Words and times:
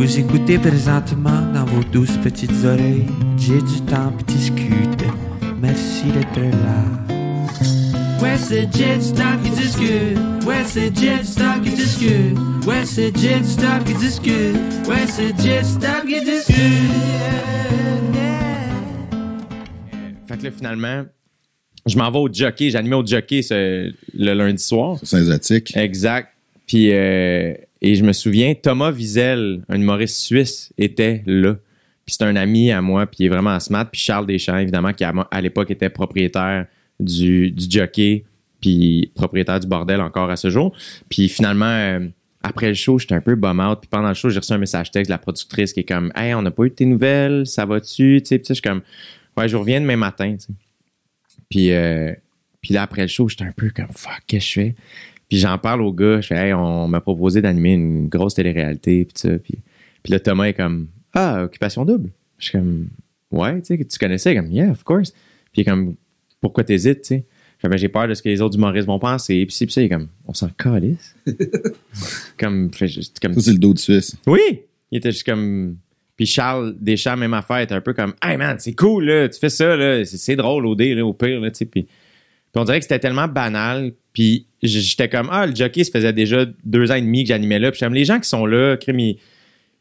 Vous 0.00 0.18
écoutez 0.18 0.56
présentement 0.58 1.42
dans 1.52 1.66
vos 1.66 1.84
douces 1.84 2.16
petites 2.24 2.64
oreilles. 2.64 3.04
J'ai 3.36 3.58
du 3.60 3.82
temps 3.86 4.10
puis 4.16 4.34
discute. 4.34 5.04
Merci 5.60 6.04
d'être 6.06 6.40
là. 6.40 7.12
Ouais, 8.22 8.38
c'est 8.38 8.66
Jet 8.74 8.98
Stop 9.02 9.42
qui 9.44 9.50
discute. 9.50 10.18
Ouais, 10.46 10.64
c'est 10.64 10.96
Jet 10.96 11.22
Stop 11.22 11.62
qui 11.62 11.70
discute. 11.72 12.38
Ouais, 12.66 12.84
c'est 12.86 13.14
Jet 13.14 13.44
Stop 13.44 13.84
qui 13.84 13.92
discute. 13.94 14.56
Ouais, 14.88 15.06
c'est 15.06 15.38
Jet 15.38 15.64
Stop 15.64 16.06
qui 16.08 16.20
discute. 16.24 16.56
Fait 20.26 20.38
que 20.38 20.44
là, 20.44 20.50
finalement, 20.50 21.04
je 21.84 21.98
m'en 21.98 22.10
vais 22.10 22.18
au 22.20 22.28
jockey. 22.32 22.70
J'animais 22.70 22.96
au 22.96 23.04
jockey 23.04 23.42
ce- 23.42 23.92
le 24.14 24.32
lundi 24.32 24.62
soir. 24.62 24.96
C'est 25.02 25.22
synthétique. 25.22 25.76
Exact. 25.76 26.28
Puis, 26.66 26.90
euh, 26.90 27.52
et 27.82 27.94
je 27.94 28.04
me 28.04 28.12
souviens, 28.12 28.54
Thomas 28.54 28.92
Wiesel, 28.92 29.62
un 29.68 29.80
humoriste 29.80 30.18
suisse, 30.18 30.72
était 30.76 31.22
là. 31.26 31.56
Puis 32.04 32.16
c'est 32.18 32.24
un 32.24 32.36
ami 32.36 32.72
à 32.72 32.82
moi, 32.82 33.06
puis 33.06 33.18
il 33.20 33.26
est 33.26 33.28
vraiment 33.28 33.58
smart. 33.60 33.88
Puis 33.90 34.00
Charles 34.00 34.26
Deschamps, 34.26 34.58
évidemment, 34.58 34.92
qui 34.92 35.04
à, 35.04 35.40
l'époque 35.40 35.70
était 35.70 35.88
propriétaire 35.88 36.66
du, 36.98 37.50
du 37.50 37.66
jockey, 37.70 38.24
puis 38.60 39.10
propriétaire 39.14 39.60
du 39.60 39.66
bordel 39.66 40.00
encore 40.00 40.30
à 40.30 40.36
ce 40.36 40.50
jour. 40.50 40.74
Puis 41.08 41.28
finalement, 41.28 41.66
euh, 41.66 42.06
après 42.42 42.68
le 42.68 42.74
show, 42.74 42.98
j'étais 42.98 43.14
un 43.14 43.20
peu 43.20 43.34
bum 43.34 43.60
out. 43.60 43.80
Puis 43.80 43.88
pendant 43.88 44.08
le 44.08 44.14
show, 44.14 44.28
j'ai 44.28 44.40
reçu 44.40 44.52
un 44.52 44.58
message 44.58 44.90
texte 44.90 45.08
de 45.08 45.14
la 45.14 45.18
productrice 45.18 45.72
qui 45.72 45.80
est 45.80 45.88
comme 45.88 46.12
Hey, 46.14 46.34
on 46.34 46.42
n'a 46.42 46.50
pas 46.50 46.64
eu 46.64 46.70
de 46.70 46.74
tes 46.74 46.86
nouvelles, 46.86 47.46
ça 47.46 47.64
va-tu? 47.64 48.20
Puis 48.24 48.40
je 48.46 48.52
suis 48.52 48.62
comme 48.62 48.82
Ouais, 49.36 49.48
je 49.48 49.56
reviens 49.56 49.80
demain 49.80 49.96
matin. 49.96 50.36
Puis, 51.48 51.72
euh, 51.72 52.12
puis 52.60 52.74
là, 52.74 52.82
après 52.82 53.02
le 53.02 53.08
show, 53.08 53.28
j'étais 53.28 53.44
un 53.44 53.52
peu 53.52 53.70
comme 53.70 53.92
Fuck, 53.92 54.22
qu'est-ce 54.26 54.46
que 54.46 54.50
je 54.50 54.60
fais? 54.60 54.74
Puis 55.30 55.38
j'en 55.38 55.56
parle 55.56 55.80
au 55.80 55.92
gars, 55.92 56.20
je 56.20 56.26
fais 56.26 56.48
Hey, 56.48 56.52
on 56.52 56.88
m'a 56.88 57.00
proposé 57.00 57.40
d'animer 57.40 57.74
une 57.74 58.08
grosse 58.08 58.34
télé-réalité, 58.34 59.04
puis 59.06 59.14
ça. 59.16 59.38
Puis, 59.38 59.54
puis 60.02 60.12
là, 60.12 60.20
Thomas 60.20 60.44
est 60.44 60.54
comme 60.54 60.88
Ah, 61.14 61.44
occupation 61.44 61.86
double. 61.86 62.10
Je 62.36 62.46
suis 62.46 62.58
comme 62.58 62.88
Ouais, 63.30 63.60
tu 63.60 63.66
sais, 63.66 63.78
que 63.78 63.84
tu 63.84 63.98
connaissais, 63.98 64.34
comme 64.34 64.50
Yeah, 64.50 64.72
of 64.72 64.82
course. 64.82 65.12
Puis 65.52 65.58
il 65.58 65.60
est 65.62 65.64
comme 65.64 65.94
Pourquoi 66.40 66.64
t'hésites, 66.64 67.02
tu 67.02 67.08
sais? 67.08 67.24
Ben, 67.62 67.76
j'ai 67.76 67.88
peur 67.88 68.08
de 68.08 68.14
ce 68.14 68.22
que 68.22 68.28
les 68.28 68.40
autres 68.40 68.56
humoristes 68.56 68.86
vont 68.86 68.98
penser. 68.98 69.46
Puis, 69.46 69.66
puis 69.66 69.72
ça, 69.72 69.82
il 69.82 69.84
est 69.84 69.88
comme 69.90 70.08
On 70.26 70.34
s'en 70.34 70.48
calisse. 70.48 71.14
comme, 72.38 72.72
fait, 72.72 72.88
juste 72.88 73.20
comme 73.20 73.34
Ça, 73.34 73.40
c'est 73.42 73.52
le 73.52 73.58
dos 73.58 73.74
de 73.74 73.78
Suisse. 73.78 74.16
oui! 74.26 74.62
Il 74.90 74.98
était 74.98 75.12
juste 75.12 75.24
comme. 75.24 75.76
Puis 76.16 76.26
Charles 76.26 76.74
Deschamps, 76.80 77.16
même 77.16 77.34
affaire, 77.34 77.58
était 77.58 77.74
un 77.74 77.80
peu 77.80 77.94
comme 77.94 78.14
Hey 78.22 78.36
man, 78.36 78.56
c'est 78.58 78.74
cool, 78.74 79.04
là, 79.04 79.28
tu 79.28 79.38
fais 79.38 79.48
ça, 79.48 79.76
là, 79.76 80.04
c'est, 80.04 80.16
c'est 80.16 80.36
drôle 80.36 80.66
au 80.66 80.74
dé, 80.74 80.94
là, 80.94 81.06
au 81.06 81.12
pire, 81.12 81.40
là, 81.40 81.50
tu 81.50 81.58
sais. 81.58 81.64
Puis, 81.66 81.84
puis 81.84 81.90
on 82.56 82.64
dirait 82.64 82.80
que 82.80 82.84
c'était 82.84 82.98
tellement 82.98 83.28
banal. 83.28 83.92
Puis 84.12 84.46
j'étais 84.62 85.08
comme 85.08 85.28
Ah, 85.30 85.46
le 85.46 85.54
jockey, 85.54 85.84
ça 85.84 85.92
faisait 85.92 86.12
déjà 86.12 86.44
deux 86.64 86.90
ans 86.90 86.94
et 86.96 87.00
demi 87.02 87.22
que 87.24 87.28
j'animais 87.28 87.58
là. 87.58 87.70
Puis 87.70 87.80
j'aime 87.80 87.94
les 87.94 88.04
gens 88.04 88.18
qui 88.18 88.28
sont 88.28 88.46
là, 88.46 88.76
crime, 88.76 88.98
ils, 89.00 89.18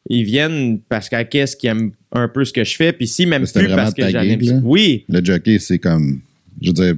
ils 0.09 0.23
viennent 0.23 0.79
parce 0.87 1.09
qu'à 1.09 1.23
qu'est-ce 1.23 1.55
qu'ils 1.55 1.69
aiment 1.69 1.91
un 2.11 2.27
peu 2.27 2.45
ce 2.45 2.53
que 2.53 2.63
je 2.63 2.75
fais. 2.75 2.93
Puis 2.93 3.07
si, 3.07 3.25
même 3.25 3.45
plus 3.45 3.67
parce 3.75 3.93
que 3.93 4.09
j'anime. 4.09 4.61
Oui, 4.63 5.05
Le 5.09 5.23
jockey, 5.23 5.59
c'est 5.59 5.79
comme, 5.79 6.21
je 6.61 6.67
veux 6.69 6.73
dire, 6.73 6.95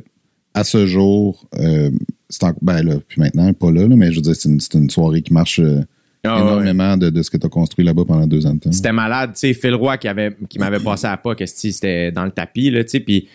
à 0.53 0.63
ce 0.63 0.85
jour, 0.85 1.47
euh, 1.57 1.89
c'est 2.29 2.43
en- 2.43 2.53
ben 2.61 2.83
là, 2.83 2.95
puis 3.07 3.19
maintenant, 3.21 3.51
pas 3.53 3.71
là, 3.71 3.87
là, 3.87 3.95
mais 3.95 4.11
je 4.11 4.17
veux 4.17 4.21
dire, 4.21 4.35
c'est 4.35 4.49
une, 4.77 4.89
soirée 4.89 5.21
qui 5.21 5.33
marche 5.33 5.59
euh, 5.59 5.81
Ah, 6.23 6.35
ouais. 6.35 6.41
énormément 6.41 6.97
de, 6.97 7.09
de 7.09 7.21
ce 7.23 7.29
que 7.29 7.37
tu 7.37 7.45
as 7.45 7.49
construit 7.49 7.83
là-bas 7.85 8.03
pendant 8.05 8.27
deux 8.27 8.45
ans 8.45 8.53
de 8.53 8.59
temps. 8.59 8.71
C'était 8.71 8.91
malade, 8.91 9.31
tu 9.33 9.39
sais, 9.39 9.53
Phil 9.53 9.73
Roy 9.73 9.97
qui, 9.97 10.07
avait, 10.07 10.35
qui 10.49 10.59
m'avait 10.59 10.79
passé 10.83 11.07
à 11.07 11.17
pas, 11.17 11.35
que 11.35 11.45
c'était 11.45 12.11
dans 12.11 12.25
le 12.25 12.31
tapis, 12.31 12.69
là, 12.69 12.83
tu 12.83 12.89
sais, 12.91 12.99
puis... 12.99 13.27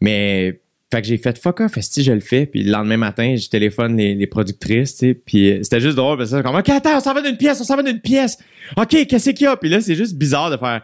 Mais... 0.00 0.60
Fait 0.94 1.02
que 1.02 1.08
j'ai 1.08 1.18
fait 1.18 1.36
fuck 1.36 1.58
off, 1.58 1.76
esti, 1.76 2.04
je 2.04 2.12
le 2.12 2.20
fais. 2.20 2.46
Puis 2.46 2.62
le 2.62 2.70
lendemain 2.70 2.96
matin, 2.96 3.34
je 3.36 3.48
téléphone 3.48 3.96
les, 3.96 4.26
productrices, 4.28 5.02
puis 5.26 5.50
euh, 5.50 5.58
c'était 5.64 5.80
juste 5.80 5.96
drôle, 5.96 6.18
parce 6.18 6.30
que 6.30 6.40
comme, 6.40 6.54
OK, 6.54 6.68
attends, 6.68 6.98
on 6.98 7.00
s'en 7.00 7.12
va 7.12 7.20
d'une 7.20 7.36
pièce, 7.36 7.60
on 7.60 7.64
s'en 7.64 7.74
va 7.74 7.82
d'une 7.82 8.00
pièce. 8.00 8.38
OK, 8.76 9.04
qu'est-ce 9.08 9.30
qu'il 9.30 9.42
y 9.42 9.48
a? 9.48 9.56
Puis 9.56 9.68
là, 9.68 9.80
c'est 9.80 9.96
juste 9.96 10.14
bizarre 10.16 10.52
de 10.52 10.56
faire, 10.56 10.82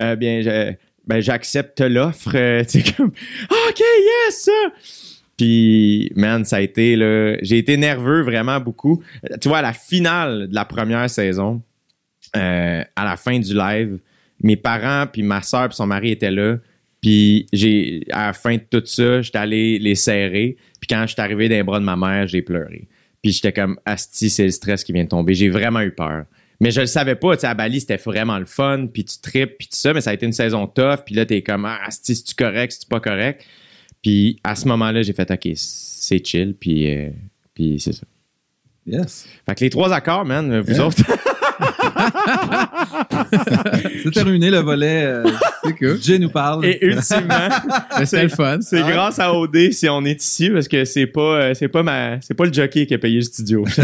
euh, 0.00 0.16
bien, 0.16 0.40
ben, 1.06 1.20
j'accepte 1.20 1.82
l'offre, 1.82 2.30
euh, 2.36 2.64
comme, 2.96 3.12
OK, 3.50 3.80
yes! 3.80 4.48
Puis, 5.36 6.10
man, 6.16 6.46
ça 6.46 6.56
a 6.56 6.60
été, 6.60 6.96
là, 6.96 7.36
j'ai 7.42 7.58
été 7.58 7.76
nerveux 7.76 8.22
vraiment 8.22 8.60
beaucoup. 8.60 9.02
Tu 9.42 9.48
vois, 9.48 9.58
à 9.58 9.62
la 9.62 9.74
finale 9.74 10.48
de 10.48 10.54
la 10.54 10.64
première 10.64 11.10
saison, 11.10 11.60
euh, 12.34 12.82
à 12.96 13.04
la 13.04 13.16
fin 13.18 13.38
du 13.38 13.54
live, 13.54 13.98
mes 14.42 14.56
parents 14.56 15.06
puis 15.06 15.22
ma 15.22 15.42
soeur 15.42 15.68
puis 15.68 15.76
son 15.76 15.86
mari 15.86 16.12
étaient 16.12 16.30
là. 16.30 16.56
Puis 17.00 17.46
j'ai 17.52 18.02
à 18.10 18.26
la 18.28 18.32
fin 18.32 18.56
de 18.56 18.62
tout 18.70 18.82
ça, 18.84 19.22
j'étais 19.22 19.38
allé 19.38 19.78
les 19.78 19.94
serrer. 19.94 20.56
Puis 20.80 20.88
quand 20.88 21.02
je 21.06 21.12
suis 21.14 21.20
arrivé 21.22 21.48
dans 21.48 21.56
les 21.56 21.62
bras 21.62 21.80
de 21.80 21.84
ma 21.84 21.96
mère, 21.96 22.26
j'ai 22.26 22.42
pleuré. 22.42 22.88
Puis 23.22 23.32
j'étais 23.32 23.52
comme 23.52 23.78
asti, 23.84 24.30
c'est 24.30 24.44
le 24.44 24.50
stress 24.50 24.84
qui 24.84 24.92
vient 24.92 25.04
de 25.04 25.08
tomber. 25.08 25.34
J'ai 25.34 25.48
vraiment 25.48 25.80
eu 25.80 25.90
peur. 25.92 26.24
Mais 26.62 26.70
je 26.70 26.80
le 26.82 26.86
savais 26.86 27.14
pas, 27.14 27.36
tu 27.36 27.40
sais, 27.42 27.46
à 27.46 27.54
Bali, 27.54 27.80
c'était 27.80 27.96
vraiment 27.96 28.38
le 28.38 28.44
fun, 28.44 28.86
puis 28.92 29.02
tu 29.04 29.18
tripes, 29.18 29.56
puis 29.58 29.66
tout 29.68 29.76
ça, 29.76 29.94
mais 29.94 30.02
ça 30.02 30.10
a 30.10 30.12
été 30.14 30.26
une 30.26 30.32
saison 30.32 30.66
tough, 30.66 30.98
puis 31.06 31.14
là, 31.14 31.24
t'es 31.24 31.40
comme, 31.40 31.64
ah, 31.64 31.78
asti, 31.86 32.14
c'est-tu 32.14 32.34
correct, 32.34 32.72
c'est-tu 32.72 32.86
pas 32.86 33.00
correct? 33.00 33.46
Puis 34.02 34.38
à 34.44 34.54
ce 34.54 34.68
moment-là, 34.68 35.00
j'ai 35.00 35.14
fait, 35.14 35.30
OK, 35.30 35.48
c'est 35.54 36.22
chill, 36.26 36.54
puis, 36.60 36.94
euh, 36.94 37.08
puis 37.54 37.80
c'est 37.80 37.94
ça. 37.94 38.02
Yes. 38.86 39.26
Fait 39.46 39.54
que 39.54 39.64
les 39.64 39.70
trois 39.70 39.90
accords, 39.92 40.26
man, 40.26 40.60
vous 40.60 40.72
Yeah. 40.72 40.86
autres, 40.86 41.02
C'est 44.02 44.10
terminé 44.12 44.50
le 44.50 44.58
volet. 44.58 45.04
euh, 45.04 45.24
C'est 45.64 45.76
cool. 45.78 45.98
Jay 46.02 46.18
nous 46.18 46.30
parle. 46.30 46.64
et 46.64 46.84
ultimement, 46.84 47.48
C'était 48.04 48.22
le 48.24 48.28
fun. 48.28 48.58
C'est 48.60 48.80
grâce 48.80 49.18
à 49.18 49.32
OD 49.34 49.72
si 49.72 49.88
on 49.88 50.04
est 50.04 50.22
ici 50.22 50.50
parce 50.50 50.68
que 50.68 50.84
c'est 50.84 51.06
pas 51.06 51.20
euh, 51.42 51.54
c'est 51.54 51.68
pas 51.68 51.82
ma 51.82 52.20
c'est 52.20 52.34
pas 52.34 52.44
le 52.44 52.52
jockey 52.52 52.86
qui 52.86 52.94
a 52.94 52.98
payé 52.98 53.16
le 53.16 53.22
studio. 53.22 53.64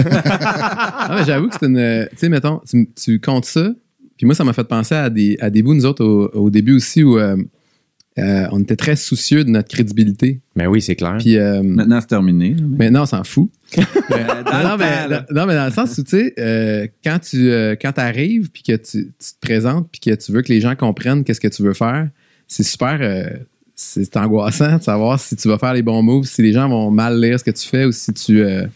Ah, 1.09 1.23
j'avoue 1.27 1.49
que 1.49 1.55
c'est 1.59 1.67
une. 1.67 2.07
Tu 2.11 2.17
sais, 2.17 2.29
mettons, 2.29 2.61
tu, 2.69 2.89
tu 3.01 3.21
comptes 3.21 3.45
ça. 3.45 3.71
Puis 4.17 4.27
moi, 4.27 4.35
ça 4.35 4.45
m'a 4.45 4.53
fait 4.53 4.67
penser 4.67 4.95
à 4.95 5.09
des, 5.11 5.37
à 5.41 5.51
des 5.51 5.63
bouts, 5.63 5.75
nous 5.75 5.87
autres, 5.87 6.05
au, 6.05 6.29
au 6.35 6.51
début 6.51 6.75
aussi, 6.75 7.03
où 7.05 7.19
euh, 7.19 7.37
euh, 8.19 8.47
on 8.51 8.61
était 8.61 8.77
très 8.77 8.97
soucieux 8.97 9.45
de 9.45 9.51
notre 9.51 9.69
crédibilité. 9.69 10.41
Mais 10.57 10.67
oui, 10.67 10.81
c'est 10.83 10.97
clair. 10.97 11.17
Puis 11.19 11.37
euh, 11.37 11.63
Maintenant, 11.63 12.01
c'est 12.01 12.09
terminé. 12.09 12.57
maintenant, 12.61 13.03
on 13.03 13.07
s'en 13.07 13.23
fout. 13.25 13.51
Dans 13.77 14.63
non, 14.63 14.77
mais, 14.77 15.09
là. 15.09 15.27
non, 15.31 15.47
mais 15.47 15.55
dans 15.55 15.67
le 15.67 15.73
sens 15.73 15.99
où, 15.99 16.05
tu 16.05 16.11
sais, 16.11 16.35
euh, 16.39 16.87
quand 17.03 17.19
tu 17.19 17.51
euh, 17.51 17.75
quand 17.81 17.99
arrives, 17.99 18.51
puis 18.51 18.63
que 18.63 18.77
tu, 18.77 19.13
tu 19.19 19.33
te 19.33 19.41
présentes, 19.41 19.89
puis 19.91 20.01
que 20.01 20.15
tu 20.15 20.31
veux 20.31 20.43
que 20.43 20.53
les 20.53 20.61
gens 20.61 20.77
comprennent 20.77 21.25
qu'est-ce 21.25 21.41
que 21.41 21.49
tu 21.49 21.63
veux 21.63 21.75
faire, 21.75 22.09
c'est 22.47 22.63
super. 22.63 22.99
euh, 23.01 23.29
c'est 23.75 24.17
angoissant 24.17 24.79
de 24.79 24.83
savoir 24.83 25.21
si 25.21 25.37
tu 25.37 25.49
vas 25.49 25.59
faire 25.59 25.75
les 25.75 25.83
bons 25.83 26.01
moves, 26.03 26.27
si 26.27 26.43
les 26.43 26.53
gens 26.53 26.69
vont 26.69 26.91
mal 26.91 27.21
lire 27.21 27.39
ce 27.39 27.45
que 27.45 27.51
tu 27.51 27.67
fais 27.67 27.85
ou 27.85 27.93
si 27.93 28.13
tu. 28.15 28.37
tu 28.37 28.69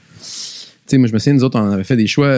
sais, 0.87 0.99
moi, 0.99 1.09
je 1.09 1.13
me 1.15 1.19
souviens, 1.19 1.35
nous 1.35 1.45
autres, 1.45 1.59
on 1.59 1.71
avait 1.71 1.85
fait 1.85 1.97
des 1.97 2.07
choix 2.07 2.37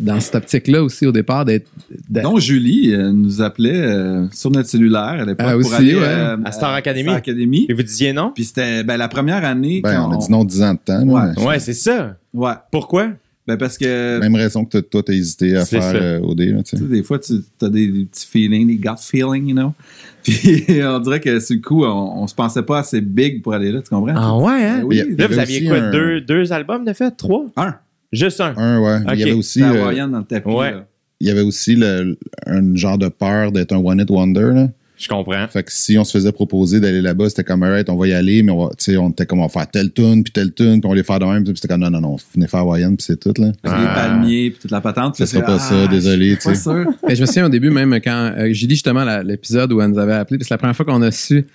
dans 0.00 0.18
cette 0.20 0.34
optique-là 0.34 0.82
aussi 0.82 1.06
au 1.06 1.12
départ 1.12 1.44
d'être. 1.44 1.68
Donc, 2.08 2.40
Julie 2.40 2.92
euh, 2.94 3.12
nous 3.12 3.40
appelait 3.42 3.80
euh, 3.80 4.26
sur 4.32 4.50
notre 4.50 4.68
cellulaire 4.68 5.00
à 5.20 5.24
l'époque 5.24 5.46
Ah, 5.48 5.52
pour 5.52 5.60
aussi, 5.60 5.74
aller 5.74 5.94
ouais. 5.94 6.02
euh, 6.04 6.36
À 6.44 6.52
Star 6.52 6.74
Academy. 6.74 7.04
Star 7.04 7.16
Academy. 7.16 7.66
Et 7.68 7.72
vous 7.74 7.82
disiez 7.82 8.12
non? 8.12 8.32
Puis 8.34 8.44
c'était 8.44 8.82
ben, 8.84 8.96
la 8.96 9.08
première 9.08 9.44
année. 9.44 9.80
Ben, 9.82 9.94
quand 9.94 10.08
on 10.10 10.16
a 10.16 10.16
dit 10.18 10.30
non 10.32 10.44
dix 10.44 10.62
ans 10.62 10.74
de 10.74 10.78
temps. 10.84 11.04
mais 11.04 11.44
Ouais, 11.44 11.58
c'est 11.60 11.74
ça. 11.74 12.16
Ouais. 12.34 12.52
Pourquoi? 12.72 13.10
Ben, 13.46 13.56
parce 13.56 13.78
que 13.78 14.18
Même 14.20 14.34
raison 14.34 14.64
que 14.66 14.76
toi, 14.78 15.02
t'as 15.02 15.14
hésité 15.14 15.56
à 15.56 15.64
faire 15.64 15.92
euh, 15.94 16.20
OD. 16.20 16.40
Là, 16.40 16.62
tu 16.62 16.76
sais. 16.76 16.84
des 16.84 17.02
fois, 17.02 17.18
tu 17.18 17.32
as 17.62 17.68
des, 17.70 17.86
des 17.88 18.04
petits 18.04 18.26
feelings, 18.26 18.66
des 18.66 18.76
gut 18.76 18.88
feelings, 19.00 19.48
you 19.48 19.54
know? 19.54 19.72
Puis 20.22 20.64
on 20.84 20.98
dirait 20.98 21.20
que 21.20 21.40
sur 21.40 21.54
le 21.56 21.62
coup, 21.62 21.84
on, 21.84 22.22
on 22.22 22.26
se 22.26 22.34
pensait 22.34 22.62
pas 22.62 22.80
assez 22.80 23.00
big 23.00 23.40
pour 23.42 23.54
aller 23.54 23.72
là, 23.72 23.80
tu 23.80 23.88
comprends? 23.88 24.44
ouais 24.44 24.64
hein? 24.66 24.78
Ben 24.80 24.84
oui. 24.84 25.02
Là 25.16 25.26
vous 25.28 25.38
aviez 25.38 25.64
quoi 25.66 25.78
un- 25.78 25.90
deux 25.90 26.20
deux 26.20 26.52
albums 26.52 26.84
de 26.84 26.92
fait, 26.92 27.10
trois? 27.12 27.46
Un. 27.56 27.76
Juste 28.12 28.40
un. 28.40 28.54
Un, 28.56 28.80
ouais. 28.80 29.00
Il 29.14 29.20
y 29.20 29.22
avait 29.24 29.32
aussi, 29.32 29.62
euh, 29.62 30.06
dans 30.08 30.18
le 30.18 30.24
tapis. 30.24 30.48
Ouais. 30.48 30.70
là. 30.72 30.86
il 31.20 31.28
y 31.28 31.30
avait 31.30 31.42
aussi 31.42 31.74
le, 31.76 32.16
un 32.46 32.74
genre 32.74 32.96
de 32.98 33.08
peur 33.08 33.52
d'être 33.52 33.72
un 33.72 33.78
one-hit 33.78 34.10
wonder. 34.10 34.50
Là. 34.54 34.68
Je 34.96 35.06
comprends. 35.06 35.46
Fait 35.46 35.62
que 35.62 35.72
si 35.72 35.96
on 35.96 36.02
se 36.02 36.10
faisait 36.10 36.32
proposer 36.32 36.80
d'aller 36.80 37.00
là-bas, 37.00 37.28
c'était 37.28 37.44
comme, 37.44 37.62
alright, 37.62 37.88
on 37.88 37.96
va 37.96 38.08
y 38.08 38.12
aller, 38.12 38.42
mais 38.42 38.50
on, 38.50 38.66
va, 38.66 38.70
on 39.00 39.10
était 39.10 39.26
comme, 39.26 39.38
on 39.38 39.42
va 39.42 39.48
faire 39.48 39.70
telle 39.70 39.92
tune, 39.92 40.24
puis 40.24 40.32
telle 40.32 40.52
tune, 40.52 40.80
puis 40.80 40.86
on 40.86 40.88
va 40.88 40.96
les 40.96 41.04
faire 41.04 41.20
de 41.20 41.24
même. 41.24 41.44
Puis 41.44 41.52
c'était 41.54 41.68
comme, 41.68 41.82
non, 41.82 41.90
non, 41.90 42.00
non, 42.00 42.16
venez 42.34 42.48
faire 42.48 42.60
Hawaïan, 42.60 42.96
puis 42.96 43.04
c'est 43.06 43.20
tout. 43.20 43.32
Là. 43.40 43.52
Que 43.62 43.68
les 43.68 43.86
Ah. 43.86 43.92
palmiers 43.94 44.50
puis 44.50 44.58
toute 44.60 44.70
la 44.72 44.80
patente. 44.80 45.14
Ce 45.16 45.22
puis 45.22 45.30
sera 45.32 45.42
pas 45.44 45.58
ça, 45.60 45.86
désolé, 45.86 46.36
tu 46.36 46.48
Pas 46.48 46.54
sais. 46.56 46.62
sûr. 46.62 46.84
Mais 47.06 47.14
je 47.14 47.20
me 47.20 47.26
souviens 47.26 47.46
au 47.46 47.48
début, 47.48 47.70
même 47.70 47.94
quand 48.02 48.32
euh, 48.36 48.52
Julie, 48.52 48.74
justement, 48.74 49.04
l'épisode 49.22 49.72
où 49.72 49.80
elle 49.80 49.90
nous 49.90 49.98
avait 50.00 50.14
appelé, 50.14 50.38
puis 50.38 50.44
c'est 50.48 50.54
la 50.54 50.58
première 50.58 50.74
fois 50.74 50.84
qu'on 50.86 51.02
a 51.02 51.12
su, 51.12 51.46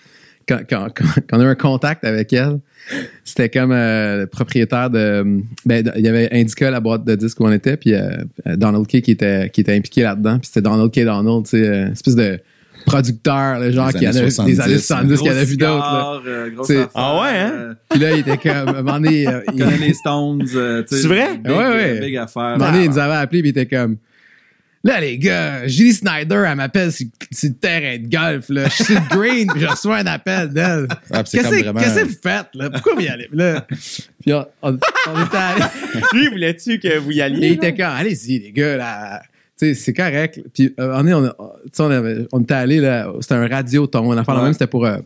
quand, 0.47 0.59
quand- 0.69 0.87
quand- 0.95 1.05
qu'on 1.29 1.39
a 1.39 1.43
eu 1.43 1.47
un 1.47 1.55
contact 1.55 2.03
avec 2.03 2.31
elle, 2.33 2.59
c'était 3.23 3.49
comme 3.49 3.71
euh, 3.71 4.21
le 4.21 4.27
propriétaire 4.27 4.89
de. 4.89 5.23
Ben, 5.65 5.89
il 5.95 6.01
y 6.03 6.07
avait 6.07 6.29
Indica, 6.33 6.69
la 6.71 6.79
boîte 6.79 7.05
de 7.05 7.15
disques 7.15 7.39
où 7.39 7.45
on 7.45 7.51
était, 7.51 7.77
puis 7.77 7.93
euh, 7.93 8.09
Donald 8.45 8.85
Kay 8.87 9.01
qui 9.01 9.11
était, 9.11 9.49
qui 9.51 9.61
était 9.61 9.75
impliqué 9.75 10.03
là-dedans, 10.03 10.39
puis 10.39 10.47
c'était 10.47 10.61
Donald 10.61 10.91
K. 10.91 11.05
Donald, 11.05 11.45
tu 11.45 11.51
sais, 11.51 11.67
euh, 11.67 11.91
espèce 11.91 12.15
de 12.15 12.39
producteur, 12.85 13.59
le 13.59 13.71
genre 13.71 13.93
qui 13.93 14.05
avait 14.05 14.29
70, 14.29 14.55
des 14.55 14.59
années 14.61 14.77
70 14.77 15.21
qui 15.21 15.29
avait 15.29 15.45
vu 15.45 15.55
d'autres. 15.55 16.21
euh, 16.27 16.85
Ah 16.93 17.21
ouais, 17.21 17.29
hein? 17.29 17.51
euh, 17.53 17.73
Puis 17.89 17.99
là, 17.99 18.11
il 18.11 18.19
était 18.19 18.37
comme. 18.37 18.51
À 18.67 18.79
un 18.79 18.81
moment 18.83 18.99
donné, 18.99 19.27
euh, 19.27 19.39
il, 19.53 19.63
connaît 19.63 19.77
les 19.77 19.93
Stones. 19.93 20.45
euh, 20.55 20.83
tu 20.83 20.95
sais, 20.95 21.01
C'est 21.03 21.07
vrai? 21.07 21.37
Big, 21.37 21.47
Ouais, 21.51 21.57
ouais. 21.57 21.97
euh, 21.97 21.99
Big 22.01 22.17
affaire. 22.17 22.41
À 22.43 22.53
un 22.53 22.57
moment 22.57 22.71
donné, 22.71 22.83
il 22.85 22.89
nous 22.89 22.99
avait 22.99 23.13
appelé 23.15 23.41
puis 23.41 23.49
il 23.51 23.57
était 23.57 23.73
comme 23.73 23.95
Là, 24.85 24.99
les 24.99 25.17
gars, 25.17 25.65
Julie 25.65 25.93
Snyder, 25.93 26.43
elle 26.45 26.55
m'appelle 26.57 26.91
sur, 26.91 27.07
sur 27.31 27.49
le 27.49 27.55
terrain 27.55 27.97
de 27.97 28.07
golf. 28.09 28.49
Là. 28.49 28.67
Je 28.67 28.83
suis 28.83 28.95
green 29.11 29.47
puis 29.47 29.61
je 29.61 29.65
reçois 29.67 29.99
un 29.99 30.05
appel 30.07 30.49
d'elle. 30.49 30.87
Ah, 31.09 31.23
Qu'est-ce 31.23 31.47
que 31.49 31.61
vraiment- 31.63 31.79
qu'est-ce 31.79 31.99
que 32.01 32.05
vous 32.05 32.17
faites? 32.21 32.47
Là? 32.53 32.69
Pourquoi 32.69 32.95
vous 32.95 33.01
y 33.01 33.07
allez? 33.07 33.29
Là, 33.31 33.65
puis 34.19 34.33
on, 34.33 34.45
on- 34.61 34.77
on 35.07 35.25
était 35.25 35.37
allés. 35.37 35.63
Lui, 36.13 36.27
voulais-tu 36.27 36.79
que 36.79 36.97
vous 36.97 37.11
y 37.11 37.19
Et 37.19 37.21
alliez 37.21 37.47
il 37.47 37.53
était 37.53 37.73
comme 37.73 37.85
Allez-y, 37.85 38.39
les 38.39 38.51
gars, 38.51 38.75
là. 38.75 39.21
sais, 39.55 39.73
c'est 39.73 39.93
correct. 39.93 40.41
Puis, 40.53 40.73
euh, 40.77 40.93
on, 40.97 41.07
est, 41.07 41.13
on, 41.13 41.25
a- 41.27 41.29
tu 41.63 41.69
sais, 41.71 41.83
on, 41.83 41.89
avait- 41.91 42.27
on 42.33 42.41
était 42.41 42.53
allé, 42.53 42.79
là, 42.81 43.09
c'était 43.21 43.35
un 43.35 43.47
radioton. 43.47 44.01
On 44.11 44.17
a 44.17 44.23
fait 44.25 44.31
la 44.31 44.37
Ouais. 44.39 44.43
même, 44.43 44.53
c'était 44.53 44.67
pour 44.67 44.85
euh, 44.85 44.97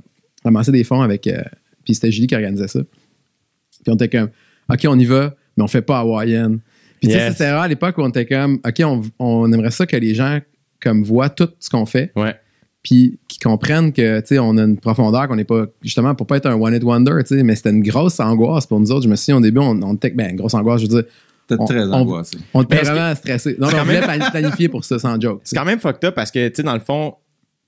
ramasser 0.44 0.72
des 0.72 0.84
fonds 0.86 1.02
avec. 1.02 1.28
euh, 1.28 1.44
puis 1.86 1.94
c'était 1.94 2.12
Julie 2.12 2.26
qui 2.26 2.34
organisait 2.36 2.68
ça. 2.68 2.80
Puis 2.82 3.90
on 3.90 3.94
était 3.96 4.10
comme, 4.10 4.30
OK, 4.74 4.80
on 4.88 4.98
y 4.98 5.06
va, 5.06 5.36
mais 5.56 5.64
on 5.64 5.68
fait 5.68 5.84
pas 5.84 6.00
hawaïenne. 6.00 6.62
Puis, 7.08 7.14
tu 7.14 7.20
sais, 7.20 7.26
Yes. 7.26 7.32
c'était 7.34 7.52
rare 7.52 7.64
à 7.64 7.68
l'époque 7.68 7.98
où 7.98 8.02
on 8.02 8.10
était 8.10 8.26
comme, 8.26 8.60
OK, 8.66 8.82
on, 8.84 9.02
on 9.20 9.52
aimerait 9.52 9.72
ça 9.72 9.86
que 9.86 9.96
les 9.98 10.14
gens, 10.16 10.40
comme, 10.82 11.04
voient 11.04 11.30
tout 11.30 11.50
ce 11.60 11.70
qu'on 11.70 11.86
fait. 11.86 12.12
Ouais. 12.16 12.36
Puis 12.84 13.20
qu'ils 13.28 13.42
comprennent 13.44 13.92
que, 13.92 14.20
tu 14.22 14.28
sais, 14.28 14.40
on 14.40 14.58
a 14.58 14.64
une 14.64 14.78
profondeur 14.78 15.28
qu'on 15.28 15.36
n'est 15.36 15.44
pas, 15.44 15.66
justement, 15.82 16.16
pour 16.16 16.26
pas 16.28 16.38
être 16.38 16.46
un 16.46 16.54
one-hit 16.56 16.84
wonder, 16.84 17.14
tu 17.26 17.36
sais, 17.36 17.44
mais 17.44 17.56
c'était 17.56 17.72
une 17.72 17.84
grosse 17.84 18.20
angoisse 18.20 18.66
pour 18.66 18.80
nous 18.80 18.92
autres. 18.92 19.04
Je 19.04 19.10
me 19.10 19.16
souviens, 19.16 19.38
au 19.38 19.42
début, 19.42 19.60
on, 19.60 19.82
on 19.82 19.94
était, 19.96 20.12
ben, 20.12 20.36
grosse 20.36 20.54
angoisse, 20.54 20.82
je 20.82 20.88
veux 20.88 21.02
dire, 21.02 21.12
T'es 21.48 21.56
On- 21.58 21.64
très 21.66 21.82
angoissé. 21.82 22.38
on 22.54 22.62
était 22.64 22.82
vraiment 22.82 23.16
stressé. 23.16 23.56
Non, 23.58 23.70
on 23.74 23.84
voulait 23.86 24.02
plan- 24.02 24.30
planifier 24.32 24.68
pour 24.68 24.84
ça, 24.84 25.00
sans 25.00 25.18
joke. 25.20 25.40
C'est 25.46 25.56
quand 25.56 25.64
même 25.64 25.80
fucked 25.80 26.04
up 26.04 26.14
parce 26.14 26.30
que, 26.30 26.46
tu 26.50 26.56
sais, 26.56 26.64
dans 26.64 26.74
le 26.74 26.82
fond, 26.82 27.14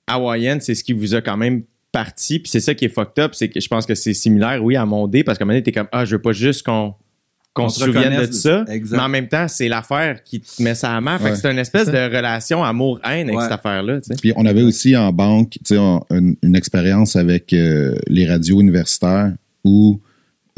Hawaïenne, 0.07 0.59
c'est 0.61 0.75
ce 0.75 0.83
qui 0.83 0.91
vous 0.93 1.15
a 1.15 1.21
quand 1.21 1.37
même 1.37 1.63
parti. 1.91 2.39
Puis 2.39 2.49
c'est 2.51 2.59
ça 2.59 2.73
qui 2.73 2.85
est 2.85 2.89
fucked 2.89 3.23
up. 3.23 3.31
C'est 3.35 3.47
que 3.49 3.59
je 3.59 3.67
pense 3.69 3.85
que 3.85 3.95
c'est 3.95 4.13
similaire, 4.13 4.61
oui, 4.63 4.75
à 4.75 4.85
Mondé, 4.85 5.23
parce 5.23 5.37
qu'à 5.37 5.43
un 5.43 5.45
moment 5.45 5.53
donné, 5.55 5.63
t'es 5.63 5.71
comme, 5.71 5.87
ah, 5.91 6.03
je 6.05 6.15
veux 6.15 6.21
pas 6.21 6.33
juste 6.33 6.65
qu'on 6.65 6.93
qu'on 7.53 7.65
On 7.65 7.69
se 7.69 7.83
souvienne 7.83 8.25
de 8.27 8.31
ça. 8.31 8.63
Exact. 8.69 8.97
Mais 8.97 9.03
en 9.03 9.09
même 9.09 9.27
temps, 9.27 9.47
c'est 9.47 9.67
l'affaire 9.67 10.21
qui 10.23 10.39
te 10.39 10.61
met 10.61 10.75
ça 10.75 10.95
à 10.95 11.01
mort. 11.01 11.17
Fait 11.17 11.23
Ouais. 11.25 11.29
que 11.31 11.35
c'est 11.37 11.51
une 11.51 11.57
espèce 11.59 11.87
de 11.87 12.15
relation 12.15 12.63
amour-haine 12.63 13.27
avec 13.29 13.41
cette 13.41 13.51
affaire-là. 13.51 13.99
Puis 14.21 14.33
on 14.35 14.45
avait 14.45 14.61
aussi 14.61 14.95
en 14.95 15.11
banque, 15.11 15.51
tu 15.51 15.59
sais, 15.65 15.77
on- 15.77 16.05
une, 16.11 16.35
une 16.43 16.55
expérience 16.55 17.15
avec 17.15 17.51
euh, 17.53 17.95
les 18.07 18.27
radios 18.27 18.61
universitaires 18.61 19.33
où, 19.63 19.99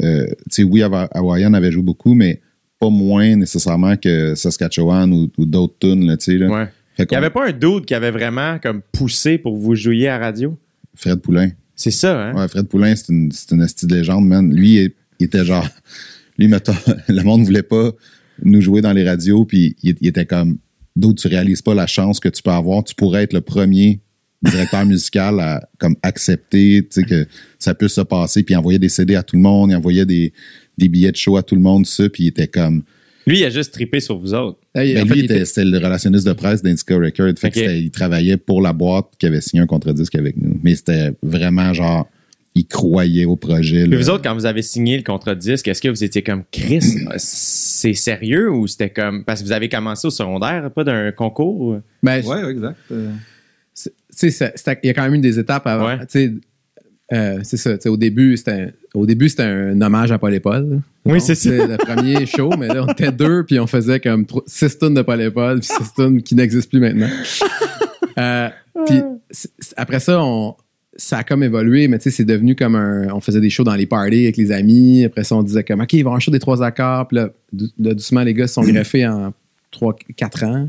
euh, 0.02 0.26
tu 0.28 0.34
sais, 0.50 0.62
oui, 0.62 0.82
Hawa- 0.82 1.08
Hawaiian 1.12 1.54
avait 1.54 1.72
joué 1.72 1.82
beaucoup, 1.82 2.14
mais 2.14 2.40
pas 2.78 2.90
moins 2.90 3.36
nécessairement 3.36 3.96
que 3.96 4.34
Saskatchewan 4.34 5.12
ou, 5.12 5.30
ou 5.38 5.46
d'autres 5.46 5.76
tunes, 5.80 6.06
là, 6.06 6.16
tu 6.16 6.24
sais. 6.32 6.38
là. 6.38 6.48
Ouais. 6.48 6.66
Fait 6.96 7.04
Il 7.04 7.06
qu'on- 7.06 7.14
y 7.14 7.18
avait 7.18 7.30
pas 7.30 7.46
un 7.48 7.52
dude 7.52 7.86
qui 7.86 7.94
avait 7.94 8.10
vraiment 8.10 8.58
comme 8.62 8.82
poussé 8.92 9.38
pour 9.38 9.56
vous 9.56 9.74
jouer 9.74 10.08
à 10.08 10.18
radio? 10.18 10.58
Fred 10.94 11.20
Poulain. 11.20 11.48
C'est 11.74 11.90
ça, 11.90 12.20
hein? 12.20 12.34
Ouais, 12.34 12.46
Fred 12.48 12.68
Poulain, 12.68 12.94
c'est 12.94 13.08
une, 13.08 13.32
c'est 13.32 13.50
une 13.52 13.60
de 13.64 13.94
légende, 13.96 14.26
man. 14.26 14.54
Lui, 14.54 14.74
il, 14.76 14.90
il 15.18 15.24
était 15.24 15.42
genre. 15.44 15.66
Lui, 16.42 16.48
mettons, 16.48 16.74
le 17.08 17.22
monde 17.22 17.44
voulait 17.44 17.62
pas 17.62 17.92
nous 18.44 18.60
jouer 18.60 18.80
dans 18.80 18.92
les 18.92 19.08
radios, 19.08 19.44
puis 19.44 19.76
il, 19.82 19.94
il 20.00 20.08
était 20.08 20.26
comme. 20.26 20.58
D'autres, 20.96 21.22
tu 21.22 21.28
réalises 21.28 21.62
pas 21.62 21.72
la 21.74 21.86
chance 21.86 22.20
que 22.20 22.28
tu 22.28 22.42
peux 22.42 22.50
avoir. 22.50 22.84
Tu 22.84 22.94
pourrais 22.94 23.22
être 23.22 23.32
le 23.32 23.40
premier 23.40 24.00
directeur 24.42 24.84
musical 24.92 25.38
à 25.40 25.66
comme 25.78 25.96
accepter 26.02 26.82
tu 26.82 27.00
sais, 27.00 27.06
que 27.06 27.26
ça 27.58 27.74
puisse 27.74 27.92
se 27.94 28.00
passer, 28.02 28.42
puis 28.42 28.54
il 28.54 28.58
envoyait 28.58 28.78
des 28.80 28.88
CD 28.90 29.14
à 29.14 29.22
tout 29.22 29.36
le 29.36 29.42
monde, 29.42 29.70
il 29.70 29.76
envoyait 29.76 30.04
des, 30.04 30.32
des 30.76 30.88
billets 30.88 31.12
de 31.12 31.16
show 31.16 31.36
à 31.36 31.42
tout 31.42 31.54
le 31.54 31.62
monde, 31.62 31.86
ça, 31.86 32.08
puis 32.10 32.24
il 32.24 32.26
était 32.26 32.48
comme. 32.48 32.82
Lui, 33.26 33.38
il 33.38 33.44
a 33.44 33.50
juste 33.50 33.72
trippé 33.72 34.00
sur 34.00 34.18
vous 34.18 34.34
autres. 34.34 34.58
Ben, 34.74 34.82
lui, 34.84 35.20
il 35.20 35.24
était- 35.24 35.36
était- 35.36 35.44
c'était 35.44 35.64
le 35.64 35.78
relationniste 35.78 36.26
de 36.26 36.32
presse 36.32 36.60
d'Indica 36.60 36.96
Records. 36.96 37.38
Fait 37.38 37.50
que 37.50 37.54
c'était- 37.60 37.80
il 37.80 37.90
travaillait 37.92 38.36
pour 38.36 38.60
la 38.60 38.72
boîte 38.72 39.06
qui 39.18 39.26
avait 39.26 39.40
signé 39.40 39.62
un 39.62 39.66
contre-disque 39.66 40.16
avec 40.16 40.36
nous. 40.36 40.58
Mais 40.62 40.74
c'était 40.74 41.12
vraiment 41.22 41.72
genre, 41.72 42.08
il 42.54 42.66
croyait 42.66 43.24
au 43.24 43.36
projet. 43.36 43.82
Puis 43.84 43.92
là. 43.92 43.96
vous 43.98 44.10
autres, 44.10 44.22
quand 44.22 44.34
vous 44.34 44.46
avez 44.46 44.62
signé 44.62 44.96
le 44.96 45.02
contrat 45.02 45.34
de 45.34 45.40
disque, 45.40 45.68
est-ce 45.68 45.80
que 45.80 45.88
vous 45.88 46.04
étiez 46.04 46.22
comme 46.22 46.42
Chris, 46.50 46.80
c'est 47.16 47.94
sérieux 47.94 48.50
ou 48.50 48.66
c'était 48.66 48.90
comme. 48.90 49.24
Parce 49.24 49.40
que 49.40 49.46
vous 49.46 49.52
avez 49.52 49.68
commencé 49.68 50.06
au 50.06 50.10
secondaire, 50.10 50.70
pas 50.70 50.84
d'un 50.84 51.12
concours? 51.12 51.60
ou- 51.60 51.80
ben, 52.02 52.22
Ouais, 52.24 52.44
ouais, 52.44 52.50
exact. 52.50 52.76
Euh, 52.90 53.10
tu 53.74 54.30
sais, 54.30 54.52
il 54.82 54.86
y 54.86 54.90
a 54.90 54.94
quand 54.94 55.02
même 55.04 55.14
eu 55.14 55.18
des 55.20 55.38
étapes 55.38 55.66
avant. 55.66 55.86
Ouais. 55.86 56.30
Euh, 57.12 57.40
c'est 57.42 57.56
ça. 57.58 57.72
Au 57.90 57.96
début, 57.96 58.36
c'était 58.38 58.72
au 58.94 59.04
début 59.04 59.28
c'était 59.28 59.42
un 59.42 59.78
hommage 59.82 60.12
à 60.12 60.18
Paul 60.18 60.32
et 60.34 60.40
Paul. 60.40 60.80
Oui, 61.04 61.20
c'est 61.20 61.34
ça. 61.34 61.50
le 61.50 61.76
premier 61.76 62.24
show, 62.36 62.50
mais 62.58 62.68
là, 62.68 62.84
on 62.86 62.92
était 62.92 63.12
deux, 63.12 63.44
puis 63.44 63.58
on 63.60 63.66
faisait 63.66 64.00
comme 64.00 64.24
tro- 64.24 64.44
six 64.46 64.78
tonnes 64.78 64.94
de 64.94 65.02
Paul 65.02 65.20
et 65.20 65.30
Paul, 65.30 65.60
puis 65.60 65.68
six 65.68 65.92
tonnes 65.94 66.22
qui 66.22 66.34
n'existent 66.34 66.70
plus 66.70 66.80
maintenant. 66.80 67.08
Euh, 68.18 68.50
puis 68.86 69.00
après 69.78 69.98
ça, 69.98 70.22
on, 70.22 70.54
ça 70.96 71.18
a 71.18 71.24
comme 71.24 71.42
évolué, 71.42 71.88
mais 71.88 71.98
tu 71.98 72.04
sais, 72.04 72.10
c'est 72.10 72.24
devenu 72.24 72.54
comme 72.54 72.74
un. 72.76 73.08
On 73.14 73.20
faisait 73.20 73.40
des 73.40 73.48
shows 73.50 73.64
dans 73.64 73.74
les 73.74 73.86
parties 73.86 74.24
avec 74.24 74.36
les 74.36 74.52
amis. 74.52 75.04
Après 75.04 75.24
ça, 75.24 75.34
on 75.36 75.42
disait 75.42 75.64
comme, 75.64 75.80
OK, 75.80 75.92
il 75.92 75.96
va 75.96 75.98
y 75.98 76.00
avoir 76.02 76.16
un 76.16 76.20
show 76.20 76.30
des 76.30 76.38
trois 76.38 76.62
accords. 76.62 77.08
Puis 77.08 77.16
là, 77.16 77.30
dou- 77.52 77.68
là, 77.78 77.94
doucement, 77.94 78.22
les 78.22 78.34
gars 78.34 78.46
se 78.46 78.54
sont 78.54 78.62
greffés 78.62 79.06
en 79.06 79.32
trois, 79.70 79.96
quatre 80.16 80.44
ans. 80.44 80.68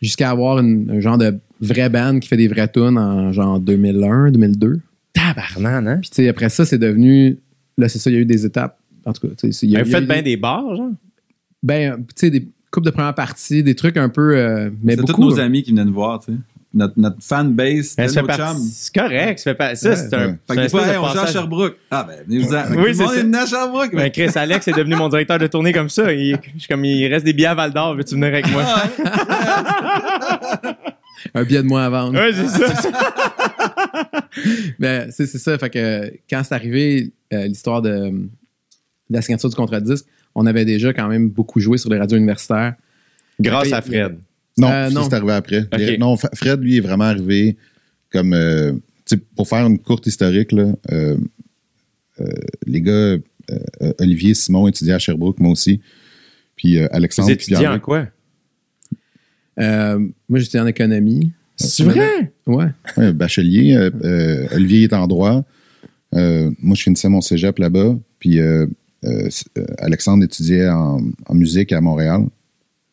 Jusqu'à 0.00 0.30
avoir 0.30 0.60
une- 0.60 0.90
un 0.90 1.00
genre 1.00 1.18
de 1.18 1.38
vraie 1.60 1.88
band 1.88 2.20
qui 2.20 2.28
fait 2.28 2.36
des 2.36 2.46
vraies 2.48 2.68
tunes 2.68 2.98
en 2.98 3.32
genre 3.32 3.58
2001, 3.58 4.30
2002. 4.30 4.80
Tabarnan, 5.12 5.86
hein? 5.86 5.98
Puis 6.00 6.10
tu 6.10 6.16
sais, 6.16 6.28
après 6.28 6.48
ça, 6.50 6.64
c'est 6.64 6.78
devenu. 6.78 7.38
Là, 7.76 7.88
c'est 7.88 7.98
ça, 7.98 8.10
il 8.10 8.14
y 8.14 8.16
a 8.16 8.20
eu 8.20 8.24
des 8.26 8.44
étapes. 8.46 8.78
En 9.04 9.12
tout 9.12 9.26
cas, 9.26 9.34
tu 9.36 9.52
sais, 9.52 9.66
il 9.66 9.70
y 9.72 9.76
a- 9.76 9.82
Vous 9.82 9.90
faites 9.90 10.06
bien 10.06 10.22
des- 10.22 10.36
bars, 10.36 10.76
genre? 10.76 10.90
Ben, 11.62 11.96
tu 11.96 12.04
sais, 12.14 12.30
des 12.30 12.46
coupes 12.70 12.84
de 12.84 12.90
première 12.90 13.14
partie, 13.14 13.62
des 13.64 13.74
trucs 13.74 13.96
un 13.96 14.08
peu. 14.08 14.36
euh, 14.36 14.70
mais 14.82 14.94
C'est 14.94 15.02
tous 15.04 15.18
nos 15.20 15.40
amis 15.40 15.62
qui 15.64 15.70
venaient 15.70 15.84
nous 15.84 15.94
voir, 15.94 16.20
tu 16.20 16.32
sais. 16.32 16.38
Notre, 16.74 16.94
notre 16.98 17.16
fan 17.22 17.54
base, 17.54 17.94
Ben, 17.96 18.08
fait 18.10 18.20
nos 18.20 18.28
chums. 18.28 18.58
C'est 18.72 18.94
correct. 18.94 19.38
Ça, 19.38 19.52
fait 19.52 19.56
pas- 19.56 19.74
ça, 19.74 19.88
Ouais, 19.88 19.96
c'est 19.96 20.12
un. 20.14 20.26
ouais. 20.26 20.34
Fait 20.48 20.54
que 20.56 20.60
des 20.60 20.68
fois, 20.68 20.86
hey, 20.86 20.92
de 20.92 20.98
on 20.98 21.08
joue 21.08 21.18
à. 21.18 21.26
Sherbrooke. 21.26 21.76
Ah, 21.90 22.04
ben, 22.06 22.16
venez-vous 22.26 22.54
en. 22.54 22.62
Oui, 22.76 22.94
c'est 22.94 23.06
ça. 23.06 23.14
est 23.16 23.22
venu 23.22 23.36
à 23.38 23.46
Sherbrooke. 23.46 23.94
Ben, 23.94 24.10
Chris 24.10 24.30
Alex 24.34 24.68
est 24.68 24.72
devenu 24.72 24.94
mon 24.96 25.08
directeur 25.08 25.38
de 25.38 25.46
tournée 25.46 25.72
comme 25.72 25.88
ça. 25.88 26.12
Il, 26.12 26.38
je 26.54 26.58
suis 26.60 26.68
comme, 26.68 26.84
il 26.84 27.06
reste 27.06 27.24
des 27.24 27.32
billets 27.32 27.46
à 27.48 27.54
Val 27.54 27.72
d'Or. 27.72 27.94
Veux-tu 27.96 28.14
venir 28.16 28.28
avec 28.28 28.50
moi? 28.52 28.64
Un 31.34 31.44
billet 31.44 31.62
de 31.62 31.68
moins 31.68 31.84
à 31.86 31.90
vendre. 31.90 32.18
ouais, 32.18 32.32
c'est 32.32 32.48
ça. 32.48 32.90
Mais 34.78 35.06
c'est 35.10 35.26
c'est 35.26 35.38
ça. 35.38 35.58
Fait 35.58 35.70
que 35.70 36.12
quand 36.30 36.42
c'est 36.44 36.54
arrivé 36.54 37.12
euh, 37.32 37.46
l'histoire 37.46 37.82
de, 37.82 38.10
de 38.10 38.28
la 39.10 39.22
signature 39.22 39.48
du 39.48 39.56
contrat 39.56 39.80
de 39.80 39.86
disque, 39.90 40.06
on 40.34 40.46
avait 40.46 40.64
déjà 40.64 40.92
quand 40.92 41.08
même 41.08 41.28
beaucoup 41.28 41.60
joué 41.60 41.78
sur 41.78 41.90
les 41.90 41.98
radios 41.98 42.18
universitaires. 42.18 42.74
Grâce 43.40 43.72
à 43.72 43.82
Fred. 43.82 44.18
Non, 44.58 44.68
Euh, 44.70 44.88
ça, 44.88 44.94
non. 44.94 45.02
c'est 45.08 45.14
arrivé 45.14 45.32
après. 45.32 45.68
Non, 45.98 46.16
Fred, 46.16 46.60
lui, 46.60 46.76
est 46.76 46.80
vraiment 46.80 47.04
arrivé 47.04 47.56
comme. 48.10 48.32
euh, 48.34 48.72
tu 49.06 49.16
sais, 49.16 49.22
pour 49.36 49.48
faire 49.48 49.66
une 49.66 49.78
courte 49.78 50.06
historique, 50.06 50.52
là, 50.52 50.72
euh, 50.92 51.16
euh, 52.20 52.24
les 52.66 52.80
gars, 52.82 53.16
Olivier, 53.98 54.34
Simon 54.34 54.68
étudiaient 54.68 54.92
à 54.94 54.98
Sherbrooke, 54.98 55.40
moi 55.40 55.50
aussi. 55.52 55.80
Puis 56.56 56.76
euh, 56.78 56.82
Vous 56.90 56.96
Alexandre. 56.96 57.28
puis 57.28 57.34
étudiez 57.36 57.66
en 57.68 57.78
quoi? 57.78 58.06
Euh, 59.60 59.98
moi, 60.28 60.38
j'étais 60.38 60.60
en 60.60 60.66
économie. 60.66 61.32
C'est 61.56 61.82
vrai? 61.84 62.32
Ouais. 62.46 62.66
Ouais, 62.96 63.12
bachelier. 63.12 63.74
euh, 63.74 63.90
euh, 64.04 64.46
Olivier 64.52 64.84
est 64.84 64.92
en 64.92 65.06
droit. 65.06 65.44
Euh, 66.14 66.50
moi, 66.60 66.76
je 66.76 66.82
finissais 66.82 67.08
mon 67.08 67.20
cégep 67.20 67.58
là-bas. 67.58 67.96
Puis 68.20 68.38
euh, 68.40 68.66
euh, 69.04 69.28
euh, 69.58 69.64
Alexandre 69.78 70.24
étudiait 70.24 70.68
en, 70.68 71.00
en 71.26 71.34
musique 71.34 71.72
à 71.72 71.80
Montréal. 71.80 72.26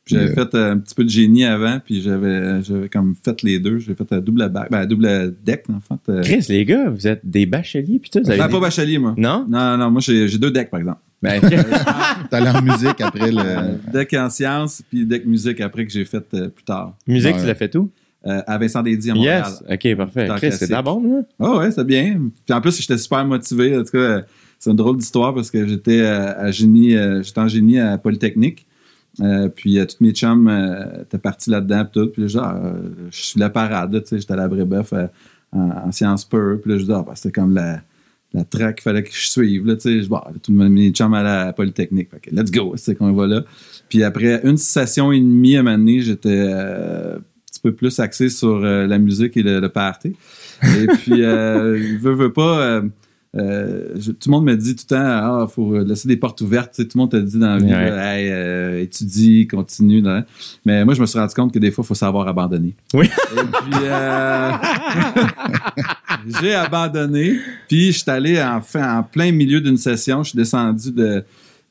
J'avais 0.07 0.25
Puis, 0.28 0.36
fait 0.36 0.54
euh, 0.56 0.74
un 0.74 0.78
petit 0.78 0.94
peu 0.94 1.04
de 1.04 1.10
génie 1.10 1.46
avant, 1.46 1.80
puis 1.84 2.00
j'avais 2.02 2.62
j'avais 2.62 2.90
comme 2.90 3.16
fait 3.24 3.42
les 3.42 3.59
deux. 3.59 3.80
J'ai 3.80 3.95
fait 3.95 4.12
un 4.12 4.19
double 4.19 4.47
bac, 4.50 4.69
ben, 4.69 4.85
double 4.85 5.35
deck, 5.44 5.66
en 5.69 5.80
fait. 5.80 6.12
Euh, 6.12 6.21
Chris, 6.21 6.45
les 6.50 6.64
gars, 6.64 6.90
vous 6.92 7.07
êtes 7.07 7.21
des 7.24 7.47
bacheliers, 7.47 7.97
putain. 7.97 8.21
Vous 8.21 8.30
avez 8.30 8.38
ben, 8.38 8.45
des- 8.47 8.54
pas 8.54 8.59
bachelier, 8.59 9.00
moi. 9.00 9.16
Non? 9.18 9.45
Non, 9.50 9.78
non, 9.78 9.90
moi, 9.90 10.02
j'ai 10.02 10.28
j'ai 10.28 10.38
deux 10.38 10.52
decks, 10.52 10.69
par 10.69 10.80
exemple. 10.80 11.00
Ben, 11.24 11.42
T'allais 12.30 12.50
en 12.52 12.62
musique 12.62 13.02
après 13.02 13.31
le. 13.31 13.40
Euh, 13.42 13.71
deck 13.92 14.14
en 14.14 14.30
sciences, 14.30 14.83
puis 14.90 15.06
deck 15.06 15.26
musique 15.26 15.59
après 15.62 15.85
que 15.85 15.92
j'ai 15.92 16.06
fait 16.06 16.24
euh, 16.33 16.50
plus 16.50 16.64
tard. 16.64 16.95
musique, 17.07 17.33
Ouais. 17.35 17.42
tu 17.42 17.47
l'as 17.47 17.56
fait 17.56 17.69
tout? 17.69 17.90
Euh, 18.28 18.42
à 18.47 18.57
Vincent 18.57 18.81
Dédy 18.83 19.12
à 19.12 19.14
Montréal. 19.16 19.44
Yes. 19.69 19.94
OK, 19.94 19.97
parfait. 19.97 20.28
Chris, 20.38 20.52
c'est 20.52 20.68
de 20.68 20.71
la 20.71 20.81
bombe, 20.81 21.06
là? 21.07 21.21
Oh 21.40 21.59
ouais, 21.59 21.71
c'est 21.71 21.83
bien. 21.85 22.19
Puis 22.45 22.54
en 22.56 22.62
plus, 22.62 22.80
j'étais 22.80 22.97
super 22.97 23.24
motivé. 23.26 23.76
En 23.78 23.83
tout 23.83 23.92
cas, 23.92 23.97
euh, 23.97 24.21
c'est 24.59 24.69
une 24.71 24.76
drôle 24.76 24.97
d'histoire 24.97 25.33
parce 25.33 25.52
que 25.52 25.66
j'étais 25.68 26.00
euh, 26.02 26.33
à 26.35 26.50
génie, 26.52 26.95
euh, 26.95 27.21
j'étais 27.21 27.40
en 27.40 27.47
génie 27.47 27.80
à 27.80 27.97
Polytechnique. 27.97 28.66
Euh, 29.22 29.50
puis 29.50 29.80
euh, 29.80 29.86
tous 29.86 29.98
mes 30.02 30.12
chums 30.12 30.48
euh, 30.48 31.02
étaient 31.04 31.18
partis 31.18 31.50
là-dedans 31.50 31.86
puis 31.86 32.02
tout. 32.02 32.10
Puis 32.10 32.28
genre, 32.28 32.56
euh, 32.56 32.74
je 33.12 33.22
suis 33.22 33.40
la 33.40 33.50
parade, 33.50 33.92
tu 34.04 34.10
sais, 34.10 34.19
j'étais 34.19 34.34
à 34.34 34.38
la 34.38 34.48
Brébeuf 34.48 34.94
en, 34.94 35.69
en 35.69 35.92
sciences 35.92 36.26
pures. 36.26 36.60
Puis 36.62 36.72
là, 36.72 36.78
je 36.78 36.84
dis, 36.84 36.92
ah, 36.92 37.04
ben, 37.06 37.16
c'était 37.16 37.31
comme 37.31 37.54
la, 37.54 37.81
la 38.34 38.44
track 38.44 38.76
qu'il 38.76 38.84
fallait 38.84 39.04
que 39.04 39.14
je 39.14 39.28
suive. 39.28 39.66
Là, 39.66 39.76
tu 39.76 39.81
sais, 39.81 40.02
je, 40.02 40.10
bon, 40.10 40.22
tout 40.44 40.52
le 40.52 40.57
monde, 40.57 40.72
mes 40.72 40.92
chums 40.92 41.14
à 41.14 41.54
Polytechnique. 41.54 42.10
Fait 42.12 42.19
que 42.19 42.36
let's 42.36 42.52
go, 42.52 42.74
c'est 42.76 42.95
qu'on 42.95 43.14
va 43.14 43.28
là. 43.28 43.44
Puis 43.90 44.04
après 44.04 44.42
une 44.44 44.57
session 44.57 45.12
et 45.12 45.19
demie 45.19 45.56
à 45.57 45.62
un 45.62 45.64
moment 45.64 46.00
j'étais 46.00 46.50
un 46.52 47.19
petit 47.45 47.60
peu 47.62 47.74
plus 47.74 48.00
axé 48.00 48.30
sur 48.30 48.60
la 48.60 48.98
musique 48.98 49.38
et 49.38 49.44
le, 49.44 49.60
le 49.60 49.69
party. 49.69 50.16
Et 50.64 50.88
puis, 50.88 51.24
euh, 51.24 51.98
veux, 52.00 52.14
veux 52.14 52.34
pas, 52.34 52.81
euh, 53.37 53.89
je- 53.97 54.11
tout 54.11 54.30
le 54.30 54.31
monde 54.31 54.45
me 54.45 54.56
dit 54.56 54.75
tout 54.75 54.85
le 54.89 54.95
temps, 54.95 55.01
ah, 55.01 55.47
faut 55.54 55.80
laisser 55.83 56.07
des 56.07 56.15
portes 56.18 56.39
ouvertes. 56.42 56.71
Tu 56.73 56.81
sais, 56.83 56.87
tout 56.87 56.97
le 56.97 57.01
monde 57.01 57.11
te 57.11 57.18
dit 57.18 57.37
dans 57.37 57.56
la 57.56 57.57
vie, 57.57 57.65
Ouais. 57.65 57.89
Hey, 57.97 58.30
euh, 58.31 58.81
étudie, 58.81 59.45
continue. 59.47 60.01
Mais 60.65 60.85
moi, 60.85 60.94
je 60.94 61.01
me 61.01 61.06
suis 61.06 61.19
rendu 61.19 61.33
compte 61.33 61.54
que 61.54 61.59
des 61.59 61.71
fois, 61.71 61.83
il 61.83 61.87
faut 61.87 61.95
savoir 61.95 62.27
abandonner. 62.27 62.73
Oui. 62.94 63.06
Et 63.07 63.39
puis, 63.39 63.80
euh, 63.83 64.51
j'ai 66.42 66.54
abandonné. 66.54 67.39
Puis, 67.68 67.92
je 67.92 67.99
suis 67.99 68.11
allé 68.11 68.42
en, 68.42 68.61
plein 69.04 69.31
milieu 69.31 69.61
d'une 69.61 69.77
session. 69.77 70.23
Je 70.23 70.30
suis 70.30 70.37
descendu 70.37 70.92
de, 70.92 71.23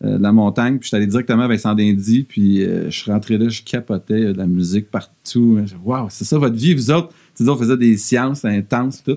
de 0.03 0.23
la 0.23 0.33
montagne. 0.33 0.75
Puis, 0.79 0.85
je 0.85 0.89
suis 0.89 0.97
allé 0.97 1.07
directement 1.07 1.45
à 1.45 1.49
Vincent 1.49 1.75
d'Indy. 1.75 2.25
Puis, 2.29 2.61
je 2.63 2.91
suis 2.91 3.11
rentré 3.11 3.39
là, 3.39 3.49
je 3.49 3.63
capotais 3.63 4.33
de 4.33 4.39
la 4.39 4.47
musique 4.47 4.91
partout. 4.91 5.61
Wow, 5.85 6.09
c'est 6.11 6.25
ça 6.25 6.39
votre 6.39 6.57
vie, 6.57 6.75
vous 6.75 6.91
autres? 6.91 7.09
Tu 7.37 7.45
sais, 7.45 7.51
on 7.51 7.57
faisait 7.57 7.77
des 7.77 7.97
sciences 7.97 8.45
intenses, 8.45 9.03
tout. 9.03 9.17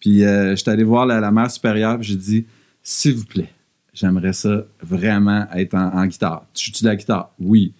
Puis, 0.00 0.24
euh, 0.24 0.50
je 0.50 0.56
suis 0.56 0.70
allé 0.70 0.84
voir 0.84 1.06
la, 1.06 1.20
la 1.20 1.30
mère 1.30 1.50
supérieure. 1.50 1.98
J'ai 2.00 2.16
dit, 2.16 2.46
s'il 2.82 3.14
vous 3.14 3.24
plaît, 3.24 3.50
j'aimerais 3.92 4.32
ça 4.32 4.64
vraiment 4.80 5.46
être 5.54 5.74
en, 5.74 5.92
en 5.94 6.06
guitare. 6.06 6.46
Tu 6.54 6.66
joues-tu 6.66 6.84
de 6.84 6.88
la 6.88 6.96
guitare? 6.96 7.32
Oui. 7.38 7.72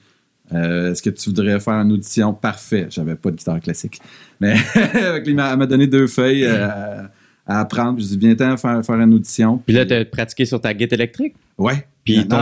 Euh, 0.53 0.93
Est-ce 0.93 1.03
que 1.03 1.11
tu 1.11 1.29
voudrais 1.31 1.61
faire 1.61 1.75
une 1.75 1.93
audition? 1.93 2.33
Parfait. 2.33 2.87
J'avais 2.91 3.15
pas 3.15 3.31
de 3.31 3.37
guitare 3.37 3.61
classique. 3.61 4.01
Mais 4.41 4.57
elle 4.75 5.35
m'a 5.35 5.67
donné 5.67 5.87
deux 5.87 6.07
feuilles 6.07 6.45
euh, 6.45 7.03
à, 7.47 7.61
apprendre. 7.61 8.01
Je 8.01 8.07
dis, 8.07 8.17
viens 8.17 8.35
t'en 8.35 8.57
faire, 8.57 8.85
faire 8.85 9.01
une 9.01 9.15
audition. 9.15 9.59
Puis 9.59 9.75
là, 9.75 9.85
t'as 9.87 10.05
pratiqué 10.05 10.45
sur 10.45 10.61
ta 10.61 10.75
guitare 10.75 10.99
électrique? 10.99 11.35
Ouais. 11.57 11.87
Puis 12.15 12.19
Non, 12.21 12.25
ton- 12.25 12.37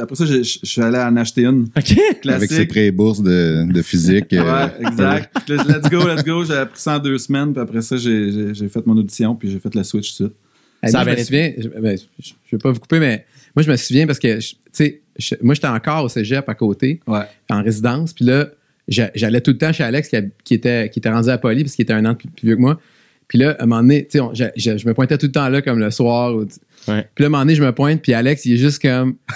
après, 0.00 0.16
ça, 0.16 0.24
je 0.26 0.42
je 0.42 0.58
suis 0.66 0.80
allé 0.82 0.98
en 0.98 1.16
acheter 1.16 1.42
une 1.44 1.66
OK. 1.76 1.96
Avec 2.28 2.50
ses 2.50 2.66
prêts 2.66 2.86
et 2.86 2.90
bourses 2.90 3.22
de, 3.22 3.70
de 3.70 3.82
physique. 3.82 4.32
euh, 4.32 4.42
Ouais, 4.42 4.86
exact. 4.88 5.48
Let's 5.48 5.90
go, 5.90 6.06
let's 6.08 6.24
go. 6.24 6.44
J'ai 6.44 6.54
appris 6.54 6.80
ça 6.80 6.96
en 6.96 6.98
deux 6.98 7.18
semaines. 7.18 7.52
Puis 7.52 7.62
après 7.62 7.82
ça, 7.82 7.96
j'ai 7.96 8.54
fait 8.68 8.86
mon 8.86 8.96
audition. 8.96 9.34
Puis 9.34 9.50
j'ai 9.50 9.58
fait 9.58 9.74
la 9.74 9.84
switch 9.84 10.16
tout 10.16 10.24
de 10.24 10.28
suite. 10.30 10.90
Ça 10.90 11.04
moi, 11.04 11.12
je 11.14 11.18
me 11.18 11.24
souviens, 11.24 11.52
je, 11.58 11.68
ben, 11.68 11.98
je, 12.18 12.30
vais 12.52 12.58
pas 12.58 12.70
vous 12.72 12.80
couper, 12.80 13.00
mais 13.00 13.26
moi, 13.54 13.62
je 13.62 13.70
me 13.70 13.76
souviens 13.76 14.06
parce 14.06 14.18
que, 14.18 14.38
tu 14.38 14.54
sais, 14.72 15.00
moi, 15.42 15.54
j'étais 15.54 15.66
encore 15.66 16.04
au 16.04 16.08
cégep 16.08 16.48
à 16.48 16.54
côté, 16.54 17.00
Ouais. 17.06 17.20
en 17.50 17.62
résidence. 17.62 18.14
Puis 18.14 18.24
là, 18.24 18.48
j'a- 18.88 19.10
j'allais 19.14 19.42
tout 19.42 19.50
le 19.50 19.58
temps 19.58 19.72
chez 19.74 19.84
Alex 19.84 20.08
qui, 20.08 20.16
a- 20.16 20.22
qui 20.42 20.54
était, 20.54 20.88
qui 20.88 20.98
était 21.00 21.10
rendu 21.10 21.28
à 21.28 21.36
Poly 21.36 21.64
parce 21.64 21.74
qu'il 21.74 21.82
était 21.82 21.92
un 21.92 22.06
an 22.06 22.14
plus, 22.14 22.28
plus 22.28 22.46
vieux 22.46 22.56
que 22.56 22.60
moi. 22.62 22.80
Puis 23.28 23.38
là, 23.38 23.50
à 23.58 23.62
un 23.64 23.66
moment 23.66 23.82
donné, 23.82 24.06
tu 24.10 24.18
sais, 24.18 24.52
je- 24.56 24.78
je 24.78 24.88
me 24.88 24.94
pointais 24.94 25.18
tout 25.18 25.26
le 25.26 25.32
temps 25.32 25.48
là, 25.50 25.60
comme 25.60 25.78
le 25.78 25.90
soir. 25.90 26.34
ou- 26.34 26.46
Ouais. 26.88 27.08
Puis 27.14 27.22
là, 27.22 27.26
à 27.26 27.28
un 27.28 27.30
moment 27.30 27.38
donné, 27.42 27.54
je 27.54 27.62
me 27.62 27.72
pointe, 27.72 28.02
puis 28.02 28.12
Alex, 28.14 28.44
il 28.46 28.54
est 28.54 28.58
juste 28.58 28.80
comme. 28.82 29.16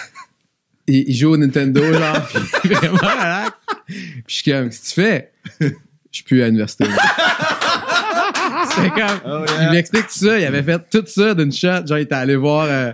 Il, 0.87 1.09
il 1.09 1.17
joue 1.17 1.31
au 1.31 1.37
Nintendo, 1.39 1.81
genre, 1.95 2.29
puis 2.63 2.69
vraiment 2.75 2.99
relax. 2.99 3.53
Puis 3.87 3.97
je 4.27 4.35
suis 4.35 4.51
comme, 4.53 4.69
qu'est-ce 4.69 4.81
que 4.83 4.87
tu 4.89 4.93
fais? 5.01 5.33
Je 5.61 5.67
suis 6.13 6.25
plus 6.25 6.43
à 6.43 6.47
l'université. 6.47 6.85
C'était 8.69 8.91
comme. 8.91 9.21
Oh, 9.27 9.45
Il 9.63 9.71
m'explique 9.71 10.07
tout 10.09 10.19
ça. 10.27 10.39
Il 10.39 10.45
avait 10.45 10.63
fait 10.63 10.79
tout 10.91 11.05
ça 11.07 11.35
d'une 11.35 11.53
shot. 11.53 11.87
Genre, 11.87 11.99
il 11.99 12.03
était 12.03 12.15
allé 12.15 12.37
voir. 12.37 12.67
euh, 12.69 12.93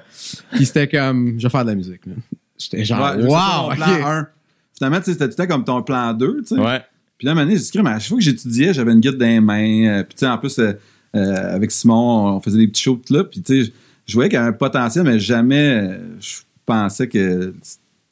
puis 0.52 0.66
c'était 0.66 0.88
comme, 0.88 1.34
je 1.38 1.42
vais 1.46 1.50
faire 1.50 1.64
de 1.64 1.70
la 1.70 1.74
musique. 1.74 2.06
là. 2.06 2.12
J'étais 2.58 2.84
genre, 2.84 3.16
Ouais, 3.16 3.24
wow, 3.24 3.74
plan 3.74 4.06
1. 4.06 4.28
Finalement, 4.76 4.98
tu 4.98 5.04
sais, 5.06 5.12
c'était 5.12 5.24
tout 5.28 5.34
le 5.38 5.46
temps 5.46 5.54
comme 5.54 5.64
ton 5.64 5.82
plan 5.82 6.12
2, 6.14 6.42
tu 6.42 6.54
sais. 6.54 6.60
Ouais. 6.60 6.80
Puis 7.18 7.26
là, 7.26 7.30
à 7.30 7.32
un 7.32 7.34
moment 7.34 7.46
donné, 7.46 7.58
j'ai 7.58 7.70
dit, 7.70 7.82
mais 7.82 7.90
à 7.90 7.98
chaque 7.98 8.08
fois 8.08 8.18
que 8.18 8.24
j'étudiais, 8.24 8.72
j'avais 8.72 8.92
une 8.92 9.00
guide 9.00 9.16
dans 9.18 9.26
les 9.26 9.40
mains. 9.40 9.88
Euh, 9.98 10.02
Puis, 10.04 10.14
tu 10.14 10.20
sais, 10.20 10.26
en 10.28 10.38
plus, 10.38 10.58
euh, 10.58 10.72
euh, 11.16 11.54
avec 11.56 11.70
Simon, 11.70 12.36
on 12.36 12.40
faisait 12.40 12.58
des 12.58 12.68
petits 12.68 12.82
shows 12.82 13.00
tout 13.06 13.12
là. 13.12 13.24
Puis, 13.24 13.42
tu 13.42 13.64
sais, 13.64 13.72
je 14.10 14.14
voyais 14.14 14.28
qu'il 14.28 14.36
y 14.38 14.40
avait 14.40 14.48
un 14.50 14.52
potentiel, 14.52 15.04
mais 15.04 15.18
jamais 15.20 15.98
je 16.20 16.38
pensais 16.66 17.08
que 17.08 17.54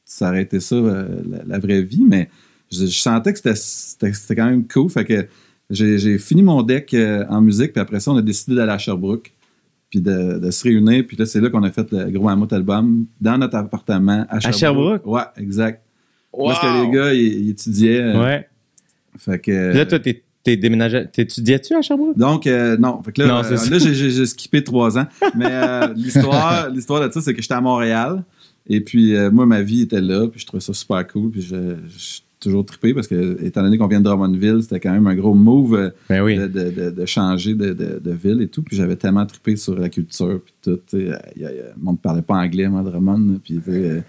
ça 0.04 0.28
aurait 0.28 0.42
été 0.42 0.60
ça, 0.60 0.74
euh, 0.76 1.06
la, 1.28 1.38
la 1.46 1.58
vraie 1.58 1.82
vie. 1.82 2.04
Mais 2.06 2.30
je, 2.70 2.86
je 2.86 2.98
sentais 2.98 3.32
que 3.32 3.38
c'était- 3.54 4.34
quand 4.34 4.46
même 4.46 4.66
cool. 4.66 4.88
Fait 4.90 5.04
que 5.04 5.26
j'ai 5.70 6.18
fini 6.18 6.42
mon 6.42 6.62
deck 6.62 6.94
euh, 6.94 7.24
en 7.28 7.40
musique. 7.40 7.72
Puis 7.72 7.80
après 7.80 8.00
ça, 8.00 8.12
on 8.12 8.16
a 8.16 8.22
décidé 8.22 8.56
d'aller 8.56 8.72
à 8.72 8.78
Sherbrooke. 8.78 9.32
Puis 9.90 10.00
de, 10.02 10.38
de 10.38 10.50
se 10.50 10.64
réunir. 10.64 11.04
Puis 11.08 11.16
là, 11.16 11.24
c'est 11.24 11.40
là 11.40 11.48
qu'on 11.48 11.62
a 11.62 11.70
fait 11.70 11.90
le 11.92 12.10
gros 12.10 12.24
mammouth 12.26 12.52
album 12.52 13.06
dans 13.20 13.38
notre 13.38 13.56
appartement 13.56 14.26
à 14.28 14.38
Sherbrooke. 14.38 14.58
Sherbrooke? 14.60 15.06
Ouais, 15.06 15.22
exact. 15.42 15.82
Parce 16.30 16.60
que 16.60 16.84
les 16.86 16.90
gars, 16.94 17.14
ils, 17.14 17.20
ils 17.46 17.50
étudiaient. 17.50 18.00
euh, 18.02 18.22
Ouais. 18.22 18.48
Fait 19.16 19.38
que. 19.38 19.72
Là, 19.74 19.86
toi, 19.86 19.98
t'es, 19.98 20.22
t'es 20.48 20.56
déménagé. 20.56 21.04
T'étudiais-tu 21.12 21.74
à 21.74 21.82
Sherbrooke? 21.82 22.16
Donc, 22.16 22.46
euh, 22.46 22.76
non. 22.78 23.02
Fait 23.02 23.12
que 23.12 23.22
là, 23.22 23.28
Non, 23.28 23.44
euh, 23.44 23.70
là 23.70 23.78
j'ai, 23.78 24.26
skippé 24.26 24.64
trois 24.64 24.98
ans. 24.98 25.06
Mais 25.36 25.46
euh, 25.48 25.92
l'histoire, 25.96 26.70
l'histoire 26.70 27.06
de 27.06 27.12
ça, 27.12 27.20
c'est 27.20 27.34
que 27.34 27.42
j'étais 27.42 27.54
à 27.54 27.60
Montréal. 27.60 28.24
Et 28.66 28.80
puis, 28.80 29.14
euh, 29.14 29.30
moi, 29.30 29.46
ma 29.46 29.62
vie 29.62 29.82
était 29.82 30.00
là. 30.00 30.26
Puis, 30.28 30.40
je 30.40 30.46
trouvais 30.46 30.60
ça 30.60 30.72
super 30.72 31.06
cool. 31.06 31.30
Puis, 31.30 31.42
je, 31.42 31.56
je 31.88 31.98
suis 31.98 32.22
toujours 32.40 32.64
trippé 32.64 32.94
parce 32.94 33.08
que, 33.08 33.42
étant 33.44 33.62
donné 33.62 33.78
qu'on 33.78 33.88
vient 33.88 33.98
de 34.00 34.04
Drummondville, 34.04 34.62
c'était 34.62 34.78
quand 34.80 34.92
même 34.92 35.06
un 35.06 35.14
gros 35.14 35.34
move 35.34 35.92
Ben 36.08 36.22
oui. 36.22 36.36
de, 36.36 36.46
de- 36.46 36.70
de- 36.70 36.90
de 36.90 37.06
changer 37.06 37.54
de, 37.54 38.00
ville 38.12 38.40
et 38.42 38.48
tout. 38.48 38.62
Puis, 38.62 38.76
j'avais 38.76 38.96
tellement 38.96 39.26
trippé 39.26 39.56
sur 39.56 39.78
la 39.78 39.88
culture. 39.88 40.40
Puis, 40.44 40.54
tout. 40.62 40.78
tu 40.88 41.06
sais, 41.08 41.18
monde 41.78 41.96
ne 41.96 42.00
parlait 42.00 42.22
pas 42.22 42.34
anglais, 42.36 42.68
moi, 42.68 42.80
à 42.80 42.84
Drummond. 42.84 43.38
Puis, 43.44 43.60
tu 43.64 43.70
sais, 43.72 44.02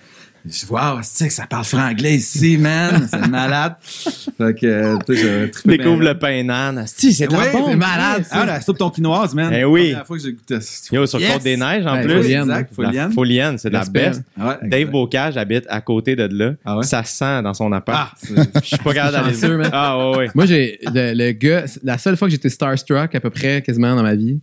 je 0.51 0.65
dis, 0.65 0.71
waouh, 0.71 0.99
c'est 1.03 1.27
que 1.27 1.33
ça 1.33 1.45
parle 1.45 1.63
franglais 1.63 2.15
ici, 2.15 2.57
man? 2.57 3.07
C'est 3.09 3.27
malade. 3.27 3.75
Fait 3.83 4.59
que, 4.59 4.65
euh, 4.65 4.97
tu 5.05 5.15
sais. 5.15 5.51
Découvre 5.65 6.01
le 6.01 6.17
pain 6.17 6.43
d'âne. 6.43 6.83
Si, 6.87 7.13
c'est 7.13 7.31
Ouais, 7.31 7.51
c'est 7.51 7.75
malade. 7.75 8.25
Ah, 8.31 8.45
la 8.45 8.61
soupe 8.61 8.77
tonkinoise, 8.77 9.35
man. 9.35 9.53
Eh 9.53 9.63
oui. 9.65 9.91
La 9.91 9.99
première 9.99 10.07
fois 10.07 10.17
que 10.17 10.23
j'ai 10.23 10.33
goûté 10.33 10.59
ça. 10.61 10.95
Yo, 10.95 11.05
sur 11.05 11.19
Yes! 11.19 11.33
Côte 11.33 11.43
des 11.43 11.57
Neiges, 11.57 11.85
en 11.85 12.01
plus. 12.01 12.13
Folienne. 12.13 12.41
Exact, 12.49 12.73
La 12.77 13.09
Folienne. 13.09 13.57
C'est 13.57 13.69
de 13.69 13.73
la 13.73 13.85
best. 13.85 14.23
Ah 14.39 14.47
ouais, 14.61 14.69
Dave. 14.69 14.89
Bocage 14.89 15.37
habite 15.37 15.65
à 15.69 15.81
côté 15.81 16.15
de 16.15 16.27
là. 16.31 16.53
Ah 16.65 16.77
ouais? 16.77 16.83
Ça 16.83 17.03
sent 17.03 17.43
dans 17.43 17.53
son 17.53 17.71
appart. 17.71 18.17
Ah, 18.35 18.41
Je 18.63 18.67
suis 18.67 18.77
pas 18.77 18.93
capable 18.93 19.31
d'aller. 19.31 19.69
Ah 19.71 19.97
ouais, 20.11 20.17
ouais. 20.17 20.27
Moi, 20.33 20.45
j'ai 20.45 20.79
le, 20.83 21.13
le 21.13 21.31
gars, 21.33 21.65
la 21.83 21.97
seule 21.97 22.17
fois 22.17 22.27
que 22.27 22.31
j'étais 22.31 22.49
starstruck, 22.49 23.13
à 23.13 23.19
peu 23.19 23.29
près 23.29 23.61
quasiment 23.61 23.95
dans 23.95 24.03
ma 24.03 24.15
vie, 24.15 24.39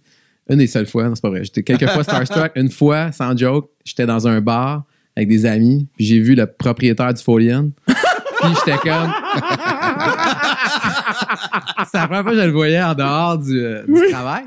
une 0.48 0.58
des 0.58 0.66
seules 0.68 0.86
fois, 0.86 1.04
non, 1.08 1.14
c'est 1.16 1.22
pas 1.22 1.30
vrai. 1.30 1.42
J'étais 1.42 1.62
quelques 1.64 1.88
fois 1.90 2.04
starstruck. 2.04 2.52
Une 2.54 2.70
fois, 2.70 3.10
sans 3.10 3.36
joke, 3.36 3.68
j'étais 3.84 4.06
dans 4.06 4.28
un 4.28 4.40
bar 4.40 4.84
avec 5.16 5.28
des 5.28 5.46
amis, 5.46 5.86
puis 5.96 6.04
j'ai 6.06 6.20
vu 6.20 6.34
le 6.34 6.46
propriétaire 6.46 7.12
du 7.14 7.22
Folien. 7.22 7.70
Puis 8.42 8.50
j'étais 8.66 8.76
comme. 8.78 9.10
C'est 11.90 11.98
la 11.98 12.06
première 12.06 12.22
fois 12.22 12.32
que 12.32 12.38
je 12.38 12.44
le 12.44 12.50
voyais 12.52 12.82
en 12.82 12.94
dehors 12.94 13.38
du, 13.38 13.58
euh, 13.58 13.82
du 13.86 14.10
travail. 14.10 14.44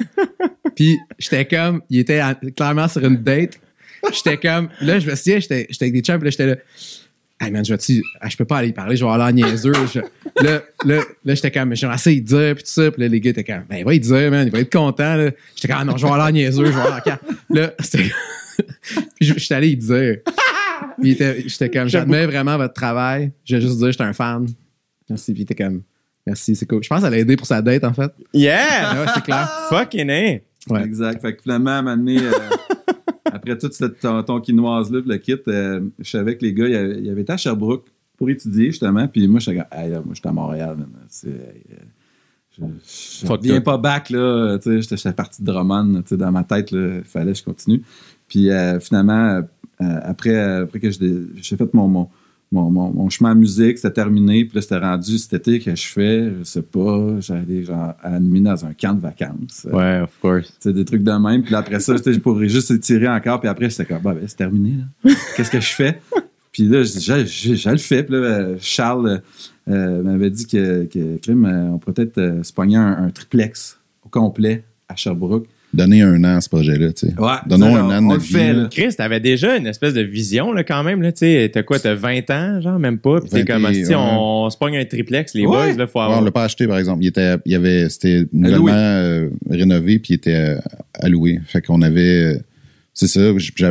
Puis 0.75 0.99
j'étais 1.17 1.45
comme. 1.45 1.81
Il 1.89 1.99
était 1.99 2.21
en- 2.21 2.35
clairement 2.55 2.87
sur 2.87 3.03
une 3.03 3.17
date. 3.17 3.59
J'étais 4.13 4.37
comme. 4.37 4.69
Là, 4.81 4.99
je 4.99 5.09
me 5.09 5.15
souviens, 5.15 5.39
j'étais 5.39 5.65
j'étais 5.69 5.85
avec 5.85 5.93
des 5.93 6.01
chums, 6.01 6.17
puis 6.19 6.25
là, 6.25 6.29
j'étais 6.31 6.45
là. 6.47 6.55
Hey 7.41 7.51
man, 7.51 7.63
je 7.65 7.73
vais-tu. 7.73 8.03
ah, 8.21 8.27
je 8.29 8.37
peux 8.37 8.45
pas 8.45 8.57
aller 8.57 8.67
y 8.69 8.73
parler, 8.73 8.95
je 8.95 9.03
vais 9.03 9.09
avoir 9.11 9.31
l'air 9.31 9.33
niaiseux. 9.33 9.73
Je- 9.93 10.01
là, 10.43 10.61
là, 10.85 11.01
là 11.25 11.35
j'étais 11.35 11.51
comme, 11.51 11.73
j'aimerais 11.75 11.95
essayer 11.95 12.21
de 12.21 12.25
dire, 12.27 12.53
puis 12.55 12.63
tout 12.63 12.71
ça. 12.71 12.91
Puis 12.91 13.01
là, 13.01 13.07
les 13.07 13.19
gars 13.19 13.31
étaient 13.31 13.43
comme, 13.43 13.63
ben, 13.69 13.77
il 13.77 13.85
va 13.85 13.93
y 13.93 13.99
dire, 13.99 14.29
man, 14.29 14.45
il 14.45 14.51
va 14.51 14.59
être 14.59 14.71
content. 14.71 15.15
là. 15.15 15.31
J'étais 15.55 15.67
comme, 15.69 15.77
ah 15.81 15.85
non, 15.85 15.97
je 15.97 16.03
vais 16.05 16.11
avoir 16.11 16.25
l'air 16.31 16.33
niaiseux, 16.33 16.65
je 16.65 16.71
vais 16.71 16.79
avoir 16.81 17.01
l'air. 17.05 17.17
Là, 17.49 17.71
c'était. 17.79 18.11
puis 19.15 19.33
j'étais 19.37 19.55
allé 19.55 19.69
y 19.69 19.77
dire. 19.77 20.17
Puis 20.99 21.09
il 21.09 21.11
était- 21.11 21.43
j'étais 21.47 21.69
comme, 21.69 21.87
j'admets 21.87 22.25
vraiment 22.25 22.57
votre 22.57 22.73
travail. 22.73 23.31
Je 23.45 23.55
vais 23.55 23.61
juste 23.61 23.77
dire, 23.77 23.91
j'étais 23.91 24.03
un 24.03 24.13
fan. 24.13 24.47
Merci. 25.09 25.33
Puis 25.33 25.41
il 25.41 25.43
était 25.43 25.55
comme, 25.55 25.81
merci, 26.25 26.55
c'est 26.55 26.65
cool. 26.65 26.83
Je 26.83 26.89
pense 26.89 26.99
que 26.99 27.03
ça 27.05 27.09
l'a 27.09 27.17
aidé 27.19 27.35
pour 27.35 27.47
sa 27.47 27.61
date, 27.61 27.83
en 27.83 27.93
fait. 27.93 28.11
Yeah! 28.33 28.93
Ouais, 29.01 29.11
c'est 29.13 29.23
clair. 29.23 29.49
Fucking 29.69 30.09
A. 30.09 30.13
Ouais. 30.69 30.83
Exact. 30.83 31.21
Fait 31.21 31.35
que 31.35 31.41
finalement, 31.41 31.71
à 31.71 31.73
un 31.75 31.81
moment 31.81 31.97
donné, 31.97 32.19
euh, 32.19 32.31
après 33.25 33.57
toute 33.57 33.73
cette 33.73 33.99
ton- 33.99 34.21
tonkinoise-là, 34.23 35.01
puis 35.01 35.09
le 35.09 35.17
kit, 35.17 35.35
euh, 35.47 35.81
je 35.99 36.09
savais 36.09 36.37
que 36.37 36.45
les 36.45 36.53
gars, 36.53 36.67
ils 36.67 36.75
avaient, 36.75 36.99
ils 37.01 37.09
avaient 37.09 37.21
été 37.21 37.33
à 37.33 37.37
Sherbrooke 37.37 37.87
pour 38.17 38.29
étudier, 38.29 38.65
justement. 38.67 39.07
Puis 39.07 39.27
moi, 39.27 39.39
hey, 39.47 39.89
moi, 39.91 40.13
j'étais 40.13 40.27
à 40.29 40.31
Montréal. 40.33 40.75
man. 40.77 40.89
C'est, 41.07 41.27
euh, 41.29 41.31
je 42.57 42.65
je 43.21 43.53
that. 43.55 43.61
pas 43.61 43.77
back, 43.77 44.09
là. 44.09 44.57
Tu 44.61 44.81
sais, 44.83 44.95
j'étais 44.97 45.13
parti 45.13 45.41
de 45.41 45.51
tu 46.01 46.07
sais, 46.09 46.17
dans 46.17 46.31
ma 46.31 46.43
tête, 46.43 46.71
il 46.71 47.01
fallait 47.05 47.31
que 47.31 47.37
je 47.37 47.43
continue. 47.43 47.81
Puis 48.27 48.49
euh, 48.51 48.79
finalement, 48.79 49.27
euh, 49.37 49.41
après, 49.79 50.35
après 50.37 50.79
que 50.79 50.89
j'ai 50.89 51.57
fait 51.57 51.73
mon, 51.73 51.87
mon, 51.87 52.09
mon, 52.51 52.69
mon, 52.71 52.91
mon 52.91 53.09
chemin 53.09 53.31
en 53.31 53.35
musique, 53.35 53.77
c'était 53.77 53.93
terminé. 53.93 54.43
Puis 54.45 54.55
là, 54.55 54.61
c'était 54.61 54.77
rendu 54.79 55.17
cet 55.17 55.33
été 55.33 55.59
que 55.59 55.75
je 55.75 55.85
fais, 55.87 56.31
je 56.39 56.43
sais 56.43 56.61
pas, 56.63 57.19
j'allais 57.19 57.63
genre 57.63 57.93
animer 58.03 58.41
dans 58.41 58.65
un 58.65 58.73
camp 58.73 58.93
de 58.95 59.01
vacances. 59.01 59.67
Euh, 59.71 59.77
Ouais, 59.77 60.01
of 60.01 60.09
course. 60.21 60.53
sais, 60.59 60.73
des 60.73 60.83
trucs 60.85 61.03
de 61.03 61.11
même. 61.11 61.43
Puis 61.43 61.51
là, 61.51 61.59
après 61.59 61.79
ça, 61.79 61.95
je 62.05 62.17
pourrais 62.19 62.49
juste 62.49 62.71
étirer 62.71 63.07
encore. 63.07 63.39
Puis 63.39 63.49
après, 63.49 63.69
c'était 63.69 63.93
comme, 63.93 64.01
bah, 64.01 64.13
ben, 64.13 64.23
c'est 64.27 64.35
terminé. 64.37 64.75
Qu'est-ce 65.37 65.51
que 65.51 65.59
je 65.59 65.73
fais? 65.73 66.01
Puis 66.51 66.63
là, 66.63 66.81
je 66.83 66.91
dis, 66.93 66.99
je, 67.01 67.25
je- 67.25 67.55
je 67.55 67.69
le 67.69 67.77
fais. 67.77 68.03
Puis 68.03 68.13
là, 68.15 68.19
euh, 68.21 68.55
Charles 68.59 69.21
euh, 69.69 70.01
m'avait 70.01 70.31
dit 70.31 70.47
que, 70.47 70.85
que 70.85 71.17
crime, 71.17 71.45
euh, 71.45 71.67
on 71.73 71.77
pourrait 71.77 71.93
peut-être 71.93 72.17
euh, 72.17 72.41
se 72.43 72.51
pogner 72.51 72.77
un, 72.77 73.03
un 73.03 73.09
triplex 73.11 73.77
au 74.03 74.09
complet 74.09 74.63
à 74.87 74.95
Sherbrooke. 74.95 75.45
Donner 75.71 76.01
un 76.01 76.23
an 76.23 76.37
à 76.37 76.41
ce 76.41 76.49
projet-là, 76.49 76.91
tu 76.93 77.07
sais. 77.07 77.13
Ouais, 77.19 77.35
Donnons 77.45 77.75
un 77.75 77.95
an 77.95 78.01
de 78.01 78.07
notre 78.07 78.23
fait, 78.23 78.53
là. 78.53 78.67
Chris, 78.71 78.95
t'avais 78.97 79.19
déjà 79.19 79.55
une 79.55 79.67
espèce 79.67 79.93
de 79.93 80.01
vision, 80.01 80.51
là, 80.51 80.63
quand 80.63 80.83
même, 80.83 81.01
là, 81.03 81.11
tu 81.11 81.19
sais. 81.19 81.49
T'as 81.53 81.61
quoi, 81.61 81.77
t'as 81.77 81.93
20 81.93 82.27
ans, 82.31 82.59
genre, 82.59 82.79
même 82.79 82.97
pas. 82.97 83.21
Puis 83.21 83.29
t'es 83.29 83.43
20 83.43 83.45
comme, 83.45 83.71
et- 83.71 83.85
si 83.85 83.93
on, 83.93 84.49
se 84.49 84.57
pogne 84.57 84.77
un 84.77 84.85
triplex, 84.85 85.35
les 85.35 85.41
Ouais. 85.45 85.47
boys, 85.47 85.77
là, 85.77 85.85
faut 85.85 85.99
Ouais, 85.99 86.05
avoir. 86.05 86.21
on 86.21 86.25
l'a 86.25 86.31
pas 86.31 86.45
acheté, 86.45 86.65
par 86.67 86.79
exemple. 86.79 87.03
Il 87.03 87.07
était, 87.07 87.35
il 87.45 87.51
y 87.51 87.55
avait, 87.55 87.87
c'était 87.89 88.25
nouvellement 88.33 88.71
euh, 88.73 89.29
rénové, 89.47 89.99
puis 89.99 90.13
il 90.13 90.15
était 90.15 90.57
euh, 91.03 91.07
louer. 91.07 91.39
Fait 91.45 91.61
qu'on 91.61 91.83
avait, 91.83 92.33
euh, 92.35 92.39
c'est 92.95 93.07
ça, 93.07 93.21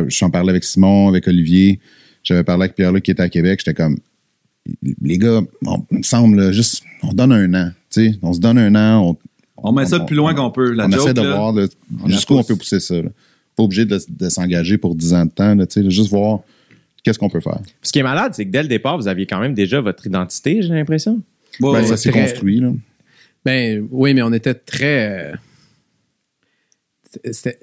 j'en 0.07 0.29
parlais 0.29 0.51
avec 0.51 0.63
Simon, 0.63 1.09
avec 1.09 1.27
Olivier. 1.27 1.79
J'avais 2.23 2.43
parlé 2.43 2.63
avec 2.63 2.75
Pierre-Luc 2.75 3.03
qui 3.03 3.11
était 3.11 3.23
à 3.23 3.29
Québec. 3.29 3.59
J'étais 3.63 3.73
comme, 3.75 3.97
les 5.01 5.17
gars, 5.17 5.41
on, 5.65 5.83
il 5.91 5.97
me 5.97 6.03
semble, 6.03 6.37
là, 6.39 6.51
juste, 6.53 6.83
on 7.03 7.11
donne 7.11 7.33
un 7.33 7.53
an. 7.55 7.71
Tu 7.91 8.11
sais, 8.11 8.19
on 8.21 8.31
se 8.31 8.39
donne 8.39 8.57
un 8.57 8.73
an, 8.75 9.09
on, 9.09 9.17
On 9.63 9.71
met 9.71 9.85
ça 9.85 9.97
le 9.97 10.05
plus 10.05 10.15
loin 10.15 10.33
qu'on 10.33 10.51
peut. 10.51 10.71
La 10.71 10.85
on 10.87 10.91
joke, 10.91 11.01
essaie 11.01 11.13
de 11.13 11.21
là, 11.21 11.35
voir 11.35 11.53
jusqu'où 12.07 12.35
on 12.35 12.43
peut 12.43 12.55
pousser 12.55 12.79
ça. 12.79 12.95
là. 12.95 13.09
Pas 13.55 13.63
obligé 13.63 13.85
de, 13.85 13.99
de 14.09 14.29
s'engager 14.29 14.77
pour 14.77 14.95
10 14.95 15.13
ans 15.13 15.25
de 15.25 15.31
temps, 15.31 15.53
là, 15.55 15.65
tu 15.67 15.73
sais, 15.73 15.83
là, 15.83 15.89
juste 15.89 16.09
voir 16.09 16.39
qu'est-ce 17.03 17.19
qu'on 17.19 17.29
peut 17.29 17.41
faire. 17.41 17.59
Ce 17.81 17.91
qui 17.91 17.99
est 17.99 18.03
malade, 18.03 18.33
c'est 18.35 18.45
que 18.45 18.51
dès 18.51 18.61
le 18.61 18.69
départ, 18.69 18.97
vous 18.97 19.07
aviez 19.07 19.25
quand 19.25 19.39
même 19.39 19.53
déjà 19.53 19.81
votre 19.81 20.05
identité, 20.07 20.61
j'ai 20.61 20.69
l'impression. 20.69 21.21
Ben, 21.59 21.83
ça 21.85 21.97
s'est 21.97 22.11
très- 22.11 22.21
construit. 22.21 22.59
Là. 22.61 22.71
Ben 23.45 23.85
oui, 23.91 24.13
mais 24.13 24.21
on 24.21 24.31
était 24.33 24.53
très. 24.53 25.31
euh, 25.33 25.35
C'était 27.31 27.59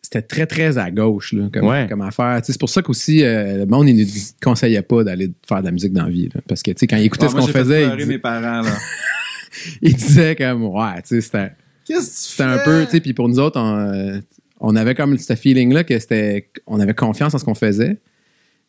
c'était 0.00 0.22
très, 0.22 0.46
très 0.46 0.78
à 0.78 0.90
gauche 0.90 1.34
là, 1.34 1.50
comme, 1.52 1.66
Ouais. 1.66 1.86
comme 1.86 2.00
affaire. 2.00 2.40
C'est 2.42 2.58
pour 2.58 2.70
ça 2.70 2.80
qu'aussi, 2.80 3.22
euh, 3.22 3.58
le 3.58 3.66
monde, 3.66 3.90
il 3.90 3.96
ne 3.96 4.04
nous 4.04 4.10
conseillait 4.42 4.80
pas 4.80 5.04
d'aller 5.04 5.30
faire 5.46 5.60
de 5.60 5.66
la 5.66 5.70
musique 5.70 5.92
dans 5.92 6.04
la 6.04 6.08
vie. 6.10 6.30
là. 6.34 6.40
parce 6.48 6.62
que, 6.62 6.70
tu 6.70 6.78
sais, 6.78 6.86
quand 6.86 6.96
il 6.96 7.04
écoutait 7.04 7.26
Ah, 7.26 7.30
ce 7.30 7.34
qu'on 7.36 7.46
faisait, 7.46 8.06
mes 8.06 8.18
parents, 8.18 8.62
là. 8.62 8.72
il 9.82 9.94
disait 9.94 10.36
comme, 10.36 10.64
ouais, 10.64 11.02
tu 11.02 11.08
sais, 11.08 11.20
c'était 11.20 11.52
Qu'est-ce 11.84 12.00
que 12.00 12.04
tu 12.04 12.30
c'était 12.32 12.42
un 12.42 12.58
peu, 12.58 12.84
tu 12.84 12.90
sais, 12.92 13.00
puis 13.00 13.14
pour 13.14 13.28
nous 13.28 13.38
autres, 13.38 13.58
on, 13.58 13.76
euh, 13.78 14.20
on 14.60 14.76
avait 14.76 14.94
comme 14.94 15.16
ce 15.16 15.34
feeling-là 15.34 15.84
que 15.84 15.98
c'était, 15.98 16.50
on 16.66 16.80
avait 16.80 16.94
confiance 16.94 17.34
en 17.34 17.38
ce 17.38 17.44
qu'on 17.44 17.54
faisait. 17.54 17.98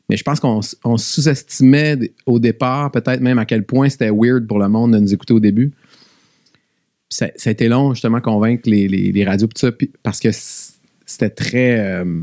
Mais 0.08 0.18
je 0.18 0.24
pense 0.24 0.40
qu'on 0.40 0.62
on 0.86 0.98
sous-estimait 0.98 1.98
au 2.26 2.40
départ, 2.40 2.92
peut-être 2.92 3.20
même 3.22 3.38
à 3.38 3.46
quel 3.46 3.64
point 3.64 3.90
c'était 3.90 4.10
weird 4.10 4.48
pour 4.48 4.58
le 4.58 4.68
monde 4.70 4.94
de 4.94 5.00
nous 5.00 5.14
écouter 5.14 5.34
au 5.34 5.40
début. 5.40 5.70
Puis 7.10 7.18
ça, 7.18 7.28
ça 7.36 7.50
a 7.50 7.52
été 7.52 7.68
long, 7.68 7.94
justement, 7.94 8.22
convaincre 8.22 8.70
les, 8.70 8.88
les, 8.88 9.12
les 9.12 9.26
radios, 9.26 9.48
puis 9.48 9.60
ça, 9.60 9.72
parce 10.02 10.20
que 10.20 10.30
c'était 11.06 11.30
très. 11.30 11.80
euh, 11.80 12.22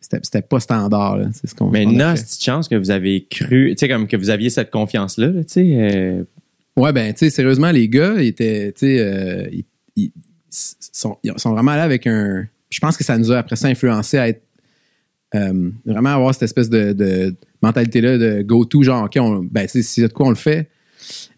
c'était 0.00 0.20
c'était 0.22 0.42
pas 0.42 0.60
standard. 0.60 1.16
là. 1.18 1.28
C'est 1.32 1.48
ce 1.48 1.54
qu'on 1.54 1.70
Mais 1.70 1.84
non, 1.84 2.14
c'est 2.16 2.22
une 2.22 2.44
chance 2.44 2.68
que 2.68 2.76
vous 2.76 2.90
avez 2.90 3.26
cru, 3.28 3.70
tu 3.70 3.80
sais, 3.80 3.88
comme 3.88 4.06
que 4.08 4.16
vous 4.16 4.30
aviez 4.30 4.50
cette 4.50 4.70
confiance-là, 4.70 5.28
là, 5.28 5.44
tu 5.44 5.52
sais. 5.52 5.66
euh, 5.74 6.24
Ouais, 6.76 6.92
ben, 6.92 7.12
tu 7.12 7.20
sais, 7.20 7.30
sérieusement, 7.30 7.70
les 7.70 7.88
gars, 7.88 8.14
ils 8.18 8.26
étaient, 8.28 8.72
tu 8.72 8.80
sais, 8.86 8.98
euh, 9.00 9.48
ils, 9.50 9.64
ils- 9.96 10.12
sont, 10.50 11.16
ils 11.22 11.32
sont 11.38 11.52
vraiment 11.52 11.72
allés 11.72 11.82
avec 11.82 12.06
un. 12.06 12.46
Je 12.70 12.78
pense 12.80 12.96
que 12.96 13.04
ça 13.04 13.16
nous 13.18 13.30
a, 13.32 13.38
après 13.38 13.56
ça, 13.56 13.68
influencé 13.68 14.18
à 14.18 14.28
être. 14.28 14.42
euh, 15.34 15.70
vraiment 15.84 16.10
avoir 16.10 16.32
cette 16.34 16.44
espèce 16.44 16.70
de, 16.70 16.92
de 16.92 17.34
mentalité-là 17.62 18.16
de 18.18 18.42
go-to, 18.42 18.82
genre, 18.82 19.04
OK, 19.04 19.16
on, 19.18 19.40
ben, 19.50 19.62
tu 19.66 19.68
sais, 19.72 19.82
s'il 19.82 20.02
y 20.02 20.04
a 20.04 20.08
de 20.08 20.12
quoi, 20.12 20.26
on 20.26 20.30
le 20.30 20.34
fait. 20.36 20.68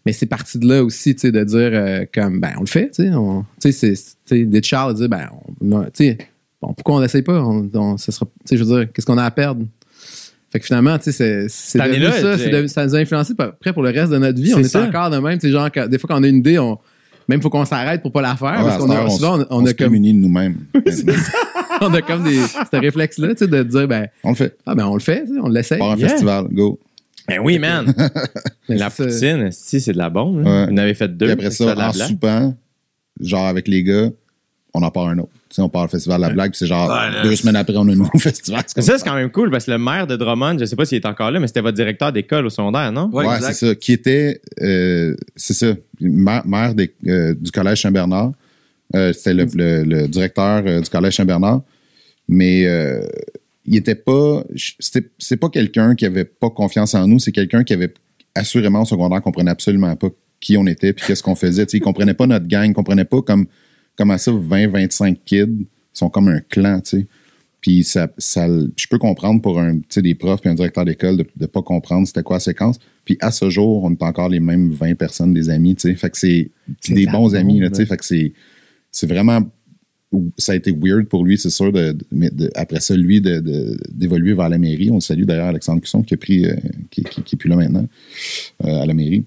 Mais 0.05 0.13
c'est 0.13 0.25
parti 0.25 0.57
de 0.59 0.67
là 0.67 0.83
aussi, 0.83 1.13
tu 1.15 1.21
sais, 1.21 1.31
de 1.31 1.43
dire, 1.43 1.69
euh, 1.73 2.05
comme, 2.13 2.39
ben, 2.39 2.53
on 2.57 2.61
le 2.61 2.65
fait, 2.67 2.87
tu 2.91 3.03
sais. 3.03 3.09
on- 3.13 3.45
Tu 3.61 3.71
sais, 3.71 3.95
c'est- 3.95 4.45
des 4.45 4.61
Charles 4.63 4.93
dire, 4.95 5.09
ben, 5.09 5.27
on, 5.61 5.83
tu 5.85 5.89
sais, 5.93 6.17
bon, 6.61 6.73
pourquoi 6.73 6.95
on 6.95 6.99
l'essaye 6.99 7.21
pas? 7.23 7.43
On, 7.43 7.97
sera, 7.97 8.25
tu 8.25 8.31
sais, 8.45 8.57
je 8.57 8.63
veux 8.63 8.77
dire, 8.79 8.91
qu'est-ce 8.93 9.05
qu'on 9.05 9.17
a 9.17 9.23
à 9.25 9.31
perdre? 9.31 9.65
Fait 10.51 10.59
que 10.59 10.65
finalement, 10.65 10.97
tu 10.97 11.11
sais, 11.11 11.47
c'est- 11.47 11.77
devenu 11.77 12.05
ça, 12.05 12.35
tu- 12.35 12.43
c'est 12.43 12.49
devenu- 12.49 12.67
ça 12.67 12.85
nous 12.85 12.95
a 12.95 12.99
influencé 12.99 13.33
après 13.37 13.71
pour 13.73 13.83
le 13.83 13.89
reste 13.91 14.11
de 14.11 14.17
notre 14.17 14.41
vie. 14.41 14.49
C'est 14.49 14.55
On 14.55 14.59
est 14.59 14.63
ça. 14.63 14.83
encore 14.83 15.09
de 15.11 15.17
même, 15.19 15.37
tu 15.37 15.47
sais, 15.47 15.51
genre, 15.53 15.69
des 15.87 15.97
fois 15.99 16.07
quand 16.07 16.19
on 16.19 16.23
a 16.23 16.27
une 16.27 16.37
idée, 16.37 16.57
on, 16.57 16.77
même 17.27 17.41
faut 17.41 17.51
qu'on 17.51 17.65
s'arrête 17.65 18.01
pour 18.01 18.11
pas 18.11 18.21
la 18.23 18.35
faire, 18.35 18.49
Ouais, 18.57 18.63
parce 18.63 18.77
qu'on 18.77 18.89
a, 18.89 18.95
heure, 18.95 19.11
souvent, 19.11 19.39
on, 19.51 19.59
on 19.61 19.65
a 19.65 19.69
se 19.69 19.73
comme, 19.75 19.87
communie 19.87 20.13
de 20.13 20.17
nous-mêmes. 20.19 20.55
on 21.81 21.93
a 21.93 22.01
comme 22.01 22.23
des, 22.23 22.39
ce 22.41 22.77
réflexe-là, 22.79 23.29
tu 23.29 23.37
sais, 23.37 23.47
de 23.47 23.61
dire, 23.63 23.87
ben, 23.87 24.07
on 24.23 24.29
le 24.29 24.35
fait. 24.35 24.57
ah, 24.65 24.73
ben, 24.73 24.85
on 24.87 24.95
le 24.95 24.99
fait, 24.99 25.23
on 25.43 25.47
l'essaye. 25.49 25.77
Part 25.77 25.91
un 25.91 25.97
Yeah. 25.97 26.09
festival, 26.09 26.47
go. 26.51 26.79
Ben 27.27 27.39
oui, 27.43 27.59
man. 27.59 27.93
Mais 28.69 28.77
la 28.77 28.89
poutine, 28.89 29.49
si 29.51 29.79
c'est 29.79 29.93
de 29.93 29.99
la 29.99 30.09
bombe. 30.09 30.43
là. 30.43 30.49
Ouais. 30.61 30.65
Vous 30.65 30.73
en 30.73 30.77
avez 30.77 30.95
fait 30.95 31.07
deux. 31.15 31.27
Puis 31.27 31.33
après 31.33 31.51
ça, 31.51 31.75
de 31.75 31.79
la 31.79 31.89
en 31.89 31.93
soupant, 31.93 32.55
genre 33.21 33.45
avec 33.45 33.67
les 33.67 33.83
gars, 33.83 34.09
on 34.73 34.83
en 34.83 34.91
part 34.91 35.07
un 35.07 35.17
autre. 35.17 35.29
On 35.57 35.67
part 35.67 35.85
au 35.85 35.87
festival 35.87 36.21
de 36.21 36.27
la 36.27 36.33
blague, 36.33 36.51
puis 36.51 36.59
c'est 36.59 36.67
genre 36.67 36.87
Ouais, 36.89 37.11
là, 37.11 37.23
deux 37.23 37.35
semaines 37.35 37.55
après, 37.55 37.75
on 37.75 37.87
a 37.87 37.91
un 37.91 37.95
nouveau 37.95 38.17
festival. 38.19 38.63
Ça, 38.67 38.81
c'est 38.97 39.03
quand 39.03 39.15
même 39.15 39.31
cool 39.31 39.49
parce 39.49 39.65
que 39.65 39.71
le 39.71 39.77
maire 39.79 40.05
de 40.05 40.15
Drummond, 40.15 40.57
je 40.59 40.65
sais 40.65 40.75
pas 40.75 40.85
s'il 40.85 40.97
est 40.97 41.05
encore 41.07 41.31
là, 41.31 41.39
mais 41.39 41.47
c'était 41.47 41.61
votre 41.61 41.75
directeur 41.75 42.11
d'école 42.13 42.45
au 42.45 42.49
secondaire, 42.49 42.91
non? 42.91 43.09
Ouais, 43.11 43.25
Ouais, 43.25 43.37
c'est 43.41 43.53
ça. 43.53 43.75
Qui 43.75 43.93
était, 43.93 44.41
euh, 44.61 45.15
c'est 45.35 45.53
ça, 45.55 45.73
maire, 45.99 46.45
maire 46.45 46.75
des- 46.75 46.93
euh, 47.07 47.33
du 47.33 47.51
Collège 47.51 47.81
Saint-Bernard. 47.81 48.31
Euh, 48.95 49.11
C'était 49.13 49.33
le, 49.33 49.45
le- 49.53 49.83
le 49.83 50.07
directeur 50.07 50.63
euh, 50.65 50.81
du 50.81 50.89
Collège 50.89 51.15
Saint-Bernard. 51.17 51.61
Mais 52.27 52.65
euh, 52.65 53.01
il 53.65 53.75
était 53.75 53.95
pas. 53.95 54.43
c'était- 54.79 55.09
C'est 55.17 55.37
pas 55.37 55.49
quelqu'un 55.49 55.95
qui 55.95 56.05
avait 56.05 56.25
pas 56.25 56.49
confiance 56.51 56.93
en 56.95 57.07
nous, 57.07 57.17
c'est 57.19 57.31
quelqu'un 57.31 57.63
qui 57.63 57.73
avait 57.73 57.93
assurément 58.35 58.83
au 58.83 58.85
secondaire 58.85 59.21
comprenait 59.21 59.51
absolument 59.51 59.95
pas 59.95 60.09
qui 60.39 60.55
on 60.57 60.65
était 60.67 60.93
puis 60.93 61.05
qu'est-ce 61.07 61.23
qu'on 61.23 61.35
faisait. 61.35 61.65
Tu 61.65 61.71
sais, 61.71 61.77
il 61.77 61.81
comprenait 61.81 62.13
pas 62.13 62.27
notre 62.27 62.47
gang, 62.47 62.65
il 62.69 62.73
comprenait 62.73 63.03
pas 63.05 63.21
comme 63.23 63.47
comment 63.99 64.17
ça 64.17 64.31
20, 64.31 64.67
25 64.69 65.19
kids 65.25 65.65
sont 65.93 66.09
comme 66.09 66.29
un 66.29 66.39
clan, 66.39 66.79
tu 66.81 66.99
sais. 67.01 67.07
Puis 67.61 67.83
ça, 67.83 68.09
ça, 68.17 68.47
je 68.47 68.87
peux 68.89 68.97
comprendre 68.97 69.41
pour 69.41 69.59
un, 69.59 69.81
des 69.97 70.15
profs 70.15 70.39
puis 70.39 70.49
un 70.49 70.53
directeur 70.55 70.85
d'école 70.85 71.17
de 71.17 71.25
ne 71.41 71.45
pas 71.45 71.61
comprendre 71.61 72.07
c'était 72.07 72.23
quoi 72.23 72.37
la 72.37 72.39
séquence. 72.39 72.79
Puis 73.03 73.17
à 73.19 73.31
ce 73.31 73.49
jour, 73.49 73.83
on 73.83 73.91
est 73.91 74.01
encore 74.01 74.29
les 74.29 74.39
mêmes 74.39 74.71
20 74.71 74.95
personnes, 74.95 75.33
des 75.33 75.49
amis, 75.49 75.75
tu 75.75 75.89
sais. 75.89 75.95
Fait 75.95 76.09
que 76.09 76.17
c'est 76.17 76.49
des 76.87 77.05
bons 77.07 77.35
amis, 77.35 77.59
là, 77.59 77.69
tu 77.69 77.75
sais. 77.75 77.85
Fait 77.85 77.97
que 77.97 78.05
c'est, 78.05 78.31
c'est 78.93 79.07
vraiment, 79.07 79.41
ça 80.37 80.53
a 80.53 80.55
été 80.55 80.71
weird 80.71 81.07
pour 81.09 81.25
lui, 81.25 81.37
c'est 81.37 81.49
sûr, 81.49 81.73
de, 81.73 81.91
de- 81.91 82.05
mais 82.11 82.29
de- 82.29 82.49
après 82.55 82.79
ça, 82.79 82.95
lui, 82.95 83.19
d'évoluer 83.19 84.33
vers 84.33 84.47
la 84.47 84.57
mairie. 84.57 84.89
On 84.89 84.95
le 84.95 85.01
salue 85.01 85.23
d'ailleurs, 85.23 85.47
Alexandre 85.47 85.81
Cusson, 85.81 86.01
qui 86.01 86.13
a 86.13 86.17
pris, 86.17 86.45
euh, 86.45 86.55
qui, 86.89 87.03
qui, 87.03 87.21
qui 87.23 87.35
est 87.35 87.37
plus 87.37 87.49
là 87.49 87.57
maintenant, 87.57 87.85
euh, 88.63 88.81
à 88.81 88.85
la 88.85 88.93
mairie. 88.93 89.25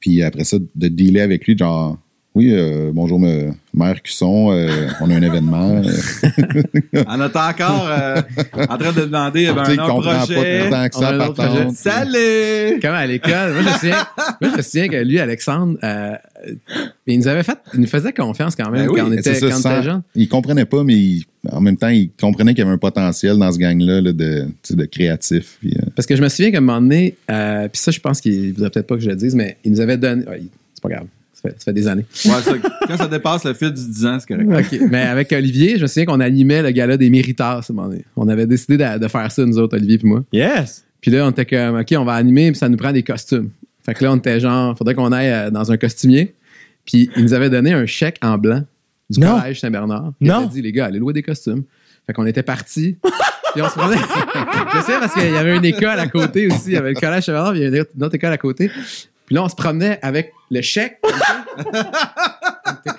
Puis 0.00 0.22
après 0.22 0.44
ça, 0.44 0.58
de 0.58 0.88
dealer 0.88 1.22
avec 1.22 1.46
lui, 1.46 1.56
genre, 1.56 1.98
oui, 2.38 2.52
euh, 2.52 2.90
bonjour, 2.94 3.18
me- 3.18 3.50
maire 3.74 4.00
Cusson, 4.00 4.52
euh, 4.52 4.86
on 5.00 5.10
a 5.10 5.14
un 5.16 5.22
événement. 5.22 5.82
euh, 5.84 6.62
On 7.08 7.20
est 7.20 7.36
encore 7.36 7.88
euh, 7.90 8.22
en 8.68 8.78
train 8.78 8.92
de 8.92 9.00
demander 9.00 9.46
ben, 9.52 9.62
tu 9.64 9.70
sais, 9.70 9.74
il 9.74 9.80
un 9.80 9.84
autre 9.84 9.94
comprend 9.94 10.18
projet. 10.18 10.68
pas 10.70 10.70
tant 10.70 10.88
que 10.88 10.96
On 10.96 11.00
a 11.00 11.08
ça, 11.08 11.14
un 11.14 11.18
par 11.18 11.30
autre 11.30 11.44
projet. 11.44 11.64
contre. 11.64 11.76
Salut! 11.78 12.80
Comme 12.80 12.94
à 12.94 13.06
l'école? 13.06 13.52
Moi, 13.54 13.62
je 13.62 13.68
me 13.68 13.72
souviens, 13.72 14.06
moi, 14.40 14.50
je 14.52 14.56
me 14.56 14.62
souviens 14.62 14.88
que 14.88 14.96
lui, 15.04 15.18
Alexandre, 15.18 15.78
euh, 15.82 16.12
il 17.08 17.18
nous 17.18 17.26
avait 17.28 17.42
fait, 17.42 17.58
il 17.74 17.80
nous 17.80 17.86
faisait 17.88 18.12
confiance 18.12 18.54
quand 18.54 18.70
même 18.70 18.86
Ben 18.86 18.92
oui, 18.92 19.00
quand 19.00 19.08
on 19.08 19.12
était, 19.12 19.34
ça, 19.34 19.48
quand 19.48 19.56
on 19.56 19.60
sans- 19.60 19.70
était 19.72 19.82
jeune. 19.82 20.02
Il 20.14 20.28
comprenait 20.28 20.64
pas, 20.64 20.84
mais 20.84 20.94
il- 20.94 21.24
en 21.50 21.60
même 21.60 21.76
temps, 21.76 21.88
il 21.88 22.10
comprenait 22.20 22.52
qu'il 22.54 22.60
y 22.62 22.66
avait 22.66 22.74
un 22.74 22.78
potentiel 22.78 23.36
dans 23.36 23.50
ce 23.50 23.58
gang-là 23.58 24.00
là, 24.00 24.12
de, 24.12 24.46
de 24.70 24.84
créatif. 24.84 25.56
puis, 25.60 25.74
euh, 25.76 25.86
Parce 25.96 26.06
que 26.06 26.14
je 26.14 26.22
me 26.22 26.28
souviens 26.28 26.52
qu'à 26.52 26.58
un 26.58 26.60
moment 26.60 26.80
donné, 26.80 27.16
euh, 27.30 27.66
puis 27.66 27.80
ça, 27.80 27.90
je 27.90 27.98
pense 28.00 28.20
qu'il 28.20 28.52
voudrait 28.52 28.70
peut-être 28.70 28.86
pas 28.86 28.94
que 28.96 29.02
je 29.02 29.08
le 29.10 29.16
dise, 29.16 29.34
mais 29.34 29.56
il 29.64 29.72
nous 29.72 29.80
avait 29.80 29.96
donné. 29.96 30.24
ouais, 30.26 30.42
c'est 30.74 30.82
pas 30.82 30.88
grave. 30.88 31.06
Ça 31.40 31.50
fait, 31.50 31.54
ça 31.58 31.64
fait 31.66 31.72
des 31.72 31.86
années. 31.86 32.04
Ouais, 32.24 32.42
ça, 32.42 32.52
quand 32.86 32.96
ça 32.96 33.06
dépasse 33.06 33.44
le 33.44 33.54
fil 33.54 33.70
du 33.72 33.80
10 33.86 34.06
ans, 34.06 34.18
c'est 34.18 34.26
correct. 34.34 34.72
OK. 34.72 34.80
Mais 34.90 35.02
avec 35.02 35.30
Olivier, 35.32 35.76
je 35.76 35.82
me 35.82 35.86
souviens 35.86 36.06
qu'on 36.06 36.18
animait 36.20 36.62
le 36.62 36.70
gala 36.72 36.96
des 36.96 37.10
donné. 37.10 37.70
On 38.16 38.28
avait 38.28 38.46
décidé 38.46 38.76
de, 38.76 38.98
de 38.98 39.08
faire 39.08 39.30
ça, 39.30 39.44
nous 39.44 39.56
autres, 39.58 39.76
Olivier 39.76 40.00
et 40.02 40.06
moi. 40.06 40.24
Yes! 40.32 40.84
Puis 41.00 41.12
là, 41.12 41.24
on 41.26 41.30
était 41.30 41.46
comme, 41.46 41.78
OK, 41.78 41.94
on 41.96 42.04
va 42.04 42.14
animer, 42.14 42.50
puis 42.50 42.58
ça 42.58 42.68
nous 42.68 42.76
prend 42.76 42.90
des 42.90 43.04
costumes. 43.04 43.50
Fait 43.86 43.94
que 43.94 44.02
là, 44.04 44.12
on 44.12 44.16
était 44.16 44.40
genre, 44.40 44.76
faudrait 44.76 44.94
qu'on 44.94 45.12
aille 45.12 45.30
euh, 45.30 45.50
dans 45.50 45.70
un 45.70 45.76
costumier. 45.76 46.34
Puis 46.84 47.08
il 47.16 47.22
nous 47.22 47.34
avait 47.34 47.50
donné 47.50 47.72
un 47.72 47.86
chèque 47.86 48.18
en 48.22 48.36
blanc 48.36 48.64
du 49.08 49.20
Non. 49.20 49.38
collège 49.38 49.60
Saint-Bernard. 49.60 50.12
Il 50.20 50.30
avait 50.30 50.46
dit, 50.48 50.62
les 50.62 50.72
gars, 50.72 50.86
allez 50.86 50.98
louer 50.98 51.12
des 51.12 51.22
costumes. 51.22 51.62
Fait 52.06 52.12
qu'on 52.12 52.26
était 52.26 52.42
partis. 52.42 52.96
Puis 53.52 53.62
on 53.62 53.68
se 53.68 53.74
prenait. 53.74 53.96
je 54.74 54.80
sais 54.80 54.98
parce 54.98 55.14
qu'il 55.14 55.30
y 55.30 55.36
avait 55.36 55.56
une 55.56 55.64
école 55.64 55.98
à 56.00 56.06
côté 56.08 56.48
aussi. 56.48 56.68
Il 56.68 56.72
y 56.72 56.76
avait 56.76 56.94
le 56.94 57.00
collège 57.00 57.24
Saint-Bernard, 57.24 57.52
puis 57.52 57.60
il 57.60 57.64
y 57.64 57.66
avait 57.66 57.84
une 57.96 58.04
autre 58.04 58.14
école 58.14 58.32
à 58.32 58.38
côté. 58.38 58.68
Puis 59.26 59.34
là, 59.34 59.44
on 59.44 59.48
se 59.48 59.54
promenait 59.54 59.98
avec 60.02 60.32
le 60.50 60.62
chèque. 60.62 61.00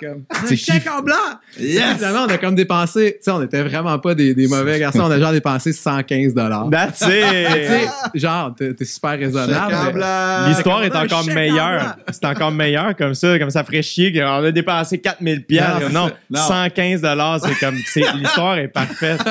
comme. 0.00 0.24
On 0.30 0.34
un 0.34 0.46
C'est 0.46 0.56
chèque 0.56 0.86
en 0.90 1.02
blanc! 1.02 1.14
Yes! 1.58 1.96
Finalement, 1.96 2.24
on 2.28 2.30
a 2.30 2.38
comme 2.38 2.54
dépensé, 2.54 3.14
tu 3.18 3.24
sais, 3.24 3.30
on 3.30 3.42
était 3.42 3.62
vraiment 3.62 3.98
pas 3.98 4.14
des, 4.14 4.34
des 4.34 4.46
mauvais 4.48 4.78
garçons, 4.78 5.00
on 5.00 5.10
a 5.10 5.18
genre 5.18 5.32
dépensé 5.32 5.72
115 5.72 6.34
dollars. 6.34 6.68
That's 6.70 6.98
Tu 7.00 7.06
sais, 7.06 7.84
it! 7.84 7.90
genre, 8.14 8.54
t'es 8.54 8.84
super 8.84 9.18
raisonnable. 9.18 10.04
L'histoire 10.48 10.82
est 10.82 10.94
on 10.94 11.00
encore 11.04 11.20
en 11.20 11.24
meilleure. 11.24 11.96
C'est 12.10 12.24
encore 12.24 12.52
meilleur 12.52 12.96
comme 12.96 13.14
ça. 13.14 13.38
Comme 13.38 13.50
ça 13.50 13.64
ferait 13.64 13.82
chier 13.82 14.12
qu'on 14.12 14.44
a 14.44 14.50
dépensé 14.50 14.98
4000 14.98 15.44
piastres. 15.46 15.90
Non, 15.92 16.10
Non, 16.30 16.38
ça. 16.38 16.64
Non. 16.64 16.66
115 16.68 17.00
dollars, 17.00 17.40
c'est 17.40 17.54
comme, 17.58 17.76
l'histoire 18.16 18.58
est 18.58 18.68
parfaite. 18.68 19.20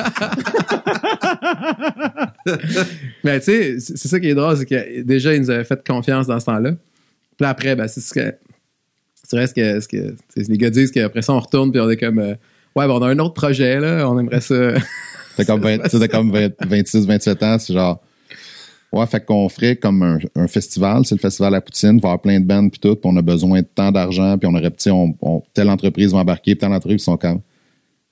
Mais 3.24 3.38
tu 3.40 3.46
sais, 3.46 3.80
c'est 3.80 3.96
c'est 3.96 4.08
ça 4.08 4.18
qui 4.18 4.28
est 4.28 4.34
drôle, 4.34 4.56
c'est 4.56 4.66
que 4.66 5.02
déjà, 5.02 5.34
ils 5.34 5.40
nous 5.40 5.50
avaient 5.50 5.64
fait 5.64 5.86
confiance 5.86 6.26
dans 6.26 6.40
ce 6.40 6.46
temps-là. 6.46 6.70
Puis 7.40 7.44
là, 7.44 7.48
après, 7.52 7.74
ben, 7.74 7.88
c'est 7.88 8.00
ce 8.02 8.12
que. 8.12 8.34
C'est 9.14 9.34
vrai 9.34 9.46
ce 9.46 9.54
que, 9.54 9.80
ce 9.80 9.88
que 9.88 10.14
les 10.36 10.58
gars 10.58 10.68
disent 10.68 10.90
qu'après 10.90 11.22
ça, 11.22 11.32
on 11.32 11.40
retourne, 11.40 11.72
puis 11.72 11.80
on 11.80 11.88
est 11.88 11.96
comme. 11.96 12.18
euh, 12.18 12.34
ouais, 12.76 12.86
ben, 12.86 12.90
on 12.90 13.00
a 13.00 13.08
un 13.08 13.18
autre 13.18 13.32
projet, 13.32 13.80
là, 13.80 14.06
on 14.10 14.18
aimerait 14.18 14.42
ça. 14.42 14.74
T'as 15.38 15.44
comme, 15.46 15.62
20 15.62 15.78
tu 15.78 15.88
sais, 15.88 15.98
t'as 15.98 16.08
comme 16.08 16.30
20 16.30 16.52
26, 16.66 17.06
27 17.06 17.42
ans, 17.44 17.58
c'est 17.58 17.72
genre. 17.72 18.02
Ouais, 18.92 19.06
fait 19.06 19.24
qu'on 19.24 19.48
ferait 19.48 19.76
comme 19.76 20.02
un, 20.02 20.18
un 20.36 20.48
festival, 20.48 21.06
c'est 21.06 21.14
le 21.14 21.20
festival 21.20 21.54
à 21.54 21.62
Poutine, 21.62 21.92
il 21.96 22.00
va 22.02 22.08
y 22.08 22.10
avoir 22.10 22.20
plein 22.20 22.38
de 22.40 22.44
bandes 22.44 22.70
puis 22.72 22.78
tout, 22.80 22.94
puis 22.94 23.10
on 23.10 23.16
a 23.16 23.22
besoin 23.22 23.62
de 23.62 23.66
tant 23.74 23.90
d'argent, 23.90 24.36
puis 24.36 24.46
on 24.52 24.54
aurait, 24.54 24.70
on, 24.88 25.14
on- 25.22 25.42
telle 25.54 25.70
entreprise 25.70 26.12
va 26.12 26.18
embarquer, 26.18 26.54
puis 26.54 26.58
telle 26.58 26.72
entreprise, 26.72 27.00
ils 27.00 27.04
sont 27.04 27.16
comme. 27.16 27.40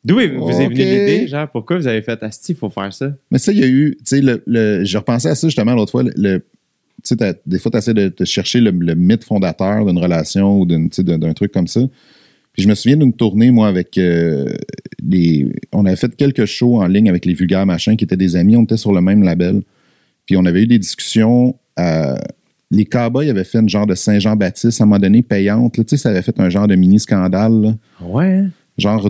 D'où 0.04 0.20
est- 0.20 0.28
vous 0.28 0.48
est 0.48 0.64
Ok. 0.66 0.72
venue 0.72 0.84
l'idée, 0.84 1.26
genre, 1.26 1.50
pourquoi 1.50 1.76
vous 1.76 1.86
avez 1.86 2.00
fait 2.00 2.22
Asti, 2.22 2.52
il 2.52 2.56
faut 2.58 2.70
faire 2.70 2.94
ça? 2.94 3.10
Mais 3.30 3.38
ça, 3.38 3.52
il 3.52 3.58
y 3.58 3.64
a 3.64 3.66
eu, 3.66 3.96
tu 3.98 4.02
sais, 4.04 4.20
le, 4.22 4.42
le, 4.46 4.84
je 4.84 4.96
repensais 4.96 5.28
à 5.28 5.34
ça 5.34 5.48
justement 5.48 5.74
l'autre 5.74 5.90
fois, 5.90 6.04
le, 6.04 6.12
le- 6.16 6.46
tu 7.04 7.14
sais, 7.16 7.40
des 7.46 7.58
fois, 7.58 7.70
tu 7.70 7.78
essaies 7.78 7.94
de, 7.94 8.12
de 8.16 8.24
chercher 8.24 8.60
le, 8.60 8.70
le 8.70 8.94
mythe 8.94 9.24
fondateur 9.24 9.84
d'une 9.86 9.98
relation 9.98 10.60
ou 10.60 10.66
d'un 10.66 11.32
truc 11.34 11.52
comme 11.52 11.66
ça. 11.66 11.80
Puis 12.52 12.62
je 12.64 12.68
me 12.68 12.74
souviens 12.74 12.96
d'une 12.96 13.12
tournée, 13.12 13.50
moi, 13.50 13.68
avec 13.68 13.96
euh, 13.98 14.46
les. 15.02 15.46
On 15.72 15.86
avait 15.86 15.96
fait 15.96 16.14
quelques 16.16 16.44
shows 16.46 16.80
en 16.82 16.86
ligne 16.88 17.08
avec 17.08 17.24
les 17.24 17.34
vulgaires 17.34 17.66
machins 17.66 17.96
qui 17.96 18.04
étaient 18.04 18.16
des 18.16 18.34
amis, 18.36 18.56
on 18.56 18.64
était 18.64 18.76
sur 18.76 18.92
le 18.92 19.00
même 19.00 19.22
label. 19.22 19.62
Puis 20.26 20.36
on 20.36 20.44
avait 20.44 20.62
eu 20.62 20.66
des 20.66 20.78
discussions. 20.78 21.54
euh, 21.78 22.16
les 22.70 22.84
Cowboys 22.84 23.30
avaient 23.30 23.44
fait 23.44 23.60
une 23.60 23.68
genre 23.68 23.86
de 23.86 23.94
Saint-Jean-Baptiste 23.94 24.80
à 24.80 24.84
un 24.84 24.86
moment 24.86 24.98
donné 24.98 25.22
payante. 25.22 25.78
là. 25.78 25.84
Tu 25.84 25.96
sais, 25.96 26.02
ça 26.02 26.10
avait 26.10 26.20
fait 26.20 26.38
un 26.38 26.50
genre 26.50 26.66
de 26.68 26.74
mini-scandale. 26.74 27.76
Ouais. 28.02 28.44
genre 28.76 29.08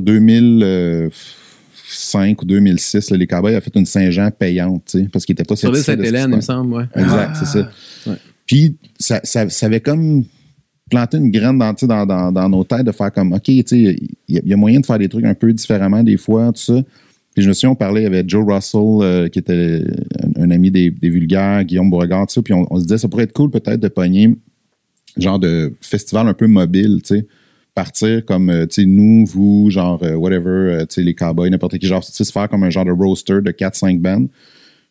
2005 2.13 2.43
ou 2.43 2.45
2006, 2.45 3.11
là, 3.11 3.17
les 3.17 3.27
Cowboys 3.27 3.53
avaient 3.53 3.61
fait 3.61 3.75
une 3.77 3.87
Saint-Jean 3.87 4.31
payante, 4.31 4.97
parce 5.13 5.25
qu'ils 5.25 5.35
n'étaient 5.35 5.45
pas 5.45 5.57
Sur 5.57 5.75
Sainte-Hélène, 5.77 6.31
il 6.31 6.37
me 6.37 6.41
se 6.41 6.47
semble, 6.47 6.75
ouais. 6.75 6.85
Exact, 6.97 7.37
c'est 7.37 7.47
ça. 7.47 7.71
Ouais. 8.07 8.17
Puis, 8.47 8.77
ça, 8.99 9.21
ça, 9.25 9.49
ça 9.49 9.67
avait 9.67 9.81
comme 9.81 10.25
planté 10.91 11.19
une 11.19 11.31
graine 11.31 11.59
dans, 11.59 11.73
dans, 11.75 12.07
dans, 12.07 12.33
dans 12.33 12.49
nos 12.49 12.65
têtes 12.65 12.85
de 12.85 12.93
faire 12.93 13.13
comme, 13.13 13.33
OK, 13.35 13.49
il 13.49 13.57
y, 13.59 13.89
a- 13.89 13.95
il 14.29 14.49
y 14.49 14.53
a 14.53 14.57
moyen 14.57 14.81
de 14.81 14.87
faire 14.87 14.99
des 14.99 15.09
trucs 15.09 15.25
un 15.27 15.35
peu 15.35 15.53
différemment 15.53 16.03
des 16.03 16.17
fois, 16.17 16.47
tout 16.53 16.61
ça. 16.63 16.83
Puis 17.35 17.43
je 17.45 17.49
me 17.49 17.53
souviens, 17.53 17.71
on 17.71 17.75
parlait, 17.75 18.07
avait 18.07 18.25
Joe 18.27 18.45
Russell, 18.47 18.81
euh, 19.03 19.29
qui 19.29 19.39
était 19.39 19.83
un, 20.37 20.43
un 20.45 20.51
ami 20.51 20.71
des, 20.71 20.91
des 20.91 21.11
vulgaires, 21.11 21.63
Guillaume 21.65 21.91
Beauregard, 21.91 22.27
tout 22.27 22.33
ça, 22.35 22.43
puis 22.43 22.55
on, 22.55 22.67
on 22.73 22.77
se 22.79 22.83
disait, 22.85 22.99
ça 22.99 23.07
pourrait 23.09 23.25
être 23.25 23.33
cool 23.35 23.51
peut-être 23.51 23.81
de 23.81 23.89
pogner 23.89 24.35
genre 25.19 25.39
de 25.39 25.75
festival 25.81 26.27
un 26.29 26.35
peu 26.35 26.47
mobile, 26.47 27.01
tu 27.05 27.17
sais 27.19 27.27
partir 27.79 28.25
comme, 28.25 28.51
euh, 28.51 28.67
tu 28.67 28.83
sais, 28.83 28.87
nous, 28.87 29.25
vous, 29.25 29.71
genre, 29.71 30.03
euh, 30.03 30.15
whatever, 30.15 30.49
euh, 30.51 30.81
tu 30.81 30.95
sais, 30.97 31.03
les 31.03 31.15
cowboys, 31.15 31.49
n'importe 31.49 31.79
qui, 31.79 31.87
genre, 31.87 32.05
tu 32.05 32.11
sais, 32.11 32.25
se 32.25 32.33
faire 32.33 32.49
comme 32.49 32.65
un 32.65 32.71
genre 32.71 32.85
de 32.85 32.91
roster 32.91 33.41
de 33.41 33.53
4-5 33.53 34.01
bands. 34.01 34.27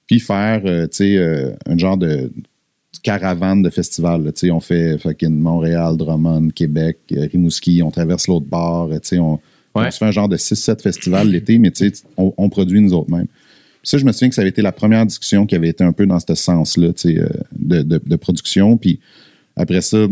puis 0.06 0.22
faire, 0.22 0.62
tu 0.64 0.88
sais, 0.92 1.54
un 1.66 1.78
genre 1.78 1.98
de 1.98 2.32
caravane 3.04 3.62
de 3.62 3.70
festival. 3.70 4.24
Tu 4.28 4.32
sais, 4.48 4.52
on 4.52 4.62
fait 4.62 4.98
fucking 5.00 5.38
Montréal, 5.38 5.98
Drummond, 5.98 6.48
Québec, 6.56 7.00
Rimouski, 7.12 7.82
on 7.84 7.92
traverse 7.92 8.28
l'autre 8.30 8.46
bord. 8.46 8.90
Tu 8.92 9.00
sais, 9.04 9.20
on, 9.20 9.34
Ouais. 9.76 9.88
on 9.88 9.92
se 9.92 9.98
fait 9.98 10.06
un 10.06 10.12
genre 10.12 10.30
de 10.30 10.38
6-7 10.38 10.82
festivals 10.82 11.30
l'été, 11.30 11.60
mais 11.60 11.72
tu 11.72 11.90
sais, 11.90 12.04
on, 12.16 12.34
on 12.38 12.48
produit 12.50 12.80
nous 12.80 12.94
autres 12.94 13.12
mêmes. 13.12 13.28
Puis 13.28 13.90
ça, 13.92 13.98
je 13.98 14.06
me 14.06 14.12
souviens 14.14 14.30
que 14.30 14.36
ça 14.36 14.42
avait 14.42 14.50
été 14.50 14.62
la 14.62 14.72
première 14.72 15.06
discussion 15.06 15.46
qui 15.46 15.56
avait 15.56 15.68
été 15.70 15.84
un 15.84 15.92
peu 15.92 16.06
dans 16.08 16.20
ce 16.22 16.34
sens-là, 16.36 16.94
tu 16.94 17.16
sais, 17.16 17.22
de, 17.60 17.82
de, 17.84 18.02
de 18.04 18.16
production. 18.16 18.78
Puis 18.78 19.00
après 19.58 19.82
ça, 19.82 20.08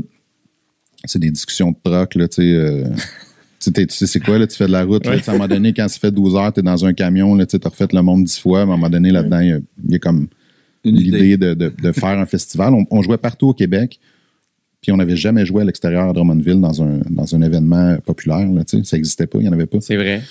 c'est 1.07 1.19
des 1.19 1.31
discussions 1.31 1.71
de 1.71 1.77
troc, 1.83 2.15
là, 2.15 2.27
tu 2.27 2.35
sais. 2.35 2.41
euh, 2.43 2.83
tu 3.59 3.71
sais, 3.89 4.05
c'est 4.07 4.19
quoi, 4.19 4.37
là, 4.37 4.45
tu 4.47 4.55
fais 4.55 4.67
de 4.67 4.71
la 4.71 4.83
route, 4.83 5.05
là, 5.05 5.13
à 5.25 5.29
un 5.29 5.33
moment 5.33 5.47
donné, 5.47 5.73
quand 5.73 5.87
ça 5.87 5.99
fait 5.99 6.11
12 6.11 6.35
heures, 6.35 6.53
tu 6.53 6.59
es 6.59 6.63
dans 6.63 6.85
un 6.85 6.93
camion, 6.93 7.33
là, 7.35 7.45
tu 7.45 7.57
as 7.63 7.67
refait 7.69 7.87
le 7.91 8.01
monde 8.01 8.23
10 8.25 8.39
fois, 8.39 8.65
mais 8.65 8.71
à 8.71 8.73
un 8.73 8.77
moment 8.77 8.89
donné, 8.89 9.11
là-dedans, 9.11 9.39
il 9.39 9.47
y 9.47 9.51
a- 9.53 9.59
il 9.85 9.91
y, 9.91 9.95
a 9.95 9.99
comme 9.99 10.27
l'idée 10.83 11.37
de, 11.37 11.53
de- 11.55 11.71
de 11.81 11.91
faire 11.91 12.19
un 12.19 12.25
festival. 12.27 12.73
On, 12.73 12.85
on 12.91 13.01
jouait 13.01 13.17
partout 13.17 13.47
au 13.47 13.53
Québec, 13.53 13.99
puis 14.81 14.91
on 14.91 14.97
n'avait 14.97 15.15
jamais 15.15 15.47
joué 15.47 15.63
à 15.63 15.65
l'extérieur 15.65 16.07
à 16.07 16.13
Drummondville 16.13 16.61
dans 16.61 16.83
un, 16.83 16.99
dans 17.09 17.33
un 17.35 17.41
événement 17.41 17.97
populaire, 18.05 18.45
là, 18.51 18.63
tu 18.63 18.77
sais. 18.77 18.83
ça 18.83 18.97
n'existait 18.97 19.25
pas, 19.25 19.39
il 19.39 19.43
n'y 19.43 19.49
en 19.49 19.53
avait 19.53 19.65
pas. 19.65 19.79
C'est 19.81 19.95
vrai. 19.95 20.21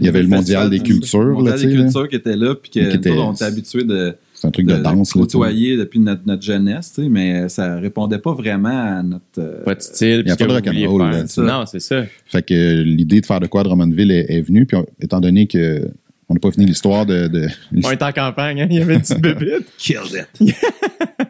Il 0.00 0.06
y 0.06 0.08
avait 0.08 0.22
le 0.22 0.28
mondial 0.28 0.68
des 0.68 0.80
cultures, 0.80 1.20
Le 1.22 1.28
là, 1.28 1.34
mondial 1.34 1.58
tu 1.60 1.66
des 1.68 1.74
là. 1.76 1.82
cultures 1.84 2.08
qui 2.08 2.16
était 2.16 2.36
là, 2.36 2.54
puis 2.56 2.70
que 2.72 2.80
était- 2.96 3.10
on 3.12 3.32
était 3.34 3.44
habitués 3.44 3.84
de, 3.84 4.16
C'est 4.40 4.46
un 4.48 4.50
truc 4.52 4.66
de, 4.66 4.74
de- 4.76 4.82
danse. 4.82 5.12
de 5.12 5.18
là, 5.18 5.24
côtoyer 5.26 5.76
depuis 5.76 5.98
notre, 6.00 6.22
notre 6.26 6.40
jeunesse, 6.42 6.92
tu 6.94 7.02
sais, 7.02 7.08
mais 7.10 7.48
ça 7.50 7.76
répondait 7.78 8.18
pas 8.18 8.32
vraiment 8.32 8.98
à 8.98 9.02
notre. 9.02 9.22
euh, 9.38 9.62
Pas 9.64 9.74
de 9.74 9.82
style. 9.82 10.22
Il 10.24 10.28
y 10.28 10.32
a 10.32 10.36
pas 10.36 10.46
de 10.46 10.52
rock'n'roll, 10.52 11.02
là. 11.10 11.24
Non, 11.36 11.66
c'est 11.66 11.80
ça. 11.80 12.04
Fait 12.24 12.42
que 12.42 12.54
euh, 12.54 12.82
l'idée 12.82 13.20
de 13.20 13.26
faire 13.26 13.40
de 13.40 13.46
quoi 13.46 13.60
à 13.60 13.64
Drummondville 13.64 14.10
est, 14.10 14.26
est 14.32 14.40
venue, 14.40 14.64
puis 14.64 14.78
on- 14.78 14.86
étant 14.98 15.20
donné 15.20 15.46
que 15.46 15.90
on 16.30 16.34
n'a 16.34 16.40
pas 16.40 16.50
fini 16.52 16.64
l'histoire 16.64 17.04
de, 17.04 17.26
de- 17.28 17.48
On 17.84 17.90
est 17.90 18.02
en 18.02 18.12
campagne, 18.12 18.62
hein? 18.62 18.66
il 18.70 18.76
y 18.78 18.80
avait 18.80 18.94
une 18.94 19.00
petite 19.02 19.18
bébite. 19.20 19.66
Killed 19.76 20.26
it. 20.40 20.54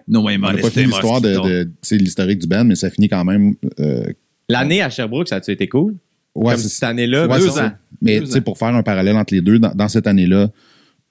no 0.06 0.22
way, 0.22 0.36
on 0.36 0.52
n'a 0.52 0.58
pas 0.58 0.70
fini 0.70 0.86
l'histoire 0.86 1.20
de, 1.20 1.30
de- 1.34 1.64
tu 1.64 1.70
sais, 1.82 1.96
l'historique 1.96 2.38
du 2.38 2.46
band, 2.46 2.64
mais 2.64 2.74
ça 2.76 2.90
finit 2.90 3.08
quand 3.08 3.24
même. 3.24 3.54
euh, 3.80 4.04
L'année 4.48 4.82
à 4.82 4.90
Sherbrooke, 4.90 5.28
ça 5.28 5.36
a-tu 5.36 5.50
été 5.50 5.66
cool? 5.68 5.96
ouais, 6.34 6.52
Comme 6.54 6.62
cette 6.62 6.82
année-là, 6.84 7.26
Ouais, 7.26 7.38
deux 7.38 7.58
ans. 7.58 7.72
Mais 8.02 8.20
Deux 8.20 8.26
tu 8.26 8.30
sais, 8.32 8.38
ans. 8.38 8.42
pour 8.42 8.56
faire 8.58 8.68
un 8.74 8.82
parallèle 8.82 9.16
entre 9.16 9.34
les 9.34 9.40
deux, 9.40 9.58
dans, 9.58 9.72
dans 9.74 9.88
cette 9.88 10.06
année-là, 10.06 10.48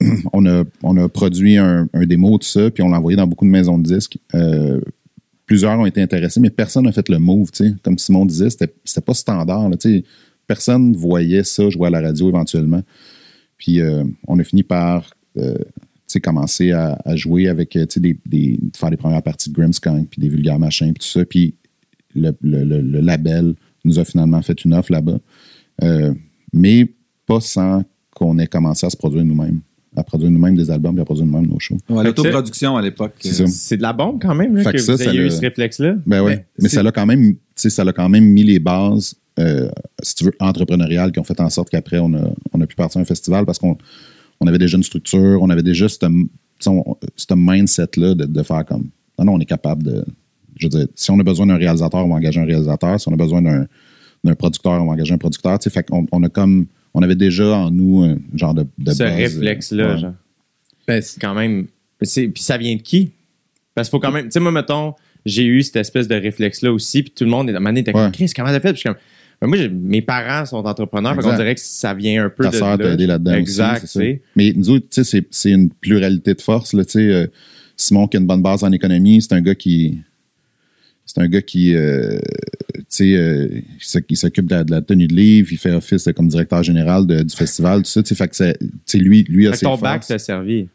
on 0.32 0.46
a, 0.46 1.08
produit 1.08 1.56
un, 1.58 1.88
démo 2.06 2.38
de 2.38 2.44
ça, 2.44 2.70
puis 2.70 2.82
on 2.82 2.88
l'a 2.88 2.98
envoyé 2.98 3.16
dans 3.16 3.26
beaucoup 3.26 3.44
de 3.44 3.50
maisons 3.50 3.78
de 3.78 3.84
disques. 3.84 4.18
Euh, 4.34 4.80
plusieurs 5.46 5.78
ont 5.78 5.86
été 5.86 6.00
intéressés, 6.00 6.40
mais 6.40 6.50
personne 6.50 6.84
n'a 6.84 6.92
fait 6.92 7.08
le 7.08 7.18
move. 7.18 7.50
Comme 7.82 7.98
Simon 7.98 8.24
disait, 8.24 8.50
c'était 8.50 9.00
pas 9.04 9.14
standard. 9.14 9.68
là, 9.68 9.76
personne 10.46 10.96
voyait 10.96 11.44
ça 11.44 11.68
jouer 11.70 11.88
à 11.88 11.90
la 11.90 12.00
radio 12.00 12.28
éventuellement. 12.28 12.82
Puis 13.58 13.80
euh, 13.80 14.04
on 14.26 14.38
a 14.38 14.44
fini 14.44 14.62
par 14.62 15.14
euh, 15.36 15.54
commencer 16.22 16.72
à, 16.72 16.98
jouer 17.14 17.48
avec, 17.48 17.76
des, 17.76 18.18
des- 18.26 18.58
faire 18.74 18.90
des 18.90 18.96
premières 18.96 19.22
parties 19.22 19.50
de 19.50 19.54
Grimmskunk, 19.54 20.08
puis 20.08 20.20
des 20.20 20.28
vulgaires 20.28 20.58
machins, 20.58 20.92
puis 20.92 21.06
tout 21.06 21.20
ça. 21.20 21.24
Puis 21.24 21.54
le, 22.14 23.00
label 23.00 23.54
nous 23.84 23.98
a 23.98 24.04
finalement 24.04 24.42
fait 24.42 24.64
une 24.64 24.74
offre 24.74 24.92
là-bas. 24.92 25.18
Mais 26.52 26.86
pas 27.26 27.40
sans 27.40 27.84
qu'on 28.12 28.38
ait 28.38 28.46
commencé 28.46 28.86
à 28.86 28.90
se 28.90 28.96
produire 28.96 29.24
nous-mêmes, 29.24 29.60
à 29.96 30.04
produire 30.04 30.30
nous-mêmes 30.30 30.54
des 30.56 30.70
albums 30.70 30.96
et 30.98 31.00
à 31.00 31.04
produire 31.04 31.26
nous-mêmes 31.26 31.50
nos 31.50 31.58
shows. 31.58 31.76
Ouais, 31.88 32.04
L'autoproduction 32.04 32.76
à 32.76 32.82
l'époque. 32.82 33.14
C'est 33.18 33.40
euh, 33.42 33.46
ça. 33.46 33.52
C'est 33.52 33.76
de 33.76 33.82
la 33.82 33.92
bombe 33.92 34.20
quand 34.22 34.34
même 34.34 34.54
là, 34.56 34.62
Fait 34.62 34.72
que, 34.72 34.76
que 34.76 34.82
ça, 34.82 34.92
vous 34.92 34.98
ça 34.98 35.10
ayez 35.10 35.18
eu 35.20 35.24
le- 35.24 35.30
ce 35.30 35.40
réflexe-là. 35.40 35.94
Ben 36.06 36.22
ouais. 36.22 36.46
Mais 36.60 36.68
ça 36.68 36.82
l'a 36.82 36.92
quand 36.92 37.06
même, 37.06 37.34
tu 37.34 37.38
sais, 37.56 37.70
ça 37.70 37.82
l'a 37.84 37.92
quand 37.92 38.08
même 38.08 38.24
mis 38.24 38.44
les 38.44 38.58
bases, 38.60 39.16
euh, 39.38 39.68
si 40.02 40.14
tu 40.14 40.24
veux, 40.24 40.32
entrepreneuriales 40.38 41.10
qui 41.12 41.18
ont 41.18 41.24
fait 41.24 41.40
en 41.40 41.50
sorte 41.50 41.70
qu'après, 41.70 41.98
on 41.98 42.12
a, 42.14 42.30
on 42.52 42.60
a 42.60 42.66
pu 42.66 42.76
partir 42.76 42.98
à 42.98 43.02
un 43.02 43.04
festival 43.04 43.46
parce 43.46 43.58
qu'on 43.58 43.76
on 44.40 44.46
avait 44.46 44.58
déjà 44.58 44.76
une 44.76 44.82
structure, 44.82 45.38
on 45.42 45.50
avait 45.50 45.62
déjà 45.62 45.86
ce 45.88 47.34
mindset-là 47.34 48.14
de, 48.14 48.24
de 48.26 48.42
faire 48.42 48.64
comme, 48.64 48.90
non, 49.18 49.24
non, 49.24 49.34
on 49.34 49.40
est 49.40 49.44
capable 49.46 49.82
de, 49.82 50.04
je 50.56 50.66
veux 50.66 50.70
dire, 50.70 50.86
si 50.94 51.10
on 51.10 51.18
a 51.18 51.22
besoin 51.24 51.46
d'un 51.46 51.56
réalisateur, 51.56 52.04
on 52.04 52.08
va 52.08 52.14
engager 52.16 52.40
un 52.40 52.44
réalisateur. 52.44 53.00
Si 53.00 53.08
on 53.08 53.12
a 53.12 53.16
besoin 53.16 53.42
d'un 53.42 53.66
d'un 54.22 54.34
producteur, 54.34 54.72
on 54.72 54.84
va 54.84 54.92
engager 54.92 55.14
un 55.14 55.18
producteur. 55.18 55.58
Tu 55.58 55.64
sais, 55.64 55.70
fait 55.70 55.82
qu'on 55.82 56.04
on 56.12 56.22
a 56.22 56.28
comme, 56.28 56.66
on 56.94 57.02
avait 57.02 57.14
déjà 57.14 57.56
en 57.56 57.70
nous 57.70 58.02
un 58.02 58.18
genre 58.34 58.54
de, 58.54 58.66
de 58.78 58.90
Ce 58.92 59.02
euh, 59.02 59.14
réflexe-là, 59.14 59.94
ouais. 59.94 60.00
genre. 60.00 60.14
Ben, 60.88 61.00
C'est 61.02 61.20
quand 61.20 61.34
même. 61.34 61.66
c'est- 62.02 62.28
Puis 62.28 62.42
ça 62.42 62.56
vient 62.58 62.74
de 62.76 62.82
qui? 62.82 63.10
Parce 63.74 63.88
qu'il 63.88 63.92
faut 63.92 64.00
quand 64.00 64.12
même. 64.12 64.24
Tu 64.26 64.32
sais, 64.32 64.40
moi, 64.40 64.50
mettons, 64.52 64.94
j'ai 65.24 65.44
eu 65.44 65.62
cette 65.62 65.76
espèce 65.76 66.08
de 66.08 66.14
réflexe-là 66.14 66.72
aussi, 66.72 67.02
puis 67.02 67.12
tout 67.14 67.24
le 67.24 67.30
monde, 67.30 67.48
à 67.48 67.52
un 67.52 67.54
moment 67.54 67.68
donné, 67.70 67.80
était 67.80 67.92
comme, 67.92 68.06
Ouais. 68.06 68.10
Chris, 68.12 68.30
comment 68.34 68.48
t'as 68.48 68.60
fait? 68.60 68.72
Puis 68.72 68.76
je 68.76 68.80
suis 68.80 68.88
comme, 68.88 68.96
Ben, 69.40 69.46
moi, 69.46 69.58
mes 69.68 70.02
parents 70.02 70.44
sont 70.44 70.56
entrepreneurs, 70.58 71.12
fait 71.14 71.22
qu'on 71.22 71.28
Exact. 71.30 71.42
dirait 71.42 71.54
que 71.54 71.60
ça 71.62 71.94
vient 71.94 72.24
un 72.26 72.28
peu 72.30 72.44
Ta 72.44 72.50
de. 72.50 72.56
sœur 72.56 72.76
t'a 72.78 72.84
là. 72.84 72.92
aidé 72.94 73.06
là-dedans 73.06 73.32
Exact, 73.34 73.84
aussi. 73.84 73.92
c'est. 73.98 74.22
Mais 74.36 74.52
nous 74.54 74.68
autres, 74.70 74.86
tu 74.90 75.02
sais, 75.02 75.04
c'est- 75.04 75.26
c'est 75.30 75.50
une 75.50 75.70
pluralité 75.70 76.34
de 76.34 76.40
force. 76.42 76.72
Là, 76.74 76.84
tu 76.84 76.92
sais, 76.92 77.00
euh, 77.10 77.26
Simon 77.76 78.06
qui 78.08 78.16
a 78.16 78.20
une 78.20 78.26
bonne 78.26 78.42
base 78.42 78.62
en 78.64 78.72
économie, 78.72 79.22
c'est 79.22 79.32
un 79.32 79.40
gars 79.40 79.54
qui. 79.54 79.98
C'est 81.12 81.20
un 81.20 81.26
gars 81.28 81.42
qui, 81.42 81.74
euh, 81.74 82.20
tu 82.76 82.84
sais, 82.88 83.14
euh, 83.16 83.48
il 83.52 83.62
s'oc- 83.84 84.04
il 84.08 84.16
s'occupe 84.16 84.46
de, 84.46 84.54
la- 84.54 84.64
de 84.64 84.70
la 84.70 84.80
tenue 84.80 85.08
de 85.08 85.14
livre, 85.14 85.48
il 85.50 85.58
fait 85.58 85.72
office 85.72 86.08
comme 86.14 86.28
directeur 86.28 86.62
général 86.62 87.04
de- 87.06 87.22
du 87.24 87.34
festival, 87.34 87.82
tout 87.82 87.90
ça. 87.90 88.00
Tu 88.02 88.10
sais, 88.10 88.14
fait 88.14 88.28
que 88.28 88.36
c'est- 88.36 88.58
tu 88.60 88.68
sais, 88.86 88.98
lui, 88.98 89.24
lui 89.24 89.48
a 89.48 89.50
Fait 89.50 89.56
ses 89.58 89.66
ton 89.66 89.76
bac 89.76 90.06
t'a 90.06 90.18
servi. 90.20 90.68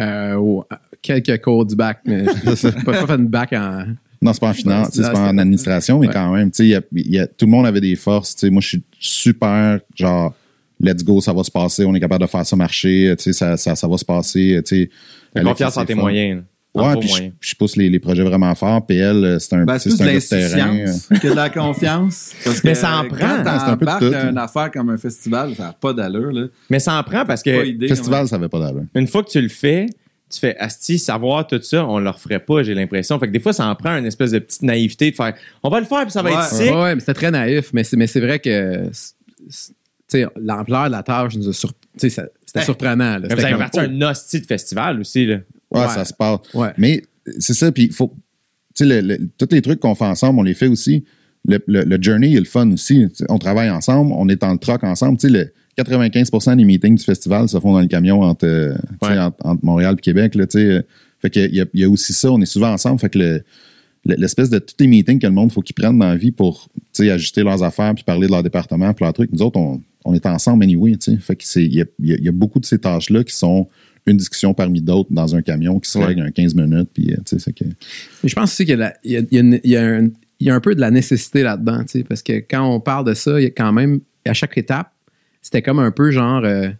euh, 0.00 0.34
oh, 0.36 0.64
quelques 1.02 1.42
cours 1.42 1.66
du 1.66 1.76
bac, 1.76 2.00
mais 2.06 2.24
j'ai 2.56 2.72
pas, 2.72 2.92
pas 2.92 3.06
fait 3.06 3.12
une 3.14 3.26
bac 3.28 3.52
en. 3.52 3.84
Non, 4.22 4.32
c'est 4.34 4.40
pas 4.40 4.48
en 4.50 4.54
finance, 4.54 4.90
c'est 4.92 5.00
pas 5.12 5.30
en 5.30 5.38
administration, 5.38 5.98
mais 5.98 6.06
Ouais. 6.08 6.12
quand 6.12 6.34
même, 6.34 6.50
tu 6.50 6.70
sais, 6.72 7.28
tout 7.38 7.46
le 7.46 7.50
monde 7.50 7.64
avait 7.66 7.80
des 7.80 7.96
forces. 7.96 8.34
Tu 8.34 8.40
sais, 8.40 8.50
moi, 8.50 8.60
je 8.60 8.68
suis 8.68 8.82
super, 8.98 9.78
genre, 9.94 10.34
let's 10.78 11.02
go, 11.02 11.20
ça 11.22 11.32
va 11.32 11.42
se 11.42 11.50
passer, 11.50 11.84
on 11.86 11.94
est 11.94 12.00
capable 12.00 12.22
de 12.24 12.28
faire 12.28 12.44
ça 12.44 12.54
marcher, 12.56 13.14
tu 13.16 13.24
sais, 13.24 13.32
ça, 13.32 13.56
ça, 13.56 13.74
ça 13.74 13.88
va 13.88 13.96
se 13.96 14.04
passer, 14.04 14.60
tu 14.66 14.90
sais. 15.34 15.42
Confiance 15.42 15.76
en 15.78 15.84
tes 15.86 15.94
moyens. 15.94 16.42
Ouais, 16.72 16.96
puis 17.00 17.10
je, 17.40 17.54
pousse 17.56 17.74
les, 17.76 17.88
les 17.90 17.98
projets 17.98 18.22
vraiment 18.22 18.54
fort. 18.54 18.86
PL, 18.86 19.24
euh, 19.24 19.38
c'est 19.40 19.54
un, 19.56 19.64
Ben, 19.64 19.78
c'est 19.78 19.90
c'est 19.90 19.96
plus 19.96 20.08
un 20.08 20.12
de 20.14 20.18
de 20.18 20.28
terrain. 20.28 21.18
que 21.18 21.28
de 21.28 21.34
la 21.34 21.50
confiance. 21.50 22.32
Parce 22.44 22.60
que 22.60 22.68
Mais 22.68 22.74
ça 22.76 22.96
en 22.98 23.02
quand 23.02 23.16
prend. 23.16 23.18
C'est 23.42 23.48
un 23.48 23.76
peu 23.76 23.84
de 23.86 23.90
t'embarques 23.90 24.00
tout, 24.04 24.10
dans 24.10 24.28
une 24.30 24.38
hein. 24.38 24.42
affaire 24.44 24.70
comme 24.70 24.90
un 24.90 24.96
festival, 24.96 25.54
ça 25.56 25.62
n'a 25.64 25.72
pas 25.72 25.92
d'allure. 25.92 26.30
Là. 26.30 26.46
Mais 26.70 26.78
ça 26.78 26.94
en 26.96 27.02
prend 27.02 27.24
parce 27.24 27.42
que 27.42 27.66
idée, 27.66 27.88
Festival, 27.88 28.28
ça 28.28 28.36
avait 28.36 28.48
pas 28.48 28.60
d'allure. 28.60 28.84
une 28.94 29.08
fois 29.08 29.24
que 29.24 29.30
tu 29.30 29.40
le 29.40 29.48
fais, 29.48 29.86
tu 30.32 30.38
fais 30.38 30.56
Asti, 30.58 30.96
savoir 31.00 31.44
tout 31.48 31.60
ça, 31.60 31.84
on 31.84 31.98
le 31.98 32.08
referait 32.08 32.38
pas, 32.38 32.62
j'ai 32.62 32.74
l'impression. 32.74 33.18
Fait 33.18 33.26
que 33.26 33.32
des 33.32 33.40
fois, 33.40 33.52
ça 33.52 33.66
en 33.66 33.74
prend 33.74 33.96
une 33.96 34.06
espèce 34.06 34.30
de 34.30 34.38
petite 34.38 34.62
naïveté 34.62 35.10
de 35.10 35.16
faire 35.16 35.34
on 35.64 35.70
va 35.70 35.80
le 35.80 35.86
faire 35.86 36.02
puis 36.02 36.12
ça 36.12 36.22
va 36.22 36.30
Ouais. 36.30 36.36
être 36.36 36.44
sick. 36.44 36.70
ouais, 36.72 36.94
mais 36.94 37.00
c'était 37.00 37.14
très 37.14 37.30
naïf, 37.32 37.70
mais 37.72 37.82
c'est, 37.82 37.96
mais 37.96 38.06
c'est 38.06 38.20
vrai 38.20 38.38
que 38.38 38.90
l'ampleur 40.40 40.86
de 40.86 40.92
la 40.92 41.02
tâche 41.02 41.36
nous 41.36 41.48
a 41.48 41.52
sur- 41.52 41.72
ça- 41.96 42.08
c'était 42.08 42.58
Hey. 42.60 42.64
surprenant. 42.64 43.18
là. 43.18 43.20
C'était 43.22 43.34
vous 43.34 43.44
avez 43.44 43.56
parti 43.56 43.78
oh, 43.80 43.86
un 44.04 44.10
hostie 44.10 44.40
de 44.40 44.46
festival 44.46 45.00
aussi. 45.00 45.26
Là. 45.26 45.36
Ouais, 45.72 45.86
ça 45.88 46.04
se 46.04 46.12
passe. 46.14 46.38
Ouais. 46.54 46.70
Mais 46.78 47.02
c'est 47.38 47.54
ça, 47.54 47.70
puis 47.72 47.84
il 47.84 47.92
faut. 47.92 48.12
Tu 48.74 48.86
sais, 48.88 49.02
le- 49.02 49.06
le- 49.16 49.28
tous 49.38 49.48
les 49.52 49.62
trucs 49.62 49.80
qu'on 49.80 49.94
fait 49.94 50.04
ensemble, 50.04 50.38
on 50.38 50.42
les 50.42 50.54
fait 50.54 50.68
aussi. 50.68 51.04
Le, 51.46 51.58
le- 51.66 52.02
journey 52.02 52.34
est 52.34 52.38
le 52.40 52.44
fun 52.44 52.70
aussi. 52.70 53.06
On 53.28 53.38
travaille 53.38 53.70
ensemble, 53.70 54.12
on 54.14 54.28
est 54.28 54.40
dans 54.40 54.52
le 54.52 54.58
truck 54.58 54.84
ensemble. 54.84 55.18
Tu 55.18 55.28
sais, 55.28 55.32
le 55.32 55.52
95% 55.82 56.56
des 56.56 56.64
meetings 56.64 56.96
du 56.96 57.04
festival 57.04 57.48
se 57.48 57.58
font 57.58 57.72
dans 57.72 57.80
le 57.80 57.86
camion 57.86 58.20
entre, 58.22 58.46
euh, 58.46 58.74
Ouais. 59.02 59.18
entre, 59.18 59.36
entre 59.46 59.64
Montréal 59.64 59.94
et 59.98 60.00
Québec. 60.00 60.34
Là, 60.34 60.46
tu 60.46 60.58
sais. 60.58 60.64
Euh, 60.64 60.82
fait 61.20 61.30
qu'il 61.30 61.54
y 61.54 61.60
a, 61.60 61.64
il 61.74 61.80
y 61.80 61.84
a 61.84 61.88
aussi 61.90 62.12
ça, 62.12 62.30
on 62.32 62.40
est 62.40 62.46
souvent 62.46 62.72
ensemble. 62.72 62.98
Fait 63.00 63.10
que 63.10 63.18
le- 63.18 63.42
le- 64.06 64.14
l'espèce 64.16 64.48
de 64.50 64.58
tous 64.58 64.74
les 64.80 64.86
meetings 64.86 65.18
que 65.18 65.26
le 65.26 65.32
monde 65.32 65.52
faut 65.52 65.60
qu'ils 65.62 65.74
prennent 65.74 65.98
dans 65.98 66.06
la 66.08 66.16
vie 66.16 66.30
pour 66.30 66.68
tu 66.74 66.80
sais, 67.04 67.10
ajuster 67.10 67.42
leurs 67.42 67.62
affaires 67.62 67.94
puis 67.94 68.04
parler 68.04 68.26
de 68.26 68.32
leur 68.32 68.42
département 68.42 68.92
puis 68.94 69.04
leurs 69.04 69.12
trucs. 69.12 69.32
Nous 69.32 69.42
autres, 69.42 69.58
on, 69.58 69.80
on 70.04 70.14
est 70.14 70.24
ensemble 70.26 70.64
anyway. 70.64 70.92
tu 70.96 71.12
sais. 71.12 71.16
Fait 71.18 71.36
que 71.36 71.44
c'est 71.44 71.64
il 71.64 71.74
y 71.74 71.84
y 71.98 72.28
a 72.28 72.32
beaucoup 72.32 72.60
de 72.60 72.64
ces 72.66 72.78
tâches-là 72.78 73.24
qui 73.24 73.34
sont 73.34 73.68
une 74.06 74.16
discussion 74.16 74.54
parmi 74.54 74.80
d'autres 74.80 75.10
dans 75.12 75.34
un 75.36 75.42
camion 75.42 75.78
qui 75.78 75.90
se 75.90 75.98
Ouais. 75.98 76.06
règle 76.06 76.22
en 76.22 76.30
15 76.30 76.54
minutes. 76.54 76.88
Puis, 76.94 77.12
euh, 77.12 77.16
tu 77.26 77.36
sais, 77.36 77.38
c'est 77.38 77.52
que- 77.52 77.64
je 78.24 78.34
pense 78.34 78.50
aussi 78.52 78.64
qu'il 78.66 78.92
y 79.04 79.12
y 79.12 79.16
a- 79.16 79.20
y 79.30 80.10
y 80.40 80.50
un, 80.50 80.60
peu 80.60 80.74
de 80.74 80.80
la 80.80 80.90
nécessité 80.90 81.42
là-dedans, 81.42 81.84
parce 82.08 82.22
que 82.22 82.32
quand 82.40 82.64
on 82.66 82.80
parle 82.80 83.04
de 83.06 83.14
ça, 83.14 83.38
il 83.40 83.44
y 83.44 83.46
a 83.46 83.50
quand 83.50 83.72
même, 83.72 84.00
à 84.26 84.32
chaque 84.32 84.56
étape, 84.56 84.90
c'était 85.42 85.60
comme 85.62 85.78
un 85.78 85.90
peu 85.90 86.10
genre, 86.10 86.42
euh, 86.44 86.70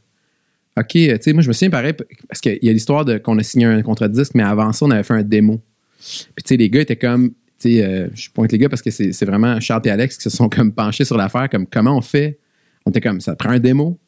OK, 0.79 0.89
tu 0.93 1.11
sais, 1.21 1.33
moi, 1.35 1.43
je 1.43 1.49
me 1.49 1.53
souviens 1.53 1.69
pareil, 1.71 1.93
parce 2.29 2.41
qu'il 2.41 2.59
y 2.63 2.69
a 2.69 2.73
l'histoire 2.73 3.05
de 3.05 3.19
qu'on 3.19 3.37
a 3.39 3.43
signé 3.43 3.67
un 3.67 3.83
contrat 3.83 4.09
de 4.09 4.15
disque, 4.15 4.33
mais 4.35 4.43
avant 4.43 4.73
ça, 4.73 4.87
on 4.87 4.91
avait 4.91 5.03
fait 5.03 5.15
un 5.15 5.23
démo. 5.23 5.61
Puis, 5.99 6.43
tu 6.43 6.43
sais, 6.47 6.57
les 6.57 6.71
gars 6.71 6.81
étaient 6.81 6.97
comme, 6.97 7.31
tu 7.59 7.75
sais, 7.75 7.85
euh, 7.85 8.09
je 8.15 8.31
pointe 8.31 8.51
les 8.53 8.59
gars 8.59 8.71
parce 8.71 8.81
que 8.81 8.91
c'est 8.91 9.13
c'est 9.13 9.27
vraiment 9.27 9.61
Charles 9.61 9.83
et 9.85 9.91
Alex 9.91 10.17
qui 10.17 10.23
se 10.23 10.31
sont 10.31 10.49
comme 10.49 10.73
penchés 10.73 11.05
sur 11.05 11.19
l'affaire, 11.19 11.51
comme 11.51 11.67
comment 11.67 11.97
on 11.99 12.01
fait? 12.01 12.39
On 12.87 12.91
était 12.91 13.03
comme, 13.03 13.21
ça 13.21 13.37
prend 13.37 13.51
un 13.51 13.59
démo? 13.59 13.99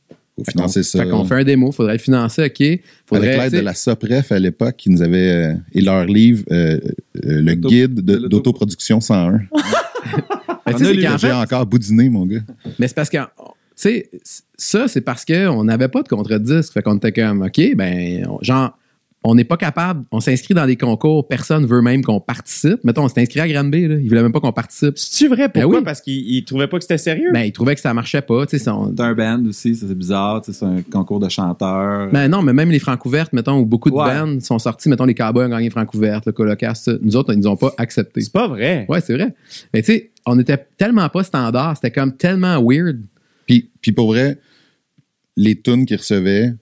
Faut 0.44 0.50
Fait 0.50 0.52
qu'on 0.52 0.59
financer 0.68 0.83
ça. 0.83 1.02
fait 1.05 1.11
qu'on 1.11 1.24
fait 1.24 1.35
un 1.35 1.44
démo, 1.44 1.72
faudrait 1.72 1.94
le 1.94 1.98
financer, 1.98 2.44
OK. 2.44 2.81
Faudrait, 3.07 3.35
Avec 3.37 3.52
l'aide 3.52 3.61
de 3.61 3.64
la 3.64 3.74
SOPREF 3.74 4.33
à 4.33 4.38
l'époque, 4.38 4.76
qui 4.76 4.90
nous 4.90 5.02
avait 5.02 5.31
euh, 5.31 5.55
et 5.72 5.81
leur 5.81 6.05
livre, 6.05 6.44
euh, 6.50 6.78
euh, 7.24 7.40
le 7.42 7.55
guide 7.55 8.00
d'autoproduction 8.00 9.00
101. 9.00 9.33
mais 10.66 10.74
tu 10.74 10.85
sais, 10.85 10.96
qu'en 11.02 11.16
J'ai 11.18 11.33
encore 11.33 11.66
boudiné, 11.66 12.09
mon 12.09 12.26
gars. 12.26 12.40
Mais 12.78 12.88
c'est 12.88 12.94
parce 12.94 13.11
que, 13.11 13.18
tu 13.18 13.24
sais, 13.76 14.11
ça, 14.57 14.88
c'est 14.88 15.00
parce 15.00 15.24
qu'on 15.24 15.64
n'avait 15.64 15.88
pas 15.88 16.02
de 16.02 16.09
contrat 16.09 16.38
de 16.38 16.44
disque. 16.44 16.72
Fait 16.72 16.83
qu'on 16.83 16.96
était 16.96 17.12
comme, 17.12 17.42
OK, 17.42 17.61
ben, 17.76 18.26
on- 18.28 18.38
genre, 18.42 18.76
on 19.24 19.35
n'est 19.37 19.44
pas 19.44 19.56
capable, 19.56 20.04
on 20.11 20.18
s'inscrit 20.20 20.52
dans 20.54 20.66
des 20.66 20.76
concours, 20.76 21.28
personne 21.28 21.64
veut 21.64 21.80
même 21.80 22.02
qu'on 22.02 22.18
participe. 22.20 22.82
Mettons, 22.82 23.04
on 23.04 23.08
s'est 23.08 23.20
inscrit 23.20 23.38
à 23.40 23.46
Granby, 23.48 23.87
là, 23.87 23.94
ils 23.94 24.08
voulaient 24.08 24.22
même 24.22 24.32
pas 24.32 24.40
qu'on 24.40 24.52
participe. 24.52 24.98
C'est-tu 24.98 25.28
vrai? 25.28 25.48
Ben 25.48 25.62
Pourquoi? 25.62 25.78
oui. 25.78 25.85
Parce 25.85 26.00
qu'ils 26.00 26.28
ils 26.28 26.44
trouvaient 26.44 26.66
pas 26.66 26.78
que 26.78 26.82
c'était 26.85 26.98
sérieux? 26.98 27.30
Ben, 27.32 27.42
ils 27.42 27.52
trouvaient 27.52 27.74
que 27.76 27.80
ça 27.80 27.94
marchait 27.94 28.22
pas, 28.22 28.46
tu 28.46 28.58
sais, 28.58 28.68
on- 28.70 28.92
C'est 28.96 29.00
un 29.02 29.14
band 29.14 29.44
aussi, 29.46 29.76
c'est 29.76 29.94
bizarre, 29.96 30.42
tu 30.42 30.52
sais, 30.52 30.58
c'est 30.58 30.64
un 30.66 30.82
concours 30.82 31.20
de 31.20 31.28
chanteurs. 31.28 32.11
Ben 32.11 32.28
non, 32.28 32.42
mais 32.42 32.52
même 32.52 32.70
les 32.70 32.80
Francouvertes, 32.80 33.32
mettons, 33.32 33.58
où 33.61 33.64
beaucoup 33.66 33.90
de 33.90 33.94
Ouais. 33.94 34.04
bands 34.06 34.40
sont 34.40 34.58
sortis, 34.58 34.88
mettons, 34.88 35.04
les 35.04 35.14
Cowboys 35.14 35.44
ont 35.46 35.50
gagné 35.50 35.70
Francouverte, 35.70 36.26
le 36.26 36.32
Colocast, 36.32 36.85
ça. 36.85 36.92
nous 37.00 37.14
autres, 37.16 37.32
ils 37.32 37.38
nous 37.38 37.46
ont 37.48 37.56
pas 37.56 37.72
accepté. 37.78 38.20
c'est 38.22 38.32
pas 38.32 38.48
vrai. 38.48 38.87
Ouais, 38.88 39.00
c'est 39.00 39.14
vrai. 39.14 39.35
Mais 39.72 39.82
tu 39.82 39.92
sais, 39.92 40.11
on 40.26 40.38
était 40.38 40.58
tellement 40.76 41.08
pas 41.08 41.22
standard, 41.22 41.76
c'était 41.76 41.90
comme 41.92 42.16
tellement 42.16 42.61
weird. 42.62 43.00
Puis, 43.46 43.70
puis 43.80 43.92
pour 43.92 44.08
vrai, 44.08 44.38
les 45.37 45.61
tunes 45.61 45.87
qu'ils 45.87 45.96
recevaient, 45.96 46.54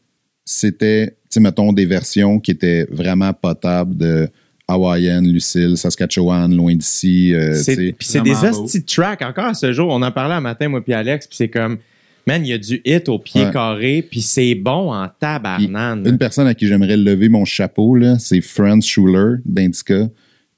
c'était, 0.53 1.09
tu 1.11 1.15
sais, 1.31 1.41
mettons, 1.41 1.73
des 1.73 1.87
versions 1.87 2.41
qui 2.41 2.51
étaient 2.51 2.87
vraiment 2.91 3.33
potables 3.33 3.97
de 3.97 4.29
Hawaiian, 4.67 5.23
Lucille, 5.23 5.77
Saskatchewan, 5.77 6.55
loin 6.55 6.75
d'ici. 6.75 7.33
euh. 7.35 7.53
Puis 7.65 7.95
c'est 8.01 8.21
des 8.23 8.35
hosties 8.45 8.81
de 8.81 8.87
tracks. 8.87 9.23
Encore 9.23 9.47
à 9.47 9.55
ce 9.55 9.73
jour, 9.73 9.89
on 9.91 10.03
en 10.03 10.11
parlait 10.11 10.35
un 10.35 10.41
matin, 10.41 10.69
moi 10.69 10.83
puis 10.83 10.93
Alex, 10.93 11.27
puis 11.29 11.37
c'est 11.37 11.49
comme, 11.49 11.79
man, 12.27 12.45
il 12.45 12.49
y 12.49 12.53
a 12.53 12.59
du 12.59 12.81
hit 12.85 13.09
au 13.09 13.19
pied 13.19 13.45
Ouais. 13.45 13.53
carré, 13.53 14.03
puis 14.09 14.23
c'est 14.23 14.55
bon 14.57 14.93
en 14.93 15.09
tabarnane. 15.21 16.07
Une 16.07 16.19
personne 16.19 16.47
à 16.49 16.55
qui 16.55 16.67
j'aimerais 16.67 16.97
lever 16.97 17.29
mon 17.29 17.45
chapeau, 17.45 17.95
là, 17.95 18.19
c'est 18.19 18.41
Franz 18.41 18.87
Schuler 18.87 19.37
d'Indica, 19.45 20.09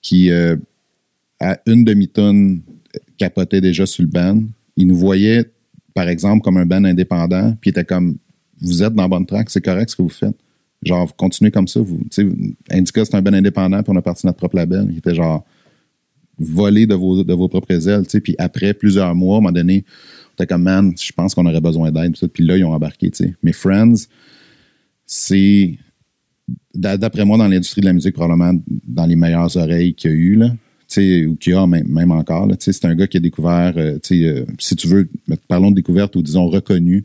qui, 0.00 0.30
euh, 0.30 0.56
à 1.40 1.58
une 1.66 1.84
demi-tonne, 1.84 2.62
capotait 3.18 3.60
déjà 3.60 3.84
sur 3.86 4.02
le 4.02 4.08
band. 4.08 4.42
Il 4.76 4.86
nous 4.86 4.96
voyait, 4.96 5.44
par 5.94 6.08
exemple, 6.08 6.42
comme 6.42 6.56
un 6.56 6.66
band 6.66 6.84
indépendant, 6.84 7.54
puis 7.60 7.68
il 7.68 7.72
était 7.72 7.84
comme, 7.84 8.16
vous 8.62 8.82
êtes 8.82 8.94
dans 8.94 9.02
la 9.02 9.08
bonne 9.08 9.26
track, 9.26 9.50
c'est 9.50 9.60
correct 9.60 9.90
ce 9.90 9.96
que 9.96 10.02
vous 10.02 10.08
faites. 10.08 10.36
Genre, 10.82 11.06
vous 11.06 11.12
continuez 11.16 11.50
comme 11.50 11.68
ça. 11.68 11.80
Vous, 11.80 12.00
Indica, 12.70 13.04
c'est 13.04 13.14
un 13.14 13.22
band 13.22 13.34
indépendant, 13.34 13.82
puis 13.82 13.92
on 13.92 13.96
a 13.96 14.02
parti 14.02 14.26
notre 14.26 14.38
propre 14.38 14.56
label. 14.56 14.88
Il 14.90 14.98
était 14.98 15.14
genre, 15.14 15.44
volé 16.38 16.86
de 16.86 16.94
vos, 16.94 17.22
de 17.22 17.34
vos 17.34 17.48
propres 17.48 17.88
ailes. 17.88 18.04
Puis 18.22 18.34
après 18.38 18.74
plusieurs 18.74 19.14
mois, 19.14 19.36
à 19.36 19.38
un 19.38 19.42
moment 19.42 19.52
donné, 19.52 19.84
on 20.30 20.34
était 20.34 20.46
comme, 20.46 20.62
man, 20.62 20.92
je 20.98 21.12
pense 21.12 21.34
qu'on 21.34 21.46
aurait 21.46 21.60
besoin 21.60 21.92
d'aide. 21.92 22.16
Puis 22.32 22.44
là, 22.44 22.56
ils 22.56 22.64
ont 22.64 22.72
embarqué, 22.72 23.10
tu 23.10 23.24
sais. 23.24 23.34
Mais 23.42 23.52
Friends, 23.52 24.06
c'est, 25.06 25.78
d'a- 26.74 26.96
d'après 26.96 27.24
moi, 27.24 27.38
dans 27.38 27.48
l'industrie 27.48 27.80
de 27.80 27.86
la 27.86 27.92
musique, 27.92 28.14
probablement 28.14 28.58
dans 28.86 29.06
les 29.06 29.16
meilleures 29.16 29.56
oreilles 29.56 29.94
qu'il 29.94 30.10
y 30.10 30.14
a 30.14 30.16
eu, 30.16 30.34
là. 30.36 30.52
Ou 30.94 31.36
qu'il 31.36 31.54
y 31.54 31.56
a 31.56 31.66
même, 31.66 32.10
encore. 32.10 32.48
C'est 32.58 32.84
un 32.84 32.94
gars 32.94 33.06
qui 33.06 33.16
a 33.16 33.20
découvert, 33.20 33.72
euh, 33.76 33.98
euh, 34.10 34.44
si 34.58 34.76
tu 34.76 34.88
veux, 34.88 35.08
parlons 35.48 35.70
de 35.70 35.76
découverte 35.76 36.14
ou 36.16 36.22
disons 36.22 36.48
reconnu, 36.48 37.04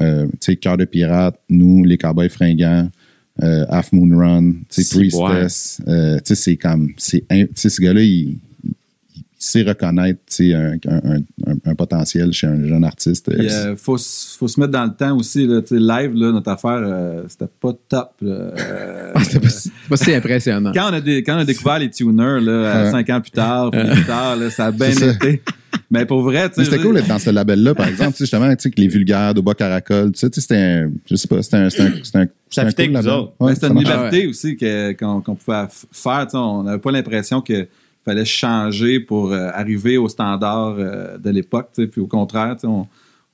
euh, 0.00 0.26
tu 0.26 0.38
sais, 0.40 0.56
Cœur 0.56 0.76
de 0.76 0.84
pirate, 0.84 1.38
nous, 1.48 1.84
les 1.84 1.98
Cowboys 1.98 2.28
fringants, 2.28 2.88
euh, 3.42 3.64
Half 3.68 3.92
Moon 3.92 4.16
Run, 4.16 4.52
tu 4.68 4.82
sais, 4.82 4.96
Priestess, 4.96 5.80
euh, 5.86 6.16
tu 6.18 6.22
sais, 6.26 6.34
c'est 6.34 6.56
comme, 6.56 6.94
tu 6.94 7.22
sais, 7.54 7.68
ce 7.68 7.80
gars-là, 7.80 8.02
il 8.02 8.38
sait 9.40 9.62
reconnaître, 9.62 10.18
tu 10.26 10.48
sais, 10.50 10.54
un, 10.54 10.72
un- 10.88 11.16
un- 11.46 11.56
un 11.64 11.74
potentiel 11.76 12.32
chez 12.32 12.48
un 12.48 12.66
jeune 12.66 12.82
artiste. 12.84 13.30
Puis, 13.32 13.48
euh, 13.48 13.76
faut, 13.76 13.96
faut 13.96 14.48
se 14.48 14.58
mettre 14.58 14.72
dans 14.72 14.84
le 14.84 14.94
temps 14.94 15.16
aussi. 15.16 15.46
Là, 15.46 15.60
live, 15.70 16.12
là, 16.14 16.32
notre 16.32 16.50
affaire, 16.50 16.80
euh, 16.82 17.22
c'était 17.28 17.46
pas 17.60 17.72
top. 17.88 18.10
Euh, 18.24 19.12
Ah, 19.14 19.22
C'était 19.24 19.40
pas, 19.40 19.48
si- 19.48 19.68
c'est 19.82 19.88
pas 19.88 19.96
si 19.96 20.12
impressionnant. 20.14 20.72
quand, 20.74 20.90
on 20.90 20.94
a 20.94 21.00
dé- 21.00 21.22
quand 21.22 21.36
on 21.36 21.40
a 21.40 21.44
découvert 21.44 21.78
les 21.78 21.88
tuners, 21.90 22.40
là, 22.40 22.84
Ouais. 22.84 22.90
cinq 22.90 23.08
ans 23.10 23.20
plus 23.20 23.30
tard, 23.30 23.70
plus 23.70 24.04
tard, 24.06 24.36
là, 24.36 24.50
ça 24.50 24.66
a 24.66 24.70
bien 24.72 24.90
ça. 24.92 25.06
été. 25.12 25.40
Mais 25.90 26.04
pour 26.04 26.20
vrai, 26.22 26.48
tu 26.50 26.56
sais, 26.56 26.64
c'était 26.64 26.82
cool 26.82 26.94
d'être 26.96 27.08
dans 27.08 27.18
ce 27.18 27.30
label-là, 27.30 27.74
par 27.74 27.88
exemple, 27.88 28.10
tu 28.12 28.18
sais, 28.18 28.24
justement, 28.24 28.48
tu 28.56 28.62
sais, 28.62 28.70
que 28.70 28.80
les 28.80 28.88
vulgaires 28.88 29.32
de 29.34 29.40
bas 29.40 29.54
caracol, 29.54 30.12
tu 30.12 30.18
sais, 30.18 30.28
c'était 30.32 30.56
un, 30.56 30.90
je 31.08 31.16
sais 31.16 31.28
pas, 31.28 31.40
c'était 31.42 31.56
un, 31.56 31.70
c'était 31.70 31.82
un, 31.84 31.92
c'était 32.02 32.18
un, 32.18 32.26
fitait 32.70 32.86
cool 32.88 32.96
avec 32.96 33.06
label. 33.06 33.10
autres. 33.12 33.32
Ouais, 33.40 33.54
c'était 33.54 33.66
ça 33.68 33.72
une 33.72 33.78
liberté 33.78 34.26
aussi 34.26 34.56
que- 34.56 34.92
qu'on 34.92 35.20
pouvait 35.34 35.66
faire. 35.92 36.26
tu 36.26 36.30
sais, 36.32 36.36
On 36.36 36.64
n'avait 36.64 36.78
pas 36.78 36.90
l'impression 36.92 37.40
qu'il 37.40 37.66
fallait 38.04 38.24
changer 38.24 39.00
pour 39.00 39.32
euh, 39.32 39.50
arriver 39.52 39.98
au 39.98 40.08
standard 40.08 40.76
euh, 40.78 41.18
de 41.18 41.30
l'époque. 41.30 41.70
Puis 41.74 42.00
au 42.00 42.06
contraire, 42.06 42.56
on 42.64 42.86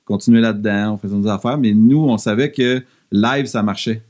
continuait 0.05 0.41
là-dedans, 0.41 0.93
on 0.93 0.97
faisait 0.97 1.15
nos 1.15 1.27
affaires. 1.27 1.57
Mais 1.57 1.73
nous, 1.73 2.03
on 2.03 2.17
savait 2.17 2.51
que 2.51 2.83
live, 3.11 3.45
ça 3.45 3.63
marchait. 3.63 4.01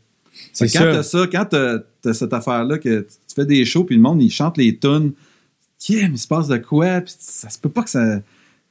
C'est 0.51 0.67
quand 0.67 0.83
t'as 0.83 1.03
ça, 1.03 1.27
quand 1.31 1.45
t'as 1.45 1.77
as 2.05 2.13
cette 2.13 2.33
affaire-là, 2.33 2.77
que 2.77 3.01
tu 3.01 3.15
tu 3.27 3.35
fais 3.35 3.45
des 3.45 3.65
shows, 3.65 3.83
puis 3.83 3.95
le 3.95 4.01
monde, 4.01 4.21
il 4.21 4.29
chante 4.29 4.57
les 4.57 4.77
tunes. 4.77 5.11
Yeah, 5.89 6.07
mais 6.07 6.15
il 6.15 6.17
se 6.17 6.27
passe 6.27 6.47
de 6.47 6.57
quoi? 6.57 7.01
Puis 7.01 7.13
ça 7.19 7.49
se 7.49 7.59
peut 7.59 7.69
pas 7.69 7.83
que 7.83 7.89
ça, 7.89 8.21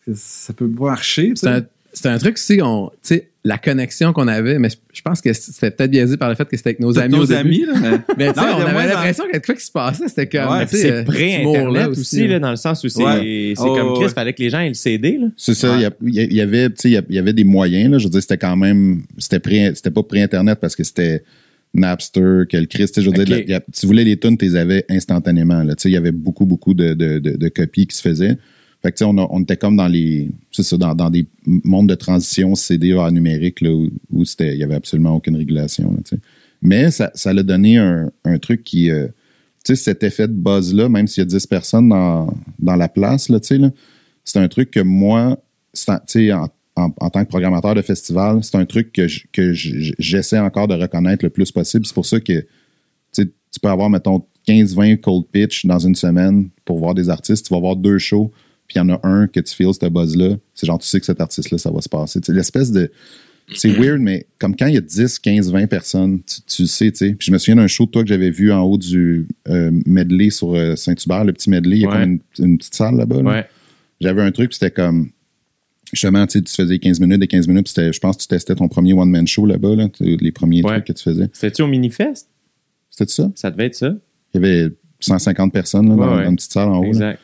que 0.04 0.12
ça 0.14 0.52
peut 0.52 0.68
pas 0.68 0.86
marcher. 0.86 1.34
C'est 1.36 2.08
un, 2.08 2.18
truc 2.18 2.34
aussi, 2.34 2.60
on, 2.62 2.88
tu 2.88 2.96
sais, 3.02 3.30
la 3.46 3.58
connexion 3.58 4.14
qu'on 4.14 4.26
avait, 4.26 4.58
mais 4.58 4.70
je, 4.92 5.02
pense 5.02 5.20
que 5.20 5.30
c'était 5.34 5.70
peut-être 5.70 5.90
biaisé 5.90 6.16
par 6.16 6.30
le 6.30 6.34
fait 6.34 6.48
que 6.48 6.56
c'était 6.56 6.70
avec 6.70 6.80
nos 6.80 6.98
amis. 6.98 7.14
au 7.14 7.18
nos 7.18 7.26
début. 7.26 7.38
amis, 7.38 7.64
là. 7.66 7.72
mais- 7.78 8.14
Mais 8.26 8.32
tu 8.32 8.40
sais, 8.40 8.46
Non, 8.46 8.52
on 8.54 8.58
de 8.58 8.62
moins 8.64 8.80
avait 8.82 8.92
en- 8.92 8.96
l'impression 8.96 9.24
que 9.30 9.38
quoi 9.38 9.54
qui 9.54 9.64
se 9.64 9.70
passait, 9.70 10.08
c'était 10.08 10.26
comme. 10.28 10.50
Ouais, 10.50 10.64
tu 10.66 10.76
sais, 10.76 10.82
C'est 10.82 10.92
euh, 10.92 11.04
pré-internet 11.04 11.88
aussi, 11.88 12.26
là, 12.26 12.38
dans 12.38 12.50
le 12.50 12.56
sens 12.56 12.82
où 12.84 12.88
c'est 12.88 13.02
Ouais. 13.04 13.52
c'est 13.54 13.62
Oh, 13.62 13.74
comme 13.76 13.94
Chris, 13.96 14.04
ouais. 14.04 14.08
fallait 14.08 14.32
que 14.32 14.42
les 14.42 14.48
gens 14.48 14.60
aient 14.60 14.68
le 14.68 14.74
CD. 14.74 15.18
Là. 15.20 15.26
C'est 15.36 15.52
ça, 15.54 15.76
il 15.76 15.82
y 15.82 15.84
a- 15.84 15.90
y, 16.02 16.20
a- 16.20 16.32
y 16.32 16.40
avait, 16.40 16.68
tu 16.70 16.74
sais, 16.78 16.88
il 16.88 16.92
y 16.92 16.96
a- 16.96 17.02
y 17.10 17.18
avait 17.18 17.34
des 17.34 17.44
moyens, 17.44 17.90
là, 17.92 17.98
je 17.98 18.04
veux 18.04 18.10
dire, 18.10 18.22
c'était 18.22 18.38
quand 18.38 18.56
même, 18.56 19.02
c'était 19.18 19.40
pré, 19.40 19.72
c'était 19.74 19.90
pas 19.90 20.02
pré-internet 20.02 20.58
parce 20.58 20.74
que 20.74 20.82
c'était 20.84 21.22
Napster, 21.74 22.44
quel 22.48 22.68
Christ, 22.68 23.00
je 23.00 23.10
veux 23.10 23.24
dire, 23.24 23.40
y 23.48 23.52
a- 23.52 23.60
tu 23.60 23.86
voulais 23.86 24.04
les 24.04 24.16
tunes, 24.16 24.38
tu 24.38 24.44
les 24.44 24.56
avais 24.56 24.84
instantanément, 24.88 25.62
là, 25.64 25.74
tu 25.74 25.82
sais, 25.82 25.88
il 25.90 25.92
y 25.92 25.96
avait 25.96 26.12
beaucoup, 26.12 26.46
beaucoup 26.46 26.72
de, 26.72 26.94
de, 26.94 27.18
de, 27.18 27.36
de 27.36 27.48
copies 27.48 27.86
qui 27.88 27.96
se 27.96 28.02
faisaient. 28.02 28.38
Fait 28.84 28.92
que, 28.92 29.02
on, 29.02 29.16
a- 29.16 29.26
on 29.30 29.40
était 29.40 29.56
comme 29.56 29.76
dans 29.78 29.88
les, 29.88 30.28
c'est 30.52 30.76
dans, 30.76 31.08
des 31.08 31.24
mondes 31.46 31.88
de 31.88 31.94
transition 31.94 32.54
CD 32.54 32.92
vers 32.92 33.10
numérique, 33.10 33.62
là, 33.62 33.70
où, 33.72 33.88
il 34.12 34.56
y 34.58 34.62
avait 34.62 34.74
absolument 34.74 35.14
aucune 35.16 35.36
régulation. 35.36 35.96
Mais 36.60 36.90
ça, 36.90 37.10
ça 37.14 37.32
l'a 37.32 37.42
donné 37.42 37.78
un, 37.78 38.10
truc 38.38 38.62
qui, 38.62 38.90
euh, 38.90 39.06
tu 39.64 39.74
sais, 39.74 39.76
cet 39.76 40.02
effet 40.02 40.28
de 40.28 40.34
buzz-là, 40.34 40.90
même 40.90 41.06
s'il 41.06 41.22
y 41.22 41.26
a 41.26 41.26
10 41.26 41.46
personnes 41.46 41.88
dans, 41.88 42.34
dans 42.58 42.76
la 42.76 42.90
place, 42.90 43.30
là, 43.30 43.40
là, 43.56 43.70
c'est 44.22 44.38
un 44.38 44.48
truc 44.48 44.70
que 44.70 44.80
moi, 44.80 45.42
en- 46.32 46.48
en, 46.76 46.92
en, 47.00 47.08
tant 47.08 47.24
que 47.24 47.28
programmateur 47.30 47.74
de 47.74 47.80
festival, 47.80 48.44
c'est 48.44 48.56
un 48.56 48.66
truc 48.66 48.92
que 48.92 49.06
que 49.32 49.54
je- 49.54 49.94
j'essaie 49.98 50.38
encore 50.38 50.68
de 50.68 50.74
reconnaître 50.74 51.24
le 51.24 51.30
plus 51.30 51.50
possible. 51.50 51.86
C'est 51.86 51.94
pour 51.94 52.04
ça 52.04 52.20
que 52.20 52.44
tu 53.12 53.60
peux 53.62 53.68
avoir, 53.68 53.88
mettons, 53.88 54.26
15-20 54.46 55.00
cold 55.00 55.24
pitch 55.32 55.64
dans 55.64 55.78
une 55.78 55.94
semaine 55.94 56.50
pour 56.66 56.78
voir 56.78 56.92
des 56.94 57.08
artistes. 57.08 57.46
Tu 57.46 57.54
vas 57.54 57.60
voir 57.60 57.76
deux 57.76 57.98
shows, 57.98 58.30
puis 58.74 58.82
il 58.84 58.88
y 58.88 58.92
en 58.92 58.94
a 58.94 59.00
un 59.06 59.26
que 59.26 59.40
tu 59.40 59.54
feels 59.54 59.74
ce 59.74 59.86
buzz-là. 59.88 60.36
C'est 60.54 60.66
genre, 60.66 60.78
tu 60.78 60.86
sais 60.88 60.98
que 61.00 61.06
cet 61.06 61.20
artiste-là, 61.20 61.58
ça 61.58 61.70
va 61.70 61.80
se 61.80 61.88
passer. 61.88 62.20
L'espèce 62.28 62.72
de. 62.72 62.90
C'est 63.54 63.70
weird, 63.70 64.00
mais 64.00 64.26
comme 64.38 64.56
quand 64.56 64.66
il 64.68 64.74
y 64.74 64.78
a 64.78 64.80
10, 64.80 65.18
15, 65.18 65.52
20 65.52 65.66
personnes, 65.66 66.20
tu, 66.24 66.40
tu 66.46 66.62
le 66.62 66.68
sais, 66.68 66.90
tu 66.90 66.96
sais. 66.98 67.12
Puis 67.14 67.26
je 67.26 67.30
me 67.32 67.36
souviens 67.38 67.56
d'un 67.56 67.66
show 67.66 67.84
de 67.84 67.90
toi 67.90 68.02
que 68.02 68.08
j'avais 68.08 68.30
vu 68.30 68.50
en 68.50 68.62
haut 68.62 68.78
du 68.78 69.28
euh, 69.50 69.70
medley 69.84 70.30
sur 70.30 70.54
euh, 70.54 70.76
Saint-Hubert, 70.76 71.24
le 71.24 71.34
petit 71.34 71.50
medley. 71.50 71.76
Il 71.76 71.82
y 71.82 71.84
a 71.84 71.88
Ouais. 71.90 72.00
comme 72.00 72.02
une, 72.12 72.20
une 72.38 72.58
petite 72.58 72.74
salle 72.74 72.96
là-bas. 72.96 73.22
là. 73.22 73.30
Ouais. 73.30 73.46
J'avais 74.00 74.22
un 74.22 74.30
truc, 74.32 74.54
c'était 74.54 74.70
comme. 74.70 75.10
Justement, 75.92 76.26
tu 76.26 76.38
sais, 76.38 76.42
tu 76.42 76.52
faisais 76.54 76.78
15 76.78 76.98
minutes, 77.00 77.20
des 77.20 77.26
15 77.28 77.46
minutes, 77.46 77.64
puis 77.66 77.72
c'était- 77.76 77.92
je 77.92 78.00
pense 78.00 78.16
que 78.16 78.22
tu 78.22 78.28
testais 78.28 78.54
ton 78.54 78.66
premier 78.68 78.94
one-man 78.94 79.26
show 79.26 79.44
là-bas, 79.46 79.76
là, 79.76 79.88
les 80.00 80.32
premiers 80.32 80.62
Ouais. 80.62 80.72
trucs 80.80 80.86
que 80.86 80.92
tu 80.94 81.02
faisais. 81.02 81.28
C'était-tu 81.32 81.62
au 81.62 81.66
Minifest? 81.68 82.28
C'était 82.90 83.12
ça? 83.12 83.30
Ça 83.34 83.50
devait 83.50 83.66
être 83.66 83.74
ça. 83.76 83.94
Il 84.34 84.40
y 84.40 84.44
avait 84.44 84.70
150 85.00 85.52
personnes 85.52 85.88
là, 85.90 85.96
dans, 85.96 86.16
dans 86.16 86.28
une 86.30 86.36
petite 86.36 86.52
salle 86.52 86.68
en 86.68 86.78
haut. 86.78 86.84
Exact. 86.86 87.20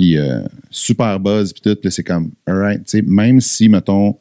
Puis 0.00 0.16
euh, 0.16 0.40
super 0.70 1.20
buzz, 1.20 1.52
puis 1.52 1.60
tout. 1.60 1.76
Puis 1.78 1.92
c'est 1.92 2.02
comme, 2.02 2.30
alright, 2.46 2.82
tu 2.84 2.98
sais, 2.98 3.02
même 3.02 3.38
si, 3.42 3.68
mettons, 3.68 4.16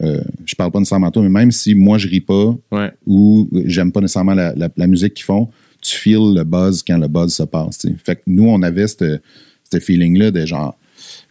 euh, 0.00 0.22
je 0.44 0.54
parle 0.54 0.70
pas 0.70 0.78
nécessairement 0.78 1.10
toi, 1.10 1.22
mais 1.24 1.28
même 1.28 1.50
si 1.50 1.74
moi, 1.74 1.98
je 1.98 2.06
ris 2.06 2.20
pas 2.20 2.54
Ouais. 2.70 2.92
ou 3.04 3.48
j'aime 3.64 3.90
pas 3.90 4.00
nécessairement 4.00 4.34
la, 4.34 4.54
la- 4.54 4.68
la 4.76 4.86
musique 4.86 5.14
qu'ils 5.14 5.24
font, 5.24 5.48
tu 5.82 5.96
feels 5.96 6.34
le 6.36 6.44
buzz 6.44 6.84
quand 6.86 6.98
le 6.98 7.08
buzz 7.08 7.34
se 7.34 7.42
passe, 7.42 7.78
tu 7.78 7.88
sais. 7.88 7.94
Fait 8.04 8.14
que 8.14 8.22
nous, 8.28 8.44
on 8.48 8.62
avait 8.62 8.86
ce 8.86 9.18
feeling-là 9.80 10.30
de 10.30 10.46
genre, 10.46 10.78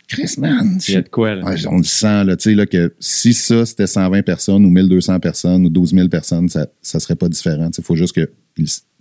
Chris, 0.10 0.36
man, 0.38 0.78
Il 0.86 0.94
y 0.96 0.98
a 0.98 1.02
de 1.02 1.08
quoi, 1.08 1.34
là? 1.36 1.56
On 1.70 1.78
le 1.78 1.84
sent, 1.84 2.26
là, 2.26 2.36
tu 2.36 2.50
sais, 2.50 2.56
là, 2.56 2.66
que 2.66 2.94
si 3.00 3.34
ça, 3.34 3.66
c'était 3.66 3.88
120 3.88 4.22
personnes 4.24 4.66
ou 4.66 4.70
1200 4.70 5.22
personnes 5.22 5.66
ou 5.66 5.70
12 5.70 5.94
000 5.94 6.10
personnes, 6.10 6.50
ça, 6.50 6.68
ça 6.82 7.00
serait 7.00 7.16
pas 7.16 7.30
différent. 7.30 7.70
Il 7.76 7.84
faut 7.86 7.96
juste 7.96 8.14
que 8.14 8.30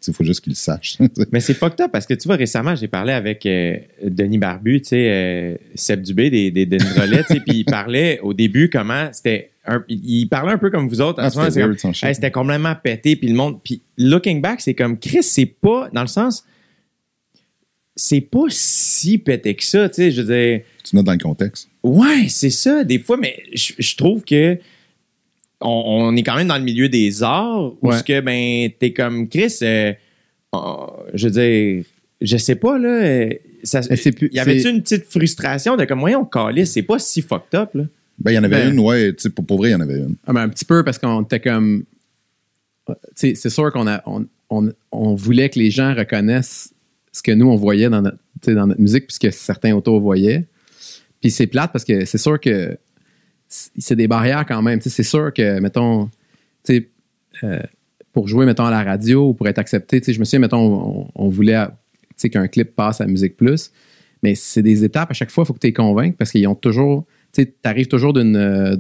il 0.09 0.15
faut 0.15 0.25
juste 0.25 0.41
qu'ils 0.41 0.53
le 0.53 0.57
sachent. 0.57 0.99
Mais 1.31 1.41
c'est 1.41 1.55
fucked 1.55 1.81
up 1.81 1.91
parce 1.93 2.07
que 2.07 2.15
tu 2.15 2.27
vois, 2.29 2.37
récemment, 2.37 2.75
j'ai 2.75 2.89
parlé 2.89 3.13
avec 3.13 3.47
euh, 3.47 3.77
Denis 4.05 4.39
Barbu, 4.39 4.81
tu 4.83 4.89
sais, 4.89 5.07
euh, 5.11 5.55
Seb 5.75 6.03
Dubé 6.03 6.31
des, 6.31 6.51
des 6.51 6.79
sais, 6.79 7.41
puis 7.47 7.59
il 7.59 7.65
parlait 7.65 8.19
au 8.21 8.35
début 8.35 8.69
comment 8.71 9.09
c'était. 9.13 9.51
un- 9.67 9.85
il 9.89 10.27
parlait 10.27 10.53
un 10.53 10.59
peu 10.59 10.71
comme 10.71 10.89
vous 10.89 11.01
autres. 11.01 11.21
Ah, 11.23 11.31
c'était 11.31 12.27
hey, 12.27 12.33
complètement 12.33 12.75
pété, 12.75 13.17
puis 13.17 13.29
le 13.29 13.35
monde. 13.35 13.61
Puis 13.63 13.81
looking 13.99 14.41
back, 14.41 14.61
c'est 14.61 14.75
comme 14.75 14.99
Chris, 14.99 15.23
c'est 15.23 15.47
pas. 15.47 15.89
Dans 15.93 16.03
le 16.03 16.07
sens. 16.09 16.45
C'est 17.95 18.23
pas 18.23 18.45
si 18.49 19.19
pété 19.19 19.55
que 19.55 19.63
ça, 19.65 19.89
tu 19.91 19.97
sais, 19.97 20.11
je 20.11 20.23
veux 20.23 20.35
dire. 20.35 20.61
tu 20.83 20.97
notes 20.97 21.05
dans 21.05 21.13
le 21.13 21.19
contexte. 21.19 21.69
Ouais, 21.83 22.27
c'est 22.29 22.49
ça, 22.51 22.85
des 22.85 22.99
fois, 22.99 23.19
mais 23.19 23.37
je, 23.53 23.73
je 23.79 23.97
trouve 23.97 24.25
que 24.25 24.59
on, 25.63 25.69
on 26.09 26.17
est 26.17 26.23
quand 26.23 26.37
même 26.37 26.49
dans 26.49 26.59
le 26.59 26.65
milieu 26.65 26.89
des 26.89 27.23
arts 27.23 27.73
où 27.83 27.89
Ouais. 27.89 27.97
que 28.07 28.21
ben 28.21 28.71
t'es 28.79 28.93
comme 28.93 29.29
Chris, 29.29 29.55
euh, 29.63 29.93
oh, 30.53 30.87
je 31.15 31.29
veux 31.29 31.33
dire, 31.33 31.85
je 32.21 32.37
sais 32.37 32.55
pas 32.57 32.79
là, 32.79 32.89
euh, 32.89 33.31
ça, 33.63 33.81
plus- 33.81 34.31
y 34.33 34.39
avait-tu 34.39 34.61
c'est- 34.63 34.71
une 34.71 34.83
petite 34.83 35.05
frustration 35.07 35.77
de 35.77 35.85
comme 35.85 36.01
moyen 36.01 36.19
on 36.19 36.25
calisse, 36.25 36.73
c'est 36.73 36.83
pas 36.83 36.99
si 36.99 37.23
fucked 37.23 37.55
up 37.59 37.71
là? 37.75 37.85
Ben, 38.19 38.31
il 38.33 38.35
y 38.35 38.39
en 38.39 38.45
avait 38.45 38.65
Ben- 38.65 38.73
une, 38.75 38.81
ouais, 38.81 39.13
tu 39.15 39.23
sais, 39.23 39.31
pour, 39.31 39.45
pour 39.47 39.57
vrai, 39.59 39.71
il 39.71 39.73
y 39.73 39.75
en 39.75 39.81
avait 39.81 39.99
une. 39.99 40.17
Ah, 40.27 40.33
ben, 40.33 40.43
un 40.43 40.49
petit 40.49 40.65
peu 40.65 40.85
parce 40.85 40.99
qu'on 40.99 41.23
était 41.23 41.41
comme. 41.41 41.85
Tu 42.87 42.95
sais, 43.15 43.35
c'est 43.35 43.51
sûr 43.51 43.73
qu'on 43.73 43.87
a, 43.87 44.03
on, 44.07 44.27
on, 44.51 44.71
on 44.91 45.15
voulait 45.15 45.49
que 45.49 45.59
les 45.59 45.71
gens 45.71 45.95
reconnaissent 45.95 46.73
ce 47.13 47.23
que 47.23 47.33
nous, 47.33 47.49
on 47.49 47.57
voyait 47.57 47.89
dans 47.89 48.03
notre, 48.03 48.19
dans 48.47 48.67
notre 48.67 48.81
musique, 48.81 49.07
puisque 49.07 49.33
certains 49.33 49.75
autour 49.75 50.01
voyaient. 50.01 50.45
Puis 51.21 51.31
c'est 51.31 51.47
plate 51.47 51.73
parce 51.73 51.85
que 51.85 52.05
c'est 52.05 52.19
sûr 52.19 52.39
que 52.41 52.77
c'est 53.79 53.97
des 53.97 54.09
barrières 54.09 54.45
quand 54.47 54.63
même. 54.63 54.81
C'est 54.81 55.03
sûr 55.03 55.33
que, 55.33 55.61
mettons, 55.61 56.09
euh, 56.71 57.61
pour 58.13 58.29
jouer, 58.29 58.47
mettons, 58.47 58.65
à 58.65 58.71
la 58.71 58.83
radio 58.83 59.29
ou 59.29 59.35
pour 59.35 59.49
être 59.49 59.59
accepté, 59.59 60.01
je 60.07 60.19
me 60.19 60.25
souviens, 60.25 60.41
mettons, 60.41 61.09
on, 61.15 61.29
voulait 61.29 61.67
qu'un 62.31 62.49
clip 62.49 62.75
passe 62.75 63.01
à 63.01 63.07
Musique 63.07 63.37
Plus. 63.37 63.73
Mais 64.23 64.35
c'est 64.35 64.63
des 64.63 64.85
étapes. 64.85 65.11
À 65.11 65.15
chaque 65.15 65.31
fois, 65.31 65.45
il 65.45 65.47
faut 65.47 65.55
que 65.55 65.59
tu 65.59 65.67
les 65.67 65.73
convainques 65.73 66.17
parce 66.17 66.31
qu'ils 66.31 66.47
ont 66.47 66.55
toujours. 66.55 67.05
Tu 67.33 67.53
arrives 67.65 67.89
toujours 67.89 68.13
d'une. 68.13 68.37
euh, 68.37 68.77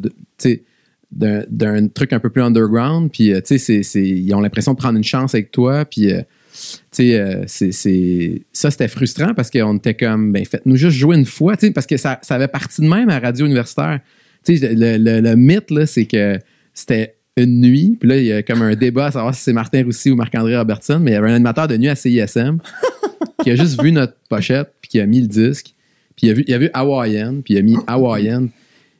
d'un, 1.10 1.88
truc 1.88 2.12
un 2.12 2.20
peu 2.20 2.30
plus 2.30 2.42
underground. 2.42 3.10
Puis, 3.10 3.32
euh, 3.32 3.40
tu 3.40 3.56
ils 3.56 4.34
ont 4.34 4.40
l'impression 4.40 4.72
de 4.72 4.78
prendre 4.78 4.96
une 4.96 5.04
chance 5.04 5.34
avec 5.34 5.50
toi. 5.50 5.84
Puis, 5.84 6.10
ça, 6.52 8.70
c'était 8.70 8.88
frustrant 8.88 9.34
parce 9.34 9.50
qu'on 9.50 9.76
était 9.76 9.94
comme, 9.94 10.32
ben, 10.32 10.44
faites-nous 10.44 10.76
juste 10.76 10.96
jouer 10.96 11.16
une 11.16 11.26
fois, 11.26 11.56
parce 11.74 11.86
que 11.86 11.96
ça, 11.96 12.18
ça 12.22 12.36
avait 12.36 12.48
parti 12.48 12.80
de 12.80 12.86
même 12.86 13.10
à 13.10 13.18
Radio 13.18 13.46
Universitaire. 13.46 14.00
Tu 14.44 14.56
sais, 14.56 14.74
le, 14.74 14.96
le- 14.98 15.20
le 15.20 15.36
mythe, 15.36 15.70
là, 15.70 15.86
c'est 15.86 16.06
que 16.06 16.38
c'était 16.74 17.16
une 17.36 17.60
nuit, 17.60 17.96
puis 17.98 18.08
là, 18.08 18.16
il 18.18 18.24
y 18.24 18.32
a 18.32 18.42
comme 18.42 18.60
un 18.62 18.74
débat 18.74 19.06
à 19.06 19.10
savoir 19.12 19.34
si 19.34 19.42
c'est 19.42 19.52
Martin 19.52 19.84
Roussy 19.84 20.10
ou 20.10 20.16
Marc-André 20.16 20.56
Robertson, 20.56 20.98
mais 21.00 21.12
il 21.12 21.14
y 21.14 21.16
avait 21.16 21.30
un 21.30 21.34
animateur 21.34 21.66
de 21.68 21.76
nuit 21.76 21.88
à 21.88 21.94
CISM 21.96 22.58
qui 23.42 23.50
a 23.50 23.56
juste 23.56 23.80
vu 23.82 23.90
notre 23.92 24.14
pochette, 24.28 24.72
puis 24.82 24.90
qui 24.90 25.00
a 25.00 25.06
mis 25.06 25.20
le 25.22 25.28
disque, 25.28 25.74
puis 26.16 26.26
il 26.26 26.30
a 26.30 26.34
vu, 26.34 26.44
il 26.46 26.54
a 26.54 26.58
vu 26.58 26.70
Hawaiian, 26.74 27.40
puis 27.42 27.54
il 27.54 27.58
a 27.58 27.62
mis 27.62 27.76
Hawaiian. 27.86 28.48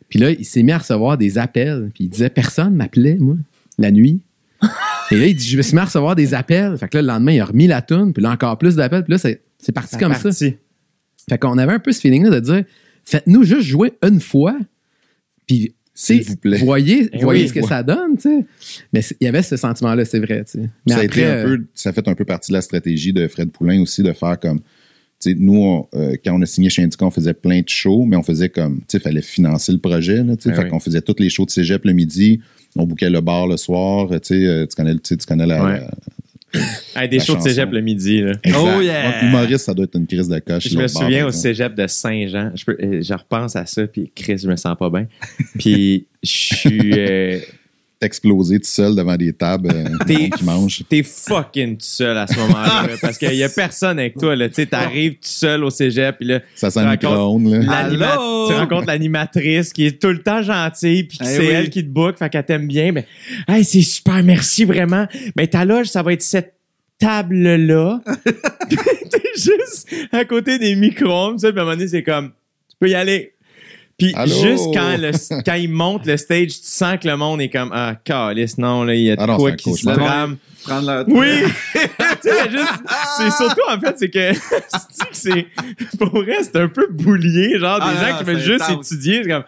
Puis 0.09 0.19
là, 0.19 0.31
il 0.31 0.45
s'est 0.45 0.63
mis 0.63 0.73
à 0.73 0.79
recevoir 0.79 1.17
des 1.19 1.39
appels, 1.39 1.91
puis 1.95 2.05
il 2.05 2.09
disait 2.11 2.31
Personne 2.31 2.75
m'appelait, 2.75 3.17
moi, 3.19 3.37
la 3.79 3.91
nuit. 3.91 4.21
Et 5.11 5.17
là, 5.17 5.27
il 5.27 5.35
dit 5.35 5.47
Je 5.49 5.57
me 5.57 5.63
suis 5.63 5.75
mis 5.75 5.81
à 5.81 5.85
recevoir 5.87 6.15
des 6.17 6.33
appels. 6.35 6.77
Fait 6.79 6.89
que 6.89 6.97
là, 6.99 7.03
le 7.03 7.09
lendemain, 7.09 7.33
il 7.33 7.41
a 7.41 7.45
remis 7.47 7.67
la 7.67 7.83
toune, 7.83 8.13
puis 8.15 8.23
là, 8.23 8.31
encore 8.31 8.57
plus 8.59 8.77
d'appels, 8.77 9.05
puis 9.05 9.13
là, 9.13 9.19
c'est 9.19 9.43
c'est 9.59 9.73
parti 9.73 9.97
comme 9.99 10.13
ça. 10.15 10.33
Fait 11.29 11.39
qu'on 11.39 11.57
avait 11.59 11.73
un 11.75 11.79
peu 11.79 11.93
ce 11.93 12.01
feeling-là 12.01 12.31
de 12.31 12.41
dire 12.41 12.65
faites-nous 13.05 13.43
juste 13.45 13.63
jouer 13.69 13.93
une 14.07 14.21
fois, 14.21 14.57
puis 15.47 15.75
S'il 15.95 16.23
vous 16.25 16.37
plaît. 16.37 16.59
voyez, 16.59 17.09
Eh 17.13 17.19
voyez 17.23 17.43
oui. 17.43 17.49
ce 17.49 17.53
que 17.55 17.63
ça 17.67 17.83
donne, 17.83 18.17
tu 18.17 18.23
sais. 18.23 18.45
Mais 18.93 19.01
il 19.21 19.25
y 19.25 19.29
avait 19.29 19.43
ce 19.43 19.57
sentiment-là, 19.57 20.05
c'est 20.05 20.21
vrai, 20.21 20.45
tu 20.45 20.53
sais. 20.63 20.71
Mais 20.87 20.95
ça, 20.95 21.01
a 21.01 21.05
été 21.05 21.25
après, 21.25 21.41
un 21.41 21.45
peu, 21.57 21.65
ça 21.75 21.93
fait 21.93 22.09
un 22.09 22.15
peu 22.15 22.25
partie 22.25 22.51
de 22.51 22.57
la 22.57 22.63
stratégie 22.63 23.13
de 23.13 23.29
Fred 23.29 23.51
Poulain 23.51 23.81
aussi 23.83 24.03
de 24.03 24.13
faire 24.13 24.39
comme. 24.41 24.61
tu 24.61 25.31
sais, 25.31 25.37
nous, 25.39 25.55
on, 25.63 25.89
euh, 25.95 26.17
quand 26.25 26.35
on 26.35 26.43
a 26.43 26.47
signé 26.47 26.71
chez 26.71 26.83
Indica, 26.83 27.05
on 27.05 27.11
faisait 27.11 27.35
plein 27.35 27.61
de 27.61 27.69
shows, 27.69 28.05
mais 28.07 28.17
on 28.17 28.23
faisait 28.23 28.49
comme. 28.49 28.79
Tu 28.81 28.85
sais, 28.89 28.99
il 28.99 29.01
fallait 29.03 29.23
financer 29.23 29.71
le 29.73 29.79
projet. 29.79 30.23
Là, 30.25 30.35
tu 30.37 30.45
sais. 30.45 30.51
Ah 30.53 30.55
fait 30.55 30.63
oui. 30.65 30.71
qu'on 30.71 30.81
faisait 30.81 31.03
tous 31.03 31.17
les 31.19 31.29
shows 31.29 31.45
de 31.47 31.51
cégep 31.51 31.85
le 31.85 31.93
midi, 31.93 32.41
on 32.75 32.85
bouquait 32.87 33.11
le 33.11 33.21
bar 33.21 33.47
le 33.47 33.57
soir. 33.59 34.09
Tu 34.09 34.19
sais, 34.23 34.47
euh, 34.47 34.67
tu 34.67 34.75
connais, 34.75 34.95
tu 34.95 35.01
sais, 35.05 35.17
tu 35.19 35.27
connais 35.27 35.47
la. 35.47 35.65
Ouais. 35.65 35.81
Hey, 36.95 37.09
des 37.09 37.19
La 37.19 37.25
shows 37.25 37.37
de 37.37 37.41
cégep 37.43 37.65
chanson. 37.65 37.71
le 37.75 37.81
midi. 37.81 38.21
Là. 38.21 38.33
Exact. 38.43 38.61
Oh, 38.63 38.81
yeah! 38.83 39.25
Humoriste, 39.25 39.65
ça 39.65 39.73
doit 39.75 39.85
être 39.87 39.97
une 39.99 40.07
crise 40.07 40.29
de 40.29 40.39
coche. 40.41 40.69
Je 40.69 40.77
me 40.79 40.87
souviens 40.87 41.27
au 41.27 41.31
cégep 41.31 41.75
de 41.75 41.87
Saint-Jean. 41.87 42.51
Je, 42.55 42.65
peux- 42.65 42.77
euh, 42.83 43.01
je 43.03 43.15
repense 43.15 43.57
à 43.57 43.65
ça, 43.67 43.87
puis 43.87 44.11
Chris, 44.15 44.39
je 44.39 44.49
me 44.49 44.57
sens 44.57 44.77
pas 44.79 44.91
bien. 44.91 45.07
Puis 45.59 46.07
je 46.23 46.29
suis. 46.31 46.93
euh, 46.99 47.39
T'exploser 48.03 48.59
tout 48.59 48.67
seul 48.67 48.97
devant 48.97 49.15
des 49.17 49.33
tables 49.33 49.69
euh, 49.73 49.97
T'es- 50.07 50.29
qui 50.31 50.45
mangent. 50.45 50.83
T'es 50.89 51.05
fucking 51.05 51.77
tout 51.77 51.87
seul 51.87 52.19
à 52.19 52.27
ce 52.27 52.37
moment-là. 52.37 52.87
là, 52.89 52.95
parce 53.01 53.17
qu'il 53.17 53.33
y 53.35 53.45
a 53.45 53.49
personne 53.49 53.97
avec 54.01 54.17
toi. 54.19 54.35
là. 54.35 54.49
Tu 54.49 54.67
t'arrives 54.67 55.13
tout 55.13 55.19
seul 55.23 55.63
au 55.63 55.71
cégep, 55.71 56.17
puis 56.19 56.27
là, 56.27 56.41
Ça 56.57 56.69
sent 56.73 56.81
tu 56.81 56.87
le 56.91 56.97
tu 58.49 58.55
rencontres 58.55 58.87
l'animatrice 58.89 59.73
qui 59.73 59.87
est 59.87 60.03
tout 60.03 60.09
le 60.09 60.21
temps 60.21 60.43
gentille, 60.43 61.05
puis 61.05 61.19
que 61.19 61.25
Eh 61.25 61.29
c'est 61.29 61.39
oui. 61.39 61.47
elle 61.47 61.71
qui 61.71 61.85
te 61.85 61.89
book, 61.91 62.19
fait 62.19 62.29
qu'elle 62.29 62.45
t'aime 62.45 62.67
bien. 62.67 62.91
Mais, 62.91 63.07
hey, 63.47 63.63
c'est 63.65 63.83
super, 63.83 64.21
merci 64.25 64.65
vraiment. 64.65 65.07
Mais 65.37 65.47
ta 65.47 65.65
loge, 65.65 65.87
ça 65.87 66.03
va 66.03 66.13
être 66.13 66.23
cette 66.23 66.55
table-là. 66.99 68.01
T'es 68.69 69.19
juste 69.37 69.87
à 70.11 70.25
côté 70.25 70.59
des 70.59 70.75
micro-ondes, 70.75 71.39
puis 71.39 71.47
à 71.47 71.51
un 71.51 71.55
moment 71.55 71.71
donné, 71.71 71.87
c'est 71.87 72.03
comme, 72.03 72.31
tu 72.69 72.77
peux 72.81 72.89
y 72.89 72.95
aller. 72.97 73.33
Puis 74.03 74.13
Allô? 74.15 74.33
juste 74.35 74.65
quand, 74.75 74.97
le, 74.99 75.43
quand 75.45 75.55
il 75.55 75.71
monte 75.71 76.07
le 76.07 76.17
stage, 76.17 76.49
tu 76.49 76.59
sens 76.63 76.97
que 77.01 77.07
le 77.09 77.17
monde 77.17 77.41
est 77.41 77.49
comme, 77.51 77.71
ah, 77.75 77.95
calice, 78.05 78.59
non, 78.59 78.85
là, 78.85 78.95
il 78.95 79.03
y 79.03 79.11
a 79.11 79.17
de 79.17 79.21
Ah 79.23 79.27
non, 79.27 79.37
quoi 79.37 79.53
qui 79.53 79.73
se 79.75 79.89
trame. 79.89 80.37
Prendre 80.65 80.87
leur 80.87 81.05
Oui! 81.09 81.43
tu 81.75 81.81
sais, 82.23 82.51
juste. 82.51 82.73
C'est 83.19 83.31
surtout, 83.33 83.63
en 83.71 83.81
fait, 83.81 83.95
c'est 83.99 84.11
que. 84.11 84.33
c'est. 85.13 85.47
Pour 85.99 86.11
vrai, 86.23 86.37
c'est 86.43 86.57
un 86.57 86.69
peu 86.69 86.87
boulier, 86.91 87.59
genre, 87.59 87.79
des 87.79 87.87
Ah, 88.01 88.11
gens 88.13 88.19
qui 88.19 88.25
veulent 88.25 88.39
juste 88.41 88.63
intense. 88.63 88.93
étudier. 88.93 89.23
C'est 89.25 89.31
comme. 89.31 89.45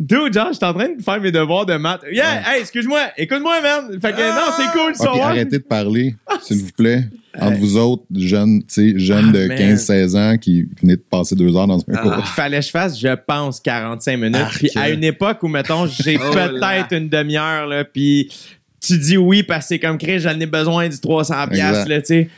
Dude, 0.00 0.32
genre, 0.34 0.48
je 0.50 0.56
suis 0.56 0.64
en 0.64 0.74
train 0.74 0.88
de 0.88 1.00
faire 1.02 1.20
mes 1.20 1.30
devoirs 1.30 1.66
de 1.66 1.74
maths. 1.74 2.00
Yeah, 2.10 2.42
hey, 2.52 2.60
excuse-moi, 2.62 3.00
écoute-moi, 3.16 3.60
man. 3.62 4.00
Fait 4.00 4.12
que, 4.12 4.16
non, 4.20 4.52
c'est 4.56 4.72
cool, 4.78 4.92
Ah, 4.92 4.94
ça 4.94 5.24
arrêtez 5.26 5.58
de 5.58 5.62
parler, 5.62 6.16
s'il 6.42 6.58
vous 6.58 6.72
plaît. 6.76 7.04
Entre 7.40 7.58
vous 7.58 7.76
autres, 7.76 8.02
jeunes, 8.14 8.60
tu 8.60 8.92
sais, 8.92 8.98
jeunes 8.98 9.30
Ah, 9.30 9.38
de 9.38 9.46
man. 9.48 9.56
15-16 9.58 10.16
ans 10.16 10.36
qui 10.36 10.66
venaient 10.82 10.96
de 10.96 11.04
passer 11.08 11.34
deux 11.36 11.56
heures 11.56 11.66
dans 11.68 11.78
un 11.78 11.82
Ah. 11.94 11.98
cours. 11.98 12.14
Il 12.18 12.24
fallait 12.26 12.58
que 12.60 12.64
je 12.66 12.70
fasse, 12.70 12.98
je 12.98 13.14
pense, 13.26 13.60
45 13.60 14.16
minutes. 14.16 14.40
Puis 14.56 14.70
à 14.76 14.90
une 14.90 15.04
époque 15.04 15.38
où, 15.42 15.48
mettons, 15.48 15.86
j'ai 15.86 16.16
Oh 16.20 16.30
peut-être 16.32 16.92
une 16.92 17.08
demi-heure, 17.08 17.66
là, 17.68 17.84
puis 17.84 18.32
tu 18.80 18.98
dis 18.98 19.16
oui 19.16 19.42
parce 19.44 19.64
que 19.64 19.68
c'est 19.68 19.78
comme 19.78 19.96
Chris, 19.98 20.18
j'en 20.20 20.38
ai 20.38 20.46
besoin 20.46 20.88
du 20.88 20.98
300 21.00 21.46
piastres, 21.48 21.82
Exact. 21.82 21.88
là, 21.88 22.00
tu 22.00 22.06
sais. 22.06 22.28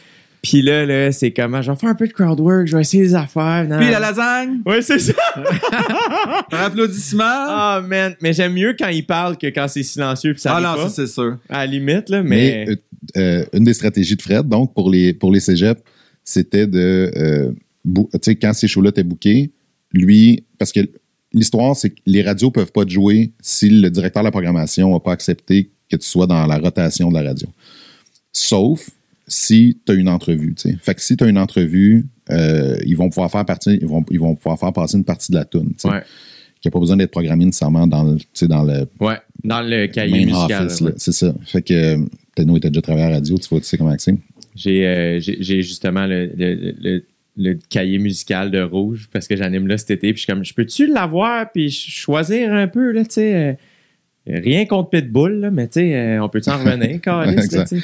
Puis 0.43 0.63
là, 0.63 0.87
là, 0.87 1.11
c'est 1.13 1.33
comment, 1.33 1.61
je 1.63 1.71
vais 1.73 1.77
faire 1.77 1.89
un 1.91 1.95
peu 1.95 2.07
de 2.07 2.13
crowd 2.13 2.39
work, 2.41 2.67
je 2.67 2.77
vais 2.77 2.83
essayer 2.83 3.03
des 3.03 3.15
affaires. 3.15 3.67
non. 3.69 3.79
Puis 3.79 3.91
la 3.91 3.99
lasagne, 3.99 4.61
Ouais, 4.65 4.81
c'est 4.83 4.99
ça. 5.01 5.13
par 6.51 6.63
applaudissement? 6.65 7.25
Ah, 7.25 7.83
man. 7.87 8.15
Mais 8.21 8.33
j'aime 8.33 8.53
mieux 8.55 8.75
quand 8.79 8.89
il 8.89 9.05
parle 9.05 9.37
que 9.37 9.49
quand 9.49 9.67
c'est 9.69 9.83
silencieux 9.83 10.33
puis 10.33 10.41
ça 10.43 10.55
Ah 10.57 10.61
non, 10.61 10.75
pas. 10.83 10.89
ça 10.89 10.95
c'est 11.07 11.07
sûr. 11.13 11.39
À 11.49 11.59
la 11.59 11.67
limite, 11.67 12.09
là, 12.11 12.23
mais... 12.23 12.65
Mais, 12.67 12.71
euh, 12.71 12.77
euh, 13.17 13.45
une 13.53 13.65
des 13.65 13.75
stratégies 13.75 14.17
de 14.17 14.23
Fred, 14.23 14.49
donc, 14.49 14.75
pour 14.75 14.91
les, 14.91 15.13
pour 15.15 15.31
les 15.33 15.41
cégeps, 15.41 15.81
c'était 16.25 16.67
de. 16.67 17.11
euh, 17.17 17.53
tu 17.95 18.19
sais, 18.23 18.35
quand 18.37 18.53
ces 18.53 18.67
shows-là 18.69 18.91
étaient 18.91 19.05
bookés, 19.05 19.53
lui. 19.93 20.45
Parce 20.59 20.73
que 20.73 20.81
l'histoire, 21.33 21.77
c'est 21.77 21.91
que 21.91 22.01
les 22.05 22.23
radios 22.23 22.51
peuvent 22.51 22.73
pas 22.73 22.85
te 22.85 22.91
jouer 22.91 23.33
si 23.41 23.71
le 23.71 23.91
directeur 23.91 24.23
de 24.23 24.27
la 24.27 24.33
programmation 24.33 24.93
n'a 24.93 24.99
pas 25.01 25.13
accepté 25.13 25.71
que 25.89 25.97
tu 25.97 26.07
sois 26.07 26.27
dans 26.27 26.47
la 26.47 26.59
rotation 26.59 27.11
de 27.11 27.15
la 27.15 27.23
radio. 27.29 27.47
Sauf 28.33 28.91
si 29.27 29.81
tu 29.85 29.93
as 29.93 29.95
une 29.95 30.09
entrevue. 30.09 30.55
tu 30.55 30.71
sais. 30.71 30.77
Fait 30.81 30.95
que 30.95 31.01
si 31.01 31.17
tu 31.17 31.25
as 31.25 31.27
une 31.29 31.39
entrevue, 31.39 32.07
euh, 32.31 32.77
ils 32.85 32.97
vont 32.97 33.09
pouvoir 33.09 33.31
faire 33.31 33.45
partie, 33.45 33.79
ils 33.81 33.87
vont, 33.87 34.05
ils 34.11 34.21
vont 34.21 34.35
pouvoir 34.35 34.59
faire 34.59 34.73
passer 34.73 34.97
une 34.97 35.05
partie 35.05 35.33
de 35.33 35.37
la 35.37 35.45
tune. 35.45 35.73
Ouais. 35.85 36.03
Qui 36.61 36.69
n'a 36.69 36.73
pas 36.73 36.79
besoin 36.81 36.97
d'être 36.97 37.11
programmé 37.11 37.45
nécessairement 37.45 37.87
dans 37.87 38.03
le, 38.05 38.47
dans 38.47 38.63
le 38.65 38.87
Ouais. 39.01 39.17
Dans 39.45 39.61
le 39.61 39.87
cahier 39.89 40.25
musical. 40.27 40.71
C'est 40.97 41.13
ça. 41.13 41.35
Fait 41.45 41.63
que 41.63 41.75
euh, 41.75 41.99
nous, 42.45 42.57
était 42.57 42.71
déjà 42.71 42.83
travaillé 42.83 43.07
à 43.07 43.11
la 43.11 43.15
radio, 43.17 43.37
tu 43.39 43.49
vois, 43.49 43.61
tu 43.61 43.67
sais 43.67 43.77
comment 43.77 43.95
c'est. 43.99 44.15
J'ai 44.55 44.87
euh, 44.87 45.21
justement 45.21 46.07
le, 46.07 46.31
le, 46.37 46.75
le- 46.81 47.05
le 47.39 47.59
cahier 47.69 47.99
musical 47.99 48.51
de 48.51 48.63
Rouge 48.63 49.11
parce 49.13 49.29
que 49.29 49.37
j'anime 49.37 49.67
là 49.67 49.77
cet 49.77 49.91
été. 49.91 50.09
Puis 50.15 50.21
je 50.21 50.23
suis 50.25 50.33
comme, 50.33 50.43
je 50.43 50.55
peux-tu 50.55 50.87
l'avoir 50.87 51.53
puis 51.53 51.71
ch- 51.71 51.91
choisir 51.95 52.51
un 52.55 52.67
peu, 52.67 52.93
là, 52.93 53.05
tu 53.05 53.11
sais. 53.17 53.35
euh, 53.35 54.41
rien 54.41 54.65
contre 54.65 54.89
Pitbull, 54.89 55.41
là, 55.41 55.51
mais 55.51 55.67
tu 55.69 55.81
sais, 55.81 55.95
euh, 55.95 56.23
on 56.25 56.31
peut-tu 56.31 56.49
en 56.49 56.57
revenir, 56.57 56.99
tu 57.51 57.67
sais? 57.67 57.83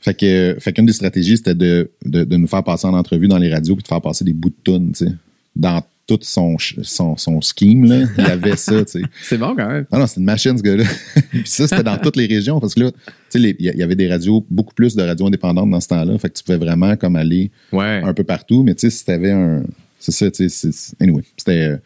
Fait 0.00 0.14
que, 0.14 0.56
fait 0.58 0.72
qu'une 0.72 0.86
des 0.86 0.92
stratégies, 0.94 1.36
c'était 1.36 1.54
de, 1.54 1.90
de, 2.04 2.24
de 2.24 2.36
nous 2.36 2.46
faire 2.46 2.64
passer 2.64 2.86
en 2.86 2.94
entrevue 2.94 3.28
dans 3.28 3.38
les 3.38 3.52
radios 3.52 3.76
puis 3.76 3.82
de 3.82 3.88
faire 3.88 4.00
passer 4.00 4.24
des 4.24 4.32
bouts 4.32 4.50
de 4.50 4.54
tunes, 4.72 4.92
tu 4.92 5.06
sais. 5.06 5.12
Dans 5.54 5.82
tout 6.06 6.18
son, 6.22 6.56
son, 6.82 7.16
son 7.16 7.40
scheme, 7.40 7.84
là, 7.84 8.06
il 8.18 8.24
y 8.24 8.26
avait 8.30 8.56
ça, 8.56 8.84
tu 8.84 8.92
sais. 8.92 9.02
c'est 9.22 9.38
bon 9.38 9.54
quand 9.54 9.68
même. 9.68 9.84
Non, 9.92 9.98
non, 10.00 10.06
c'est 10.06 10.18
une 10.18 10.26
machine, 10.26 10.56
ce 10.58 10.62
gars-là. 10.62 10.84
puis 11.30 11.42
ça, 11.44 11.68
c'était 11.68 11.82
dans 11.84 11.98
toutes 11.98 12.16
les 12.16 12.26
régions 12.26 12.58
parce 12.60 12.74
que 12.74 12.80
là, 12.80 12.90
tu 13.30 13.40
sais, 13.40 13.56
il 13.58 13.64
y, 13.64 13.82
avait 13.82 13.94
des 13.94 14.08
radios, 14.08 14.44
beaucoup 14.50 14.74
plus 14.74 14.96
de 14.96 15.02
radios 15.02 15.26
indépendantes 15.26 15.70
dans 15.70 15.80
ce 15.80 15.88
temps-là. 15.88 16.18
Fait 16.18 16.28
que 16.30 16.34
tu 16.38 16.42
pouvais 16.44 16.58
vraiment 16.58 16.96
comme 16.96 17.14
aller 17.16 17.50
Ouais. 17.72 18.00
un 18.02 18.14
peu 18.14 18.24
partout. 18.24 18.62
Mais 18.64 18.74
tu 18.74 18.80
sais, 18.80 18.90
si 18.90 19.04
t'avais 19.04 19.30
un. 19.32 19.62
C'est 19.98 20.12
ça, 20.12 20.30
tu 20.30 20.48
sais. 20.48 20.70
Anyway, 20.98 21.22
c'était. 21.36 21.68
euh, 21.68 21.76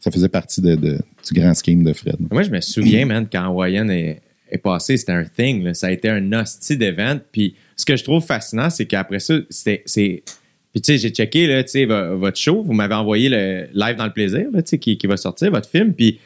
ça 0.00 0.10
faisait 0.10 0.28
partie 0.28 0.60
de, 0.60 0.74
de- 0.74 0.98
du 1.26 1.40
grand 1.40 1.54
scheme 1.54 1.82
de 1.82 1.94
Fred. 1.94 2.16
Moi, 2.30 2.42
je 2.42 2.50
me 2.50 2.60
souviens, 2.60 3.06
man, 3.06 3.26
quand 3.32 3.42
Hawaiian 3.44 3.88
est, 3.88 4.20
passé, 4.58 4.96
c'était 4.96 5.12
un 5.12 5.24
thing. 5.24 5.72
Ça 5.74 5.88
a 5.88 5.90
été 5.90 6.08
un 6.08 6.32
hostie 6.32 6.76
d'event. 6.76 7.18
Puis 7.32 7.54
ce 7.76 7.84
que 7.84 7.96
je 7.96 8.04
trouve 8.04 8.24
fascinant, 8.24 8.70
c'est 8.70 8.86
qu'après 8.86 9.20
ça, 9.20 9.34
c'est- 9.50 9.82
Puis 9.86 10.80
tu 10.80 10.92
sais, 10.92 10.98
j'ai 10.98 11.10
checké 11.10 11.46
là, 11.46 12.14
votre 12.16 12.36
show. 12.36 12.62
Vous 12.62 12.72
m'avez 12.72 12.94
envoyé 12.94 13.28
le 13.28 13.68
live 13.72 13.96
dans 13.96 14.06
le 14.06 14.12
plaisir, 14.12 14.46
là, 14.52 14.60
qui, 14.62 14.98
qui 14.98 15.06
va 15.06 15.16
sortir, 15.16 15.50
votre 15.52 15.68
film. 15.68 15.94
Puis 15.94 16.18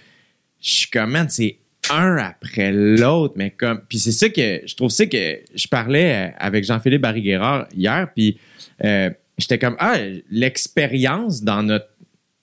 je 0.61 0.71
suis 0.71 0.91
comme, 0.91 1.17
c'est 1.29 1.59
un 1.91 2.17
après 2.17 2.73
l'autre. 2.73 3.35
Mais 3.37 3.51
comme. 3.51 3.83
Puis 3.89 3.99
c'est 3.99 4.13
ça 4.13 4.29
que. 4.29 4.61
Je 4.67 4.75
trouve 4.75 4.91
ça 4.91 5.07
que. 5.07 5.41
Je 5.55 5.69
parlais 5.69 6.29
euh, 6.29 6.31
avec 6.39 6.65
Jean-Philippe 6.65 7.03
Barry-Guerrard 7.03 7.69
hier. 7.77 8.09
Puis 8.15 8.39
euh, 8.85 9.11
j'étais 9.37 9.59
comme, 9.59 9.77
ah, 9.79 9.99
l'expérience 10.31 11.43
dans 11.43 11.63
notre 11.63 11.89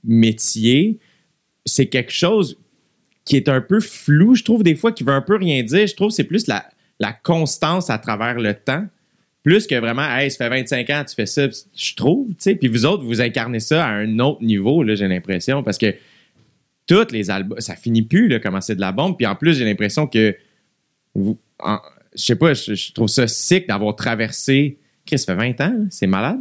métier, 0.03 0.99
c'est 1.65 1.87
quelque 1.87 2.11
chose 2.11 2.57
qui 3.25 3.35
est 3.37 3.49
un 3.49 3.59
peu 3.61 3.79
flou, 3.79 4.35
je 4.35 4.43
trouve, 4.43 4.63
des 4.63 4.75
fois, 4.75 4.91
qui 4.91 5.03
veut 5.03 5.13
un 5.13 5.21
peu 5.21 5.35
rien 5.35 5.61
dire. 5.63 5.87
Je 5.87 5.95
trouve 5.95 6.09
que 6.09 6.13
c'est 6.15 6.23
plus 6.23 6.47
la, 6.47 6.65
la 6.99 7.11
constance 7.11 7.89
à 7.89 7.97
travers 7.97 8.39
le 8.39 8.53
temps, 8.53 8.85
plus 9.43 9.67
que 9.67 9.75
vraiment, 9.75 10.07
hey, 10.15 10.29
ça 10.31 10.37
fait 10.45 10.49
25 10.49 10.89
ans, 10.91 11.03
tu 11.07 11.15
fais 11.15 11.25
ça, 11.25 11.47
je 11.75 11.95
trouve, 11.95 12.27
tu 12.29 12.35
sais. 12.39 12.55
Puis 12.55 12.67
vous 12.67 12.85
autres, 12.85 13.03
vous 13.03 13.21
incarnez 13.21 13.59
ça 13.59 13.85
à 13.85 13.89
un 13.89 14.19
autre 14.19 14.43
niveau, 14.43 14.83
là, 14.83 14.95
j'ai 14.95 15.07
l'impression, 15.07 15.61
parce 15.63 15.77
que 15.77 15.95
tous 16.87 17.11
les 17.11 17.29
albums, 17.31 17.59
ça 17.59 17.75
finit 17.75 18.03
plus, 18.03 18.27
là, 18.27 18.39
comment 18.39 18.61
c'est 18.61 18.75
de 18.75 18.81
la 18.81 18.91
bombe. 18.91 19.17
Puis 19.17 19.25
en 19.25 19.35
plus, 19.35 19.55
j'ai 19.57 19.65
l'impression 19.65 20.05
que 20.07 20.35
vous, 21.15 21.37
en- 21.59 21.79
je 22.15 22.23
sais 22.23 22.35
pas, 22.35 22.53
je, 22.53 22.75
je 22.75 22.93
trouve 22.93 23.07
ça 23.07 23.27
sick 23.27 23.67
d'avoir 23.67 23.95
traversé. 23.95 24.77
Chris, 25.05 25.17
ça 25.19 25.35
fait 25.35 25.53
20 25.53 25.61
ans, 25.61 25.73
là. 25.79 25.85
c'est 25.89 26.07
malade. 26.07 26.39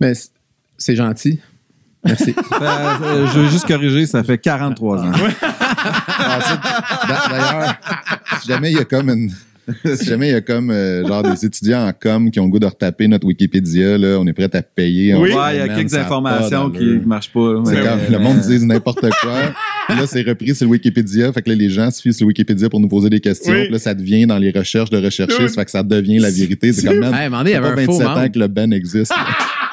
Mais 0.00 0.12
c'est- 0.76 0.94
gentil. 0.96 1.40
Merci. 2.04 2.32
Ça 2.32 3.02
euh, 3.02 3.26
je 3.26 3.40
veux 3.40 3.48
juste 3.48 3.66
corriger, 3.66 4.06
ça 4.06 4.22
fait 4.22 4.38
43 4.38 5.02
ans. 5.04 5.12
D'ailleurs, 7.30 7.74
si 8.40 8.48
jamais 8.48 8.70
il 8.72 8.76
y 8.76 8.80
a 8.80 8.84
comme 8.84 9.10
une. 9.10 9.30
Si 9.96 10.06
jamais 10.06 10.30
il 10.30 10.32
y 10.32 10.34
a 10.34 10.40
comme 10.40 10.70
euh, 10.70 11.06
genre 11.06 11.22
des 11.22 11.44
étudiants 11.44 11.86
en 11.86 11.92
com 11.92 12.30
qui 12.30 12.40
ont 12.40 12.44
le 12.46 12.50
goût 12.50 12.58
de 12.58 12.64
retaper 12.64 13.06
notre 13.06 13.26
Wikipédia, 13.26 13.98
là, 13.98 14.16
on 14.18 14.26
est 14.26 14.32
prêt 14.32 14.48
à 14.50 14.62
payer. 14.62 15.14
Oui. 15.14 15.30
se 15.30 15.36
Ouais, 15.36 15.56
il 15.56 15.58
y 15.58 15.60
a 15.60 15.68
quelques 15.68 15.92
informations 15.92 16.70
qui 16.70 16.84
ne 16.84 17.04
marchent 17.04 17.30
pas. 17.30 17.62
C'est 17.66 17.82
comme 17.82 18.00
le 18.10 18.18
monde 18.18 18.40
dit 18.40 18.64
n'importe 18.64 19.00
quoi. 19.20 19.54
Là, 19.90 20.06
c'est 20.06 20.22
repris 20.22 20.54
sur 20.54 20.64
le 20.64 20.70
Wikipédia. 20.70 21.30
Fait 21.34 21.42
que 21.42 21.50
là, 21.50 21.54
les 21.54 21.68
gens 21.68 21.90
suivent 21.90 22.14
sur 22.14 22.24
le 22.24 22.28
Wikipédia 22.28 22.70
pour 22.70 22.80
nous 22.80 22.88
poser 22.88 23.10
des 23.10 23.20
questions. 23.20 23.52
Oui. 23.52 23.64
Puis 23.64 23.72
là, 23.72 23.78
ça 23.78 23.92
devient 23.92 24.24
dans 24.26 24.38
les 24.38 24.52
recherches 24.52 24.88
de 24.88 25.04
recherchistes. 25.04 25.54
Fait 25.54 25.66
que 25.66 25.70
ça 25.70 25.82
devient 25.82 26.18
la 26.18 26.30
vérité. 26.30 26.72
C'est 26.72 26.86
comme, 26.86 27.00
man, 27.00 27.12
Hey, 27.14 27.28
il 27.28 27.48
y 27.50 27.52
ça 27.52 27.58
avait 27.58 27.66
fait 27.66 27.72
un 27.72 27.74
pas 27.76 27.84
faux 27.84 27.98
27 27.98 28.06
ans 28.06 28.14
membre. 28.14 28.32
que 28.32 28.38
le 28.38 28.48
Ben 28.48 28.72
existe. 28.72 29.12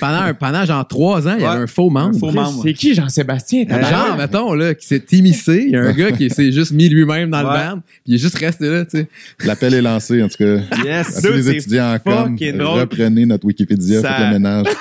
Pendant, 0.00 0.20
un- 0.22 0.34
pendant 0.34 0.64
genre 0.64 0.86
trois 0.86 1.26
ans, 1.28 1.34
il 1.36 1.42
y 1.42 1.44
avait 1.44 1.62
un 1.62 1.66
faux 1.66 1.90
membre. 1.90 2.16
Un 2.16 2.18
faux 2.18 2.30
membre. 2.32 2.62
C'est 2.64 2.72
qui 2.72 2.94
Jean-Sébastien? 2.94 3.64
tabarnak? 3.64 3.90
Genre, 4.08 4.16
mettons, 4.16 4.54
là, 4.54 4.74
qui 4.74 4.86
s'est 4.86 5.04
immiscé. 5.12 5.64
Il 5.66 5.72
y 5.72 5.76
a 5.76 5.82
un 5.82 5.92
gars 5.92 6.12
qui 6.12 6.30
s'est 6.30 6.52
juste 6.52 6.72
mis 6.72 6.88
lui-même 6.88 7.30
dans 7.30 7.42
le 7.42 7.48
band. 7.48 7.80
Puis 7.84 8.02
il 8.06 8.14
est 8.14 8.18
juste 8.18 8.38
resté 8.38 8.68
là, 8.68 8.84
tu 8.84 8.98
sais. 8.98 9.08
L'appel 9.44 9.74
est 9.74 9.82
lancé, 9.82 10.22
en 10.22 10.28
tout 10.28 10.36
cas. 10.38 10.56
À 10.70 10.82
Yes! 10.84 11.20
tous 11.22 11.32
les 11.32 11.50
étudiants 11.50 11.94
en 11.94 11.98
com, 11.98 12.36
reprenez 12.38 13.26
notre 13.26 13.44
Wikipédia, 13.46 14.00
Ça- 14.00 14.12
faites 14.14 14.26
le 14.26 14.32
ménage. 14.32 14.66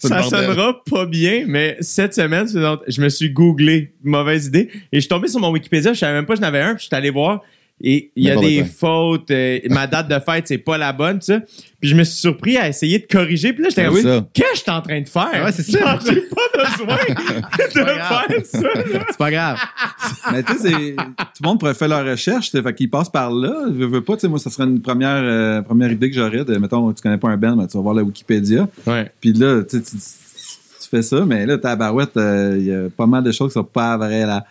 Ça 0.00 0.22
sonnera 0.22 0.82
pas 0.88 1.06
bien, 1.06 1.44
mais 1.46 1.76
cette 1.80 2.14
semaine, 2.14 2.46
je 2.48 3.00
me 3.00 3.08
suis 3.08 3.30
googlé, 3.30 3.92
mauvaise 4.02 4.46
idée, 4.46 4.68
et 4.92 4.96
je 4.96 5.00
suis 5.00 5.08
tombé 5.08 5.28
sur 5.28 5.40
mon 5.40 5.50
Wikipédia, 5.50 5.92
je 5.92 5.98
savais 5.98 6.12
même 6.14 6.26
pas 6.26 6.34
que 6.34 6.40
j'en 6.40 6.46
avais 6.46 6.60
un, 6.60 6.74
puis 6.74 6.82
je 6.82 6.86
suis 6.86 6.94
allé 6.96 7.10
voir, 7.10 7.42
et 7.80 8.10
il 8.16 8.24
y 8.24 8.30
a 8.30 8.36
des 8.36 8.58
quoi. 8.58 8.68
fautes, 9.14 9.30
euh, 9.30 9.58
ma 9.70 9.86
date 9.86 10.08
de 10.08 10.18
fête, 10.18 10.48
c'est 10.48 10.58
pas 10.58 10.76
la 10.78 10.92
bonne, 10.92 11.20
ça. 11.20 11.40
Puis 11.80 11.90
je 11.90 11.94
me 11.94 12.02
suis 12.02 12.18
surpris 12.18 12.56
à 12.56 12.68
essayer 12.68 12.98
de 12.98 13.06
corriger, 13.06 13.52
puis 13.52 13.62
là, 13.62 13.68
j'étais 13.70 13.84
comme, 13.84 13.94
oui. 13.94 14.02
qu'est-ce 14.34 14.50
que 14.50 14.56
je 14.56 14.60
suis 14.62 14.70
en 14.70 14.80
train 14.82 15.00
de 15.00 15.08
faire? 15.08 15.44
Ouais, 15.44 15.52
c'est 15.52 15.62
ça. 15.62 15.98
J'ai 16.04 16.22
pas 16.22 16.64
besoin 16.66 16.96
de 17.06 17.96
grave. 17.96 18.24
faire 18.28 18.46
ça. 18.46 18.60
là. 18.62 19.04
C'est 19.08 19.16
pas 19.18 19.30
grave. 19.30 19.58
Mais 20.32 20.42
tu 20.42 20.52
sais, 20.54 20.58
c'est- 20.70 20.96
tout 20.96 21.42
le 21.42 21.46
monde 21.48 21.60
pourrait 21.60 21.74
faire 21.74 21.88
leur 21.88 22.04
recherche, 22.04 22.50
tu 22.50 22.56
sais, 22.56 22.62
fait 22.62 22.74
qu'ils 22.74 22.90
passent 22.90 23.10
par 23.10 23.30
là. 23.30 23.54
Je 23.78 23.84
veux 23.84 24.02
pas, 24.02 24.14
tu 24.14 24.22
sais, 24.22 24.28
moi, 24.28 24.38
ça 24.40 24.50
serait 24.50 24.64
une 24.68 24.80
première, 24.82 25.20
euh, 25.22 25.62
première 25.62 25.90
idée 25.92 26.10
que 26.10 26.16
j'aurais 26.16 26.44
de, 26.44 26.56
mettons, 26.58 26.92
tu 26.92 27.00
connais 27.02 27.18
pas 27.18 27.28
un 27.28 27.36
band, 27.36 27.56
ben, 27.56 27.66
tu 27.68 27.76
vas 27.76 27.82
voir 27.82 27.94
la 27.94 28.02
Wikipédia. 28.02 28.68
Ouais. 28.86 29.10
Puis 29.20 29.32
là, 29.34 29.62
tu, 29.62 29.76
sais, 29.78 29.82
tu, 29.84 29.96
tu 29.96 30.88
fais 30.90 31.02
ça, 31.02 31.24
mais 31.24 31.46
là, 31.46 31.58
ta 31.58 31.76
barouette, 31.76 32.16
euh, 32.16 32.56
il 32.58 32.66
y 32.66 32.72
a 32.74 32.88
pas 32.90 33.06
mal 33.06 33.22
de 33.22 33.30
choses 33.30 33.50
qui 33.50 33.54
sont 33.54 33.62
pas 33.64 33.96
vraies, 33.96 34.26
là. 34.26 34.44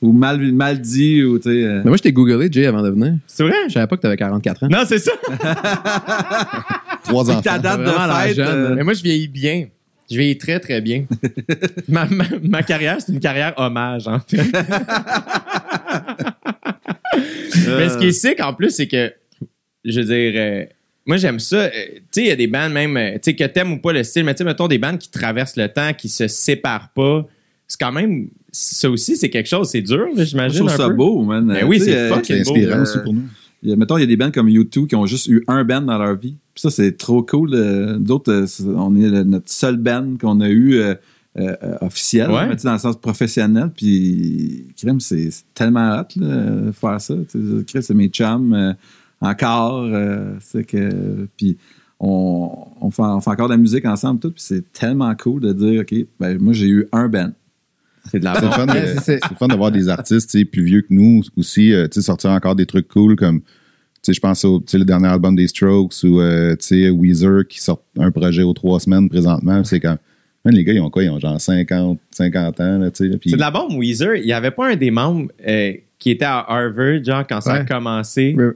Ou 0.00 0.12
mal, 0.12 0.38
mal 0.52 0.80
dit, 0.80 1.24
ou 1.24 1.38
tu 1.38 1.44
sais. 1.50 1.64
euh, 1.64 1.78
Mais 1.84 1.90
moi, 1.90 1.96
je 1.96 2.02
t'ai 2.02 2.12
googlé, 2.12 2.48
Jay, 2.52 2.66
avant 2.66 2.82
de 2.82 2.90
venir. 2.90 3.14
C'est 3.26 3.42
vrai? 3.42 3.54
Je 3.66 3.72
savais 3.72 3.86
pas 3.88 3.96
que 3.96 4.02
t'avais 4.02 4.16
44 4.16 4.62
ans. 4.64 4.68
Non, 4.70 4.82
c'est 4.86 4.98
ça. 5.00 5.10
Trois 7.04 7.28
enfants. 7.30 7.42
ta 7.42 7.58
date 7.58 7.80
de 7.80 7.84
Vraiment 7.86 8.14
fête. 8.14 8.36
jeune, 8.36 8.46
euh, 8.48 8.74
Mais 8.76 8.84
moi, 8.84 8.92
je 8.94 9.02
vieillis 9.02 9.26
bien. 9.28 9.66
Je 10.10 10.16
vieillis 10.16 10.38
très, 10.38 10.60
très 10.60 10.80
bien. 10.80 11.04
ma, 11.88 12.06
ma, 12.06 12.24
ma 12.42 12.62
carrière, 12.62 12.98
c'est 13.00 13.12
une 13.12 13.18
carrière 13.20 13.54
hommage, 13.56 14.06
en 14.06 14.20
fait. 14.20 14.36
Mais 17.66 17.88
ce 17.88 17.98
qui 17.98 18.06
est 18.06 18.12
sick, 18.12 18.40
en 18.40 18.54
plus, 18.54 18.70
c'est 18.70 18.86
que, 18.86 19.12
je 19.84 20.00
veux 20.00 20.06
dire, 20.06 20.32
euh, 20.36 20.64
moi, 21.06 21.16
j'aime 21.16 21.38
ça. 21.40 21.56
Euh, 21.56 21.70
tu 21.70 22.00
sais, 22.12 22.22
il 22.22 22.26
y 22.28 22.30
a 22.30 22.36
des 22.36 22.46
bandes 22.46 22.72
même, 22.72 22.96
euh, 22.96 23.12
tu 23.14 23.18
sais, 23.22 23.34
que 23.36 23.44
t'aimes 23.44 23.72
ou 23.72 23.78
pas 23.78 23.92
le 23.92 24.02
style, 24.04 24.24
mais 24.24 24.34
tu 24.34 24.38
sais, 24.38 24.44
mettons 24.44 24.68
des 24.68 24.78
bandes 24.78 24.98
qui 24.98 25.10
traversent 25.10 25.56
le 25.56 25.68
temps, 25.68 25.92
qui 25.92 26.08
se 26.08 26.28
séparent 26.28 26.90
pas. 26.94 27.26
C'est 27.66 27.78
quand 27.80 27.92
même, 27.92 28.28
ça 28.60 28.90
aussi, 28.90 29.16
c'est 29.16 29.30
quelque 29.30 29.48
chose. 29.48 29.68
C'est 29.68 29.82
dur, 29.82 29.98
moi, 29.98 30.10
je 30.16 30.24
j'imagine. 30.24 30.58
trouve 30.60 30.70
un 30.72 30.76
ça 30.76 30.88
peu. 30.88 30.94
beau, 30.94 31.22
man. 31.22 31.46
Ben 31.46 31.66
oui, 31.66 31.80
c'est 31.80 31.96
euh, 31.96 32.08
fuck. 32.14 32.24
C'est 32.26 32.42
beau, 32.44 32.50
inspirant 32.50 32.78
euh, 32.78 32.82
aussi 32.82 32.98
pour 33.04 33.12
nous. 33.14 33.22
il 33.62 33.70
y 33.70 33.72
a- 33.72 33.76
mettons, 33.76 33.96
il 33.96 34.00
y 34.00 34.04
a 34.04 34.06
des 34.06 34.16
bands 34.16 34.30
comme 34.30 34.48
U2 34.48 34.86
qui 34.86 34.96
ont 34.96 35.06
juste 35.06 35.26
eu 35.28 35.44
un 35.46 35.64
band 35.64 35.82
dans 35.82 35.98
leur 35.98 36.16
vie. 36.16 36.36
Puis 36.54 36.62
ça, 36.62 36.70
c'est 36.70 36.96
trop 36.96 37.22
cool. 37.22 37.50
euh, 37.54 37.98
D'autres, 37.98 38.32
euh, 38.32 38.74
on 38.76 38.96
est 38.96 39.08
le- 39.08 39.24
notre 39.24 39.50
seul 39.50 39.76
band 39.76 40.16
qu'on 40.20 40.40
a 40.40 40.48
eu 40.48 40.74
euh, 40.80 40.94
officiel, 41.82 42.30
Ouais. 42.30 42.48
mais 42.48 42.56
dans 42.56 42.72
le 42.72 42.78
sens 42.78 42.96
professionnel. 42.96 43.70
Puis, 43.76 44.64
crème, 44.76 44.98
c'est 44.98 45.28
tellement 45.54 46.00
hot 46.00 46.06
là, 46.20 46.26
euh, 46.26 46.72
faire 46.72 47.00
ça. 47.00 47.14
Crème, 47.66 47.82
c'est 47.82 47.94
mes 47.94 48.08
chums 48.08 48.52
euh, 48.54 48.72
encore. 49.20 49.84
euh, 49.84 50.32
c'est 50.40 50.64
que, 50.64 51.28
puis 51.36 51.56
on, 52.00 52.50
on, 52.80 52.90
fait, 52.90 53.02
on 53.02 53.20
fait 53.20 53.30
encore 53.30 53.46
de 53.48 53.52
la 53.54 53.58
musique 53.58 53.84
ensemble, 53.84 54.18
tout. 54.20 54.30
Puis 54.32 54.42
c'est 54.44 54.72
tellement 54.72 55.14
cool 55.14 55.40
de 55.42 55.52
dire, 55.52 55.82
OK, 55.82 55.94
ben, 56.18 56.38
moi, 56.40 56.52
j'ai 56.52 56.66
eu 56.68 56.86
un 56.92 57.08
band. 57.08 57.30
C'est 58.10 58.18
de 58.20 58.24
la 58.24 58.34
C'est 58.34 58.40
le 58.42 58.46
bombe. 58.48 58.54
fun 58.56 58.66
de- 58.66 58.72
Ouais, 58.72 58.86
c'est- 58.86 58.94
c'est- 59.00 59.18
c'est 59.22 59.30
le 59.30 59.36
fun 59.36 59.48
de 59.48 59.54
voir 59.56 59.70
des 59.70 59.88
artistes 59.88 60.30
tu 60.30 60.38
sais, 60.38 60.44
plus 60.44 60.62
vieux 60.64 60.82
que 60.82 60.88
nous 60.90 61.22
aussi 61.36 61.72
euh, 61.72 61.86
tu 61.88 61.94
sais, 62.00 62.02
sortir 62.06 62.30
encore 62.30 62.54
des 62.56 62.66
trucs 62.66 62.88
cool 62.88 63.16
comme 63.16 63.40
tu 63.40 63.46
sais, 64.02 64.12
je 64.12 64.20
pense 64.20 64.44
au 64.44 64.60
tu 64.60 64.66
sais, 64.68 64.78
le 64.78 64.84
dernier 64.84 65.08
album 65.08 65.34
des 65.36 65.48
Strokes 65.48 65.94
ou 66.04 66.20
euh, 66.20 66.54
tu 66.56 66.66
sais, 66.66 66.90
Weezer 66.90 67.46
qui 67.48 67.60
sort 67.60 67.82
un 67.98 68.10
projet 68.10 68.42
aux 68.42 68.52
trois 68.54 68.78
semaines 68.80 69.08
présentement. 69.08 69.64
C'est 69.64 69.80
comme, 69.80 69.96
man, 70.44 70.54
les 70.54 70.62
gars, 70.64 70.72
ils 70.72 70.80
ont 70.80 70.88
quoi? 70.88 71.02
Ils 71.02 71.10
ont 71.10 71.18
genre 71.18 71.40
50, 71.40 71.98
50 72.12 72.60
ans. 72.60 72.78
Là, 72.78 72.90
tu 72.92 73.04
sais, 73.04 73.10
là, 73.10 73.16
puis- 73.18 73.30
C'est 73.30 73.36
de 73.36 73.40
la 73.40 73.50
bombe, 73.50 73.72
Weezer. 73.76 74.14
Il 74.16 74.24
n'y 74.26 74.32
avait 74.32 74.52
pas 74.52 74.68
un 74.70 74.76
des 74.76 74.92
membres 74.92 75.28
euh, 75.46 75.72
qui 75.98 76.10
était 76.12 76.24
à 76.24 76.38
Harvard, 76.48 77.02
genre, 77.04 77.26
quand 77.28 77.40
ça 77.40 77.54
a 77.54 77.64
commencé. 77.64 78.34
Re- 78.38 78.54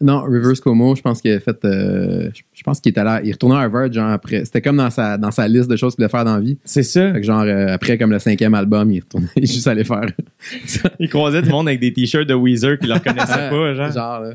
Non, 0.00 0.20
Reverse 0.22 0.60
Como, 0.60 0.94
je 0.94 1.02
pense 1.02 1.20
qu'il 1.20 1.32
a 1.32 1.40
fait. 1.40 1.56
euh, 1.64 2.30
je- 2.54 2.62
pense 2.62 2.80
qu'il 2.80 2.90
était 2.90 3.02
là. 3.02 3.20
Il 3.24 3.32
retournait 3.32 3.56
à 3.56 3.60
Harvard, 3.62 3.92
genre 3.92 4.10
après. 4.10 4.44
C'était 4.44 4.62
comme 4.62 4.76
dans 4.76 4.90
sa, 4.90 5.18
dans 5.18 5.32
sa 5.32 5.48
liste 5.48 5.68
de 5.68 5.74
choses 5.76 5.96
qu'il 5.96 6.04
voulait 6.04 6.10
faire 6.10 6.24
dans 6.24 6.34
la 6.36 6.40
vie. 6.40 6.56
C'est 6.64 6.84
ça. 6.84 7.12
Fait 7.12 7.20
que 7.20 7.26
genre, 7.26 7.42
euh, 7.42 7.66
après, 7.74 7.98
comme 7.98 8.12
le 8.12 8.20
cinquième 8.20 8.54
album, 8.54 8.92
il 8.92 9.00
retournait 9.00 9.26
il 9.36 9.46
juste 9.48 9.66
allait 9.66 9.82
faire. 9.82 10.06
Il 11.00 11.08
croisait 11.08 11.42
du 11.42 11.48
monde 11.50 11.66
avec 11.66 11.80
des 11.80 11.92
t-shirts 11.92 12.28
de 12.28 12.34
Weezer 12.34 12.78
qui 12.78 12.86
le 12.86 12.94
reconnaissaient 12.94 13.50
pas, 13.50 13.74
genre. 13.74 13.90
Genre, 13.92 14.20
là. 14.20 14.30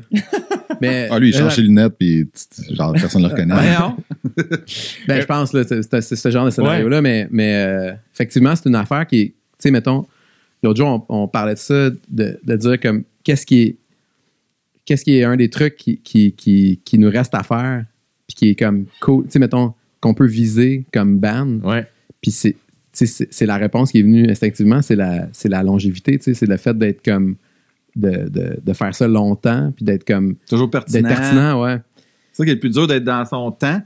Mais. 0.82 1.08
Ah, 1.10 1.18
lui, 1.18 1.30
il 1.30 1.34
euh, 1.34 1.38
change 1.38 1.54
ses 1.54 1.62
lunettes, 1.62 1.94
puis 1.98 2.28
genre, 2.72 2.92
personne 2.92 3.22
ne 3.22 3.28
le 3.28 3.32
reconnaît. 3.32 3.54
Voyons. 3.54 3.96
Ben, 5.08 5.20
je 5.20 5.26
pense, 5.26 5.52
là, 5.54 5.62
c'est 5.66 5.82
c'est- 5.82 6.00
c'est 6.00 6.16
ce 6.16 6.30
genre 6.30 6.44
de 6.44 6.50
scénario-là, 6.50 7.00
mais, 7.00 7.28
mais 7.30 7.54
euh, 7.56 7.92
effectivement, 8.12 8.54
c'est 8.56 8.68
une 8.68 8.74
affaire 8.74 9.06
qui 9.06 9.20
est, 9.20 9.26
tu 9.28 9.34
sais, 9.58 9.70
mettons, 9.70 10.06
l'autre 10.62 10.76
jour, 10.78 11.06
on, 11.08 11.22
on 11.22 11.28
parlait 11.28 11.54
de 11.54 11.58
ça, 11.58 11.90
de, 12.08 12.38
de 12.42 12.56
dire 12.56 12.80
comme, 12.80 13.04
qu'est-ce 13.22 13.46
qui 13.46 13.62
est, 13.62 13.76
qu'est-ce 14.84 15.04
qui 15.04 15.16
est 15.18 15.24
un 15.24 15.36
des 15.36 15.50
trucs 15.50 15.76
qui, 15.76 15.98
qui, 15.98 16.32
qui, 16.32 16.80
qui 16.84 16.98
nous 16.98 17.10
reste 17.10 17.34
à 17.34 17.42
faire, 17.42 17.84
puis 18.26 18.34
qui 18.36 18.48
est 18.50 18.54
comme 18.58 18.86
cool, 19.00 19.24
tu 19.24 19.30
sais, 19.32 19.38
mettons, 19.38 19.74
qu'on 20.00 20.14
peut 20.14 20.26
viser 20.26 20.84
comme 20.92 21.18
band, 21.18 21.60
Ouais. 21.64 21.86
puis 22.20 22.30
c'est, 22.30 22.52
tu 22.52 22.58
sais, 22.92 23.06
c'est 23.06 23.28
c'est 23.32 23.46
la 23.46 23.56
réponse 23.56 23.90
qui 23.92 23.98
est 24.00 24.02
venue 24.02 24.28
instinctivement, 24.30 24.82
c'est 24.82 24.96
la, 24.96 25.28
c'est 25.32 25.48
la 25.48 25.62
longévité, 25.62 26.18
tu 26.18 26.24
sais, 26.24 26.34
c'est 26.34 26.46
le 26.46 26.56
fait 26.56 26.76
d'être 26.76 27.02
comme, 27.04 27.36
de, 27.96 28.28
de, 28.28 28.58
de 28.62 28.72
faire 28.72 28.94
ça 28.94 29.06
longtemps, 29.08 29.72
puis 29.74 29.84
d'être 29.84 30.04
comme, 30.04 30.36
Toujours 30.48 30.68
d'être 30.68 30.84
pertinent. 30.84 31.08
pertinent, 31.08 31.62
ouais. 31.62 31.78
C'est 32.32 32.38
ça 32.38 32.44
qui 32.44 32.50
est 32.50 32.54
le 32.54 32.60
plus 32.60 32.70
dur 32.70 32.86
d'être 32.86 33.04
dans 33.04 33.24
son 33.24 33.50
temps. 33.52 33.80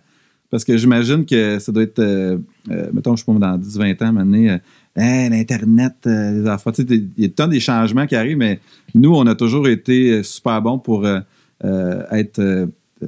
Parce 0.51 0.65
que 0.65 0.79
j'imagine 0.79 1.27
que 1.27 1.59
ça 1.59 1.71
doit 1.71 1.83
être, 1.83 1.99
euh, 1.99 2.39
euh, 2.71 2.89
mettons, 2.95 3.15
je 3.15 3.23
sais 3.23 3.31
pas, 3.31 3.39
dans 3.39 3.59
10-20 3.59 4.03
ans, 4.03 4.13
maintenant, 4.15 4.59
Hey, 5.01 5.31
l'Internet, 5.31 5.95
euh, 6.07 6.43
les 6.43 6.49
enfants, 6.51 6.73
tu 6.73 6.83
sais, 6.83 6.89
il 6.91 7.11
y 7.23 7.25
a 7.25 7.29
tant 7.29 7.47
des 7.47 7.61
changements 7.61 8.07
qui 8.07 8.17
arrivent, 8.17 8.37
mais 8.39 8.59
nous, 8.95 9.15
on 9.15 9.27
a 9.27 9.35
toujours 9.35 9.69
été 9.69 10.11
euh, 10.11 10.23
super 10.25 10.61
bons 10.61 10.79
pour 10.79 11.07
euh, 11.07 11.21
euh, 11.65 12.03
être 12.11 12.41
euh, 12.41 12.67
euh, 13.03 13.07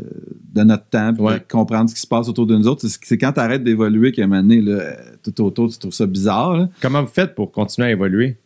de 0.55 0.63
notre 0.63 0.85
temps, 0.87 1.13
puis 1.13 1.23
Ouais. 1.25 1.43
comprendre 1.51 1.91
ce 1.91 1.95
qui 1.97 2.01
se 2.01 2.07
passe 2.07 2.29
autour 2.29 2.47
de 2.47 2.57
nous 2.57 2.69
autres. 2.69 2.87
C'est- 2.87 3.19
quand 3.19 3.33
tu 3.33 3.41
arrêtes 3.41 3.65
d'évoluer 3.65 4.13
qu'à 4.13 4.23
un 4.23 4.27
moment 4.29 4.41
donné, 4.43 4.61
là, 4.61 4.73
euh, 4.73 4.93
tout 5.23 5.41
autour, 5.43 5.69
tu 5.69 5.79
trouves 5.79 5.93
ça 5.93 6.07
bizarre. 6.07 6.57
là. 6.57 6.69
Comment 6.81 7.03
vous 7.03 7.09
faites 7.09 7.35
pour 7.35 7.51
continuer 7.51 7.89
à 7.89 7.91
évoluer? 7.91 8.37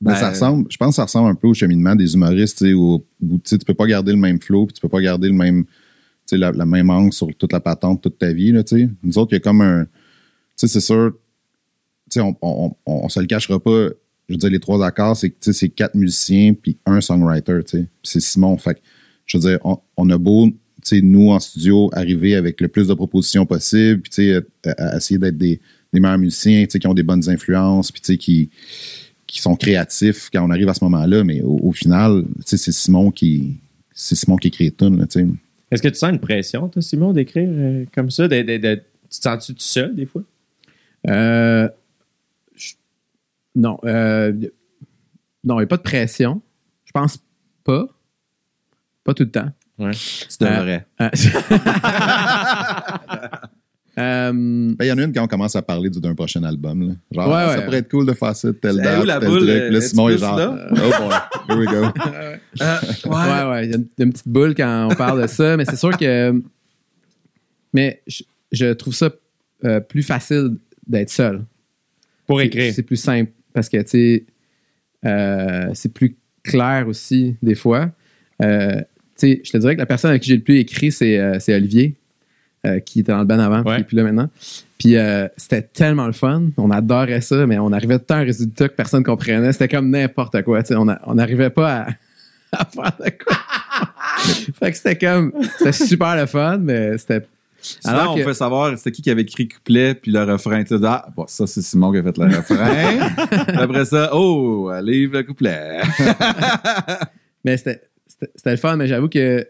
Mais 0.00 0.12
Ben, 0.12 0.16
ça 0.16 0.30
ressemble, 0.30 0.66
je 0.68 0.76
pense 0.76 0.90
que 0.90 0.96
ça 0.96 1.04
ressemble 1.04 1.30
un 1.30 1.34
peu 1.36 1.46
au 1.48 1.54
cheminement 1.54 1.94
des 1.94 2.14
humoristes, 2.14 2.58
tu 2.58 2.66
sais, 2.66 2.72
où, 2.74 3.04
où, 3.22 3.38
tu 3.38 3.56
tu 3.58 3.64
peux 3.64 3.74
pas 3.74 3.86
garder 3.86 4.10
le 4.12 4.18
même 4.18 4.40
flow, 4.40 4.66
puis 4.66 4.74
tu 4.74 4.80
peux 4.80 4.88
pas 4.88 5.00
garder 5.00 5.28
le 5.28 5.34
même, 5.34 5.64
tu 5.64 5.70
sais, 6.26 6.36
la, 6.36 6.50
la 6.52 6.66
même 6.66 6.90
angle 6.90 7.12
sur 7.12 7.28
toute 7.36 7.52
la 7.52 7.60
patente 7.60 8.02
toute 8.02 8.18
ta 8.18 8.32
vie, 8.32 8.50
là, 8.52 8.62
tu 8.64 8.76
sais. 8.76 8.88
Nous 9.04 9.16
autres, 9.18 9.32
il 9.32 9.36
y 9.36 9.38
a 9.38 9.40
comme 9.40 9.60
un, 9.62 9.84
tu 9.84 9.90
sais, 10.56 10.66
c'est 10.68 10.80
sûr, 10.80 11.12
on, 12.16 12.36
on, 12.42 12.74
on, 12.86 12.92
on 13.04 13.08
se 13.08 13.20
le 13.20 13.26
cachera 13.26 13.58
pas, 13.60 13.88
je 14.28 14.34
veux 14.34 14.38
dire, 14.38 14.50
les 14.50 14.60
trois 14.60 14.84
accords, 14.84 15.16
c'est 15.16 15.30
que, 15.30 15.52
c'est 15.52 15.68
quatre 15.68 15.94
musiciens 15.94 16.54
puis 16.54 16.76
un 16.86 17.00
songwriter, 17.00 17.60
tu 17.64 17.78
sais. 17.78 17.82
Puis 17.82 17.88
c'est 18.04 18.20
Simon, 18.20 18.56
fait 18.56 18.74
que, 18.74 18.80
je 19.26 19.38
veux 19.38 19.48
dire, 19.50 19.58
on, 19.64 19.78
on 19.96 20.08
a 20.10 20.18
beau, 20.18 20.48
tu 20.48 20.56
sais, 20.82 21.00
nous, 21.00 21.30
en 21.30 21.40
studio, 21.40 21.90
arriver 21.92 22.34
avec 22.36 22.60
le 22.60 22.68
plus 22.68 22.88
de 22.88 22.94
propositions 22.94 23.46
possible, 23.46 24.02
puis, 24.02 24.32
essayer 24.94 25.18
d'être 25.18 25.38
des, 25.38 25.60
des 25.92 26.00
meilleurs 26.00 26.18
musiciens, 26.18 26.64
tu 26.64 26.72
sais, 26.72 26.78
qui 26.78 26.86
ont 26.86 26.94
des 26.94 27.02
bonnes 27.02 27.28
influences, 27.28 27.92
puis, 27.92 28.00
tu 28.00 28.12
sais, 28.12 28.18
qui 28.18 28.50
qui 29.28 29.40
sont 29.42 29.56
créatifs 29.56 30.30
quand 30.32 30.46
on 30.46 30.50
arrive 30.50 30.68
à 30.68 30.74
ce 30.74 30.84
moment-là, 30.84 31.24
mais 31.24 31.42
au, 31.42 31.58
au 31.60 31.72
final, 31.72 32.22
tu 32.36 32.42
sais, 32.44 32.56
c'est 32.56 32.70
Simon 32.70 33.10
qui 33.10 33.56
c'est 33.92 34.14
Simon 34.14 34.36
qui 34.36 34.48
écrit 34.48 34.70
tout, 34.70 34.88
là, 34.88 35.04
tu 35.06 35.20
sais. 35.20 35.26
Est-ce 35.72 35.82
que 35.82 35.88
tu 35.88 35.96
sens 35.96 36.10
une 36.12 36.20
pression, 36.20 36.68
toi, 36.68 36.80
Simon, 36.80 37.12
d'écrire 37.12 37.48
euh, 37.50 37.84
comme 37.92 38.08
ça? 38.08 38.28
De, 38.28 38.40
de- 38.42 38.56
de- 38.58 38.80
tu 39.10 39.18
te 39.18 39.22
sens-tu 39.24 39.52
tout 39.54 39.60
seul, 39.60 39.96
des 39.96 40.06
fois? 40.06 40.22
Euh, 41.08 41.68
non. 43.56 43.78
euh, 43.84 44.32
non, 45.44 45.56
il 45.56 45.58
n'y 45.58 45.64
a 45.64 45.66
pas 45.66 45.76
de 45.78 45.82
pression. 45.82 46.40
Je 46.84 46.92
pense 46.92 47.18
pas. 47.64 47.86
Pas 49.04 49.14
tout 49.14 49.22
le 49.24 49.30
temps. 49.30 49.50
Ouais. 49.78 49.90
Tu 49.92 50.26
devrais. 50.40 50.86
Euh, 51.00 51.08
Euh, 53.98 54.30
Ben, 54.30 54.76
Il 54.84 54.88
y 54.88 54.92
en 54.92 54.98
a 54.98 55.02
une 55.04 55.12
quand 55.14 55.24
on 55.24 55.26
commence 55.26 55.56
à 55.56 55.62
parler 55.62 55.88
du- 55.88 56.00
d'un 56.00 56.14
prochain 56.14 56.42
album. 56.44 56.86
Là. 56.86 56.94
Genre, 57.12 57.28
Ouais, 57.28 57.34
ah, 57.34 57.48
ouais. 57.48 57.54
ça 57.56 57.62
pourrait 57.62 57.78
être 57.78 57.90
cool 57.90 58.04
de 58.06 58.12
faire 58.12 58.36
ça, 58.36 58.52
telle 58.52 58.76
date, 58.76 59.02
où 59.02 59.06
la 59.06 59.18
tel 59.20 59.28
boule, 59.30 59.46
truc. 59.46 59.72
Là, 59.72 59.80
Simon 59.80 60.08
est 60.10 60.18
genre, 60.18 60.36
là? 60.36 60.68
oh 60.70 60.74
boy, 60.76 61.14
here 61.48 61.58
we 61.58 61.66
go. 61.66 61.86
Euh, 62.62 62.78
ouais, 63.06 63.50
ouais, 63.50 63.64
il 63.66 63.70
y, 63.70 63.74
a 63.74 63.76
une- 63.76 63.86
il 63.96 63.98
y 63.98 64.02
a 64.02 64.04
une 64.04 64.12
petite 64.12 64.28
boule 64.28 64.54
quand 64.54 64.88
on 64.90 64.94
parle 64.94 65.22
de 65.22 65.26
ça, 65.26 65.56
mais 65.56 65.64
c'est 65.64 65.76
sûr 65.76 65.96
que. 65.96 66.42
Mais 67.72 68.02
je, 68.06 68.22
je 68.52 68.72
trouve 68.74 68.94
ça 68.94 69.08
euh, 69.64 69.80
plus 69.80 70.02
facile 70.02 70.56
d'être 70.86 71.08
seul. 71.10 71.42
Pour 72.26 72.40
écrire. 72.42 72.72
C'est 72.74 72.82
plus 72.82 72.96
simple 72.96 73.30
parce 73.56 73.70
que, 73.70 73.78
tu 73.78 73.88
sais, 73.88 74.24
euh, 75.06 75.70
c'est 75.72 75.92
plus 75.92 76.14
clair 76.44 76.84
aussi, 76.88 77.36
des 77.42 77.54
fois. 77.54 77.90
Euh, 78.42 78.76
tu 78.76 78.84
sais, 79.16 79.40
je 79.42 79.50
te 79.50 79.56
dirais 79.56 79.74
que 79.74 79.80
la 79.80 79.86
personne 79.86 80.10
avec 80.10 80.22
qui 80.22 80.28
j'ai 80.28 80.36
le 80.36 80.42
plus 80.42 80.58
écrit, 80.58 80.92
c'est 80.92 81.18
euh, 81.18 81.38
Olivier, 81.48 81.94
qui 82.84 83.00
était 83.00 83.12
dans 83.12 83.20
le 83.20 83.24
band 83.24 83.38
avant, 83.38 83.62
puis 83.62 83.72
Ouais. 83.72 83.84
plus 83.84 83.96
là 83.96 84.02
maintenant. 84.02 84.28
Puis 84.78 84.96
c'était 85.36 85.62
tellement 85.62 86.06
le 86.06 86.12
fun. 86.12 86.48
On 86.56 86.70
adorait 86.70 87.20
ça, 87.20 87.46
mais 87.46 87.58
on 87.58 87.72
arrivait 87.72 87.98
temps 88.00 88.16
à 88.16 88.18
un 88.18 88.24
résultat 88.24 88.68
que 88.68 88.74
personne 88.74 89.04
comprenait. 89.04 89.52
C'était 89.52 89.68
comme 89.68 89.88
n'importe 89.88 90.42
quoi. 90.42 90.62
tu 90.64 90.74
sais. 90.74 90.74
On 90.74 91.14
n'arrivait 91.14 91.50
pas 91.50 91.82
à, 91.82 91.88
à 92.52 92.64
faire 92.64 92.92
de 92.98 93.10
quoi. 93.24 93.36
fait 94.58 94.70
que 94.72 94.76
c'était 94.76 94.98
comme. 94.98 95.32
C'était 95.58 95.72
super 95.72 96.16
le 96.16 96.26
fun, 96.26 96.58
mais 96.58 96.98
c'était. 96.98 97.24
Alors 97.84 98.12
on 98.12 98.16
que- 98.16 98.24
fait 98.24 98.34
savoir 98.34 98.76
c'était 98.76 98.92
qui 98.92 99.02
qui 99.02 99.10
avait 99.10 99.22
écrit 99.22 99.48
couplet 99.48 99.94
puis 99.94 100.10
le 100.10 100.22
refrain. 100.24 100.62
Tu 100.64 100.74
ah, 100.82 101.08
bon, 101.16 101.24
ça, 101.26 101.46
c'est 101.46 101.62
Simon 101.62 101.92
qui 101.92 101.98
a 101.98 102.02
fait 102.02 102.18
le 102.18 102.36
refrain. 102.36 103.54
Après 103.62 103.84
ça, 103.84 104.10
oh, 104.12 104.70
elle 104.72 104.84
livre 104.84 105.16
le 105.18 105.22
couplet. 105.22 105.80
Mais 107.44 107.56
c'était 107.56 107.80
le 108.46 108.56
fun, 108.56 108.76
mais 108.76 108.88
j'avoue 108.88 109.08
que 109.08 109.46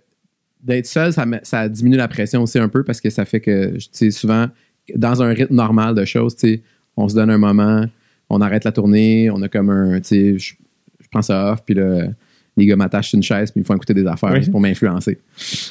d'être 0.63 0.87
seul, 0.87 1.15
ça, 1.43 1.69
diminue 1.69 1.97
la 1.97 2.09
pression 2.09 2.43
aussi 2.43 2.59
un 2.59 2.69
peu 2.69 2.85
parce 2.85 3.01
que 3.01 3.09
ça 3.09 3.25
fait 3.25 3.41
que, 3.41 3.77
tu 3.77 3.89
sais, 3.91 4.11
souvent, 4.11 4.49
dans 4.95 5.23
un 5.23 5.29
rythme 5.29 5.55
normal 5.55 5.95
de 5.95 6.05
choses, 6.05 6.37
tu 6.37 6.57
sais, 6.57 6.63
on 6.97 7.09
se 7.09 7.15
donne 7.15 7.31
un 7.31 7.39
moment, 7.39 7.87
on 8.29 8.41
arrête 8.43 8.65
la 8.65 8.73
tournée, 8.73 9.31
on 9.31 9.41
a 9.41 9.49
comme 9.49 9.71
un, 9.71 9.99
tu 10.01 10.09
sais, 10.09 10.39
je, 10.39 10.55
je 11.01 11.09
prends 11.11 11.23
ça 11.23 11.53
off, 11.53 11.65
puis 11.65 11.75
là, 11.75 12.09
les 12.57 12.67
gars 12.67 12.77
m'attachent 12.77 13.13
une 13.13 13.23
chaise, 13.23 13.51
puis 13.51 13.61
ils 13.61 13.63
me 13.63 13.67
font 13.67 13.75
écouter 13.75 13.95
des 13.95 14.07
affaires 14.07 14.33
Oui. 14.33 14.49
pour 14.51 14.61
m'influencer. 14.61 15.19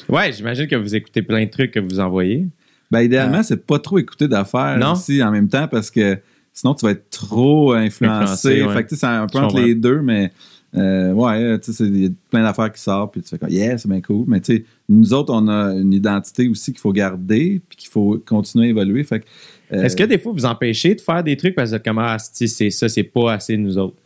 Ouais, 0.08 0.32
j'imagine 0.32 0.66
que 0.66 0.76
vous 0.76 0.94
écoutez 0.94 1.22
plein 1.22 1.44
de 1.44 1.50
trucs 1.50 1.72
que 1.72 1.80
vous 1.80 1.98
envoyez. 2.00 2.46
Ben, 2.90 3.00
idéalement, 3.00 3.42
c'est 3.42 3.66
pas 3.66 3.78
trop 3.78 3.98
écouter 3.98 4.28
d'affaires 4.28 4.78
aussi 4.92 5.22
en 5.22 5.32
même 5.32 5.48
temps 5.48 5.66
parce 5.68 5.90
que 5.90 6.18
sinon, 6.52 6.74
tu 6.74 6.86
vas 6.86 6.92
être 6.92 7.10
trop 7.10 7.72
influencé. 7.72 8.22
Influencé, 8.22 8.62
ouais. 8.62 8.74
Fait 8.74 8.84
que, 8.84 8.88
tu 8.90 8.94
sais, 8.94 9.00
c'est 9.00 9.06
un 9.06 9.26
peu 9.26 9.38
entre 9.38 9.60
les 9.60 9.74
deux, 9.74 10.00
mais 10.00 10.30
euh, 10.76 11.12
ouais, 11.12 11.58
tu 11.58 11.72
sais, 11.72 11.84
il 11.84 12.04
y 12.04 12.06
a 12.06 12.10
plein 12.30 12.42
d'affaires 12.42 12.72
qui 12.72 12.80
sortent, 12.80 13.12
puis 13.12 13.22
tu 13.22 13.28
fais 13.28 13.38
comme, 13.38 13.50
yeah, 13.50 13.76
c'est 13.78 13.88
bien 13.88 14.00
cool. 14.00 14.24
Mais 14.28 14.40
tu 14.40 14.56
sais, 14.56 14.64
nous 14.88 15.12
autres, 15.12 15.32
on 15.34 15.48
a 15.48 15.72
une 15.74 15.92
identité 15.92 16.48
aussi 16.48 16.72
qu'il 16.72 16.80
faut 16.80 16.92
garder, 16.92 17.60
puis 17.68 17.76
qu'il 17.76 17.90
faut 17.90 18.22
continuer 18.24 18.66
à 18.66 18.70
évoluer. 18.70 19.02
Fait 19.04 19.20
que, 19.20 19.24
euh, 19.72 19.82
Est-ce 19.82 19.96
que 19.96 20.04
des 20.04 20.18
fois 20.18 20.32
vous 20.32 20.46
empêchez 20.46 20.94
de 20.94 21.00
faire 21.00 21.24
des 21.24 21.36
trucs 21.36 21.54
parce 21.54 21.70
que 21.70 21.74
vous 21.74 21.76
êtes 21.76 21.84
comme 21.84 21.98
ah, 21.98 22.18
si, 22.18 22.46
c'est 22.46 22.70
ça, 22.70 22.88
c'est 22.88 23.02
pas 23.02 23.32
assez 23.32 23.56
nous 23.56 23.76
autres? 23.78 23.96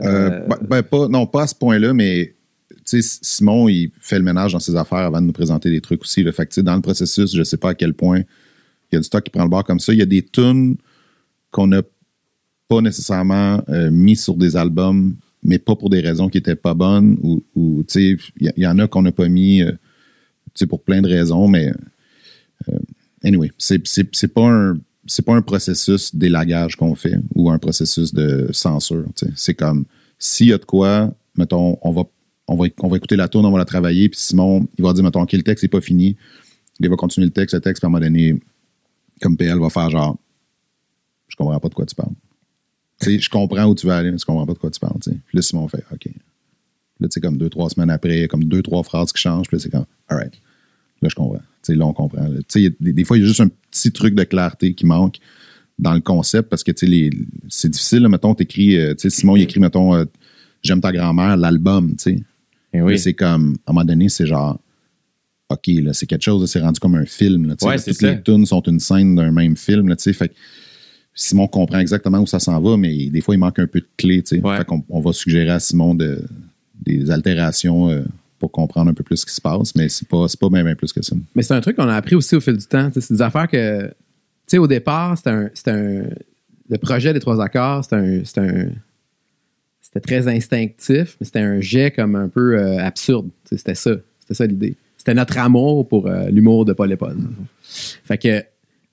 Euh, 0.00 0.40
ben, 0.46 0.56
ben, 0.62 0.82
pas, 0.82 1.08
non, 1.08 1.26
pas 1.26 1.42
à 1.42 1.46
ce 1.46 1.54
point-là, 1.54 1.94
mais 1.94 2.34
tu 2.84 3.02
sais, 3.02 3.18
Simon, 3.22 3.68
il 3.68 3.90
fait 4.00 4.18
le 4.18 4.24
ménage 4.24 4.52
dans 4.52 4.60
ses 4.60 4.76
affaires 4.76 4.98
avant 4.98 5.20
de 5.20 5.26
nous 5.26 5.32
présenter 5.32 5.70
des 5.70 5.80
trucs 5.80 6.02
aussi. 6.02 6.22
Là. 6.22 6.32
Fait 6.32 6.46
que, 6.46 6.60
dans 6.60 6.76
le 6.76 6.82
processus, 6.82 7.34
je 7.34 7.42
sais 7.42 7.56
pas 7.56 7.70
à 7.70 7.74
quel 7.74 7.94
point 7.94 8.18
il 8.18 8.94
y 8.94 8.96
a 8.96 9.00
du 9.00 9.04
stock 9.04 9.24
qui 9.24 9.30
prend 9.30 9.42
le 9.42 9.50
bord 9.50 9.64
comme 9.64 9.80
ça. 9.80 9.92
Il 9.92 9.98
y 9.98 10.02
a 10.02 10.06
des 10.06 10.22
tunes 10.22 10.76
qu'on 11.50 11.66
n'a 11.66 11.82
pas 12.68 12.80
nécessairement 12.80 13.62
euh, 13.68 13.90
mis 13.90 14.16
sur 14.16 14.34
des 14.34 14.56
albums, 14.56 15.16
mais 15.42 15.58
pas 15.58 15.76
pour 15.76 15.90
des 15.90 16.00
raisons 16.00 16.28
qui 16.28 16.38
étaient 16.38 16.56
pas 16.56 16.74
bonnes. 16.74 17.18
Ou, 17.22 17.42
ou, 17.54 17.84
tu 17.88 18.16
sais, 18.16 18.24
il 18.38 18.52
y, 18.56 18.66
en 18.66 18.78
a 18.78 18.86
qu'on 18.86 19.02
n'a 19.02 19.12
pas 19.12 19.28
mis 19.28 19.62
euh, 19.62 19.72
tu 19.72 20.60
sais, 20.60 20.66
pour 20.66 20.82
plein 20.82 21.02
de 21.02 21.08
raisons, 21.08 21.48
mais 21.48 21.72
euh, 22.68 22.78
anyway, 23.24 23.50
c'est 23.58 24.32
pas 24.32 24.48
un 24.48 24.78
c'est 25.06 25.24
pas 25.24 25.34
un 25.34 25.42
processus 25.42 26.14
d'élagage 26.14 26.76
qu'on 26.76 26.94
fait 26.94 27.18
ou 27.34 27.50
un 27.50 27.58
processus 27.58 28.12
de 28.12 28.48
censure. 28.52 29.04
C'est 29.34 29.54
comme 29.54 29.84
s'il 30.18 30.48
y 30.48 30.52
a 30.52 30.58
de 30.58 30.64
quoi, 30.64 31.12
mettons, 31.36 31.78
on 31.82 31.92
va 31.92 32.04
on 32.48 32.56
va, 32.56 32.66
on 32.80 32.88
va 32.88 32.96
écouter 32.96 33.16
la 33.16 33.28
tune, 33.28 33.44
on 33.44 33.50
va 33.50 33.58
la 33.58 33.64
travailler, 33.64 34.08
puis 34.08 34.20
Simon, 34.20 34.68
il 34.78 34.84
va 34.84 34.92
dire, 34.92 35.02
mettons, 35.02 35.22
OK, 35.22 35.32
le 35.32 35.42
texte 35.42 35.64
n'est 35.64 35.68
pas 35.68 35.80
fini. 35.80 36.16
Il 36.78 36.88
va 36.88 36.96
continuer 36.96 37.26
le 37.26 37.32
texte, 37.32 37.54
le 37.54 37.60
texte, 37.60 37.80
puis 37.80 37.86
à 37.86 37.88
un 37.88 37.90
moment 37.90 38.04
donné, 38.04 38.40
comme 39.20 39.36
PL 39.36 39.58
va 39.58 39.70
faire 39.70 39.90
genre, 39.90 40.16
je 41.28 41.36
comprends 41.36 41.58
pas 41.58 41.68
de 41.68 41.74
quoi 41.74 41.86
tu 41.86 41.94
parles. 41.94 42.14
Je 43.00 43.28
comprends 43.28 43.64
où 43.64 43.74
tu 43.74 43.86
veux 43.86 43.92
aller, 43.92 44.10
mais 44.10 44.18
je 44.18 44.24
comprends 44.24 44.46
pas 44.46 44.52
de 44.52 44.58
quoi 44.58 44.70
tu 44.70 44.80
parles. 44.80 44.98
Puis 45.00 45.20
là, 45.32 45.42
Simon 45.42 45.66
fait, 45.68 45.84
OK. 45.92 46.06
Là, 47.00 47.08
tu 47.08 47.14
sais, 47.14 47.20
comme 47.20 47.36
deux, 47.36 47.50
trois 47.50 47.68
semaines 47.68 47.90
après, 47.90 48.26
comme 48.28 48.44
deux, 48.44 48.62
trois 48.62 48.82
phrases 48.82 49.12
qui 49.12 49.20
changent, 49.20 49.48
puis 49.48 49.56
là, 49.56 49.62
c'est 49.62 49.70
comme, 49.70 49.86
all 50.08 50.18
right. 50.18 50.32
Là, 51.02 51.08
je 51.08 51.14
comprends. 51.14 51.42
Tu 51.66 51.72
sais, 51.72 51.78
là, 51.78 51.86
on 51.86 51.92
comprend. 51.92 52.22
là. 52.28 52.38
Des, 52.54 52.92
des 52.92 53.04
fois, 53.04 53.16
il 53.16 53.20
y 53.20 53.24
a 53.24 53.28
juste 53.28 53.40
un 53.40 53.48
petit 53.70 53.92
truc 53.92 54.14
de 54.14 54.24
clarté 54.24 54.74
qui 54.74 54.86
manque 54.86 55.16
dans 55.78 55.92
le 55.94 56.00
concept 56.00 56.48
parce 56.48 56.64
que, 56.64 56.72
tu 56.72 56.86
sais, 56.86 56.86
les- 56.86 57.10
c'est 57.48 57.68
difficile, 57.70 58.00
là, 58.00 58.08
mettons, 58.08 58.34
t'écris, 58.34 58.76
euh, 58.78 58.94
tu 58.94 59.02
sais, 59.02 59.10
Simon, 59.10 59.36
il 59.36 59.42
écrit, 59.42 59.60
mettons, 59.60 59.94
euh, 59.94 60.04
J'aime 60.62 60.80
ta 60.80 60.90
grand-mère, 60.90 61.36
l'album, 61.36 61.90
tu 61.90 61.96
sais. 61.98 62.22
Eh 62.72 62.80
oui. 62.82 62.98
c'est 62.98 63.14
comme, 63.14 63.56
à 63.66 63.70
un 63.70 63.72
moment 63.74 63.84
donné, 63.84 64.08
c'est 64.08 64.26
genre, 64.26 64.58
OK, 65.48 65.66
là, 65.68 65.92
c'est 65.92 66.06
quelque 66.06 66.24
chose, 66.24 66.50
c'est 66.50 66.60
rendu 66.60 66.80
comme 66.80 66.96
un 66.96 67.04
film. 67.06 67.46
Là, 67.46 67.54
Ouais, 67.62 67.76
là, 67.76 67.82
toutes 67.82 67.94
ça. 67.94 68.10
les 68.12 68.20
tunes 68.22 68.46
sont 68.46 68.62
une 68.62 68.80
scène 68.80 69.14
d'un 69.14 69.30
même 69.30 69.56
film. 69.56 69.88
Là, 69.88 69.94
tu 69.96 70.02
sais, 70.04 70.12
fait 70.12 70.32
Simon 71.14 71.46
comprend 71.46 71.78
exactement 71.78 72.18
où 72.18 72.26
ça 72.26 72.40
s'en 72.40 72.60
va, 72.60 72.76
mais 72.76 73.08
des 73.10 73.20
fois, 73.20 73.34
il 73.34 73.38
manque 73.38 73.58
un 73.60 73.66
peu 73.66 73.80
de 73.80 73.86
clé. 73.96 74.22
Ouais. 74.32 74.56
Fait 74.58 74.66
on 74.88 75.00
va 75.00 75.12
suggérer 75.12 75.50
à 75.50 75.60
Simon 75.60 75.94
de, 75.94 76.24
des 76.84 77.10
altérations 77.10 77.88
euh, 77.90 78.02
pour 78.46 78.52
comprendre 78.52 78.90
un 78.90 78.94
peu 78.94 79.02
plus 79.02 79.16
ce 79.16 79.26
qui 79.26 79.32
se 79.32 79.40
passe, 79.40 79.74
mais 79.74 79.88
c'est 79.88 80.06
pas, 80.06 80.26
pas 80.40 80.48
bien, 80.48 80.62
bien 80.62 80.76
plus 80.76 80.92
que 80.92 81.02
ça. 81.02 81.16
Mais 81.34 81.42
c'est 81.42 81.54
un 81.54 81.60
truc 81.60 81.76
qu'on 81.76 81.88
a 81.88 81.96
appris 81.96 82.14
aussi 82.14 82.36
au 82.36 82.40
fil 82.40 82.56
du 82.56 82.66
temps. 82.66 82.90
C'est 82.94 83.12
des 83.12 83.22
affaires 83.22 83.48
que, 83.48 83.88
tu 83.88 83.94
sais, 84.46 84.58
au 84.58 84.66
départ, 84.66 85.16
c'était 85.16 85.70
un. 85.70 86.02
Le 86.68 86.78
projet 86.78 87.12
des 87.12 87.20
trois 87.20 87.42
accords, 87.42 87.84
c'était 87.84 87.96
un. 88.38 88.68
C'était 89.80 90.00
très 90.00 90.28
instinctif, 90.28 91.16
mais 91.20 91.26
c'était 91.26 91.40
un 91.40 91.60
jet 91.60 91.90
comme 91.90 92.14
un 92.14 92.28
peu 92.28 92.56
euh, 92.58 92.78
absurde. 92.78 93.28
C'était 93.44 93.74
ça. 93.74 93.92
C'était 94.20 94.34
ça 94.34 94.46
l'idée. 94.46 94.76
C'était 94.96 95.14
notre 95.14 95.38
amour 95.38 95.88
pour 95.88 96.06
euh, 96.06 96.28
l'humour 96.28 96.64
de 96.64 96.72
Paul 96.72 96.92
et 96.92 96.96
Paul. 96.96 97.16
Fait 97.62 98.18
que. 98.18 98.44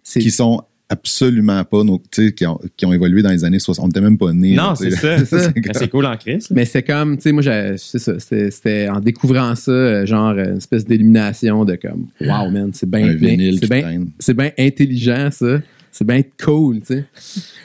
Qui 0.04 0.32
sont 0.32 0.64
absolument 0.94 1.64
pas 1.66 1.84
nos, 1.84 1.98
tu 2.12 2.28
sais, 2.28 2.32
qui 2.34 2.46
ont, 2.46 2.60
qui 2.78 2.86
ont 2.86 2.94
évolué 2.94 3.22
dans 3.22 3.30
les 3.32 3.44
années 3.44 3.60
60. 3.60 3.84
On 3.84 3.88
n'était 3.88 4.02
même 4.02 4.18
pas 4.18 4.32
nés. 4.34 4.56
Non, 4.56 4.76
c'est 4.76 4.92
ça. 4.92 5.18
C'est 5.26 5.54
Ben, 5.54 5.62
comme- 5.62 5.74
C'est 5.74 5.90
cool 5.90 6.06
en 6.06 6.16
crise. 6.18 6.48
Mais 6.52 6.66
c'est 6.66 6.84
comme, 6.84 7.18
tu 7.18 7.24
sais, 7.24 7.32
moi, 7.32 7.42
j'ai- 7.42 7.76
c'est 7.78 8.00
ça. 8.00 8.20
C'était 8.20 8.88
en 8.90 9.00
découvrant 9.00 9.56
ça, 9.56 9.72
euh, 9.72 10.06
genre, 10.06 10.32
une 10.38 10.58
espèce 10.58 10.86
d'illumination 10.86 11.66
de 11.66 11.76
comme, 11.76 12.08
wow, 12.22 12.50
man, 12.50 12.72
c'est 12.74 12.90
bien. 12.90 13.12
c'est 13.20 13.68
bien 13.70 13.82
traîne. 13.82 14.10
c'est 14.20 14.34
bien 14.36 14.52
intelligent, 14.58 15.30
ça. 15.32 15.60
C'est 15.92 16.06
bien 16.08 16.22
cool, 16.44 16.80
tu 16.82 16.86
sais. 16.88 17.06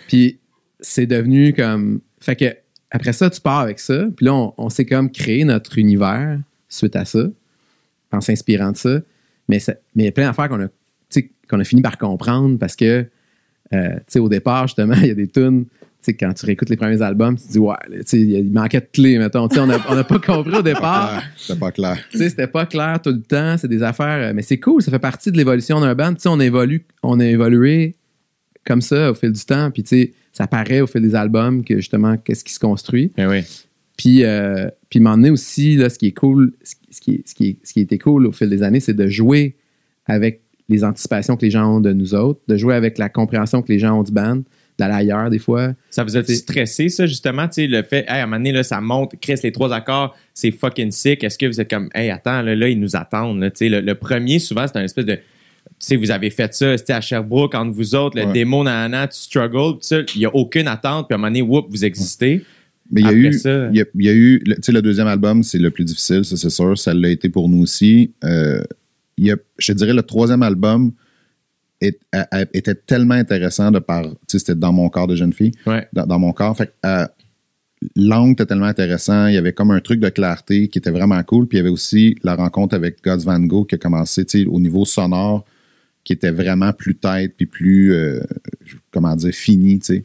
Puis 0.08 0.38
c'est 0.80 1.06
devenu 1.06 1.52
comme. 1.52 2.00
Fait 2.20 2.36
que 2.36 2.46
après 2.90 3.12
ça, 3.12 3.30
tu 3.30 3.40
pars 3.40 3.60
avec 3.60 3.78
ça. 3.78 4.06
Puis 4.16 4.26
là, 4.26 4.34
on, 4.34 4.52
on 4.58 4.68
s'est 4.70 4.84
comme 4.86 5.10
créé 5.10 5.44
notre 5.44 5.78
univers 5.78 6.38
suite 6.68 6.96
à 6.96 7.04
ça, 7.04 7.24
en 8.12 8.20
s'inspirant 8.20 8.72
de 8.72 8.76
ça. 8.76 9.00
Mais 9.48 9.58
ça- 9.60 9.74
mais 9.94 10.02
il 10.04 10.06
y 10.06 10.08
a 10.08 10.12
plein 10.12 10.26
d'affaires 10.26 10.48
qu'on 10.48 10.60
a, 10.60 10.68
tu 10.68 10.72
sais, 11.10 11.30
qu'on 11.48 11.58
a 11.60 11.64
fini 11.64 11.80
par 11.80 11.96
comprendre 11.96 12.58
parce 12.58 12.76
que, 12.76 13.06
euh, 13.74 13.94
tu 13.96 14.02
sais, 14.08 14.18
au 14.18 14.28
départ, 14.28 14.66
justement, 14.66 14.94
il 15.00 15.06
y 15.08 15.10
a 15.10 15.14
des 15.14 15.28
tunes. 15.28 15.64
Tu 16.00 16.12
sais, 16.12 16.14
quand 16.14 16.32
tu 16.32 16.46
réécoutes 16.46 16.70
les 16.70 16.76
premiers 16.76 17.02
albums, 17.02 17.36
tu 17.36 17.44
te 17.46 17.52
dis, 17.52 17.58
ouais, 17.58 17.74
il 18.12 18.52
manquait 18.52 18.80
de 18.80 18.86
clés, 18.92 19.18
mettons. 19.18 19.48
Tu 19.48 19.56
sais, 19.56 19.60
on 19.60 19.66
n'a 19.66 20.04
pas 20.04 20.18
compris 20.20 20.54
au 20.54 20.62
départ. 20.62 21.22
C'était 21.36 21.58
pas 21.58 21.72
clair. 21.72 21.98
Tu 22.10 22.18
sais, 22.18 22.28
c'était 22.30 22.46
pas 22.46 22.66
clair 22.66 23.00
tout 23.02 23.10
le 23.10 23.20
temps. 23.20 23.56
C'est 23.58 23.66
des 23.68 23.82
affaires. 23.82 24.28
euh, 24.30 24.32
Mais 24.34 24.42
c'est 24.42 24.60
cool, 24.60 24.80
ça 24.80 24.90
fait 24.92 24.98
partie 25.00 25.32
de 25.32 25.36
l'évolution 25.36 25.80
d'un 25.80 25.94
band. 25.96 26.14
Tu 26.14 26.20
sais, 26.20 26.28
on 26.28 26.38
évolue, 26.38 26.84
on 27.02 27.18
a 27.18 27.26
évolué 27.26 27.96
comme 28.64 28.80
ça 28.80 29.10
au 29.10 29.14
fil 29.14 29.32
du 29.32 29.44
temps. 29.44 29.70
Puis, 29.72 29.82
tu 29.82 29.88
sais, 29.88 30.12
ça 30.32 30.46
paraît 30.46 30.80
au 30.80 30.86
fil 30.86 31.02
des 31.02 31.16
albums 31.16 31.64
que 31.64 31.76
justement, 31.76 32.16
qu'est-ce 32.16 32.44
qui 32.44 32.52
se 32.52 32.60
construit. 32.60 33.10
Eh 33.18 33.26
oui. 33.26 33.40
Puis, 33.96 34.22
euh, 34.22 34.68
puis 34.90 35.00
m'en 35.00 35.16
donné 35.16 35.30
aussi, 35.30 35.74
là, 35.74 35.90
ce 35.90 35.98
qui 35.98 36.06
est 36.06 36.12
cool, 36.12 36.52
ce 36.62 36.76
qui, 36.76 36.86
ce 36.92 37.00
qui, 37.00 37.22
ce 37.26 37.34
qui, 37.34 37.48
est- 37.48 37.56
ce 37.64 37.72
qui 37.72 37.80
a 37.80 37.82
été 37.82 37.98
cool 37.98 38.26
au 38.26 38.30
fil 38.32 38.48
des 38.48 38.62
années, 38.62 38.78
c'est 38.78 38.94
de 38.94 39.08
jouer 39.08 39.56
avec 40.06 40.42
les 40.68 40.84
anticipations 40.84 41.36
que 41.36 41.44
les 41.44 41.50
gens 41.50 41.76
ont 41.76 41.80
de 41.80 41.92
nous 41.92 42.14
autres, 42.14 42.40
de 42.48 42.56
jouer 42.56 42.74
avec 42.74 42.98
la 42.98 43.08
compréhension 43.08 43.62
que 43.62 43.72
les 43.72 43.78
gens 43.78 43.98
ont 43.98 44.02
du 44.02 44.12
band, 44.12 44.42
d'aller 44.78 44.94
ailleurs 44.94 45.30
des 45.30 45.38
fois. 45.38 45.72
Ça 45.90 46.04
vous 46.04 46.16
a 46.16 46.22
stressé, 46.22 46.88
ça, 46.88 47.06
justement, 47.06 47.46
tu 47.48 47.54
sais, 47.54 47.66
le 47.66 47.82
fait, 47.82 48.04
hey, 48.08 48.20
à 48.20 48.22
un 48.22 48.26
moment 48.26 48.36
donné, 48.36 48.52
là, 48.52 48.62
ça 48.62 48.80
monte, 48.80 49.14
Chris, 49.20 49.34
les 49.42 49.50
trois 49.50 49.72
accords, 49.72 50.14
c'est 50.34 50.50
fucking 50.52 50.90
sick. 50.92 51.24
Est-ce 51.24 51.36
que 51.38 51.46
vous 51.46 51.60
êtes 51.60 51.68
comme, 51.70 51.88
hey, 51.94 52.10
attends, 52.10 52.42
là, 52.42 52.54
là 52.54 52.68
ils 52.68 52.78
nous 52.78 52.94
attendent, 52.94 53.40
là, 53.40 53.50
tu 53.50 53.58
sais, 53.58 53.68
le, 53.68 53.80
le 53.80 53.94
premier, 53.94 54.38
souvent, 54.38 54.66
c'est 54.66 54.78
un 54.78 54.84
espèce 54.84 55.06
de, 55.06 55.14
tu 55.14 55.20
sais, 55.80 55.96
vous 55.96 56.10
avez 56.10 56.30
fait 56.30 56.54
ça, 56.54 56.76
c'était 56.78 56.92
à 56.92 57.00
Sherbrooke, 57.00 57.54
entre 57.54 57.72
vous 57.72 57.94
autres, 57.94 58.16
le 58.18 58.26
Ouais. 58.26 58.32
démo, 58.32 58.62
nanana, 58.62 59.08
tu 59.08 59.18
struggles, 59.18 59.78
il 60.14 60.18
n'y 60.18 60.26
a 60.26 60.34
aucune 60.34 60.68
attente, 60.68 61.08
puis 61.08 61.14
à 61.14 61.16
un 61.16 61.18
moment 61.18 61.28
donné, 61.28 61.42
whoop, 61.42 61.66
vous 61.70 61.84
existez. 61.84 62.44
Mais 62.90 63.00
il 63.02 63.06
y 63.06 63.10
a 63.10 63.12
eu, 63.12 63.32
ça- 63.34 63.68
il 63.70 63.76
y 63.76 63.80
a, 63.82 63.84
il 63.96 64.04
y 64.06 64.08
a 64.08 64.12
eu, 64.14 64.42
le- 64.46 64.54
tu 64.56 64.62
sais, 64.62 64.72
le 64.72 64.80
deuxième 64.80 65.08
album, 65.08 65.42
c'est 65.42 65.58
le 65.58 65.70
plus 65.70 65.84
difficile, 65.84 66.24
ça 66.24 66.36
c'est 66.36 66.48
sûr. 66.50 66.78
Ça 66.78 66.94
l'a 66.94 67.08
été 67.10 67.28
pour 67.28 67.48
nous 67.48 67.60
aussi. 67.62 68.12
Euh, 68.24 68.62
il 69.18 69.26
y 69.26 69.32
a, 69.32 69.36
je 69.58 69.72
te 69.72 69.76
dirais, 69.78 69.92
le 69.92 70.02
troisième 70.02 70.42
album 70.42 70.92
est- 71.80 72.00
a- 72.12 72.26
a- 72.30 72.46
était 72.54 72.74
tellement 72.74 73.14
intéressant 73.14 73.70
de 73.70 73.78
par, 73.78 74.02
tu 74.04 74.16
sais, 74.28 74.38
c'était 74.38 74.54
dans 74.54 74.72
mon 74.72 74.88
corps 74.88 75.06
de 75.06 75.14
jeune 75.16 75.32
fille, 75.32 75.52
Ouais. 75.66 75.86
dans, 75.92 76.06
dans 76.06 76.18
mon 76.18 76.32
corps. 76.32 76.56
Fait 76.56 76.66
que, 76.68 76.72
euh, 76.86 77.06
l'angle 77.94 78.32
était 78.32 78.46
tellement 78.46 78.66
intéressant. 78.66 79.26
Il 79.28 79.34
y 79.34 79.36
avait 79.36 79.52
comme 79.52 79.70
un 79.70 79.80
truc 79.80 80.00
de 80.00 80.08
clarté 80.08 80.66
qui 80.68 80.78
était 80.78 80.90
vraiment 80.90 81.22
cool. 81.22 81.46
Puis 81.46 81.58
il 81.58 81.60
y 81.60 81.62
avait 81.62 81.70
aussi 81.70 82.16
la 82.24 82.34
rencontre 82.34 82.74
avec 82.74 83.02
Gods 83.04 83.18
Van 83.24 83.38
Gogh 83.38 83.68
qui 83.68 83.76
a 83.76 83.78
commencé, 83.78 84.24
tu 84.24 84.40
sais, 84.40 84.46
au 84.46 84.58
niveau 84.58 84.84
sonore, 84.84 85.44
qui 86.02 86.12
était 86.14 86.32
vraiment 86.32 86.72
plus 86.72 86.96
tête 86.96 87.34
puis 87.36 87.46
plus, 87.46 87.92
euh, 87.92 88.20
comment 88.90 89.14
dire, 89.14 89.32
fini, 89.32 89.78
tu 89.78 89.84
sais. 89.86 90.04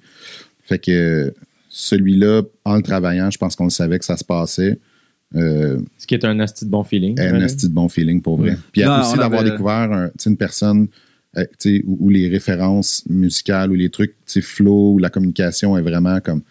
Fait 0.66 0.78
que 0.78 1.34
celui-là, 1.70 2.43
en 2.66 2.76
le 2.76 2.84
travaillant, 2.84 3.32
je 3.32 3.38
pense 3.39 3.55
qu'on 3.55 3.64
le 3.64 3.70
savait 3.72 3.97
que 3.97 4.05
ça 4.05 4.18
se 4.18 4.24
passait. 4.24 4.80
Euh, 5.36 5.80
Ce 5.98 6.06
qui 6.08 6.14
est 6.16 6.26
un 6.26 6.40
asti 6.40 6.66
de 6.66 6.70
bon 6.70 6.84
feeling. 6.84 7.20
un 7.20 7.34
Ouais. 7.34 7.44
esti 7.46 7.68
de 7.68 7.74
bon 7.74 7.90
feeling 7.90 8.22
pour 8.22 8.38
vrai. 8.38 8.58
Puis 8.72 8.84
Non, 8.84 9.02
aussi 9.02 9.18
d'avoir 9.18 9.42
avait- 9.42 9.52
découvert 9.52 9.92
un- 9.92 10.10
une 10.26 10.38
personne 10.38 10.88
euh, 11.36 11.46
tu 11.60 11.78
sais, 11.78 11.84
où, 11.88 11.98
où 12.02 12.10
les 12.10 12.28
références 12.30 13.04
musicales 13.10 13.72
ou 13.72 13.74
les 13.74 13.90
trucs, 13.90 14.14
flow, 14.42 14.94
ou 14.94 15.00
la 15.00 15.10
communication 15.10 15.76
est 15.78 15.82
vraiment 15.82 16.20
comme. 16.20 16.42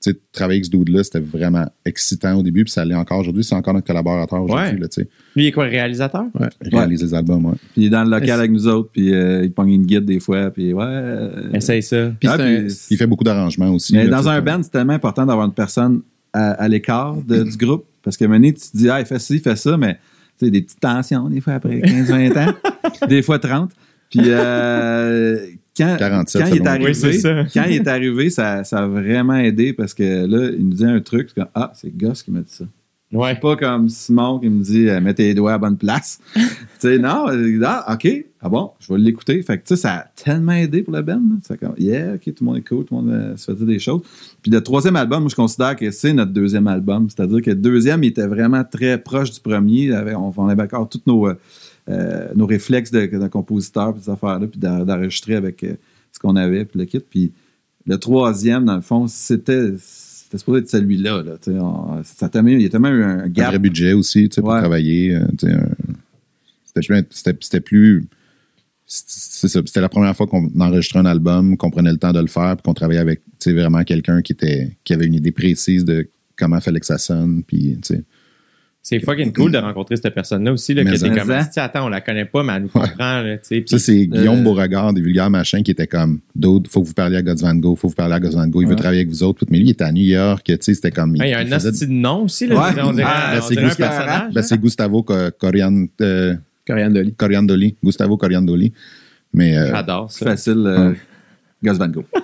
Tu 0.00 0.12
sais, 0.12 0.16
travailler 0.30 0.58
avec 0.58 0.66
ce 0.66 0.70
dude-là, 0.70 1.02
c'était 1.02 1.18
vraiment 1.18 1.66
excitant 1.84 2.36
au 2.38 2.44
début, 2.44 2.62
puis 2.62 2.70
ça 2.72 2.84
l'est 2.84 2.94
encore 2.94 3.18
aujourd'hui. 3.18 3.42
C'est 3.42 3.56
encore 3.56 3.74
notre 3.74 3.88
collaborateur 3.88 4.40
aujourd'hui, 4.44 4.78
Ouais. 4.80 5.06
Lui, 5.34 5.42
il 5.42 5.46
est 5.48 5.50
quoi, 5.50 5.64
réalisateur? 5.64 6.26
Réaliser 6.60 7.06
les 7.06 7.14
albums, 7.14 7.44
ouais. 7.46 7.54
Puis 7.72 7.82
il 7.82 7.84
est 7.86 7.90
dans 7.90 8.04
le 8.04 8.10
local 8.10 8.38
avec 8.38 8.52
nous 8.52 8.68
autres, 8.68 8.90
puis 8.92 9.12
euh, 9.12 9.42
il 9.44 9.50
pogne 9.50 9.70
une 9.72 9.86
guide 9.86 10.04
des 10.04 10.20
fois, 10.20 10.52
puis 10.52 10.72
ouais. 10.72 10.84
euh, 10.86 11.50
Essaye 11.52 11.82
ça. 11.82 12.12
Puis 12.20 12.28
ah, 12.28 12.34
c'est 12.36 12.42
un- 12.44 12.60
puis- 12.66 12.74
Il 12.90 12.96
fait 12.96 13.08
beaucoup 13.08 13.24
d'arrangements 13.24 13.70
aussi. 13.72 13.92
Mais 13.92 14.04
là, 14.04 14.18
dans 14.18 14.28
un 14.28 14.36
comme- 14.36 14.44
band, 14.44 14.62
c'est 14.62 14.70
tellement 14.70 14.92
important 14.92 15.26
d'avoir 15.26 15.46
une 15.46 15.52
personne 15.52 16.02
à, 16.32 16.50
à 16.52 16.68
l'écart 16.68 17.16
du 17.26 17.56
groupe. 17.56 17.84
Parce 18.08 18.16
que 18.16 18.24
Mané, 18.24 18.54
tu 18.54 18.70
te 18.70 18.74
dis, 18.74 18.88
ah, 18.88 19.00
il 19.00 19.04
fait 19.04 19.18
ci, 19.18 19.34
il 19.34 19.40
fait 19.40 19.54
ça, 19.54 19.76
mais 19.76 19.98
tu 20.38 20.46
sais, 20.46 20.50
des 20.50 20.62
petites 20.62 20.80
tensions, 20.80 21.28
des 21.28 21.42
fois 21.42 21.52
après 21.52 21.76
15-20 21.80 22.38
ans, 22.38 22.54
des 23.06 23.20
fois 23.20 23.38
30. 23.38 23.70
Puis 24.08 24.20
euh, 24.24 25.46
quand, 25.76 25.96
47 25.98 26.42
quand 26.42 26.48
il 26.48 26.56
est 26.56 26.66
arrivé, 26.66 26.86
Oui, 26.86 26.94
c'est 26.94 27.12
ça. 27.12 27.44
quand 27.52 27.64
il 27.68 27.74
est 27.74 27.86
arrivé, 27.86 28.30
ça, 28.30 28.64
ça 28.64 28.78
a 28.78 28.86
vraiment 28.86 29.36
aidé 29.36 29.74
parce 29.74 29.92
que 29.92 30.24
là, 30.24 30.48
il 30.56 30.66
nous 30.66 30.74
dit 30.74 30.86
un 30.86 30.98
truc, 31.00 31.28
c'est 31.28 31.34
comme, 31.34 31.50
ah, 31.54 31.70
c'est 31.74 31.94
Goss 31.94 32.22
qui 32.22 32.30
m'a 32.30 32.40
dit 32.40 32.46
ça. 32.50 32.64
Ouais. 33.12 33.34
C'est 33.34 33.40
pas 33.40 33.56
comme 33.56 33.90
Simon 33.90 34.38
qui 34.38 34.48
me 34.48 34.62
dit 34.62 34.88
euh, 34.88 35.02
mets 35.02 35.12
tes 35.12 35.34
doigts 35.34 35.52
à 35.52 35.58
bonne 35.58 35.76
place. 35.76 36.18
tu 36.34 36.40
sais, 36.78 36.96
non, 36.96 37.26
ah, 37.62 37.92
OK, 37.92 38.08
ah 38.40 38.48
bon, 38.48 38.70
je 38.78 38.92
vais 38.92 38.98
l'écouter. 39.00 39.42
Fait 39.42 39.58
que 39.58 39.62
tu 39.66 39.74
sais, 39.74 39.76
ça 39.82 39.92
a 39.94 40.06
tellement 40.14 40.52
aidé 40.52 40.82
pour 40.82 40.92
le 40.94 41.02
band. 41.02 41.20
C'est 41.42 41.58
comme, 41.58 41.74
yeah, 41.78 42.14
OK, 42.14 42.22
tout 42.24 42.34
le 42.40 42.44
monde 42.46 42.56
est 42.58 42.68
cool, 42.68 42.84
tout 42.84 42.94
le 42.96 43.02
monde 43.02 43.10
euh, 43.12 43.36
se 43.36 43.46
fait 43.50 43.54
dire 43.58 43.66
des 43.66 43.78
choses. 43.80 44.02
Puis 44.42 44.50
le 44.52 44.60
troisième 44.62 44.94
album, 44.96 45.20
moi, 45.22 45.28
je 45.28 45.34
considère 45.34 45.74
que 45.74 45.90
c'est 45.90 46.12
notre 46.12 46.32
deuxième 46.32 46.68
album. 46.68 47.08
C'est-à-dire 47.10 47.42
que 47.42 47.50
le 47.50 47.56
deuxième, 47.56 48.04
il 48.04 48.08
était 48.08 48.26
vraiment 48.28 48.62
très 48.64 48.96
proche 48.98 49.32
du 49.32 49.40
premier. 49.40 49.92
On, 50.14 50.32
on 50.36 50.48
avait 50.48 50.62
encore 50.62 50.88
tous 50.88 51.02
nos, 51.06 51.26
euh, 51.28 51.34
euh, 51.88 52.28
nos 52.36 52.46
réflexes 52.46 52.90
de, 52.92 53.06
de 53.06 53.26
compositeur, 53.28 53.92
puis 53.94 54.02
ces 54.04 54.10
affaires-là, 54.10 54.46
puis 54.46 54.60
d'en- 54.60 54.84
d'enregistrer 54.84 55.34
avec 55.34 55.64
euh, 55.64 55.74
ce 56.12 56.18
qu'on 56.20 56.36
avait, 56.36 56.64
puis 56.64 56.78
le 56.78 56.84
kit. 56.84 57.00
Puis 57.00 57.32
le 57.86 57.96
troisième, 57.98 58.64
dans 58.66 58.76
le 58.76 58.82
fond, 58.82 59.06
c'était. 59.08 59.74
C'était 59.78 60.36
supposé 60.38 60.60
être 60.60 60.68
celui-là. 60.68 61.22
Là, 61.22 61.36
on- 61.62 62.02
ça 62.04 62.26
a 62.26 62.28
tellement- 62.28 62.50
il 62.50 62.60
y 62.60 62.66
a 62.66 62.68
tellement 62.68 62.90
eu 62.90 63.02
un 63.02 63.20
Un 63.20 63.28
gap 63.28 63.48
vrai 63.48 63.58
budget 63.58 63.94
aussi, 63.94 64.28
tu 64.28 64.34
sais, 64.34 64.40
pour 64.42 64.50
travailler. 64.50 65.18
tu 65.38 65.46
sais, 65.46 65.52
un- 66.92 67.02
c'était 67.40 67.60
plus. 67.60 68.04
C'est 68.88 69.48
ça, 69.48 69.60
C'était 69.66 69.80
la 69.82 69.88
première 69.88 70.16
fois 70.16 70.26
qu'on 70.26 70.50
enregistrait 70.58 70.98
un 71.00 71.06
album, 71.06 71.56
qu'on 71.56 71.70
prenait 71.70 71.90
le 71.92 71.98
temps 71.98 72.12
de 72.12 72.20
le 72.20 72.26
faire, 72.26 72.56
puis 72.56 72.62
qu'on 72.64 72.74
travaillait 72.74 73.00
avec 73.00 73.20
vraiment 73.46 73.84
quelqu'un 73.84 74.22
qui, 74.22 74.32
était, 74.32 74.76
qui 74.82 74.94
avait 74.94 75.06
une 75.06 75.14
idée 75.14 75.30
précise 75.32 75.84
de 75.84 76.08
comment 76.36 76.60
fallait 76.60 76.80
que 76.80 76.86
ça 76.86 76.98
sonne. 76.98 77.42
Puis, 77.46 77.78
tu 77.82 77.94
sais, 77.94 78.04
C'est 78.82 79.00
fucking 79.00 79.32
cool 79.34 79.52
de 79.52 79.58
rencontrer 79.58 79.96
cette 79.96 80.14
personne-là 80.14 80.52
aussi. 80.52 80.72
Là, 80.72 80.82
Mais 80.84 80.92
que 80.92 80.96
t'es 80.96 81.10
en- 81.10 81.14
comme, 81.14 81.34
si 81.52 81.60
attends, 81.60 81.84
on 81.84 81.88
la 81.90 82.00
connaît 82.00 82.24
pas, 82.24 82.42
mais 82.42 82.54
elle 82.54 82.62
nous 82.62 82.68
comprend. 82.68 83.20
Là, 83.20 83.36
Ça, 83.42 83.78
c'est 83.78 84.06
Guillaume 84.06 84.38
Euh, 84.38 84.42
Beauregard 84.44 84.94
des 84.94 85.02
Vulgaires 85.02 85.28
Machins 85.28 85.62
qui 85.62 85.72
était 85.72 85.86
comme 85.86 86.20
d'autres, 86.34 86.70
faut 86.70 86.80
que 86.80 86.86
vous 86.86 86.94
parliez 86.94 87.16
à 87.16 87.22
Gods 87.22 87.42
Van 87.42 87.54
Gogh, 87.54 87.76
faut 87.76 87.88
que 87.88 87.92
vous 87.92 87.96
parliez 87.96 88.14
à 88.14 88.20
Gods 88.20 88.30
Van 88.36 88.46
Gogh, 88.48 88.62
il 88.62 88.68
veut 88.68 88.76
travailler 88.76 89.00
avec 89.00 89.10
vous 89.10 89.22
autres. 89.22 89.44
Mais 89.50 89.58
lui, 89.58 89.66
il 89.66 89.70
était 89.72 89.84
à 89.84 89.92
New 89.92 90.04
York, 90.04 90.44
tu 90.46 90.56
sais, 90.60 90.72
c'était 90.74 90.92
comme. 90.92 91.14
Il 91.16 91.26
y 91.28 91.34
a 91.34 91.40
un 91.40 91.44
faisait- 91.46 91.68
asti 91.68 91.86
de 91.86 91.92
nom 91.92 92.22
aussi. 92.24 92.46
Là, 92.46 92.54
Ouais. 92.54 92.80
on 92.82 92.92
dirait, 92.92 93.04
Ah, 93.06 93.32
on 93.32 93.36
ben, 93.36 93.42
c'est 93.46 93.56
Gustavo-. 93.56 94.06
Ben, 94.32 94.40
hein. 94.40 94.42
c'est 94.42 94.58
Gustavo 94.60 95.02
Co- 95.02 95.30
Corian, 95.38 95.84
euh, 96.00 96.34
Coriandoli. 96.68 97.14
Coriandoli. 97.14 97.76
Gustavo 97.82 98.16
Coriandoli. 98.16 98.72
Mais 99.32 99.56
euh, 99.56 99.70
J'adore 99.70 100.10
ça. 100.12 100.26
facile. 100.26 100.64
Euh, 100.66 100.92
Gus 101.62 101.78
Van 101.78 101.88
Gogh. 101.88 102.04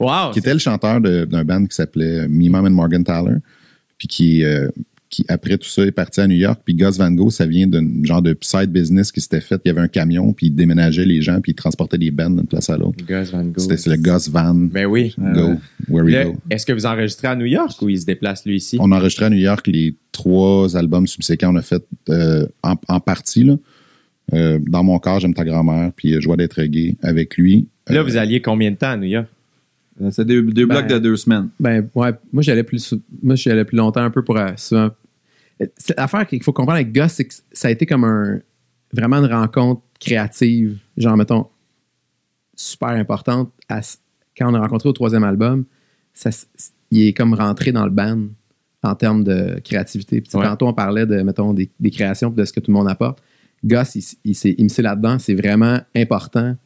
Wow! 0.00 0.32
qui 0.32 0.40
était 0.40 0.52
le 0.52 0.58
chanteur 0.58 1.00
d'un 1.00 1.44
band 1.44 1.64
qui 1.66 1.74
s'appelait 1.74 2.26
Me 2.28 2.50
Mom 2.50 2.66
and 2.66 2.70
Morgan 2.70 3.04
Tyler, 3.04 3.36
puis 3.96 4.08
qui, 4.08 4.44
euh, 4.44 4.68
qui, 5.14 5.24
après 5.28 5.56
tout 5.58 5.68
ça, 5.68 5.82
est 5.84 5.92
parti 5.92 6.20
à 6.20 6.26
New 6.26 6.36
York. 6.36 6.60
Puis 6.64 6.74
Gus 6.74 6.96
Van 6.98 7.10
Gogh, 7.10 7.30
ça 7.30 7.46
vient 7.46 7.66
d'un 7.66 7.86
genre 8.02 8.22
de 8.22 8.36
side 8.40 8.70
business 8.70 9.12
qui 9.12 9.20
s'était 9.20 9.40
fait. 9.40 9.60
Il 9.64 9.68
y 9.68 9.70
avait 9.70 9.80
un 9.80 9.88
camion, 9.88 10.32
puis 10.32 10.46
il 10.46 10.54
déménageait 10.54 11.04
les 11.04 11.22
gens, 11.22 11.40
puis 11.40 11.52
il 11.52 11.54
transportait 11.54 11.98
des 11.98 12.10
bands 12.10 12.30
d'une 12.30 12.46
place 12.46 12.68
à 12.70 12.76
l'autre. 12.76 13.04
Gus 13.06 13.30
Van 13.30 13.44
Gogh. 13.44 13.60
C'était 13.60 13.90
le 13.90 13.96
Gus 13.96 14.28
Van 14.28 14.54
Ben 14.54 14.86
oui. 14.86 15.14
Go, 15.18 15.54
Where 15.88 16.04
We 16.04 16.14
Là, 16.14 16.24
Go. 16.24 16.36
Est-ce 16.50 16.66
que 16.66 16.72
vous 16.72 16.86
enregistrez 16.86 17.28
à 17.28 17.36
New 17.36 17.46
York 17.46 17.80
ou 17.82 17.88
il 17.88 18.00
se 18.00 18.06
déplace 18.06 18.44
lui 18.44 18.56
ici? 18.56 18.76
On 18.80 18.90
a 18.92 18.96
enregistré 18.96 19.26
à 19.26 19.30
New 19.30 19.36
York 19.38 19.66
les 19.66 19.94
trois 20.12 20.76
albums 20.76 21.06
subséquents. 21.06 21.52
On 21.52 21.56
a 21.56 21.62
fait 21.62 21.84
euh, 22.08 22.46
en, 22.62 22.74
en 22.88 23.00
partie, 23.00 23.44
là. 23.44 23.56
Euh, 24.32 24.58
dans 24.68 24.82
mon 24.82 24.98
corps, 24.98 25.20
j'aime 25.20 25.34
ta 25.34 25.44
grand-mère, 25.44 25.92
puis 25.94 26.14
euh, 26.14 26.20
Joie 26.20 26.36
d'être 26.38 26.62
gay 26.62 26.96
avec 27.02 27.36
lui. 27.36 27.68
Là, 27.88 28.00
Euh, 28.00 28.02
vous 28.02 28.16
alliez 28.16 28.40
combien 28.40 28.70
de 28.70 28.76
temps 28.76 28.92
à 28.92 28.96
New 28.96 29.04
York? 29.08 29.26
Euh, 30.00 30.08
C'est 30.10 30.24
deux, 30.24 30.42
deux 30.42 30.64
Ben, 30.66 30.76
blocs 30.78 30.88
de 30.88 30.98
deux 30.98 31.16
semaines. 31.16 31.50
Ben, 31.60 31.86
ouais, 31.94 32.10
moi, 32.32 32.42
j'allais 32.42 32.62
plus, 32.62 32.94
moi, 33.22 33.34
j'allais 33.34 33.66
plus 33.66 33.76
longtemps 33.76 34.00
un 34.02 34.10
peu 34.10 34.24
pour 34.24 34.38
euh, 34.38 34.48
souvent. 34.56 34.90
L'affaire 35.96 36.26
qu'il 36.26 36.42
faut 36.42 36.52
comprendre 36.52 36.76
avec 36.76 36.92
Gus, 36.92 37.12
c'est 37.12 37.24
que 37.24 37.34
ça 37.52 37.68
a 37.68 37.70
été 37.70 37.86
comme 37.86 38.04
un, 38.04 38.40
vraiment 38.92 39.16
une 39.18 39.32
rencontre 39.32 39.82
créative, 40.00 40.78
genre, 40.96 41.16
mettons, 41.16 41.46
super 42.56 42.88
importante. 42.90 43.50
à 43.68 43.80
quand 44.36 44.50
on 44.50 44.54
a 44.54 44.60
rencontré 44.60 44.88
au 44.88 44.92
troisième 44.92 45.24
album, 45.24 45.64
ça, 46.12 46.30
il 46.90 47.06
est 47.08 47.12
comme 47.12 47.34
rentré 47.34 47.70
dans 47.72 47.84
le 47.84 47.90
band 47.90 48.18
en 48.82 48.94
termes 48.94 49.22
de 49.24 49.60
créativité. 49.64 50.20
Puis, 50.20 50.36
Ouais. 50.36 50.44
Tantôt, 50.44 50.66
on 50.66 50.74
parlait 50.74 51.06
de, 51.06 51.22
mettons, 51.22 51.54
des, 51.54 51.70
des 51.78 51.90
créations 51.90 52.30
de 52.30 52.44
ce 52.44 52.52
que 52.52 52.60
tout 52.60 52.70
le 52.70 52.76
monde 52.76 52.88
apporte. 52.88 53.22
Gus, 53.64 53.94
il, 53.94 54.04
il 54.24 54.34
s'est 54.34 54.54
immiscé 54.58 54.82
là-dedans. 54.82 55.18
C'est 55.18 55.34
vraiment 55.34 55.78
important. 55.96 56.56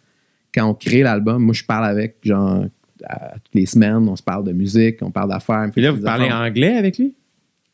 Quand 0.55 0.65
on 0.67 0.75
crée 0.75 1.03
l'album, 1.03 1.43
moi, 1.43 1.53
je 1.55 1.63
parle 1.63 1.85
avec, 1.85 2.17
genre, 2.23 2.65
à- 3.05 3.35
toutes 3.35 3.55
les 3.55 3.67
semaines, 3.67 4.09
on 4.09 4.17
se 4.17 4.23
parle 4.23 4.45
de 4.45 4.53
musique, 4.53 4.97
on 5.03 5.11
parle 5.11 5.29
d'affaires. 5.29 5.67
me 5.67 5.71
Puis 5.71 5.83
là, 5.83 5.93
vous 5.93 6.03
parlez 6.03 6.33
anglais 6.33 6.75
avec 6.77 6.99
lui? 6.99 7.15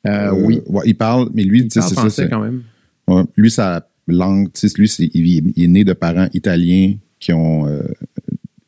Euh, 0.06 0.10
euh, 0.10 0.32
oui. 0.32 0.60
ouais, 0.66 0.82
il 0.86 0.94
parle, 0.96 1.30
mais 1.34 1.44
lui, 1.44 1.66
c'est 1.72 1.80
ça. 1.80 2.08
c'est- 2.10 2.28
quand 2.28 2.40
même. 2.40 2.62
Ouais. 3.08 3.22
Lui, 3.36 3.50
sa 3.50 3.86
langue, 4.06 4.52
tu 4.52 4.68
sais, 4.68 4.74
lui, 4.78 4.88
c'est- 4.88 5.10
il, 5.14 5.52
il 5.56 5.64
est 5.64 5.68
né 5.68 5.84
de 5.84 5.92
parents 5.94 6.28
italiens 6.34 6.94
qui 7.20 7.32
ont 7.32 7.66
euh, 7.66 7.82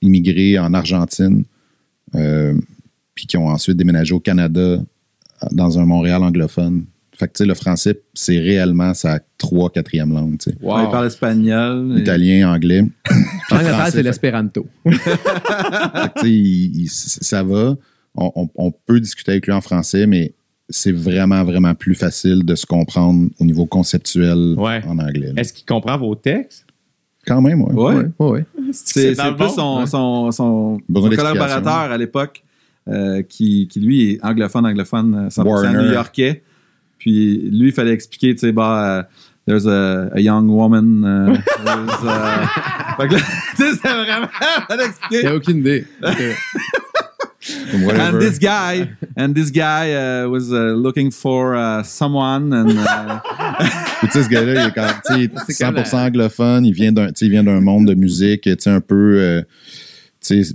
immigré 0.03 0.59
en 0.59 0.73
Argentine, 0.75 1.45
euh, 2.15 2.55
puis 3.15 3.27
qui 3.27 3.37
ont 3.37 3.49
ensuite 3.49 3.77
déménagé 3.77 4.15
au 4.15 4.21
Canada 4.21 4.79
dans 5.53 5.79
un 5.79 5.85
Montréal 5.85 6.23
anglophone. 6.23 6.85
Fait 7.19 7.29
que, 7.29 7.33
tu 7.33 7.39
sais, 7.45 7.47
le 7.47 7.55
français, 7.55 7.99
c'est 8.13 8.39
réellement 8.39 8.93
sa 8.93 9.21
trois, 9.39 9.71
quatrième 9.71 10.13
langue, 10.13 10.37
tu 10.39 10.51
sais. 10.51 10.57
Wow. 10.61 10.77
Ouais, 10.77 10.85
il 10.85 10.91
parle 10.91 11.07
espagnol. 11.07 11.95
et- 11.97 12.01
Italien, 12.03 12.53
anglais. 12.53 12.83
Natale, 13.51 13.67
français, 13.75 13.91
c'est 13.93 14.03
l'espéranto. 14.03 14.67
Ça 16.99 17.43
va. 17.43 17.77
On, 18.15 18.33
on- 18.35 18.49
on 18.57 18.71
peut 18.73 19.01
discuter 19.01 19.33
avec 19.33 19.47
lui 19.47 19.53
en 19.55 19.61
français, 19.61 20.07
mais 20.07 20.33
c'est 20.69 20.93
vraiment, 20.93 21.45
vraiment 21.45 21.75
plus 21.75 21.95
facile 21.95 22.45
de 22.45 22.55
se 22.55 22.67
comprendre 22.67 23.29
au 23.39 23.45
niveau 23.45 23.67
conceptuel 23.67 24.55
Ouais. 24.57 24.83
en 24.87 24.99
anglais. 24.99 25.33
Est-ce 25.37 25.53
qu'il 25.53 25.65
comprend 25.65 25.97
vos 25.97 26.15
textes? 26.15 26.65
Quand 27.27 27.41
même, 27.41 27.63
ouais. 27.63 27.73
Ouais. 27.75 27.95
Ouais, 27.95 28.05
ouais, 28.19 28.31
ouais. 28.31 28.45
C'est 28.73 29.15
plus 29.17 29.35
bon, 29.37 29.49
son, 29.87 30.27
ouais. 30.27 30.33
son, 30.33 30.81
collaborateur 31.17 31.73
à 31.93 31.99
l'époque 31.99 32.43
euh, 32.89 33.23
qui, 33.23 33.67
qui, 33.69 33.81
lui, 33.81 34.11
est 34.13 34.25
anglophone, 34.25 34.67
anglophone, 34.67 35.15
euh, 35.15 35.29
100% 35.29 35.45
Warner. 35.45 35.83
new-yorkais. 35.83 36.43
Puis 36.99 37.37
lui, 37.51 37.69
il 37.69 37.73
fallait 37.73 37.93
expliquer, 37.93 38.35
tu 38.35 38.41
sais, 38.41 38.53
bah, 38.53 38.99
euh, 38.99 39.03
there's 39.47 39.67
a, 39.67 40.09
a 40.15 40.21
young 40.21 40.49
woman. 40.49 41.05
euh, 41.05 41.27
there's, 41.65 42.05
euh, 42.05 42.47
fait 42.97 43.09
que 43.09 43.15
là, 43.15 43.21
tu 43.57 43.63
sais, 43.63 43.73
c'était 43.73 43.89
vraiment, 43.89 44.29
il 45.11 45.19
n'y 45.21 45.27
a 45.27 45.35
aucune 45.35 45.59
idée. 45.59 45.85
And 47.75 48.21
this 48.21 48.39
guy, 48.41 48.89
and 49.17 49.35
this 49.35 49.51
guy 49.51 49.93
uh, 49.93 50.29
was 50.29 50.51
uh, 50.53 50.75
looking 50.77 51.11
for 51.11 51.55
uh, 51.57 51.83
someone, 51.83 52.53
and 52.53 52.71
uh, 52.79 53.21
Puis, 54.01 54.09
tu 54.09 54.13
sais, 54.19 54.23
ce 54.25 54.29
gars-là, 54.29 54.53
il 54.53 54.69
est 54.69 54.75
quand 54.75 55.03
comme 55.59 55.77
100% 55.83 56.07
anglophone, 56.09 56.67
il 56.67 56.73
vient 56.75 56.93
d'un, 56.93 57.09
il 57.21 57.31
vient 57.31 57.45
d'un 57.45 57.61
monde 57.61 57.87
de 57.87 57.95
musique, 57.95 58.43
tu 58.43 58.55
sais, 58.59 58.71
un 58.71 58.81
peu, 58.81 59.19
euh, 59.19 59.43
tu 60.21 60.45
sais, 60.45 60.55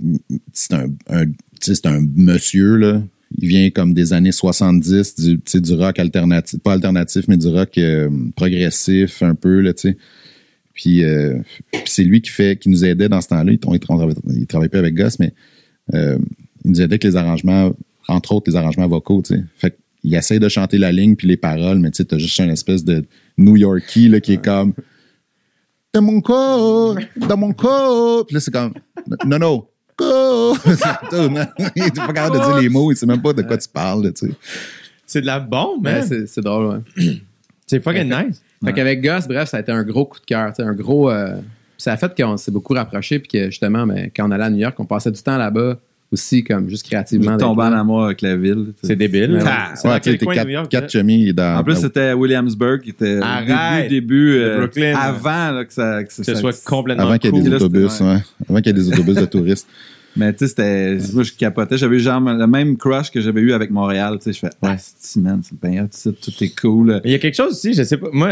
c'est 0.52 0.74
un, 0.74 0.86
un- 1.10 1.26
c'est 1.60 1.86
un 1.86 2.00
monsieur, 2.16 2.76
là. 2.76 3.02
Il 3.38 3.48
vient 3.48 3.70
comme 3.70 3.94
des 3.94 4.12
années 4.12 4.30
70, 4.32 5.14
du, 5.16 5.60
du 5.60 5.74
rock 5.74 5.98
alternatif, 5.98 6.60
pas 6.60 6.72
alternatif, 6.74 7.24
mais 7.28 7.36
du 7.36 7.48
rock 7.48 7.78
euh, 7.78 8.10
progressif, 8.36 9.22
un 9.22 9.34
peu, 9.34 9.60
là, 9.60 9.72
tu 9.72 9.88
sais. 9.90 9.96
Puis, 10.74 11.02
euh, 11.04 11.38
puis 11.72 11.82
c'est 11.86 12.04
lui 12.04 12.20
qui 12.22 12.30
fait, 12.30 12.56
qui 12.58 12.68
nous 12.68 12.84
aidait 12.84 13.08
dans 13.08 13.20
ce 13.20 13.28
temps-là. 13.28 13.52
Il, 13.52 13.58
on- 13.66 13.74
il 13.74 13.80
travaille, 13.80 14.14
il 14.36 14.46
travaille 14.46 14.68
pas 14.68 14.78
avec 14.78 14.94
Gus, 14.94 15.18
mais 15.18 15.32
euh, 15.94 16.18
il 16.64 16.70
nous 16.70 16.76
aidait 16.80 16.94
avec 16.94 17.04
les 17.04 17.16
arrangements, 17.16 17.72
entre 18.08 18.32
autres 18.32 18.50
les 18.50 18.56
arrangements 18.56 18.88
vocaux, 18.88 19.22
tu 19.22 19.34
sais. 19.34 19.44
Fait 19.56 19.76
qu'il 20.00 20.14
essaie 20.14 20.38
de 20.38 20.48
chanter 20.48 20.78
la 20.78 20.92
ligne 20.92 21.16
puis 21.16 21.28
les 21.28 21.36
paroles, 21.36 21.78
mais 21.78 21.90
tu 21.90 21.98
sais, 21.98 22.04
t'as 22.04 22.18
juste 22.18 22.38
une 22.38 22.50
espèce 22.50 22.84
de 22.84 23.04
New 23.38 23.56
Yorkie 23.56 24.08
là, 24.08 24.20
qui 24.20 24.34
est 24.34 24.44
comme 24.44 24.72
Dans 25.94 26.02
mon 26.02 26.20
corps, 26.20 26.96
dans 27.28 27.36
mon 27.36 27.52
corps. 27.52 28.26
Puis 28.26 28.34
là, 28.34 28.40
c'est 28.40 28.50
comme 28.52 28.72
Non, 29.26 29.38
non, 29.38 29.66
go! 29.98 30.56
C'est 30.64 31.08
tout, 31.10 31.30
man. 31.30 31.48
Il 31.76 31.82
est 31.84 31.94
pas 31.94 32.12
capable 32.12 32.38
de 32.38 32.44
dire 32.44 32.56
les 32.58 32.68
mots, 32.68 32.90
il 32.92 32.96
sait 32.96 33.06
même 33.06 33.22
pas 33.22 33.32
de 33.32 33.42
quoi 33.42 33.58
tu 33.58 33.68
parles, 33.68 34.04
là, 34.04 34.12
tu 34.12 34.26
sais. 34.28 34.32
C'est 35.06 35.20
de 35.20 35.26
la 35.26 35.40
bombe, 35.40 35.84
Ouais, 35.84 35.92
man. 36.00 36.06
c'est 36.08 36.26
c'est 36.26 36.40
drôle, 36.40 36.82
ouais. 36.96 37.20
C'est 37.66 37.82
fucking 37.82 38.04
nice. 38.04 38.42
Fait 38.64 38.72
qu'avec 38.74 39.00
Gus, 39.00 39.26
bref, 39.26 39.48
ça 39.48 39.56
a 39.56 39.60
été 39.60 39.72
un 39.72 39.82
gros 39.82 40.04
coup 40.04 40.20
de 40.20 40.24
cœur, 40.26 40.48
tu 40.52 40.56
sais, 40.56 40.62
un 40.62 40.74
gros. 40.74 41.10
euh, 41.10 41.36
ça 41.78 41.92
a 41.92 41.96
fait 41.96 42.14
qu'on 42.14 42.36
s'est 42.36 42.50
beaucoup 42.50 42.74
rapprochés, 42.74 43.18
puis 43.18 43.28
que 43.28 43.46
justement, 43.46 43.86
mais, 43.86 44.12
quand 44.14 44.28
on 44.28 44.30
allait 44.30 44.44
à 44.44 44.50
New 44.50 44.58
York, 44.58 44.78
on 44.78 44.84
passait 44.84 45.10
du 45.10 45.22
temps 45.22 45.38
là-bas 45.38 45.78
aussi, 46.12 46.44
comme 46.44 46.68
juste 46.68 46.86
créativement. 46.86 47.36
Là. 47.36 47.48
en 47.48 47.58
amour 47.58 48.04
avec 48.04 48.20
la 48.22 48.36
ville. 48.36 48.66
C'est 48.82 48.96
débile. 48.96 49.32
Ouais, 49.32 49.42
Ah, 49.46 49.72
c'est 49.74 49.88
Ouais, 49.88 49.98
t'es 50.00 50.18
quatre, 50.18 50.48
York, 50.48 50.68
quatre 50.70 50.90
ça? 50.90 50.98
chemis 50.98 51.32
dans. 51.32 51.56
En 51.58 51.64
plus, 51.64 51.76
c'était 51.76 52.12
Williamsburg, 52.12 52.80
qui 52.82 52.90
était 52.90 53.18
au 53.18 53.22
Arrête! 53.22 53.88
début, 53.88 54.34
début 54.34 54.38
euh, 54.38 54.58
Brooklyn. 54.58 54.94
avant 54.96 55.50
là, 55.52 55.64
que 55.64 55.72
ça, 55.72 56.04
que 56.04 56.08
que 56.08 56.22
ce 56.24 56.34
soit 56.34 56.64
complètement 56.64 57.04
avant 57.04 57.18
qu'il 57.18 57.34
y 57.34 57.38
ait 57.38 57.40
cool. 57.40 57.50
des 57.50 57.56
autobus, 57.56 58.00
ouais. 58.00 58.06
ouais. 58.06 58.18
Avant 58.48 58.58
qu'il 58.60 58.66
y 58.66 58.70
ait 58.80 58.82
des 58.82 58.88
autobus 58.92 59.14
de 59.16 59.24
touristes. 59.26 59.66
Mais 60.16 60.32
tu 60.32 60.40
sais, 60.40 60.48
c'était. 60.48 60.98
Moi, 61.14 61.22
je 61.22 61.32
capotais. 61.32 61.76
J'avais 61.78 61.96
eu 61.96 62.00
genre 62.00 62.20
le 62.20 62.46
même 62.46 62.76
crush 62.76 63.10
que 63.10 63.20
j'avais 63.20 63.40
eu 63.40 63.52
avec 63.52 63.70
Montréal. 63.70 64.18
Tu 64.18 64.24
sais, 64.24 64.32
je 64.34 64.38
fais, 64.40 64.50
ah, 64.62 64.76
c'est 64.78 65.20
man, 65.20 65.40
c'est 65.42 65.58
bien 65.60 65.88
tout 65.88 66.14
est 66.44 66.60
cool. 66.60 67.00
Il 67.04 67.10
y 67.10 67.14
a 67.14 67.18
quelque 67.18 67.34
chose 67.34 67.52
aussi, 67.52 67.72
je 67.74 67.82
sais 67.82 67.96
pas. 67.96 68.08
Moi, 68.12 68.30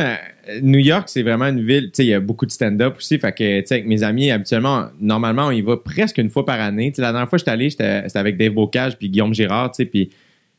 New 0.62 0.78
York, 0.78 1.08
c'est 1.08 1.22
vraiment 1.22 1.46
une 1.46 1.64
ville. 1.64 1.84
Tu 1.86 1.90
sais, 1.94 2.04
il 2.04 2.08
y 2.08 2.14
a 2.14 2.20
beaucoup 2.20 2.44
de 2.46 2.50
stand-up 2.50 2.96
aussi. 2.98 3.18
Fait 3.18 3.32
que, 3.32 3.60
tu 3.60 3.66
sais, 3.66 3.74
avec 3.76 3.86
mes 3.86 4.02
amis, 4.02 4.30
habituellement, 4.30 4.86
normalement, 5.00 5.46
on 5.46 5.50
y 5.52 5.62
va 5.62 5.76
presque 5.78 6.18
une 6.18 6.28
fois 6.30 6.44
par 6.44 6.60
année. 6.60 6.90
Tu 6.90 6.96
sais, 6.96 7.02
la 7.02 7.12
dernière 7.12 7.28
fois 7.28 7.38
que 7.38 7.40
j'étais 7.40 7.50
allé, 7.52 7.70
c'était 7.70 8.04
avec 8.14 8.36
Dave 8.36 8.52
Bocage 8.52 8.98
puis 8.98 9.08
Guillaume 9.08 9.32
Girard, 9.32 9.70
tu 9.72 9.76
sais, 9.76 9.84
puis 9.86 10.10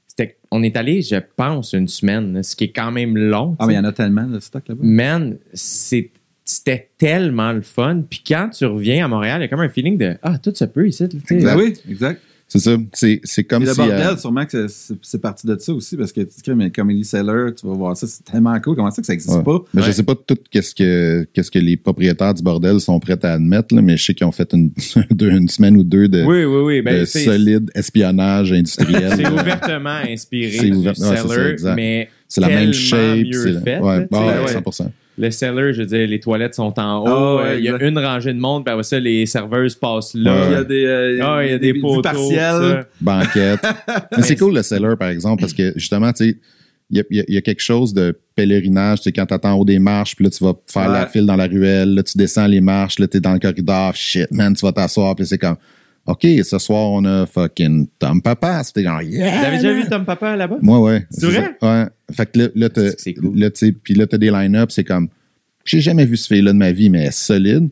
c'était, 0.08 0.38
on 0.50 0.64
est 0.64 0.76
allé, 0.76 1.02
je 1.02 1.16
pense, 1.36 1.74
une 1.74 1.88
semaine, 1.88 2.42
ce 2.44 2.56
qui 2.56 2.66
est 2.66 2.72
quand 2.72 2.92
même 2.92 3.18
long. 3.18 3.56
Ah, 3.60 3.68
mais 3.68 3.74
il 3.74 3.78
y 3.78 3.80
en 3.80 3.86
a 3.86 3.92
tellement 3.94 4.26
de 4.26 4.40
stock 4.40 4.64
là-bas. 4.68 4.82
Man, 4.84 5.38
c'est- 5.54 6.10
c'était 6.58 6.90
tellement 6.98 7.52
le 7.52 7.62
fun. 7.62 8.04
Puis 8.10 8.22
quand 8.28 8.50
tu 8.50 8.66
reviens 8.66 9.06
à 9.06 9.08
Montréal, 9.08 9.40
il 9.40 9.44
y 9.44 9.46
a 9.46 9.48
comme 9.48 9.60
un 9.62 9.70
feeling 9.70 9.98
de 9.98 10.16
Ah, 10.22 10.38
tout 10.38 10.52
se 10.54 10.66
peut 10.66 10.88
ici. 10.88 11.04
là, 11.04 11.10
tu 11.10 11.18
sais. 11.26 11.36
Exact. 11.36 11.56
Ben 11.56 11.62
oui, 11.64 11.74
exact. 11.90 12.22
C'est 12.48 12.60
ça. 12.60 12.76
C'est, 12.92 13.22
c'est 13.24 13.46
comme 13.46 13.64
le 13.64 13.72
si. 13.72 13.78
bordel, 13.78 14.02
euh, 14.08 14.18
sûrement 14.18 14.46
que 14.46 14.68
c'est- 14.68 15.22
parti 15.22 15.48
de 15.48 15.58
ça 15.58 15.72
aussi, 15.74 15.96
parce 15.96 16.12
que 16.12 16.20
tu 16.20 16.42
crées, 16.44 16.54
mais 16.54 16.70
Comedy 16.70 17.06
Cellar, 17.06 17.54
tu 17.58 17.66
vas 17.66 17.72
voir 17.76 17.96
ça, 17.96 18.06
c'est 18.08 18.26
tellement 18.26 18.60
cool. 18.60 18.76
Comment 18.76 18.92
ça 18.92 19.02
que 19.02 19.06
ça 19.06 19.14
n'existe 19.14 19.34
Ouais. 19.38 19.42
pas? 19.42 19.60
Mais 19.74 19.82
je 19.82 19.88
Ouais. 19.88 19.94
sais 19.94 20.04
pas 20.04 20.16
tout 20.16 20.36
qu'est-ce 20.50 20.76
que 20.76 21.26
qu'est-ce 21.32 21.50
que 21.50 21.60
les 21.60 21.78
propriétaires 21.78 22.34
du 22.34 22.44
bordel 22.44 22.82
sont 22.82 23.00
prêts 23.00 23.18
à 23.24 23.32
admettre, 23.36 23.74
là, 23.74 23.82
mais 23.82 23.96
je 23.96 24.04
sais 24.04 24.14
qu'ils 24.14 24.28
ont 24.28 24.34
fait 24.34 24.52
une, 24.54 24.70
deux- 25.12 25.32
une 25.32 25.48
semaine 25.48 25.78
ou 25.78 25.84
deux 25.86 26.10
de, 26.10 26.24
Oui, 26.26 26.44
oui, 26.44 26.62
oui. 26.62 26.82
Ben, 26.82 27.00
de 27.00 27.06
solide 27.06 27.72
espionnage 27.74 28.52
industriel. 28.52 29.14
C'est 29.16 29.24
là. 29.24 29.32
ouvertement 29.34 30.00
inspiré 30.10 30.52
C'est 30.52 30.66
du 30.72 30.74
ouvert- 30.74 30.92
ouais, 31.00 31.06
c'est 31.08 31.16
ça, 31.16 31.28
Cellar, 31.30 31.48
exact. 31.48 31.76
mais 31.78 32.10
C'est 32.28 32.42
la 32.42 32.50
même 32.50 32.74
shape. 32.74 33.18
mieux 33.18 33.32
c'est- 33.32 33.62
fait, 33.64 33.80
ouais, 33.80 34.00
là, 34.00 34.08
tu 34.12 34.18
ouais, 34.18 34.20
sais. 34.20 34.40
ouais, 34.40 34.46
Ouais. 34.46 34.52
100%. 34.52 34.92
Le 35.22 35.30
cellar, 35.32 35.72
je 35.72 35.82
veux 35.82 35.86
dire, 35.86 36.08
les 36.08 36.20
toilettes 36.20 36.56
sont 36.56 36.78
en 36.80 37.00
haut. 37.04 37.08
Ah 37.08 37.36
ouais, 37.36 37.50
euh, 37.52 37.58
il 37.60 37.64
y 37.66 37.70
a 37.70 37.76
exact. 37.76 37.88
une 37.90 38.00
rangée 38.00 38.34
de 38.34 38.40
monde, 38.40 38.66
puis 38.66 38.72
après 38.72 38.84
ça, 38.84 39.00
les 39.00 39.26
serveuses 39.28 39.76
passent 39.76 40.14
là. 40.16 40.34
Ouais. 40.34 40.46
Il 40.48 40.52
y 40.52 40.56
a 40.56 40.64
des, 40.64 40.86
euh, 40.86 41.20
Ah, 41.24 41.46
il 41.46 41.52
y 41.52 41.54
a 41.54 41.60
des 41.60 41.72
vues 41.74 41.82
poteaux. 41.82 42.02
partielles. 42.02 42.38
ça. 42.38 42.88
Banquette. 43.00 43.60
mais 44.18 44.24
c'est 44.24 44.36
cool 44.36 44.56
le 44.56 44.64
seller, 44.64 44.96
par 44.98 45.10
exemple, 45.10 45.42
parce 45.42 45.54
que 45.54 45.74
justement, 45.76 46.12
tu 46.12 46.30
sais, 46.32 46.38
il 46.90 46.98
y 46.98 47.00
a, 47.00 47.04
il 47.30 47.36
y 47.36 47.42
quelque 47.42 47.62
chose 47.62 47.94
de 47.94 48.20
pèlerinage, 48.36 48.98
tu 49.00 49.04
sais, 49.06 49.12
quand 49.12 49.26
t'attends 49.28 49.52
en 49.54 49.60
haut 49.60 49.66
des 49.66 49.80
marches, 49.80 50.16
puis 50.16 50.26
là, 50.26 50.32
tu 50.32 50.44
vas 50.44 50.54
faire 50.68 50.88
Ouais. 50.90 51.00
la 51.00 51.08
file 51.08 51.26
dans 51.26 51.36
la 51.38 51.46
ruelle, 51.48 51.94
là, 51.94 52.04
tu 52.04 52.18
descends 52.18 52.48
les 52.48 52.60
marches, 52.60 52.98
là, 53.00 53.08
t'es 53.08 53.20
dans 53.20 53.34
le 53.34 53.40
corridor, 53.40 53.96
shit, 53.96 54.30
man, 54.32 54.54
tu 54.56 54.66
vas 54.66 54.72
t'asseoir, 54.74 55.16
puis 55.16 55.26
c'est 55.26 55.38
comme, 55.38 55.56
OK, 56.08 56.26
ce 56.44 56.58
soir, 56.58 56.90
on 56.92 57.06
a 57.06 57.26
fucking 57.26 57.88
Tom 58.00 58.22
Papa. 58.22 58.64
C'était 58.64 58.84
genre, 58.84 59.02
yeah! 59.04 59.42
T'avais 59.42 59.58
déjà 59.58 59.74
vu 59.74 59.86
Tom 59.88 60.04
Papa 60.04 60.36
là-bas? 60.36 60.58
Moi, 60.62 60.80
ouais. 60.80 61.06
C'est 61.12 61.28
vrai? 61.28 61.56
Ouais. 61.62 61.86
Fait 62.12 62.32
que 62.32 62.40
là, 62.40 62.48
là, 62.56 62.70
t'as- 62.70 62.92
cool. 63.14 64.18
des 64.20 64.32
line-up, 64.32 64.72
c'est 64.72 64.84
comme, 64.84 65.10
j'ai 65.64 65.80
jamais 65.80 66.06
vu 66.06 66.18
ce 66.18 66.28
fille-là 66.28 66.54
de 66.54 66.58
ma 66.58 66.72
vie, 66.72 66.90
mais 66.90 67.02
elle 67.02 67.08
est 67.08 67.12
solide. 67.12 67.70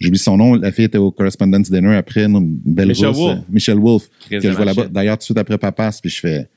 J'oublie 0.00 0.18
son 0.18 0.36
nom. 0.36 0.54
La 0.54 0.72
fille 0.72 0.86
était 0.86 0.98
au 0.98 1.10
Correspondence 1.12 1.70
Dinner 1.70 1.94
après, 1.94 2.24
une 2.24 2.58
belle 2.64 2.88
rousse, 2.92 3.16
Wolf. 3.16 3.38
Michelle 3.50 3.78
Wolf. 3.78 4.08
Que 4.28 4.40
je 4.40 4.48
vois 4.48 4.64
là-bas. 4.64 4.88
D'ailleurs, 4.88 5.16
tout 5.16 5.20
de 5.20 5.24
suite 5.24 5.38
après 5.38 5.58
Papas, 5.58 5.98
puis 6.00 6.10
je 6.10 6.20
fais, 6.20 6.48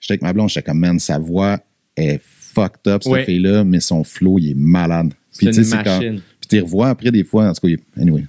j'étais 0.00 0.12
avec 0.14 0.22
ma 0.22 0.32
blonde, 0.32 0.48
j'étais 0.48 0.62
comme, 0.68 0.80
man, 0.80 0.98
sa 0.98 1.18
voix 1.18 1.58
est 1.96 2.20
fucked 2.20 2.86
up, 2.88 3.02
cette 3.02 3.12
Ouais. 3.12 3.24
fille-là, 3.24 3.64
mais 3.64 3.80
son 3.80 4.04
flow, 4.04 4.38
il 4.38 4.50
est 4.50 4.54
malade. 4.54 5.14
Puis, 5.38 5.48
C'est 5.54 5.62
une 5.62 5.82
quand-. 5.82 6.20
Puis 6.48 6.58
tu 6.58 6.60
revois 6.64 6.88
après 6.88 7.10
des 7.10 7.24
fois, 7.24 7.48
en 7.48 7.52
tout 7.52 7.66
cas, 7.66 7.68
il- 7.68 8.00
anyway. 8.02 8.24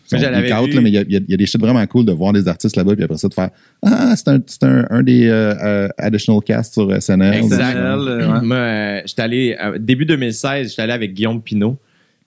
là, 0.75 0.81
mais 0.81 0.89
il 0.89 0.93
y 0.93 0.97
a, 0.97 1.03
il 1.07 1.33
y 1.33 1.37
des 1.37 1.45
shit 1.45 1.59
vraiment 1.59 1.85
cool 1.87 2.05
de 2.05 2.11
voir 2.11 2.33
des 2.33 2.47
artistes 2.47 2.75
là-bas, 2.75 2.95
puis 2.95 3.03
après 3.03 3.17
ça, 3.17 3.27
de 3.27 3.33
faire 3.33 3.49
Ah, 3.81 4.13
c'est 4.15 4.27
un, 4.27 4.39
c'est 4.45 4.63
un, 4.63 4.85
un 4.89 5.01
des 5.03 5.27
euh, 5.27 5.53
euh, 5.63 5.87
additional 5.97 6.41
cast 6.43 6.73
sur 6.73 6.89
SNL. 7.01 7.33
Exact. 7.35 7.71
SNL, 7.71 7.99
euh, 8.07 8.31
ouais. 8.33 8.41
Moi, 8.41 8.57
euh, 8.57 9.01
j'étais 9.05 9.21
allé, 9.21 9.57
euh, 9.63 9.77
début 9.79 10.05
2016, 10.05 10.69
j'étais 10.69 10.81
allé 10.81 10.93
avec 10.93 11.13
Guillaume 11.13 11.41
Pinot. 11.41 11.77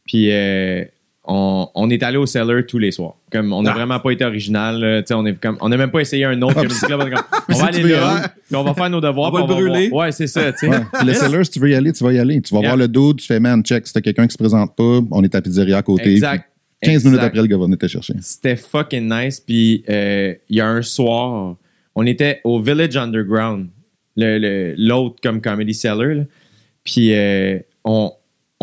Puis 0.07 0.28
euh, 0.32 0.84
on, 1.25 1.68
on 1.75 1.89
est 1.91 2.03
allé 2.03 2.16
au 2.16 2.27
Cellar 2.27 2.62
tous 2.66 2.79
les 2.79 2.91
soirs. 2.91 3.14
Comme 3.31 3.53
on 3.53 3.62
n'a 3.62 3.70
Ah. 3.70 3.75
vraiment 3.75 4.01
pas 4.01 4.11
été 4.11 4.25
original. 4.25 4.81
là, 4.81 5.03
tu 5.03 5.09
sais, 5.09 5.14
on 5.14 5.25
est 5.25 5.39
comme, 5.41 5.57
on 5.61 5.68
n'a 5.68 5.77
même 5.77 5.91
pas 5.91 6.01
essayé 6.01 6.25
un 6.25 6.41
autre 6.43 6.55
comedy 6.55 6.75
club. 6.81 7.01
On, 7.01 7.07
est 7.07 7.11
comme, 7.11 7.25
on 7.49 7.55
va 7.55 7.64
aller 7.66 7.83
là, 7.85 8.29
puis 8.47 8.57
on 8.57 8.64
va 8.64 8.75
faire 8.75 8.91
nos 8.91 9.01
devoirs. 9.01 9.33
On 9.33 9.37
va 9.37 9.41
le 9.41 9.47
brûler. 9.47 9.89
Ouais, 9.93 10.11
c'est 10.12 10.27
ça. 10.27 10.51
Ouais. 10.62 10.81
Le 11.05 11.12
seller, 11.14 11.45
si 11.45 11.51
tu 11.53 11.61
veux 11.61 11.70
y 11.70 11.75
aller, 11.75 11.93
tu 11.93 12.03
vas 12.03 12.12
y 12.12 12.18
aller. 12.18 12.41
Tu 12.43 12.53
vas 12.55 12.61
Yeah. 12.61 12.70
voir 12.70 12.77
le 12.77 12.89
dude, 12.89 13.18
tu 13.18 13.27
fais 13.27 13.39
man, 13.41 13.62
check. 13.62 13.87
Si 13.87 13.93
t'as 13.93 14.01
quelqu'un 14.01 14.27
qui 14.27 14.33
se 14.33 14.39
présente 14.39 14.75
pas, 14.75 15.01
on 15.11 15.23
est 15.23 15.35
à 15.35 15.41
pizzeria 15.43 15.79
à 15.79 15.83
côté. 15.83 16.11
Exact. 16.12 16.49
Puis 16.81 16.91
15 16.91 17.05
minutes 17.05 17.20
après, 17.20 17.41
le 17.41 17.47
gars 17.47 17.57
va 17.57 17.64
venir 17.64 17.79
te 17.79 17.87
chercher. 17.87 18.14
C'était 18.20 18.57
fucking 18.57 19.09
nice. 19.09 19.39
Puis 19.39 19.85
euh, 19.89 20.35
il 20.49 20.57
y 20.57 20.61
a 20.61 20.66
un 20.66 20.83
soir, 20.83 21.55
on 21.95 22.05
était 22.07 22.41
au 22.43 22.61
Village 22.61 22.97
Underground, 22.97 23.68
le- 24.16 24.39
le- 24.39 24.75
l'autre 24.77 25.16
comme 25.23 25.41
Comedy 25.41 25.73
Cellar. 25.75 26.25
Puis 26.83 27.14
euh, 27.14 27.61
on, 27.85 28.11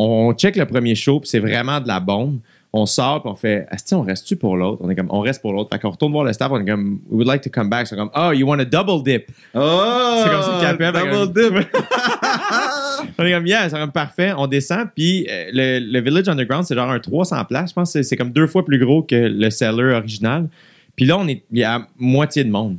on 0.02 0.34
check 0.34 0.56
le 0.56 0.66
premier 0.66 0.96
show, 0.96 1.20
puis 1.20 1.30
c'est 1.30 1.40
vraiment 1.40 1.80
de 1.80 1.88
la 1.88 2.00
bombe. 2.00 2.40
On 2.72 2.86
sort, 2.86 3.24
puis 3.24 3.32
on 3.32 3.36
fait, 3.36 3.66
Asti, 3.72 3.96
on 3.96 4.04
reste-tu 4.04 4.36
pour 4.36 4.56
l'autre? 4.56 4.80
On 4.84 4.90
est 4.92 4.96
comme, 4.96 5.08
on 5.10 5.22
reste 5.22 5.42
pour 5.42 5.54
l'autre. 5.54 5.72
Fait 5.74 5.80
qu'on 5.80 5.90
retourne 5.90 6.12
voir 6.12 6.24
le 6.24 6.32
staff, 6.34 6.52
on 6.52 6.60
est 6.62 6.70
comme, 6.70 7.00
we 7.10 7.18
would 7.18 7.28
like 7.28 7.42
to 7.42 7.50
come 7.50 7.68
back. 7.68 7.88
Sont 7.88 7.96
comme, 7.96 8.12
oh, 8.16 8.32
you 8.32 8.46
want 8.48 8.60
a 8.60 8.66
double 8.66 9.02
dip? 9.04 9.26
Oh! 9.56 10.22
C'est 10.24 10.30
comme 10.30 10.44
ça 10.44 10.58
qu'il 10.60 10.68
appelle. 10.68 10.94
Double 10.94 11.34
dip. 11.34 11.68
on 13.18 13.24
est 13.26 13.32
comme, 13.32 13.48
yeah, 13.48 13.68
c'est 13.70 13.76
comme 13.80 13.92
parfait. 13.92 14.34
On 14.38 14.46
descend, 14.46 14.88
puis 14.96 15.26
euh, 15.30 15.46
le, 15.52 15.80
le 15.80 16.00
Village 16.02 16.28
Underground, 16.30 16.64
c'est 16.66 16.76
genre 16.76 16.92
un 16.92 17.00
300 17.00 17.44
places. 17.46 17.72
Je 17.72 17.74
pense 17.74 17.90
que 17.90 17.94
c'est- 17.94 18.04
c'est 18.04 18.16
comme 18.18 18.32
deux 18.32 18.46
fois 18.46 18.64
plus 18.64 18.78
gros 18.78 19.02
que 19.02 19.16
le 19.16 19.50
Cellar 19.50 19.98
original. 19.98 20.48
Puis 20.96 21.06
là, 21.06 21.18
on 21.18 21.28
est, 21.28 21.44
il 21.52 21.58
y 21.60 21.64
a 21.64 21.88
moitié 21.98 22.44
de 22.44 22.52
monde. 22.52 22.78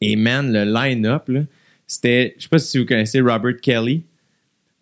Et 0.00 0.16
man, 0.16 0.50
le 0.50 0.64
line-up, 0.64 1.30
c'était, 1.86 2.34
je 2.38 2.44
sais 2.44 2.48
pas 2.48 2.58
si 2.58 2.78
vous 2.78 2.86
connaissez 2.86 3.20
Robert 3.20 3.56
Kelly. 3.60 4.04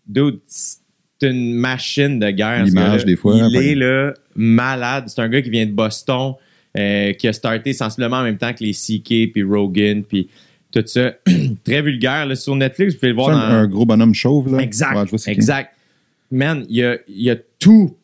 Dude, 0.06 0.38
c'est 0.46 0.78
une 1.22 1.54
machine 1.54 2.18
de 2.18 2.30
guerre. 2.30 2.64
L'image, 2.64 3.04
des 3.04 3.16
fois, 3.16 3.34
Il 3.36 3.42
hein, 3.42 3.60
est 3.60 3.74
là, 3.74 4.14
malade. 4.34 5.04
C'est 5.08 5.20
un 5.20 5.28
gars 5.28 5.42
qui 5.42 5.50
vient 5.50 5.66
de 5.66 5.72
Boston, 5.72 6.34
euh, 6.76 7.12
qui 7.12 7.28
a 7.28 7.32
starté 7.32 7.72
sensiblement 7.72 8.18
en 8.18 8.24
même 8.24 8.38
temps 8.38 8.52
que 8.52 8.64
les 8.64 8.72
CK, 8.72 9.32
puis 9.32 9.42
Rogan, 9.42 10.02
puis 10.02 10.28
tout 10.72 10.82
ça. 10.86 11.14
Très 11.64 11.82
vulgaire. 11.82 12.26
Là, 12.26 12.34
sur 12.34 12.54
Netflix, 12.54 12.94
vous 12.94 13.00
pouvez 13.00 13.10
le 13.12 13.16
voir 13.16 13.28
C'est 13.28 13.34
dans... 13.34 13.54
un, 13.54 13.62
un 13.62 13.66
gros 13.66 13.86
bonhomme 13.86 14.14
chauve, 14.14 14.54
là. 14.54 14.62
Exact. 14.62 14.96
Ouais, 14.96 15.04
je 15.06 15.10
vois 15.10 15.18
c'est 15.18 15.32
qui. 15.32 15.36
exact. 15.38 15.74
Man, 16.30 16.64
il 16.68 16.84
a, 16.84 16.96
il 17.08 17.30
a 17.30 17.36
tout, 17.58 17.96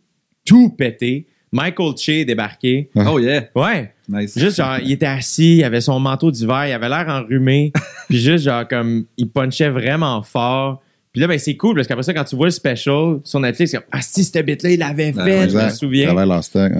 tout 0.45 0.71
pété. 0.71 1.27
Michael 1.53 1.97
Che 1.97 2.09
est 2.09 2.25
débarqué. 2.25 2.91
Oh 2.97 3.21
yeah. 3.21 3.49
Ouais. 3.55 3.93
Nice. 4.09 4.37
Juste 4.37 4.57
genre, 4.57 4.79
il 4.83 4.91
était 4.91 5.07
assis, 5.07 5.59
il 5.59 5.65
avait 5.65 5.81
son 5.81 6.01
manteau 6.01 6.33
d'hiver, 6.33 6.67
il 6.67 6.73
avait 6.73 6.89
l'air 6.89 7.07
enrhumé. 7.09 7.73
puis 8.09 8.19
juste 8.19 8.45
genre, 8.45 8.67
comme, 8.67 9.05
il 9.17 9.29
punchait 9.29 9.69
vraiment 9.71 10.21
fort. 10.23 10.83
Puis 11.15 11.21
là, 11.21 11.29
ben, 11.29 11.39
c'est 11.39 11.57
cool 11.57 11.77
parce 11.77 11.87
qu'après 11.89 12.03
ça, 12.03 12.13
quand 12.13 12.25
tu 12.25 12.35
vois 12.37 12.47
le 12.49 12.51
special 12.51 13.21
sur 13.25 13.39
Netflix, 13.41 13.71
c'est 13.71 13.77
comme, 13.79 13.87
ah, 13.93 14.03
si, 14.03 14.23
cette 14.25 14.45
bit-là, 14.45 14.71
il 14.71 14.79
l'avait 14.81 15.13
fait, 15.13 15.23
Ouais, 15.23 15.49
je 15.49 15.57
me 15.57 15.71
souviens. 15.71 16.09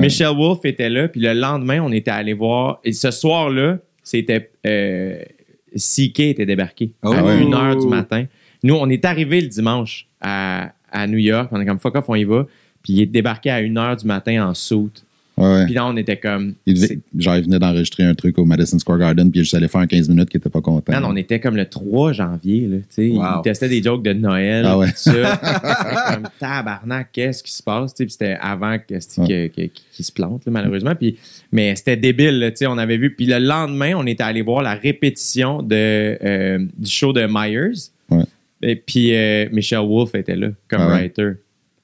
Michelle 0.01 0.35
Wolf 0.37 0.59
était 0.65 0.91
là, 0.91 1.07
puis 1.09 1.21
le 1.21 1.33
lendemain, 1.35 1.81
on 1.81 1.93
était 1.93 2.11
allé 2.11 2.33
voir. 2.35 2.81
Et 2.85 2.93
ce 2.93 3.11
soir-là, 3.11 3.79
c'était. 4.03 4.51
Euh, 4.67 5.23
CK 5.77 6.21
était 6.21 6.47
débarqué 6.47 6.93
Oh. 7.03 7.13
à 7.13 7.19
Ah 7.19 7.25
ouais. 7.25 7.41
1h 7.43 7.81
du 7.81 7.87
matin. 7.89 8.27
Nous, 8.63 8.75
on 8.75 8.89
est 8.91 9.05
arrivé 9.05 9.41
le 9.41 9.49
dimanche 9.49 10.07
à, 10.21 10.73
à 10.93 11.07
New 11.07 11.19
York. 11.19 11.49
On 11.53 11.61
est 11.61 11.67
comme 11.67 11.79
fuck 11.81 11.95
off, 11.97 12.05
on 12.09 12.15
y 12.15 12.25
va. 12.25 12.47
Puis 12.83 12.93
il 12.95 13.03
est 13.03 13.07
débarqué 13.07 13.51
à 13.51 13.61
1h 13.63 14.01
du 14.01 14.07
matin 14.07 14.49
en 14.49 14.55
soute. 14.55 15.05
Ouais. 15.37 15.65
Puis 15.65 15.75
là, 15.75 15.85
on 15.87 15.97
était 15.97 16.17
comme. 16.17 16.55
Il, 16.65 16.75
devait- 16.75 17.01
genre, 17.19 17.37
il 17.37 17.45
venait 17.45 17.59
d'enregistrer 17.59 18.05
un 18.05 18.15
truc 18.15 18.39
au 18.39 18.45
Madison 18.45 18.79
Square 18.79 18.99
Garden, 18.99 19.31
puis 19.33 19.41
il 19.41 19.43
juste 19.43 19.55
allé 19.55 19.67
faire 19.67 19.81
un 19.81 19.87
15 19.89 20.09
minutes 20.09 20.29
qu'il 20.31 20.39
était 20.39 20.49
pas 20.49 20.61
content. 20.61 20.93
Man, 20.93 21.05
on 21.05 21.17
était 21.17 21.41
comme 21.41 21.57
le 21.57 21.67
3 21.69 22.13
janvier. 22.13 22.69
Là, 22.69 22.77
tu 22.79 22.85
sais. 22.91 23.11
Wow. 23.11 23.25
Il 23.39 23.43
testait 23.43 23.69
des 23.69 23.83
jokes 23.83 24.05
de 24.05 24.13
Noël. 24.13 24.65
Ah 24.65 24.79
ouais. 24.79 24.87
tout 24.89 24.93
ça. 24.97 25.37
Comme 26.15 26.29
tabarnak, 26.39 27.09
qu'est-ce 27.13 27.43
qui 27.43 27.51
se 27.53 27.63
passe? 27.63 27.93
Tu 27.95 27.99
sais, 27.99 28.05
Puis 28.05 28.13
c'était 28.13 28.37
avant 28.41 28.79
qu'il 28.79 29.01
se 29.03 30.13
plante, 30.13 30.45
là, 30.47 30.53
malheureusement. 30.53 30.95
Puis, 30.95 31.17
mais 31.51 31.75
c'était 31.75 31.97
débile. 31.97 32.39
là, 32.39 32.51
tu 32.53 32.59
sais, 32.59 32.67
on 32.67 32.79
avait 32.79 32.97
vu. 32.97 33.15
Puis 33.15 33.27
le 33.27 33.39
lendemain, 33.39 33.95
on 33.97 34.07
était 34.07 34.23
allé 34.23 34.43
voir 34.43 34.63
la 34.63 34.75
répétition 34.75 35.63
de, 35.63 35.75
euh, 36.23 36.59
du 36.79 36.91
show 36.91 37.13
de 37.13 37.27
Myers. 37.29 37.91
Ouais. 38.11 38.25
Et 38.63 38.77
puis 38.77 39.15
euh, 39.15 39.49
Michelle 39.53 39.81
Wolf 39.87 40.15
était 40.15 40.37
là 40.37 40.49
comme 40.69 40.81
Ah 40.81 40.87
ouais. 40.89 40.93
writer. 41.01 41.33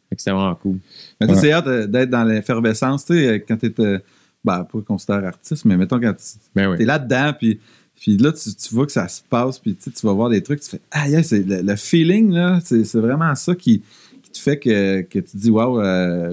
Fait 0.08 0.16
que 0.16 0.20
C'était 0.22 0.30
vraiment 0.30 0.54
cool. 0.54 0.78
Mais 1.20 1.26
tu 1.28 1.34
sais, 1.34 1.40
c'est 1.40 1.52
hâte 1.52 1.66
euh, 1.66 1.86
d'être 1.86 2.10
dans 2.10 2.24
l'effervescence, 2.24 3.04
tu 3.04 3.14
sais, 3.14 3.44
quand 3.46 3.56
t'es, 3.56 3.72
euh, 3.80 3.98
ben, 4.44 4.64
pas 4.64 4.80
considéré 4.80 5.26
artiste, 5.26 5.64
mais 5.64 5.76
mettons 5.76 6.00
quand 6.00 6.14
tu 6.14 6.24
Ben 6.54 6.70
oui. 6.70 6.76
es 6.80 6.84
là-dedans, 6.84 7.32
puis, 7.38 7.60
puis 8.00 8.16
là, 8.16 8.32
tu, 8.32 8.54
tu 8.54 8.74
vois 8.74 8.86
que 8.86 8.92
ça 8.92 9.06
se 9.08 9.20
passe, 9.28 9.58
puis 9.58 9.74
tu 9.74 9.82
sais, 9.84 9.90
tu 9.90 10.06
vas 10.06 10.12
voir 10.14 10.30
des 10.30 10.42
trucs, 10.42 10.60
tu 10.60 10.70
fais, 10.70 10.80
ah, 10.90 11.08
yeah, 11.08 11.22
c'est 11.22 11.42
le, 11.42 11.60
le 11.62 11.76
feeling, 11.76 12.32
là, 12.32 12.58
c'est, 12.64 12.84
c'est 12.84 13.00
vraiment 13.00 13.34
ça 13.34 13.54
qui, 13.54 13.82
qui 14.22 14.30
te 14.30 14.38
fait 14.38 14.58
que, 14.58 15.02
que 15.02 15.18
tu 15.18 15.36
dis, 15.36 15.50
waouh, 15.50 15.82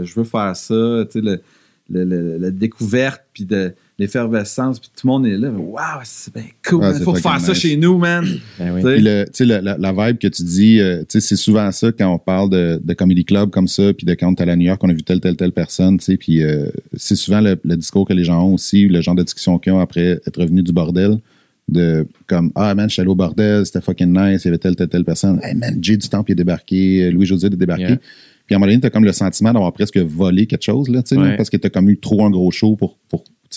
je 0.03 0.13
veux 0.15 0.23
faire 0.23 0.55
ça, 0.55 1.03
tu 1.11 1.19
sais, 1.19 1.21
le, 1.21 1.41
le- 1.89 2.03
le- 2.05 2.37
la 2.37 2.51
découverte, 2.51 3.23
puis 3.33 3.43
de, 3.45 3.73
l'effervescence, 3.99 4.79
puis 4.79 4.89
tout 4.95 5.07
le 5.07 5.11
monde 5.11 5.25
est 5.27 5.37
là. 5.37 5.49
Waouh, 5.49 6.01
c'est 6.03 6.33
bien 6.33 6.45
cool. 6.67 6.83
Il 6.97 7.03
faut 7.03 7.15
faire 7.15 7.39
ça 7.39 7.51
nice. 7.53 7.61
chez 7.61 7.77
nous, 7.77 7.97
man. 7.97 8.25
Ben 8.59 8.71
oui. 8.73 8.81
Tu 8.81 8.87
sais? 8.87 8.93
Puis 8.95 9.03
le- 9.03 9.25
tu 9.25 9.31
sais, 9.33 9.45
le- 9.45 9.59
la, 9.59 9.77
la 9.77 9.91
vibe 9.91 10.17
que 10.19 10.27
tu 10.27 10.43
dis, 10.43 10.79
euh, 10.79 10.99
tu 10.99 11.05
sais, 11.09 11.19
c'est 11.19 11.35
souvent 11.35 11.71
ça 11.71 11.91
quand 11.91 12.11
on 12.13 12.19
parle 12.19 12.49
de, 12.49 12.79
de 12.83 12.93
comedy 12.93 13.25
club 13.25 13.49
comme 13.49 13.67
ça, 13.67 13.93
puis 13.93 14.05
de 14.05 14.13
quand 14.13 14.27
on 14.29 14.35
est 14.35 14.41
allé 14.41 14.51
à 14.51 14.55
New 14.55 14.65
York, 14.65 14.81
on 14.83 14.89
a 14.89 14.93
vu 14.93 15.03
telle, 15.03 15.19
telle, 15.19 15.35
telle 15.35 15.51
personne, 15.51 15.97
tu 15.97 16.05
sais, 16.05 16.17
puis 16.17 16.43
euh, 16.43 16.67
c'est 16.95 17.15
souvent 17.15 17.41
le, 17.41 17.57
le 17.63 17.75
discours 17.77 18.07
que 18.07 18.13
les 18.13 18.23
gens 18.23 18.43
ont 18.43 18.53
aussi, 18.53 18.87
le 18.87 19.01
genre 19.01 19.15
de 19.15 19.23
discussion 19.23 19.57
qu'ils 19.59 19.73
ont 19.73 19.79
après 19.79 20.19
être 20.25 20.39
revenu 20.41 20.61
du 20.63 20.71
bordel, 20.71 21.17
de 21.69 22.07
comme 22.27 22.51
ah 22.55 22.73
man, 22.75 22.87
je 22.87 22.93
suis 22.93 23.01
allé 23.01 23.09
au 23.09 23.15
bordel, 23.15 23.65
c'était 23.65 23.81
fucking 23.81 24.07
nice, 24.13 24.43
il 24.43 24.47
y 24.47 24.49
avait 24.49 24.57
telle, 24.57 24.75
telle, 24.75 24.87
telle 24.87 25.03
personne, 25.03 25.39
hey 25.43 25.53
man, 25.55 25.77
Jay 25.81 25.97
du 25.97 26.07
Temple 26.07 26.31
est 26.31 26.35
débarqué, 26.35 27.11
Louis 27.11 27.25
José 27.25 27.47
est 27.47 27.49
débarqué. 27.49 27.83
Yeah. 27.83 27.97
Puis 28.45 28.53
à 28.53 28.55
un 28.55 28.59
moment 28.59 28.69
donné, 28.71 28.79
t'as 28.79 28.89
comme 28.89 29.03
le 29.03 29.11
sentiment 29.11 29.51
d'avoir 29.51 29.73
presque 29.73 29.97
volé 29.97 30.45
quelque 30.47 30.63
chose, 30.63 30.87
là, 30.87 31.03
tu 31.03 31.15
sais, 31.15 31.21
Ouais. 31.21 31.35
parce 31.35 31.49
que 31.49 31.57
t'as 31.57 31.67
comme 31.67 31.89
eu 31.89 31.97
trop 31.99 32.25
un 32.25 32.29
gros 32.29 32.49
show 32.51 32.77
pour, 32.77 32.97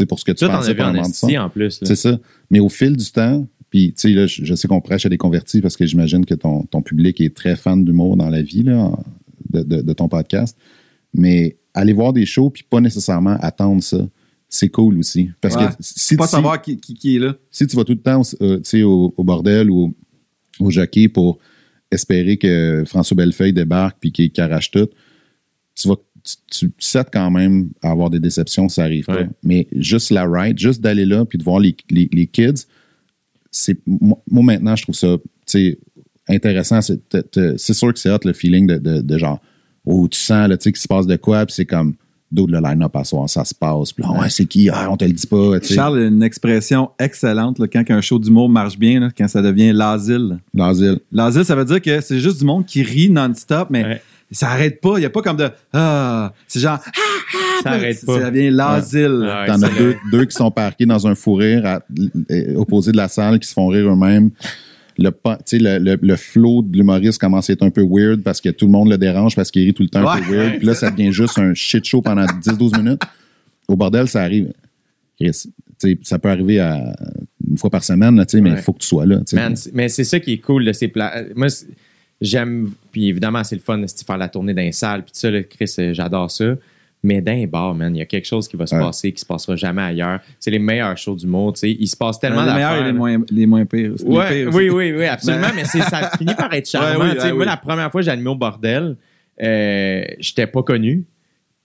pour 0.09 0.19
ce 0.19 0.25
que 0.25 0.33
tu 0.33 0.39
Toi, 0.41 0.49
t'en 0.49 0.57
pensais 0.95 1.39
en 1.39 1.49
plus. 1.51 1.81
C'est 1.83 1.97
ça. 1.97 2.19
Mais 2.51 2.61
au 2.61 2.69
fil 2.69 2.97
du 2.97 3.11
temps, 3.11 3.47
puis 3.71 3.93
tu 3.93 4.09
sais, 4.09 4.09
là, 4.11 4.27
je, 4.27 4.45
je 4.45 4.55
sais 4.55 4.67
qu'on 4.69 4.81
prêche 4.81 5.07
à 5.07 5.09
des 5.09 5.19
convertis 5.19 5.61
parce 5.61 5.77
que 5.77 5.87
j'imagine 5.87 6.25
que 6.27 6.35
ton, 6.35 6.65
ton 6.65 6.83
public 6.83 7.21
est 7.21 7.35
très 7.37 7.57
fan 7.57 7.85
d'humour 7.85 8.17
dans 8.17 8.29
la 8.31 8.43
vie, 8.43 8.63
là, 8.63 8.91
de, 9.51 9.63
de- 9.63 9.83
de 9.83 9.93
ton 9.93 10.09
podcast. 10.09 10.57
Mais 11.15 11.57
aller 11.75 11.93
voir 11.93 12.13
des 12.13 12.27
shows 12.27 12.51
puis 12.51 12.65
pas 12.69 12.81
nécessairement 12.81 13.37
attendre 13.41 13.83
ça, 13.83 14.09
c'est 14.49 14.69
cool 14.69 14.99
aussi. 14.99 15.31
Parce 15.41 15.55
Ouais. 15.57 15.67
que 15.67 15.73
si, 15.81 16.17
Pas 16.17 16.27
savoir 16.27 16.61
qui, 16.61 16.79
qui, 16.79 16.95
qui 16.95 17.17
est 17.17 17.19
là. 17.21 17.37
si 17.51 17.67
tu 17.67 17.77
vas 17.77 17.85
tout 17.85 17.93
le 17.93 18.01
temps 18.01 18.23
euh, 18.43 18.57
tu 18.59 18.63
sais, 18.65 18.83
au, 18.83 19.15
au 19.17 19.23
bordel 19.25 19.71
ou 19.71 19.95
au, 20.61 20.67
au 20.67 20.71
jockey 20.71 21.09
pour 21.09 21.39
espérer 21.93 22.37
que 22.37 22.83
François 22.87 23.17
Bellefeuille 23.17 23.53
débarque 23.53 23.99
puis 24.01 24.11
qu'il 24.13 24.31
qu'il 24.33 24.43
arrache 24.43 24.71
tout, 24.73 24.89
tu 25.77 25.89
vas 25.89 25.97
tu, 26.51 26.73
sais 26.79 27.05
quand 27.13 27.31
même 27.31 27.71
à 27.83 27.91
avoir 27.91 28.11
des 28.11 28.21
déceptions, 28.21 28.69
ça 28.69 28.85
arrive 28.85 29.07
pas. 29.07 29.25
Mais 29.43 29.67
juste 29.73 30.11
la 30.11 30.25
ride, 30.25 30.59
juste 30.59 30.81
d'aller 30.81 31.05
là 31.05 31.25
puis 31.25 31.39
de 31.39 31.45
voir 31.45 31.61
les, 31.61 31.77
les, 31.91 32.09
les 32.13 32.27
kids, 32.27 32.67
c'est 33.51 33.79
moi 33.87 34.19
moi, 34.31 34.45
maintenant 34.45 34.77
je 34.77 34.83
trouve 34.83 34.95
ça 34.95 35.17
tu 35.19 35.25
sais 35.47 35.79
intéressant. 36.29 36.81
C'est 36.83 37.75
sûr 37.75 37.93
que 37.93 37.99
c'est 37.99 38.11
hot 38.11 38.19
le 38.25 38.33
feeling 38.33 38.67
de, 38.67 38.79
de, 38.79 39.01
de 39.01 39.19
genre 39.19 39.41
oh 39.85 40.07
tu 40.09 40.19
sens 40.19 40.49
là 40.49 40.57
tu 40.57 40.65
sais 40.65 40.73
qu'il 40.73 40.81
se 40.81 40.89
passe 40.89 41.07
de 41.07 41.17
quoi 41.17 41.45
puis 41.47 41.55
c'est 41.55 41.67
comme 41.67 41.95
d'autres 42.31 42.53
le 42.53 42.61
line-up 42.61 42.95
à 42.95 43.05
soir, 43.05 43.29
ça 43.29 43.45
se 43.45 43.55
passe. 43.55 43.93
Puis 43.93 44.05
ouais, 44.07 44.31
c'est 44.31 44.47
qui? 44.47 44.71
Ah, 44.71 44.89
on 44.91 44.97
te 44.97 45.05
le 45.05 45.13
dit 45.13 45.27
pas. 45.27 45.61
Charles 45.63 45.99
a 45.99 46.07
une 46.07 46.23
expression 46.23 46.91
excellente 46.99 47.59
là, 47.59 47.67
quand 47.67 47.83
un 47.91 48.01
show 48.01 48.19
d'humour 48.19 48.49
marche 48.49 48.79
bien, 48.79 49.01
là, 49.01 49.09
quand 49.17 49.27
ça 49.29 49.43
devient 49.43 49.73
l'asile. 49.73 50.39
L'asile. 50.55 51.01
L'asile, 51.11 51.45
ça 51.45 51.57
veut 51.57 51.65
dire 51.65 51.83
que 51.83 52.01
c'est 52.01 52.21
juste 52.21 52.39
du 52.39 52.45
monde 52.45 52.67
qui 52.67 52.83
rit 52.83 53.11
non-stop, 53.11 53.69
mais 53.71 53.85
Ouais. 53.85 54.03
Ça 54.31 54.51
arrête 54.51 54.81
pas. 54.81 54.95
Il 54.97 55.01
n'y 55.01 55.07
a 55.07 55.11
pas 55.11 55.23
comme 55.23 55.37
de 55.37 55.49
Ah, 55.73 56.33
c'est 56.47 56.61
genre 56.61 56.79
Ah, 56.85 56.91
ah, 56.97 57.61
Ça 57.63 57.71
arrête 57.73 58.05
pas. 58.05 58.21
Ça 58.21 58.31
devient 58.31 58.51
l'asile. 58.51 59.27
Ouais, 59.27 59.47
T'en 59.47 59.61
as 59.63 59.71
deux, 60.13 60.25
qui 60.25 60.35
sont 60.37 60.51
parqués 60.51 60.87
dans 60.87 61.07
un 61.07 61.15
fou 61.15 61.35
rire 61.35 61.65
à, 61.67 61.81
euh, 62.31 62.55
opposé 62.57 62.93
de 62.93 62.97
la 62.97 63.09
salle 63.09 63.39
qui 63.39 63.49
se 63.49 63.53
font 63.55 63.67
rire 63.69 63.89
eux-mêmes. 63.93 64.31
Le, 64.99 65.11
pa- 65.11 65.37
tu 65.47 65.57
sais, 65.57 65.59
le, 65.59 65.79
le, 65.79 65.99
le 66.01 66.17
flow 66.17 66.63
de 66.63 66.77
l'humoriste 66.77 67.19
commence 67.21 67.49
à 67.49 67.55
être 67.55 67.63
un 67.63 67.71
peu 67.71 67.83
weird 67.89 68.23
parce 68.23 68.41
que 68.41 68.51
tout 68.51 68.67
le 68.67 68.73
monde 68.73 68.91
le 68.91 68.99
dérange 68.99 69.35
parce 69.35 69.51
qu'il 69.51 69.65
rit 69.65 69.73
tout 69.73 69.83
le 69.83 69.89
temps 69.89 70.07
un 70.07 70.21
peu 70.21 70.35
weird. 70.35 70.59
Puis 70.59 70.67
là, 70.67 70.75
ça 70.75 70.91
devient 70.91 71.13
juste 71.13 71.39
un 71.39 71.55
shit 71.55 71.85
show 71.85 72.03
pendant 72.03 72.25
10-12 72.27 72.77
minutes. 72.83 73.03
Au 73.67 73.77
bordel, 73.77 74.09
ça 74.09 74.23
arrive. 74.23 74.53
Chris, 75.19 75.31
tu 75.33 75.51
sais, 75.79 75.99
ça 76.03 76.19
peut 76.19 76.29
arriver 76.29 76.61
à 76.61 76.95
une 77.49 77.57
fois 77.57 77.71
par 77.71 77.83
semaine, 77.83 78.17
là, 78.17 78.25
mais 78.35 78.41
il 78.41 78.53
Ouais. 78.55 78.63
faut 78.63 78.73
que 78.73 78.79
tu 78.81 78.87
sois 78.89 79.07
là. 79.07 79.21
Man, 79.33 79.57
c'est- 79.57 79.73
mais 79.75 79.89
c'est 79.89 80.05
ça 80.05 80.21
qui 80.21 80.35
est 80.35 80.39
cool 80.39 80.65
de 80.65 80.73
ces 80.73 80.89
plats. 80.89 81.15
Moi, 81.35 81.49
c'est- 81.49 81.67
j'aime, 82.21 82.71
puis 82.93 83.09
évidemment, 83.09 83.43
c'est 83.45 83.57
le 83.57 83.61
fun 83.63 83.79
de 83.79 83.87
faire 84.07 84.19
la 84.19 84.29
tournée 84.29 84.55
d'un 84.55 84.73
salle, 84.73 85.03
puis 85.03 85.13
tout 85.13 85.19
ça, 85.19 85.31
là, 85.31 85.43
Chris, 85.43 85.73
euh, 85.79 85.95
j'adore 85.95 86.31
ça. 86.31 86.55
Mais 87.03 87.23
d'un 87.23 87.47
bar, 87.47 87.75
man, 87.75 87.97
il 87.97 87.99
y 87.99 88.03
a 88.03 88.05
quelque 88.05 88.27
chose 88.27 88.47
qui 88.47 88.59
va 88.59 88.67
se 88.67 88.75
Ouais. 88.75 88.81
passer 88.83 89.11
qui 89.11 89.21
se 89.21 89.25
passera 89.25 89.57
jamais 89.57 89.81
ailleurs. 89.81 90.21
C'est 90.39 90.51
les 90.51 90.59
meilleurs 90.59 90.99
shows 90.99 91.17
du 91.17 91.27
monde, 91.27 91.55
tu 91.55 91.61
sais. 91.61 91.71
Il 91.81 91.87
se 91.87 91.97
passe 91.97 92.21
tellement 92.21 92.45
les 92.45 92.53
meilleurs 92.53 92.71
d'affaires. 92.73 92.83
et 92.89 92.93
les 92.93 92.99
moins, 92.99 93.17
les 93.31 93.47
moins 93.47 93.65
pires. 93.65 93.95
Les 93.99 94.05
Ouais, 94.05 94.29
pires 94.29 94.49
aussi. 94.49 94.59
oui, 94.59 94.69
oui, 94.69 94.93
oui, 94.99 95.05
absolument. 95.07 95.47
mais 95.55 95.65
ça 95.65 96.11
finit 96.19 96.35
par 96.35 96.53
être 96.53 96.69
charmant. 96.69 97.03
Ouais, 97.07 97.17
oui, 97.25 97.33
moi, 97.33 97.47
la 97.47 97.57
première 97.57 97.91
fois 97.91 98.03
que 98.03 98.05
j'ai 98.05 98.11
animé 98.11 98.29
au 98.29 98.35
bordel, 98.35 98.97
euh, 99.43 100.05
j'étais 100.19 100.47
pas 100.47 100.63
connu. 100.63 101.05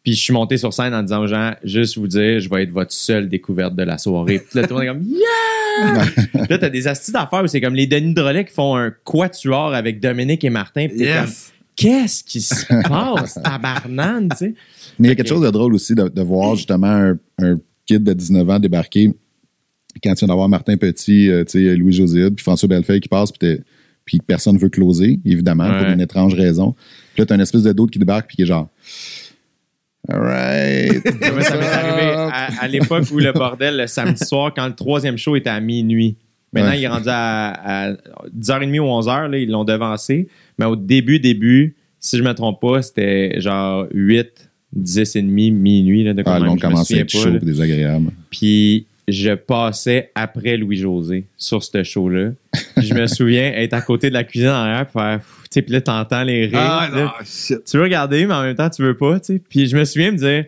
Puis 0.05 0.13
je 0.13 0.21
suis 0.21 0.33
monté 0.33 0.55
sur 0.57 0.71
scène 0.73 0.93
en 0.93 1.01
disant 1.03 1.23
aux 1.23 1.27
gens, 1.27 1.53
juste 1.63 1.97
vous 1.97 2.07
dire, 2.07 2.39
je 2.39 2.47
vais 2.49 2.63
être 2.63 2.69
votre 2.71 2.93
seule 2.93 3.27
découverte 3.27 3.75
de 3.75 3.83
la 3.83 3.97
soirée. 3.97 4.39
Puis 4.39 4.59
là, 4.61 4.67
tout 4.67 4.75
le 4.75 4.75
monde 4.75 4.83
est 4.83 4.87
comme, 4.87 5.03
yeah! 6.37 6.45
Là, 6.49 6.57
t'as 6.57 6.69
des 6.69 6.87
astuces 6.87 7.11
d'affaires 7.11 7.43
où 7.43 7.47
c'est 7.47 7.59
comme 7.59 7.75
les 7.75 7.87
Denis 7.87 8.13
Drolet 8.13 8.45
qui 8.45 8.53
font 8.53 8.77
un 8.77 8.93
quatuor 9.03 9.73
avec 9.73 9.99
Dominique 9.99 10.43
et 10.45 10.49
Martin. 10.49 10.87
Puis 10.87 10.99
t'es 10.99 11.05
comme, 11.07 11.25
Yes. 11.25 11.51
qu'est-ce 11.75 12.23
qui 12.23 12.39
se 12.39 12.65
passe, 12.87 13.33
tabarnane, 13.43 14.29
tu 14.29 14.37
sais? 14.37 14.53
Mais 14.99 15.07
il 15.07 15.09
y 15.09 15.11
a 15.11 15.15
quelque 15.15 15.27
chose 15.27 15.41
de 15.43 15.49
drôle 15.49 15.73
aussi 15.73 15.93
de, 15.95 16.07
de 16.07 16.21
voir 16.21 16.55
justement 16.55 16.87
un, 16.87 17.17
un 17.39 17.57
kid 17.85 18.03
de 18.03 18.13
19 18.13 18.49
ans 18.49 18.59
débarquer 18.59 19.11
quand 20.03 20.13
tu 20.13 20.19
viens 20.19 20.27
d'avoir 20.27 20.47
Martin 20.49 20.77
Petit, 20.77 21.29
euh, 21.29 21.43
tu 21.45 21.51
sais, 21.65 21.75
Louis-José 21.75 22.29
puis 22.31 22.43
François 22.43 22.67
Bellefeuille 22.69 22.99
qui 23.01 23.09
passe, 23.09 23.31
puis, 23.31 23.39
t'es- 23.39 23.61
puis 24.05 24.19
personne 24.25 24.57
veut 24.57 24.69
closer, 24.69 25.19
évidemment, 25.25 25.67
pour 25.77 25.87
une 25.87 25.99
étrange 26.01 26.33
raison. 26.35 26.75
Puis 27.13 27.21
là, 27.21 27.25
t'as 27.25 27.35
une 27.35 27.41
espèce 27.41 27.63
de 27.63 27.71
d'autre 27.73 27.91
qui 27.91 27.97
débarque, 27.99 28.27
puis 28.27 28.35
qui 28.35 28.43
est 28.43 28.45
genre... 28.45 28.69
All 30.09 30.19
right. 30.19 31.03
Moi, 31.33 31.41
ça 31.41 31.57
m'est 31.57 31.65
arrivé 31.65 32.11
à, 32.13 32.61
à 32.61 32.67
l'époque 32.67 33.05
où 33.11 33.19
le 33.19 33.31
bordel, 33.31 33.77
le 33.77 33.87
samedi 33.87 34.23
soir, 34.25 34.53
quand 34.55 34.67
le 34.67 34.75
troisième 34.75 35.17
show 35.17 35.35
était 35.35 35.49
à 35.49 35.59
minuit. 35.59 36.15
Maintenant, 36.53 36.71
Ouais. 36.71 36.79
il 36.79 36.83
est 36.83 36.87
rendu 36.87 37.07
à, 37.09 37.89
à 37.89 37.93
10h30 38.37 38.79
ou 38.79 38.85
11h, 38.85 39.29
là, 39.29 39.37
ils 39.37 39.49
l'ont 39.49 39.65
devancé. 39.65 40.27
Mais 40.57 40.65
au 40.65 40.75
début, 40.75 41.19
début, 41.19 41.75
si 41.99 42.17
je 42.17 42.23
me 42.23 42.33
trompe 42.33 42.61
pas, 42.61 42.81
c'était 42.81 43.41
genre 43.41 43.87
8, 43.93 44.49
10 44.73 45.15
et 45.15 45.21
demi, 45.21 45.51
minuit, 45.51 46.03
là, 46.03 46.13
de 46.13 46.23
Ah, 46.25 46.39
je 46.39 46.45
me 46.45 46.59
commence 46.59 46.91
à 46.91 46.97
être 46.97 47.09
chaud 47.09 47.35
et 47.35 47.39
désagréable. 47.39 48.11
Puis 48.29 48.85
je 49.07 49.31
passais 49.33 50.11
après 50.15 50.55
Louis-José 50.57 51.25
sur 51.37 51.61
ce 51.63 51.83
show-là. 51.83 52.31
Je 52.77 52.93
me 52.93 53.05
souviens 53.07 53.51
être 53.53 53.73
à 53.73 53.81
côté 53.81 54.09
de 54.09 54.13
la 54.13 54.23
cuisine 54.23 54.49
en 54.49 54.53
arrière, 54.53 54.85
puis 54.85 54.93
faire, 54.93 55.19
sais, 55.51 55.61
puis 55.61 55.73
là, 55.73 55.81
t'entends 55.81 56.23
les 56.23 56.45
rires. 56.47 56.59
Ah, 56.59 56.89
non, 56.93 57.09
shit. 57.23 57.63
tu 57.65 57.77
veux 57.77 57.83
regarder, 57.83 58.25
mais 58.25 58.33
en 58.33 58.43
même 58.43 58.55
temps, 58.55 58.69
tu 58.69 58.81
veux 58.81 58.97
pas, 58.97 59.19
tu 59.19 59.33
sais. 59.35 59.39
Puis 59.49 59.67
je 59.67 59.75
me 59.77 59.83
souviens 59.85 60.11
me 60.11 60.17
dire, 60.17 60.45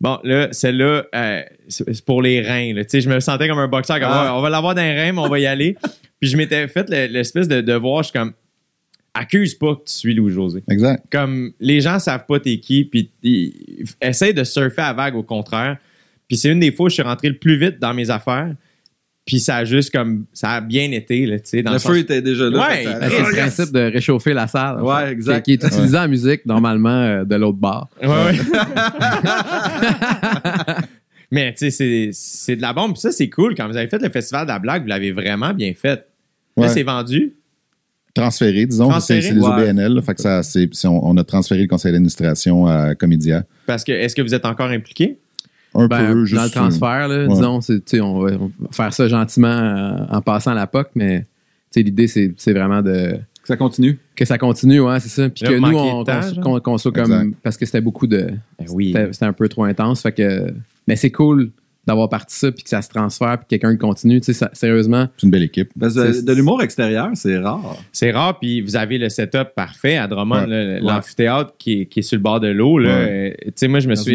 bon, 0.00 0.18
là, 0.24 0.48
celle-là, 0.52 1.04
euh, 1.14 1.42
c'est 1.68 2.04
pour 2.04 2.22
les 2.22 2.40
reins, 2.40 2.74
là. 2.74 2.84
Tu 2.84 2.90
sais, 2.90 3.00
je 3.00 3.08
me 3.08 3.18
sentais 3.20 3.48
comme 3.48 3.58
un 3.58 3.68
boxeur, 3.68 3.98
comme, 4.00 4.08
Ah. 4.10 4.34
On 4.36 4.40
va 4.42 4.50
l'avoir 4.50 4.74
dans 4.74 4.82
les 4.82 4.94
reins, 4.96 5.12
mais 5.12 5.20
on 5.20 5.28
va 5.28 5.38
y 5.38 5.46
aller. 5.46 5.76
Puis 6.20 6.30
je 6.30 6.36
m'étais 6.36 6.66
fait 6.68 6.88
le- 6.88 7.06
l'espèce 7.12 7.46
de 7.48 7.60
devoir, 7.60 8.02
je 8.02 8.08
suis 8.10 8.18
comme, 8.18 8.32
accuse 9.14 9.54
pas 9.54 9.74
que 9.76 9.84
tu 9.86 9.92
suis 9.94 10.14
Louis-José. 10.14 10.62
Exact. 10.70 11.04
Comme, 11.10 11.52
les 11.60 11.80
gens 11.80 11.98
savent 11.98 12.26
pas 12.26 12.38
t'es 12.40 12.58
qui, 12.58 12.84
puis 12.84 13.10
essaye 14.00 14.34
de 14.34 14.44
surfer 14.44 14.82
à 14.82 14.92
vague, 14.92 15.14
au 15.16 15.22
contraire. 15.22 15.78
Puis 16.28 16.36
c'est 16.36 16.50
une 16.50 16.60
des 16.60 16.72
fois 16.72 16.86
où 16.86 16.88
je 16.88 16.94
suis 16.94 17.02
rentré 17.02 17.28
le 17.28 17.36
plus 17.38 17.56
vite 17.58 17.78
dans 17.78 17.94
mes 17.94 18.10
affaires. 18.10 18.52
Puis 19.26 19.40
ça 19.40 19.56
a 19.56 19.64
juste 19.64 19.92
comme, 19.92 20.24
ça 20.32 20.50
a 20.52 20.60
bien 20.60 20.90
été, 20.92 21.26
là, 21.26 21.40
tu 21.40 21.48
sais, 21.48 21.62
dans 21.62 21.72
Le 21.72 21.76
le 21.76 21.80
sens- 21.80 21.90
feu 21.92 21.98
était 21.98 22.22
déjà 22.22 22.48
là. 22.48 22.58
Ouais, 22.60 22.84
Ben, 22.84 22.98
c'est 23.10 23.18
le 23.22 23.32
principe 23.36 23.72
de 23.72 23.80
réchauffer 23.80 24.32
la 24.32 24.46
salle. 24.46 24.78
en 24.78 24.84
Ouais, 24.86 25.06
fait, 25.06 25.12
exact. 25.12 25.44
Qui, 25.44 25.58
qui 25.58 25.64
est 25.64 25.68
utilisé 25.68 25.98
en 25.98 26.08
musique, 26.08 26.46
normalement, 26.46 26.88
euh, 27.02 27.24
de 27.24 27.34
l'autre 27.34 27.58
bar. 27.58 27.88
Ouais, 28.00 28.06
ouais. 28.08 28.38
Mais 31.32 31.52
tu 31.54 31.58
sais, 31.58 31.70
c'est- 31.70 32.10
c'est 32.12 32.54
de 32.56 32.62
la 32.62 32.72
bombe. 32.72 32.92
Puis 32.92 33.00
ça, 33.00 33.10
c'est 33.10 33.28
cool. 33.28 33.54
Quand 33.56 33.66
vous 33.68 33.76
avez 33.76 33.88
fait 33.88 34.00
le 34.00 34.08
festival 34.10 34.46
de 34.46 34.52
la 34.52 34.60
blague, 34.60 34.82
vous 34.82 34.88
l'avez 34.88 35.10
vraiment 35.10 35.52
bien 35.52 35.72
fait. 35.74 36.06
Là, 36.56 36.68
c'est 36.68 36.84
vendu? 36.84 37.34
Transféré, 38.14 38.64
disons. 38.64 38.98
C'est 39.00 39.20
les. 39.20 39.38
OBNL. 39.38 39.92
là, 39.94 40.02
fait 40.02 40.14
que 40.14 40.22
ça, 40.22 40.40
on 40.90 41.16
a 41.16 41.24
transféré 41.24 41.62
le 41.62 41.68
conseil 41.68 41.92
d'administration 41.92 42.66
à 42.66 42.94
Comédia. 42.94 43.44
Parce 43.66 43.82
que 43.84 43.92
est-ce 43.92 44.14
que 44.14 44.22
vous 44.22 44.34
êtes 44.34 44.46
encore 44.46 44.70
impliqué? 44.70 45.18
Un 45.78 45.86
Ben, 45.88 46.12
peu, 46.12 46.24
juste. 46.24 46.36
dans 46.36 46.44
le 46.44 46.50
transfert, 46.50 47.08
là, 47.08 47.26
Ouais. 47.26 47.28
disons, 47.28 47.60
c'est- 47.60 47.84
tu 47.84 47.96
sais, 47.96 48.00
on, 48.00 48.20
va, 48.20 48.32
on 48.40 48.46
va 48.58 48.68
faire 48.72 48.92
ça 48.92 49.08
gentiment 49.08 49.48
euh, 49.48 49.96
en 50.10 50.20
passant 50.22 50.54
la 50.54 50.66
POC, 50.66 50.88
mais 50.94 51.20
tu 51.20 51.26
sais, 51.70 51.82
l'idée, 51.82 52.06
c'est 52.08 52.32
c'est 52.36 52.52
vraiment 52.52 52.82
de 52.82 53.16
Ça 53.44 53.56
continue. 53.56 53.98
que 54.14 54.24
ça 54.24 54.38
continue, 54.38 54.80
ouais, 54.80 55.00
c'est 55.00 55.08
ça. 55.08 55.28
Puis 55.28 55.44
que 55.44 55.54
nous, 55.58 55.76
on, 55.78 56.04
qu'on- 56.04 56.40
qu'on 56.42 56.60
qu'on 56.60 56.78
soit 56.78 56.92
comme. 56.92 57.12
Exact. 57.12 57.34
Parce 57.42 57.56
que 57.56 57.66
c'était 57.66 57.80
beaucoup 57.80 58.06
de. 58.06 58.28
Ben 58.58 58.66
oui. 58.70 58.92
C'était 58.94 59.12
c'était 59.12 59.26
un 59.26 59.32
peu 59.32 59.48
trop 59.48 59.64
intense. 59.64 60.02
Fait 60.02 60.12
que. 60.12 60.52
Mais 60.88 60.96
c'est 60.96 61.10
cool 61.10 61.50
d'avoir 61.86 62.08
parti 62.08 62.34
ça, 62.36 62.50
puis 62.50 62.64
que 62.64 62.68
ça 62.68 62.82
se 62.82 62.88
transfère, 62.88 63.38
puis 63.38 63.44
que 63.44 63.48
quelqu'un 63.62 63.76
continue. 63.76 64.20
Tu 64.20 64.26
sais, 64.26 64.32
ça- 64.32 64.50
sérieusement. 64.52 65.06
C'est 65.16 65.26
une 65.26 65.30
belle 65.30 65.44
équipe. 65.44 65.70
Parce 65.78 65.94
que 65.94 66.12
C'est- 66.12 66.24
de 66.24 66.32
l'humour 66.32 66.62
extérieur, 66.62 67.10
c'est 67.14 67.38
rare. 67.38 67.76
C'est 67.92 68.10
rare, 68.10 68.38
puis 68.40 68.60
vous 68.60 68.74
avez 68.76 68.98
le 68.98 69.08
setup 69.08 69.54
parfait 69.54 69.96
à 69.96 70.08
Drummond, 70.08 70.48
Ouais. 70.48 70.80
l'amphithéâtre 70.80 71.54
qui 71.58 71.82
est, 71.82 71.86
qui 71.86 72.00
est 72.00 72.02
sur 72.02 72.16
le 72.16 72.22
bord 72.22 72.40
de 72.40 72.48
l'eau. 72.48 72.78
là. 72.78 72.90
Euh, 72.90 73.30
Tu 73.44 73.52
sais, 73.56 73.68
moi, 73.68 73.78
je 73.80 73.88
me 73.88 73.94
Dans 73.94 74.02
j'ai 74.02 74.12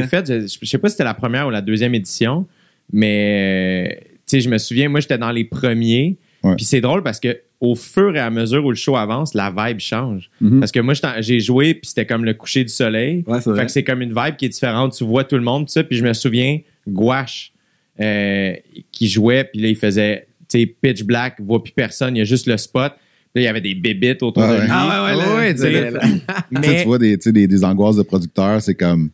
l'ai 0.00 0.02
fait, 0.08 0.26
je, 0.26 0.58
je 0.60 0.68
sais 0.68 0.78
pas 0.78 0.88
si 0.88 0.92
c'était 0.94 1.04
la 1.04 1.14
première 1.14 1.46
ou 1.46 1.50
la 1.50 1.60
deuxième 1.62 1.94
édition, 1.94 2.46
mais 2.92 3.88
euh, 3.90 3.94
tu 4.04 4.20
sais, 4.26 4.40
je 4.40 4.48
me 4.48 4.58
souviens, 4.58 4.88
moi, 4.88 5.00
j'étais 5.00 5.18
dans 5.18 5.30
les 5.32 5.44
premiers. 5.44 6.16
Ouais. 6.42 6.54
Puis 6.56 6.64
c'est 6.64 6.80
drôle 6.80 7.02
parce 7.02 7.20
que 7.20 7.38
au 7.60 7.74
fur 7.74 8.14
et 8.14 8.20
à 8.20 8.30
mesure 8.30 8.64
où 8.64 8.70
le 8.70 8.76
show 8.76 8.96
avance, 8.96 9.34
la 9.34 9.50
vibe 9.56 9.80
change. 9.80 10.30
Mhm. 10.40 10.60
Parce 10.60 10.70
que 10.70 10.78
moi, 10.78 10.94
j'ai 11.18 11.40
joué, 11.40 11.74
puis 11.74 11.88
c'était 11.88 12.06
comme 12.06 12.24
le 12.24 12.32
coucher 12.34 12.62
du 12.62 12.68
soleil. 12.72 13.24
Ouais, 13.26 13.38
c'est 13.40 13.44
Fait 13.44 13.50
vrai. 13.50 13.66
que 13.66 13.72
c'est 13.72 13.82
comme 13.82 14.00
une 14.00 14.14
vibe 14.14 14.36
qui 14.36 14.44
est 14.44 14.48
différente. 14.50 14.92
Tu 14.96 15.02
vois 15.04 15.24
tout 15.24 15.34
le 15.34 15.42
monde, 15.42 15.66
tout 15.66 15.72
ça. 15.72 15.82
Puis 15.82 15.96
je 15.96 16.04
me 16.04 16.12
souviens, 16.12 16.60
Gouache, 16.88 17.52
euh, 18.00 18.54
qui 18.92 19.08
jouait, 19.08 19.44
puis 19.44 19.60
là, 19.60 19.68
il 19.68 19.76
faisait, 19.76 20.26
tu 20.48 20.60
sais, 20.60 20.66
pitch 20.66 21.02
black, 21.04 21.36
voit 21.40 21.62
plus 21.62 21.72
personne, 21.72 22.16
il 22.16 22.20
y 22.20 22.22
a 22.22 22.24
juste 22.24 22.46
le 22.46 22.56
spot. 22.56 22.92
Puis 23.34 23.42
là, 23.42 23.42
il 23.42 23.44
y 23.44 23.48
avait 23.48 23.60
des 23.60 23.74
bébites 23.74 24.22
autour 24.22 24.42
Ah 24.42 24.48
de 24.48 24.52
ouais. 24.54 24.60
lui. 24.62 24.68
Ah 24.72 25.04
ouais, 25.04 25.16
ouais, 25.16 25.34
Ouais, 25.34 25.56
sais, 25.56 25.92
mais 26.50 26.80
tu 26.82 26.86
vois 26.86 26.98
des, 26.98 27.16
tu 27.18 27.24
sais, 27.24 27.32
des, 27.32 27.46
des 27.46 27.64
angoisses 27.64 27.96
de 27.96 28.02
producteurs, 28.02 28.62
c'est 28.62 28.74
comme 28.74 29.10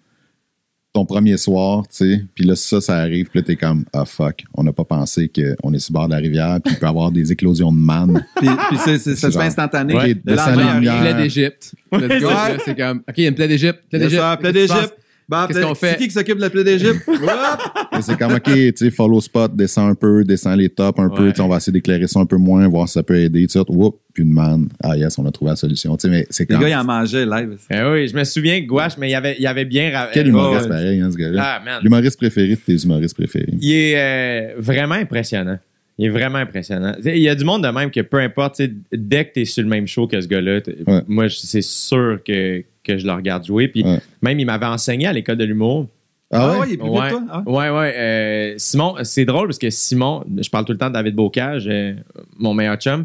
ton 0.93 1.05
premier 1.05 1.37
soir, 1.37 1.83
tu 1.89 1.97
sais, 1.97 2.25
puis 2.37 2.45
là, 2.45 2.55
ça, 2.55 2.81
ça 2.81 2.99
arrive, 2.99 3.29
puis 3.29 3.41
là, 3.41 3.43
t'es 3.45 3.57
comme, 3.57 3.85
ah 3.93 4.05
fuck, 4.05 4.45
on 4.55 4.63
n'a 4.63 4.73
pas 4.73 4.85
pensé 4.85 5.29
qu'on 5.29 5.73
est 5.73 5.81
sur 5.81 5.93
le 5.93 5.95
bord 5.95 6.07
de 6.07 6.13
la 6.13 6.19
rivière, 6.21 6.59
puis 6.65 6.73
il 6.73 6.79
peut 6.79 6.87
y 6.87 6.89
avoir 6.89 7.11
des 7.11 7.33
éclosions 7.33 7.73
de 7.73 7.79
manne. 7.79 8.25
Puis, 8.37 8.47
puis 8.69 8.79
c'est, 8.85 8.99
c'est, 8.99 9.17
ça 9.17 9.27
C'est 9.27 9.33
se 9.33 9.39
fait 9.39 9.45
instantané. 9.47 9.93
Ouais. 9.93 10.15
Les 10.25 10.39
arrive. 10.39 10.75
lumières. 10.75 11.01
Plaie 11.01 11.15
d'Égypte. 11.15 11.75
Let's 11.91 12.21
go. 12.23 12.29
Ouais. 12.29 12.59
C'est 12.65 12.77
comme, 12.77 12.99
OK, 13.09 13.15
il 13.17 13.23
y 13.25 13.27
a 13.27 13.29
une 13.31 13.35
plaie 13.35 13.49
d'Égypte. 13.49 13.81
Plaie 13.91 13.99
d'Égypte. 13.99 14.23
plaie 14.39 14.53
d'Égypte. 14.53 14.95
Bon, 15.29 15.47
Qu'est-ce 15.47 15.59
plaie- 15.59 15.67
qu'on 15.69 15.75
fait? 15.75 15.91
C'est 15.93 15.97
qui 15.97 16.09
qui 16.09 16.13
s'occupe 16.15 16.37
de 16.37 16.43
la 16.43 16.51
plaie 16.51 16.65
d'Égypte? 16.65 17.03
C'est 18.03 18.19
comme, 18.19 18.35
OK, 18.35 18.43
tu 18.53 18.73
sais, 18.77 18.91
follow 18.91 19.21
spot, 19.21 19.55
descend 19.57 19.91
un 19.91 19.95
peu, 19.95 20.25
descend 20.25 20.59
les 20.59 20.69
tops 20.69 20.99
un 20.99 21.09
peu, 21.09 21.25
Ouais. 21.25 21.31
tu 21.31 21.37
sais, 21.37 21.43
on 21.43 21.49
va 21.49 21.57
essayer 21.57 21.73
d'éclairer 21.73 22.07
ça 22.07 22.21
un 22.21 22.27
peu 22.27 22.37
moins, 22.37 22.67
voir 22.69 22.89
si 22.89 22.95
ça 22.95 23.03
peut 23.03 23.17
aider, 23.17 23.47
tu 23.47 23.53
sais, 23.59 23.65
whoop, 23.69 24.01
puis 24.13 24.23
une 24.25 24.33
manne. 24.33 24.69
Ah 24.83 24.97
yes, 24.97 25.17
on 25.19 25.25
a 25.27 25.31
trouvé 25.31 25.51
la 25.53 25.57
solution, 25.57 25.97
tu 25.97 26.03
sais, 26.03 26.09
mais 26.11 26.27
c'est 26.29 26.49
Les 26.49 26.55
comme, 26.57 26.63
gars, 26.65 26.69
ils 26.71 26.75
en 26.75 26.85
mangeaient 26.85 27.25
live. 27.25 27.57
Eh 27.71 27.83
oui, 27.91 28.09
je 28.09 28.17
me 28.17 28.25
souviens 28.25 28.61
que 28.61 28.67
Gouache, 28.67 28.99
mais 28.99 29.11
il 29.11 29.15
avait, 29.15 29.37
il 29.39 29.47
avait 29.47 29.65
bien. 29.65 29.91
quel 30.13 30.27
humoriste 30.29 30.65
ouais. 30.65 30.69
pareil, 30.69 31.01
hein, 31.01 31.11
ce 31.11 31.17
gars-là. 31.17 31.63
Ah. 31.67 31.81
L'humoriste 31.83 32.19
préféré 32.19 32.51
de 32.51 32.55
tes 32.57 32.77
humoristes 32.85 33.17
préférés. 33.17 33.55
Il 33.61 33.73
est 33.73 33.95
euh, 33.97 34.55
vraiment 34.59 34.95
impressionnant. 34.97 35.59
Il 35.97 36.07
est 36.07 36.11
vraiment 36.11 36.39
impressionnant. 36.39 36.97
Il 37.05 37.19
y 37.19 37.29
a 37.29 37.37
du 37.37 37.45
monde 37.45 37.63
de 37.63 37.69
même 37.69 37.91
que 37.93 38.01
peu 38.01 38.19
importe, 38.19 38.61
dès 38.93 39.27
que 39.27 39.35
tu 39.35 39.41
es 39.43 39.45
sur 39.45 39.63
le 39.63 39.69
même 39.69 39.87
show 39.87 40.09
que 40.09 40.21
ce 40.21 40.27
gars-là, 40.27 40.59
Ouais. 40.89 41.03
moi, 41.07 41.27
c'est 41.31 41.63
sûr 41.63 42.19
que, 42.27 42.65
que 42.85 42.99
je 42.99 43.07
le 43.07 43.13
regarde 43.13 43.45
jouer. 43.45 43.67
Puis 43.69 43.83
Ouais. 43.83 43.99
même, 44.23 44.39
il 44.39 44.45
m'avait 44.47 44.67
enseigné 44.67 45.07
à 45.07 45.13
l'école 45.13 45.37
de 45.39 45.45
l'humour. 45.45 45.89
Ah, 46.33 46.59
ouais? 46.61 46.67
il 46.69 46.73
est 46.75 46.77
plus 46.77 46.89
Ouais, 46.89 47.11
toi? 47.11 47.23
Ah 47.31 47.43
ouais? 47.47 47.53
ouais, 47.53 47.71
ouais. 47.79 47.95
euh, 47.97 48.55
Simon, 48.59 48.95
c'est 49.03 49.25
drôle 49.25 49.49
parce 49.49 49.59
que 49.59 49.71
Simon, 49.71 50.25
je 50.41 50.49
parle 50.51 50.65
tout 50.65 50.73
le 50.73 50.79
temps 50.79 50.89
de 50.89 50.95
David 50.95 51.15
Bocage, 51.15 51.67
euh, 51.69 51.95
mon 52.39 52.55
meilleur 52.55 52.77
chum. 52.77 53.05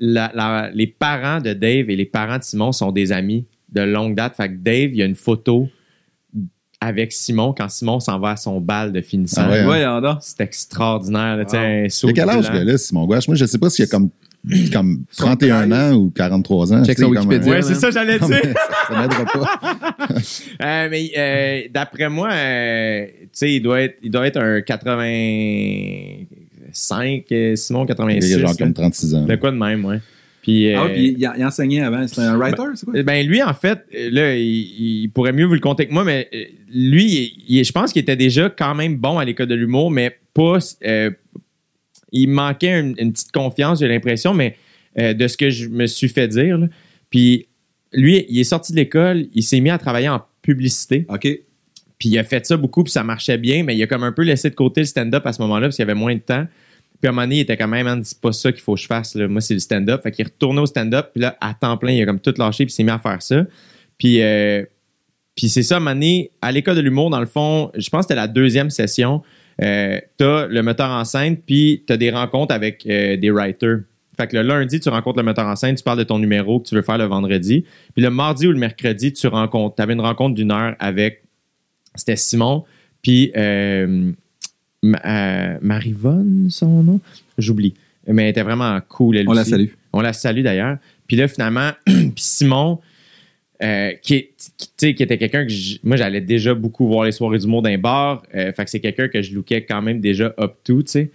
La- 0.00 0.30
la- 0.34 0.70
les 0.72 0.86
parents 0.88 1.40
de 1.40 1.52
Dave 1.52 1.88
et 1.90 1.96
les 1.96 2.04
parents 2.06 2.38
de 2.38 2.42
Simon 2.42 2.72
sont 2.72 2.90
des 2.92 3.12
amis 3.12 3.44
de 3.72 3.80
longue 3.82 4.14
date. 4.16 4.34
Fait 4.36 4.48
que 4.48 4.54
Dave, 4.56 4.90
il 4.90 4.96
y 4.96 5.02
a 5.02 5.06
une 5.06 5.14
photo 5.14 5.68
avec 6.80 7.12
Simon 7.12 7.52
quand 7.56 7.68
Simon 7.68 7.98
s'en 7.98 8.18
va 8.20 8.30
à 8.30 8.36
son 8.36 8.60
bal 8.60 8.92
de 8.92 9.00
finissant. 9.00 9.42
Ah 9.44 9.66
ouais, 9.68 9.82
hein? 9.84 10.18
C'est 10.20 10.40
extraordinaire. 10.42 11.36
Là, 11.36 11.44
Wow. 11.44 11.56
un 11.58 11.88
saut 11.88 12.08
Il 12.08 12.10
a 12.10 12.12
quel 12.14 12.30
âge, 12.30 12.52
gars-là, 12.52 12.78
Simon 12.78 13.04
Gouache? 13.04 13.26
Moi, 13.26 13.34
je 13.36 13.44
sais 13.46 13.58
pas 13.58 13.68
s'il 13.70 13.84
a 13.84 13.88
comme, 13.88 14.10
comme 14.72 15.04
31 15.16 15.72
ans 15.72 15.92
ou 15.94 16.10
43 16.10 16.72
ans. 16.72 16.84
Check 16.84 16.98
son 16.98 17.06
comme 17.12 17.28
Wikipédia. 17.28 17.52
un- 17.52 17.56
Ouais, 17.56 17.62
c'est 17.62 17.74
ça, 17.74 17.90
j'allais 17.90 18.18
dire. 18.18 18.28
ça, 18.28 18.40
ça 18.88 19.00
m'aidera 19.00 19.24
pas. 19.24 19.58
Euh, 20.62 20.88
mais 20.90 21.10
euh, 21.16 21.60
d'après 21.72 22.08
moi, 22.08 22.30
euh, 22.32 23.06
tu 23.22 23.28
sais, 23.32 23.54
il 23.54 23.60
doit 23.60 23.82
être, 23.82 23.96
il 24.02 24.10
doit 24.10 24.26
être 24.26 24.38
un 24.40 24.60
85, 24.60 27.24
euh, 27.32 27.56
Simon 27.56 27.84
Il 27.84 27.88
86. 27.88 28.34
a 28.34 28.38
genre 28.40 28.56
comme 28.56 28.72
36 28.74 29.14
ans. 29.14 29.24
De 29.24 29.36
quoi 29.36 29.50
de 29.50 29.56
même, 29.56 29.84
ouais. 29.84 29.98
Puis, 30.42 30.72
Ah 30.74 30.84
euh, 30.84 30.88
puis 30.94 31.16
il, 31.18 31.30
il 31.38 31.44
enseignait 31.44 31.82
avant. 31.82 32.06
C'était 32.08 32.22
un 32.22 32.36
writer, 32.36 32.62
c'est 32.74 32.86
quoi? 32.86 33.02
ben 33.02 33.26
lui, 33.26 33.42
en 33.42 33.52
fait, 33.54 33.80
euh, 33.94 34.10
là, 34.10 34.34
il, 34.36 35.02
il 35.04 35.10
pourrait 35.10 35.32
mieux 35.32 35.44
vous 35.44 35.54
le 35.54 35.60
compter 35.60 35.86
que 35.86 35.92
moi, 35.92 36.04
mais 36.04 36.28
euh, 36.34 36.44
lui, 36.72 37.04
il- 37.04 37.44
il- 37.58 37.64
je 37.64 37.72
pense 37.72 37.92
qu'il 37.92 38.00
était 38.02 38.16
déjà 38.16 38.48
quand 38.48 38.74
même 38.74 38.96
bon 38.96 39.18
à 39.18 39.24
l'école 39.24 39.46
de 39.48 39.54
l'humour, 39.54 39.90
mais 39.90 40.16
pas. 40.34 40.58
Il 42.12 42.28
manquait 42.28 42.80
une, 42.80 42.94
une 42.98 43.12
petite 43.12 43.32
confiance, 43.32 43.80
j'ai 43.80 43.88
l'impression, 43.88 44.34
mais 44.34 44.56
euh, 44.98 45.14
de 45.14 45.28
ce 45.28 45.36
que 45.36 45.50
je 45.50 45.68
me 45.68 45.86
suis 45.86 46.08
fait 46.08 46.28
dire. 46.28 46.58
là. 46.58 46.66
Puis 47.10 47.46
lui, 47.92 48.26
il 48.28 48.38
est 48.38 48.44
sorti 48.44 48.72
de 48.72 48.76
l'école, 48.76 49.26
il 49.34 49.42
s'est 49.42 49.60
mis 49.60 49.70
à 49.70 49.78
travailler 49.78 50.08
en 50.08 50.22
publicité. 50.42 51.06
OK. 51.08 51.28
Puis 51.98 52.08
il 52.10 52.18
a 52.18 52.24
fait 52.24 52.46
ça 52.46 52.56
beaucoup, 52.56 52.84
puis 52.84 52.92
ça 52.92 53.02
marchait 53.02 53.38
bien, 53.38 53.64
mais 53.64 53.76
il 53.76 53.82
a 53.82 53.86
comme 53.86 54.04
un 54.04 54.12
peu 54.12 54.22
laissé 54.22 54.50
de 54.50 54.54
côté 54.54 54.80
le 54.80 54.86
stand-up 54.86 55.26
à 55.26 55.32
ce 55.32 55.42
moment-là, 55.42 55.66
parce 55.66 55.76
qu'il 55.76 55.82
y 55.82 55.88
avait 55.90 55.98
moins 55.98 56.14
de 56.14 56.20
temps. 56.20 56.46
Puis 57.00 57.06
à 57.06 57.10
un 57.10 57.12
moment 57.12 57.22
donné, 57.22 57.36
il 57.36 57.40
était 57.40 57.56
quand 57.56 57.68
même, 57.68 58.02
c'est 58.04 58.20
pas 58.20 58.32
ça 58.32 58.50
qu'il 58.52 58.62
faut 58.62 58.74
que 58.74 58.80
je 58.80 58.86
fasse. 58.86 59.14
là. 59.14 59.28
Moi, 59.28 59.40
c'est 59.40 59.54
le 59.54 59.60
stand-up. 59.60 60.02
Fait 60.02 60.10
qu'il 60.10 60.24
est 60.24 60.28
retourné 60.28 60.60
au 60.60 60.66
stand-up, 60.66 61.10
puis 61.12 61.20
là, 61.22 61.36
à 61.40 61.54
temps 61.54 61.76
plein, 61.76 61.92
il 61.92 62.02
a 62.02 62.06
comme 62.06 62.20
tout 62.20 62.34
lâché, 62.36 62.64
puis 62.64 62.72
il 62.72 62.76
s'est 62.76 62.82
mis 62.82 62.90
à 62.90 62.98
faire 62.98 63.22
ça. 63.22 63.46
Puis, 63.98 64.22
euh, 64.22 64.64
puis 65.36 65.48
c'est 65.48 65.62
ça, 65.62 65.74
à 65.74 65.78
un 65.78 65.80
moment 65.80 65.94
donné, 65.94 66.30
à 66.42 66.50
l'école 66.50 66.76
de 66.76 66.80
l'humour, 66.80 67.10
dans 67.10 67.20
le 67.20 67.26
fond, 67.26 67.70
je 67.76 67.88
pense 67.90 68.00
que 68.00 68.08
c'était 68.08 68.16
la 68.16 68.26
deuxième 68.28 68.70
session. 68.70 69.22
Euh, 69.62 70.00
t'as 70.16 70.46
le 70.46 70.62
metteur 70.62 70.90
en 70.90 71.04
scène, 71.04 71.36
puis 71.36 71.82
t'as 71.86 71.96
des 71.96 72.10
rencontres 72.10 72.54
avec 72.54 72.86
euh, 72.86 73.16
des 73.16 73.30
writers. 73.30 73.80
Fait 74.16 74.26
que 74.26 74.36
le 74.36 74.42
lundi, 74.42 74.80
tu 74.80 74.88
rencontres 74.88 75.18
le 75.18 75.24
metteur 75.24 75.46
en 75.46 75.56
scène, 75.56 75.76
tu 75.76 75.84
parles 75.84 75.98
de 75.98 76.04
ton 76.04 76.18
numéro 76.18 76.60
que 76.60 76.68
tu 76.68 76.74
veux 76.74 76.82
faire 76.82 76.98
le 76.98 77.04
vendredi. 77.04 77.64
Puis 77.94 78.02
le 78.02 78.10
mardi 78.10 78.46
ou 78.46 78.52
le 78.52 78.58
mercredi, 78.58 79.12
tu 79.12 79.26
rencontres, 79.28 79.76
tu 79.76 79.82
avais 79.82 79.92
une 79.92 80.00
rencontre 80.00 80.34
d'une 80.34 80.50
heure 80.50 80.74
avec, 80.80 81.22
c'était 81.94 82.16
Simon, 82.16 82.64
puis 83.02 83.30
euh, 83.36 84.12
euh, 84.84 85.58
Marivonne, 85.60 86.48
son 86.50 86.82
nom? 86.82 87.00
J'oublie. 87.36 87.74
Mais 88.06 88.24
elle 88.24 88.30
était 88.30 88.42
vraiment 88.42 88.78
cool, 88.88 89.18
elle 89.18 89.28
On 89.28 89.32
la 89.32 89.44
salue. 89.44 89.68
On 89.92 90.00
la 90.00 90.12
salue 90.12 90.42
d'ailleurs. 90.42 90.78
Puis 91.06 91.16
là, 91.16 91.28
finalement, 91.28 91.70
puis 91.84 92.12
Simon, 92.16 92.80
euh, 93.62 93.92
qui, 94.02 94.14
est- 94.14 94.32
qui, 94.76 95.02
était 95.02 95.18
quelqu'un 95.18 95.44
que 95.44 95.50
j- 95.50 95.80
moi, 95.82 95.96
j'allais 95.96 96.20
déjà 96.20 96.54
beaucoup 96.54 96.86
voir 96.86 97.04
les 97.04 97.12
soirées 97.12 97.38
d'humour 97.38 97.62
d'un 97.62 97.78
bar. 97.78 98.22
Euh, 98.34 98.52
fait 98.52 98.64
que 98.64 98.70
c'est 98.70 98.80
quelqu'un 98.80 99.08
que 99.08 99.20
je 99.22 99.34
lookais 99.34 99.64
quand 99.64 99.82
même 99.82 100.00
déjà 100.00 100.32
up 100.38 100.54
to, 100.64 100.82
tu 100.82 100.90
sais. 100.92 101.10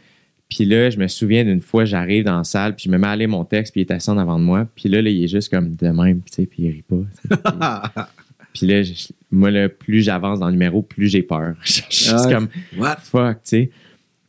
Puis 0.50 0.66
là, 0.66 0.90
je 0.90 0.98
me 1.00 1.08
souviens 1.08 1.44
d'une 1.46 1.62
fois, 1.62 1.86
j'arrive 1.86 2.26
dans 2.26 2.38
la 2.38 2.44
salle, 2.44 2.76
puis 2.76 2.84
je 2.86 2.92
me 2.92 2.98
mets 2.98 3.08
à 3.08 3.16
lire 3.16 3.30
mon 3.30 3.44
texte, 3.46 3.72
puis 3.74 3.82
il 3.82 3.86
est 3.88 3.92
assis 3.92 4.10
en 4.10 4.18
avant 4.18 4.38
de 4.38 4.44
moi. 4.44 4.68
Puis 4.76 4.88
là, 4.90 5.02
là, 5.02 5.10
il 5.10 5.24
est 5.24 5.28
juste 5.28 5.50
comme 5.50 5.76
de 5.76 5.88
même, 5.88 6.22
tu 6.22 6.34
sais, 6.34 6.46
puis 6.46 6.64
il 6.64 6.70
rit 6.70 6.84
pas. 6.84 8.08
Puis 8.54 8.68
là, 8.68 8.84
je- 8.84 9.08
moi, 9.32 9.50
là, 9.50 9.68
plus 9.68 10.02
j'avance 10.04 10.40
dans 10.40 10.46
le 10.46 10.52
numéro, 10.52 10.84
plus 10.84 11.08
j'ai 11.08 11.24
peur. 11.24 11.56
Je 11.64 11.72
suis 11.72 11.84
juste 11.90 12.26
Ouais. 12.28 12.34
comme, 12.34 12.50
What? 12.78 12.98
fuck, 12.98 13.38
tu 13.38 13.50
sais. 13.50 13.72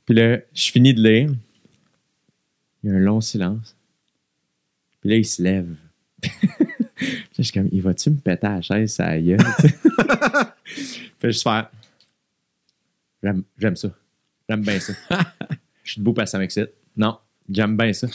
Puis 0.06 0.14
là, 0.14 0.38
je 0.54 0.70
finis 0.70 0.94
de 0.94 1.02
lire. 1.02 1.28
Il 2.82 2.88
y 2.90 2.92
a 2.92 2.96
un 2.96 3.00
long 3.00 3.20
silence. 3.20 3.76
Puis 5.02 5.10
là, 5.10 5.16
il 5.16 5.24
se 5.26 5.42
lève. 5.42 5.74
Je 7.36 7.42
suis 7.42 7.52
comme, 7.52 7.68
il 7.72 7.82
va-tu 7.82 8.10
me 8.10 8.16
péter 8.16 8.46
à 8.46 8.54
la 8.56 8.62
chaise, 8.62 8.94
ça 8.94 9.10
sais? 9.10 9.36
Puis 11.18 11.32
juste 11.32 11.42
faire, 11.42 11.68
j'aime, 13.22 13.42
j'aime 13.58 13.76
ça. 13.76 13.88
J'aime 14.48 14.60
bien 14.62 14.78
ça. 14.78 14.92
Je 15.82 15.92
suis 15.92 16.00
debout 16.00 16.12
parce 16.12 16.26
que 16.28 16.32
ça 16.32 16.38
m'excite. 16.38 16.70
Non, 16.96 17.16
j'aime 17.50 17.76
bien 17.76 17.92
ça. 17.92 18.06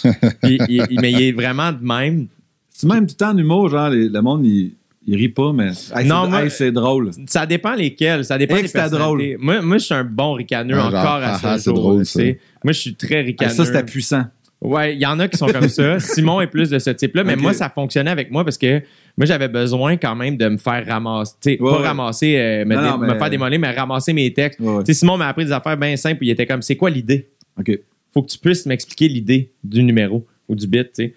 Puis, 0.41 0.59
il- 0.69 0.88
il- 0.89 0.99
mais 1.01 1.11
il 1.11 1.21
est 1.21 1.32
vraiment 1.32 1.71
de 1.71 1.84
même. 1.84 2.27
C'est 2.69 2.88
même 2.88 3.05
du 3.05 3.15
temps 3.15 3.32
en 3.32 3.38
humour, 3.38 3.69
genre, 3.69 3.89
les- 3.89 4.07
le 4.09 4.21
monde, 4.21 4.45
il, 4.45 4.73
il 5.05 5.15
rit 5.17 5.30
pas, 5.30 5.51
mais. 5.51 5.71
Hey, 5.93 6.07
Non, 6.07 6.23
c'est, 6.23 6.30
moi- 6.30 6.43
hey, 6.43 6.51
c'est 6.51 6.71
drôle. 6.71 7.11
Ça 7.27 7.45
dépend 7.45 7.73
lesquels. 7.75 8.23
Ça 8.23 8.38
dépend 8.38 8.55
Hey, 8.55 8.67
personnalités. 8.69 9.38
Moi, 9.38 9.61
moi, 9.61 9.77
je 9.77 9.86
suis 9.86 9.93
un 9.93 10.03
bon 10.03 10.34
ricaneux 10.34 10.75
Ah, 10.77 10.89
genre, 10.89 10.93
encore 10.99 11.05
à 11.23 11.34
ah, 11.34 11.38
ce 11.39 11.47
ah, 11.47 11.57
c'est 11.57 11.63
jour. 11.65 11.80
drôle, 11.80 12.05
ça. 12.05 12.23
Moi, 12.63 12.71
je 12.73 12.80
suis 12.80 12.95
très 12.95 13.15
Hey, 13.15 13.25
ricaneux. 13.25 13.51
ça, 13.51 13.65
c'était 13.65 13.84
puissant. 13.84 14.25
Ouais, 14.62 14.93
il 14.93 14.99
y 14.99 15.05
en 15.05 15.18
a 15.20 15.28
qui 15.30 15.38
sont 15.38 15.47
comme 15.47 15.70
ça. 15.70 15.99
Simon 16.01 16.41
est 16.41 16.47
plus 16.47 16.70
de 16.70 16.80
ce 16.80 16.89
type-là, 16.89 17.24
mais 17.24 17.36
moi, 17.38 17.53
ça 17.53 17.70
fonctionnait 17.70 18.12
avec 18.12 18.30
moi 18.30 18.43
parce 18.43 18.57
que 18.57 18.82
moi, 19.18 19.26
j'avais 19.26 19.47
besoin 19.47 19.95
quand 19.95 20.16
même 20.16 20.36
de 20.36 20.49
me 20.49 20.57
faire 20.57 20.86
ramasser. 20.86 21.36
Ouais, 21.51 21.57
pas 21.57 21.80
ouais. 21.80 21.88
ramasser, 21.88 22.36
euh, 22.38 22.66
me, 22.66 22.76
Non, 22.76 22.82
non, 22.82 22.97
me 22.97 23.07
mais- 23.07 23.18
faire 23.20 23.30
démolir, 23.30 23.60
mais 23.60 23.72
ramasser 23.72 24.12
mes 24.12 24.34
textes. 24.34 24.60
Ouais, 24.60 24.84
Simon 24.93 25.18
m'a 25.18 25.30
appris 25.30 25.45
des 25.45 25.51
affaires 25.53 25.78
bien 25.78 25.95
simples. 25.95 26.26
Il 26.26 26.30
était 26.30 26.45
comme, 26.45 26.62
c'est 26.62 26.76
quoi 26.76 26.89
l'idée? 26.89 27.30
OK. 27.57 27.80
Faut 28.14 28.22
que 28.22 28.28
tu 28.32 28.38
puisses 28.38 28.66
m'expliquer 28.66 29.07
l'idée 29.07 29.51
du 29.64 29.82
numéro 29.84 30.26
ou 30.47 30.55
du 30.55 30.68
bit, 30.68 30.88
tu 30.91 31.03
sais. 31.05 31.14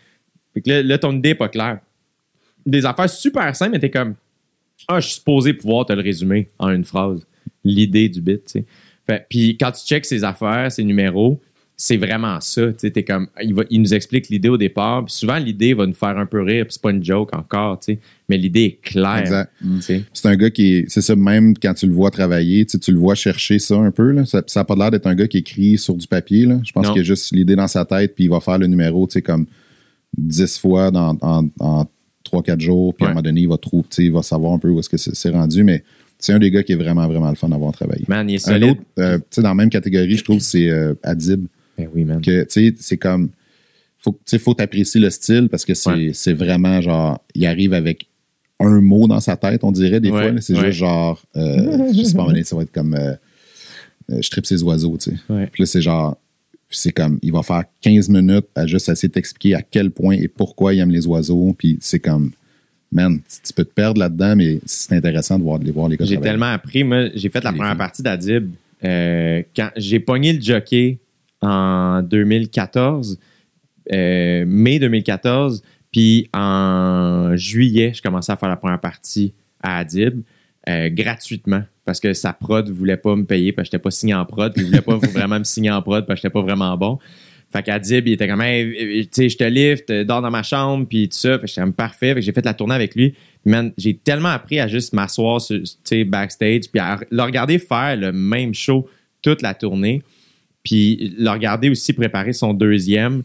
Fait 0.55 0.61
que 0.61 0.71
là, 0.71 0.83
là, 0.83 0.99
ton 0.99 1.13
idée 1.17 1.31
n'est 1.31 1.35
pas 1.35 1.49
claire. 1.49 1.79
Des 2.65 2.85
affaires 2.87 3.09
super 3.11 3.57
simples, 3.57 3.73
mais 3.73 3.79
t'es 3.81 3.91
comme, 3.91 4.15
ah, 4.87 5.01
je 5.01 5.07
suis 5.07 5.15
supposé 5.17 5.53
pouvoir 5.55 5.87
te 5.87 5.93
le 5.93 6.03
résumer 6.03 6.49
en 6.59 6.69
une 6.71 6.85
phrase. 6.85 7.27
L'idée 7.65 8.09
du 8.09 8.21
bit, 8.21 8.45
tu 8.45 8.65
sais. 9.09 9.25
Puis 9.29 9.57
quand 9.59 9.73
tu 9.73 9.85
checks 9.85 10.05
ses 10.07 10.23
affaires, 10.23 10.71
ses 10.71 10.85
numéros, 10.85 11.41
c'est 11.77 11.97
vraiment 11.97 12.41
ça. 12.41 12.69
Tu 12.69 12.75
sais, 12.79 12.91
t'es 12.91 13.03
comme, 13.03 13.29
il, 13.43 13.55
va, 13.55 13.65
il 13.71 13.81
nous 13.81 13.93
explique 13.95 14.29
l'idée 14.29 14.49
au 14.49 14.57
départ. 14.57 15.05
Puis 15.05 15.15
souvent, 15.15 15.39
l'idée 15.39 15.75
va 15.75 15.87
nous 15.87 15.95
faire 15.95 16.17
un 16.17 16.27
peu 16.27 16.41
rire. 16.41 16.65
Puis 16.67 16.75
c'est 16.75 16.83
pas 16.83 16.91
une 16.91 17.05
joke 17.05 17.35
encore, 17.35 17.81
tu 17.81 17.95
sais. 17.95 17.99
Mais 18.29 18.37
l'idée 18.37 18.65
est 18.65 18.79
claire. 18.81 19.19
Exact. 19.19 19.53
C'est 20.13 20.27
un 20.27 20.37
gars 20.37 20.51
qui 20.51 20.75
est. 20.75 20.85
C'est 20.89 21.03
ça, 21.03 21.17
même 21.17 21.55
quand 21.59 21.75
tu 21.75 21.87
le 21.87 21.93
vois 21.93 22.11
travailler, 22.11 22.65
tu 22.65 22.73
sais, 22.73 22.79
tu 22.79 22.93
le 22.93 22.99
vois 22.99 23.15
chercher 23.15 23.59
ça 23.59 23.77
un 23.77 23.91
peu. 23.91 24.11
Là. 24.13 24.25
Ça 24.27 24.43
n'a 24.57 24.65
pas 24.65 24.77
l'air 24.77 24.91
d'être 24.91 25.07
un 25.07 25.15
gars 25.15 25.27
qui 25.27 25.39
écrit 25.39 25.79
sur 25.79 25.95
du 25.95 26.07
papier. 26.07 26.47
Là. 26.47 26.61
Je 26.65 26.73
pense 26.73 26.89
qu'il 26.91 27.01
a 27.01 27.05
juste 27.05 27.33
l'idée 27.35 27.57
dans 27.57 27.69
sa 27.69 27.85
tête, 27.85 28.15
puis 28.15 28.25
il 28.25 28.31
va 28.31 28.41
faire 28.41 28.59
le 28.59 28.67
numéro, 28.67 29.07
tu 29.07 29.15
sais, 29.15 29.23
comme 29.23 29.47
10 30.19 30.59
fois 30.59 30.91
dans, 30.91 31.17
en, 31.21 31.49
en 31.59 31.87
3-4 32.31 32.61
jours, 32.61 32.95
puis 32.95 33.07
à 33.07 33.09
un 33.09 33.13
moment 33.13 33.23
donné, 33.23 33.43
il 33.43 33.49
va 33.49 33.57
trouver, 33.57 33.85
tu 33.91 33.97
sais, 33.97 34.05
il 34.05 34.13
va 34.13 34.23
savoir 34.23 34.53
un 34.53 34.59
peu 34.59 34.69
où 34.69 34.79
est-ce 34.79 34.89
que 34.89 34.97
c'est 34.97 35.31
rendu. 35.31 35.65
Mais 35.65 35.83
c'est 36.19 36.33
un 36.33 36.39
des 36.39 36.51
gars 36.51 36.63
qui 36.63 36.73
est 36.73 36.77
vraiment, 36.77 37.07
vraiment 37.09 37.31
le 37.31 37.35
fun 37.35 37.49
d'avoir 37.49 37.73
travaillé. 37.73 38.05
Man, 38.09 38.31
il 38.31 38.37
est 38.37 38.49
Un 38.49 38.63
autre, 38.63 38.81
euh, 38.99 39.19
dans 39.39 39.49
la 39.49 39.55
même 39.55 39.71
catégorie, 39.71 40.17
je 40.17 40.25
trouve, 40.25 40.39
c'est 40.39 40.71
euh, 40.71 40.95
Adib. 41.03 41.47
Ben 41.79 41.89
oui, 41.95 42.05
man. 42.05 42.21
que 42.21 42.43
tu 42.45 42.47
sais 42.71 42.75
c'est 42.79 42.97
comme 42.97 43.31
faut 43.99 44.13
tu 44.13 44.19
sais 44.27 44.39
faut 44.39 44.55
t'apprécier 44.55 45.01
le 45.01 45.11
style 45.11 45.49
parce 45.51 45.65
que 45.65 45.75
c'est 45.75 45.91
Ouais. 45.91 46.33
vraiment 46.35 46.81
genre 46.81 47.21
il 47.35 47.47
arrive 47.47 47.73
avec 47.73 48.07
un 48.61 48.81
mot 48.81 49.07
dans 49.09 49.21
sa 49.21 49.37
tête 49.37 49.65
on 49.65 49.73
dirait 49.73 50.01
des 50.01 50.11
Ouais, 50.11 50.31
fois 50.33 50.41
c'est 50.41 50.55
ouais. 50.55 50.67
juste 50.67 50.79
genre 50.79 51.23
euh, 51.37 51.93
je 51.93 52.03
sais 52.03 52.15
pas 52.15 52.27
mais 52.33 52.43
ça 52.45 52.57
va 52.57 52.63
être 52.63 52.73
comme 52.73 52.95
euh, 52.95 53.15
euh, 54.11 54.19
je 54.23 54.31
tripe 54.31 54.47
ses 54.47 54.63
oiseaux 54.63 54.97
tu 54.99 55.11
sais 55.13 55.17
puis 55.53 55.63
là 55.63 55.67
c'est 55.67 55.81
genre 55.83 56.17
c'est 56.71 56.93
comme 56.93 57.19
il 57.23 57.33
va 57.33 57.43
faire 57.43 57.65
15 57.83 58.09
minutes 58.09 58.47
à 58.55 58.67
juste 58.67 58.89
essayer 58.89 59.09
de 59.09 59.15
t'expliquer 59.15 59.55
à 59.55 59.63
quel 59.63 59.91
point 59.91 60.15
et 60.17 60.29
pourquoi 60.29 60.75
il 60.75 60.81
aime 60.81 60.91
les 60.91 61.07
oiseaux 61.07 61.55
puis 61.57 61.79
c'est 61.81 61.99
comme 62.01 62.31
man 62.91 63.21
tu 63.45 63.53
peux 63.53 63.65
te 63.65 63.73
perdre 63.73 63.99
là-dedans 64.01 64.37
mais 64.37 64.59
c'est 64.67 64.95
intéressant 64.95 65.39
de 65.39 65.45
voir 65.45 65.59
de 65.59 65.65
les 65.65 65.71
voir 65.71 65.89
les 65.89 65.97
gars 65.97 66.05
J'ai 66.05 66.21
tellement 66.21 66.53
appris. 66.53 66.83
Moi, 66.85 67.09
j'ai 67.15 67.29
fait 67.31 67.43
la 67.45 67.53
première 67.53 67.77
partie 67.77 68.03
d'Adib 68.03 68.51
euh, 68.85 69.43
quand 69.57 69.71
j'ai 69.77 70.01
pogné 70.01 70.33
le 70.33 70.41
jockey 70.43 70.99
en 71.43 72.03
2014, 72.03 73.19
euh, 73.93 74.45
mai 74.47 74.79
2014, 74.79 75.63
puis 75.91 76.29
en 76.33 77.37
juillet, 77.37 77.93
je 77.95 78.03
commençais 78.03 78.33
à 78.33 78.37
faire 78.37 78.49
la 78.49 78.57
première 78.57 78.81
partie 78.81 79.35
à 79.63 79.79
Adib. 79.79 80.23
euh, 80.69 80.89
gratuitement 80.91 81.63
parce 81.85 81.99
que 81.99 82.13
sa 82.13 82.33
prod 82.33 82.69
voulait 82.71 82.97
pas 82.97 83.17
me 83.17 83.25
payer 83.25 83.53
parce 83.53 83.69
que 83.69 83.73
j'étais 83.73 83.83
pas 83.83 83.91
signé 83.91 84.15
en 84.15 84.25
prod, 84.25 84.53
puis 84.53 84.63
il 84.63 84.67
voulait 84.67 84.81
pas 84.81 84.97
vraiment 85.13 85.39
me 85.39 85.45
signer 85.45 85.71
en 85.71 85.83
prod 85.83 86.07
parce 86.07 86.21
que 86.21 86.23
j'étais 86.23 86.33
pas 86.33 86.43
vraiment 86.43 86.77
bon. 86.77 86.99
Fait 87.53 87.63
qu'Adib, 87.63 88.09
il 88.09 88.15
était 88.15 88.27
comme, 88.27 88.41
hey, 88.41 89.07
tu 89.07 89.09
sais, 89.13 89.29
je 89.29 89.37
te 89.37 89.45
lift, 89.45 89.91
euh, 89.91 90.05
dors 90.05 90.23
dans 90.23 90.31
ma 90.31 90.43
chambre, 90.43 90.87
puis 90.89 91.09
tout 91.09 91.19
ça. 91.19 91.39
Fait 91.39 91.47
que 91.47 91.53
j'étais 91.53 91.71
parfait. 91.73 92.15
Fait 92.15 92.21
que 92.21 92.21
j'ai 92.23 92.33
fait 92.33 92.45
la 92.45 92.55
tournée 92.55 92.75
avec 92.75 92.95
lui. 92.95 93.15
Man, 93.45 93.73
j'ai 93.77 93.95
tellement 93.95 94.31
appris 94.31 94.59
à 94.59 94.69
juste 94.69 94.95
m'asseoir, 94.95 95.45
tu 95.45 95.63
sais, 95.85 96.05
backstage, 96.05 96.71
puis 96.73 96.81
à 96.81 96.99
le 97.11 97.23
regarder 97.23 97.59
faire 97.59 97.97
le 97.97 98.13
même 98.13 98.55
show 98.55 98.89
toute 99.21 99.43
la 99.43 99.53
tournée, 99.53 100.03
puis 100.63 101.15
le 101.19 101.29
regarder 101.31 101.71
aussi 101.71 101.93
préparer 101.93 102.33
son 102.33 102.55
deuxième. 102.55 103.23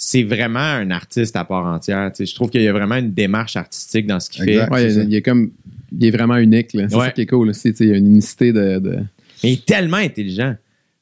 C'est 0.00 0.22
vraiment 0.22 0.60
un 0.60 0.90
artiste 0.92 1.34
à 1.34 1.44
part 1.44 1.66
entière. 1.66 2.10
tu 2.12 2.18
sais. 2.18 2.26
Je 2.30 2.34
trouve 2.34 2.50
qu'il 2.50 2.62
y 2.62 2.68
a 2.68 2.72
vraiment 2.72 2.94
une 2.96 3.12
démarche 3.12 3.56
artistique 3.56 4.06
dans 4.06 4.20
ce 4.20 4.30
qu'il 4.30 4.44
fait. 4.44 4.68
Ouais, 4.70 4.92
il, 4.94 5.14
est 5.14 5.22
comme. 5.22 5.50
Il 5.92 6.06
est 6.06 6.10
vraiment 6.12 6.36
unique, 6.36 6.72
là. 6.74 6.88
C'est 6.88 6.94
Ouais. 6.96 7.06
ça 7.06 7.10
qui 7.10 7.22
est 7.22 7.26
cool 7.26 7.48
aussi. 7.48 7.72
tu 7.72 7.78
sais, 7.78 7.84
Il 7.84 7.90
y 7.90 7.94
a 7.94 7.96
une 7.96 8.06
unicité 8.06 8.52
de. 8.52 8.78
de- 8.78 8.98
Mais 9.42 9.50
il 9.50 9.52
est 9.54 9.66
tellement 9.66 9.96
intelligent. 9.96 10.54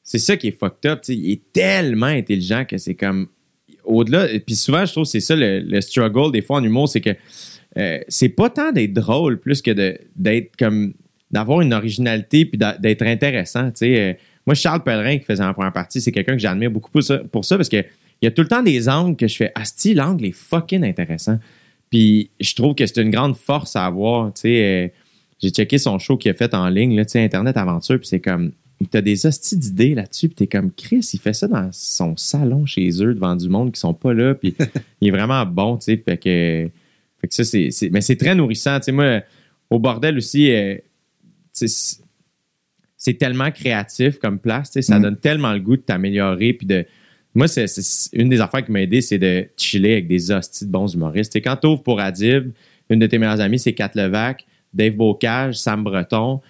C'est 0.03 0.17
ça 0.17 0.35
qui 0.35 0.47
est 0.47 0.51
fucked 0.57 0.89
up. 0.89 1.01
tu 1.03 1.13
sais. 1.13 1.19
Il 1.19 1.31
est 1.31 1.41
tellement 1.53 2.07
intelligent 2.07 2.65
que 2.65 2.77
c'est 2.79 2.95
comme. 2.95 3.27
Au-delà. 3.83 4.31
et 4.31 4.39
Puis 4.39 4.55
souvent, 4.55 4.83
je 4.85 4.91
trouve 4.93 5.03
que 5.03 5.09
c'est 5.11 5.19
ça 5.19 5.35
le, 5.35 5.59
le 5.59 5.79
struggle 5.81 6.31
des 6.31 6.41
fois 6.41 6.57
en 6.57 6.63
humour, 6.63 6.89
c'est 6.89 6.99
que 7.01 7.11
euh, 7.77 7.99
c'est 8.07 8.29
pas 8.29 8.49
tant 8.49 8.71
d'être 8.71 8.93
drôle 8.93 9.39
plus 9.39 9.61
que 9.61 9.71
de- 9.71 9.97
d'être 10.15 10.55
comme. 10.57 10.93
d'avoir 11.29 11.61
une 11.61 11.73
originalité 11.73 12.45
puis 12.45 12.57
d'être 12.57 13.03
intéressant. 13.03 13.69
tu 13.69 13.85
sais. 13.85 14.17
Moi, 14.47 14.55
Charles 14.55 14.81
Pellerin 14.81 15.19
qui 15.19 15.25
faisait 15.25 15.43
en 15.43 15.53
première 15.53 15.73
partie, 15.73 16.01
c'est 16.01 16.11
quelqu'un 16.11 16.33
que 16.33 16.39
j'admire 16.39 16.71
beaucoup 16.71 16.89
pour 16.89 17.03
ça, 17.03 17.19
pour 17.19 17.45
ça 17.45 17.57
parce 17.57 17.69
que 17.69 17.83
il 18.21 18.25
y 18.25 18.27
a 18.27 18.31
tout 18.31 18.41
le 18.41 18.47
temps 18.47 18.63
des 18.63 18.89
angles 18.89 19.15
que 19.15 19.27
je 19.27 19.35
fais. 19.35 19.51
Asti, 19.53 19.93
l'angle 19.93 20.25
est 20.25 20.31
fucking 20.31 20.83
intéressant. 20.83 21.37
Puis 21.91 22.31
je 22.39 22.55
trouve 22.55 22.73
que 22.73 22.85
c'est 22.85 23.01
une 23.01 23.11
grande 23.11 23.35
force 23.35 23.75
à 23.75 23.85
avoir. 23.85 24.33
tu 24.33 24.41
sais. 24.41 24.63
Euh, 24.63 24.87
j'ai 25.39 25.49
checké 25.51 25.77
son 25.77 25.99
show 25.99 26.17
qu'il 26.17 26.31
a 26.31 26.33
fait 26.33 26.55
en 26.55 26.67
ligne, 26.67 26.95
là, 26.95 27.05
tu 27.05 27.11
sais, 27.11 27.23
Internet 27.23 27.57
Aventure, 27.57 27.99
puis 27.99 28.07
c'est 28.07 28.19
comme. 28.19 28.53
T'as 28.91 29.01
des 29.01 29.25
hosties 29.25 29.57
d'idées 29.57 29.95
là-dessus, 29.95 30.27
puis 30.27 30.35
t'es 30.35 30.47
comme 30.47 30.71
Chris, 30.71 31.07
il 31.13 31.19
fait 31.19 31.33
ça 31.33 31.47
dans 31.47 31.69
son 31.71 32.15
salon 32.15 32.67
chez 32.67 32.89
eux, 33.03 33.15
devant 33.15 33.35
du 33.35 33.49
monde 33.49 33.71
qui 33.71 33.79
sont 33.79 33.95
pas 33.95 34.13
là, 34.13 34.35
puis 34.35 34.55
il 35.01 35.07
est 35.07 35.11
vraiment 35.11 35.45
bon, 35.45 35.77
tu 35.77 35.85
sais. 35.85 35.97
Fait 35.97 36.17
que, 36.17 36.69
fait 37.19 37.27
que 37.27 37.33
ça, 37.33 37.43
c'est. 37.43 37.69
Mais 37.91 38.01
c'est 38.01 38.15
très 38.15 38.35
nourrissant, 38.35 38.79
tu 38.79 38.85
sais. 38.85 38.91
Moi, 38.91 39.21
au 39.69 39.79
bordel 39.79 40.17
aussi, 40.17 40.51
euh, 40.51 40.77
c'est- 42.97 43.17
tellement 43.17 43.51
créatif 43.51 44.17
comme 44.19 44.39
place, 44.39 44.69
tu 44.71 44.73
sais, 44.73 44.81
ça 44.81 44.99
Mm. 44.99 45.01
donne 45.03 45.17
tellement 45.17 45.53
le 45.53 45.59
goût 45.59 45.75
de 45.77 45.81
t'améliorer, 45.81 46.53
puis 46.53 46.67
de. 46.67 46.85
Moi, 47.35 47.47
c'est 47.47 47.65
une 48.13 48.29
des 48.29 48.41
affaires 48.41 48.65
qui 48.65 48.71
m'a 48.71 48.81
aidé, 48.81 48.99
c'est 49.01 49.19
de 49.19 49.45
chiller 49.57 49.93
avec 49.93 50.07
des 50.07 50.31
hosties 50.31 50.65
de 50.65 50.71
bons 50.71 50.91
humoristes. 50.93 51.31
Tu 51.33 51.41
quand 51.41 51.55
t'ouvres 51.55 51.83
pour 51.83 51.99
Adib, 51.99 52.51
une 52.89 52.99
de 52.99 53.05
tes 53.05 53.17
meilleures 53.19 53.39
amies, 53.41 53.59
c'est 53.59 53.73
Kat 53.73 53.91
Levac, 53.93 54.45
Dave 54.73 54.93
Bocage, 54.95 55.55
Sam 55.55 55.83
Breton. 55.83 56.41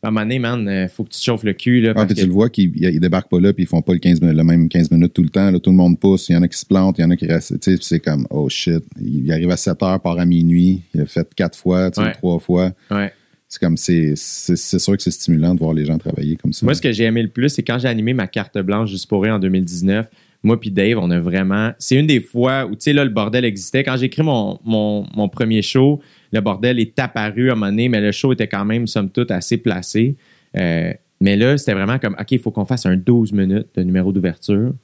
À 0.00 0.08
un 0.08 0.10
moment 0.12 0.20
donné, 0.24 0.38
man, 0.38 0.66
euh, 0.68 0.86
faut 0.88 1.02
que 1.02 1.08
tu 1.10 1.18
te 1.18 1.24
chauffes 1.24 1.42
le 1.42 1.52
cul. 1.54 1.80
Là, 1.80 1.90
Ah, 1.90 1.94
parce 1.94 2.06
puis 2.06 2.14
que- 2.14 2.20
tu 2.20 2.26
le 2.28 2.32
vois 2.32 2.48
qu'ils 2.48 2.70
ils 2.76 3.00
débarquent 3.00 3.28
pas 3.28 3.40
là, 3.40 3.52
puis 3.52 3.64
ils 3.64 3.66
font 3.66 3.82
pas 3.82 3.92
le, 3.92 3.98
15 3.98 4.20
minutes, 4.20 4.36
le 4.36 4.44
même 4.44 4.68
15 4.68 4.90
minutes 4.92 5.12
tout 5.12 5.24
le 5.24 5.28
temps. 5.28 5.50
Là, 5.50 5.58
tout 5.58 5.70
le 5.70 5.76
monde 5.76 5.98
pousse. 5.98 6.28
Il 6.28 6.34
y 6.34 6.36
en 6.36 6.42
a 6.42 6.48
qui 6.48 6.56
se 6.56 6.64
plantent, 6.64 6.96
il 6.98 7.02
y 7.02 7.04
en 7.04 7.10
a 7.10 7.16
qui 7.16 7.26
restent. 7.26 7.58
Tu 7.60 7.76
c'est 7.80 7.98
comme, 7.98 8.24
oh 8.30 8.48
shit. 8.48 8.84
Il 9.02 9.30
arrive 9.32 9.50
à 9.50 9.56
7 9.56 9.82
heures, 9.82 10.00
part 10.00 10.18
à 10.18 10.24
minuit. 10.24 10.82
Il 10.94 11.00
a 11.00 11.06
fait 11.06 11.28
quatre 11.34 11.58
fois, 11.58 11.90
tu 11.90 12.00
sais, 12.00 12.06
Ouais. 12.06 12.12
trois 12.12 12.38
fois. 12.38 12.70
Ouais. 12.92 13.12
C'est 13.48 13.60
comme, 13.60 13.78
c'est 13.78 14.14
sûr 14.14 14.96
que 14.96 15.02
c'est 15.02 15.10
stimulant 15.10 15.54
de 15.54 15.60
voir 15.60 15.72
les 15.72 15.86
gens 15.86 15.96
travailler 15.96 16.36
comme 16.36 16.52
ça. 16.52 16.66
Moi, 16.66 16.74
ce 16.74 16.82
que 16.82 16.92
j'ai 16.92 17.04
aimé 17.04 17.22
le 17.22 17.30
plus, 17.30 17.48
c'est 17.48 17.62
quand 17.62 17.78
j'ai 17.78 17.88
animé 17.88 18.12
ma 18.12 18.26
carte 18.26 18.58
blanche 18.58 18.90
juste 18.90 19.08
pour 19.08 19.26
en 19.26 19.38
2019. 19.38 20.06
Moi 20.44 20.60
puis 20.60 20.70
Dave, 20.70 20.98
on 20.98 21.10
a 21.10 21.18
vraiment. 21.18 21.72
C'est 21.78 21.96
une 21.96 22.06
des 22.06 22.20
fois 22.20 22.66
où, 22.66 22.72
tu 22.72 22.82
sais, 22.82 22.92
là, 22.92 23.04
le 23.04 23.10
bordel 23.10 23.44
existait. 23.44 23.82
Quand 23.82 23.96
j'ai 23.96 24.06
écrit 24.06 24.22
mon, 24.22 24.60
mon, 24.64 25.06
mon 25.16 25.28
premier 25.28 25.62
show, 25.62 26.00
le 26.30 26.40
bordel 26.40 26.78
est 26.78 26.98
apparu 26.98 27.48
à 27.48 27.52
un 27.52 27.56
moment 27.56 27.70
donné, 27.70 27.88
mais 27.88 28.00
le 28.00 28.12
show 28.12 28.32
était 28.32 28.46
quand 28.46 28.64
même, 28.64 28.86
somme 28.86 29.10
toute, 29.10 29.30
assez 29.30 29.56
placé. 29.56 30.16
Euh, 30.56 30.92
mais 31.20 31.36
là, 31.36 31.56
c'était 31.58 31.74
vraiment 31.74 31.98
comme, 31.98 32.16
OK, 32.20 32.30
il 32.30 32.38
faut 32.38 32.50
qu'on 32.50 32.66
fasse 32.66 32.86
un 32.86 32.96
12 32.96 33.32
minutes 33.32 33.68
de 33.74 33.82
numéro 33.82 34.12
d'ouverture. 34.12 34.74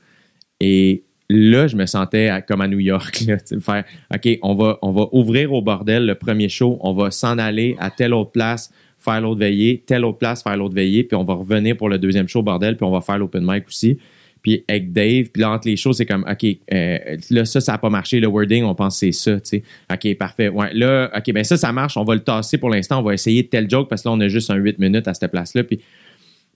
Et 0.58 1.04
là, 1.28 1.66
je 1.66 1.76
me 1.76 1.86
sentais 1.86 2.30
comme 2.46 2.60
à 2.60 2.68
New 2.68 2.80
York, 2.80 3.24
faire, 3.60 3.84
OK, 4.14 4.38
on 4.42 4.54
va, 4.54 4.78
ouvrir 5.12 5.52
au 5.52 5.62
bordel 5.62 6.06
le 6.06 6.14
premier 6.14 6.48
show, 6.48 6.78
on 6.80 6.92
va 6.92 7.10
s'en 7.10 7.38
aller 7.38 7.76
à 7.78 7.90
telle 7.90 8.14
autre 8.14 8.32
place, 8.32 8.72
faire 8.98 9.20
l'autre 9.20 9.40
veillée, 9.40 9.82
telle 9.86 10.04
autre 10.04 10.18
place, 10.18 10.42
faire 10.42 10.56
l'autre 10.56 10.74
veillée, 10.74 11.04
puis 11.04 11.16
on 11.16 11.24
va 11.24 11.34
revenir 11.34 11.76
pour 11.76 11.88
le 11.88 11.98
deuxième 11.98 12.28
show 12.28 12.40
au 12.40 12.42
bordel, 12.42 12.76
puis 12.76 12.84
on 12.84 12.90
va 12.90 13.00
faire 13.00 13.18
l'open 13.18 13.44
mic 13.44 13.66
aussi. 13.66 13.98
Puis 14.44 14.62
avec 14.68 14.92
Dave, 14.92 15.30
puis 15.32 15.42
entre 15.42 15.66
les 15.68 15.76
shows, 15.76 15.94
c'est 15.94 16.04
comme, 16.04 16.26
OK, 16.30 16.44
euh, 16.70 17.16
là, 17.30 17.46
ça, 17.46 17.62
ça 17.62 17.72
n'a 17.72 17.78
pas 17.78 17.88
marché. 17.88 18.20
Le 18.20 18.26
wording, 18.26 18.64
on 18.64 18.74
pense 18.74 18.98
c'est 18.98 19.10
ça, 19.10 19.40
tu 19.40 19.48
sais. 19.48 19.62
OK, 19.90 20.18
parfait. 20.18 20.50
Ouais, 20.50 20.68
là, 20.74 21.10
OK, 21.16 21.32
ben 21.32 21.42
ça, 21.44 21.56
ça 21.56 21.72
marche. 21.72 21.96
On 21.96 22.04
va 22.04 22.14
le 22.14 22.20
tasser 22.20 22.58
pour 22.58 22.68
l'instant. 22.68 23.00
On 23.00 23.02
va 23.02 23.14
essayer 23.14 23.46
tel 23.46 23.70
joke 23.70 23.88
parce 23.88 24.02
que 24.02 24.08
là, 24.10 24.14
on 24.14 24.20
a 24.20 24.28
juste 24.28 24.50
un 24.50 24.56
8 24.56 24.78
minutes 24.78 25.08
à 25.08 25.14
cette 25.14 25.30
place-là. 25.30 25.64
Puis, 25.64 25.78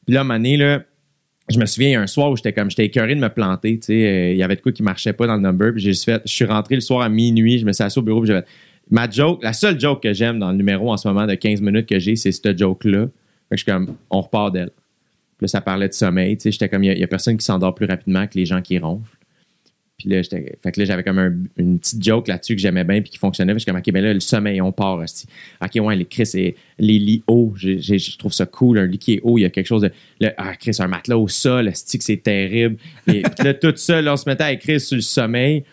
puis 0.05 0.15
là, 0.15 0.23
donné, 0.23 0.59
là, 0.59 0.83
je 1.49 1.59
me 1.59 1.67
souviens, 1.67 1.89
il 1.89 1.93
y 1.93 1.97
a 1.97 2.01
un 2.01 2.07
soir 2.07 2.31
où 2.31 2.37
j'étais 2.37 2.53
comme, 2.53 2.71
j'étais 2.71 2.87
écœuré 2.87 3.15
de 3.15 3.21
me 3.21 3.29
planter, 3.29 3.79
tu 3.79 3.87
sais. 3.87 3.93
euh, 3.93 4.33
Il 4.33 4.37
y 4.39 4.43
avait 4.43 4.57
de 4.57 4.61
quoi 4.61 4.73
qui 4.73 4.83
marchait 4.83 5.13
pas 5.13 5.27
dans 5.27 5.37
le 5.37 5.41
number. 5.41 5.73
Puis 5.73 5.83
j'ai 5.83 5.91
juste 5.91 6.05
fait, 6.05 6.21
je 6.25 6.33
suis 6.33 6.45
rentré 6.45 6.75
le 6.75 6.81
soir 6.81 7.03
à 7.03 7.09
minuit, 7.09 7.59
je 7.59 7.65
me 7.67 7.73
suis 7.73 7.83
assis 7.85 7.99
au 7.99 8.03
bureau, 8.03 8.21
puis 8.21 8.29
j'ai 8.29 8.39
fait, 8.39 8.47
ma 8.91 9.09
joke, 9.09 9.43
la 9.43 9.53
seule 9.53 9.79
joke 9.79 10.03
que 10.03 10.13
j'aime 10.13 10.39
dans 10.39 10.51
le 10.51 10.57
numéro 10.57 10.93
en 10.93 10.97
ce 10.97 11.09
moment 11.09 11.27
de 11.27 11.35
15 11.35 11.61
minutes 11.61 11.87
que 11.87 11.99
j'ai, 11.99 12.17
c'est 12.17 12.33
cette 12.33 12.59
joke-là. 12.59 13.07
Je 13.51 13.57
suis 13.57 13.67
comme, 13.67 13.97
on 14.11 14.21
repart 14.21 14.53
d'elle. 14.53 14.71
Puis 15.39 15.45
là, 15.45 15.49
ça 15.49 15.61
parlait 15.61 15.89
de 15.89 15.95
sommeil. 15.95 16.37
Tu 16.37 16.45
sais, 16.45 16.53
j'étais 16.53 16.69
comme, 16.69 16.85
il 16.85 16.99
y, 16.99 17.03
a 17.05 17.07
personne 17.07 17.37
qui 17.37 17.45
s'endort 17.45 17.75
plus 17.75 17.87
rapidement 17.87 18.27
que 18.27 18.37
les 18.37 18.45
gens 18.45 18.61
qui 18.61 18.79
ronflent. 18.79 19.18
Puis 19.99 20.09
là, 20.09 20.23
j'étais, 20.23 20.57
fait 20.63 20.71
que 20.71 20.79
là, 20.81 20.87
j'avais 20.87 21.03
comme 21.03 21.19
un- 21.19 21.37
une 21.57 21.81
petite 21.81 22.01
joke 22.05 22.29
là-dessus 22.29 22.55
que 22.55 22.61
j'aimais 22.63 22.85
bien 22.85 23.01
puis 23.03 23.11
qui 23.11 23.19
fonctionnait. 23.19 23.53
Puis 23.53 23.59
je 23.59 23.63
suis 23.65 23.73
comme, 23.73 23.81
OK, 23.81 23.93
ben 23.93 24.05
là, 24.05 24.15
le 24.15 24.21
sommeil, 24.21 24.61
on 24.61 24.71
part 24.71 24.97
aussi. 24.99 25.27
OK, 25.61 25.85
ouais, 25.85 25.97
les 25.97 26.05
Chris, 26.05 26.31
et 26.35 26.55
les 26.79 27.01
lits 27.01 27.25
hauts, 27.27 27.53
je 27.57 28.17
trouve 28.17 28.33
ça 28.33 28.47
cool. 28.47 28.79
Un 28.79 28.87
lit 28.87 28.99
qui 28.99 29.15
est 29.15 29.21
haut, 29.25 29.39
il 29.39 29.43
y 29.43 29.45
a 29.45 29.51
quelque 29.51 29.67
chose 29.67 29.83
de. 29.83 29.91
le- 30.21 30.31
ah, 30.37 30.55
Chris, 30.55 30.77
un 30.79 30.87
matelas 30.87 31.19
au 31.19 31.27
sol, 31.27 31.65
le 31.65 31.73
stick, 31.75 32.03
c'est 32.03 32.17
terrible. 32.23 32.77
Et 33.09 33.23
puis 33.37 33.45
là, 33.45 33.55
tout 33.55 33.73
ça, 33.75 34.01
là, 34.01 34.13
on 34.13 34.17
se 34.17 34.29
mettait 34.29 34.45
à 34.45 34.53
écrire 34.53 34.81
sur 34.81 34.95
le 34.95 35.03
sommeil. 35.03 35.65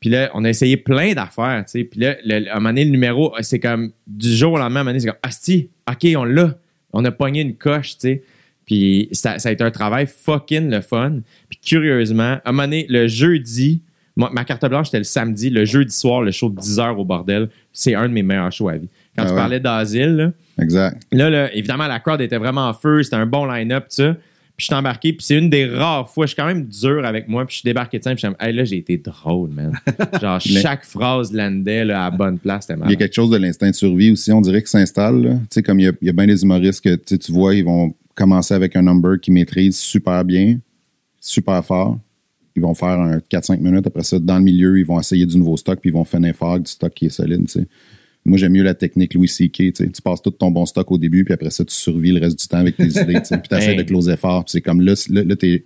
Puis 0.00 0.08
là, 0.10 0.30
on 0.34 0.44
a 0.44 0.48
essayé 0.48 0.78
plein 0.78 1.12
d'affaires, 1.12 1.62
tu 1.66 1.72
sais. 1.80 1.84
Puis 1.84 2.00
là, 2.00 2.16
le- 2.24 2.48
à 2.48 2.52
un 2.52 2.54
moment 2.56 2.70
donné, 2.70 2.84
le 2.86 2.90
numéro, 2.90 3.34
c'est 3.40 3.60
comme 3.60 3.92
du 4.06 4.34
jour 4.34 4.54
au 4.54 4.58
lendemain, 4.58 4.80
à 4.80 4.80
un 4.80 4.84
moment 4.84 4.90
donné, 4.92 5.00
c'est 5.00 5.06
comme, 5.08 5.18
Asti, 5.22 5.68
OK, 5.90 6.06
on 6.16 6.24
l'a. 6.24 6.58
On 6.94 7.04
a 7.04 7.10
pogné 7.12 7.42
une 7.42 7.56
coche, 7.56 7.92
tu 7.98 8.08
sais. 8.08 8.22
Puis 8.66 9.08
ça, 9.12 9.38
ça 9.38 9.48
a 9.48 9.52
été 9.52 9.62
un 9.64 9.70
travail 9.70 10.06
fucking 10.06 10.68
le 10.70 10.80
fun. 10.80 11.20
Puis 11.48 11.58
curieusement, 11.64 12.22
à 12.22 12.42
un 12.44 12.52
moment 12.52 12.64
donné, 12.64 12.86
le 12.88 13.06
jeudi, 13.06 13.80
ma 14.16 14.44
carte 14.44 14.66
blanche, 14.68 14.86
c'était 14.86 14.98
le 14.98 15.04
samedi. 15.04 15.50
Le 15.50 15.64
jeudi 15.64 15.94
soir, 15.94 16.22
le 16.22 16.30
show 16.32 16.48
de 16.50 16.58
10 16.60 16.80
heures 16.80 16.98
au 16.98 17.04
bordel, 17.04 17.48
c'est 17.72 17.94
un 17.94 18.08
de 18.08 18.12
mes 18.14 18.22
meilleurs 18.22 18.50
shows 18.52 18.68
à 18.68 18.76
vie. 18.76 18.88
Quand 19.16 19.22
Ah 19.22 19.26
tu 19.26 19.32
ouais. 19.32 19.36
parlais 19.38 19.60
d'asile, 19.60 20.16
là, 20.16 20.32
Exact. 20.62 21.02
Là, 21.12 21.28
là, 21.30 21.54
évidemment, 21.54 21.86
la 21.86 22.00
crowd 22.00 22.20
était 22.20 22.38
vraiment 22.38 22.68
en 22.68 22.72
feu. 22.74 23.02
C'était 23.02 23.16
un 23.16 23.26
bon 23.26 23.44
line-up, 23.44 23.84
tout 23.88 23.96
ça. 23.96 24.14
Puis 24.56 24.64
je 24.64 24.72
suis 24.72 24.74
embarqué, 24.74 25.12
puis 25.12 25.22
c'est 25.22 25.36
une 25.36 25.50
des 25.50 25.66
rares 25.66 26.08
fois, 26.08 26.24
je 26.24 26.28
suis 26.32 26.36
quand 26.36 26.46
même 26.46 26.64
dur 26.64 27.04
avec 27.04 27.28
moi, 27.28 27.44
puis 27.44 27.56
je 27.56 27.58
suis 27.60 27.66
débarqué 27.68 27.98
de 27.98 28.02
scène, 28.02 28.14
puis 28.14 28.22
je 28.22 28.26
suis 28.28 28.36
hey, 28.48 28.54
là, 28.56 28.64
j'ai 28.64 28.78
été 28.78 28.96
drôle, 28.96 29.50
man. 29.50 29.70
Genre, 30.22 30.40
chaque 30.40 30.82
phrase 30.86 31.30
landait 31.30 31.84
là, 31.84 32.06
à 32.06 32.10
la 32.10 32.16
bonne 32.16 32.38
place, 32.38 32.62
c'était 32.66 32.72
Il 32.72 32.78
y 32.78 32.82
a 32.82 32.86
marrant. 32.86 32.96
quelque 32.96 33.14
chose 33.14 33.28
de 33.28 33.36
l'instinct 33.36 33.68
de 33.68 33.74
survie 33.74 34.10
aussi, 34.12 34.32
on 34.32 34.40
dirait, 34.40 34.62
qui 34.62 34.70
s'installe. 34.70 35.22
là. 35.22 35.30
Tu 35.34 35.46
sais, 35.50 35.62
comme 35.62 35.78
il 35.78 35.84
y 35.84 35.88
a, 35.88 35.92
il 36.00 36.06
y 36.06 36.08
a 36.08 36.12
bien 36.14 36.26
des 36.26 36.42
humoristes 36.42 36.82
que 36.82 36.94
tu 37.16 37.32
vois, 37.32 37.54
ils 37.54 37.66
vont 37.66 37.94
commencer 38.16 38.54
avec 38.54 38.74
un 38.74 38.82
number 38.82 39.20
qu'ils 39.20 39.34
maîtrisent 39.34 39.76
super 39.78 40.24
bien, 40.24 40.58
super 41.20 41.64
fort. 41.64 41.98
Ils 42.56 42.62
vont 42.62 42.74
faire 42.74 42.98
un 42.98 43.18
4-5 43.18 43.60
minutes. 43.60 43.86
Après 43.86 44.02
ça, 44.02 44.18
dans 44.18 44.38
le 44.38 44.42
milieu, 44.44 44.78
ils 44.78 44.86
vont 44.86 44.98
essayer 44.98 45.26
du 45.26 45.36
nouveau 45.38 45.56
stock, 45.56 45.78
puis 45.78 45.90
ils 45.90 45.92
vont 45.92 46.04
finir 46.04 46.34
fort 46.34 46.52
avec 46.52 46.64
du 46.64 46.72
stock 46.72 46.92
qui 46.92 47.06
est 47.06 47.10
solide. 47.10 47.44
Moi, 48.24 48.38
j'aime 48.38 48.52
mieux 48.52 48.62
la 48.64 48.74
technique 48.74 49.14
Louis 49.14 49.28
C.K. 49.28 49.72
tu 49.74 50.02
passes 50.02 50.20
tout 50.20 50.30
ton 50.32 50.50
bon 50.50 50.66
stock 50.66 50.90
au 50.90 50.98
début, 50.98 51.24
puis 51.24 51.34
après 51.34 51.50
ça, 51.50 51.64
tu 51.64 51.74
survis 51.74 52.10
le 52.10 52.20
reste 52.20 52.40
du 52.40 52.48
temps 52.48 52.56
avec 52.58 52.76
tes 52.76 52.86
idées. 53.00 53.20
Puis 53.20 53.40
tu 53.48 53.54
essaies 53.54 53.76
de 53.76 53.82
closer 53.82 54.16
fort. 54.16 54.44
C'est 54.48 54.62
comme 54.62 54.80
là, 54.80 54.94
là, 55.10 55.22
là 55.22 55.36
t'es 55.36 55.64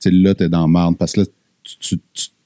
t'es 0.00 0.48
dans 0.48 0.66
marde 0.68 0.96
parce 0.96 1.12
que 1.12 1.20
là, 1.20 1.26
tu, 1.80 1.96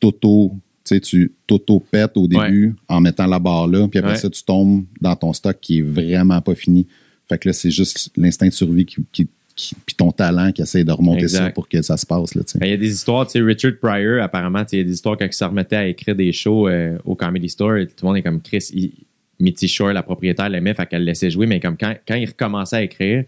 t'auto, 0.00 0.52
tu 0.84 1.00
sais, 1.02 1.30
t'auto-pètes 1.46 2.16
au 2.16 2.26
début 2.28 2.74
en 2.88 3.00
mettant 3.00 3.26
la 3.26 3.38
barre 3.38 3.66
là, 3.68 3.86
puis 3.88 3.98
après 3.98 4.12
Ouais. 4.12 4.18
ça, 4.18 4.28
tu 4.30 4.42
tombes 4.44 4.84
dans 5.00 5.16
ton 5.16 5.32
stock 5.32 5.56
qui 5.60 5.78
est 5.78 5.82
vraiment 5.82 6.40
pas 6.42 6.54
fini. 6.54 6.86
Fait 7.28 7.38
que 7.38 7.48
là, 7.48 7.52
c'est 7.52 7.70
juste 7.70 8.10
l'instinct 8.16 8.46
de 8.48 8.52
survie 8.52 8.84
qui- 8.86 9.28
puis 9.56 9.94
ton 9.96 10.12
talent 10.12 10.52
qui 10.52 10.62
essaie 10.62 10.84
de 10.84 10.92
remonter 10.92 11.22
Exact. 11.22 11.38
ça 11.46 11.50
pour 11.50 11.68
que 11.68 11.80
ça 11.82 11.96
se 11.96 12.04
passe, 12.06 12.34
là, 12.34 12.42
tu 12.44 12.52
sais. 12.52 12.58
Ben, 12.58 12.66
Il 12.66 12.70
y 12.70 12.74
a 12.74 12.76
des 12.76 12.92
histoires, 12.92 13.26
tu 13.26 13.32
sais, 13.32 13.40
Richard 13.40 13.72
Pryor, 13.80 14.22
apparemment, 14.22 14.62
tu 14.64 14.70
sais, 14.70 14.76
il 14.76 14.80
y 14.80 14.82
a 14.82 14.84
des 14.84 14.92
histoires 14.94 15.16
quand 15.16 15.24
il 15.26 15.32
se 15.32 15.44
remettait 15.44 15.76
à 15.76 15.86
écrire 15.86 16.14
des 16.14 16.32
shows 16.32 16.68
euh, 16.68 16.98
au 17.04 17.14
Comedy 17.14 17.48
Store, 17.48 17.78
tout 17.86 18.04
le 18.04 18.06
monde 18.08 18.16
est 18.18 18.22
comme 18.22 18.40
Chris, 18.40 18.70
il- 18.74 18.92
Mitty 19.38 19.68
Shore, 19.68 19.92
la 19.92 20.02
propriétaire, 20.02 20.48
l'aimait, 20.48 20.72
fait 20.72 20.86
qu'elle 20.86 21.00
le 21.00 21.06
laissait 21.06 21.30
jouer, 21.30 21.46
mais 21.46 21.60
comme 21.60 21.76
quand, 21.76 21.94
quand 22.08 22.14
il 22.14 22.26
recommençait 22.26 22.76
à 22.76 22.82
écrire, 22.82 23.24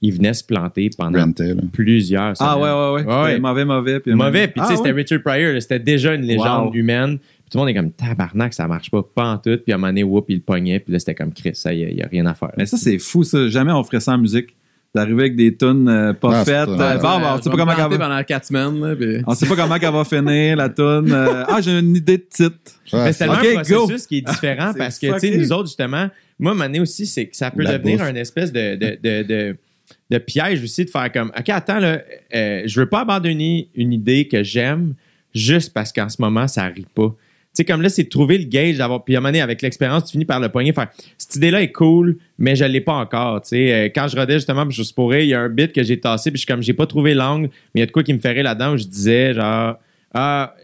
il 0.00 0.12
venait 0.12 0.34
se 0.34 0.42
planter 0.42 0.90
pendant 0.98 1.24
plusieurs 1.72 2.34
Ah 2.40 2.54
semaines. 2.54 2.62
ouais, 2.64 3.02
ouais, 3.04 3.04
ouais. 3.06 3.22
Ouais. 3.34 3.38
Mauvais, 3.40 3.64
mauvais. 3.64 4.00
Puis 4.00 4.12
Mauvais, 4.14 4.48
puis 4.48 4.60
tu 4.60 4.66
sais, 4.66 4.72
Ah, 4.74 4.76
c'était. 4.76 4.90
Richard 4.90 5.22
Pryor, 5.22 5.60
c'était 5.62 5.78
déjà 5.78 6.14
une 6.14 6.22
légende 6.22 6.66
Wow. 6.70 6.74
humaine. 6.74 7.18
Puis 7.18 7.50
tout 7.50 7.58
le 7.58 7.60
monde 7.60 7.68
est 7.68 7.74
comme 7.74 7.92
tabarnak, 7.92 8.52
ça 8.54 8.66
marche 8.66 8.90
pas, 8.90 9.02
pas 9.02 9.32
en 9.34 9.38
tout. 9.38 9.56
Puis 9.64 9.72
à 9.72 9.76
un 9.76 9.78
moment 9.78 9.88
donné, 9.90 10.02
whoop, 10.02 10.24
il 10.28 10.36
le 10.36 10.40
pognait, 10.42 10.80
puis 10.80 10.92
là, 10.92 10.98
c'était 10.98 11.14
comme 11.14 11.32
Chris, 11.32 11.52
ça, 11.54 11.72
il 11.72 11.94
n'y 11.94 12.02
a, 12.02 12.08
rien 12.08 12.26
à 12.26 12.34
faire. 12.34 12.50
Mais 12.56 12.66
ça, 12.66 12.76
c'est 12.76 12.98
fou, 12.98 13.22
ça. 13.22 13.48
Jamais 13.48 13.70
on 13.72 13.84
ferait 13.84 14.00
ça 14.00 14.12
en 14.14 14.18
musique. 14.18 14.56
D'arriver 14.94 15.22
avec 15.22 15.36
des 15.36 15.56
tunes 15.56 15.88
euh, 15.88 16.12
pas 16.12 16.40
Ah, 16.40 16.44
faites. 16.44 16.68
Euh, 16.68 16.96
bon, 16.98 17.18
bon, 17.20 17.26
on 17.38 17.40
sait 17.42 17.48
pas 17.48 17.56
comment 17.56 17.72
elle 17.72 17.90
va... 17.90 17.98
pendant 17.98 18.22
4 18.22 18.44
semaines. 18.44 18.80
Là, 18.86 18.94
puis- 18.94 19.22
On 19.26 19.34
sait 19.34 19.46
pas 19.46 19.56
comment 19.56 19.76
elle 19.76 19.90
va 19.90 20.04
finir, 20.04 20.56
la 20.56 20.68
tune. 20.68 21.10
Euh, 21.10 21.44
ah, 21.48 21.60
j'ai 21.62 21.78
une 21.78 21.96
idée 21.96 22.18
de 22.18 22.26
titre. 22.28 22.56
Ah, 22.92 23.04
Mais 23.04 23.12
c'est 23.14 23.20
tellement 23.20 23.34
Ok, 23.40 23.46
un 23.56 23.62
processus 23.62 24.06
qui 24.06 24.18
est 24.18 24.20
différent 24.28 24.72
parce 24.78 24.98
que, 24.98 25.06
tu 25.14 25.18
sais, 25.18 25.36
nous 25.38 25.50
autres, 25.50 25.68
justement, 25.68 26.08
moi, 26.38 26.52
Mané 26.54 26.78
aussi, 26.80 27.06
c'est 27.06 27.26
que 27.26 27.34
ça 27.34 27.50
peut 27.50 27.62
La 27.62 27.78
devenir 27.78 27.98
bouffe. 28.00 28.06
un 28.06 28.14
espèce 28.16 28.52
de, 28.52 28.74
de, 28.76 28.98
de, 29.02 29.22
de, 29.22 29.56
de 30.10 30.18
piège 30.18 30.62
aussi 30.62 30.84
de 30.84 30.90
faire 30.90 31.10
comme 31.10 31.32
OK, 31.38 31.48
attends, 31.48 31.78
là, 31.78 32.02
euh, 32.34 32.62
je 32.66 32.80
veux 32.80 32.86
pas 32.88 33.00
abandonner 33.00 33.70
une 33.74 33.94
idée 33.94 34.28
que 34.28 34.42
j'aime 34.42 34.92
juste 35.34 35.72
parce 35.72 35.90
qu'en 35.90 36.10
ce 36.10 36.20
moment, 36.20 36.46
ça 36.48 36.64
rit 36.66 36.86
pas. 36.94 37.14
Tu 37.54 37.56
sais, 37.58 37.64
comme 37.66 37.82
là, 37.82 37.90
c'est 37.90 38.04
de 38.04 38.08
trouver 38.08 38.38
le 38.38 38.44
gauge, 38.44 38.78
d'avoir. 38.78 39.04
Puis 39.04 39.14
à 39.14 39.18
un 39.18 39.20
moment 39.20 39.28
donné, 39.28 39.42
avec 39.42 39.60
l'expérience, 39.60 40.06
tu 40.06 40.12
finis 40.12 40.24
par 40.24 40.40
le 40.40 40.48
poignet, 40.48 40.72
faire 40.72 40.88
cette 41.18 41.36
idée-là 41.36 41.60
est 41.62 41.70
cool, 41.72 42.16
mais 42.38 42.56
je 42.56 42.64
l'ai 42.64 42.80
pas 42.80 42.94
encore. 42.94 43.42
Tu 43.42 43.48
sais, 43.48 43.72
Euh, 43.72 43.88
quand 43.94 44.08
je 44.08 44.16
rodais 44.16 44.34
justement, 44.34 44.66
puis 44.66 44.74
je 44.82 44.94
pourrais, 44.94 45.26
il 45.26 45.28
y 45.28 45.34
a 45.34 45.40
un 45.40 45.48
bit 45.50 45.70
que 45.72 45.82
j'ai 45.82 46.00
tassé, 46.00 46.30
puis 46.30 46.38
je 46.38 46.44
suis 46.44 46.46
comme, 46.46 46.62
j'ai 46.62 46.72
pas 46.72 46.86
trouvé 46.86 47.12
l'angle, 47.12 47.50
mais 47.74 47.80
il 47.80 47.80
y 47.80 47.82
a 47.82 47.86
de 47.86 47.90
quoi 47.92 48.02
qui 48.02 48.14
me 48.14 48.18
ferait 48.18 48.42
là-dedans 48.42 48.72
où 48.72 48.76
je 48.78 48.84
disais, 48.84 49.34
genre, 49.34 49.76
ah, 50.14 50.54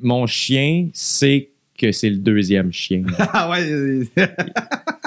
mon 0.00 0.26
chien 0.26 0.88
sait 0.92 1.50
que 1.78 1.92
c'est 1.92 2.10
le 2.10 2.16
deuxième 2.16 2.72
chien. 2.72 3.02
Ah 3.32 3.48
ouais. 3.50 4.06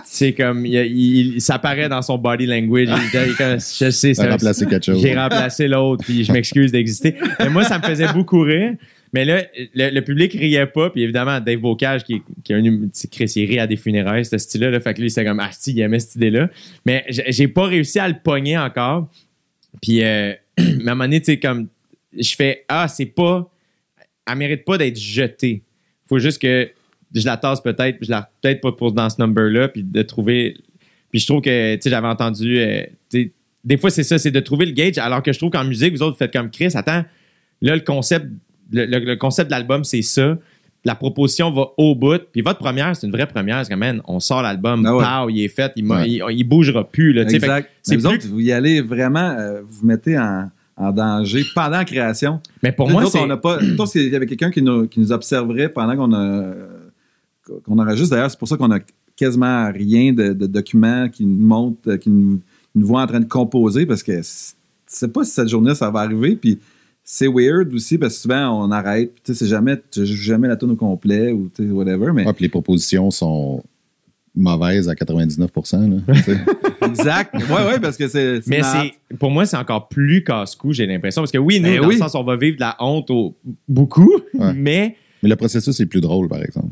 c'est 0.05 0.33
comme, 0.37 0.65
il, 0.65 0.75
il- 0.75 1.41
ça 1.41 1.59
paraît 1.59 1.89
dans 1.89 2.01
son 2.01 2.17
body 2.17 2.45
language. 2.45 2.87
Il- 2.89 3.19
il- 3.29 3.35
comme, 3.35 3.53
je 3.59 3.89
sais, 3.91 4.13
c'est 4.13 4.29
remplacé 4.29 4.65
quelque 4.65 4.85
chose. 4.85 5.01
j'ai 5.01 5.13
remplacé 5.15 5.67
l'autre, 5.67 6.03
puis 6.05 6.23
je 6.23 6.31
m'excuse 6.31 6.71
d'exister. 6.71 7.15
Mais 7.39 7.49
moi, 7.49 7.63
ça 7.63 7.79
me 7.79 7.83
faisait 7.83 8.11
beaucoup 8.13 8.39
rire. 8.41 8.73
Mais 9.13 9.25
là, 9.25 9.43
le, 9.73 9.99
public 10.01 10.33
riait 10.33 10.65
pas, 10.65 10.89
puis 10.89 11.01
évidemment, 11.03 11.39
Dave 11.39 11.59
Bocage, 11.59 12.03
qui, 12.03 12.21
qui 12.43 12.53
a 12.53 12.57
un 12.57 12.65
hum- 12.65 12.89
Chris, 13.11 13.31
il 13.35 13.45
rit 13.45 13.59
à 13.59 13.67
des 13.67 13.77
funérailles, 13.77 14.25
ce 14.25 14.37
style-là. 14.37 14.69
Là, 14.69 14.79
fait 14.79 14.93
que 14.93 15.01
lui, 15.01 15.09
c'était 15.09 15.25
comme, 15.25 15.39
ah, 15.39 15.49
si, 15.51 15.71
il 15.71 15.79
aimait 15.79 15.99
cette 15.99 16.15
idée-là. 16.15 16.49
Mais 16.85 17.05
j'ai 17.07 17.47
pas 17.47 17.65
réussi 17.65 17.99
à 17.99 18.07
le 18.07 18.15
pogner 18.21 18.57
encore. 18.57 19.09
Puis, 19.81 20.03
euh, 20.03 20.33
moment 20.79 21.05
donné, 21.05 21.19
tu 21.19 21.27
sais, 21.27 21.39
comme, 21.39 21.67
je 22.17 22.35
fais, 22.35 22.65
ah, 22.67 22.87
c'est 22.87 23.05
pas, 23.05 23.49
elle 24.27 24.37
mérite 24.37 24.65
pas 24.65 24.77
d'être 24.77 24.99
jetée. 24.99 25.63
Faut 26.07 26.19
juste 26.19 26.41
que 26.41 26.69
je 27.13 27.25
la 27.25 27.37
tasse 27.37 27.61
peut-être, 27.61 27.97
je 28.01 28.09
la 28.09 28.29
peut-être 28.41 28.61
pas 28.61 28.71
pour 28.71 28.91
dans 28.91 29.09
ce 29.09 29.21
number-là, 29.21 29.69
puis 29.69 29.83
de 29.83 30.01
trouver. 30.01 30.57
Puis 31.11 31.19
je 31.19 31.27
trouve 31.27 31.41
que, 31.41 31.75
tu 31.75 31.81
sais, 31.81 31.89
j'avais 31.89 32.07
entendu, 32.07 32.59
euh, 32.59 32.83
des 33.63 33.77
fois, 33.77 33.89
c'est 33.89 34.03
ça, 34.03 34.17
c'est 34.17 34.31
de 34.31 34.39
trouver 34.39 34.65
le 34.65 34.73
gauge, 34.73 34.97
alors 34.97 35.23
que 35.23 35.33
je 35.33 35.37
trouve 35.37 35.51
qu'en 35.51 35.65
musique, 35.65 35.93
vous 35.93 36.01
autres, 36.01 36.13
vous 36.13 36.17
faites 36.17 36.33
comme 36.33 36.49
Chris, 36.49 36.71
attends, 36.75 37.03
là, 37.61 37.75
le 37.75 37.81
concept, 37.81 38.27
le, 38.71 38.85
le- 38.85 38.99
le 38.99 39.15
concept 39.15 39.49
de 39.49 39.55
l'album, 39.55 39.83
c'est 39.83 40.01
ça. 40.01 40.37
La 40.85 40.95
proposition 40.95 41.51
va 41.51 41.67
au 41.77 41.95
bout. 41.95 42.21
Puis 42.31 42.41
votre 42.41 42.59
première, 42.59 42.95
c'est 42.95 43.05
une 43.07 43.11
vraie 43.11 43.27
première. 43.27 43.65
C'est 43.65 43.71
comme, 43.71 43.79
man, 43.79 44.01
on 44.07 44.19
sort 44.19 44.41
l'album, 44.41 44.85
Ah 44.85 44.95
ouais. 44.95 45.03
pow, 45.03 45.29
il 45.29 45.43
est 45.43 45.47
fait, 45.49 45.71
il, 45.75 45.85
Ouais. 45.89 46.09
il, 46.09 46.23
il 46.31 46.43
bougera 46.43 46.87
plus. 46.87 47.11
Là. 47.13 47.25
Fait 47.27 47.35
Exact. 47.35 47.69
c'est 47.81 47.95
Mais 47.95 48.01
vous 48.01 48.09
plus- 48.09 48.17
autres, 48.17 48.27
vous 48.29 48.39
y 48.39 48.51
allez 48.51 48.81
vraiment, 48.81 49.31
euh, 49.37 49.61
vous 49.61 49.79
vous 49.81 49.87
mettez 49.87 50.17
en, 50.17 50.49
en 50.77 50.91
danger 50.91 51.43
pendant 51.55 51.71
la 51.77 51.85
création. 51.85 52.39
Mais 52.63 52.71
pour 52.71 52.87
Nous 52.87 52.93
moi, 52.93 53.05
c'est. 53.07 53.19
on 53.19 53.27
n'a 53.27 53.37
pas. 53.37 53.59
S'il 53.87 54.09
y 54.11 54.15
avait 54.15 54.27
quelqu'un 54.27 54.51
qui 54.51 54.61
nous, 54.61 54.87
qui 54.87 54.99
nous 54.99 55.11
observerait 55.11 55.69
pendant 55.69 55.95
qu'on 55.97 56.13
a 56.13 56.53
qu'on 57.65 57.79
enregistre. 57.79 58.11
D'ailleurs, 58.15 58.29
c'est 58.31 58.39
pour 58.39 58.47
ça 58.47 58.57
qu'on 58.57 58.71
a 58.71 58.79
quasiment 59.15 59.71
rien 59.71 60.13
de, 60.13 60.33
de 60.33 60.47
documents 60.47 61.09
qui 61.09 61.25
nous 61.25 61.45
montrent, 61.47 61.95
qui 61.95 62.09
nous, 62.09 62.41
nous 62.75 62.85
voient 62.87 63.01
en 63.01 63.07
train 63.07 63.19
de 63.21 63.25
composer 63.25 63.85
parce 63.85 64.03
que 64.03 64.19
c'est- 64.21 65.07
pas 65.11 65.23
si 65.23 65.31
cette 65.31 65.47
journée 65.49 65.73
ça 65.73 65.89
va 65.89 66.01
arriver. 66.01 66.35
Puis 66.35 66.59
c'est 67.09 67.27
weird 67.29 67.73
aussi 67.73 67.97
parce 67.97 68.15
que 68.15 68.21
souvent 68.23 68.65
on 68.67 68.69
arrête. 68.69 69.13
Tu 69.23 69.31
sais, 69.31 69.39
c'est 69.39 69.47
jamais, 69.47 69.77
tu 69.89 70.05
joues 70.05 70.15
jamais 70.21 70.49
la 70.49 70.57
tune 70.57 70.71
au 70.71 70.75
complet 70.75 71.31
ou 71.31 71.49
tu 71.55 71.63
sais, 71.65 71.71
whatever. 71.71 72.11
Mais 72.13 72.25
Ouais, 72.25 72.33
puis 72.33 72.43
les 72.43 72.49
propositions 72.49 73.09
sont 73.11 73.63
mauvaises 74.35 74.89
à 74.89 74.93
99 74.95 75.49
là, 75.55 76.13
tu 76.13 76.21
sais. 76.21 76.37
exact. 76.85 77.33
Ouais, 77.35 77.65
ouais, 77.65 77.79
parce 77.79 77.95
que 77.95 78.07
c'est. 78.09 78.41
Mais 78.47 78.61
pour 79.19 79.31
moi, 79.31 79.45
c'est 79.45 79.55
encore 79.57 79.87
plus 79.87 80.21
casse-cou, 80.23 80.73
j'ai 80.73 80.85
l'impression. 80.85 81.21
Parce 81.21 81.31
que 81.31 81.37
oui, 81.37 81.59
nous, 81.61 81.69
Ben 81.69 81.81
dans 81.81 81.87
oui. 81.87 81.95
le 81.95 81.99
sens, 82.01 82.13
on 82.13 82.23
va 82.23 82.35
vivre 82.35 82.57
de 82.57 82.61
la 82.61 82.75
honte 82.79 83.09
au- 83.09 83.35
beaucoup, 83.69 84.11
Ouais. 84.33 84.53
mais 84.53 84.95
Mais 85.23 85.29
le 85.29 85.35
processus 85.37 85.79
est 85.79 85.85
plus 85.85 86.01
drôle, 86.01 86.27
par 86.27 86.43
exemple. 86.43 86.67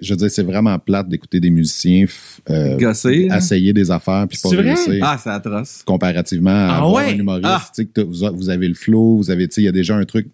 Je 0.00 0.10
veux 0.12 0.16
dire, 0.16 0.30
c'est 0.30 0.42
vraiment 0.42 0.78
plate 0.78 1.08
d'écouter 1.08 1.40
des 1.40 1.50
musiciens 1.50 2.04
euh, 2.50 2.76
Gosser, 2.76 3.28
là. 3.28 3.36
essayer 3.38 3.72
des 3.72 3.90
affaires 3.90 4.26
puis 4.28 4.38
pas 4.42 4.48
réussir. 4.50 4.98
Ah, 5.02 5.18
c'est 5.22 5.30
atroce. 5.30 5.82
comparativement 5.84 6.50
à 6.50 6.78
Ah 6.82 6.90
ouais? 6.90 7.12
un 7.14 7.18
humoriste. 7.18 7.46
Ah. 7.46 7.70
Que 7.94 8.00
vous, 8.00 8.48
avez 8.50 8.68
le 8.68 8.74
flow, 8.74 9.16
vous 9.18 9.30
avez, 9.30 9.44
il 9.56 9.62
y 9.62 9.68
a 9.68 9.72
déjà 9.72 9.94
un 9.96 10.04
truc. 10.04 10.26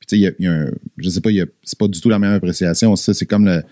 Puis 0.00 0.06
tu 0.06 0.16
sais, 0.16 0.18
il 0.18 0.22
y 0.22 0.26
a, 0.26 0.32
il 0.38 0.44
y 0.44 0.48
a 0.48 0.52
un, 0.52 0.70
je 0.96 1.08
sais 1.10 1.20
pas, 1.20 1.30
c'est 1.62 1.78
pas 1.78 1.88
du 1.88 2.00
tout 2.00 2.08
la 2.08 2.18
même 2.18 2.32
appréciation. 2.32 2.94
Ça, 2.96 3.14
c'est 3.14 3.26
comme 3.26 3.44
le, 3.46 3.62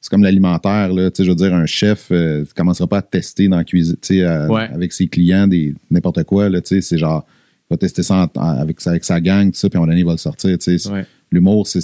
c'est 0.00 0.10
comme 0.10 0.22
l'alimentaire 0.24 0.92
là. 0.92 1.10
Je 1.16 1.22
veux 1.22 1.34
dire, 1.36 1.54
un 1.54 1.66
chef 1.66 2.08
euh, 2.10 2.44
commencera 2.56 2.88
pas 2.88 2.98
à 2.98 3.02
tester 3.02 3.46
dans 3.48 3.56
la 3.58 3.64
cuisine, 3.64 3.96
à- 4.26 4.48
Ouais. 4.48 4.68
avec 4.74 4.92
ses 4.92 5.06
clients 5.06 5.46
des 5.46 5.74
n'importe 5.92 6.24
quoi 6.24 6.48
là. 6.48 6.60
Tu 6.60 6.74
sais, 6.74 6.80
c'est 6.80 6.98
genre, 6.98 7.24
il 7.70 7.74
va 7.74 7.76
tester 7.78 8.02
ça 8.02 8.28
en- 8.34 8.40
avec, 8.40 8.80
sa- 8.80 8.90
avec 8.90 9.04
sa 9.04 9.20
gang, 9.20 9.50
tout 9.52 9.58
ça, 9.58 9.68
puis 9.70 9.76
à 9.76 9.78
un 9.78 9.82
moment 9.82 9.92
donné, 9.92 10.00
il 10.00 10.06
va 10.06 10.12
le 10.12 10.18
sortir. 10.18 10.58
Tu 10.58 10.76
sais, 10.78 10.90
Ouais. 10.90 11.06
l'humour, 11.30 11.66
c'est, 11.68 11.80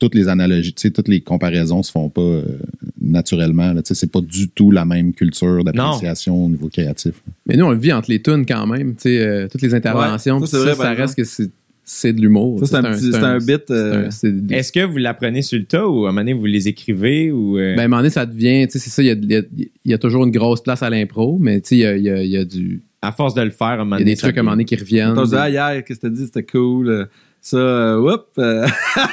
tu 0.00 0.06
toutes 0.06 0.14
les 0.14 0.28
analogies, 0.28 0.72
tu 0.72 0.82
sais, 0.82 0.90
toutes 0.90 1.08
les 1.08 1.20
comparaisons 1.20 1.82
se 1.82 1.90
font 1.90 2.08
pas 2.08 2.20
euh, 2.22 2.42
naturellement. 3.00 3.74
Tu 3.76 3.80
sais, 3.84 3.94
c'est 3.94 4.10
pas 4.12 4.20
du 4.20 4.48
tout 4.48 4.70
la 4.70 4.84
même 4.84 5.12
culture 5.12 5.64
d'appréciation 5.64 6.44
au 6.44 6.48
niveau 6.48 6.68
créatif. 6.68 7.14
Mais 7.46 7.56
nous, 7.56 7.64
on 7.64 7.70
le 7.70 7.78
vit 7.78 7.92
entre 7.92 8.10
les 8.10 8.22
tunes 8.22 8.46
quand 8.46 8.66
même. 8.66 8.94
tu 8.94 9.02
sais, 9.02 9.18
euh, 9.20 9.48
toutes 9.50 9.62
les 9.62 9.74
interventions. 9.74 10.38
Ouais, 10.56 10.74
ça, 10.74 10.90
reste 11.02 11.14
que 11.16 11.24
c'est, 11.24 11.50
c'est 11.84 12.12
de 12.12 12.20
l'humour. 12.20 12.60
Ça, 12.60 12.66
c'est 12.66 12.76
un, 12.76 12.82
petit- 12.98 13.12
c'est 13.12 13.24
un 13.24 13.38
bit. 13.46 13.70
euh, 13.70 14.10
est-ce 14.50 14.72
que 14.72 14.84
vous 14.84 14.98
l'apprenez 14.98 15.42
sur 15.42 15.58
le 15.58 15.64
tas 15.64 15.86
ou 15.88 16.04
à 16.06 16.10
un 16.10 16.12
moment 16.12 16.20
donné, 16.20 16.32
vous 16.34 16.44
les 16.46 16.68
écrivez 16.68 17.30
ou. 17.32 17.58
euh, 17.58 17.74
Ben, 17.74 17.80
à 17.80 17.84
un 17.84 17.88
moment 17.88 17.96
donné, 18.02 18.10
ça 18.10 18.26
devient, 18.26 18.66
tu 18.66 18.72
sais, 18.72 18.78
c'est 18.78 18.90
ça, 18.90 19.02
il 19.02 19.06
y 19.06 19.10
a, 19.10 19.14
il 19.14 19.30
y 19.32 19.36
a- 19.36 19.42
il 19.84 19.90
y 19.90 19.94
a 19.94 19.98
toujours 19.98 20.24
une 20.24 20.30
grosse 20.30 20.62
place 20.62 20.82
à 20.82 20.90
l'impro, 20.90 21.38
mais 21.40 21.60
tu 21.60 21.68
sais, 21.70 21.76
il 21.76 21.80
y 21.80 21.86
a, 21.86 21.96
il 21.96 22.02
y 22.04 22.10
a- 22.10 22.22
il 22.22 22.30
y 22.30 22.36
a 22.36 22.44
du, 22.44 22.82
à 23.00 23.12
force 23.12 23.34
de 23.34 23.42
le 23.42 23.50
faire, 23.50 23.66
à 23.66 23.72
un 23.74 23.76
moment 23.78 23.96
il 23.96 24.00
y 24.00 24.02
a 24.02 24.04
donné, 24.04 24.14
des 24.14 24.16
trucs 24.20 24.36
à 24.36 24.40
un 24.40 24.42
moment 24.42 24.52
donné 24.52 24.64
qui 24.64 24.76
reviennent. 24.76 25.14
T'as 25.14 25.24
dit, 25.24 25.34
ah, 25.36 25.48
hier, 25.72 25.84
qu'est-ce 25.84 25.98
que 26.00 26.06
t'as 26.08 26.12
dit? 26.12 26.24
C'était 26.26 26.42
cool. 26.44 27.08
Ça, 27.50 27.56
euh, 27.56 27.98
whoop. 28.00 28.26
euh, 28.38 28.66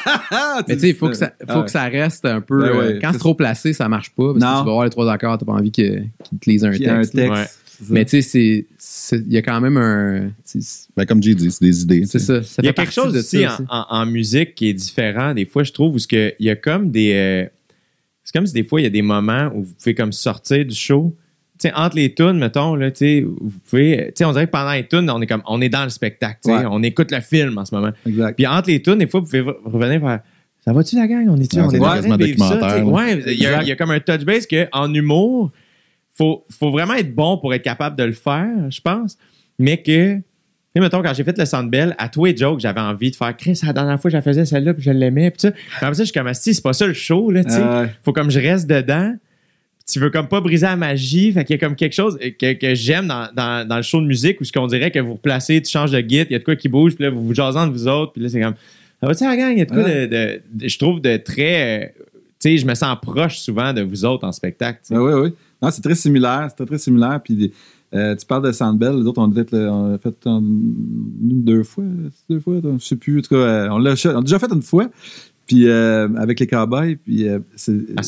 Mais 0.67 0.75
tu 0.75 0.81
sais, 0.81 0.89
il 0.89 0.95
faut, 0.95 1.07
que 1.09 1.13
ça, 1.15 1.27
faut 1.27 1.45
Ah 1.47 1.59
ouais. 1.59 1.65
que 1.65 1.71
ça 1.71 1.83
reste 1.85 2.25
un 2.25 2.41
peu. 2.41 2.59
Ben 2.61 2.67
euh, 2.67 2.79
ouais, 2.93 2.99
quand 3.01 3.11
c'est- 3.13 3.19
trop 3.19 3.33
placé, 3.35 3.73
ça 3.73 3.87
marche 3.87 4.09
pas. 4.11 4.33
Parce 4.33 4.43
Non. 4.43 4.53
que 4.55 4.59
tu 4.61 4.65
vas 4.65 4.71
voir 4.73 4.83
les 4.83 4.89
trois 4.89 5.11
accords, 5.11 5.37
t'as 5.37 5.45
pas 5.45 5.53
envie 5.53 5.71
que- 5.71 5.99
qu'ils 6.23 6.39
te 6.39 6.49
lisent 6.49 6.65
un 6.65 6.71
texte. 6.71 7.13
Ouais. 7.15 7.45
Mais 7.89 8.05
tu 8.05 8.21
sais, 8.21 8.65
il 9.13 9.33
y 9.33 9.37
a 9.37 9.41
quand 9.41 9.59
même 9.61 9.77
un. 9.77 10.31
Ben, 10.95 11.05
comme 11.05 11.21
j'ai 11.21 11.35
dit, 11.35 11.51
c'est 11.51 11.63
des 11.65 11.81
idées. 11.81 12.05
C'est 12.05 12.19
ça. 12.19 12.41
ça 12.43 12.61
Il 12.61 12.65
y 12.65 12.69
a 12.69 12.73
quelque 12.73 12.93
chose 12.93 13.13
de 13.13 13.19
aussi 13.19 13.43
ça 13.43 13.57
en, 13.69 13.79
en- 13.79 13.85
en 14.01 14.05
musique 14.05 14.55
qui 14.55 14.69
est 14.69 14.73
différent, 14.73 15.33
des 15.33 15.45
fois, 15.45 15.63
je 15.63 15.71
trouve, 15.73 15.95
où 15.95 15.99
ce 15.99 16.07
que 16.07 16.33
il 16.39 16.45
y 16.45 16.49
a 16.49 16.55
comme 16.55 16.91
des. 16.91 17.13
euh, 17.13 17.45
c'est 18.23 18.33
comme 18.33 18.47
si 18.47 18.53
des 18.53 18.63
fois, 18.63 18.79
il 18.81 18.85
y 18.85 18.87
a 18.87 18.89
des 18.91 19.01
moments 19.01 19.51
où 19.53 19.63
vous 19.63 19.73
pouvez 19.73 19.93
comme 19.93 20.11
sortir 20.11 20.65
du 20.65 20.73
show. 20.75 21.15
Sais, 21.69 21.73
entre 21.75 21.95
les 21.95 22.13
tunes, 22.13 22.37
mettons, 22.37 22.75
là, 22.75 22.91
tu 22.91 22.97
sais, 22.99 23.21
vous 23.21 23.59
pouvez. 23.69 24.07
Tu 24.07 24.11
sais, 24.17 24.25
on 24.25 24.31
dirait 24.31 24.45
que 24.45 24.51
pendant 24.51 24.71
les 24.73 24.87
tunes, 24.87 25.09
on 25.09 25.21
est 25.21 25.27
comme 25.27 25.41
on 25.47 25.61
est 25.61 25.69
dans 25.69 25.83
le 25.83 25.89
spectacle. 25.89 26.39
tu 26.43 26.51
sais, 26.51 26.57
Ouais. 26.57 26.65
On 26.69 26.83
écoute 26.83 27.11
le 27.11 27.21
film 27.21 27.57
en 27.57 27.65
ce 27.65 27.73
moment. 27.73 27.91
Exact. 28.05 28.35
Puis 28.35 28.45
entre 28.47 28.69
les 28.69 28.81
tunes, 28.81 28.99
des 28.99 29.07
fois, 29.07 29.19
vous 29.21 29.25
pouvez 29.25 29.41
re- 29.41 29.55
revenir 29.63 29.99
faire 30.01 30.19
Ça 30.63 30.73
va-tu 30.73 30.95
la 30.95 31.07
gang? 31.07 31.25
On 31.29 31.37
est-tu? 31.37 31.57
Ouais, 31.59 31.63
on 31.63 31.71
est 31.71 31.79
quasiment 31.79 32.17
vivre 32.17 32.45
ça, 32.45 32.55
documentaire. 32.55 32.87
Ouais, 32.87 33.23
il 33.33 33.41
y, 33.41 33.47
a, 33.47 33.63
y 33.63 33.75
comme 33.75 33.91
un 33.91 33.99
touch 33.99 34.25
base 34.25 34.47
qu'en 34.47 34.93
humour, 34.93 35.51
faut, 36.13 36.45
faut 36.49 36.71
vraiment 36.71 36.93
être 36.93 37.13
bon 37.13 37.37
pour 37.37 37.53
être 37.53 37.61
capable 37.63 37.95
de 37.95 38.03
le 38.03 38.13
faire, 38.13 38.47
je 38.69 38.81
pense. 38.81 39.17
Mais 39.59 39.77
que, 39.81 40.17
sais, 40.73 40.81
mettons, 40.81 41.01
quand 41.01 41.13
j'ai 41.13 41.23
fait 41.23 41.37
le 41.37 41.45
Sandbell, 41.45 41.95
à 41.97 42.09
tous 42.09 42.25
les 42.25 42.35
jokes, 42.37 42.59
j'avais 42.59 42.79
envie 42.81 43.11
de 43.11 43.15
faire 43.15 43.35
Chris, 43.35 43.59
la 43.65 43.73
dernière 43.73 43.99
fois, 43.99 44.09
je 44.11 44.15
la 44.17 44.21
faisais 44.21 44.45
celle-là, 44.45 44.73
puis 44.73 44.83
je 44.83 44.91
l'aimais, 44.91 45.31
puis 45.31 45.41
ça. 45.41 45.51
Puis 45.51 45.61
après 45.81 45.93
ça, 45.95 46.03
je 46.03 46.11
suis 46.11 46.13
comme, 46.19 46.33
si, 46.33 46.53
c'est 46.53 46.61
pas 46.63 46.73
ça 46.73 46.85
le 46.87 46.93
show, 46.93 47.31
là, 47.31 47.43
tu 47.43 47.51
sais. 47.51 47.61
Ah. 47.61 47.85
Faut 48.03 48.13
comme 48.13 48.29
je 48.31 48.39
reste 48.39 48.67
dedans. 48.67 49.13
Tu 49.87 49.99
veux 49.99 50.09
comme 50.09 50.27
pas 50.27 50.41
briser 50.41 50.65
la 50.65 50.75
magie. 50.75 51.31
Fait 51.31 51.45
qu'il 51.45 51.55
y 51.55 51.59
a 51.59 51.65
comme 51.65 51.75
quelque 51.75 51.93
chose 51.93 52.17
que, 52.39 52.53
que 52.53 52.73
j'aime 52.73 53.07
dans, 53.07 53.29
dans, 53.35 53.67
dans 53.67 53.75
le 53.77 53.83
show 53.83 54.01
de 54.01 54.07
musique 54.07 54.41
où 54.41 54.43
ce 54.43 54.51
qu'on 54.51 54.65
dirait 54.67 54.89
que 54.91 54.99
vous 54.99 55.13
replacez, 55.13 55.61
tu 55.61 55.69
changes 55.71 55.91
de 55.91 55.99
guide, 56.01 56.27
il 56.29 56.33
y 56.33 56.35
a 56.35 56.39
de 56.39 56.43
quoi 56.43 56.55
qui 56.55 56.67
bouge, 56.69 56.95
puis 56.95 57.03
là, 57.03 57.11
vous 57.11 57.23
vous 57.25 57.33
jasez 57.35 57.57
entre 57.59 57.71
vous 57.71 57.87
autres, 57.87 58.11
puis 58.13 58.21
là, 58.23 58.29
c'est 58.29 58.41
comme, 58.41 58.55
ça 58.99 59.07
va-tu 59.07 59.23
la 59.23 59.37
gang? 59.37 59.51
Il 59.51 59.59
y 59.59 59.61
a 59.61 59.65
de 59.65 59.71
quoi 59.71 59.83
de, 59.83 60.05
de- 60.07 60.41
de- 60.53 60.67
je 60.67 60.77
trouve, 60.79 61.01
de 61.01 61.17
très, 61.17 61.85
euh, 61.85 61.87
tu 62.41 62.49
sais, 62.49 62.57
je 62.57 62.65
me 62.65 62.73
sens 62.73 62.97
proche 63.01 63.37
souvent 63.37 63.73
de 63.73 63.81
vous 63.83 64.05
autres 64.05 64.25
en 64.27 64.31
spectacle. 64.31 64.79
Ah 64.91 65.01
oui, 65.03 65.13
oui. 65.13 65.29
Non, 65.61 65.69
c'est 65.71 65.81
très 65.81 65.95
similaire. 65.95 66.47
C'est 66.49 66.55
très, 66.55 66.65
très 66.65 66.77
similaire. 66.77 67.19
Puis, 67.23 67.51
euh, 67.93 68.15
tu 68.15 68.25
parles 68.25 68.43
de 68.45 68.51
Sandbell. 68.51 68.95
Les 68.99 69.05
autres, 69.05 69.21
on, 69.21 69.27
l'a 69.31 69.97
fait 69.97 70.27
en- 70.27 70.39
une, 70.39 71.43
deux 71.43 71.63
fois. 71.63 71.83
Deux 72.29 72.39
fois, 72.39 72.55
je 72.79 72.83
sais 72.83 72.95
plus. 72.97 73.19
En 73.19 73.21
tout 73.21 73.29
cas, 73.29 73.35
euh, 73.35 73.67
on 73.71 73.77
l'a 73.77 73.93
on 74.05 74.13
l'a 74.13 74.21
déjà 74.21 74.39
fait 74.39 74.51
une 74.51 74.61
fois. 74.61 74.89
Puis, 75.47 75.67
euh, 75.67 76.07
avec 76.17 76.39
les 76.39 76.47
cowboys. 76.47 76.95
Puis, 76.95 77.27
euh, 77.27 77.39
c'est 77.55 77.73
Ah, 77.97 78.01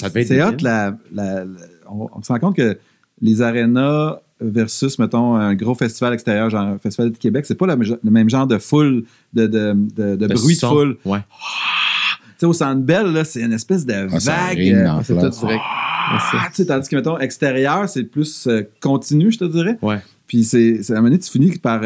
hot. 0.50 0.56
La, 0.62 0.98
la- 1.14 1.46
la- 1.46 1.46
on, 1.90 2.10
on 2.14 2.22
se 2.24 2.32
rend 2.32 2.40
compte 2.40 2.56
que 2.56 2.78
les 3.22 3.42
arénas 3.42 4.20
versus, 4.42 4.98
mettons, 5.00 5.36
un 5.36 5.54
gros 5.56 5.76
festival 5.76 6.14
extérieur, 6.14 6.50
genre 6.50 6.62
un 6.62 6.78
festival 6.78 7.12
de 7.12 7.18
Québec, 7.18 7.46
c'est 7.48 7.56
pas 7.56 7.66
la- 7.68 7.76
le 7.76 8.12
même 8.12 8.30
genre 8.30 8.46
de 8.48 8.58
foule, 8.58 9.04
de, 9.34 9.48
de, 9.48 9.74
de, 9.96 10.28
bruit 10.28 10.56
de 10.56 10.60
foule. 10.60 10.98
Ouais. 11.06 11.20
Tu 11.20 12.42
sais, 12.42 12.46
au 12.46 12.54
Sandbell, 12.54 13.08
là, 13.14 13.24
c'est 13.24 13.42
une 13.42 13.54
espèce 13.54 13.86
de 13.86 13.94
Ah, 13.94 14.08
vague. 14.20 14.60
euh, 14.60 15.00
C'est 15.04 15.14
tout 15.16 15.30
direct. 15.30 15.62
ah, 15.64 16.48
tu 16.50 16.56
sais, 16.56 16.66
tandis 16.68 16.88
que, 16.90 16.96
mettons, 16.96 17.18
extérieur, 17.18 17.90
c'est 17.90 18.04
plus 18.04 18.48
euh, 18.48 18.62
continu, 18.80 19.32
je 19.32 19.40
te 19.40 19.46
dirais. 19.46 19.78
Ouais. 19.82 19.98
Puis, 20.28 20.44
c'est, 20.44 20.84
c'est 20.84 20.94
à 20.94 20.98
un 20.98 21.00
moment 21.00 21.10
donné, 21.10 21.20
tu 21.20 21.32
finis 21.32 21.58
par. 21.58 21.84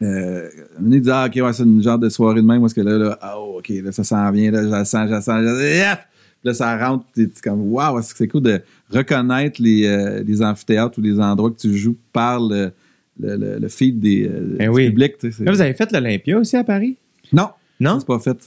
Euh, 0.00 0.48
moment 0.78 0.90
donné, 0.90 1.00
dire, 1.00 1.14
ah, 1.14 1.26
OK, 1.26 1.34
ouais, 1.42 1.52
c'est 1.52 1.64
une 1.64 1.82
genre 1.82 1.98
de 1.98 2.08
soirée 2.08 2.40
de 2.40 2.46
même, 2.46 2.60
parce 2.60 2.72
que 2.74 2.80
là, 2.82 2.96
là, 2.98 3.18
ah, 3.20 3.38
OK, 3.40 3.68
là, 3.68 3.90
ça 3.92 4.04
s'en 4.04 4.30
vient, 4.30 4.50
là, 4.50 4.62
je 4.62 4.68
la 4.68 4.84
sens, 4.84 5.06
je 5.08 5.10
la 5.12 5.20
sens, 5.20 5.40
je 5.40 5.44
la 5.44 5.54
sens, 5.54 5.62
Yep! 5.62 5.98
Puis 6.40 6.46
là, 6.48 6.54
ça 6.54 6.78
rentre, 6.88 7.04
t'es 7.14 7.28
comme, 7.42 7.62
waouh, 7.72 8.00
c'est 8.02 8.28
cool 8.28 8.42
de 8.42 8.60
reconnaître 8.90 9.60
les, 9.60 9.86
euh, 9.86 10.22
les 10.24 10.40
amphithéâtres 10.40 10.96
ou 10.98 11.02
les 11.02 11.18
endroits 11.18 11.50
que 11.50 11.56
tu 11.58 11.76
joues 11.76 11.96
par 12.12 12.38
le, 12.40 12.70
le, 13.18 13.36
le, 13.36 13.58
le 13.58 13.68
feed 13.68 13.98
des, 13.98 14.28
euh, 14.28 14.54
Ben 14.56 14.68
du 14.70 14.76
oui. 14.76 14.86
public. 14.88 15.18
tu 15.18 15.32
sais, 15.32 15.38
c'est- 15.38 15.44
Là, 15.44 15.50
vous 15.50 15.60
avez 15.60 15.74
fait 15.74 15.90
l'Olympia 15.90 16.38
aussi 16.38 16.56
à 16.56 16.62
Paris? 16.62 16.96
Non, 17.32 17.48
Non? 17.80 17.98
c'est 17.98 18.06
pas 18.06 18.20
fait. 18.20 18.38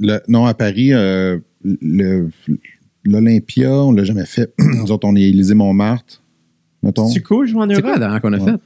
Le- 0.00 0.18
non, 0.26 0.44
à 0.46 0.54
Paris, 0.54 0.92
euh, 0.92 1.38
l'Olympia, 3.04 3.70
on 3.72 3.92
l'a 3.92 4.04
jamais 4.04 4.26
fait. 4.26 4.52
Nous 4.58 4.90
autres, 4.90 5.06
on 5.06 5.14
est 5.16 5.22
Élysée 5.22 5.54
Montmartre. 5.54 6.22
Mettons. 6.82 7.06
C'est 7.08 7.20
cool, 7.20 7.46
jouer 7.46 7.62
en 7.62 7.68
C'est 7.68 7.80
quoi 7.80 7.82
la 7.82 7.88
Europe? 7.90 8.00
dernière 8.00 8.20
qu'on 8.22 8.32
a 8.32 8.38
Ouais. 8.38 8.52
faite? 8.52 8.60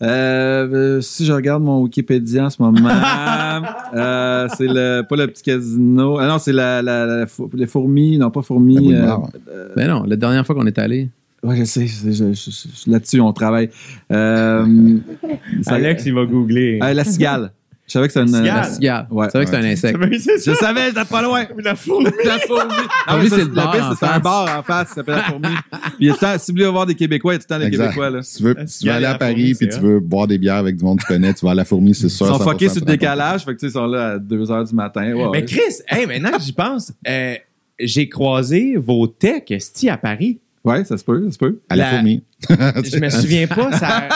Euh, 0.00 0.68
euh, 0.72 1.00
si 1.00 1.24
je 1.24 1.32
regarde 1.32 1.62
mon 1.62 1.80
Wikipédia 1.82 2.46
en 2.46 2.50
ce 2.50 2.62
moment, 2.62 2.88
euh, 3.94 4.46
c'est 4.56 4.68
le 4.68 5.02
pas 5.02 5.16
le 5.16 5.26
petit 5.26 5.42
casino. 5.42 6.18
Ah 6.18 6.28
non, 6.28 6.38
c'est 6.38 6.52
la, 6.52 6.82
la, 6.82 7.26
les 7.54 7.66
fourmis, 7.66 8.16
non 8.18 8.30
pas 8.30 8.42
fourmis. 8.42 8.94
euh, 8.94 9.02
noire. 9.06 9.28
Ben 9.76 9.88
non, 9.88 10.04
la 10.04 10.16
dernière 10.16 10.46
fois 10.46 10.54
qu'on 10.54 10.66
est 10.66 10.78
allé. 10.78 11.08
ouais, 11.42 11.56
je 11.56 11.64
sais, 11.64 11.86
je- 11.86 12.10
je- 12.12 12.32
je- 12.32 12.50
je- 12.50 12.90
là-dessus 12.90 13.20
on 13.20 13.32
travaille. 13.32 13.70
Euh, 14.12 14.96
ça- 15.62 15.74
Alex, 15.74 16.06
il 16.06 16.14
va 16.14 16.24
googler. 16.26 16.78
Euh, 16.82 16.94
la 16.94 17.04
cigale. 17.04 17.50
Je 17.88 17.92
savais 17.94 18.06
que 18.06 18.12
c'était 18.12 18.26
une. 18.26 18.36
Cigale. 18.36 18.56
La 18.56 18.62
cigale. 18.64 19.06
Ouais. 19.10 19.26
c'est 19.32 19.38
vrai 19.38 19.44
que 19.46 19.50
c'est 19.50 19.56
un 19.56 19.64
insecte. 19.64 19.98
Je 20.46 20.54
savais, 20.54 20.86
j'étais 20.88 21.04
pas 21.06 21.22
loin. 21.22 21.44
La 21.64 21.74
fourmi. 21.74 22.06
La 22.24 22.38
fourmi. 22.38 22.74
Ah, 23.06 23.12
Fourmi, 23.14 23.28
ça, 23.30 23.36
c'est 23.36 23.44
le 23.44 23.54
la 23.54 23.64
bar 23.64 23.72
piste, 23.72 24.00
c'est 24.00 24.06
un 24.06 24.18
bar 24.20 24.58
en 24.58 24.62
face 24.62 24.88
qui 24.88 24.94
s'appelle 24.94 25.14
la 25.16 25.22
fourmi. 25.22 25.48
Puis 25.98 26.12
si 26.12 26.50
vous 26.52 26.56
voulez 26.58 26.66
voir 26.68 26.86
des 26.86 26.94
Québécois, 26.94 27.32
il 27.32 27.36
y 27.36 27.38
a 27.38 27.38
tout 27.40 27.46
le 27.50 27.56
temps 27.58 27.64
des. 27.64 27.70
Québécois. 27.70 28.10
Là. 28.10 28.22
Si 28.22 28.36
tu 28.36 28.42
veux, 28.44 28.54
tu 28.54 28.86
veux 28.86 28.92
aller 28.92 29.06
à 29.06 29.14
Paris 29.16 29.54
puis 29.54 29.68
tu 29.68 29.80
veux 29.80 30.00
boire 30.00 30.26
des 30.26 30.38
bières 30.38 30.56
avec 30.56 30.76
du 30.76 30.84
monde 30.84 30.98
que 30.98 31.06
tu 31.06 31.12
connais, 31.12 31.32
tu 31.34 31.44
vas 31.44 31.52
à 31.52 31.54
la 31.54 31.64
fourmi, 31.64 31.94
c'est 31.94 32.08
sûr. 32.08 32.26
Ils 32.26 32.28
sont 32.30 32.38
100% 32.44 32.50
fuckés 32.50 32.68
sur 32.68 32.80
le 32.80 32.86
décalage, 32.86 33.44
fait 33.44 33.54
que 33.54 33.60
tu 33.60 33.66
sais, 33.66 33.70
ils 33.70 33.72
sont 33.72 33.86
là 33.86 34.06
à 34.12 34.18
2 34.18 34.44
h 34.44 34.68
du 34.68 34.74
matin. 34.74 35.12
Ouais, 35.14 35.28
Mais. 35.32 35.44
Chris, 35.44 35.60
hey, 35.88 36.06
maintenant 36.06 36.30
que 36.32 36.42
j'y 36.42 36.52
pense, 36.52 36.92
euh, 37.08 37.34
j'ai 37.80 38.08
croisé 38.08 38.76
vos 38.76 39.06
techs 39.06 39.50
esti, 39.50 39.88
à 39.88 39.96
Paris. 39.96 40.40
Ouais, 40.64 40.84
ça 40.84 40.98
se 40.98 41.04
peut, 41.04 41.24
ça 41.26 41.32
se 41.32 41.38
peut. 41.38 41.60
À 41.70 41.76
la, 41.76 41.84
La- 41.84 41.90
fourmi. 41.96 42.22
Je 42.50 42.98
me 43.00 43.08
souviens 43.08 43.46
pas, 43.46 43.72
sa, 43.72 44.08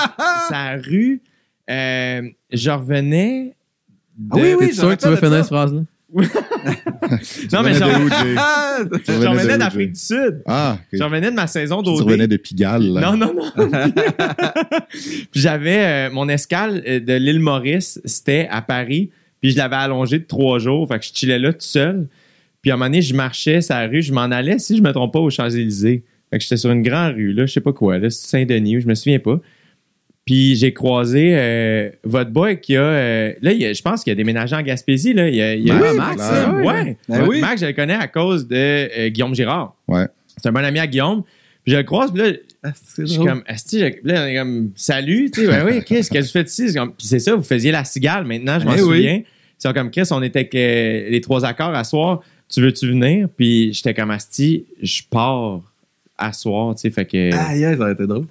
sa 0.48 0.72
rue. 0.76 1.22
euh, 1.70 2.22
je 2.52 2.70
revenais. 2.70 3.54
Ah 4.30 4.36
oui, 4.36 4.54
oui, 4.58 4.74
sûr 4.74 4.90
que 4.96 5.02
tu 5.02 5.08
veux 5.08 5.16
finir 5.16 5.38
cette 5.38 5.46
phrase-là? 5.46 5.80
Non, 7.52 7.62
mais 7.62 7.74
j'en 7.74 7.88
Jay? 7.88 8.34
Ah! 8.36 8.78
Tu 9.04 9.12
je 9.12 9.26
revenais 9.26 9.58
d'Afrique 9.58 9.92
du 9.92 10.00
Sud. 10.00 10.42
Ah, 10.46 10.76
ok. 10.78 10.98
Je 10.98 11.02
revenais 11.02 11.30
de 11.30 11.36
ma 11.36 11.46
saison 11.46 11.82
tu 11.82 11.90
d'OD. 11.90 12.02
revenais 12.02 12.28
de 12.28 12.36
Pigalle. 12.36 12.92
là. 12.92 13.00
Non, 13.00 13.16
non, 13.16 13.34
non. 13.34 13.70
puis 14.90 15.40
j'avais 15.40 15.84
euh, 15.84 16.10
mon 16.12 16.28
escale 16.28 16.82
euh, 16.86 17.00
de 17.00 17.14
l'île 17.14 17.40
Maurice, 17.40 18.00
c'était 18.04 18.46
à 18.50 18.62
Paris. 18.62 19.10
Puis 19.40 19.50
je 19.52 19.56
l'avais 19.56 19.76
allongé 19.76 20.18
de 20.18 20.24
trois 20.24 20.58
jours. 20.58 20.86
Fait 20.86 20.98
que 20.98 21.04
je 21.06 21.12
chillais 21.14 21.38
là 21.38 21.52
tout 21.52 21.58
seul. 21.60 22.06
Puis 22.60 22.70
à 22.70 22.74
un 22.74 22.76
moment 22.76 22.86
donné, 22.88 23.02
je 23.02 23.14
marchais 23.14 23.60
sur 23.60 23.74
la 23.74 23.88
rue, 23.88 24.02
je 24.02 24.12
m'en 24.12 24.22
allais, 24.22 24.58
si 24.58 24.76
je 24.76 24.82
me 24.82 24.92
trompe 24.92 25.12
pas, 25.12 25.18
aux 25.18 25.30
Champs-Élysées. 25.30 26.04
Fait 26.30 26.38
que 26.38 26.42
j'étais 26.44 26.56
sur 26.56 26.70
une 26.70 26.82
grande 26.82 27.14
rue, 27.14 27.32
là, 27.32 27.44
je 27.46 27.52
sais 27.52 27.60
pas 27.60 27.72
quoi, 27.72 27.98
là, 27.98 28.08
c'est 28.08 28.26
Saint-Denis, 28.28 28.80
je 28.80 28.86
me 28.86 28.94
souviens 28.94 29.18
pas. 29.18 29.40
Puis 30.24 30.54
j'ai 30.56 30.72
croisé 30.72 31.32
euh, 31.34 31.90
votre 32.04 32.30
boy 32.30 32.60
qui 32.60 32.76
a. 32.76 32.80
euh, 32.82 33.32
là, 33.42 33.52
il 33.52 33.64
a- 33.64 33.72
je 33.72 33.82
pense 33.82 34.04
qu'il 34.04 34.12
a 34.12 34.16
déménagé 34.16 34.54
en 34.54 34.62
Gaspésie. 34.62 35.12
Là. 35.14 35.28
Il 35.28 35.34
y 35.34 35.42
a, 35.42 35.54
il 35.54 35.66
y 35.66 35.70
a- 35.70 35.74
Ben 35.74 35.90
Oui, 35.90 35.96
Max. 35.96 36.16
Là, 36.18 36.50
ouais. 36.54 36.64
ouais. 36.66 36.96
Ben 37.08 37.26
oui. 37.28 37.40
Max, 37.40 37.60
je 37.60 37.66
le 37.66 37.72
connais 37.72 37.94
à 37.94 38.06
cause 38.06 38.46
de 38.46 38.54
euh, 38.56 39.08
Guillaume 39.08 39.34
Girard. 39.34 39.74
Ouais. 39.88 40.06
C'est 40.40 40.48
un 40.48 40.52
bon 40.52 40.64
ami 40.64 40.78
à 40.78 40.86
Guillaume. 40.86 41.22
Puis 41.64 41.72
je 41.72 41.76
le 41.76 41.82
croise, 41.84 42.12
puis 42.12 42.22
là, 42.22 42.30
Ah, 42.64 42.70
je 42.98 43.04
suis 43.04 43.18
comme, 43.24 43.42
Asti, 43.46 43.80
là, 43.80 44.22
on 44.22 44.26
est 44.26 44.36
comme, 44.36 44.70
salut, 44.76 45.30
tu 45.32 45.40
sais, 45.42 45.46
ben 45.48 45.64
oui, 45.66 45.78
Chris, 45.84 45.96
qu'est-ce 45.96 46.10
que 46.10 46.18
vous 46.18 46.24
faites 46.26 46.50
ici? 46.50 46.72
Comme- 46.74 46.92
Puis 46.92 47.06
c'est 47.08 47.18
ça, 47.18 47.34
vous 47.34 47.42
faisiez 47.42 47.72
la 47.72 47.84
cigale, 47.84 48.24
maintenant, 48.24 48.58
je 48.60 48.64
m'en 48.64 48.72
Eh 48.76 48.82
oui. 48.82 48.96
souviens. 48.96 49.22
C'est 49.58 49.72
comme, 49.72 49.90
Chris, 49.90 50.06
on 50.12 50.22
était 50.22 50.40
avec 50.40 50.54
les 50.54 51.20
trois 51.20 51.44
accords 51.44 51.74
à 51.74 51.82
soir, 51.84 52.20
tu 52.48 52.60
veux-tu 52.60 52.88
venir? 52.88 53.28
Puis 53.36 53.72
j'étais 53.72 53.94
comme, 53.94 54.10
Asti, 54.12 54.66
je 54.80 55.02
pars 55.10 55.60
à 56.18 56.32
soir, 56.32 56.74
tu 56.76 56.82
sais, 56.82 56.90
fait 56.90 57.04
que. 57.04 57.30
Ah, 57.32 57.56
yeah, 57.56 57.76
ça 57.76 57.82
aurait 57.82 57.92
été 57.92 58.06
drôle. 58.06 58.26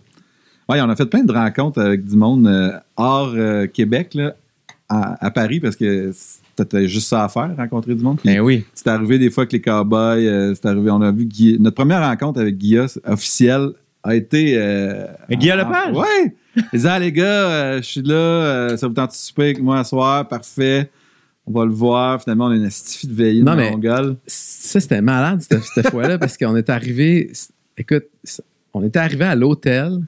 Ouais, 0.69 0.79
on 0.81 0.89
a 0.89 0.95
fait 0.95 1.05
plein 1.05 1.23
de 1.23 1.31
rencontres 1.33 1.81
avec 1.81 2.05
du 2.05 2.15
monde 2.15 2.47
euh, 2.47 2.71
hors 2.95 3.33
euh, 3.35 3.67
Québec, 3.67 4.13
là, 4.13 4.35
à, 4.89 5.25
à 5.25 5.31
Paris, 5.31 5.59
parce 5.59 5.75
que 5.75 6.11
c'était 6.57 6.87
juste 6.87 7.07
ça 7.07 7.23
à 7.23 7.29
faire, 7.29 7.55
rencontrer 7.57 7.95
du 7.95 8.03
monde. 8.03 8.19
Puis 8.23 8.33
ben 8.33 8.41
oui. 8.41 8.65
C'est 8.73 8.87
arrivé 8.87 9.19
des 9.19 9.29
fois 9.29 9.43
avec 9.43 9.53
les 9.53 9.61
cowboys. 9.61 10.25
euh, 10.25 10.53
c'est 10.55 10.65
arrivé, 10.67 10.89
on 10.91 11.01
a 11.01 11.11
vu 11.11 11.27
notre 11.59 11.75
première 11.75 12.01
rencontre 12.01 12.39
avec 12.41 12.57
Guilla 12.57 12.85
officielle 13.05 13.69
a 14.03 14.15
été. 14.15 14.53
Euh, 14.57 15.05
Mais 15.29 15.37
Guilla 15.37 15.57
Lepage? 15.57 15.95
Ouais! 15.95 16.35
Il 16.55 16.63
disait, 16.73 16.89
ah, 16.89 16.99
les 16.99 17.11
gars, 17.11 17.77
je 17.77 17.85
suis 17.85 18.01
là, 18.01 18.75
ça 18.75 18.87
vous 18.87 18.93
tente 18.93 19.11
de 19.11 19.15
souper 19.15 19.43
avec 19.43 19.61
moi 19.61 19.83
ce 19.83 19.91
soir, 19.91 20.27
parfait. 20.27 20.89
On 21.47 21.51
va 21.51 21.65
le 21.65 21.71
voir. 21.71 22.21
Finalement, 22.21 22.45
on 22.47 22.51
a 22.51 22.55
une 22.55 22.65
astifi 22.65 23.07
de 23.07 23.13
veillée 23.13 23.43
Non, 23.43 23.55
mais-. 23.55 23.71
Ça, 24.27 24.79
c'était 24.79 25.01
malade, 25.01 25.41
cette, 25.41 25.63
cette 25.63 25.89
fois-là, 25.91 26.17
parce 26.17 26.37
qu'on 26.37 26.55
est 26.55 26.69
arrivé. 26.69 27.31
Écoute, 27.77 28.03
on 28.73 28.83
était 28.83 28.99
arrivé 28.99 29.25
à 29.25 29.35
l'hôtel. 29.35 29.99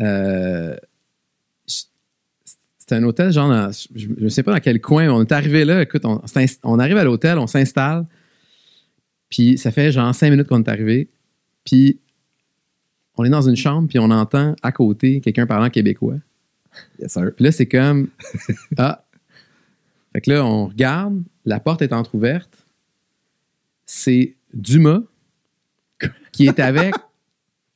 Euh, 0.00 0.76
c'était 2.78 2.96
un 2.96 3.04
hôtel, 3.04 3.32
genre, 3.32 3.48
dans- 3.48 3.70
je 3.94 4.08
ne 4.08 4.28
sais 4.28 4.42
pas 4.42 4.52
dans 4.52 4.60
quel 4.60 4.80
coin. 4.80 5.08
On 5.08 5.22
est 5.22 5.32
arrivé 5.32 5.64
là. 5.64 5.82
Écoute, 5.82 6.02
on, 6.04 6.78
arrive 6.78 6.96
à 6.96 7.04
l'hôtel, 7.04 7.38
on 7.38 7.46
s'installe. 7.46 8.06
Puis 9.28 9.56
ça 9.56 9.70
fait 9.70 9.92
genre 9.92 10.14
cinq 10.14 10.30
minutes 10.30 10.48
qu'on 10.48 10.62
est 10.62 10.68
arrivé. 10.68 11.08
Puis 11.64 12.00
on 13.16 13.24
est 13.24 13.30
dans 13.30 13.48
une 13.48 13.56
chambre, 13.56 13.88
puis 13.88 13.98
on 13.98 14.10
entend 14.10 14.56
à 14.62 14.72
côté 14.72 15.20
quelqu'un 15.20 15.46
parlant 15.46 15.70
québécois. 15.70 16.16
Yes, 16.98 17.12
sir. 17.12 17.30
Puis 17.34 17.44
là, 17.44 17.52
c'est 17.52 17.66
comme. 17.66 18.08
Ah. 18.76 19.04
Fait 20.12 20.20
que 20.20 20.30
là, 20.30 20.44
on 20.44 20.66
regarde, 20.66 21.22
la 21.46 21.60
porte 21.60 21.80
est 21.82 21.92
entr'ouverte. 21.92 22.66
C'est 23.86 24.34
Dumas 24.52 25.00
qui 26.32 26.46
est 26.46 26.60
avec 26.60 26.94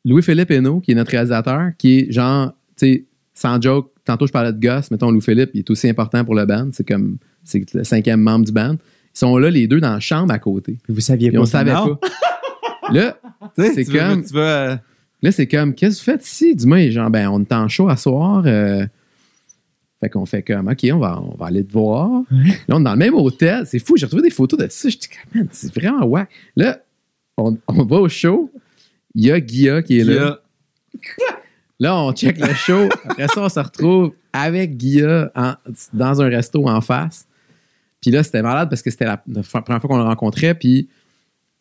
Louis-Philippe 0.06 0.50
Hainaut, 0.50 0.80
qui 0.80 0.92
est 0.92 0.94
notre 0.94 1.10
réalisateur, 1.10 1.70
qui 1.78 1.98
est 1.98 2.12
genre, 2.12 2.52
tu 2.78 2.86
sais, 2.86 3.04
sans 3.34 3.60
joke, 3.60 3.90
tantôt 4.04 4.26
je 4.26 4.32
parlais 4.32 4.52
de 4.52 4.60
gosse, 4.60 4.90
mettons 4.90 5.10
Louis-Philippe, 5.10 5.50
il 5.54 5.58
est 5.60 5.70
aussi 5.70 5.88
important 5.88 6.24
pour 6.24 6.34
le 6.34 6.46
band. 6.46 6.68
C'est 6.72 6.86
comme, 6.86 7.18
c'est 7.44 7.72
le 7.74 7.84
cinquième 7.84 8.20
membre 8.20 8.44
du 8.46 8.52
band. 8.52 8.74
Ils 8.74 9.18
sont 9.18 9.36
là, 9.36 9.50
les 9.50 9.66
deux, 9.66 9.80
dans 9.80 9.92
la 9.92 10.00
chambre 10.00 10.32
à 10.32 10.38
côté. 10.38 10.78
Vous 10.88 11.00
saviez 11.00 11.28
Puis 11.30 11.38
on 11.38 11.42
pas. 11.42 11.46
savait 11.46 11.72
non. 11.74 11.96
pas. 11.96 12.08
Là, 12.92 13.18
Tu 13.56 13.62
sais, 13.64 13.74
C'est 13.74 13.84
tu 13.84 13.90
veux- 13.92 13.98
comme- 13.98 14.24
tu 14.24 14.32
veux, 14.34 14.40
euh, 14.40 14.76
Là, 15.22 15.32
c'est 15.32 15.46
comme, 15.48 15.74
qu'est-ce 15.74 15.96
que 15.96 16.04
vous 16.10 16.12
faites 16.16 16.26
ici? 16.26 16.54
Dumas 16.54 16.76
est 16.78 16.90
genre, 16.92 17.10
ben, 17.10 17.28
on 17.28 17.40
est 17.40 17.52
en 17.52 17.66
show 17.68 17.88
à 17.88 17.96
soir. 17.96 18.44
euh, 18.46 18.86
fait 20.00 20.10
qu'on 20.10 20.26
fait 20.26 20.42
comme, 20.42 20.68
OK, 20.68 20.86
on 20.92 20.98
va, 20.98 21.20
on 21.20 21.36
va 21.36 21.46
aller 21.46 21.64
te 21.64 21.72
voir. 21.72 22.22
Là, 22.30 22.76
on 22.76 22.80
est 22.80 22.84
dans 22.84 22.92
le 22.92 22.98
même 22.98 23.14
hôtel. 23.14 23.64
C'est 23.66 23.78
fou, 23.78 23.96
j'ai 23.96 24.04
retrouvé 24.06 24.22
des 24.22 24.30
photos 24.30 24.60
de 24.60 24.66
ça. 24.68 24.88
Je 24.90 24.98
dis, 24.98 25.08
man, 25.34 25.48
c'est 25.50 25.74
vraiment 25.74 26.04
wack. 26.04 26.28
Là, 26.54 26.78
on, 27.38 27.56
on 27.66 27.84
va 27.84 27.96
au 27.96 28.08
show. 28.08 28.50
Il 29.16 29.24
y 29.26 29.32
a 29.32 29.40
Guilla 29.40 29.82
qui 29.82 29.98
est 29.98 30.04
Guilla, 30.04 30.24
là. 30.24 30.40
Là, 31.78 31.96
on 31.96 32.12
check 32.12 32.38
le 32.38 32.54
show. 32.54 32.88
Après 33.04 33.26
ça, 33.28 33.40
on 33.42 33.48
se 33.48 33.58
retrouve 33.60 34.12
avec 34.32 34.76
Guilla 34.76 35.30
en- 35.34 35.54
dans 35.92 36.22
un 36.22 36.28
resto 36.28 36.66
en 36.68 36.80
face. 36.80 37.26
Puis 38.00 38.10
là, 38.10 38.22
c'était 38.22 38.42
malade 38.42 38.68
parce 38.70 38.82
que 38.82 38.90
c'était 38.90 39.04
la, 39.06 39.22
la 39.26 39.42
première 39.42 39.80
fois 39.80 39.88
qu'on 39.88 39.96
le 39.98 40.04
rencontrait. 40.04 40.54
Puis 40.54 40.88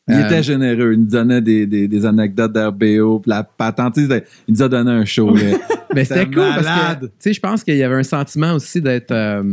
Il 0.08 0.14
Euh, 0.16 0.26
était 0.26 0.44
généreux. 0.44 0.94
Il 0.94 1.00
nous 1.00 1.06
donnait 1.10 1.42
des, 1.42 1.66
des, 1.66 1.88
des 1.88 2.06
anecdotes 2.06 2.54
d'RBO. 2.54 3.20
Puis 3.22 3.30
la 3.30 3.44
patente, 3.44 3.98
il 3.98 4.24
nous 4.48 4.62
a 4.62 4.70
donné 4.70 4.92
un 4.92 5.04
show. 5.06 5.34
là. 5.36 5.58
Mais 5.96 6.06
c'était 6.06 6.26
cool 6.26 6.36
parce 6.56 7.00
que, 7.00 7.06
tu 7.06 7.12
sais, 7.20 7.34
je 7.34 7.40
pense 7.40 7.64
qu'il 7.64 7.78
y 7.78 7.84
avait 7.84 7.96
un 7.96 8.04
sentiment 8.04 8.54
aussi 8.54 8.82
d'être 8.82 9.12
euh, 9.12 9.44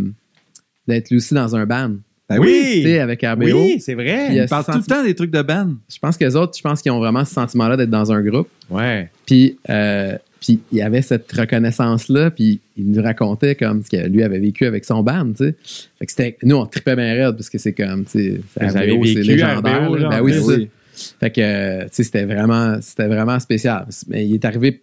d'être 0.86 1.08
lui 1.10 1.16
aussi 1.18 1.34
dans 1.34 1.54
un 1.56 1.64
band. 1.66 1.94
Ben 2.36 2.40
Oui. 2.40 2.82
Sais, 2.84 2.98
avec 2.98 3.22
RBO. 3.22 3.44
Oui, 3.44 3.80
c'est 3.80 3.94
vrai. 3.94 4.30
euh, 4.30 4.42
Il 4.42 4.48
parle 4.48 4.64
ce 4.64 4.72
tout 4.72 4.78
le 4.78 4.84
temps 4.84 5.02
des 5.04 5.14
trucs 5.14 5.30
de 5.30 5.42
band. 5.42 5.70
Je 5.88 5.98
pense 5.98 6.16
que 6.16 6.24
les 6.24 6.36
autres, 6.36 6.56
je 6.56 6.62
pense 6.62 6.82
qu'ils 6.82 6.92
ont 6.92 6.98
vraiment 6.98 7.24
ce 7.24 7.32
sentiment-là 7.34 7.76
d'être 7.76 7.90
dans 7.90 8.10
un 8.12 8.20
groupe. 8.22 8.48
Ouais. 8.70 9.10
Puis, 9.26 9.56
euh, 9.70 10.16
puis 10.40 10.60
il 10.72 10.78
y 10.78 10.82
avait 10.82 11.02
cette 11.02 11.30
reconnaissance-là, 11.30 12.30
puis 12.32 12.60
il 12.76 12.90
nous 12.90 13.02
racontait 13.02 13.54
comme 13.54 13.82
ce 13.82 13.90
que 13.90 14.09
lui 14.09 14.22
avait 14.24 14.40
vécu 14.40 14.66
avec 14.66 14.84
son 14.84 15.02
band, 15.02 15.28
tu 15.36 15.44
sais. 15.46 15.54
Fait 15.98 16.06
que 16.06 16.10
c'était, 16.12 16.36
nous, 16.42 16.56
on 16.56 16.66
tripait 16.66 16.96
bien 16.96 17.14
raide 17.14 17.36
parce 17.36 17.48
que 17.48 17.59
c'est 17.59 17.72
comme, 17.72 18.04
tu 18.04 18.10
sais, 18.10 18.40
c'est 18.59 18.66
Vous 18.66 18.76
avez 18.76 18.92
RBO, 18.92 19.04
c'est 19.04 19.14
vécu 19.14 19.28
légendaire. 19.28 19.82
RBO, 19.84 19.94
là. 19.94 20.00
genre. 20.02 20.10
Ben 20.10 20.20
oui, 20.20 20.32
c'est 20.34 20.40
ça. 20.40 20.46
oui. 20.46 20.68
Fait 21.20 21.30
que, 21.30 21.40
euh, 21.40 21.82
tu 21.84 21.88
sais, 21.92 22.02
c'était 22.02 22.24
vraiment, 22.24 22.76
c'était 22.82 23.06
vraiment 23.06 23.38
spécial. 23.40 23.86
Mais 24.09 24.26
il 24.26 24.34
est 24.34 24.44
arrivé, 24.44 24.80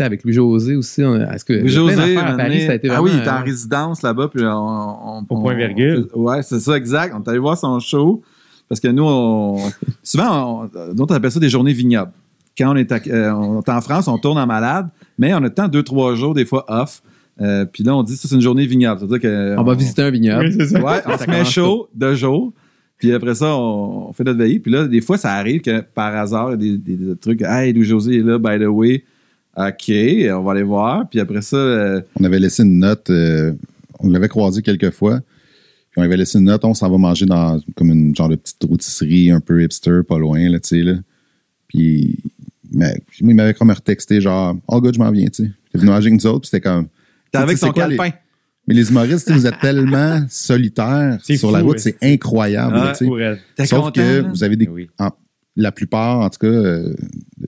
avec 0.00 0.24
Louis-José 0.24 0.76
aussi. 0.76 1.02
Est-ce 1.02 1.44
que, 1.44 1.52
il 1.52 1.56
y 1.56 1.58
a 1.60 1.62
plein 1.62 1.68
José, 1.72 1.96
d'affaires 1.96 2.24
à 2.24 2.32
un 2.32 2.36
Paris, 2.36 2.50
moment 2.54 2.66
ça 2.66 2.72
a 2.72 2.74
été 2.74 2.88
donné- 2.88 2.98
ah 2.98 3.02
oui, 3.02 3.10
il 3.14 3.20
était 3.20 3.28
en 3.30 3.34
euh, 3.40 3.42
résidence 3.44 4.02
là-bas. 4.02 4.28
Puis 4.34 4.44
on, 4.44 4.48
on- 4.48 5.18
Au 5.20 5.26
on- 5.28 5.42
point 5.42 5.54
virgule. 5.54 6.08
on- 6.14 6.22
ouais, 6.22 6.42
c'est 6.42 6.60
ça, 6.60 6.76
exact. 6.76 7.14
On 7.16 7.22
est 7.22 7.28
allé 7.28 7.38
voir 7.38 7.56
son 7.58 7.78
show. 7.78 8.22
Parce 8.68 8.80
que 8.80 8.88
nous, 8.88 9.04
on, 9.04 9.58
souvent, 10.02 10.62
on, 10.62 10.94
nous, 10.94 11.02
on 11.02 11.14
appelle 11.14 11.30
ça 11.30 11.40
des 11.40 11.50
journées 11.50 11.72
vignobles. 11.74 12.12
Quand 12.56 12.72
on 12.72 12.76
est, 12.76 12.90
à- 12.92 13.00
euh, 13.08 13.30
on 13.32 13.60
est 13.60 13.68
en 13.68 13.80
France, 13.80 14.08
on 14.08 14.18
tourne 14.18 14.38
en 14.38 14.46
malade, 14.46 14.88
mais 15.18 15.32
on 15.34 15.38
a 15.38 15.40
le 15.40 15.50
temps 15.54 15.68
deux, 15.68 15.82
trois 15.82 16.14
jours, 16.14 16.34
des 16.34 16.44
fois 16.46 16.64
off. 16.68 17.02
Euh, 17.40 17.64
puis 17.64 17.82
là, 17.82 17.94
on 17.96 18.02
dit 18.02 18.16
ça, 18.16 18.28
c'est 18.28 18.34
une 18.34 18.40
journée 18.42 18.66
vignoble. 18.66 19.18
Que 19.18 19.56
On 19.58 19.62
va 19.62 19.74
visiter 19.74 20.02
un 20.02 20.10
vignoble. 20.10 20.44
Oui, 20.46 20.54
c'est 20.56 20.66
ça. 20.66 20.80
Ouais, 20.82 21.00
on 21.06 21.10
Ça 21.16 21.24
se 21.24 21.30
met 21.30 21.44
chaud 21.44 21.88
deux 21.94 22.14
jours. 22.14 22.52
Puis 22.98 23.12
après 23.12 23.34
ça, 23.34 23.56
on, 23.56 24.08
on 24.10 24.12
fait 24.12 24.22
notre 24.22 24.38
veillée. 24.38 24.60
Puis 24.60 24.70
là, 24.70 24.86
des 24.86 25.00
fois, 25.00 25.16
ça 25.18 25.32
arrive 25.32 25.60
que 25.60 25.80
par 25.80 26.14
hasard, 26.14 26.50
il 26.50 26.66
y 26.66 26.74
a 26.74 26.76
des, 26.76 26.96
des- 26.96 27.04
des 27.06 27.16
trucs. 27.16 27.42
Hey, 27.42 27.72
Louis-José 27.72 28.18
est 28.18 28.22
là, 28.22 28.38
by 28.38 28.62
the 28.62 28.68
way. 28.68 29.02
OK, 29.56 29.92
on 30.32 30.42
va 30.42 30.52
aller 30.52 30.62
voir. 30.62 31.08
Puis 31.10 31.20
après 31.20 31.42
ça, 31.42 31.56
euh, 31.56 32.00
On 32.18 32.24
avait 32.24 32.38
laissé 32.38 32.62
une 32.62 32.78
note, 32.78 33.10
euh, 33.10 33.52
on 34.00 34.08
l'avait 34.08 34.28
croisé 34.28 34.62
quelques 34.62 34.90
fois. 34.90 35.20
Puis 35.90 36.00
on 36.00 36.02
avait 36.02 36.16
laissé 36.16 36.38
une 36.38 36.44
note, 36.46 36.64
on 36.64 36.72
s'en 36.74 36.88
va 36.90 36.96
manger 36.96 37.26
dans 37.26 37.60
comme 37.76 37.90
une 37.90 38.16
genre 38.16 38.30
de 38.30 38.36
petite 38.36 38.62
rôtisserie 38.64 39.30
un 39.30 39.40
peu 39.40 39.62
hipster, 39.62 40.00
pas 40.08 40.18
loin, 40.18 40.48
là, 40.48 40.58
tu 40.58 40.68
sais, 40.70 40.82
là. 40.82 40.94
Puis, 41.68 42.18
mais, 42.72 42.94
il 43.20 43.34
m'avait 43.34 43.52
comme 43.54 43.70
retexté, 43.70 44.20
genre, 44.20 44.56
oh, 44.68 44.80
good, 44.80 44.94
je 44.94 44.98
m'en 44.98 45.10
viens, 45.10 45.26
tu 45.28 45.44
sais. 45.44 45.50
Il 45.74 45.76
est 45.76 45.80
venu 45.80 45.90
manger 45.90 46.08
avec 46.08 46.14
nous 46.22 46.26
autres, 46.30 46.40
puis 46.40 46.48
c'était 46.50 46.62
comme. 46.62 46.86
t'es 47.30 47.38
avec 47.38 47.58
son 47.58 47.70
quoi, 47.72 47.88
les- 47.88 47.96
calepin. 47.96 48.16
Mais 48.68 48.74
les 48.74 48.88
humoristes, 48.90 49.26
tu 49.26 49.32
sais, 49.34 49.38
vous 49.38 49.46
êtes 49.46 49.58
tellement 49.60 50.24
solitaires 50.30 51.18
sur 51.22 51.36
fou, 51.50 51.50
la 51.54 51.60
route, 51.62 51.72
ouais. 51.72 51.78
c'est 51.78 51.96
incroyable, 52.02 52.74
là, 52.76 52.84
Ouais, 52.86 52.92
tu 52.92 52.98
sais. 52.98 53.04
Pour 53.04 53.20
elle. 53.20 53.38
T'es 53.56 53.66
Sauf 53.66 53.80
content, 53.80 53.90
que 53.92 54.00
là? 54.00 54.28
vous 54.28 54.44
avez 54.44 54.56
des. 54.56 54.68
Oui. 54.68 54.88
en- 54.98 55.10
la 55.56 55.70
plupart, 55.72 56.20
en 56.20 56.30
tout 56.30 56.38
cas, 56.38 56.46
euh, 56.46 56.94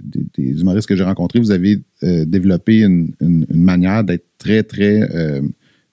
des, 0.03 0.27
des 0.37 0.61
humoristes 0.61 0.89
que 0.89 0.97
j'ai 0.97 1.05
rencontrés, 1.05 1.39
vous 1.39 1.51
avez 1.51 1.79
euh, 2.03 2.25
développé 2.25 2.81
une, 2.83 3.13
une- 3.21 3.47
une 3.49 3.63
manière 3.63 4.05
d'être 4.05 4.25
très, 4.39 4.63
très 4.63 5.03
euh, 5.15 5.41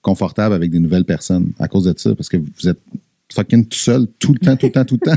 confortable 0.00 0.54
avec 0.54 0.70
des 0.70 0.78
nouvelles 0.80 1.04
personnes 1.04 1.52
à 1.58 1.68
cause 1.68 1.84
de 1.84 1.94
ça, 1.96 2.14
parce 2.14 2.28
que 2.28 2.36
vous 2.36 2.68
êtes 2.68 2.80
fucking 3.32 3.64
tout 3.66 3.78
seul 3.78 4.06
tout 4.18 4.34
le 4.34 4.38
temps, 4.40 4.56
tout 4.56 4.66
le 4.66 4.72
temps, 4.72 4.84
tout 4.84 4.98
le 5.02 5.10
temps. 5.10 5.16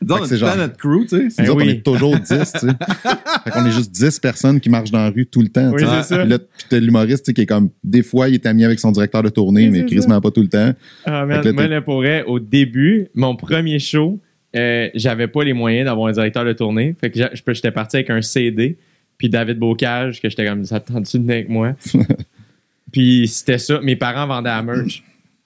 Disons, 0.00 0.14
Fait 0.16 0.20
que 0.20 0.22
on 0.22 0.24
c'est 0.26 0.34
est 0.34 0.38
genre- 0.38 0.56
notre 0.56 0.76
crew, 0.78 1.02
tu 1.06 1.08
sais. 1.08 1.24
Nous 1.24 1.30
Ben 1.36 1.48
autres, 1.50 1.56
oui. 1.58 1.64
on 1.66 1.70
est 1.72 1.82
toujours 1.84 2.18
10, 2.18 2.26
tu 2.28 2.36
sais. 2.36 2.66
fait 3.44 3.50
qu'on 3.50 3.66
est 3.66 3.70
juste 3.72 3.90
10 3.90 4.18
personnes 4.20 4.60
qui 4.60 4.70
marchent 4.70 4.90
dans 4.90 4.98
la 5.04 5.10
rue 5.10 5.26
tout 5.26 5.42
le 5.42 5.48
temps. 5.48 5.70
Oui, 5.70 5.82
tu 5.82 5.86
sais. 5.86 6.02
c'est 6.02 6.14
ça. 6.14 6.20
Puis 6.20 6.28
là, 6.30 6.38
t'as 6.70 6.78
l'humoriste, 6.80 7.24
tu 7.24 7.30
sais, 7.30 7.34
qui 7.34 7.42
est 7.42 7.46
comme, 7.46 7.68
des 7.84 8.02
fois, 8.02 8.30
il 8.30 8.34
est 8.36 8.46
ami 8.46 8.64
avec 8.64 8.80
son 8.80 8.92
directeur 8.92 9.22
de 9.22 9.28
tournée, 9.28 9.68
Oui, 9.68 9.82
mais 9.82 9.84
quasiment 9.86 10.20
pas 10.22 10.30
tout 10.30 10.40
le 10.40 10.48
temps. 10.48 10.72
Ah, 11.04 11.26
merde, 11.26 11.44
là, 11.44 11.52
moi, 11.52 11.62
t'es- 11.64 11.68
là, 11.68 11.82
pour 11.82 11.96
vrai, 11.96 12.24
au 12.26 12.38
début, 12.40 13.08
mon 13.14 13.36
premier 13.36 13.78
show, 13.78 14.20
euh, 14.56 14.88
j'avais 14.94 15.28
pas 15.28 15.44
les 15.44 15.52
moyens 15.52 15.86
d'avoir 15.86 16.08
un 16.08 16.12
directeur 16.12 16.44
de 16.44 16.52
tournée. 16.52 16.94
Fait 17.00 17.10
que 17.10 17.20
j'étais 17.52 17.70
parti 17.70 17.96
avec 17.96 18.10
un 18.10 18.22
CD, 18.22 18.76
puis 19.18 19.28
David 19.28 19.58
Bocage, 19.58 20.20
que 20.20 20.28
j'étais 20.28 20.46
comme, 20.46 20.64
ça 20.64 20.80
tu 20.80 21.18
de 21.18 21.30
avec 21.30 21.48
moi? 21.48 21.74
puis 22.92 23.28
c'était 23.28 23.58
ça. 23.58 23.80
Mes 23.80 23.96
parents 23.96 24.26
vendaient 24.26 24.48
la 24.48 24.62
merch. 24.62 25.02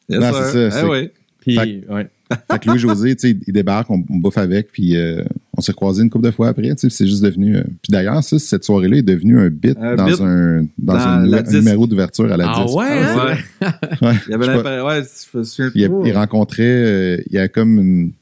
Yes, 0.08 0.20
Non, 0.20 0.30
c'est 0.52 0.70
ça, 0.70 0.82
Eh 0.84 0.88
oui. 0.88 1.10
Puis, 1.40 1.56
Fait 1.56 1.84
ouais. 1.92 2.06
Fait 2.50 2.58
que 2.58 2.68
Louis-José, 2.70 3.14
tu 3.16 3.28
sais, 3.30 3.36
il 3.46 3.52
débarque, 3.52 3.90
on, 3.90 4.02
on 4.08 4.16
bouffe 4.16 4.38
avec, 4.38 4.72
puis 4.72 4.96
euh, 4.96 5.22
on 5.56 5.60
s'est 5.60 5.74
croisés 5.74 6.02
une 6.02 6.08
couple 6.08 6.24
de 6.24 6.30
fois 6.30 6.48
après, 6.48 6.62
tu 6.70 6.76
sais, 6.78 6.86
puis 6.86 6.96
c'est 6.96 7.06
juste 7.06 7.22
devenu... 7.22 7.56
euh, 7.56 7.62
puis 7.82 7.90
d'ailleurs, 7.90 8.24
ça, 8.24 8.38
cette 8.38 8.64
soirée-là 8.64 8.96
est 8.96 9.02
devenue 9.02 9.38
un 9.38 9.50
bit 9.50 9.76
Un 9.78 9.94
dans 9.94 10.06
bit 10.06 10.20
un, 10.22 10.62
dans 10.78 10.94
dans 10.94 10.98
un, 11.00 11.26
la 11.26 11.38
un 11.38 11.42
disque. 11.42 11.54
numéro 11.58 11.86
d'ouverture 11.86 12.32
à 12.32 12.38
la 12.38 12.50
Ah 12.50 12.64
disque. 12.64 12.76
ouais, 12.76 12.84
Ouais. 12.86 14.08
Ouais, 14.08 14.14
Il 14.26 14.30
y 14.30 14.34
avait 14.34 14.46
pas. 14.46 14.54
l'impression. 14.54 14.86
Ouais, 14.86 15.02
je 15.32 15.38
me 15.38 15.44
souviens 15.44 15.70
il, 15.74 16.06
il 16.08 16.12
rencontrait, 16.16 16.62
euh, 16.64 17.22
il 17.26 17.34
y 17.34 17.38
a 17.38 17.46
comme 17.48 17.78
une, 17.78 18.12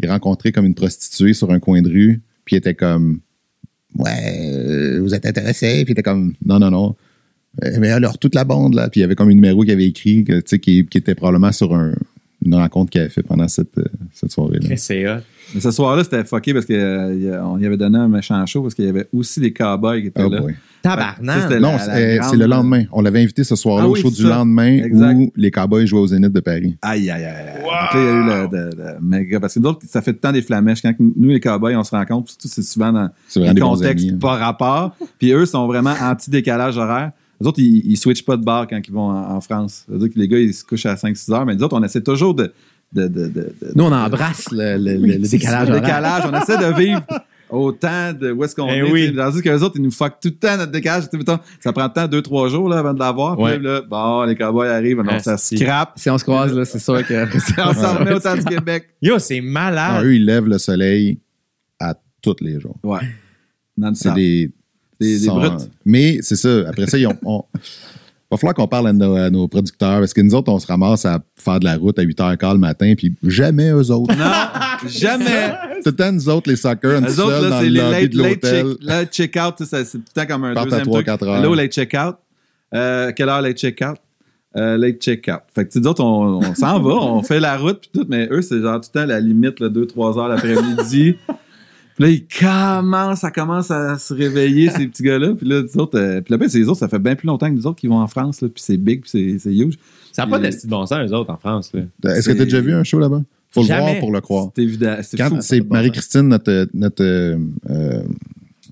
il 0.00 0.08
rencontrait 0.08 0.52
comme 0.52 0.66
une 0.66 0.74
prostituée 0.74 1.34
sur 1.34 1.50
un 1.50 1.60
coin 1.60 1.82
de 1.82 1.88
rue, 1.88 2.20
puis 2.44 2.56
il 2.56 2.58
était 2.58 2.74
comme, 2.74 3.20
ouais, 3.96 4.10
euh, 4.44 5.00
vous 5.00 5.14
êtes 5.14 5.26
intéressé, 5.26 5.84
puis 5.84 5.90
il 5.90 5.92
était 5.92 6.02
comme, 6.02 6.34
non, 6.44 6.58
non, 6.58 6.70
non. 6.70 6.96
Euh, 7.62 7.76
Mais 7.78 7.90
alors, 7.90 8.18
toute 8.18 8.34
la 8.34 8.44
bande, 8.44 8.74
là, 8.74 8.88
puis 8.88 9.00
il 9.00 9.02
y 9.02 9.04
avait 9.04 9.14
comme 9.14 9.28
un 9.28 9.34
numéro 9.34 9.62
qu'il 9.62 9.72
avait 9.72 9.86
écrit, 9.86 10.24
que, 10.24 10.40
qui, 10.56 10.86
qui 10.86 10.98
était 10.98 11.14
probablement 11.14 11.52
sur 11.52 11.74
un, 11.74 11.94
une 12.44 12.54
rencontre 12.54 12.90
qu'il 12.90 13.00
avait 13.00 13.10
fait 13.10 13.22
pendant 13.22 13.48
cette, 13.48 13.78
euh, 13.78 14.28
soirée-là. 14.28 14.76
C'est. 14.76 15.04
Mais 15.54 15.60
ce 15.60 15.70
soir-là, 15.70 16.04
c'était 16.04 16.24
fucké 16.24 16.54
parce 16.54 16.66
qu'on 16.66 17.58
y 17.58 17.66
avait 17.66 17.76
donné 17.76 17.98
un 17.98 18.08
méchant 18.08 18.44
show 18.46 18.62
parce 18.62 18.74
qu'il 18.74 18.84
y 18.86 18.88
avait 18.88 19.06
aussi 19.12 19.40
des 19.40 19.52
cowboys 19.52 20.00
qui 20.00 20.08
étaient 20.08 20.22
Oh 20.24 20.30
là. 20.30 20.40
boy. 20.40 20.54
Tabarnak. 20.82 21.60
Non, 21.60 21.76
c'est 21.78 22.16
euh, 22.16 22.18
grande- 22.18 22.34
le 22.38 22.46
lendemain. 22.46 22.82
On 22.90 23.02
l'avait 23.02 23.22
invité 23.22 23.44
ce 23.44 23.54
soir-là 23.54 23.84
Ah 23.84 23.88
au 23.88 23.92
oui, 23.92 24.00
show 24.00 24.10
du 24.10 24.22
ça. 24.22 24.28
lendemain 24.30 24.78
Exact. 24.82 25.14
où 25.16 25.32
les 25.36 25.50
Cowboys 25.50 25.86
jouaient 25.86 26.00
au 26.00 26.06
Zénith 26.08 26.32
de 26.32 26.40
Paris. 26.40 26.76
Aïe, 26.82 27.08
aïe, 27.10 27.24
aïe. 27.24 27.62
Donc 27.62 27.70
là, 27.70 27.88
il 27.94 28.00
y 28.00 28.06
a 28.06 28.10
eu 28.10 28.24
le, 28.24 28.56
le- 28.56 28.70
le 28.76 29.00
méga. 29.00 29.38
Parce 29.38 29.54
que 29.54 29.60
nous 29.60 29.68
autres, 29.68 29.80
ça 29.88 30.02
fait 30.02 30.12
le 30.12 30.18
temps 30.18 30.32
des 30.32 30.42
flamèches. 30.42 30.82
Quand 30.82 30.92
nous, 30.98 31.28
les 31.28 31.38
cowboys, 31.40 31.76
on 31.76 31.84
se 31.84 31.92
rencontre, 31.94 32.30
surtout, 32.30 32.48
c'est 32.48 32.62
souvent 32.62 32.92
dans 32.92 33.08
des 33.36 33.60
contextes 33.60 34.04
amis. 34.06 34.10
hein. 34.14 34.18
pas 34.20 34.36
rapport. 34.36 34.96
Puis 35.18 35.32
eux 35.32 35.46
sont 35.46 35.66
vraiment 35.68 35.94
anti-décalage 36.02 36.76
horaire. 36.76 37.12
Les 37.40 37.46
autres, 37.46 37.60
ils, 37.60 37.82
ils 37.90 37.96
switchent 37.96 38.24
pas 38.24 38.36
de 38.36 38.44
bar 38.44 38.66
quand 38.68 38.80
ils 38.86 38.92
vont 38.92 39.08
en, 39.10 39.34
en 39.36 39.40
France. 39.40 39.84
Ça 39.86 39.92
veut 39.92 39.98
dire 39.98 40.12
que 40.12 40.18
les 40.18 40.28
gars, 40.28 40.38
ils 40.38 40.54
se 40.54 40.64
couchent 40.64 40.86
à 40.86 40.94
5-6 40.94 41.32
heures. 41.32 41.46
Mais 41.46 41.54
nous 41.54 41.62
autres, 41.62 41.76
on 41.76 41.82
essaie 41.82 42.00
toujours 42.00 42.34
de. 42.34 42.52
De, 42.92 43.06
de, 43.08 43.26
de, 43.28 43.28
de- 43.28 43.54
Nous, 43.74 43.84
on 43.84 43.92
embrasse 43.92 44.50
le, 44.52 44.76
le- 44.76 44.96
le- 44.96 45.18
le 45.18 45.24
c'est 45.24 45.38
décalage. 45.38 45.68
le 45.68 45.80
décalage. 45.80 46.22
On 46.30 46.38
essaie 46.40 46.58
de 46.58 46.74
vivre 46.78 47.02
autant 47.48 48.12
de 48.12 48.30
où 48.32 48.44
est-ce 48.44 48.54
qu'on 48.54 48.68
Eh 48.68 48.78
est. 48.78 48.82
oui. 48.90 49.14
Tandis 49.14 49.42
que 49.42 49.48
les 49.50 49.62
autres, 49.62 49.74
ils 49.76 49.82
nous 49.82 49.90
fuck 49.90 50.14
tout 50.22 50.28
le 50.28 50.34
temps 50.34 50.56
notre 50.56 50.72
décalage. 50.72 51.04
Ça 51.60 51.72
prend 51.72 51.84
le 51.84 51.92
temps, 51.92 52.06
2-3 52.06 52.48
jours 52.50 52.68
là, 52.68 52.78
avant 52.78 52.94
de 52.94 52.98
l'avoir. 52.98 53.36
Puis 53.36 53.44
Ouais. 53.44 53.58
là, 53.58 53.82
bon, 53.82 54.22
les 54.24 54.36
cowboys 54.36 54.68
arrivent, 54.68 55.00
alors 55.00 55.14
Ah, 55.16 55.20
ça 55.20 55.36
si. 55.36 55.56
scrape. 55.58 55.92
Si 55.96 56.08
on 56.10 56.18
se 56.18 56.24
croise, 56.24 56.54
là, 56.54 56.64
c'est 56.64 56.78
sûr 56.78 57.06
que. 57.06 57.14
On 57.68 57.74
s'en 57.74 57.98
remet 57.98 58.12
au 58.14 58.20
temps 58.20 58.36
du 58.36 58.44
Québec. 58.44 58.88
Yo, 59.00 59.18
c'est 59.18 59.40
Non, 59.40 59.50
malade. 59.50 60.04
eux, 60.04 60.14
ils 60.14 60.24
lèvent 60.24 60.46
le 60.48 60.58
soleil 60.58 61.18
à 61.80 61.94
tous 62.22 62.36
les 62.40 62.58
jours. 62.60 62.76
Ouais. 62.84 63.00
C'est 63.94 64.12
des. 64.14 64.50
Des- 65.00 65.26
brutes. 65.26 65.68
Mais 65.84 66.18
c'est 66.20 66.36
ça. 66.36 66.68
Après 66.68 66.86
ça, 66.86 66.96
ils 66.96 67.06
ont. 67.08 67.18
on- 67.24 67.44
va 68.32 68.38
falloir 68.38 68.54
qu'on 68.54 68.66
parle 68.66 68.88
à 68.88 68.92
nos, 68.92 69.14
à 69.14 69.30
nos 69.30 69.46
producteurs 69.46 69.98
parce 70.00 70.14
que 70.14 70.20
nous 70.20 70.34
autres, 70.34 70.50
on 70.50 70.58
se 70.58 70.66
ramasse 70.66 71.04
à 71.04 71.20
faire 71.36 71.60
de 71.60 71.64
la 71.64 71.76
route 71.76 71.98
à 71.98 72.02
8h15 72.02 72.52
le 72.52 72.58
matin, 72.58 72.94
puis 72.96 73.14
jamais 73.26 73.70
eux 73.70 73.90
autres. 73.90 74.14
Non, 74.16 74.88
jamais. 74.88 75.52
Tout 75.84 75.90
le 75.90 75.96
temps, 75.96 76.12
nous 76.12 76.28
autres, 76.28 76.48
les 76.48 76.66
est 76.66 76.84
Les 76.84 77.20
autres, 77.20 77.42
là, 77.42 77.50
dans 77.50 77.60
c'est 77.60 77.68
le 77.68 77.70
les 77.70 78.08
late, 78.08 78.42
check, 78.42 78.66
late 78.80 79.12
check-out. 79.12 79.54
C'est 79.58 79.92
tout 79.92 79.98
le 79.98 80.20
temps 80.20 80.26
comme 80.26 80.44
un 80.44 80.54
Partent 80.54 80.68
à 80.68 80.70
deuxième 80.70 80.86
3, 80.86 80.94
truc. 80.98 81.06
4 81.06 81.26
heures. 81.26 81.36
Hello, 81.36 81.54
late 81.54 81.72
check-out? 81.72 82.16
Euh, 82.72 83.12
quelle 83.12 83.28
heure 83.28 83.42
late 83.42 83.58
check-out? 83.58 83.96
Euh, 84.56 84.76
late 84.76 85.00
check-out. 85.00 85.40
Fait 85.52 85.64
que, 85.64 85.70
tu 85.70 85.74
sais, 85.74 85.80
nous 85.80 85.88
autres, 85.88 86.04
on, 86.04 86.38
on 86.38 86.54
s'en 86.54 86.80
va, 86.80 86.90
on 86.90 87.22
fait 87.22 87.40
la 87.40 87.56
route, 87.56 87.80
puis 87.80 87.90
tout, 87.92 88.06
mais 88.08 88.28
eux, 88.30 88.42
c'est 88.42 88.60
genre 88.60 88.80
tout 88.80 88.90
le 88.94 89.00
temps 89.00 89.06
la 89.06 89.18
limite, 89.18 89.60
2-3 89.60 90.18
heures 90.18 90.28
l'après-midi. 90.28 91.16
Puis 91.96 92.04
là, 92.04 92.10
ils 92.10 92.26
commencent, 92.26 93.20
ça 93.20 93.30
commence 93.30 93.70
à 93.70 93.98
se 93.98 94.14
réveiller, 94.14 94.70
ces 94.70 94.86
petits 94.88 95.02
gars-là. 95.02 95.34
Puis 95.34 95.46
là, 95.46 95.62
nous 95.62 95.80
autres, 95.80 95.98
euh, 95.98 96.20
puis 96.20 96.32
là, 96.32 96.38
ben, 96.38 96.48
c'est 96.48 96.58
les 96.58 96.68
autres, 96.68 96.78
ça 96.78 96.88
fait 96.88 96.98
bien 96.98 97.14
plus 97.14 97.26
longtemps 97.26 97.48
que 97.48 97.54
nous 97.54 97.66
autres 97.66 97.78
qui 97.80 97.86
vont 97.86 97.98
en 98.00 98.06
France, 98.06 98.40
là, 98.40 98.48
puis 98.48 98.62
c'est 98.64 98.76
big, 98.76 99.02
puis 99.02 99.10
c'est- 99.10 99.38
c'est 99.38 99.54
huge. 99.54 99.78
Ça 100.12 100.24
n'a 100.24 100.30
pas 100.30 100.38
d'esti 100.38 100.66
de 100.66 100.70
bon 100.70 100.84
sens, 100.86 100.98
eux 101.10 101.14
autres, 101.14 101.30
en 101.30 101.36
France. 101.38 101.72
Là. 101.74 101.82
Est-ce 102.14 102.28
que 102.28 102.34
tu 102.34 102.42
as 102.42 102.44
déjà 102.44 102.60
vu 102.60 102.72
un 102.74 102.84
show 102.84 102.98
là-bas? 102.98 103.22
Faut 103.50 103.60
le 103.62 103.66
voir 103.66 103.98
pour 104.00 104.12
le 104.12 104.20
croire. 104.22 104.48
C'est 104.56 104.62
évident. 104.62 104.96
C'est 105.02 105.16
Quand 105.18 105.28
fou. 105.28 105.36
c'est 105.40 105.60
Marie-Christine, 105.68 106.22
notre, 106.28 106.68
notre 106.72 107.02
euh, 107.04 107.36
euh, 107.68 108.02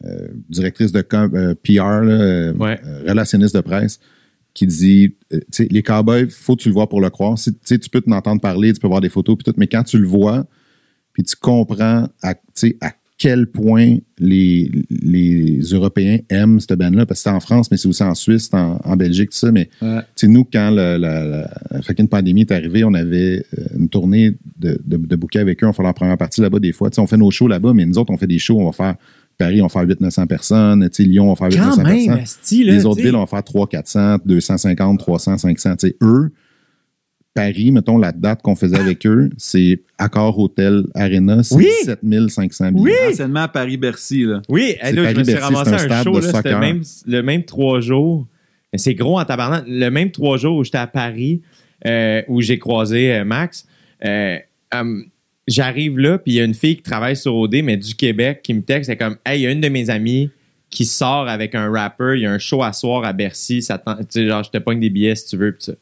euh, 0.06 0.28
directrice 0.48 0.90
de 0.92 1.04
euh, 1.12 1.54
PR, 1.62 2.00
là, 2.02 2.12
euh, 2.12 2.52
Ouais. 2.54 2.80
euh, 2.86 3.02
relationniste 3.08 3.54
de 3.54 3.60
presse, 3.60 4.00
qui 4.54 4.66
dit, 4.66 5.14
euh, 5.34 5.38
tu 5.40 5.44
sais, 5.64 5.68
les 5.70 5.82
cowboys, 5.82 6.28
faut 6.30 6.56
que 6.56 6.62
tu 6.62 6.68
le 6.70 6.74
vois 6.74 6.88
pour 6.88 7.00
le 7.02 7.10
croire. 7.10 7.38
Si, 7.38 7.54
tu 7.62 7.78
peux 7.90 8.00
t'en 8.00 8.12
entendre 8.12 8.40
parler, 8.40 8.72
tu 8.72 8.80
peux 8.80 8.88
voir 8.88 9.00
des 9.02 9.10
photos, 9.10 9.36
puis 9.36 9.44
tout, 9.44 9.54
mais 9.58 9.66
quand 9.66 9.82
tu 9.82 9.98
le 9.98 10.06
vois, 10.06 10.44
puis 11.12 11.22
tu 11.24 11.36
comprends 11.36 12.08
à, 12.22 12.34
tu 12.34 12.40
sais, 12.54 12.76
à 12.80 12.92
quel 13.22 13.48
point 13.48 13.98
les, 14.18 14.70
les 14.88 15.58
Européens 15.74 16.20
aiment 16.30 16.58
cette 16.58 16.72
band-là, 16.78 17.04
parce 17.04 17.20
que 17.20 17.24
c'est 17.24 17.36
en 17.36 17.40
France, 17.40 17.70
mais 17.70 17.76
c'est 17.76 17.86
aussi 17.86 18.02
en 18.02 18.14
Suisse, 18.14 18.48
en, 18.54 18.80
en 18.82 18.96
Belgique, 18.96 19.28
tout 19.28 19.36
ça, 19.36 19.52
mais 19.52 19.68
Ouais. 19.82 19.98
tu 20.16 20.24
sais, 20.24 20.26
nous, 20.28 20.42
quand 20.50 20.70
la, 20.70 20.96
la, 20.96 21.22
la, 21.26 21.50
la 21.70 21.82
fucking 21.82 22.08
pandémie 22.08 22.40
est 22.40 22.50
arrivée, 22.50 22.82
on 22.82 22.94
avait 22.94 23.44
euh, 23.58 23.64
une 23.78 23.90
tournée 23.90 24.30
de, 24.58 24.80
de, 24.86 24.96
de 24.96 25.16
bouquets 25.16 25.40
avec 25.40 25.62
eux. 25.62 25.66
On 25.66 25.74
fait 25.74 25.82
leur 25.82 25.92
première 25.92 26.16
partie 26.16 26.40
là-bas 26.40 26.60
des 26.60 26.72
fois. 26.72 26.88
Tu 26.88 26.94
sais, 26.94 27.00
on 27.02 27.06
fait 27.06 27.18
nos 27.18 27.30
shows 27.30 27.46
là-bas, 27.48 27.74
mais 27.74 27.84
nous 27.84 27.98
autres, 27.98 28.10
on 28.10 28.16
fait 28.16 28.26
des 28.26 28.38
shows, 28.38 28.58
on 28.58 28.64
va 28.66 28.72
faire 28.72 28.94
Paris, 29.36 29.60
on 29.60 29.66
va 29.66 29.68
faire 29.68 29.84
800-900 29.86 30.26
personnes. 30.26 30.88
Tu 30.88 31.02
sais, 31.02 31.08
Lyon, 31.08 31.30
on 31.30 31.34
va 31.34 31.50
faire 31.50 31.60
Quand 31.62 31.66
800 31.72 31.82
même, 31.82 32.06
personnes. 32.16 32.16
là. 32.64 32.72
Les 32.72 32.86
autres 32.86 33.02
villes, 33.02 33.16
on 33.16 33.20
va 33.20 33.26
faire 33.26 33.44
300, 33.44 33.66
400, 33.66 34.16
250, 34.24 34.98
300, 34.98 35.36
500. 35.38 35.76
Tu 35.76 35.88
sais, 35.88 35.96
eux, 36.02 36.32
Paris, 37.34 37.70
mettons, 37.70 37.96
la 37.96 38.12
date 38.12 38.42
qu'on 38.42 38.56
faisait 38.56 38.78
avec 38.78 39.06
eux, 39.06 39.30
c'est 39.36 39.80
Accor 39.98 40.38
Hotel 40.38 40.84
Arena, 40.94 41.42
c'est 41.42 41.54
Oui! 41.54 41.68
7500 41.84 42.72
billets. 42.72 42.82
Oui! 42.82 42.92
Anciennement 43.12 43.46
Paris-Bercy, 43.48 44.24
là. 44.24 44.42
Oui, 44.48 44.74
là, 44.82 45.12
je 45.12 45.18
me 45.18 45.24
suis 45.24 45.34
ramassé 45.34 45.70
un 45.70 45.74
un, 45.74 45.78
stade 45.78 46.04
show, 46.04 46.10
de 46.12 46.16
là, 46.16 46.22
c'était 46.26 46.36
soccer. 46.38 46.60
même, 46.60 46.82
le 47.06 47.22
même 47.22 47.44
trois 47.44 47.80
jours. 47.80 48.26
C'est 48.74 48.94
gros 48.94 49.18
en 49.18 49.24
tabarnak. 49.24 49.64
Le 49.66 49.88
même 49.90 50.10
trois 50.10 50.36
jours 50.36 50.56
où 50.58 50.64
j'étais 50.64 50.78
à 50.78 50.86
Paris, 50.86 51.42
euh, 51.86 52.22
où 52.28 52.40
j'ai 52.40 52.58
croisé 52.58 53.12
euh, 53.14 53.24
Max, 53.24 53.66
euh, 54.04 54.36
hum, 54.74 55.04
j'arrive 55.48 55.98
là, 55.98 56.18
puis 56.18 56.32
il 56.32 56.36
y 56.36 56.40
a 56.40 56.44
une 56.44 56.54
fille 56.54 56.76
qui 56.76 56.82
travaille 56.82 57.16
sur 57.16 57.34
OD, 57.34 57.62
mais 57.62 57.76
du 57.76 57.94
Québec, 57.94 58.40
qui 58.42 58.54
me 58.54 58.62
texte, 58.62 58.90
c'est 58.90 58.96
comme, 58.96 59.16
hey, 59.26 59.40
il 59.40 59.42
y 59.42 59.46
a 59.46 59.50
une 59.50 59.60
de 59.60 59.68
mes 59.68 59.90
amies 59.90 60.30
qui 60.68 60.84
sort 60.84 61.28
avec 61.28 61.56
un 61.56 61.68
rapper, 61.70 62.14
il 62.16 62.22
y 62.22 62.26
a 62.26 62.32
un 62.32 62.38
show 62.38 62.62
à 62.62 62.72
soir 62.72 63.04
à 63.04 63.12
Bercy, 63.12 63.60
ça 63.60 63.76
t'en- 63.78 63.96
tu 63.96 64.04
sais, 64.10 64.26
genre, 64.28 64.44
je 64.44 64.50
te 64.50 64.58
pogne 64.58 64.78
des 64.78 64.90
billets 64.90 65.16
si 65.16 65.26
tu 65.30 65.36
veux, 65.36 65.54
ça. 65.58 65.72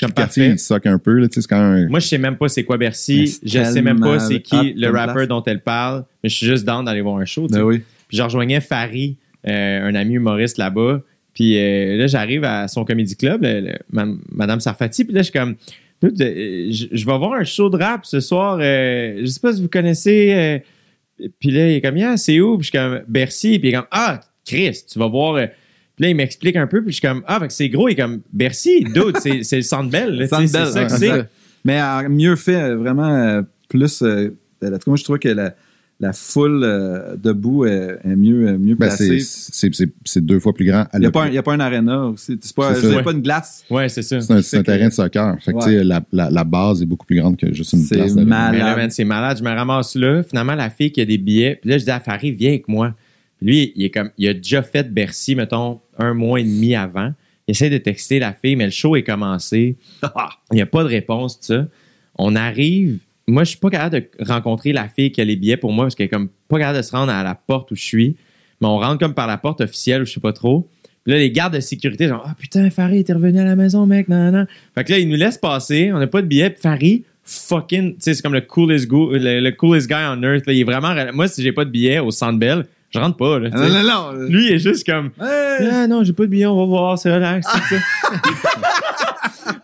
Je 0.00 0.06
suis 0.06 0.06
comme, 0.06 0.10
Le 0.10 0.14
quartier, 0.14 0.46
il 0.46 0.58
soque 0.58 0.86
un 0.86 0.98
peu, 0.98 1.18
là, 1.18 1.28
tu 1.28 1.34
sais, 1.34 1.40
c'est 1.42 1.48
quand 1.48 1.72
même. 1.72 1.88
Moi, 1.88 2.00
je 2.00 2.06
sais 2.06 2.18
même 2.18 2.36
pas 2.36 2.48
c'est 2.48 2.64
quoi 2.64 2.78
Bercy. 2.78 3.38
Je 3.42 3.62
sais 3.64 3.82
même 3.82 4.00
pas 4.00 4.18
c'est 4.20 4.40
qui 4.40 4.72
le 4.74 4.88
rapper 4.88 5.12
place. 5.14 5.28
dont 5.28 5.42
elle 5.44 5.60
parle. 5.60 6.04
Mais 6.22 6.28
je 6.30 6.36
suis 6.36 6.46
juste 6.46 6.64
down 6.64 6.84
d'aller 6.84 7.00
voir 7.02 7.16
un 7.18 7.24
show. 7.24 7.46
Ben 7.48 7.62
oui. 7.62 7.82
Puis 8.08 8.16
je 8.16 8.22
rejoignais 8.22 8.60
Farid, 8.60 9.16
euh, 9.46 9.88
un 9.88 9.94
ami 9.94 10.14
humoriste 10.14 10.58
là-bas. 10.58 11.02
Puis 11.34 11.56
euh, 11.58 11.96
là, 11.98 12.06
j'arrive 12.06 12.44
à 12.44 12.66
son 12.68 12.84
comédie 12.84 13.16
club, 13.16 13.42
le- 13.42 13.60
le- 13.60 13.78
ma- 13.92 14.06
Madame 14.32 14.58
Sarfati. 14.60 15.04
Puis 15.04 15.12
là, 15.14 15.20
je 15.20 15.30
suis 15.30 15.32
comme, 15.38 15.54
euh, 16.04 16.08
je, 16.70 16.86
je 16.90 17.06
vais 17.06 17.18
voir 17.18 17.34
un 17.34 17.44
show 17.44 17.68
de 17.70 17.76
rap 17.76 18.04
ce 18.06 18.20
soir. 18.20 18.58
euh, 18.60 19.18
je 19.20 19.26
sais 19.26 19.40
pas 19.40 19.52
si 19.52 19.60
vous 19.62 19.68
connaissez. 19.68 20.32
euh, 20.32 21.28
puis 21.38 21.50
là, 21.50 21.68
il 21.70 21.74
est 21.76 21.80
comme, 21.82 21.98
yeah, 21.98 22.16
c'est 22.16 22.40
où? 22.40 22.56
Puis 22.58 22.64
je 22.66 22.70
suis 22.70 22.78
comme, 22.78 23.02
Bercy. 23.06 23.58
Puis 23.58 23.68
il 23.68 23.74
est 23.74 23.76
comme, 23.76 23.86
ah, 23.90 24.20
Chris, 24.46 24.78
tu 24.90 24.98
vas 24.98 25.06
voir. 25.08 25.46
Puis 26.00 26.06
là, 26.06 26.08
il 26.10 26.16
m'explique 26.16 26.56
un 26.56 26.66
peu. 26.66 26.82
Puis 26.82 26.92
je 26.92 26.96
suis 26.98 27.06
comme, 27.06 27.22
ah, 27.26 27.38
fait 27.40 27.48
que 27.48 27.52
c'est 27.52 27.68
gros. 27.68 27.88
Il 27.88 27.92
est 27.92 27.96
comme, 27.96 28.20
Bercy, 28.32 28.84
dude, 28.84 29.18
c'est 29.20 29.42
c'est 29.42 29.56
le 29.56 29.62
Centre 29.62 29.90
Bell. 29.90 30.26
C'est 30.30 30.46
ça 30.46 30.84
que 30.86 30.92
c'est. 30.96 31.26
Mais 31.64 31.78
euh, 31.80 32.08
mieux 32.08 32.36
fait, 32.36 32.56
euh, 32.56 32.76
vraiment 32.76 33.14
euh, 33.14 33.42
plus. 33.68 34.02
euh, 34.02 34.34
en 34.62 34.66
tout 34.66 34.72
cas, 34.72 34.78
moi, 34.86 34.96
je 34.96 35.04
trouve 35.04 35.18
que 35.18 35.28
la, 35.28 35.54
la 36.00 36.14
foule 36.14 36.62
euh, 36.64 37.16
debout 37.22 37.66
est, 37.66 37.98
est 38.02 38.16
mieux, 38.16 38.56
mieux 38.56 38.74
Ben, 38.76 38.86
placée. 38.86 39.20
c'est- 39.20 39.50
c'est 39.52 39.74
c'est- 39.74 39.92
c'est 40.06 40.24
deux 40.24 40.40
fois 40.40 40.54
plus 40.54 40.64
grand. 40.64 40.86
Il 40.94 41.00
n'y 41.00 41.04
a, 41.04 41.08
l'op- 41.08 41.12
pas 41.12 41.24
un- 41.24 41.28
il 41.28 41.34
y 41.34 41.38
a 41.38 41.42
pas 41.42 41.52
un 41.52 41.60
aréna 41.60 42.06
aussi. 42.06 42.38
C'est 42.40 42.56
pas, 42.56 42.74
C'est 42.74 43.02
pas 43.02 43.12
une 43.12 43.20
glace. 43.20 43.62
Ouais, 43.68 43.90
c'est 43.90 44.00
ça. 44.00 44.22
C'est 44.22 44.32
un, 44.32 44.40
c'est 44.40 44.56
un 44.56 44.60
Fait 44.60 44.64
que- 44.64 44.72
terrain 44.72 44.88
de 44.88 44.92
soccer. 44.94 45.36
Fait 45.42 45.52
que, 45.52 45.58
Ouais. 45.58 45.84
la, 45.84 46.00
la, 46.12 46.30
la 46.30 46.44
base 46.44 46.80
est 46.80 46.86
beaucoup 46.86 47.04
plus 47.04 47.16
grande 47.20 47.36
que 47.36 47.52
juste 47.52 47.74
une 47.74 47.80
C'est 47.80 47.96
place. 47.96 48.14
d'arena. 48.14 48.50
Mais 48.52 48.58
là, 48.58 48.64
malade. 48.64 48.78
man, 48.78 48.90
c'est 48.90 49.04
malade. 49.04 49.36
Je 49.38 49.44
me 49.44 49.50
ramasse 49.50 49.94
là. 49.96 50.22
Finalement, 50.22 50.54
la 50.54 50.70
fille 50.70 50.90
qui 50.92 51.02
a 51.02 51.04
des 51.04 51.18
billets. 51.18 51.58
Puis 51.60 51.68
là, 51.68 51.76
je 51.76 51.84
dis 51.84 51.90
à 51.90 52.00
Farid, 52.00 52.34
viens 52.38 52.48
avec 52.52 52.66
moi. 52.68 52.94
Lui, 53.42 53.72
il 53.76 53.84
est 53.84 53.90
comme, 53.90 54.10
il 54.18 54.28
a 54.28 54.34
déjà 54.34 54.62
fait 54.62 54.92
Bercy, 54.92 55.34
mettons, 55.34 55.80
un 55.98 56.14
mois 56.14 56.40
et 56.40 56.44
demi 56.44 56.74
avant. 56.74 57.12
Il 57.48 57.52
essaie 57.52 57.70
de 57.70 57.78
texter 57.78 58.18
la 58.18 58.32
fille, 58.32 58.54
mais 58.56 58.66
le 58.66 58.70
show 58.70 58.96
est 58.96 59.02
commencé. 59.02 59.76
Il 60.52 60.54
n'y 60.54 60.60
a 60.60 60.66
pas 60.66 60.82
de 60.82 60.88
réponse, 60.88 61.38
tout 61.40 61.46
ça. 61.46 61.66
On 62.16 62.36
arrive. 62.36 62.98
moi, 63.26 63.44
je 63.44 63.50
suis 63.50 63.58
pas 63.58 63.70
capable 63.70 63.96
de 64.00 64.24
rencontrer 64.24 64.72
la 64.72 64.88
fille 64.88 65.10
qui 65.10 65.20
a 65.20 65.24
les 65.24 65.36
billets 65.36 65.56
pour 65.56 65.72
moi 65.72 65.86
parce 65.86 65.94
qu'elle 65.94 66.06
est 66.06 66.10
comme 66.10 66.28
pas 66.48 66.58
capable 66.58 66.78
de 66.78 66.82
se 66.82 66.92
rendre 66.92 67.12
à 67.12 67.22
la 67.22 67.34
porte 67.34 67.70
où 67.70 67.74
je 67.76 67.82
suis. 67.82 68.16
Mais 68.60 68.68
on 68.68 68.78
rentre 68.78 68.98
comme 68.98 69.14
par 69.14 69.26
la 69.26 69.38
porte 69.38 69.62
officielle 69.62 70.02
ou 70.02 70.04
je 70.04 70.12
sais 70.12 70.20
pas 70.20 70.32
trop. 70.34 70.68
Puis 71.04 71.12
là, 71.14 71.18
les 71.18 71.30
gardes 71.30 71.54
de 71.54 71.60
sécurité, 71.60 72.08
genre, 72.08 72.22
ah 72.26 72.34
putain, 72.38 72.68
Farid, 72.68 73.06
t'es 73.06 73.14
revenu 73.14 73.38
à 73.40 73.44
la 73.44 73.56
maison, 73.56 73.86
mec, 73.86 74.06
non, 74.08 74.30
non. 74.30 74.44
Fait 74.74 74.84
que 74.84 74.92
là, 74.92 74.98
ils 74.98 75.08
nous 75.08 75.16
laissent 75.16 75.38
passer, 75.38 75.90
on 75.94 75.98
n'a 75.98 76.06
pas 76.06 76.20
de 76.20 76.26
billets. 76.26 76.50
Puis 76.50 76.60
Farid, 76.60 77.02
fucking, 77.24 77.94
tu 77.94 77.96
sais, 78.00 78.14
c'est 78.14 78.22
comme 78.22 78.34
le 78.34 78.42
coolest, 78.42 78.86
go- 78.86 79.12
le, 79.14 79.40
le 79.40 79.50
coolest 79.52 79.88
guy 79.88 79.94
on 79.94 80.22
earth. 80.22 80.46
là. 80.46 80.52
il 80.52 80.60
est 80.60 80.64
vraiment, 80.64 80.94
moi, 81.14 81.26
si 81.26 81.42
j'ai 81.42 81.52
pas 81.52 81.64
de 81.64 81.70
billet 81.70 82.00
au 82.00 82.10
Centre 82.10 82.38
Bell, 82.38 82.66
je 82.90 82.98
rentre 82.98 83.16
pas, 83.16 83.38
là. 83.38 83.50
Non, 83.50 83.68
non, 83.68 83.82
non. 83.82 84.12
Lui, 84.28 84.46
il 84.46 84.52
est 84.52 84.58
juste 84.58 84.84
comme, 84.84 85.10
Hey! 85.20 85.68
ah 85.70 85.86
non, 85.86 86.02
j'ai 86.04 86.12
pas 86.12 86.24
de 86.24 86.28
billet, 86.28 86.46
on 86.46 86.58
va 86.58 86.64
voir, 86.66 86.98
c'est 86.98 87.12
relax. 87.12 87.46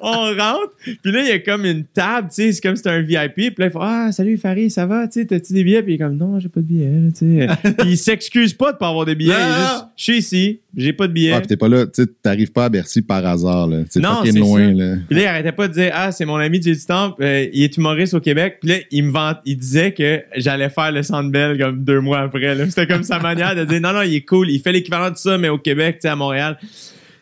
on 0.06 0.26
rentre, 0.36 0.72
puis 1.02 1.12
là, 1.12 1.20
il 1.22 1.28
y 1.28 1.32
a 1.32 1.38
comme 1.40 1.64
une 1.64 1.84
table, 1.84 2.28
tu 2.28 2.34
sais, 2.42 2.52
c'est 2.52 2.60
comme 2.60 2.76
si 2.76 2.82
c'était 2.82 2.94
un 2.94 3.02
VIP, 3.02 3.34
puis 3.34 3.54
là, 3.58 3.66
il 3.66 3.70
fait 3.70 3.78
Ah, 3.80 4.10
salut 4.12 4.38
Farid, 4.38 4.70
ça 4.70 4.86
va, 4.86 5.08
tu 5.08 5.20
sais, 5.20 5.26
t'as-tu 5.26 5.52
des 5.52 5.64
billets? 5.64 5.82
Puis 5.82 5.92
il 5.92 5.94
est 5.96 5.98
comme 5.98 6.16
Non, 6.16 6.38
j'ai 6.38 6.48
pas 6.48 6.60
de 6.60 6.66
billets, 6.66 6.90
tu 7.18 7.38
sais. 7.38 7.48
puis 7.78 7.90
il 7.90 7.96
s'excuse 7.98 8.54
pas 8.54 8.72
de 8.72 8.78
pas 8.78 8.88
avoir 8.88 9.04
des 9.04 9.14
billets, 9.14 9.32
il 9.32 9.40
est 9.40 9.48
Non, 9.48 9.56
juste 9.58 9.84
Je 9.96 10.02
suis 10.04 10.18
ici, 10.18 10.60
j'ai 10.76 10.92
pas 10.92 11.08
de 11.08 11.12
billets. 11.12 11.32
Ah, 11.32 11.38
puis 11.40 11.48
t'es 11.48 11.56
pas 11.56 11.68
là, 11.68 11.86
tu 11.86 12.02
sais, 12.04 12.08
t'arrives 12.22 12.52
pas 12.52 12.66
à 12.66 12.68
Bercy 12.68 13.02
par 13.02 13.24
hasard, 13.26 13.66
là. 13.66 13.78
C'est 13.90 14.00
Non, 14.00 14.16
fucking 14.16 14.32
c'est 14.32 14.38
loin, 14.38 14.66
ça. 14.68 14.72
là. 14.84 14.94
Puis 15.08 15.16
là, 15.16 15.22
il 15.22 15.26
arrêtait 15.26 15.52
pas 15.52 15.68
de 15.68 15.72
dire 15.72 15.90
Ah, 15.94 16.12
c'est 16.12 16.24
mon 16.24 16.36
ami 16.36 16.60
du 16.60 16.76
Temple, 16.78 17.22
euh, 17.22 17.46
il 17.52 17.62
est 17.64 17.76
humoriste 17.76 18.14
au 18.14 18.20
Québec. 18.20 18.58
Puis 18.60 18.70
là, 18.70 18.76
il 18.90 19.04
me 19.04 19.10
vante, 19.10 19.38
il 19.44 19.56
disait 19.58 19.92
que 19.92 20.22
j'allais 20.36 20.68
faire 20.70 20.92
le 20.92 21.02
Centre 21.02 21.30
Bell 21.30 21.58
comme 21.58 21.82
deux 21.82 22.00
mois 22.00 22.20
après. 22.20 22.54
C'était 22.68 22.86
comme 22.86 23.02
sa 23.02 23.18
manière 23.18 23.56
de 23.56 23.64
dire 23.64 23.80
Non, 23.80 23.92
non, 23.92 24.02
il 24.02 24.14
est 24.14 24.20
cool, 24.20 24.50
il 24.50 24.60
fait 24.60 24.72
l'équivalent 24.72 25.10
de 25.10 25.16
ça, 25.16 25.36
mais 25.38 25.48
au 25.48 25.58
Québec, 25.58 25.96
tu 25.96 26.02
sais, 26.02 26.08
à 26.08 26.16
Montréal. 26.16 26.58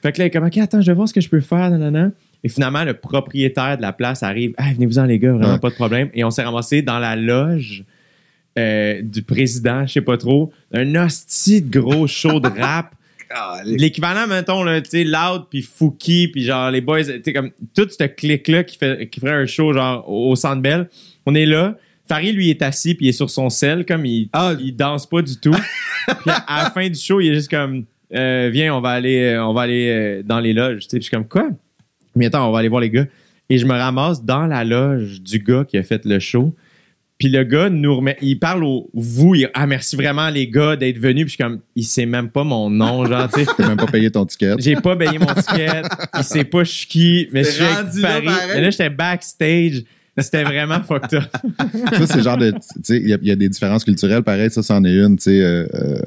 Fait 0.03 0.13
que 0.13 0.19
là, 0.19 0.25
il 0.25 0.27
est 0.27 0.31
comme 0.31 0.45
Ok, 0.45 0.59
attends, 0.59 0.83
je 0.83 0.87
vais 0.87 0.95
voir 0.95 1.09
ce 1.09 1.15
que 1.15 1.21
je 1.23 1.29
peux 1.31 1.41
faire, 1.41 1.71
nanana. 1.71 2.11
Et 2.45 2.49
finalement, 2.49 2.85
le 2.85 2.95
propriétaire 2.95 3.77
de 3.79 3.83
la 3.83 3.93
place 3.93 4.23
arrive 4.23 4.53
Ah, 4.59 4.73
venez-vous-en, 4.75 5.05
les 5.07 5.19
gars, 5.19 5.33
vraiment 5.33 5.55
Ouais. 5.55 5.59
pas 5.59 5.71
de 5.71 5.75
problème. 5.75 6.11
Et 6.15 6.23
on 6.25 6.31
s'est 6.31 6.43
ramassé 6.45 6.83
dans 6.83 6.99
la 7.01 7.17
loge. 7.17 7.85
euh, 8.57 9.03
du 9.03 9.23
président, 9.23 9.85
je 9.85 9.95
sais 9.95 10.01
pas 10.01 10.17
trop, 10.17 10.53
un 10.73 10.95
hostie 10.95 11.61
de 11.63 11.81
gros 11.81 12.07
show 12.07 12.39
de 12.39 12.49
rap 12.49 12.95
l'équivalent 13.65 14.29
mettons 14.29 14.63
là 14.63 14.81
tu 14.81 14.91
sais 14.91 15.03
Loud 15.03 15.47
puis 15.51 15.63
Fouki 15.63 16.29
puis 16.29 16.45
genre 16.45 16.71
les 16.71 16.81
boys 16.81 17.03
tu 17.03 17.21
sais 17.25 17.33
comme 17.33 17.51
tout 17.75 17.89
ce 17.91 18.05
clic 18.05 18.47
là 18.47 18.63
qui 18.63 18.79
fait 18.79 19.09
qui 19.09 19.19
ferait 19.19 19.33
un 19.33 19.47
show 19.47 19.73
genre 19.73 20.09
au 20.09 20.37
Centre 20.37 20.63
Bell 20.63 20.89
on 21.27 21.35
est 21.35 21.47
là 21.47 21.77
Farid 22.07 22.33
lui 22.37 22.51
est 22.51 22.63
assis 22.63 22.95
puis 22.95 23.07
il 23.07 23.09
est 23.09 23.13
sur 23.13 23.29
son 23.31 23.51
sel 23.51 23.85
comme 23.87 24.07
il 24.07 24.29
Ah. 24.33 24.53
il 24.61 24.77
danse 24.77 25.09
pas 25.09 25.21
du 25.23 25.37
tout 25.41 25.51
puis 26.07 26.31
à, 26.31 26.35
à 26.47 26.63
la 26.65 26.71
fin 26.71 26.89
du 26.89 26.95
show 26.99 27.21
il 27.21 27.31
est 27.33 27.35
juste 27.35 27.51
comme 27.51 27.87
euh, 28.15 28.51
viens 28.53 28.73
on 28.77 28.81
va 28.81 28.91
aller 28.91 29.21
euh, 29.35 29.45
on 29.45 29.53
va 29.53 29.63
aller 29.63 30.23
dans 30.25 30.39
les 30.39 30.53
loges 30.53 30.83
tu 30.85 30.91
sais 30.91 30.97
puis 30.99 31.05
je 31.05 31.09
suis 31.09 31.17
comme 31.17 31.27
quoi? 31.27 31.49
Mais 32.17 32.27
attends 32.27 32.49
on 32.49 32.53
va 32.53 32.59
aller 32.61 32.69
voir 32.69 32.81
les 32.81 32.91
gars 32.91 33.07
et 33.51 33.59
je 33.59 33.67
me 33.67 33.73
ramasse 33.73 34.25
dans 34.25 34.47
la 34.47 34.65
loge 34.65 35.21
du 35.23 35.39
gars 35.39 35.65
qui 35.67 35.77
a 35.79 35.83
fait 35.83 36.05
le 36.05 36.19
show 36.19 36.55
puis 37.17 37.29
le 37.29 37.45
gars 37.45 37.71
nous 37.71 37.95
remet, 37.97 38.17
il 38.21 38.41
parle 38.41 38.65
au 38.65 38.91
vous, 38.93 39.37
il, 39.37 39.49
ah 39.55 39.69
merci 39.69 39.95
vraiment 39.95 40.31
les 40.31 40.49
gars 40.49 40.75
d'être 40.75 40.99
venus. 40.99 41.25
Puis 41.25 41.31
je 41.31 41.35
suis 41.37 41.45
comme, 41.45 41.61
il 41.77 41.85
sait 41.85 42.07
même 42.07 42.29
pas 42.29 42.43
mon 42.43 42.69
nom, 42.69 43.07
genre, 43.07 43.31
tu 43.33 43.45
sais. 43.45 43.47
T'as 43.57 43.69
même 43.69 43.77
pas 43.77 43.87
payé 43.87 44.11
ton 44.11 44.27
ticket. 44.27 44.55
J'ai 44.59 44.75
pas 44.75 44.97
payé 44.97 45.17
mon 45.21 45.27
ticket. 45.33 45.83
il 46.19 46.25
sait 46.25 46.43
pas 46.43 46.65
je 46.65 46.71
suis 46.73 46.87
qui. 46.89 47.29
Mais 47.33 47.45
je 47.45 47.51
suis 47.51 47.65
avec 47.65 47.95
là, 47.95 48.09
Paris. 48.09 48.27
Mais 48.55 48.61
là, 48.63 48.69
j'étais 48.71 48.91
backstage. 48.91 49.85
C'était 50.19 50.43
vraiment 50.43 50.81
fucked 50.83 51.15
up. 51.15 51.25
ça, 51.93 52.07
c'est 52.07 52.17
le 52.17 52.23
genre 52.25 52.37
de. 52.37 52.51
Tu 52.51 52.59
sais, 52.83 52.97
il 52.99 53.09
y, 53.09 53.13
a- 53.13 53.19
il 53.23 53.29
y 53.29 53.31
a 53.31 53.37
des 53.37 53.49
différences 53.49 53.85
culturelles, 53.85 54.25
pareil, 54.25 54.51
ça, 54.51 54.65
c'en 54.65 54.83
est 54.85 54.93
une. 54.95 55.17
Tu 55.17 55.23
sais, 55.23 55.41
euh, 55.41 55.67
euh, 55.75 55.99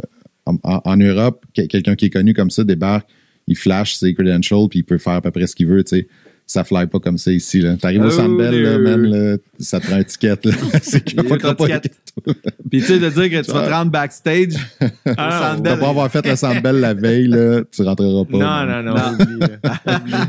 en, 0.45 0.57
en- 0.63 0.97
Europe, 0.97 1.45
que- 1.55 1.65
quelqu'un 1.67 1.95
qui 1.95 2.07
est 2.07 2.09
connu 2.09 2.33
comme 2.33 2.49
ça 2.49 2.65
débarque, 2.65 3.07
il 3.47 3.55
flash 3.55 3.95
ses 3.95 4.13
credentials, 4.13 4.67
puis 4.69 4.79
il 4.79 4.83
peut 4.83 4.97
faire 4.97 5.13
à 5.13 5.21
peu 5.21 5.31
près 5.31 5.47
ce 5.47 5.55
qu'il 5.55 5.67
veut, 5.67 5.83
tu 5.83 5.97
sais. 5.97 6.07
Ça 6.49 6.63
fly 6.63 6.87
pas 6.87 6.99
comme 6.99 7.17
ça 7.17 7.29
ici, 7.31 7.59
là. 7.59 7.75
T'arrives 7.75 8.01
au 8.03 8.07
Oh, 8.07 8.09
Centre 8.09 8.37
Bell, 8.37 8.61
là, 8.63 8.77
no. 8.77 8.83
man, 8.83 9.01
là, 9.09 9.37
ça 9.59 9.81
te 9.81 9.87
prend 9.87 9.97
un 9.97 10.03
ticket, 10.03 10.37
là. 10.45 10.51
c'est 10.81 11.03
qu'il 11.03 11.21
pas. 11.21 11.25
Puis 12.69 12.79
tu 12.79 12.81
sais, 12.81 12.99
de 12.99 13.09
dire 13.09 13.29
que 13.29 13.45
tu 13.45 13.51
vas 13.51 13.67
te 13.67 13.71
rendre 13.71 13.91
backstage 13.91 14.53
au 14.81 14.85
Ah, 15.17 15.51
Centre 15.55 15.63
T'as 15.63 15.71
Bell. 15.71 15.79
pas 15.79 15.89
avoir 15.89 16.09
fait 16.09 16.25
le 16.25 16.35
Centre 16.37 16.61
Bell 16.61 16.79
la 16.79 16.93
veille, 16.93 17.27
là, 17.27 17.63
tu 17.69 17.81
rentreras 17.83 18.23
pas. 18.23 18.37
Non, 18.37 18.65
non, 18.65 18.83
non. 18.83 18.95
là. 18.95 19.17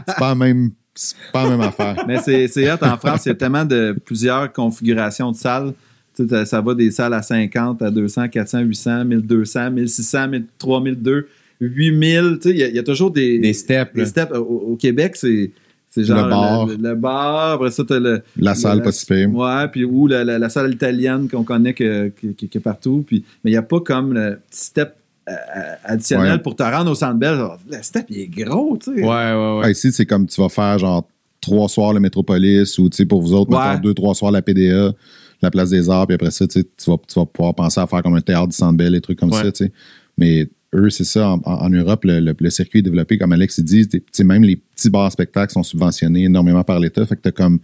C'est 0.08 0.16
pas 0.18 0.28
la 0.30 0.34
même, 0.34 0.70
c'est 0.94 1.14
pas 1.32 1.44
la 1.44 1.50
même 1.50 1.60
affaire. 1.60 2.04
Mais 2.08 2.18
c'est 2.18 2.48
c'est 2.48 2.68
hot 2.70 2.78
en 2.82 2.96
France, 2.96 3.26
il 3.26 3.28
y 3.28 3.32
a 3.32 3.34
tellement 3.36 3.64
de 3.64 3.96
plusieurs 4.04 4.52
configurations 4.52 5.30
de 5.30 5.36
salles. 5.36 5.72
Tu 6.16 6.26
sais, 6.26 6.44
ça 6.46 6.60
va 6.60 6.74
des 6.74 6.90
salles 6.90 7.14
à 7.14 7.22
50, 7.22 7.80
à 7.80 7.92
200, 7.92 8.28
400, 8.28 8.60
800, 8.62 9.04
1200, 9.04 9.70
1600, 9.70 10.26
3002, 10.58 11.28
8000. 11.60 12.38
Tu 12.40 12.48
sais, 12.48 12.54
il 12.54 12.58
y, 12.58 12.62
a- 12.62 12.68
il 12.68 12.74
y 12.74 12.78
a 12.78 12.82
toujours 12.82 13.10
des, 13.10 13.38
Des 13.38 13.52
steps, 13.52 13.94
des 13.94 14.06
steps. 14.06 14.32
Au, 14.32 14.38
au 14.72 14.76
Québec, 14.76 15.16
c'est 15.16 15.50
c'est 15.90 16.04
genre 16.04 16.24
Le 16.24 16.30
bar. 16.30 16.66
Le, 16.66 16.74
le 16.76 16.94
bar. 16.94 17.52
Après 17.52 17.70
ça, 17.70 17.82
t'as 17.86 17.98
le. 17.98 18.22
La 18.36 18.54
salle, 18.54 18.78
la- 18.78 18.84
pas 18.84 18.92
si 18.92 19.06
pire. 19.06 19.34
Ouais, 19.34 19.68
puis 19.72 19.84
ou 19.84 20.06
la, 20.06 20.22
la- 20.24 20.38
la 20.38 20.48
salle 20.48 20.72
italienne 20.72 21.28
qu'on 21.28 21.44
connaît 21.44 21.72
que, 21.74 22.08
que, 22.08 22.28
que- 22.28 22.46
que 22.46 22.58
partout. 22.58 23.04
Puis, 23.06 23.24
mais 23.42 23.50
il 23.50 23.54
n'y 23.54 23.58
a 23.58 23.62
pas 23.62 23.80
comme 23.80 24.12
le 24.12 24.38
petit 24.50 24.60
step 24.66 24.94
euh, 25.28 25.32
euh, 25.32 25.74
additionnel 25.84 26.32
Ouais. 26.32 26.38
pour 26.38 26.56
te 26.56 26.62
rendre 26.62 26.90
au 26.90 26.94
centre 26.94 27.14
belle. 27.18 27.38
Le 27.70 27.82
step, 27.82 28.06
il 28.10 28.18
est 28.20 28.26
gros, 28.28 28.76
tu 28.82 28.94
sais. 28.94 29.00
Ouais, 29.02 29.06
ouais, 29.06 29.58
ouais. 29.58 29.60
Ah, 29.64 29.70
ici, 29.70 29.90
c'est 29.92 30.06
comme 30.06 30.26
tu 30.26 30.40
vas 30.40 30.48
faire 30.48 30.78
genre 30.78 31.08
trois 31.40 31.68
soirs 31.68 31.92
le 31.92 32.00
Métropolis 32.00 32.78
ou 32.78 32.88
tu 32.90 32.96
sais, 32.98 33.06
pour 33.06 33.22
vous 33.22 33.32
autres, 33.32 33.50
Ouais. 33.56 33.70
mettons, 33.70 33.80
deux, 33.82 33.94
trois 33.94 34.14
soirs 34.14 34.30
la 34.32 34.42
PDA, 34.42 34.92
la 35.40 35.50
Place 35.50 35.70
des 35.70 35.88
Arts, 35.88 36.06
puis 36.06 36.14
après 36.14 36.30
ça, 36.30 36.46
tu 36.46 36.60
sais, 36.60 36.66
tu 36.76 36.90
vas, 36.90 36.96
tu 37.06 37.18
vas 37.18 37.24
pouvoir 37.26 37.54
penser 37.54 37.80
à 37.80 37.86
faire 37.86 38.02
comme 38.02 38.14
un 38.14 38.20
théâtre 38.20 38.48
du 38.48 38.56
Centre 38.56 38.76
Bell, 38.76 38.92
des 38.92 39.00
trucs 39.00 39.18
comme 39.18 39.30
Ouais. 39.32 39.42
ça, 39.42 39.52
tu 39.52 39.64
sais. 39.66 39.72
Mais 40.16 40.48
eux, 40.74 40.90
c'est 40.90 41.04
ça, 41.04 41.30
en, 41.30 41.40
en- 41.44 41.70
Europe, 41.70 42.04
le, 42.04 42.20
le- 42.20 42.34
le 42.38 42.50
circuit 42.50 42.80
est 42.80 42.82
développé, 42.82 43.18
comme 43.18 43.32
Alex 43.32 43.60
dit, 43.60 43.88
même 44.24 44.42
les 44.44 44.56
petits 44.56 44.90
bars 44.90 45.10
spectacles 45.10 45.52
sont 45.52 45.62
subventionnés 45.62 46.24
énormément 46.24 46.64
par 46.64 46.78
l'État, 46.80 47.06
fait 47.06 47.16
que 47.16 47.22
t'as 47.22 47.32
comme 47.32 47.58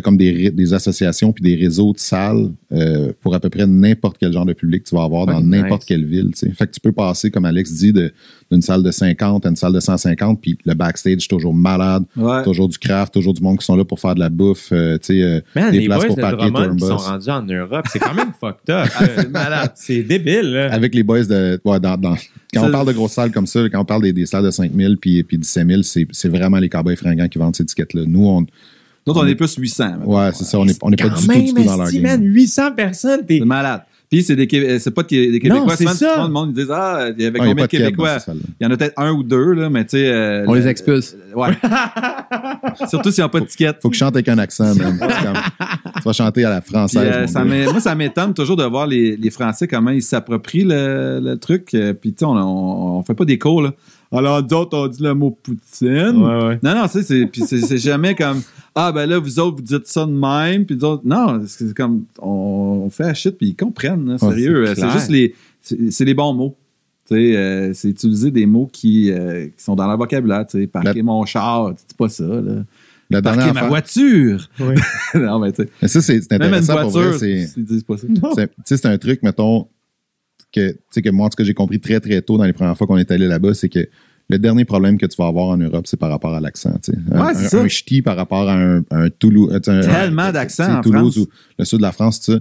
comme 0.00 0.16
des, 0.16 0.74
associations 0.74 1.32
puis 1.32 1.42
des 1.42 1.54
réseaux 1.54 1.92
de 1.92 1.98
salles 1.98 2.50
euh, 2.72 3.12
pour 3.22 3.34
à 3.34 3.40
peu 3.40 3.48
près 3.50 3.66
n'importe 3.66 4.16
quel 4.18 4.32
genre 4.32 4.44
de 4.46 4.52
public 4.52 4.84
que 4.84 4.88
tu 4.90 4.94
vas 4.94 5.04
avoir 5.04 5.26
dans 5.26 5.40
n'importe 5.40 5.82
nice. 5.82 5.86
quelle 5.88 6.04
ville. 6.04 6.30
tu 6.32 6.46
sais. 6.46 6.50
Fait 6.52 6.66
que 6.66 6.72
tu 6.72 6.80
peux 6.80 6.92
passer, 6.92 7.30
comme 7.30 7.44
Alex 7.44 7.72
dit, 7.72 7.92
d'une 8.50 8.62
salle 8.62 8.82
de 8.82 8.90
50 8.90 9.46
à 9.46 9.48
une 9.50 9.56
salle 9.56 9.72
de 9.72 9.80
150, 9.80 10.40
puis 10.40 10.58
le 10.64 10.74
backstage 10.74 11.28
toujours 11.28 11.54
malade, 11.54 12.04
Ouais. 12.16 12.42
toujours 12.44 12.68
du 12.68 12.78
craft, 12.78 13.12
toujours 13.14 13.34
du 13.34 13.42
monde 13.42 13.58
qui 13.58 13.64
sont 13.64 13.76
là 13.76 13.84
pour 13.84 14.00
faire 14.00 14.14
de 14.14 14.20
la 14.20 14.28
bouffe, 14.28 14.68
euh, 14.72 14.98
tu 14.98 15.14
sais, 15.18 15.22
euh, 15.22 15.40
des 15.70 15.80
les 15.80 15.86
places 15.86 15.98
boys 16.00 16.06
pour 16.08 16.16
de 16.16 16.20
parquer 16.20 16.50
Drummond 16.50 16.76
qui 16.76 16.86
sont 16.86 16.96
rendus 16.96 17.30
en 17.30 17.42
Europe, 17.42 17.86
c'est 17.92 17.98
quand 17.98 18.14
même 18.14 18.32
fucked 18.40 18.70
up. 18.70 18.88
c'est 19.16 19.30
malade. 19.30 19.72
C'est 19.74 20.02
débile, 20.02 20.52
là. 20.52 20.72
Avec 20.72 20.94
les 20.94 21.02
boys 21.02 21.24
de. 21.24 21.60
Ouais, 21.64 21.80
dans, 21.80 21.96
dans- 21.96 22.16
quand 22.54 22.66
on 22.66 22.70
parle 22.72 22.86
de 22.88 22.92
grosses 22.92 23.12
salles 23.12 23.30
comme 23.30 23.46
ça, 23.46 23.60
quand 23.68 23.80
on 23.80 23.84
parle 23.84 24.02
des, 24.02 24.12
des 24.14 24.24
salles 24.24 24.44
de 24.44 24.50
5000 24.50 24.96
puis, 24.96 25.22
puis 25.22 25.36
17000, 25.36 25.84
c'est 25.84 26.06
c'est 26.12 26.28
vraiment 26.30 26.56
les 26.58 26.68
cowboys 26.70 26.96
fringants 26.96 27.28
qui 27.28 27.38
vendent 27.38 27.54
ces 27.54 27.62
étiquettes-là. 27.64 28.02
Nous, 28.06 28.26
on. 28.26 28.46
D'autres, 29.08 29.24
on 29.24 29.26
est 29.26 29.34
plus 29.34 29.54
800. 29.56 29.98
mettons. 29.98 30.16
Ouais, 30.18 30.30
c'est 30.34 30.44
ça, 30.44 30.58
on 30.58 30.64
n'est 30.64 30.72
on 30.82 30.90
est 30.92 30.96
pas 30.96 31.08
du 31.08 31.20
tout, 31.26 31.28
même, 31.28 31.44
du 31.44 31.54
tout 31.54 31.64
dans 31.64 31.76
leur 31.76 31.90
game. 31.90 32.02
man, 32.02 32.20
800 32.24 32.72
personnes, 32.72 33.26
t'es... 33.26 33.38
C'est 33.40 33.44
malade. 33.44 33.82
Puis 34.10 34.22
c'est 34.22 34.36
des 34.36 34.46
Québé- 34.46 34.78
c'est 34.78 34.90
pas 34.90 35.02
des 35.02 35.38
Québécois. 35.38 35.58
Non, 35.60 35.68
c'est 35.76 35.84
ça. 35.84 36.14
souvent, 36.14 36.26
le 36.28 36.32
monde 36.32 36.48
ils 36.52 36.54
disent 36.54 36.70
ah 36.72 37.08
il 37.14 37.22
y 37.22 37.26
avait 37.26 37.38
Ah, 37.42 37.44
y 37.44 37.48
combien 37.50 37.64
pas 37.64 37.66
de 37.66 37.70
Québécois? 37.70 38.16
Il 38.58 38.64
y 38.64 38.66
en 38.66 38.70
a 38.70 38.76
peut-être 38.78 38.94
un 38.98 39.12
ou 39.12 39.22
deux 39.22 39.52
là, 39.52 39.68
mais 39.68 39.84
tu 39.84 39.98
sais. 39.98 40.08
euh, 40.08 40.44
On 40.46 40.54
le- 40.54 40.60
les 40.60 40.66
expulse. 40.66 41.14
Ouais. 41.36 41.48
Surtout 42.88 43.10
s'ils 43.10 43.22
n'ont 43.22 43.28
pas 43.28 43.40
de 43.40 43.44
ticket. 43.44 43.72
Faut 43.82 43.88
que 43.90 43.94
je 43.94 43.98
chante 43.98 44.14
avec 44.16 44.28
un 44.28 44.38
accent, 44.38 44.74
comme- 44.76 44.98
tu 44.98 46.02
vas 46.04 46.12
chanter 46.12 46.44
à 46.44 46.50
la 46.50 46.60
Puis, 46.60 46.70
française. 46.70 47.02
euh, 47.14 47.26
ça 47.26 47.44
m'é- 47.44 47.66
moi, 47.66 47.80
ça 47.80 47.94
m'étonne 47.94 48.32
toujours 48.34 48.56
de 48.56 48.64
voir 48.64 48.86
les, 48.86 49.16
les 49.16 49.30
Français 49.30 49.68
comment 49.68 49.90
ils 49.90 50.02
s'approprient 50.02 50.64
le, 50.64 51.20
le 51.22 51.36
truc. 51.36 51.74
Euh, 51.74 51.92
Puis, 51.92 52.12
tu 52.12 52.20
sais, 52.20 52.24
on, 52.24 52.30
on, 52.36 52.98
on 52.98 53.02
fait 53.02 53.14
pas 53.14 53.24
des 53.26 53.38
cours, 53.38 53.60
là. 53.62 53.72
Alors, 54.10 54.42
d'autres, 54.42 54.76
on 54.78 54.86
dit 54.86 55.02
le 55.02 55.12
mot 55.14 55.30
poutine. 55.30 56.22
Ouais, 56.22 56.44
ouais. 56.44 56.58
Non, 56.62 56.74
non, 56.74 56.84
tu 56.86 56.92
sais, 56.92 57.02
c'est, 57.02 57.26
puis 57.26 57.42
c'est, 57.46 57.60
c'est 57.60 57.76
jamais 57.78 58.14
comme 58.14 58.40
Ah, 58.74 58.90
ben 58.92 59.06
là, 59.06 59.18
vous 59.18 59.38
autres, 59.38 59.56
vous 59.56 59.62
dites 59.62 59.86
ça 59.86 60.06
de 60.06 60.12
même. 60.12 60.64
Puis 60.64 60.76
d'autres, 60.76 61.02
non, 61.04 61.42
c'est 61.46 61.74
comme 61.74 62.04
on, 62.20 62.84
on 62.86 62.90
fait 62.90 63.02
la 63.04 63.14
shit, 63.14 63.36
puis 63.36 63.48
ils 63.48 63.54
comprennent, 63.56 64.06
là, 64.06 64.12
Ouais, 64.14 64.18
sérieux. 64.34 64.64
c'est 64.74 64.82
Euh, 64.84 64.88
c'est 64.88 64.98
juste 64.98 65.10
les, 65.10 65.34
c'est, 65.60 65.90
c'est 65.90 66.04
les 66.06 66.14
bons 66.14 66.32
mots. 66.32 66.56
Tu 67.06 67.14
sais, 67.16 67.36
euh, 67.36 67.72
c'est 67.74 67.88
utiliser 67.90 68.30
des 68.30 68.46
mots 68.46 68.68
qui, 68.72 69.10
euh, 69.10 69.46
qui 69.46 69.62
sont 69.62 69.74
dans 69.74 69.86
leur 69.86 69.96
vocabulaire. 69.98 70.46
Tu 70.46 70.60
sais, 70.60 70.66
parquer 70.66 70.92
La- 70.94 71.02
mon 71.02 71.24
char, 71.26 71.70
tu 71.70 71.82
dis 71.88 71.94
pas 71.94 72.08
ça, 72.08 72.24
là. 72.24 72.62
La 73.10 73.22
Parquer 73.22 73.38
ma 73.40 73.50
affaire- 73.52 73.68
voiture. 73.68 74.48
Ouais. 74.60 74.74
non, 75.14 75.38
mais 75.38 75.50
tu 75.52 75.62
sais, 75.62 75.68
Mais 75.80 75.88
ça, 75.88 76.02
c'est 76.02 76.20
c'est 76.20 76.30
même 76.32 76.42
une 76.42 76.54
intéressant 76.58 76.82
pour 76.82 76.90
vrai. 76.90 77.18
c'est- 77.18 77.52
ils 77.56 77.64
disent 77.64 77.84
pas 77.84 77.96
ça. 77.96 78.06
C'est 78.34 78.46
tu 78.48 78.52
sais, 78.66 78.76
c'est 78.76 78.86
un 78.86 78.98
truc, 78.98 79.22
mettons, 79.22 79.66
que, 80.52 80.70
tu 80.72 80.78
sais, 80.90 81.02
que 81.02 81.10
moi, 81.10 81.26
en 81.26 81.28
tout 81.28 81.36
cas, 81.36 81.44
j'ai 81.44 81.54
compris 81.54 81.80
très, 81.80 82.00
très 82.00 82.20
tôt 82.22 82.38
dans 82.38 82.44
les 82.44 82.52
premières 82.52 82.76
fois 82.76 82.86
qu'on 82.86 82.96
est 82.98 83.10
allé 83.10 83.26
là-bas, 83.26 83.54
c'est 83.54 83.68
que 83.68 83.86
le 84.30 84.38
dernier 84.38 84.64
problème 84.64 84.98
que 84.98 85.06
tu 85.06 85.16
vas 85.16 85.26
avoir 85.28 85.46
en 85.48 85.56
Europe, 85.56 85.86
c'est 85.86 85.98
par 85.98 86.10
rapport 86.10 86.34
à 86.34 86.40
l'accent. 86.40 86.70
Un, 87.12 87.24
Ouais, 87.24 87.32
un, 87.54 87.58
un 87.64 87.68
ch'ti 87.68 88.02
par 88.02 88.16
rapport 88.16 88.48
à 88.48 88.54
un, 88.54 88.82
un 88.90 89.08
Toulouse. 89.10 89.50
euh, 89.68 89.82
Tellement 89.82 90.30
d'accents 90.32 90.78
en 90.78 90.80
Toulouse 90.82 91.14
France. 91.14 91.26
ou 91.26 91.30
le 91.58 91.64
sud 91.64 91.78
de 91.78 91.82
la 91.82 91.92
France, 91.92 92.20
tu 92.20 92.32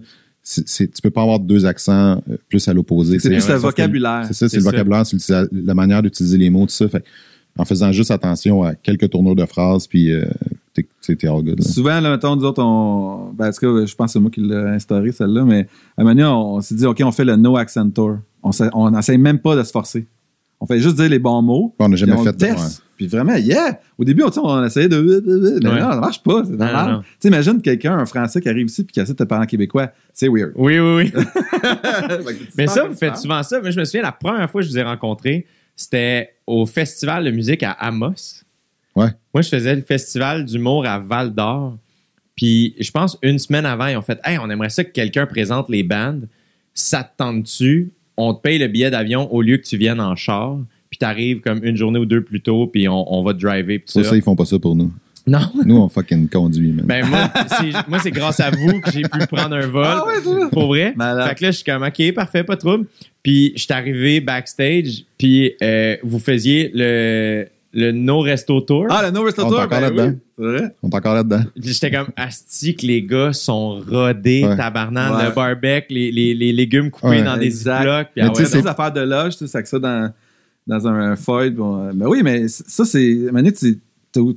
sais, 0.44 0.64
c'est- 0.66 0.94
tu 0.94 1.02
peux 1.02 1.10
pas 1.12 1.22
avoir 1.22 1.40
deux 1.40 1.66
accents 1.66 2.22
euh, 2.30 2.38
plus 2.50 2.68
à 2.68 2.74
l'opposé. 2.74 3.20
C'est 3.20 3.30
plus 3.30 3.48
le 3.48 3.56
vocabulaire. 3.56 4.24
C'est 4.28 4.34
ça, 4.34 4.50
c'est 4.50 4.58
le 4.58 4.64
vocabulaire, 4.64 5.06
c'est 5.06 5.34
la 5.52 5.74
manière 5.74 6.02
d'utiliser 6.02 6.38
les 6.38 6.50
mots, 6.50 6.66
tout 6.66 6.74
ça. 6.74 6.88
Fait, 6.90 7.04
en 7.58 7.66
faisant 7.66 7.92
juste 7.92 8.12
attention 8.12 8.64
à 8.64 8.76
quelques 8.76 9.10
tournures 9.10 9.36
de 9.36 9.46
phrases, 9.46 9.88
puis 9.88 10.12
euh, 10.12 10.26
t'es- 10.74 11.28
all 11.28 11.44
good. 11.44 11.60
là. 11.60 11.66
Souvent, 11.66 12.00
là, 12.00 12.12
mettons, 12.12 12.36
nous 12.36 12.44
autres, 12.46 12.62
on. 12.64 13.32
Ben, 13.34 13.48
en 13.48 13.52
tout 13.52 13.60
cas, 13.60 13.86
je 13.86 13.96
pense 13.96 14.08
que 14.08 14.12
c'est 14.14 14.20
moi 14.20 14.30
qui 14.32 14.42
l'ai 14.42 14.56
instauré, 14.56 15.12
celle-là, 15.12 15.44
mais 15.44 15.68
à 15.98 16.02
un 16.02 16.04
moment 16.04 16.16
donné, 16.16 16.26
on, 16.26 16.56
on 16.56 16.62
s'est 16.62 16.76
dit, 16.76 16.86
OK, 16.86 17.02
on 17.04 17.12
fait 17.12 17.26
le 17.26 17.36
no 17.36 17.58
accent 17.58 17.90
tour. 17.90 18.18
On 18.44 18.92
n'essaye 18.92 19.18
même 19.18 19.40
pas 19.40 19.56
de 19.56 19.64
se 19.64 19.72
forcer. 19.72 20.06
On 20.60 20.66
fait 20.66 20.80
juste 20.80 20.96
dire 20.96 21.10
les 21.10 21.20
bons 21.20 21.42
mots. 21.42 21.76
On 21.80 21.90
n'a 21.90 21.96
jamais 21.96 22.14
on 22.14 22.24
fait 22.24 22.34
teste. 22.34 22.82
Puis 22.96 23.06
vraiment, 23.06 23.36
yeah! 23.36 23.80
Au 24.00 24.04
début, 24.04 24.24
on, 24.24 24.64
essayait 24.64 24.88
de. 24.90 25.60
Mais 25.62 25.70
Ouais. 25.70 25.80
non, 25.80 25.92
ça 25.92 26.00
marche 26.00 26.24
pas. 26.24 26.42
C'est 26.46 26.56
normal. 26.56 27.02
Tu 27.04 27.08
sais, 27.20 27.28
imagine 27.28 27.62
quelqu'un, 27.62 27.96
un 27.96 28.06
Français 28.08 28.42
qui 28.42 28.50
arrive 28.50 28.66
ici 28.66 28.84
puis 28.84 28.94
qui 28.94 29.00
essaie 29.00 29.12
de 29.14 29.18
te 29.18 29.24
parler 29.24 29.44
en 29.44 29.48
québécois. 29.48 29.92
C'est 30.14 30.28
weird. 30.28 30.54
Oui, 30.56 30.80
oui, 30.80 31.12
oui. 31.14 31.24
Mais 32.58 32.66
ça, 32.66 32.86
vous 32.88 32.96
faites 32.96 33.18
souvent 33.18 33.44
ça. 33.44 33.60
Moi, 33.62 33.70
je 33.70 33.80
me 33.80 33.86
souviens, 33.86 34.02
la 34.02 34.12
première 34.12 34.50
fois 34.50 34.62
que 34.62 34.68
je 34.68 34.72
vous 34.72 34.80
ai 34.80 34.84
rencontré, 34.84 35.46
c'était 35.78 36.34
au 36.46 36.66
festival 36.66 37.24
de 37.24 37.32
musique 37.32 37.64
à 37.64 37.72
Amos. 37.72 38.44
Ouais. 38.96 39.10
Moi, 39.34 39.44
je 39.44 39.50
faisais 39.50 39.76
le 39.76 39.84
festival 39.84 40.44
d'humour 40.44 40.86
à 40.86 41.00
Val 41.00 41.34
d'Or. 41.34 41.78
Puis, 42.36 42.76
je 42.80 42.92
pense, 42.92 43.18
une 43.22 43.40
semaine 43.40 43.66
avant, 43.66 43.88
ils 43.88 43.96
ont 43.96 44.02
fait 44.02 44.20
Hey, 44.26 44.38
on 44.40 44.50
aimerait 44.50 44.70
ça 44.70 44.84
que 44.84 44.92
quelqu'un 44.92 45.26
présente 45.28 45.70
les 45.70 45.84
bandes. 45.84 46.28
Ça 46.74 47.04
te 47.04 47.16
tente-tu? 47.18 47.92
On 48.18 48.34
te 48.34 48.42
paye 48.42 48.58
le 48.58 48.68
billet 48.68 48.90
d'avion 48.90 49.32
au 49.32 49.42
lieu 49.42 49.58
que 49.58 49.66
tu 49.66 49.78
viennes 49.78 50.02
en 50.02 50.16
char. 50.16 50.58
Puis, 50.90 50.98
t'arrives 50.98 51.42
comme 51.42 51.64
une 51.64 51.76
journée 51.76 52.00
ou 52.00 52.06
deux 52.06 52.24
plus 52.24 52.42
tôt, 52.42 52.66
puis 52.68 52.88
on, 52.88 53.14
on 53.14 53.24
va 53.24 53.34
te 53.34 53.40
driver. 53.40 53.78
Puis 53.80 53.94
Pour 53.94 54.04
ça. 54.04 54.10
ça, 54.10 54.16
ils 54.16 54.22
font 54.24 54.36
pas 54.36 54.46
ça 54.46 54.58
pour 54.58 54.76
nous. 54.76 54.92
Non. 55.28 55.40
Nous, 55.66 55.76
on 55.78 55.90
fucking 55.90 56.30
conduit, 56.30 56.72
man. 56.72 56.86
Ben, 56.86 57.06
moi, 57.06 57.30
c'est, 57.60 57.90
moi, 57.90 58.00
c'est 58.00 58.12
grâce 58.12 58.40
à 58.40 58.50
vous 58.50 58.80
que 58.80 58.92
j'ai 58.92 59.02
pu 59.02 59.28
prendre 59.30 59.56
un 59.56 59.68
vol. 59.68 59.84
Ah 59.86 60.06
ouais, 60.08 60.14
c'est 60.24 60.30
vrai. 60.30 60.50
Pour 60.50 60.68
vrai. 60.68 60.94
Malade. 60.96 61.28
Fait 61.30 61.36
que 61.36 61.44
là, 61.44 61.52
je 61.52 61.56
suis 61.58 61.66
comme, 61.66 61.84
OK, 61.84 62.14
parfait, 62.14 62.44
pas 62.44 62.56
de 62.56 62.60
trouble. 62.62 62.86
Puis, 63.24 63.52
je 63.56 63.64
suis 63.64 63.74
arrivé 63.74 64.22
backstage, 64.22 65.04
puis 65.18 65.52
euh, 65.62 65.98
vous 66.02 66.20
faisiez 66.20 66.72
le, 66.74 67.46
le 67.74 67.92
No 67.92 68.22
Resto 68.22 68.62
Tour. 68.62 68.88
Ah, 68.90 69.02
le 69.04 69.12
No 69.12 69.24
Rest 69.24 69.38
On 69.40 69.48
est 69.48 69.50
Tour, 69.50 69.60
encore 69.60 69.68
ben 69.70 69.82
là-dedans. 69.82 70.08
oui, 70.08 70.18
c'est 70.38 70.44
vrai? 70.46 70.76
On 70.82 70.90
est 70.90 70.96
encore 70.96 71.14
là-dedans. 71.16 71.44
J'étais 71.62 71.92
comme, 71.92 72.08
asti 72.16 72.76
que 72.78 72.86
les 72.86 73.02
gars 73.04 73.34
sont 73.34 73.82
rodés, 73.82 74.46
Ouais. 74.46 74.56
tabarnak, 74.56 75.14
Ouais. 75.18 75.26
le 75.26 75.32
barbecue, 75.36 75.94
les, 75.94 76.12
les, 76.12 76.34
les 76.36 76.54
légumes 76.54 76.90
coupés 76.90 77.08
Ouais. 77.10 77.24
dans 77.24 77.36
des 77.36 77.48
Exact. 77.48 78.12
Puis 78.14 78.22
Mais 78.24 78.30
ah 78.30 78.34
tu 78.34 78.44
sais, 78.46 78.50
C'est 78.50 78.62
des 78.62 78.68
affaires 78.68 78.94
de 78.94 79.02
loge, 79.02 79.34
tu 79.34 79.40
sais, 79.40 79.48
ça 79.48 79.62
que 79.62 79.68
ça 79.68 79.78
dans, 79.78 80.10
dans 80.66 80.88
un, 80.88 81.12
un 81.12 81.16
foil. 81.18 81.50
Bon, 81.50 81.88
euh, 81.88 81.92
ben 81.94 82.08
oui, 82.08 82.22
mais 82.24 82.48
ça, 82.48 82.86
c'est. 82.86 83.14
Mané, 83.34 83.52
tu 83.52 83.80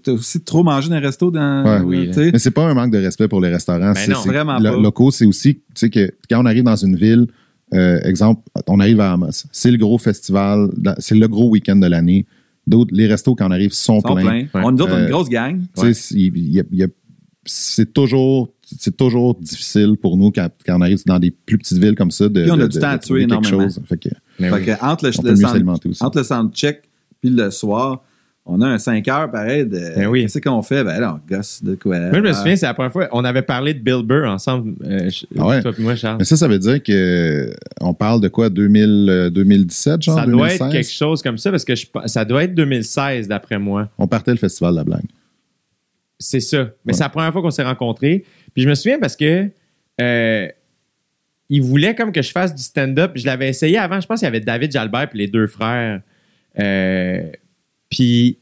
t'as 0.03 0.13
aussi 0.13 0.41
trop 0.43 0.63
mangé 0.63 0.89
dans 0.89 0.97
un 0.97 1.01
resto 1.01 1.31
dans. 1.31 1.65
Ouais. 1.65 1.81
Oui, 1.85 2.07
tu 2.09 2.15
sais. 2.15 2.31
Mais 2.33 2.39
c'est 2.39 2.51
pas 2.51 2.65
un 2.69 2.75
manque 2.75 2.93
de 2.93 2.99
respect 2.99 3.29
pour 3.29 3.41
les 3.41 3.49
restaurants. 3.49 3.93
c'est, 3.95 4.09
Ben 4.09 4.15
non, 4.15 4.21
vraiment 4.23 4.59
le- 4.59 4.71
pas. 4.71 4.77
Locaux, 4.77 5.11
c'est 5.11 5.27
aussi, 5.27 5.55
tu 5.57 5.63
sais, 5.75 5.91
que 5.91 6.11
quand 6.29 6.43
on 6.43 6.47
arrive 6.47 6.65
dans 6.65 6.77
une 6.77 6.97
ville, 6.97 7.27
euh, 7.75 8.01
exemple, 8.03 8.43
on 8.67 8.81
arrive 8.81 9.01
à 9.01 9.13
Amos, 9.13 9.45
c'est 9.53 9.71
le 9.71 9.77
gros 9.79 9.99
festival, 9.99 10.69
c'est 10.99 11.15
le 11.15 11.29
gros 11.29 11.49
week-end 11.51 11.77
de 11.77 11.87
l'année. 11.87 12.27
D'autres, 12.67 12.91
les 12.95 13.07
restos, 13.07 13.35
quand 13.35 13.49
on 13.49 13.53
arrive, 13.53 13.73
sont, 13.73 13.99
Ils 13.99 14.09
sont 14.09 14.15
pleins. 14.15 14.23
pleins. 14.25 14.41
Ouais. 14.55 14.67
On, 14.67 14.71
nous 14.73 14.83
autres, 14.83 14.93
on 14.93 14.97
a 14.97 15.01
une 15.01 15.05
Euh, 15.07 15.11
grosse 15.11 15.29
gang. 15.29 15.61
C'est 17.47 17.93
toujours, 17.95 18.53
c'est 18.79 18.97
toujours 18.97 19.35
difficile 19.41 19.97
pour 20.01 20.17
nous 20.19 20.31
quand, 20.31 20.49
quand 20.67 20.77
on 20.79 20.83
arrive 20.83 20.99
dans 21.07 21.19
des 21.19 21.31
plus 21.31 21.57
petites 21.57 21.79
villes 21.79 21.95
comme 21.95 22.11
ça 22.11 22.29
de, 22.29 22.43
Puis 22.43 22.51
on 22.51 22.55
a 22.55 22.65
de- 22.65 22.67
du 22.69 22.79
temps 22.79 22.89
à 22.89 22.99
de 22.99 23.03
tuer 23.03 23.21
quelque 23.27 23.31
énormément. 23.31 23.63
chose. 23.63 23.81
Fait 23.89 23.97
que, 23.97 24.09
Mais 24.39 24.51
Fait 24.51 24.55
oui. 24.57 24.65
que 24.67 24.85
entre 24.85 25.05
le, 25.07 25.11
le 25.31 25.37
sound- 25.37 25.49
s'alimenter 25.49 25.89
aussi. 25.89 26.05
entre 26.05 26.19
le 26.19 26.25
soundcheck 26.25 26.83
puis 27.21 27.31
le 27.31 27.51
soir, 27.51 28.03
on 28.47 28.61
a 28.63 28.67
un 28.67 28.79
5 28.79 29.07
heures 29.09 29.31
pareil 29.31 29.65
de. 29.67 29.79
Ben 29.97 30.07
oui. 30.07 30.23
Qu'est-ce 30.23 30.39
qu'on 30.41 30.63
fait? 30.63 30.83
Ben 30.83 30.99
là, 31.01 31.21
on 31.23 31.35
gosse 31.35 31.63
de 31.63 31.75
quoi? 31.77 31.99
Moi, 31.99 32.11
je 32.15 32.21
me 32.21 32.33
souviens, 32.33 32.57
c'est 32.57 32.67
la 32.67 32.75
première 32.75 32.91
fois, 32.93 33.09
on 33.13 33.25
avait 33.25 33.43
parlé 33.43 33.75
de 33.75 33.79
Bill 33.81 34.03
Burr 34.03 34.29
ensemble, 34.29 34.75
euh, 34.85 35.09
je- 35.11 35.27
Ah 35.39 35.47
ouais? 35.47 35.63
toi 35.63 35.73
et 35.79 35.83
moi, 35.83 35.95
Charles. 35.95 36.17
Mais 36.19 36.25
ça, 36.25 36.37
ça 36.37 36.49
veut 36.49 36.59
dire 36.59 36.83
que 36.83 37.53
on 37.81 37.95
parle 37.95 38.21
de 38.21 38.29
quoi, 38.29 38.49
2000, 38.51 39.07
euh, 39.09 39.31
2017, 39.31 40.03
genre 40.03 40.19
Ça 40.19 40.25
doit 40.27 40.49
2016? 40.49 40.61
être 40.67 40.73
quelque 40.73 40.91
chose 40.91 41.23
comme 41.23 41.39
ça, 41.39 41.51
parce 41.51 41.65
que 41.65 41.75
je, 41.75 41.87
ça 42.07 42.25
doit 42.25 42.45
être 42.45 42.55
2016, 42.55 43.29
d'après 43.29 43.59
moi. 43.59 43.89
On 43.99 44.07
partait 44.09 44.33
le 44.33 44.39
festival 44.39 44.73
de 44.73 44.79
la 44.79 44.85
blague. 44.85 45.05
C'est 46.19 46.41
ça. 46.41 46.65
Mais 46.85 46.93
Ouais. 46.93 46.93
c'est 46.95 47.03
la 47.05 47.09
première 47.09 47.33
fois 47.33 47.43
qu'on 47.43 47.51
s'est 47.51 47.63
rencontrés. 47.63 48.25
Puis 48.55 48.63
je 48.65 48.69
me 48.69 48.75
souviens 48.75 48.99
parce 48.99 49.17
que 49.17 49.49
euh, 50.01 50.49
il 51.49 51.63
voulait 51.63 51.95
comme 51.95 52.13
que 52.13 52.21
je 52.23 52.31
fasse 52.31 52.55
du 52.55 52.63
stand-up. 52.63 53.13
Je 53.15 53.27
l'avais 53.27 53.49
essayé 53.49 53.79
avant. 53.79 54.01
Je 54.01 54.07
pense 54.07 54.19
qu'il 54.21 54.27
y 54.27 54.29
avait 54.29 54.41
David 54.41 54.71
Jalbert 54.73 55.09
puis 55.09 55.19
les 55.19 55.29
deux 55.29 55.47
frères. 55.47 56.01
Euh, 56.59 57.23
puis 57.91 58.39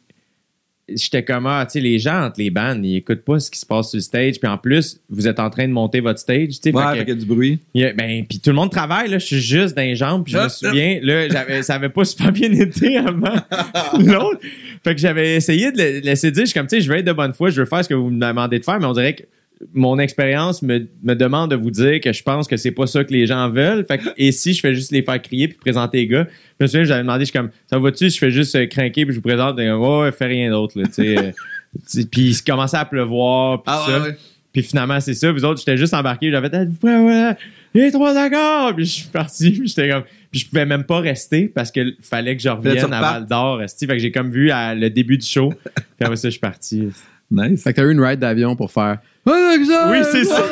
j'étais 0.90 1.22
comme 1.22 1.46
ah, 1.46 1.66
tu 1.66 1.72
sais, 1.72 1.80
les 1.80 1.98
gens 1.98 2.24
entre 2.24 2.40
les 2.40 2.48
bandes, 2.50 2.82
ils 2.84 2.96
écoutent 2.96 3.22
pas 3.24 3.38
ce 3.40 3.50
qui 3.50 3.58
se 3.58 3.66
passe 3.66 3.90
sur 3.90 3.98
le 3.98 4.00
stage. 4.02 4.38
Puis 4.40 4.48
en 4.50 4.56
plus, 4.56 5.00
vous 5.10 5.28
êtes 5.28 5.38
en 5.38 5.50
train 5.50 5.68
de 5.68 5.72
monter 5.72 6.00
votre 6.00 6.18
stage. 6.18 6.48
tu 6.48 6.54
sais. 6.62 6.72
Ouais, 6.74 6.82
Fait 6.92 6.98
que- 7.00 7.04
qu'il 7.04 7.08
y 7.10 7.12
a 7.12 7.14
du 7.20 7.26
bruit. 7.26 7.58
il 7.74 7.82
y 7.82 7.84
a- 7.84 7.92
ben, 7.92 8.24
puis 8.26 8.38
tout 8.40 8.48
le 8.50 8.56
monde 8.56 8.70
travaille, 8.70 9.10
là. 9.10 9.18
Je 9.18 9.26
suis 9.26 9.40
juste 9.40 9.76
dans 9.76 9.82
les 9.82 9.96
jambes. 9.96 10.24
Puis 10.24 10.32
je 10.32 10.38
me 10.38 10.44
Ah, 10.44 10.48
souviens, 10.48 10.98
là, 11.02 11.28
j'avais, 11.28 11.62
ça 11.62 11.74
avait 11.74 11.90
pas 11.90 12.04
super 12.06 12.32
bien 12.32 12.50
été 12.52 12.96
avant 12.96 13.34
l'autre. 13.98 14.40
Fait 14.82 14.94
que 14.94 15.00
j'avais 15.00 15.34
essayé 15.36 15.72
de 15.72 15.76
le- 15.76 15.98
laisser 16.00 16.30
dire. 16.30 16.44
Je 16.44 16.50
suis 16.50 16.58
comme, 16.58 16.66
tu 16.66 16.76
sais, 16.76 16.80
je 16.80 16.90
veux 16.90 16.96
être 16.98 17.04
de 17.06 17.12
bonne 17.12 17.34
foi, 17.34 17.50
je 17.50 17.60
veux 17.60 17.66
faire 17.66 17.84
ce 17.84 17.88
que 17.90 17.94
vous 17.94 18.08
me 18.08 18.18
demandez 18.26 18.58
de 18.58 18.64
faire, 18.64 18.78
mais 18.80 18.86
on 18.86 18.92
dirait 18.94 19.14
que 19.14 19.24
mon 19.74 19.98
expérience 19.98 20.62
me, 20.62 20.86
me 21.02 21.14
demande 21.14 21.50
de 21.50 21.56
vous 21.56 21.70
dire 21.70 22.00
que 22.00 22.12
je 22.12 22.22
pense 22.22 22.46
que 22.46 22.56
c'est 22.56 22.70
pas 22.70 22.86
ça 22.86 23.02
que 23.04 23.12
les 23.12 23.26
gens 23.26 23.50
veulent. 23.50 23.84
Fait 23.86 23.98
que, 23.98 24.08
et 24.16 24.30
si 24.32 24.52
je 24.52 24.60
fais 24.60 24.74
juste 24.74 24.92
les 24.92 25.02
faire 25.02 25.20
crier 25.20 25.48
puis 25.48 25.58
présenter 25.58 25.98
les 25.98 26.06
gars, 26.06 26.26
je 26.58 26.64
me 26.64 26.66
souviens, 26.68 26.84
j'avais 26.84 27.02
demandé, 27.02 27.20
je 27.20 27.30
suis 27.30 27.38
comme, 27.38 27.50
ça 27.68 27.78
va-tu, 27.78 28.08
je 28.10 28.18
fais 28.18 28.30
juste 28.30 28.54
euh, 28.54 28.66
crinquer 28.66 29.04
puis 29.04 29.14
je 29.14 29.18
vous 29.20 29.26
présente, 29.28 29.58
et, 29.58 29.70
ouais, 29.70 30.00
ouais, 30.00 30.12
fais 30.12 30.26
rien 30.26 30.50
d'autre, 30.50 30.78
là, 30.80 30.86
tu 30.86 30.92
sais. 30.94 31.18
euh, 31.18 31.30
tu 31.74 32.00
sais, 32.02 32.06
Puis 32.10 32.20
il 32.30 32.42
commençait 32.42 32.76
à 32.76 32.84
pleuvoir, 32.84 33.62
puis 33.62 33.72
Ah 33.74 33.84
ça. 33.86 33.98
ouais, 34.00 34.08
ouais. 34.10 34.16
Puis 34.52 34.62
finalement, 34.62 34.98
c'est 34.98 35.12
ça. 35.14 35.30
Vous 35.30 35.44
autres, 35.44 35.58
j'étais 35.60 35.76
juste 35.76 35.92
embarqué. 35.92 36.30
J'avais 36.30 36.48
dit, 36.48 36.56
ouais, 36.82 36.96
ouais, 36.98 37.36
les 37.74 37.92
trois 37.92 38.16
accords. 38.16 38.74
Puis 38.74 38.86
je 38.86 38.90
suis 38.92 39.08
parti. 39.08 39.50
Puis 39.50 39.68
j'étais 39.68 39.90
comme. 39.90 40.04
Puis 40.30 40.40
je 40.40 40.48
pouvais 40.48 40.64
même 40.64 40.84
pas 40.84 41.00
rester 41.00 41.48
parce 41.48 41.70
qu'il 41.70 41.96
fallait 42.00 42.34
que 42.34 42.42
je 42.42 42.48
Fallait 42.48 42.62
que 42.62 42.80
tu 42.80 42.84
revienne 42.86 42.92
à. 42.94 43.00
Val 43.00 43.26
d'Or. 43.26 43.60
Fait 43.78 43.86
que 43.86 43.98
j'ai 43.98 44.10
comme 44.10 44.30
vu 44.30 44.50
à- 44.50 44.74
le 44.74 44.88
début 44.88 45.18
du 45.18 45.26
show. 45.26 45.52
Puis 45.74 45.74
après 46.00 46.16
ça, 46.16 46.28
je 46.28 46.32
suis 46.32 46.40
parti. 46.40 46.88
Nice. 47.30 47.62
Fait 47.62 47.72
que 47.74 47.76
t'as 47.80 47.86
eu 47.86 47.92
une 47.92 48.00
ride 48.00 48.20
d'avion 48.20 48.56
pour 48.56 48.72
faire. 48.72 48.98
Oui, 49.32 49.98
c'est 50.12 50.24
ça. 50.24 50.42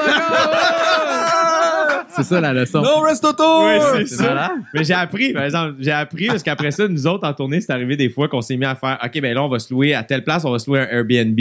C'est 2.17 2.23
ça 2.23 2.41
la 2.41 2.55
leçon. 2.55 2.81
No 2.81 3.01
Resto 3.01 3.31
Tour! 3.35 3.67
Oui, 3.67 4.05
c'est 4.09 4.15
ça. 4.17 4.23
malade. 4.29 4.51
Mais 4.73 4.85
j'ai 4.85 4.95
appris, 4.95 5.35
par 5.35 5.43
exemple, 5.45 5.75
j'ai 5.81 5.91
appris 5.91 6.29
parce 6.29 6.43
qu'après 6.43 6.71
ça, 6.71 6.89
nous 6.89 7.07
autres, 7.07 7.29
en 7.29 7.35
tournée, 7.35 7.61
c'est 7.61 7.71
arrivé 7.73 7.95
des 7.95 8.09
fois 8.09 8.27
qu'on 8.27 8.41
s'est 8.41 8.57
mis 8.57 8.65
à 8.65 8.75
faire 8.75 8.99
OK, 9.05 9.21
ben 9.21 9.35
là, 9.35 9.43
on 9.45 9.49
va 9.49 9.59
se 9.59 9.71
louer 9.73 9.93
à 9.95 10.03
telle 10.03 10.25
place, 10.25 10.43
on 10.47 10.51
va 10.51 10.59
se 10.59 10.71
louer 10.71 10.81
un 10.81 10.87
Airbnb. 10.97 11.39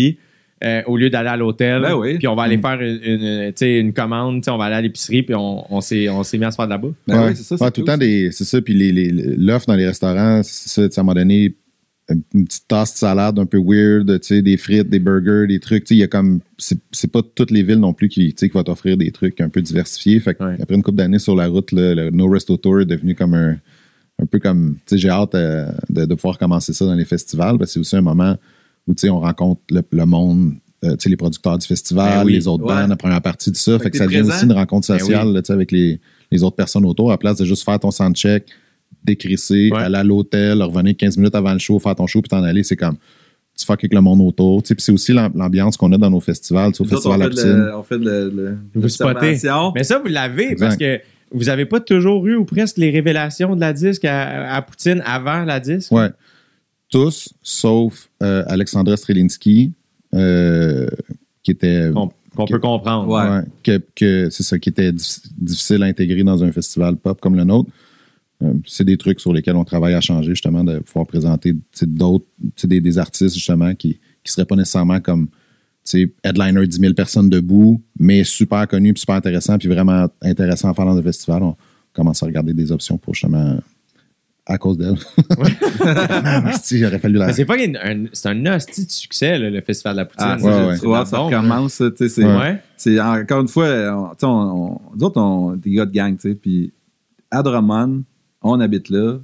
euh, 0.66 0.82
au 0.88 0.98
lieu 0.98 1.10
d'aller 1.10 1.30
à 1.30 1.38
l'hôtel, 1.38 1.82
Ben 1.82 1.94
oui. 1.96 2.18
puis 2.18 2.28
on 2.28 2.36
va 2.36 2.44
aller 2.44 2.58
faire 2.58 2.78
une, 2.82 3.94
commande, 3.94 4.44
on 4.50 4.58
va 4.58 4.66
aller 4.66 4.76
à 4.76 4.82
l'épicerie, 4.82 5.24
puis 5.24 5.34
on, 5.36 5.66
on 5.74 5.80
s'est 5.80 6.10
on 6.10 6.24
s'est 6.24 6.38
mis 6.38 6.46
à 6.46 6.52
se 6.52 6.56
faire 6.58 6.66
de 6.66 6.72
là-bas. 6.72 6.90
Ben 7.08 7.20
Ouais. 7.22 7.28
oui, 7.30 7.36
c'est 7.38 7.44
ça. 7.58 7.64
Ouais, 7.64 7.72
tout 7.72 7.82
le 7.82 7.88
temps, 7.88 7.98
des, 7.98 8.32
c'est 8.32 8.44
ça. 8.46 8.60
Puis 8.62 8.74
les, 8.74 8.92
les- 8.92 9.12
l'offre 9.38 9.68
dans 9.68 9.76
les 9.76 9.86
restaurants, 9.88 10.42
c'est 10.44 10.70
ça, 10.70 10.82
à 10.82 11.02
un 11.02 11.04
moment 11.04 11.14
donné, 11.14 11.54
une 12.10 12.46
petite 12.46 12.68
tasse 12.68 12.94
de 12.94 12.98
salade 13.00 13.40
un 13.40 13.46
peu 13.48 13.58
weird, 13.60 14.20
tu 14.22 14.28
sais, 14.28 14.42
des 14.44 14.58
frites, 14.58 14.90
des 14.90 15.00
burgers, 15.00 15.48
des 15.48 15.60
trucs. 15.60 15.86
Tu 15.86 15.88
sais, 15.90 15.96
il 15.96 16.00
y 16.00 16.04
a 16.04 16.08
comme. 16.08 16.40
C'est, 16.58 17.12
pas 17.12 17.22
toutes 17.34 17.50
les 17.52 17.64
villes 17.64 17.80
non 17.80 17.94
plus 17.94 18.10
qui, 18.10 18.28
tu 18.30 18.34
sais, 18.38 18.50
qui 18.50 18.54
vont 18.54 18.64
t'offrir 18.64 18.96
des 18.98 19.12
trucs 19.12 19.42
un 19.42 19.50
peu 19.50 19.62
diversifiés. 19.62 20.20
Fait 20.20 20.40
Ouais. 20.42 20.56
après 20.62 20.76
une 20.76 20.84
couple 20.84 20.98
d'années 20.98 21.20
sur 21.20 21.36
la 21.36 21.48
route, 21.48 21.72
là, 21.72 21.96
le 21.96 22.10
No 22.12 22.28
Resto 22.30 22.58
Tour 22.58 22.82
est 22.82 22.86
devenu 22.86 23.16
comme 23.16 23.34
un. 23.34 23.58
Un 24.22 24.26
peu 24.28 24.40
comme. 24.40 24.76
Tu 24.86 24.96
sais, 24.96 24.98
j'ai 25.00 25.10
hâte 25.10 25.36
euh, 25.36 25.66
de, 25.90 26.06
de 26.06 26.16
pouvoir 26.16 26.38
commencer 26.38 26.72
ça 26.74 26.86
dans 26.86 26.94
les 26.96 27.06
festivals. 27.06 27.58
Parce 27.58 27.72
que 27.72 27.74
c'est 27.74 27.80
aussi 27.80 27.96
un 27.96 28.02
moment 28.02 28.38
où, 28.88 28.94
tu 28.94 29.02
sais, 29.02 29.10
on 29.10 29.20
rencontre 29.20 29.62
le, 29.72 29.82
le 29.92 30.06
monde. 30.06 30.54
euh, 30.84 30.92
tu 30.92 31.04
sais, 31.04 31.10
les 31.10 31.18
producteurs 31.18 31.58
du 31.58 31.66
festival, 31.66 32.20
Ben 32.20 32.26
oui. 32.26 32.34
les 32.34 32.48
autres 32.48 32.64
Ouais. 32.66 32.76
bandes, 32.76 32.90
la 32.90 32.96
première 32.96 33.22
partie 33.22 33.50
de 33.52 33.58
ça. 33.58 33.78
Fait 33.80 33.86
Fait, 33.86 33.90
que 33.92 33.98
ça 33.98 34.06
devient 34.06 34.22
aussi 34.22 34.46
une 34.46 34.52
rencontre 34.54 34.88
Ben 34.90 35.00
sociale 35.00 35.34
là, 35.34 35.42
tu 35.42 35.48
sais, 35.48 35.54
avec 35.54 35.72
les, 35.72 36.00
les 36.32 36.44
autres 36.44 36.56
personnes 36.56 36.86
autour, 36.86 37.10
à 37.10 37.14
la 37.14 37.18
place 37.18 37.38
de 37.38 37.46
juste 37.46 37.64
faire 37.66 37.80
ton 37.80 37.90
soundcheck, 37.92 38.46
décrisser, 39.06 39.70
Ouais. 39.72 39.82
aller 39.84 39.98
à 39.98 40.04
l'hôtel, 40.04 40.62
revenir 40.64 40.96
15 40.98 41.18
minutes 41.18 41.36
avant 41.36 41.54
le 41.54 41.60
show, 41.60 41.78
faire 41.80 41.96
ton 41.96 42.08
show, 42.08 42.22
puis 42.22 42.30
t'en 42.30 42.44
aller, 42.44 42.64
c'est 42.64 42.76
comme 42.76 42.96
tu 43.58 43.66
fuck 43.66 43.80
avec 43.80 43.94
le 43.94 44.02
monde 44.02 44.20
autour. 44.22 44.62
Tu 44.64 44.68
sais, 44.70 44.76
Puis 44.76 44.84
c'est 44.84 44.92
aussi 44.92 45.14
l'am- 45.14 45.32
l'ambiance 45.34 45.78
qu'on 45.78 45.90
a 45.94 45.98
dans 45.98 46.10
nos 46.10 46.20
festivals, 46.20 46.74
tu 46.74 46.78
sais, 46.78 46.82
au 46.84 46.86
Nous 46.86 46.94
autres, 46.94 47.04
festival 47.04 47.22
on 47.22 47.24
fait 47.24 47.30
Poutine. 47.30 47.58
le- 47.58 47.76
on 47.78 47.84
fait 47.84 47.98
le- 47.98 48.30
le- 48.36 48.58
Vous 48.82 48.90
spottez. 48.90 49.38
Mais 49.76 49.84
ça, 49.84 50.00
vous 50.00 50.08
l'avez 50.08 50.56
parce 50.56 50.76
que 50.76 51.00
vous 51.32 51.48
avez 51.50 51.66
pas 51.66 51.80
toujours 51.80 52.28
eu 52.28 52.36
ou 52.36 52.44
presque 52.46 52.78
les 52.78 52.90
révélations 52.92 53.56
de 53.56 53.62
la 53.62 53.72
disque 53.74 54.04
à, 54.06 54.54
à 54.56 54.62
Poutine 54.62 55.02
avant 55.06 55.44
la 55.46 55.60
disque? 55.62 55.92
Ouais. 55.92 56.10
Tous, 56.92 57.34
sauf 57.42 58.10
euh, 58.22 58.44
Alexandra 58.48 58.96
Strelinski, 58.98 59.72
euh, 60.14 60.88
qui 61.44 61.52
était. 61.52 61.90
Qu'on 61.94 62.12
qu'on 62.36 62.46
peut 62.46 62.60
comprendre. 62.60 63.08
Ouais. 63.08 63.38
Ouais, 63.38 63.44
que, 63.64 63.82
que 63.96 64.30
c'est 64.30 64.44
ça 64.44 64.60
qui 64.60 64.68
était 64.70 64.92
dif- 64.92 65.22
difficile 65.38 65.82
à 65.84 65.86
intégrer 65.86 66.24
dans 66.24 66.44
un 66.44 66.52
festival 66.52 66.98
pop 66.98 67.20
comme 67.22 67.36
le 67.38 67.46
nôtre. 67.46 67.70
Euh, 68.44 68.54
c'est 68.66 68.84
des 68.84 68.98
trucs 68.98 69.20
sur 69.20 69.32
lesquels 69.34 69.56
on 69.56 69.64
travaille 69.64 69.94
à 69.94 70.02
changer, 70.02 70.30
justement, 70.32 70.64
de 70.64 70.80
pouvoir 70.80 71.08
présenter 71.08 71.56
d'autres, 71.84 72.26
tu 72.42 72.52
sais, 72.58 72.68
des, 72.68 72.82
des 72.82 72.98
artistes, 72.98 73.36
justement, 73.36 73.74
qui 73.76 73.90
ne 73.90 74.30
seraient 74.30 74.46
pas 74.46 74.56
nécessairement 74.56 75.00
comme 75.00 75.28
tu 75.86 76.02
sais, 76.02 76.14
headliner 76.24 76.66
10 76.68 76.80
000 76.80 76.94
personnes 76.96 77.30
debout, 77.30 77.82
mais 78.00 78.24
super 78.24 78.68
connus, 78.68 78.94
puis 78.94 79.02
super 79.02 79.16
intéressants, 79.16 79.58
puis 79.58 79.68
vraiment 79.68 80.08
intéressants 80.22 80.70
à 80.70 80.74
faire 80.74 80.86
dans 80.86 80.98
un 80.98 81.04
festival. 81.04 81.44
On 81.44 81.56
commence 81.94 82.24
à 82.24 82.26
regarder 82.26 82.54
des 82.54 82.72
options 82.72 82.98
pour 82.98 83.14
justement 83.14 83.60
à 84.48 84.58
cause 84.58 84.78
d'elle. 84.78 84.98
Asti, 86.48 86.80
il 86.80 86.86
aurait 86.86 87.00
fallu 87.00 87.18
la. 87.18 87.34
C'est 87.34 87.46
pas 87.46 87.56
un, 87.56 88.06
c'est 88.14 88.30
un 88.30 88.46
hostie 88.56 88.86
de 88.86 88.92
succès, 88.92 89.38
là, 89.40 89.50
le 89.50 89.62
Festival 89.62 89.96
de 89.96 90.00
la 90.02 90.06
Poutine. 90.06 90.26
Ah, 90.28 90.36
Ouais, 90.36 90.42
ça, 90.42 90.68
ouais. 90.68 90.80
tu 90.80 90.86
vois, 90.86 91.04
de 91.04 91.08
ça 91.70 91.92
tu 91.92 91.98
sais, 91.98 92.10
C'est 92.10 92.62
c'est 92.78 93.00
encore 93.00 93.42
une 93.42 93.48
fois, 93.48 93.68
on, 94.22 94.28
on, 94.28 94.28
on, 94.28 94.82
nous 94.96 95.04
autres, 95.04 95.20
on 95.22 95.56
des 95.56 95.72
gars 95.72 95.86
de 95.86 95.92
gang, 95.92 96.16
tu 96.18 96.30
sais, 96.30 96.36
puis 96.36 96.74
à 97.32 97.42
Drummond, 97.42 98.04
on 98.54 98.60
habite 98.60 98.90
là. 98.90 99.20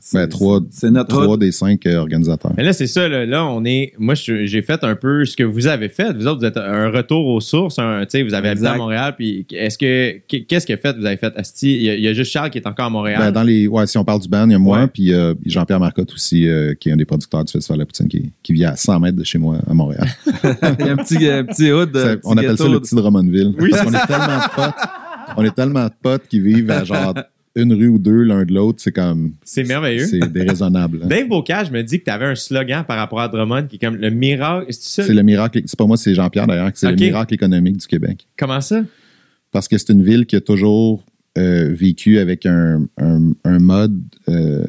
C'est- 0.00 0.18
Ben, 0.18 0.28
trois, 0.28 0.58
c'est 0.70 0.90
notre 0.90 1.22
trois 1.22 1.36
des 1.36 1.52
cinq 1.52 1.86
euh, 1.86 1.98
organisateurs. 1.98 2.50
Mais 2.56 2.64
là, 2.64 2.72
c'est 2.72 2.88
ça. 2.88 3.08
Là, 3.08 3.24
Là, 3.24 3.46
on 3.46 3.64
est. 3.64 3.92
Moi, 3.96 4.14
j'ai 4.16 4.60
fait 4.60 4.82
un 4.82 4.96
peu 4.96 5.24
ce 5.24 5.36
que 5.36 5.44
vous 5.44 5.68
avez 5.68 5.88
fait. 5.88 6.12
Vous 6.12 6.26
autres, 6.26 6.40
vous 6.40 6.44
êtes 6.46 6.56
un 6.56 6.90
retour 6.90 7.24
aux 7.28 7.38
sources. 7.40 7.78
un- 7.78 8.00
tu 8.00 8.06
sais, 8.18 8.22
vous 8.24 8.34
avez 8.34 8.48
habité 8.48 8.66
à 8.66 8.74
Montréal. 8.76 9.14
Puis, 9.16 9.46
est-ce 9.52 9.78
que. 9.78 10.18
Qu'est-ce 10.26 10.66
que 10.66 10.76
fait 10.76 10.96
Vous 10.98 11.06
avez 11.06 11.16
fait? 11.16 11.32
Asti. 11.36 11.76
Il 11.76 11.82
y, 11.82 11.90
a, 11.90 11.94
il 11.94 12.00
y 12.02 12.08
a 12.08 12.12
juste 12.12 12.32
Charles 12.32 12.50
qui 12.50 12.58
est 12.58 12.66
encore 12.66 12.86
à 12.86 12.90
Montréal. 12.90 13.20
Ben, 13.20 13.30
dans 13.30 13.44
les, 13.44 13.68
ouais, 13.68 13.86
si 13.86 13.96
on 13.98 14.04
parle 14.04 14.20
du 14.20 14.28
band, 14.28 14.46
il 14.46 14.52
y 14.52 14.54
a 14.56 14.58
moi, 14.58 14.80
Ouais. 14.80 14.86
puis 14.88 15.12
euh, 15.12 15.34
Jean-Pierre 15.46 15.78
Marcotte 15.78 16.12
aussi, 16.12 16.48
euh, 16.48 16.74
qui 16.74 16.88
est 16.88 16.92
un 16.92 16.96
des 16.96 17.04
producteurs 17.04 17.44
du 17.44 17.52
Festival 17.52 17.78
de 17.78 17.82
la 17.82 17.86
Poutine, 17.86 18.08
qui, 18.08 18.32
qui 18.42 18.52
vit 18.54 18.64
à 18.64 18.74
100 18.74 18.98
mètres 18.98 19.16
de 19.18 19.22
chez 19.24 19.38
moi, 19.38 19.58
à 19.70 19.74
Montréal. 19.74 20.08
Il 20.80 20.86
y 20.86 20.88
a 20.88 20.92
un 20.92 20.96
petit, 20.96 21.28
un 21.28 21.44
petit 21.44 21.70
hood. 21.70 21.96
Ça- 21.96 22.10
un 22.14 22.16
on 22.24 22.36
appelle 22.36 22.58
ça 22.58 22.66
le 22.66 22.80
petit 22.80 22.96
Drummondville. 22.96 23.54
Oui, 23.60 23.70
parce 23.70 23.82
qu'on 23.84 23.92
est 23.92 24.06
tellement 24.08 24.38
de 24.38 24.54
potes. 24.56 24.74
On 25.36 25.44
est 25.44 25.54
tellement 25.54 25.84
de 25.84 25.92
potes 26.02 26.26
qui 26.28 26.40
vivent 26.40 26.68
à 26.72 26.82
genre 26.82 27.14
une 27.54 27.72
rue 27.74 27.88
ou 27.88 27.98
deux 27.98 28.22
l'un 28.22 28.44
de 28.44 28.52
l'autre. 28.54 28.80
C'est 28.82 28.92
comme. 28.92 29.32
C'est 29.44 29.64
merveilleux. 29.64 30.06
C'est 30.06 30.30
déraisonnable. 30.32 31.00
hein. 31.02 31.06
Dave 31.06 31.28
Bocage 31.28 31.70
me 31.70 31.82
dit 31.82 31.98
que 32.00 32.04
tu 32.04 32.10
avais 32.10 32.24
un 32.26 32.34
slogan 32.34 32.84
par 32.86 32.96
rapport 32.98 33.20
à 33.20 33.28
Drummond 33.28 33.66
qui 33.66 33.76
est 33.76 33.78
comme 33.78 33.96
le 33.96 34.10
miracle. 34.10 34.66
C'est 34.70 35.12
le 35.12 35.22
miracle. 35.22 35.60
C'est 35.66 35.78
pas 35.78 35.86
moi, 35.86 35.96
c'est 35.96 36.14
Jean-Pierre 36.14 36.46
d'ailleurs, 36.46 36.70
c'est 36.74 36.90
le 36.90 36.96
miracle 36.96 37.34
économique 37.34 37.76
du 37.76 37.86
Québec. 37.86 38.26
Comment 38.38 38.60
ça? 38.60 38.82
Parce 39.50 39.68
que 39.68 39.76
c'est 39.76 39.92
une 39.92 40.02
ville 40.02 40.24
qui 40.24 40.36
a 40.36 40.40
toujours 40.40 41.04
euh, 41.36 41.70
vécu 41.74 42.18
avec 42.18 42.46
un, 42.46 42.86
un, 42.98 43.32
un 43.44 43.58
mode. 43.58 44.00
euh, 44.28 44.64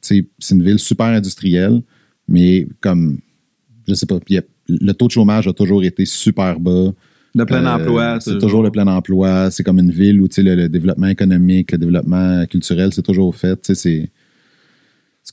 c'est 0.00 0.24
une 0.52 0.62
ville 0.62 0.78
super 0.78 1.06
industrielle, 1.06 1.82
mais 2.28 2.66
comme. 2.80 3.18
Je 3.88 3.94
sais 3.94 4.06
pas. 4.06 4.18
le 4.68 4.92
taux 4.92 5.06
de 5.06 5.12
chômage 5.12 5.46
a 5.46 5.52
toujours 5.52 5.84
été 5.84 6.04
super 6.06 6.58
bas. 6.58 6.92
Le 7.36 7.44
plein 7.44 7.64
Euh, 7.64 7.74
emploi. 7.76 8.18
C'est 8.20 8.38
toujours 8.38 8.62
le 8.62 8.70
plein 8.70 8.86
emploi. 8.86 9.50
C'est 9.52 9.62
comme 9.62 9.78
une 9.78 9.90
ville 9.92 10.20
où 10.20 10.26
le, 10.38 10.54
le 10.54 10.68
développement 10.68 11.06
économique, 11.08 11.70
le 11.72 11.78
développement 11.78 12.44
culturel, 12.46 12.92
c'est 12.92 13.02
toujours 13.02 13.34
fait. 13.36 13.58
C'est 13.74 14.08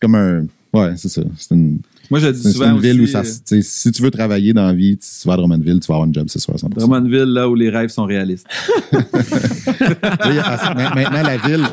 comme 0.02 0.16
un. 0.16 0.46
Ouais, 0.74 0.94
c'est 0.98 1.08
ça. 1.10 1.22
C'est 1.38 1.54
une, 1.56 1.80
Moi, 2.10 2.20
je 2.20 2.28
dis 2.30 2.42
c'est 2.42 2.52
souvent 2.52 2.72
une 2.76 2.82
ville 2.82 3.02
aussi, 3.04 3.16
où 3.16 3.24
ça. 3.24 3.56
euh, 3.56 3.60
Si 3.62 3.92
tu 3.92 4.02
veux 4.02 4.10
travailler 4.12 4.52
dans 4.54 4.66
la 4.66 4.74
vie, 4.74 4.98
tu 4.98 5.28
vas 5.28 5.34
à 5.36 5.38
Drummondville, 5.38 5.80
tu 5.80 5.88
vas 5.88 5.96
avoir 5.96 6.10
un 6.10 6.12
job, 6.14 6.26
c'est 6.30 6.40
sûr. 6.40 6.54
à 6.54 6.58
100%. 6.58 6.70
Drummondville, 6.80 7.24
là 7.32 7.48
où 7.48 7.54
les 7.56 7.70
rêves 7.70 7.90
sont 7.90 8.06
réalistes. 8.06 8.48
Là, 8.92 10.30
il 10.30 10.36
y 10.36 10.40
a- 10.40 10.74
ma- 10.76 10.96
maintenant, 10.96 11.22
la 11.24 11.38
ville. 11.38 11.66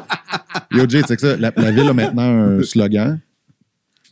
Yo, 0.73 0.85
Jay, 0.89 1.01
tu 1.03 1.09
sais 1.09 1.17
que 1.17 1.23
ça, 1.23 1.37
la, 1.37 1.53
la 1.57 1.71
ville 1.73 1.89
a 1.89 1.95
maintenant 1.95 2.23
un 2.59 2.63
slogan. 2.63 3.19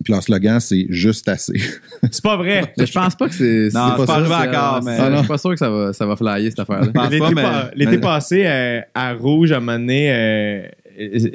Puis 0.04 0.12
leur 0.12 0.22
slogan, 0.22 0.60
c'est 0.60 0.86
juste 0.90 1.28
assez. 1.28 1.54
C'est 2.10 2.22
pas 2.22 2.36
vrai. 2.36 2.72
Je 2.78 2.92
pense 2.92 3.16
pas 3.16 3.28
que 3.28 3.34
c'est. 3.34 3.68
Non, 3.74 3.94
c'est 3.96 4.00
c'est 4.02 4.06
pas 4.06 4.14
arrivé 4.14 4.34
encore, 4.34 4.80
c'est- 4.82 4.90
mais- 5.10 5.10
Je 5.12 5.18
suis 5.18 5.26
pas 5.26 5.38
sûr 5.38 5.50
que 5.50 5.56
ça 5.58 5.68
va, 5.70 5.92
ça 5.92 6.06
va 6.06 6.14
flyer 6.16 6.50
cette 6.50 6.60
affaire-là. 6.60 6.86
L'été 7.10 7.18
pas, 7.18 7.30
mais- 7.30 7.42
pa- 7.42 7.70
l'été 7.74 7.90
mais- 7.92 7.98
passé, 7.98 8.42
euh, 8.46 8.80
à 8.94 9.12
Rouge, 9.14 9.50
à 9.50 9.56
un 9.56 9.60
moment 9.60 9.78
donné, 9.78 10.10
euh, 10.12 10.62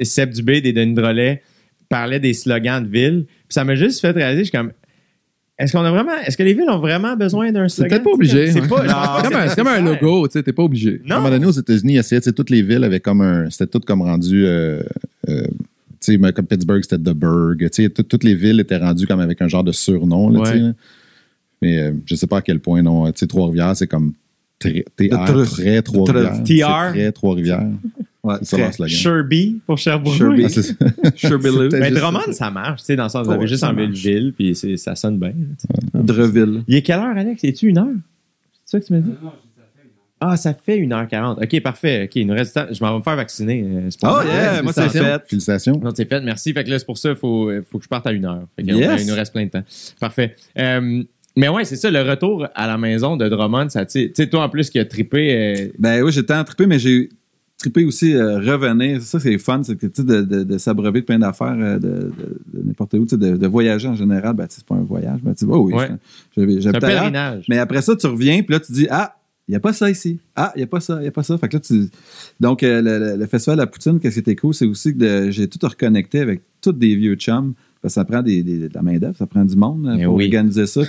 Seb 0.02 0.30
Dubé 0.30 0.60
des 0.62 0.72
Denis 0.72 0.94
Drolet 0.94 1.42
parlait 1.90 2.20
des 2.20 2.32
slogans 2.32 2.82
de 2.82 2.88
ville. 2.88 3.24
Puis 3.26 3.44
ça 3.50 3.64
m'a 3.64 3.74
juste 3.74 4.00
fait 4.00 4.12
réaliser, 4.12 4.44
je 4.44 4.48
suis 4.48 4.56
comme, 4.58 4.72
est-ce 5.58 5.72
qu'on 5.72 5.84
a 5.84 5.90
vraiment, 5.90 6.16
est-ce 6.26 6.36
que 6.38 6.42
les 6.42 6.54
villes 6.54 6.68
ont 6.70 6.78
vraiment 6.80 7.14
besoin 7.16 7.52
d'un 7.52 7.68
C'est 7.68 7.82
slogan? 7.82 7.90
peut-être 7.90 8.04
pas 8.04 8.10
obligé. 8.12 8.50
C'est 8.50 8.60
pas, 8.66 8.80
C'est 8.80 8.86
que 9.22 9.28
comme 9.28 9.36
un- 9.40 9.48
c'est 9.48 9.56
comme 9.56 9.68
un 9.68 9.80
logo, 9.82 10.26
tu 10.26 10.32
sais, 10.32 10.42
t'es 10.42 10.52
pas 10.54 10.62
obligé. 10.62 11.00
À 11.02 11.04
un 11.04 11.08
Non. 11.08 11.16
moment 11.22 11.30
donné, 11.30 11.46
aux 11.46 11.50
États-Unis, 11.50 11.94
ils 11.94 11.98
essayaient, 11.98 12.20
toutes 12.32 12.50
les 12.50 12.62
villes 12.62 12.82
avaient 12.82 12.98
comme 13.00 13.20
un. 13.20 13.50
C'était 13.50 13.66
tout 13.66 13.80
comme 13.80 14.00
rendu. 14.02 14.46
euh, 14.46 14.82
euh, 15.28 15.44
sais, 16.04 16.32
comme 16.32 16.46
Pittsburgh, 16.46 16.82
c'était 16.82 16.98
The 16.98 17.14
Burg. 17.14 17.58
Tu 17.58 17.68
sais, 17.84 17.88
tout- 17.90 18.02
toutes 18.02 18.24
les 18.24 18.34
villes 18.34 18.60
étaient 18.60 18.76
rendues 18.76 19.06
comme 19.06 19.20
avec 19.20 19.40
un 19.42 19.48
genre 19.48 19.64
de 19.64 19.72
surnom. 19.72 20.30
Là, 20.30 20.40
tu 20.40 20.46
sais, 20.46 20.52
Ouais. 20.54 20.60
là. 20.60 20.72
Mais 21.62 21.78
euh, 21.78 21.92
je 22.06 22.14
sais 22.14 22.26
pas 22.26 22.38
à 22.38 22.42
quel 22.42 22.60
point, 22.60 22.82
non. 22.82 23.06
Tu 23.06 23.20
sais, 23.20 23.26
Trois-Rivières, 23.26 23.76
c'est 23.76 23.86
comme 23.86 24.12
très, 24.58 24.84
TR, 24.96 25.24
très 25.46 25.82
Trois-Rivières. 25.82 26.92
Très 26.92 27.12
Trois-Rivières. 27.12 27.66
Ouais. 28.22 28.36
Sherby 28.88 29.60
pour 29.66 29.76
Sherbrooke. 29.78 30.16
Sherby. 30.16 30.44
Ah. 30.46 30.48
C'est 30.48 30.74
Mais 30.80 31.88
juste- 31.90 32.00
Drummond, 32.00 32.32
ça 32.32 32.50
marche, 32.50 32.80
tu 32.80 32.86
sais, 32.86 32.96
dans 32.96 33.02
le 33.04 33.08
sens, 33.10 33.24
vous 33.26 33.32
Ouais, 33.32 33.36
avez 33.38 33.46
juste 33.46 33.60
ça 33.60 33.68
enlevé 33.68 33.82
le 33.82 33.88
marche. 33.88 34.02
ville, 34.02 34.32
puis 34.36 34.54
ça 34.78 34.94
sonne 34.96 35.18
bien. 35.18 35.32
Dreville. 35.92 36.62
Il 36.66 36.76
est 36.76 36.82
quelle 36.82 37.00
heure, 37.00 37.16
Alex? 37.16 37.44
Es-tu 37.44 37.68
une 37.68 37.78
heure? 37.78 37.86
C'est 38.64 38.78
ça 38.78 38.80
que 38.80 38.86
tu 38.86 38.92
m'as 38.94 39.00
dit? 39.00 39.10
Ah, 40.26 40.36
ça 40.36 40.54
fait 40.54 40.78
1h40. 40.78 41.42
OK, 41.44 41.62
parfait. 41.62 42.04
OK, 42.04 42.16
il 42.16 42.26
nous 42.26 42.34
reste 42.34 42.54
temps. 42.54 42.66
Je 42.70 42.82
m'en 42.82 42.92
vais 42.92 42.98
me 42.98 43.02
faire 43.02 43.16
vacciner. 43.16 43.62
euh, 43.66 43.88
Oh 44.04 44.20
yeah, 44.26 44.62
moi 44.62 44.72
c'est 44.72 44.88
fait. 44.88 45.22
Félicitations. 45.28 45.80
Non, 45.82 45.90
c'est 45.94 46.08
fait, 46.08 46.20
merci. 46.22 46.52
Fait 46.52 46.64
que 46.64 46.70
là, 46.70 46.78
c'est 46.78 46.86
pour 46.86 46.98
ça 46.98 47.10
qu'il 47.10 47.18
faut, 47.18 47.50
faut 47.70 47.78
que 47.78 47.84
je 47.84 47.88
parte 47.88 48.06
à 48.06 48.12
une 48.12 48.24
heure. 48.24 48.44
Fait 48.56 48.62
que, 48.62 48.72
Yes. 48.72 48.90
on- 48.92 48.96
il 49.02 49.06
nous 49.08 49.14
reste 49.14 49.32
plein 49.32 49.44
de 49.44 49.50
temps. 49.50 49.64
Parfait. 50.00 50.34
Euh, 50.58 51.02
mais 51.36 51.48
ouais, 51.48 51.64
c'est 51.64 51.76
ça, 51.76 51.90
le 51.90 52.00
retour 52.02 52.46
à 52.54 52.66
la 52.66 52.78
maison 52.78 53.16
de 53.16 53.28
Drummond, 53.28 53.68
ça, 53.68 53.84
tu 53.84 54.10
sais- 54.14 54.26
toi 54.28 54.44
en 54.44 54.48
plus 54.48 54.70
qui 54.70 54.78
a 54.78 54.84
trippé. 54.84 55.34
euh, 55.34 55.68
Ben 55.78 56.02
oui, 56.02 56.12
j'étais 56.12 56.32
en 56.34 56.44
trippé, 56.44 56.66
mais 56.66 56.78
j'ai 56.78 57.08
trippé 57.58 57.84
aussi 57.84 58.14
euh, 58.14 58.38
revenir. 58.38 59.00
C'est 59.00 59.06
ça, 59.08 59.20
c'est 59.20 59.38
fun, 59.38 59.62
c'est 59.64 59.76
que 59.76 59.86
tu 59.86 60.02
sais, 60.02 60.04
de, 60.06 60.22
de, 60.22 60.42
de 60.44 60.58
s'abreuver 60.58 61.00
de 61.00 61.06
plein 61.06 61.18
d'affaires 61.18 61.56
de, 61.56 62.12
n'importe 62.64 62.94
où, 62.94 63.04
de, 63.06 63.36
de 63.36 63.46
voyager 63.46 63.88
en 63.88 63.94
général. 63.96 64.34
Ben, 64.34 64.46
c'est 64.48 64.64
pas 64.64 64.74
un 64.76 64.82
voyage, 64.82 65.20
ben, 65.22 65.34
tu 65.34 65.44
oh 65.48 65.58
oui, 65.66 65.74
Ouais. 65.74 65.88
j'avais- 66.36 66.66
un 66.76 66.80
pèlerinage. 66.80 67.44
Mais 67.48 67.58
après 67.58 67.82
ça, 67.82 67.96
tu 67.96 68.06
reviens, 68.06 68.42
puis 68.42 68.52
là, 68.54 68.60
tu 68.60 68.72
dis 68.72 68.86
Ah, 68.90 69.16
il 69.46 69.52
n'y 69.52 69.56
a 69.56 69.60
pas 69.60 69.72
ça 69.72 69.90
ici. 69.90 70.18
Ah, 70.36 70.52
il 70.54 70.58
n'y 70.58 70.64
a 70.64 70.66
pas 70.66 70.80
ça, 70.80 70.96
il 70.96 71.02
n'y 71.02 71.08
a 71.08 71.12
pas 71.12 71.22
ça. 71.22 71.36
Fait 71.36 71.48
que. 71.48 71.58
Donc, 72.40 72.62
euh, 72.62 73.16
le, 73.16 73.26
festival 73.26 73.58
la 73.58 73.66
Poutine, 73.66 74.00
qu'est-ce 74.00 74.14
qui 74.14 74.20
était 74.20 74.36
cool, 74.36 74.54
c'est 74.54 74.64
aussi 74.64 74.96
que 74.96 75.30
j'ai 75.30 75.48
tout 75.48 75.58
reconnecté 75.66 76.20
avec 76.20 76.42
tous 76.62 76.72
des 76.72 76.96
vieux 76.96 77.16
chums. 77.16 77.54
Parce 77.84 77.92
que 77.96 78.00
ça 78.00 78.04
prend 78.06 78.22
des, 78.22 78.42
des- 78.42 78.68
de 78.68 78.74
la 78.74 78.80
main-d'œuvre, 78.80 79.14
ça 79.14 79.26
prend 79.26 79.44
du 79.44 79.56
monde 79.56 79.86
euh, 79.86 79.94
Mais 79.98 80.04
pour 80.06 80.14
oui. 80.14 80.24
organiser 80.24 80.64
ça. 80.66 80.80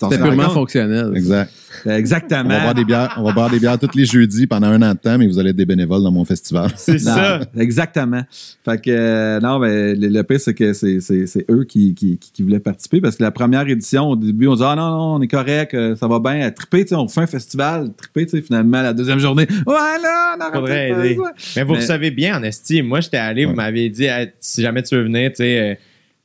rends 0.00 0.08
purement 0.08 0.44
compte. 0.46 0.52
fonctionnel. 0.54 1.12
Exact. 1.14 1.52
On 1.86 1.90
Exactement. 1.90 2.48
va, 2.48 2.60
boire 2.60 2.74
des 2.74 2.84
bières, 2.84 3.14
on 3.18 3.22
va 3.22 3.32
boire 3.32 3.48
des 3.50 3.60
bières 3.60 3.78
tous 3.78 3.96
les 3.96 4.04
jeudis 4.04 4.48
pendant 4.48 4.66
un 4.66 4.82
an 4.82 4.92
de 4.94 4.98
temps, 4.98 5.16
mais 5.16 5.28
vous 5.28 5.38
allez 5.38 5.50
être 5.50 5.56
des 5.56 5.64
bénévoles 5.64 6.02
dans 6.02 6.10
mon 6.10 6.24
festival. 6.24 6.72
C'est 6.76 6.98
ça. 6.98 7.38
Exactement. 7.56 8.22
Fait 8.64 8.80
que, 8.82 8.90
euh, 8.90 9.38
non, 9.38 9.60
ben, 9.60 9.96
le, 9.96 10.08
le 10.08 10.22
pire, 10.24 10.40
c'est 10.40 10.54
que 10.54 10.72
c'est, 10.72 10.98
c'est- 10.98 11.26
c'est 11.26 11.46
eux 11.48 11.62
qui, 11.68 11.94
qui, 11.94 12.18
qui- 12.18 12.32
qui 12.32 12.42
voulaient 12.42 12.58
participer 12.58 13.00
parce 13.00 13.14
que 13.14 13.22
la 13.22 13.30
première 13.30 13.68
édition, 13.68 14.08
au 14.10 14.16
début, 14.16 14.48
on 14.48 14.54
disait, 14.54 14.66
ah 14.68 14.74
non, 14.74 14.90
non, 14.90 15.14
on 15.18 15.22
est 15.22 15.28
correct, 15.28 15.74
euh, 15.74 15.94
ça 15.94 16.08
va 16.08 16.18
bien, 16.18 16.40
à 16.40 16.50
triper, 16.50 16.82
tu 16.82 16.88
sais, 16.88 16.94
on 16.96 17.06
fait 17.06 17.20
un 17.20 17.26
festival, 17.28 17.92
triper, 17.96 18.26
tu 18.26 18.30
sais, 18.38 18.42
finalement, 18.42 18.82
la 18.82 18.92
deuxième 18.92 19.20
journée, 19.20 19.46
ouais, 19.68 19.72
là, 20.02 20.36
on 20.50 20.52
Faudrait 20.52 20.90
aider. 20.90 21.16
Mais 21.54 21.62
vous 21.62 21.74
Mais- 21.74 21.78
recevez 21.78 22.10
bien 22.10 22.38
en 22.38 22.42
estime. 22.42 22.86
Moi, 22.88 23.00
j'étais 23.00 23.18
allé, 23.18 23.44
vous 23.46 23.54
m'aviez 23.54 23.88
dit, 23.88 24.06
Hey, 24.06 24.32
si 24.40 24.62
jamais 24.62 24.82
tu 24.82 24.96
veux 24.96 25.04
venir, 25.04 25.30
tu 25.30 25.36
sais. 25.36 25.78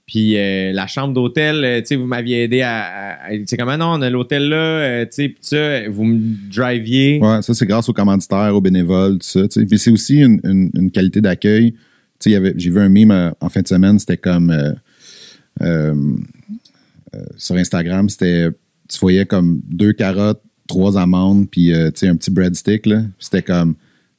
Puis 0.05 0.37
euh, 0.37 0.71
la 0.71 0.85
chambre 0.87 1.13
d'hôtel, 1.13 1.63
euh, 1.63 1.79
tu 1.81 1.87
sais, 1.87 1.95
vous 1.95 2.05
m'aviez 2.05 2.43
aidé 2.43 2.61
à. 2.61 3.17
tu 3.31 3.43
sais, 3.47 3.57
comment 3.57 3.77
non, 3.77 3.93
on 3.93 4.01
a 4.01 4.09
l'hôtel 4.09 4.49
là, 4.49 4.55
euh, 4.55 5.05
tu 5.05 5.11
sais, 5.11 5.29
puis 5.29 5.39
ça, 5.41 5.89
vous 5.89 6.03
me 6.03 6.19
driviez. 6.51 7.19
Ouais, 7.21 7.41
ça, 7.41 7.53
c'est 7.53 7.65
grâce 7.65 7.89
aux 7.89 7.93
commanditaires, 7.93 8.53
aux 8.55 8.61
bénévoles, 8.61 9.13
tout 9.19 9.25
ça. 9.27 9.47
tu 9.47 9.59
sais. 9.61 9.65
Puis 9.65 9.79
c'est 9.79 9.91
aussi 9.91 10.17
une, 10.21 10.39
une- 10.43 10.91
qualité 10.91 11.21
d'accueil. 11.21 11.73
Tu 12.19 12.31
sais, 12.31 12.53
j'ai 12.55 12.69
vu 12.69 12.79
un 12.79 12.93
euh, 13.11 13.31
en 13.41 13.49
fin 13.49 13.61
de 13.61 13.67
semaine, 13.67 13.97
c'était 13.99 14.17
comme 14.17 14.55
sur 17.37 17.55
Instagram, 17.55 18.09
c'était 18.09 18.49
tu 18.89 18.99
voyais 18.99 19.25
comme 19.25 19.61
deux 19.67 19.93
carottes, 19.93 20.41
trois 20.67 20.97
amandes, 20.99 21.49
puis 21.49 21.71
tu 21.73 21.91
sais, 21.95 22.07
un 22.07 22.15
petit 22.15 22.29
breadstick. 22.29 22.85
là. 22.85 23.01
C'était 23.19 23.41
comme 23.41 23.75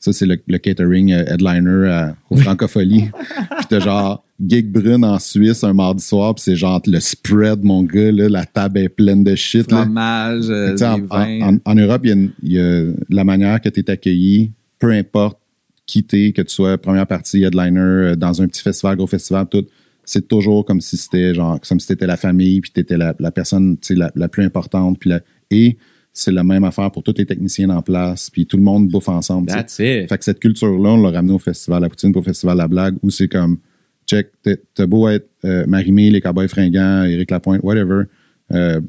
ça, 0.07 0.19
c'est 0.19 0.27
le, 0.27 0.39
le 0.47 0.59
catering 0.59 1.13
euh, 1.13 1.25
headliner 1.27 1.89
à- 1.91 2.17
au 2.31 2.37
Francophonie. 2.37 3.11
puis 3.59 3.67
t'as 3.69 3.81
genre 3.81 4.25
gig 4.47 4.71
brune 4.71 5.05
en 5.05 5.19
Suisse 5.19 5.65
un 5.65 5.73
mardi 5.73 6.03
soir, 6.05 6.35
puis 6.35 6.43
c'est 6.43 6.57
genre 6.57 6.81
le 6.87 7.01
spread, 7.01 7.63
mon 7.65 7.83
gars, 7.83 8.13
là, 8.13 8.29
la 8.29 8.45
table 8.45 8.79
est 8.79 8.89
pleine 8.89 9.25
de 9.25 9.35
shit. 9.35 9.71
là. 9.71 9.83
Fromage, 9.83 10.51
euh, 10.51 10.73
Tu 10.73 10.79
sais, 10.79 10.87
en, 10.87 10.99
des 10.99 11.07
vins. 11.07 11.41
en- 11.43 11.55
en- 11.55 11.59
en 11.65 11.75
Europe, 11.75 12.03
il 12.05 12.31
y 12.43 12.59
a, 12.59 12.83
y 12.83 12.95
la 13.11 13.25
manière 13.25 13.61
que 13.61 13.69
tu 13.69 13.81
es 13.81 13.91
accueilli, 13.91 14.53
peu 14.79 14.91
importe 14.93 15.39
qui 15.87 16.03
t'es, 16.03 16.33
que 16.33 16.43
tu 16.43 16.53
sois 16.53 16.77
première 16.79 17.07
partie, 17.07 17.45
headliner, 17.45 17.79
euh, 17.81 18.17
dans 18.17 18.43
un 18.43 18.49
petit 18.49 18.63
festival, 18.63 18.97
gros 18.97 19.07
festival, 19.07 19.47
tout, 19.51 19.65
c'est 20.05 20.27
toujours 20.29 20.65
comme 20.65 20.81
si 20.81 20.97
c'était 20.97 21.33
genre, 21.35 21.61
comme 21.67 21.81
si 21.81 21.87
t'étais 21.89 22.07
la 22.07 22.17
famille, 22.17 22.61
puis 22.61 22.71
t'étais 22.73 22.97
la, 22.97 23.15
la 23.19 23.31
personne, 23.31 23.77
la, 23.91 24.11
la 24.15 24.29
plus 24.29 24.45
importante, 24.45 24.99
puis 24.99 25.11
la- 25.11 25.21
et 25.51 25.77
c'est 26.19 26.33
la 26.33 26.45
même 26.45 26.65
affaire 26.65 26.91
pour 26.91 27.03
tous 27.03 27.15
les 27.19 27.27
techniciens 27.27 27.69
en 27.69 27.83
place, 27.83 28.31
puis 28.31 28.47
tout 28.47 28.57
le 28.57 28.63
monde 28.63 28.89
bouffe 28.89 29.11
ensemble. 29.11 29.49
That's 29.49 29.79
it. 29.81 30.09
Fait 30.09 30.17
que 30.17 30.25
cette 30.25 30.41
culture-là, 30.41 30.91
on 30.91 31.03
l'a 31.03 31.11
ramené 31.11 31.35
au 31.35 31.39
Festival 31.39 31.83
La 31.83 31.91
Poutine, 31.91 32.11
puis 32.11 32.21
au 32.21 32.23
Festival 32.23 32.57
La 32.57 32.69
Blague, 32.69 32.97
où 33.03 33.11
c'est 33.11 33.29
comme, 33.29 33.59
check, 34.07 34.31
t'as 34.75 34.87
beau 34.87 35.09
être 35.09 35.29
euh, 35.45 35.67
Marimé, 35.67 36.11
les 36.11 36.23
Cowboys 36.23 36.49
fringants, 36.49 37.05
Éric 37.05 37.31
Lapointe, 37.31 37.63
whatever. 37.63 38.05
euh, 38.53 38.81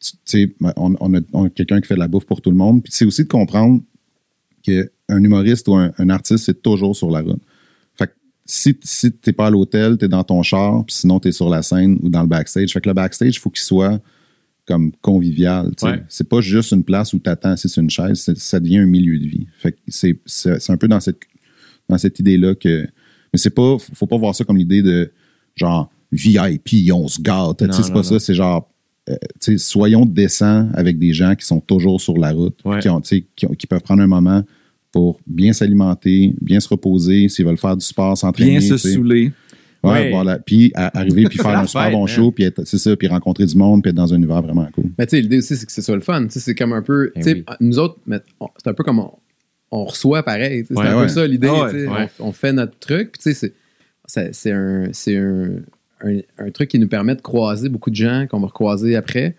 tu 0.00 0.16
sais, 0.24 0.54
on, 0.76 0.96
on 1.00 1.14
a, 1.14 1.20
on 1.32 1.44
a 1.44 1.48
quelqu'un 1.50 1.80
qui 1.80 1.86
fait 1.86 1.94
de 1.94 2.00
la 2.00 2.08
bouffe 2.08 2.26
pour 2.26 2.40
tout 2.42 2.50
le 2.50 2.56
monde. 2.56 2.82
Puis 2.82 2.92
c'est 2.92 3.04
aussi 3.06 3.22
de 3.22 3.28
comprendre 3.28 3.80
qu'un 4.62 4.84
humoriste 5.08 5.68
ou 5.68 5.74
un, 5.76 5.92
un 5.96 6.10
artiste, 6.10 6.44
c'est 6.46 6.60
toujours 6.60 6.96
sur 6.96 7.10
la 7.10 7.20
route. 7.20 7.40
Fait 7.96 8.08
que 8.08 8.12
si, 8.44 8.76
si 8.82 9.12
t'es 9.12 9.32
pas 9.32 9.46
à 9.46 9.50
l'hôtel, 9.50 9.96
t'es 9.96 10.08
dans 10.08 10.24
ton 10.24 10.42
char, 10.42 10.84
puis 10.84 10.94
sinon 10.94 11.20
t'es 11.20 11.32
sur 11.32 11.48
la 11.48 11.62
scène 11.62 11.98
ou 12.02 12.08
dans 12.10 12.22
le 12.22 12.28
backstage. 12.28 12.72
Fait 12.72 12.80
que 12.80 12.88
le 12.88 12.94
backstage, 12.94 13.36
il 13.36 13.38
faut 13.38 13.50
qu'il 13.50 13.62
soit 13.62 14.00
comme 14.66 14.92
convivial. 15.02 15.72
tu. 15.76 15.84
Ouais. 15.86 16.02
C'est 16.08 16.28
pas 16.28 16.40
juste 16.40 16.72
une 16.72 16.84
place 16.84 17.12
où 17.12 17.18
t'attends 17.18 17.50
assis 17.50 17.68
sur 17.68 17.82
une 17.82 17.90
chaise, 17.90 18.18
c'est- 18.20 18.38
ça 18.38 18.60
devient 18.60 18.78
un 18.78 18.86
milieu 18.86 19.18
de 19.18 19.26
vie. 19.26 19.46
Fait 19.58 19.72
que 19.72 19.78
c'est, 19.88 20.18
c'est, 20.26 20.58
c'est 20.60 20.72
un 20.72 20.76
peu 20.76 20.88
dans 20.88 21.00
cette, 21.00 21.20
dans 21.88 21.98
cette 21.98 22.18
idée-là 22.18 22.54
que. 22.54 22.82
Mais 23.32 23.38
c'est 23.38 23.50
pas. 23.54 23.76
Faut 23.78 24.06
pas 24.06 24.16
voir 24.16 24.34
ça 24.34 24.44
comme 24.44 24.56
l'idée 24.56 24.82
de 24.82 25.12
genre 25.56 25.90
VIP, 26.12 26.90
on 26.92 27.08
se 27.08 27.20
gâte. 27.20 27.58
Tu 27.58 27.82
c'est 27.82 27.88
pas 27.92 27.96
non. 27.98 28.02
ça, 28.02 28.18
c'est 28.20 28.34
genre. 28.34 28.70
euh, 29.10 29.16
tu 29.40 29.58
soyons 29.58 30.06
décents 30.06 30.68
avec 30.72 30.98
des 30.98 31.12
gens 31.12 31.34
qui 31.34 31.44
sont 31.44 31.60
toujours 31.60 32.00
sur 32.00 32.16
la 32.16 32.32
route, 32.32 32.58
Ouais. 32.64 32.78
qui, 32.80 32.88
ont, 32.88 33.00
tu 33.02 33.26
qui, 33.36 33.44
ont- 33.46 33.52
qui 33.54 33.66
peuvent 33.66 33.82
prendre 33.82 34.02
un 34.02 34.06
moment 34.06 34.42
pour 34.92 35.18
bien 35.26 35.52
s'alimenter, 35.52 36.32
bien 36.40 36.60
se 36.60 36.68
reposer, 36.68 37.28
s'ils 37.28 37.44
veulent 37.44 37.58
faire 37.58 37.76
du 37.76 37.84
sport, 37.84 38.16
s'entraîner. 38.16 38.58
Bien 38.58 38.60
se 38.60 38.74
tu 38.88 38.92
saouler. 38.94 39.32
Ouais, 39.92 40.10
voilà. 40.10 40.38
Puis 40.38 40.72
arriver, 40.74 41.24
puis 41.24 41.38
faire 41.42 41.58
un 41.58 41.66
super 41.66 41.84
fête, 41.84 41.92
bon 41.92 42.04
hein. 42.04 42.06
show, 42.06 42.30
puis 42.32 42.44
être- 42.44 42.64
c'est 42.64 42.78
ça, 42.78 42.96
puis 42.96 43.06
rencontrer 43.08 43.46
du 43.46 43.56
monde, 43.56 43.82
puis 43.82 43.90
être 43.90 43.96
dans 43.96 44.12
un 44.12 44.16
univers 44.16 44.42
vraiment 44.42 44.66
cool. 44.74 44.86
Mais 44.98 45.06
tu 45.06 45.16
sais, 45.16 45.22
l'idée 45.22 45.38
aussi, 45.38 45.56
c'est 45.56 45.66
que 45.66 45.72
c'est 45.72 45.82
ça 45.82 45.94
le 45.94 46.00
fun. 46.00 46.24
Tu 46.24 46.30
sais, 46.32 46.40
c'est 46.40 46.54
comme 46.54 46.72
un 46.72 46.82
peu. 46.82 47.12
Eh 47.16 47.20
tu 47.20 47.24
sais, 47.24 47.34
oui. 47.34 47.44
Nous 47.60 47.78
autres, 47.78 47.98
mais 48.06 48.20
on- 48.40 48.48
c'est 48.62 48.70
un 48.70 48.74
peu 48.74 48.84
comme 48.84 48.98
on, 49.00 49.10
on 49.70 49.84
reçoit 49.84 50.22
pareil. 50.22 50.62
tu 50.62 50.74
sais, 50.74 50.80
C'est 50.80 50.88
un 50.88 50.96
ouais. 50.96 51.02
peu 51.02 51.08
ça 51.08 51.26
l'idée. 51.26 51.48
Ah. 51.50 52.06
On, 52.20 52.28
on 52.28 52.32
fait 52.32 52.52
notre 52.52 52.78
truc. 52.78 53.12
Puis 53.12 53.22
tu 53.22 53.32
sais, 53.32 53.34
c'est- 53.34 53.54
c'est- 54.06 54.32
c'est 54.32 54.52
un, 54.52 54.88
c'est 54.92 55.16
un, 55.16 55.48
un, 56.04 56.18
un 56.38 56.50
truc 56.50 56.68
qui 56.70 56.78
nous 56.78 56.88
permet 56.88 57.14
de 57.14 57.22
croiser 57.22 57.68
beaucoup 57.68 57.90
de 57.90 57.96
gens 57.96 58.26
qu'on 58.30 58.40
va 58.40 58.46
recroiser 58.48 58.94
après. 58.96 59.34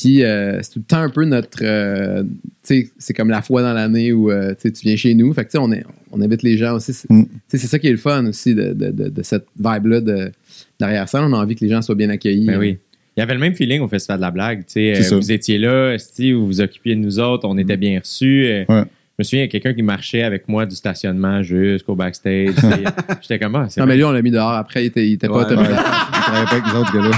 Puis 0.00 0.24
euh, 0.24 0.58
c'est 0.62 0.72
tout 0.72 0.78
le 0.80 0.84
temps 0.84 1.00
un 1.02 1.10
peu 1.10 1.24
notre. 1.24 1.58
euh, 1.62 2.22
tu 2.22 2.28
sais, 2.62 2.90
c'est 2.98 3.12
comme 3.14 3.28
la 3.30 3.42
fois 3.42 3.62
dans 3.62 3.72
l'année 3.72 4.12
où 4.12 4.30
euh, 4.30 4.54
tu 4.60 4.70
viens 4.82 4.96
chez 4.96 5.14
nous. 5.14 5.32
Fait 5.34 5.44
que 5.44 5.50
tu 5.50 5.52
sais, 5.52 5.58
on, 5.58 5.70
est, 5.72 5.84
on 6.12 6.20
invite 6.20 6.42
les 6.42 6.56
gens 6.56 6.74
aussi. 6.76 6.92
C'est 6.92 7.10
Mm. 7.10 7.24
c'est 7.48 7.58
ça 7.58 7.78
qui 7.78 7.88
est 7.88 7.92
le 7.92 7.96
fun 7.96 8.26
aussi 8.26 8.54
de, 8.54 8.72
de, 8.72 8.90
de, 8.90 9.08
de 9.08 9.22
cette 9.22 9.46
vibe-là 9.58 10.00
de 10.00 10.30
d'arrière-scène. 10.78 11.22
On 11.24 11.32
a 11.32 11.36
envie 11.36 11.54
que 11.56 11.64
les 11.64 11.70
gens 11.70 11.82
soient 11.82 11.94
bien 11.94 12.08
accueillis. 12.10 12.46
Ben 12.46 12.58
oui. 12.58 12.78
Il 13.16 13.20
y 13.20 13.22
avait 13.22 13.34
le 13.34 13.40
même 13.40 13.54
feeling 13.54 13.80
au 13.80 13.88
Festival 13.88 14.18
de 14.18 14.22
la 14.22 14.30
blague. 14.30 14.60
tu 14.60 14.72
sais, 14.94 15.12
euh, 15.12 15.16
vous 15.16 15.32
étiez 15.32 15.58
là, 15.58 15.92
esti, 15.94 16.32
vous 16.32 16.46
vous 16.46 16.60
occupiez 16.60 16.94
de 16.94 17.00
nous 17.00 17.18
autres, 17.18 17.46
on 17.46 17.58
était 17.58 17.76
bien 17.76 17.98
reçus. 18.00 18.46
euh, 18.46 18.64
Ouais. 18.68 18.84
Je 19.18 19.22
me 19.22 19.24
souviens, 19.24 19.40
il 19.40 19.46
y 19.46 19.48
a 19.48 19.50
quelqu'un 19.50 19.74
qui 19.74 19.82
marchait 19.82 20.22
avec 20.22 20.48
moi 20.48 20.64
du 20.64 20.74
stationnement 20.74 21.42
jusqu'au 21.42 21.94
backstage. 21.94 22.54
J'étais 23.20 23.38
comme, 23.38 23.54
ah, 23.56 23.66
c'est 23.68 23.78
Non, 23.78 23.86
mais 23.86 23.96
lui, 23.96 24.04
on 24.04 24.12
l'a 24.12 24.22
mis 24.22 24.30
dehors. 24.30 24.52
Après, 24.52 24.82
il 24.84 24.86
était, 24.86 25.06
il 25.06 25.12
était 25.14 25.28
Ouais, 25.28 25.44
pas. 25.44 25.54
Ouais. 25.54 25.66
Il 25.68 25.74
travaillait 26.20 26.46
pas 26.46 26.52
avec 26.52 26.64
nous 26.64 26.80
autres, 26.80 26.94
gars-là. 26.94 27.10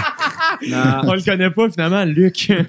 On 0.70 1.14
le 1.14 1.24
connaît 1.24 1.51
pas 1.51 1.70
finalement, 1.70 2.05
Luc. 2.05 2.48
il 2.48 2.56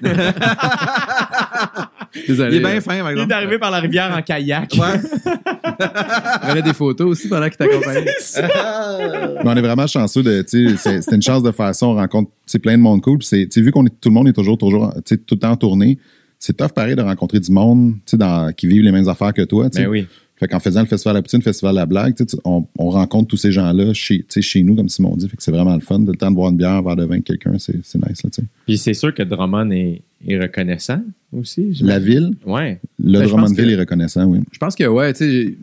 Désolé. 2.28 2.56
Il 2.56 2.62
est 2.64 2.70
bien 2.70 2.80
fin, 2.80 2.98
par 3.00 3.10
exemple. 3.10 3.30
est 3.30 3.34
arrivé 3.34 3.58
par 3.58 3.70
la 3.70 3.80
rivière 3.80 4.14
en 4.16 4.22
kayak. 4.22 4.72
Ouais. 4.78 5.00
Il 5.76 6.48
prenait 6.48 6.62
des 6.62 6.72
photos 6.72 7.08
aussi 7.08 7.28
pendant 7.28 7.48
qu'il 7.48 7.56
t'accompagnait. 7.56 8.04
Mais 9.44 9.50
on 9.50 9.56
est 9.56 9.60
vraiment 9.60 9.86
chanceux 9.86 10.22
de, 10.22 10.42
tu 10.42 10.76
sais, 10.76 11.02
c'est- 11.02 11.14
une 11.14 11.22
chance 11.22 11.42
de 11.42 11.50
faire 11.50 11.74
ça. 11.74 11.86
On 11.86 11.94
rencontre, 11.94 12.30
plein 12.62 12.76
de 12.76 12.82
monde 12.82 13.00
cool. 13.02 13.18
Puis 13.18 13.48
vu 13.56 13.72
qu'on 13.72 13.84
est, 13.86 14.00
tout 14.00 14.08
le 14.10 14.14
monde 14.14 14.28
est 14.28 14.32
toujours, 14.32 14.56
toujours, 14.58 14.92
tu 14.96 15.00
sais, 15.06 15.16
tout 15.16 15.34
le 15.34 15.40
temps 15.40 15.50
en 15.50 15.56
tournée, 15.56 15.98
c'est 16.38 16.56
tough 16.56 16.68
pareil 16.74 16.94
de 16.94 17.02
rencontrer 17.02 17.40
du 17.40 17.50
monde, 17.50 17.94
tu 18.06 18.12
sais, 18.12 18.16
dans, 18.16 18.52
qui 18.52 18.66
vivent 18.68 18.82
les 18.82 18.92
mêmes 18.92 19.08
affaires 19.08 19.32
que 19.32 19.42
toi, 19.42 19.68
tu. 19.70 19.82
Ben 19.82 19.88
oui. 19.88 20.06
Fait 20.36 20.48
qu'en 20.48 20.58
faisant 20.58 20.80
le 20.80 20.86
festival 20.86 21.14
de 21.14 21.18
la 21.18 21.22
poutine, 21.22 21.38
le 21.38 21.44
festival 21.44 21.74
de 21.74 21.78
la 21.78 21.86
blague, 21.86 22.14
tu 22.16 22.24
sais, 22.24 22.36
tu- 22.36 22.42
on, 22.44 22.66
on 22.78 22.88
rencontre 22.90 23.28
tous 23.28 23.36
ces 23.36 23.52
gens-là 23.52 23.92
chez, 23.94 24.18
tu 24.18 24.24
sais, 24.28 24.42
chez 24.42 24.62
nous, 24.64 24.74
comme 24.74 24.88
Simon 24.88 25.14
dit. 25.16 25.28
Fait 25.28 25.36
que 25.36 25.42
c'est 25.42 25.52
vraiment 25.52 25.74
le 25.74 25.80
fun. 25.80 26.00
De 26.00 26.10
le 26.10 26.16
temps 26.18 26.30
de 26.30 26.34
boire 26.36 26.50
une 26.50 26.56
bière, 26.56 26.70
un 26.72 26.82
verre 26.82 26.96
de 26.96 27.04
vin 27.04 27.12
avec 27.12 27.24
quelqu'un, 27.24 27.56
c'est, 27.58 27.76
c'est 27.84 27.98
nice, 28.04 28.22
là. 28.24 28.30
Puis 28.66 28.76
c'est 28.78 28.94
sûr 28.94 29.14
que 29.14 29.22
Drummond 29.22 29.70
est, 29.70 30.02
est 30.26 30.38
reconnaissant 30.40 31.00
aussi. 31.32 31.72
j'imagine. 31.74 31.86
La 31.86 31.98
ville, 32.00 32.30
Ouais. 32.44 32.80
le 32.98 33.20
Ben, 33.20 33.28
Drummondville 33.28 33.64
que- 33.66 33.70
est 33.70 33.76
reconnaissant, 33.78 34.24
oui. 34.24 34.40
Je 34.50 34.58
pense 34.58 34.74
que, 34.74 34.84
ouais, 34.84 35.12
tu 35.12 35.18
sais, 35.18 35.30
j'ai- 35.30 35.58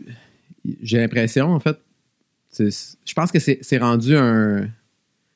j'ai 0.82 0.98
l'impression, 0.98 1.48
en 1.52 1.60
fait, 1.60 1.76
je 2.58 3.12
pense 3.14 3.30
que 3.30 3.38
c'est 3.38 3.58
c'est 3.62 3.78
rendu 3.78 4.16
un. 4.16 4.68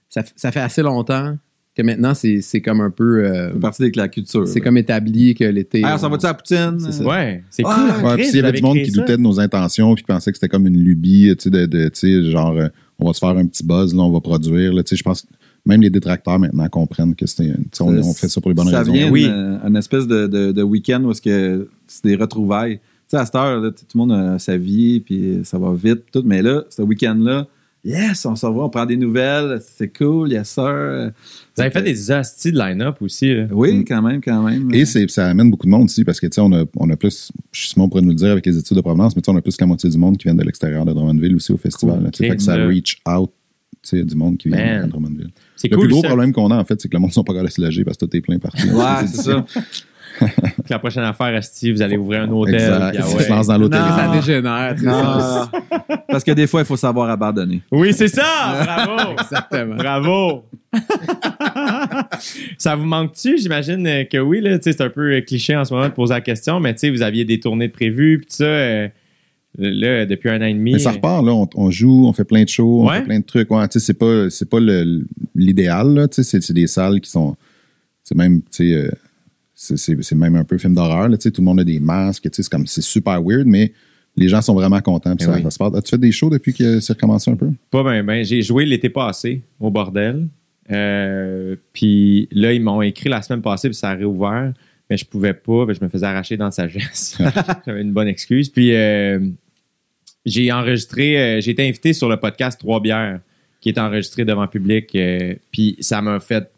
Ça, 0.08 0.22
ça 0.34 0.50
fait 0.52 0.60
assez 0.60 0.82
longtemps 0.82 1.36
que 1.76 1.82
maintenant, 1.82 2.14
c'est 2.14 2.40
c'est 2.40 2.60
comme 2.60 2.80
un 2.80 2.90
peu. 2.90 3.24
euh, 3.24 3.50
C'est 3.52 3.60
parti 3.60 3.82
avec 3.82 3.96
la 3.96 4.08
culture. 4.08 4.48
c'est 4.48 4.60
comme 4.60 4.76
établi 4.78 5.34
que 5.34 5.44
l'été. 5.44 5.82
Ah, 5.84 5.94
on 5.96 5.98
s'en 5.98 6.08
va-tu 6.10 6.24
à 6.26 6.30
la 6.30 6.34
poutine? 6.34 6.80
Ça. 6.80 7.04
Ouais. 7.04 7.44
C'est 7.50 7.64
Ouais. 7.64 7.72
cool. 7.74 8.04
Ouais, 8.06 8.14
puis 8.16 8.26
s'il 8.26 8.36
y 8.36 8.38
avait 8.40 8.52
du 8.52 8.62
monde 8.62 8.78
qui 8.78 8.90
doutait 8.90 9.12
ça. 9.12 9.16
de 9.18 9.22
nos 9.22 9.38
intentions 9.38 9.94
puis 9.94 10.02
qui 10.02 10.06
pensait 10.06 10.30
que 10.32 10.36
c'était 10.38 10.48
comme 10.48 10.66
une 10.66 10.78
lubie, 10.82 11.34
tu 11.36 11.44
sais, 11.44 11.50
de, 11.50 11.66
de, 11.66 11.88
tu 11.88 12.22
sais, 12.24 12.30
genre, 12.30 12.56
euh, 12.56 12.68
on 12.98 13.06
va 13.06 13.12
se 13.12 13.18
faire 13.18 13.36
un 13.36 13.46
petit 13.46 13.64
buzz, 13.64 13.94
là, 13.94 14.02
on 14.02 14.10
va 14.10 14.20
produire, 14.20 14.72
là, 14.72 14.82
tu 14.82 14.90
sais, 14.90 14.96
je 14.96 15.02
pense 15.02 15.22
que 15.22 15.26
même 15.66 15.82
les 15.82 15.90
détracteurs 15.90 16.38
maintenant 16.38 16.68
comprennent 16.68 17.14
que 17.14 17.26
c'était, 17.26 17.52
on, 17.80 17.88
on 17.98 18.12
fait 18.14 18.28
ça 18.28 18.40
pour 18.40 18.50
les 18.50 18.54
bonnes 18.54 18.70
ça 18.70 18.78
raisons. 18.78 18.92
vient 18.92 19.10
Oui. 19.10 19.24
une, 19.26 19.60
une 19.66 19.76
espèce 19.76 20.06
de, 20.06 20.26
de, 20.28 20.52
de 20.52 20.62
week-end 20.62 21.02
où 21.04 21.12
c'est 21.12 21.58
des 22.04 22.14
retrouvailles. 22.16 22.76
Tu 22.78 22.82
sais, 23.08 23.16
à 23.18 23.26
cette 23.26 23.34
heure, 23.34 23.60
là, 23.60 23.70
tout 23.70 23.84
le 23.94 23.98
monde 23.98 24.12
a 24.12 24.38
sa 24.38 24.56
vie, 24.56 25.00
puis 25.00 25.40
ça 25.44 25.58
va 25.58 25.74
vite, 25.74 26.04
tout. 26.12 26.22
Mais 26.24 26.40
là, 26.40 26.64
ce 26.70 26.82
week-end-là, 26.82 27.46
yes, 27.84 28.24
on 28.26 28.34
se 28.34 28.46
revoit, 28.46 28.64
on 28.64 28.70
prend 28.70 28.86
des 28.86 28.96
nouvelles, 28.96 29.60
c'est 29.76 29.88
cool, 29.96 30.32
yes, 30.32 30.48
sir. 30.48 31.10
Vous 31.56 31.62
avez 31.62 31.70
fait 31.70 31.82
des 31.82 32.10
hosties 32.12 32.52
de 32.52 32.58
line-up 32.58 32.96
aussi. 33.00 33.34
là. 33.34 33.46
Oui, 33.50 33.84
quand 33.86 34.02
même, 34.02 34.20
quand 34.20 34.42
même. 34.42 34.68
Et 34.74 34.84
ça 34.84 35.26
amène 35.26 35.50
beaucoup 35.50 35.66
de 35.66 35.70
monde 35.70 35.84
aussi 35.84 36.04
parce 36.04 36.20
que, 36.20 36.26
tu 36.26 36.34
sais, 36.34 36.40
on 36.42 36.52
a, 36.52 36.64
on 36.76 36.90
a 36.90 36.96
plus, 36.96 37.32
Simon 37.52 37.88
pourrait 37.88 38.02
nous 38.02 38.10
le 38.10 38.14
dire 38.14 38.30
avec 38.30 38.44
les 38.44 38.58
études 38.58 38.76
de 38.76 38.82
provenance, 38.82 39.16
mais 39.16 39.22
tu 39.22 39.26
sais, 39.26 39.34
on 39.34 39.38
a 39.38 39.42
plus 39.42 39.56
que 39.56 39.62
la 39.62 39.66
moitié 39.68 39.88
du 39.88 39.96
monde 39.98 40.18
qui 40.18 40.24
vient 40.24 40.34
de 40.34 40.42
l'extérieur 40.42 40.84
de 40.84 40.92
Drummondville 40.92 41.34
aussi 41.36 41.52
au 41.52 41.56
festival. 41.56 41.98
Cool. 42.16 42.26
fait 42.28 42.36
que 42.36 42.42
ça 42.42 42.56
là. 42.58 42.66
reach 42.66 43.00
out, 43.08 43.30
tu 43.82 43.96
sais, 43.98 44.04
du 44.04 44.14
monde 44.16 44.36
qui 44.36 44.48
vient 44.48 44.58
Man. 44.58 44.86
de 44.86 44.90
Drummondville. 44.90 45.30
C'est 45.56 45.70
Le 45.70 45.76
cool. 45.76 45.86
plus 45.86 45.92
gros 45.92 46.02
ça. 46.02 46.08
problème 46.08 46.32
qu'on 46.32 46.50
a, 46.50 46.56
en 46.58 46.64
fait, 46.64 46.80
c'est 46.80 46.88
que 46.88 46.94
le 46.96 47.00
monde 47.00 47.10
ne 47.10 47.14
sont 47.14 47.24
pas 47.24 47.32
capables 47.32 47.48
de 47.48 47.54
se 47.54 47.60
loger 47.62 47.84
parce 47.84 47.96
que 47.96 48.04
tout 48.04 48.16
est 48.16 48.20
plein 48.20 48.38
partout. 48.38 48.68
Ouais, 48.68 49.06
c'est 49.06 49.22
ça. 49.22 49.44
Que 49.52 49.60
La 50.70 50.78
prochaine 50.78 51.04
affaire, 51.04 51.34
Esti, 51.34 51.72
vous 51.72 51.82
allez 51.82 51.96
ouvrir 51.96 52.22
un 52.22 52.30
hôtel. 52.30 52.54
Exact. 52.54 52.96
ah 53.00 53.08
ouais. 53.16 53.42
se 53.42 53.48
dans 53.48 53.58
l'hôtel. 53.58 53.80
Ça 53.80 54.10
dégénère. 54.12 54.74
Non, 54.82 55.48
parce 56.08 56.24
que 56.24 56.32
des 56.32 56.46
fois, 56.46 56.60
il 56.62 56.66
faut 56.66 56.76
savoir 56.76 57.10
abandonner. 57.10 57.62
Oui, 57.70 57.92
c'est 57.92 58.08
ça! 58.08 58.62
Bravo! 58.64 59.12
Exactement. 59.20 59.76
Bravo! 59.76 60.44
ça 62.58 62.76
vous 62.76 62.84
manque-tu? 62.84 63.38
J'imagine 63.38 63.84
que 64.10 64.18
oui, 64.18 64.40
là, 64.40 64.58
c'est 64.60 64.80
un 64.80 64.90
peu 64.90 65.12
euh, 65.14 65.20
cliché 65.20 65.56
en 65.56 65.64
ce 65.64 65.72
moment 65.74 65.88
de 65.88 65.92
poser 65.94 66.14
la 66.14 66.20
question, 66.20 66.60
mais 66.60 66.74
vous 66.90 67.02
aviez 67.02 67.24
des 67.24 67.40
tournées 67.40 67.68
de 67.68 67.72
prévues, 67.72 68.18
puis 68.18 68.26
tout 68.26 68.36
ça, 68.36 68.44
euh, 68.44 68.88
là, 69.58 70.06
depuis 70.06 70.28
un 70.30 70.40
an 70.40 70.46
et 70.46 70.54
demi. 70.54 70.72
Mais 70.72 70.78
ça 70.78 70.90
euh, 70.90 70.94
repart, 70.94 71.24
là. 71.24 71.32
On, 71.32 71.48
on 71.54 71.70
joue, 71.70 72.06
on 72.06 72.12
fait 72.12 72.24
plein 72.24 72.44
de 72.44 72.48
shows, 72.48 72.82
on 72.84 72.88
fait 72.92 73.02
plein 73.02 73.20
de 73.20 73.24
trucs. 73.24 73.50
Ouais, 73.50 73.64
c'est 73.70 73.98
pas, 73.98 74.30
c'est 74.30 74.48
pas 74.48 74.58
l'idéal, 75.34 75.94
là. 75.94 76.06
C'est- 76.10 76.52
des 76.52 76.66
salles 76.66 77.00
qui 77.00 77.10
sont. 77.10 77.36
C'est 78.04 78.16
même, 78.16 78.40
euh, 78.60 78.90
c'est- 79.54 80.12
même 80.14 80.36
un 80.36 80.44
peu 80.44 80.58
film 80.58 80.74
d'horreur, 80.74 81.08
là. 81.08 81.16
Tout 81.16 81.30
le 81.38 81.42
monde 81.44 81.60
a 81.60 81.64
des 81.64 81.80
masques, 81.80 82.28
c'est 82.32 82.48
comme, 82.48 82.66
c'est 82.66 82.82
super 82.82 83.22
weird, 83.22 83.46
mais 83.46 83.72
les 84.16 84.28
gens 84.28 84.40
sont 84.40 84.54
vraiment 84.54 84.80
contents. 84.80 85.14
Eh 85.18 85.24
ça, 85.24 85.34
oui. 85.34 85.42
ça 85.42 85.50
se 85.50 85.58
passe. 85.58 85.74
As-tu 85.74 85.90
fait 85.90 85.98
des 85.98 86.12
shows 86.12 86.30
depuis 86.30 86.54
que 86.54 86.80
c'est 86.80 86.94
recommencé 86.94 87.30
un 87.30 87.36
peu? 87.36 87.48
Pas 87.70 87.82
ben. 88.02 88.24
J'ai 88.24 88.40
joué 88.42 88.64
l'été 88.64 88.88
passé 88.88 89.42
au 89.60 89.70
bordel. 89.70 90.26
Euh, 90.70 91.56
puis 91.72 92.28
là, 92.32 92.52
ils 92.52 92.62
m'ont 92.62 92.82
écrit 92.82 93.08
la 93.08 93.22
semaine 93.22 93.42
passée, 93.42 93.68
puis 93.68 93.76
ça 93.76 93.90
a 93.90 93.94
réouvert. 93.94 94.52
Mais 94.88 94.96
je 94.96 95.04
pouvais 95.04 95.34
pas, 95.34 95.66
puis 95.66 95.74
je 95.74 95.84
me 95.84 95.88
faisais 95.88 96.06
arracher 96.06 96.36
dans 96.36 96.50
sa 96.50 96.68
sagesse. 96.68 97.18
J'avais 97.66 97.82
une 97.82 97.92
bonne 97.92 98.08
excuse. 98.08 98.48
Puis 98.48 98.74
euh, 98.74 99.18
j'ai 100.24 100.52
enregistré, 100.52 101.18
euh, 101.18 101.40
j'ai 101.40 101.52
été 101.52 101.66
invité 101.66 101.92
sur 101.92 102.08
le 102.08 102.16
podcast 102.18 102.60
Trois 102.60 102.80
bières, 102.80 103.20
qui 103.60 103.68
est 103.68 103.78
enregistré 103.78 104.24
devant 104.24 104.46
public. 104.46 104.96
puis 105.50 105.76
ça 105.80 106.02
m'a 106.02 106.20
fait 106.20 106.50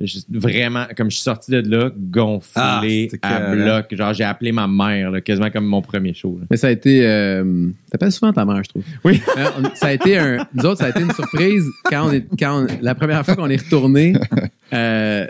je- 0.00 0.18
vraiment, 0.28 0.86
comme 0.96 1.10
je 1.10 1.16
suis 1.16 1.22
sorti 1.24 1.50
de 1.52 1.58
là, 1.70 1.90
gonflé 1.96 3.10
Ah, 3.22 3.36
à 3.36 3.54
bloc. 3.54 3.94
Genre, 3.94 4.12
j'ai 4.14 4.24
appelé 4.24 4.50
ma 4.52 4.66
mère, 4.66 5.10
là, 5.10 5.20
quasiment 5.20 5.50
comme 5.50 5.66
mon 5.66 5.82
premier 5.82 6.14
show. 6.14 6.36
là. 6.40 6.46
Mais 6.50 6.56
ça 6.56 6.66
a 6.66 6.70
été. 6.70 7.06
Euh, 7.06 7.68
T'appelles 7.90 8.12
souvent 8.12 8.32
ta 8.32 8.44
mère, 8.44 8.62
je 8.64 8.68
trouve. 8.70 8.84
Oui. 9.04 9.20
Euh, 9.38 9.44
on- 9.58 9.74
ça 9.74 9.86
a 9.88 9.92
été 9.92 10.18
un. 10.18 10.46
Nous 10.54 10.64
autres, 10.66 10.80
ça 10.80 10.86
a 10.86 10.88
été 10.90 11.00
une 11.00 11.12
surprise 11.12 11.64
quand 11.84 12.08
on 12.08 12.12
est. 12.12 12.26
Quand 12.38 12.64
on- 12.64 12.66
la 12.82 12.94
première 12.94 13.24
fois 13.24 13.36
qu'on 13.36 13.48
est 13.50 13.62
retourné. 13.62 14.14
Euh, 14.72 15.26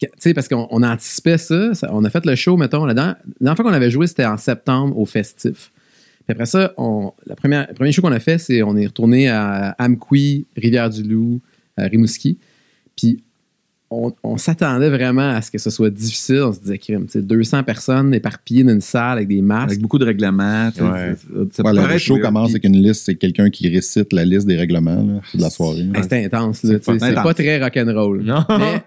tu 0.00 0.08
sais, 0.18 0.34
parce 0.34 0.48
qu'on 0.48 0.66
on 0.70 0.82
anticipait 0.82 1.38
ça, 1.38 1.72
ça- 1.74 1.88
On 1.92 2.04
a 2.04 2.10
fait 2.10 2.26
le 2.26 2.34
show, 2.34 2.56
mettons. 2.56 2.84
La 2.84 2.92
dernière, 2.94 3.16
la 3.26 3.32
dernière 3.40 3.56
fois 3.56 3.64
qu'on 3.64 3.72
avait 3.76 3.90
joué, 3.90 4.06
c'était 4.06 4.26
en 4.26 4.36
septembre 4.36 4.98
au 4.98 5.06
Festif. 5.06 5.70
Puis 6.26 6.32
après 6.32 6.46
ça, 6.46 6.72
on, 6.76 7.12
la 7.26 7.36
première, 7.36 7.66
le 7.68 7.74
premier 7.74 7.92
show 7.92 8.02
qu'on 8.02 8.12
a 8.12 8.20
fait, 8.20 8.38
c'est 8.38 8.62
on 8.62 8.76
est 8.76 8.86
retourné 8.86 9.28
à 9.28 9.74
Amqui, 9.78 10.46
Rivière-du-Loup, 10.56 11.40
à 11.76 11.84
Rimouski. 11.84 12.38
Puis 12.96 13.22
on, 13.90 14.12
on 14.24 14.36
s'attendait 14.36 14.90
vraiment 14.90 15.30
à 15.30 15.40
ce 15.42 15.50
que 15.50 15.58
ce 15.58 15.70
soit 15.70 15.90
difficile. 15.90 16.42
On 16.42 16.52
se 16.52 16.58
disait, 16.60 16.78
crime, 16.78 17.06
tu 17.06 17.12
sais, 17.12 17.22
200 17.22 17.62
personnes 17.62 18.12
éparpillées 18.14 18.64
dans 18.64 18.72
une 18.72 18.80
salle 18.80 19.18
avec 19.18 19.28
des 19.28 19.40
masques. 19.42 19.68
Avec 19.68 19.80
beaucoup 19.80 19.98
de 19.98 20.04
règlements. 20.04 20.70
tu 20.72 20.78
sais, 20.78 20.82
Ouais. 20.82 21.14
ça- 21.14 21.26
ça 21.52 21.62
Ouais, 21.62 21.72
peut 21.86 21.92
le 21.92 21.98
show 21.98 22.18
commence 22.18 22.50
avec 22.50 22.64
une 22.64 22.76
liste, 22.76 23.04
c'est 23.04 23.14
quelqu'un 23.14 23.50
qui 23.50 23.68
récite 23.68 24.12
la 24.12 24.24
liste 24.24 24.46
des 24.46 24.56
règlements 24.56 24.96
là, 24.96 25.20
de 25.34 25.40
la 25.40 25.50
soirée. 25.50 25.86
C'était 26.02 26.24
intense, 26.24 26.60
C'est 26.62 27.14
pas 27.14 27.34
très 27.34 27.62
rock'n'roll. 27.62 28.22
Non? 28.24 28.44
Mais 28.58 28.82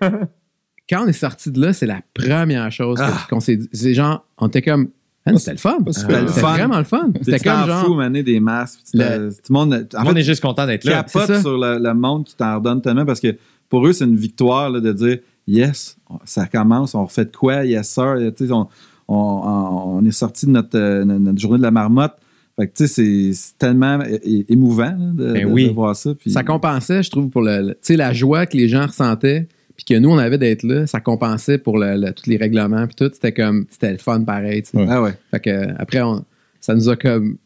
quand 0.89 1.03
on 1.05 1.07
est 1.07 1.13
sorti 1.13 1.51
de 1.51 1.61
là, 1.61 1.73
c'est 1.73 1.85
la 1.85 2.01
première 2.13 2.71
chose 2.71 2.97
que- 2.97 3.03
Ah. 3.05 3.27
qu'on 3.29 3.39
s'est 3.39 3.57
dit. 3.57 3.69
C'est 3.73 3.93
genre, 3.93 4.25
on 4.37 4.47
était 4.47 4.61
comme, 4.61 4.89
c'était 5.35 5.51
le 5.51 5.57
fun. 5.57 5.77
C'était 5.87 5.99
super. 5.99 6.21
le 6.21 6.27
fun. 6.27 6.53
vraiment 6.53 6.77
le 6.77 6.83
fun. 6.85 7.09
C'était 7.21 7.39
comme 7.39 7.65
genre. 7.67 7.95
maner 7.95 8.23
des 8.23 8.39
masques. 8.39 8.79
Le- 8.93 9.29
Tout 9.31 9.53
le 9.53 9.53
monde, 9.53 9.87
en 9.95 10.05
fait, 10.05 10.19
est 10.19 10.23
juste 10.23 10.41
content 10.41 10.65
d'être 10.65 10.85
là. 10.85 11.03
Capote 11.03 11.41
sur 11.41 11.57
le, 11.57 11.77
le 11.79 11.93
monde 11.93 12.25
qui 12.25 12.35
t'en 12.35 12.55
redonne 12.55 12.81
tellement 12.81 13.05
parce 13.05 13.19
que 13.19 13.35
pour 13.69 13.85
eux, 13.87 13.93
c'est 13.93 14.05
une 14.05 14.15
victoire 14.15 14.69
là, 14.69 14.79
de 14.79 14.91
dire 14.93 15.19
yes, 15.47 15.97
ça 16.25 16.45
commence, 16.45 16.95
on 16.95 17.05
refait 17.05 17.25
de 17.25 17.35
quoi, 17.35 17.65
yes 17.65 17.89
sir. 17.89 18.15
On, 18.49 18.67
on, 19.07 19.15
on- 19.15 19.97
on 19.99 20.05
est 20.05 20.11
sorti 20.11 20.45
de 20.45 20.51
notre, 20.51 20.77
euh, 20.77 21.05
notre 21.05 21.39
journée 21.39 21.57
de 21.57 21.63
la 21.63 21.71
marmotte. 21.71 22.13
Fait 22.57 22.67
que 22.67 22.73
tu 22.73 22.87
sais, 22.87 23.31
c'est- 23.33 23.57
tellement 23.57 23.99
émouvant 24.49 24.95
là, 24.97 25.11
de, 25.13 25.33
Ben 25.33 25.47
de- 25.47 25.51
oui. 25.53 25.67
de 25.69 25.73
voir 25.73 25.95
ça. 25.95 26.13
Puis, 26.15 26.31
Ça 26.31 26.43
compensait, 26.43 27.03
je 27.03 27.11
trouve, 27.11 27.29
pour 27.29 27.41
le, 27.43 27.61
le- 27.89 27.95
la 27.95 28.13
joie 28.13 28.45
que 28.47 28.57
les 28.57 28.67
gens 28.67 28.87
ressentaient, 28.87 29.47
puis 29.75 29.85
que 29.85 29.93
nous, 29.99 30.09
on 30.09 30.17
avait 30.17 30.39
d'être 30.39 30.63
là, 30.63 30.87
ça 30.87 30.99
compensait 30.99 31.59
pour 31.59 31.77
le, 31.77 31.95
le- 31.97 32.11
tous 32.13 32.27
les 32.27 32.37
règlements, 32.37 32.85
puis 32.87 32.95
tout. 32.95 33.09
C'était 33.13 33.31
comme, 33.31 33.65
c'était 33.69 33.91
le 33.91 33.99
fun 33.99 34.21
pareil. 34.23 34.63
Ouais. 34.73 34.85
Ah 34.89 35.01
ouais. 35.03 35.13
Fait 35.31 35.39
que, 35.39 35.67
après, 35.79 36.01
on- 36.01 36.25
ça 36.59 36.73
nous 36.73 36.89
a 36.89 36.95
comme 36.95 37.37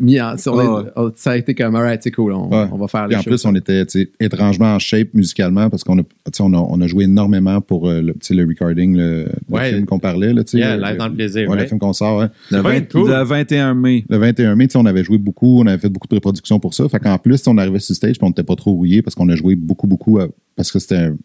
mis 0.00 0.20
en- 0.20 0.34
on 0.46 0.60
est- 0.60 0.66
Ouais. 0.66 0.90
on- 0.96 1.12
ça 1.16 1.32
a 1.32 1.36
été 1.36 1.54
comme, 1.54 1.74
alright, 1.74 2.00
c'est 2.02 2.10
cool, 2.12 2.32
on, 2.32 2.48
Ouais. 2.48 2.68
on 2.70 2.76
va 2.78 2.86
faire 2.88 3.02
Puis 3.06 3.10
les 3.10 3.16
en 3.16 3.22
choses. 3.22 3.42
plus, 3.42 3.48
on 3.50 3.54
était 3.54 3.84
étrangement 4.20 4.74
en 4.74 4.78
shape 4.78 5.08
musicalement 5.14 5.68
parce 5.70 5.82
qu'on 5.84 5.98
a, 5.98 6.02
on 6.40 6.52
a, 6.54 6.56
on 6.58 6.80
a 6.80 6.86
joué 6.86 7.04
énormément 7.04 7.60
pour 7.60 7.88
euh, 7.88 8.00
le, 8.00 8.14
le 8.30 8.46
recording, 8.46 8.96
le, 8.96 9.26
film 9.64 9.84
qu'on 9.86 9.98
parlait. 9.98 10.32
Là, 10.32 10.42
Yeah, 10.52 10.76
le, 10.76 10.82
live 10.82 10.96
dans 10.98 11.08
le 11.08 11.14
plaisir, 11.14 11.48
ouais, 11.48 11.56
le 11.58 11.66
film 11.66 11.78
qu'on 11.80 11.92
sort. 11.92 12.22
Le, 12.50 12.60
Ouais, 12.60 12.80
20 12.80 12.92
cool. 12.92 13.10
le 13.10 13.22
21 13.24 13.74
mai. 13.74 14.04
Le 14.08 14.16
21 14.18 14.54
mai, 14.54 14.68
on 14.76 14.86
avait 14.86 15.02
joué 15.04 15.18
beaucoup, 15.18 15.60
on 15.60 15.66
avait 15.66 15.78
fait 15.78 15.88
beaucoup 15.88 16.08
de 16.08 16.14
reproductions 16.14 16.60
pour 16.60 16.72
ça. 16.74 16.88
Fait 16.88 17.00
qu'en 17.00 17.18
plus, 17.18 17.46
on 17.48 17.58
arrivait 17.58 17.80
sur 17.80 17.94
stage, 17.96 18.18
puis 18.18 18.24
on 18.24 18.28
n'était 18.28 18.42
pas 18.44 18.56
trop 18.56 18.72
rouillé 18.72 19.02
parce 19.02 19.14
qu'on 19.14 19.28
a 19.28 19.34
joué 19.36 19.54
beaucoup, 19.56 19.86
beaucoup, 19.86 20.18
à- 20.20 20.28
parce 20.56 20.70
que 20.70 20.78
c'était, 20.78 20.96
un- 20.96 21.16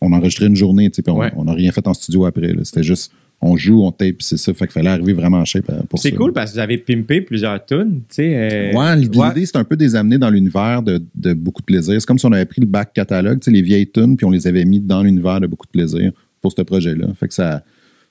on 0.00 0.12
enregistrait 0.12 0.46
une 0.46 0.56
journée, 0.56 0.88
puis 0.88 1.02
on 1.36 1.44
n'a 1.44 1.52
rien 1.52 1.72
fait 1.72 1.86
en 1.86 1.94
studio 1.94 2.24
après. 2.24 2.52
là. 2.54 2.60
C'était 2.64 2.82
juste, 2.82 3.12
on 3.40 3.56
joue, 3.56 3.82
on 3.84 3.92
tape, 3.92 4.16
c'est 4.20 4.36
ça. 4.36 4.52
Fait 4.52 4.66
qu'il 4.66 4.72
fallait 4.72 4.88
arriver 4.90 5.12
vraiment 5.12 5.38
en 5.38 5.44
shape 5.44 5.70
euh, 5.70 5.80
pour 5.88 5.98
ça. 5.98 6.08
C'est 6.08 6.14
cool 6.14 6.32
parce 6.32 6.50
que 6.50 6.56
vous 6.56 6.60
avez 6.60 6.78
pimpé 6.78 7.20
plusieurs 7.20 7.64
tunes, 7.64 8.00
tu 8.08 8.16
sais. 8.16 8.32
euh, 8.34 8.72
Ouais, 8.76 8.96
l'idée, 8.96 9.18
Ouais. 9.18 9.44
c'est 9.46 9.56
un 9.56 9.64
peu 9.64 9.76
de 9.76 9.84
les 9.84 9.94
amener 9.94 10.18
dans 10.18 10.30
l'univers 10.30 10.82
de, 10.82 11.00
de 11.14 11.34
beaucoup 11.34 11.62
de 11.62 11.66
plaisir. 11.66 12.00
C'est 12.00 12.06
comme 12.06 12.18
si 12.18 12.26
on 12.26 12.32
avait 12.32 12.46
pris 12.46 12.60
le 12.60 12.66
back 12.66 12.92
catalogue, 12.92 13.38
tu 13.40 13.44
sais, 13.46 13.50
les 13.50 13.62
vieilles 13.62 13.90
tunes, 13.90 14.16
puis 14.16 14.26
on 14.26 14.30
les 14.30 14.46
avait 14.48 14.64
mis 14.64 14.80
dans 14.80 15.02
l'univers 15.02 15.40
de 15.40 15.46
beaucoup 15.46 15.66
de 15.66 15.70
plaisir 15.70 16.10
pour 16.40 16.52
ce 16.52 16.62
projet-là. 16.62 17.06
Fait 17.18 17.28
que 17.28 17.34
ça, 17.34 17.62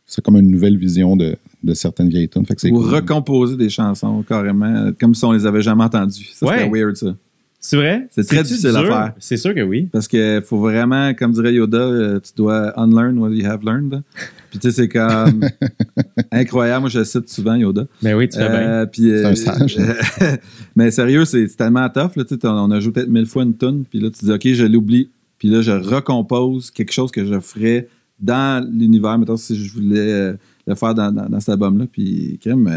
c'est 0.05 0.23
comme 0.23 0.37
une 0.37 0.49
nouvelle 0.49 0.77
vision 0.77 1.17
de, 1.17 1.35
de 1.61 1.73
certaines 1.73 2.07
vieilles 2.07 2.29
tunes. 2.29 2.45
Fait 2.45 2.55
que 2.55 2.61
c'est 2.61 2.71
Ou 2.71 2.79
cool. 2.81 2.93
recomposer 2.95 3.57
des 3.57 3.69
chansons 3.69 4.23
carrément, 4.23 4.91
comme 4.97 5.13
si 5.13 5.25
on 5.25 5.33
les 5.33 5.45
avait 5.45 5.61
jamais 5.61 5.83
entendues. 5.83 6.29
Ça, 6.33 6.45
Ouais. 6.45 6.59
c'était 6.59 6.69
weird, 6.71 6.95
ça. 6.95 7.15
C'est 7.59 7.75
vrai? 7.75 8.07
C'est 8.11 8.25
très 8.25 8.43
difficile 8.43 8.69
à 8.69 8.81
dur? 8.81 8.87
faire. 8.87 9.13
C'est 9.19 9.35
sûr 9.35 9.53
que 9.53 9.59
oui. 9.61 9.89
Parce 9.91 10.07
que 10.07 10.41
faut 10.45 10.59
vraiment, 10.59 11.13
comme 11.15 11.33
dirait 11.33 11.53
Yoda, 11.53 11.77
euh, 11.79 12.19
tu 12.21 12.31
dois 12.37 12.71
unlearn 12.79 13.17
what 13.17 13.31
you 13.31 13.45
have 13.45 13.59
learned. 13.65 14.03
Puis 14.49 14.59
tu 14.59 14.69
sais, 14.69 14.75
c'est 14.75 14.87
comme 14.87 15.41
incroyable. 16.31 16.81
Moi, 16.81 16.89
je 16.89 16.99
le 16.99 17.05
cite 17.05 17.29
souvent, 17.29 17.55
Yoda. 17.55 17.85
Mais 18.01 18.13
oui, 18.13 18.29
tu 18.29 18.37
fais 18.37 18.49
bien. 18.49 18.59
Euh, 18.59 18.85
puis, 18.85 19.11
euh, 19.11 19.33
C'est 19.35 19.49
un 19.49 19.53
sage. 19.53 19.77
mais 20.75 20.91
sérieux, 20.91 21.25
c'est 21.25 21.47
c'est 21.47 21.57
tellement 21.57 21.87
tough. 21.89 22.15
Là, 22.15 22.23
tu 22.23 22.35
sais, 22.35 22.47
on 22.47 22.71
a 22.71 22.79
joué 22.79 22.93
peut-être 22.93 23.09
mille 23.09 23.25
fois 23.25 23.43
une 23.43 23.57
tune, 23.57 23.83
puis 23.89 23.99
là, 23.99 24.09
tu 24.09 24.25
dis, 24.25 24.31
OK, 24.31 24.47
je 24.47 24.65
l'oublie. 24.65 25.09
Puis 25.37 25.49
là, 25.49 25.61
je 25.61 25.71
recompose 25.71 26.71
quelque 26.71 26.91
chose 26.91 27.11
que 27.11 27.25
je 27.25 27.39
ferais 27.39 27.87
dans 28.19 28.65
l'univers. 28.71 29.17
Mettons, 29.17 29.37
si 29.37 29.55
je 29.55 29.71
voulais 29.71 30.11
euh, 30.11 30.33
le 30.65 30.75
faire 30.75 30.95
dans, 30.95 31.11
dans, 31.11 31.29
dans 31.29 31.39
cet 31.39 31.49
album-là. 31.49 31.85
Puis, 31.91 32.39
crème, 32.41 32.67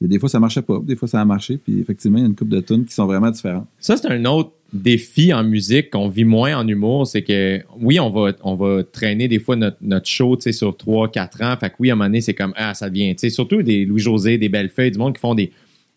il 0.00 0.04
y 0.04 0.06
a 0.06 0.08
des 0.08 0.18
fois, 0.18 0.28
ça 0.28 0.40
marchait 0.40 0.62
pas. 0.62 0.80
Des 0.82 0.96
fois, 0.96 1.08
ça 1.08 1.20
a 1.20 1.24
marché. 1.24 1.58
Puis, 1.58 1.78
effectivement, 1.78 2.18
il 2.18 2.22
y 2.22 2.24
a 2.24 2.28
une 2.28 2.34
couple 2.34 2.52
de 2.52 2.60
tunes 2.60 2.84
qui 2.86 2.94
sont 2.94 3.06
vraiment 3.06 3.30
différentes. 3.30 3.66
Ça, 3.78 3.96
c'est 3.96 4.10
un 4.10 4.24
autre 4.24 4.52
défi 4.72 5.32
en 5.34 5.44
musique 5.44 5.90
qu'on 5.90 6.08
vit 6.08 6.24
moins 6.24 6.56
en 6.56 6.66
humour. 6.66 7.06
C'est 7.06 7.22
que, 7.22 7.60
oui, 7.78 8.00
on 8.00 8.08
va, 8.08 8.32
on 8.42 8.54
va 8.54 8.82
traîner 8.84 9.28
des 9.28 9.38
fois 9.38 9.56
notre, 9.56 9.76
notre 9.82 10.06
show 10.06 10.36
tu 10.36 10.44
sais, 10.44 10.52
sur 10.52 10.70
3-4 10.70 11.44
ans. 11.44 11.56
Fait 11.58 11.68
que 11.68 11.74
oui, 11.80 11.90
à 11.90 11.92
un 11.92 11.96
moment 11.96 12.06
donné, 12.08 12.20
c'est 12.22 12.34
comme, 12.34 12.54
ah, 12.56 12.72
ça 12.72 12.88
devient, 12.88 13.14
tu 13.14 13.20
sais, 13.20 13.30
surtout 13.30 13.62
des 13.62 13.84
Louis-José, 13.84 14.38
des 14.38 14.48
Bellefeuilles, 14.48 14.92
du 14.92 14.98
monde 14.98 15.14
qui 15.14 15.20
font 15.20 15.34
des 15.34 15.52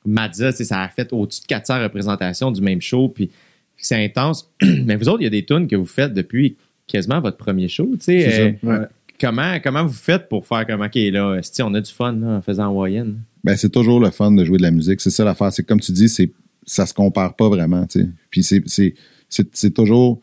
Mazza, 0.05 0.51
tu 0.51 0.57
sais, 0.57 0.63
ça 0.65 0.81
a 0.81 0.89
fait 0.89 1.13
au-dessus 1.13 1.41
de 1.41 1.47
400 1.47 1.83
représentations 1.83 2.51
du 2.51 2.61
même 2.61 2.81
show. 2.81 3.07
Puis 3.07 3.29
c'est 3.77 4.03
intense. 4.03 4.51
Mais 4.61 4.97
vous 4.97 5.07
autres, 5.07 5.21
il 5.21 5.25
y 5.25 5.27
a 5.27 5.29
des 5.29 5.45
tunes 5.45 5.67
que 5.67 5.77
vous 5.77 5.85
faites 5.85 6.13
depuis 6.13 6.57
quasiment 6.87 7.21
votre 7.21 7.37
premier 7.37 7.69
show. 7.69 7.89
Tu 7.93 8.03
sais, 8.05 8.29
C'est 8.29 8.67
Euh. 8.67 8.79
Ouais. 8.81 8.85
comment, 9.21 9.59
comment 9.63 9.85
vous 9.85 9.93
faites 9.93 10.27
pour 10.27 10.45
faire 10.45 10.67
comme, 10.67 10.81
OK, 10.81 10.95
là, 10.95 11.37
si 11.41 11.61
on 11.61 11.73
a 11.73 11.79
du 11.79 11.91
fun 11.91 12.11
là, 12.13 12.27
en 12.37 12.41
faisant 12.41 12.65
Hawaïenne? 12.65 13.19
Ben, 13.43 13.57
c'est 13.57 13.69
toujours 13.71 13.99
le 13.99 14.09
fun 14.09 14.31
de 14.31 14.45
jouer 14.45 14.57
de 14.57 14.61
la 14.63 14.71
musique. 14.71 15.01
C'est 15.01 15.09
ça 15.09 15.23
l'affaire. 15.25 15.51
C'est 15.51 15.63
comme 15.63 15.79
tu 15.79 15.91
dis, 15.91 16.07
c'est, 16.09 16.31
ça 16.65 16.85
se 16.85 16.93
compare 16.93 17.35
pas 17.35 17.49
vraiment, 17.49 17.85
tu 17.87 18.01
sais. 18.01 18.09
Puis 18.29 18.43
c'est, 18.43 19.73
toujours 19.73 20.21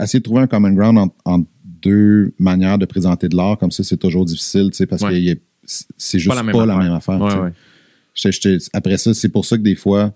essayer 0.00 0.20
de 0.20 0.24
trouver 0.24 0.42
un 0.42 0.46
common 0.46 0.72
ground 0.72 0.98
entre, 0.98 1.14
entre 1.24 1.48
deux 1.64 2.34
manières 2.38 2.76
de 2.78 2.84
présenter 2.84 3.28
de 3.28 3.36
l'art 3.36 3.56
comme 3.56 3.70
ça, 3.70 3.82
c'est 3.84 3.96
toujours 3.96 4.24
difficile, 4.26 4.68
tu 4.70 4.76
sais, 4.76 4.86
parce 4.86 5.02
Ouais. 5.02 5.34
que 5.34 5.40
c'est 5.96 6.18
juste 6.18 6.28
pas 6.52 6.66
la 6.66 6.76
même 6.76 6.92
affaire. 6.92 7.20
Ouais, 7.20 7.28
tu 7.30 7.34
sais. 7.36 7.40
ouais. 7.42 7.52
Je- 8.14 8.30
je 8.32 8.40
te- 8.40 8.68
après 8.72 8.98
ça, 8.98 9.14
c'est 9.14 9.28
pour 9.28 9.44
ça 9.46 9.56
que 9.56 9.62
des 9.62 9.76
fois, 9.76 10.12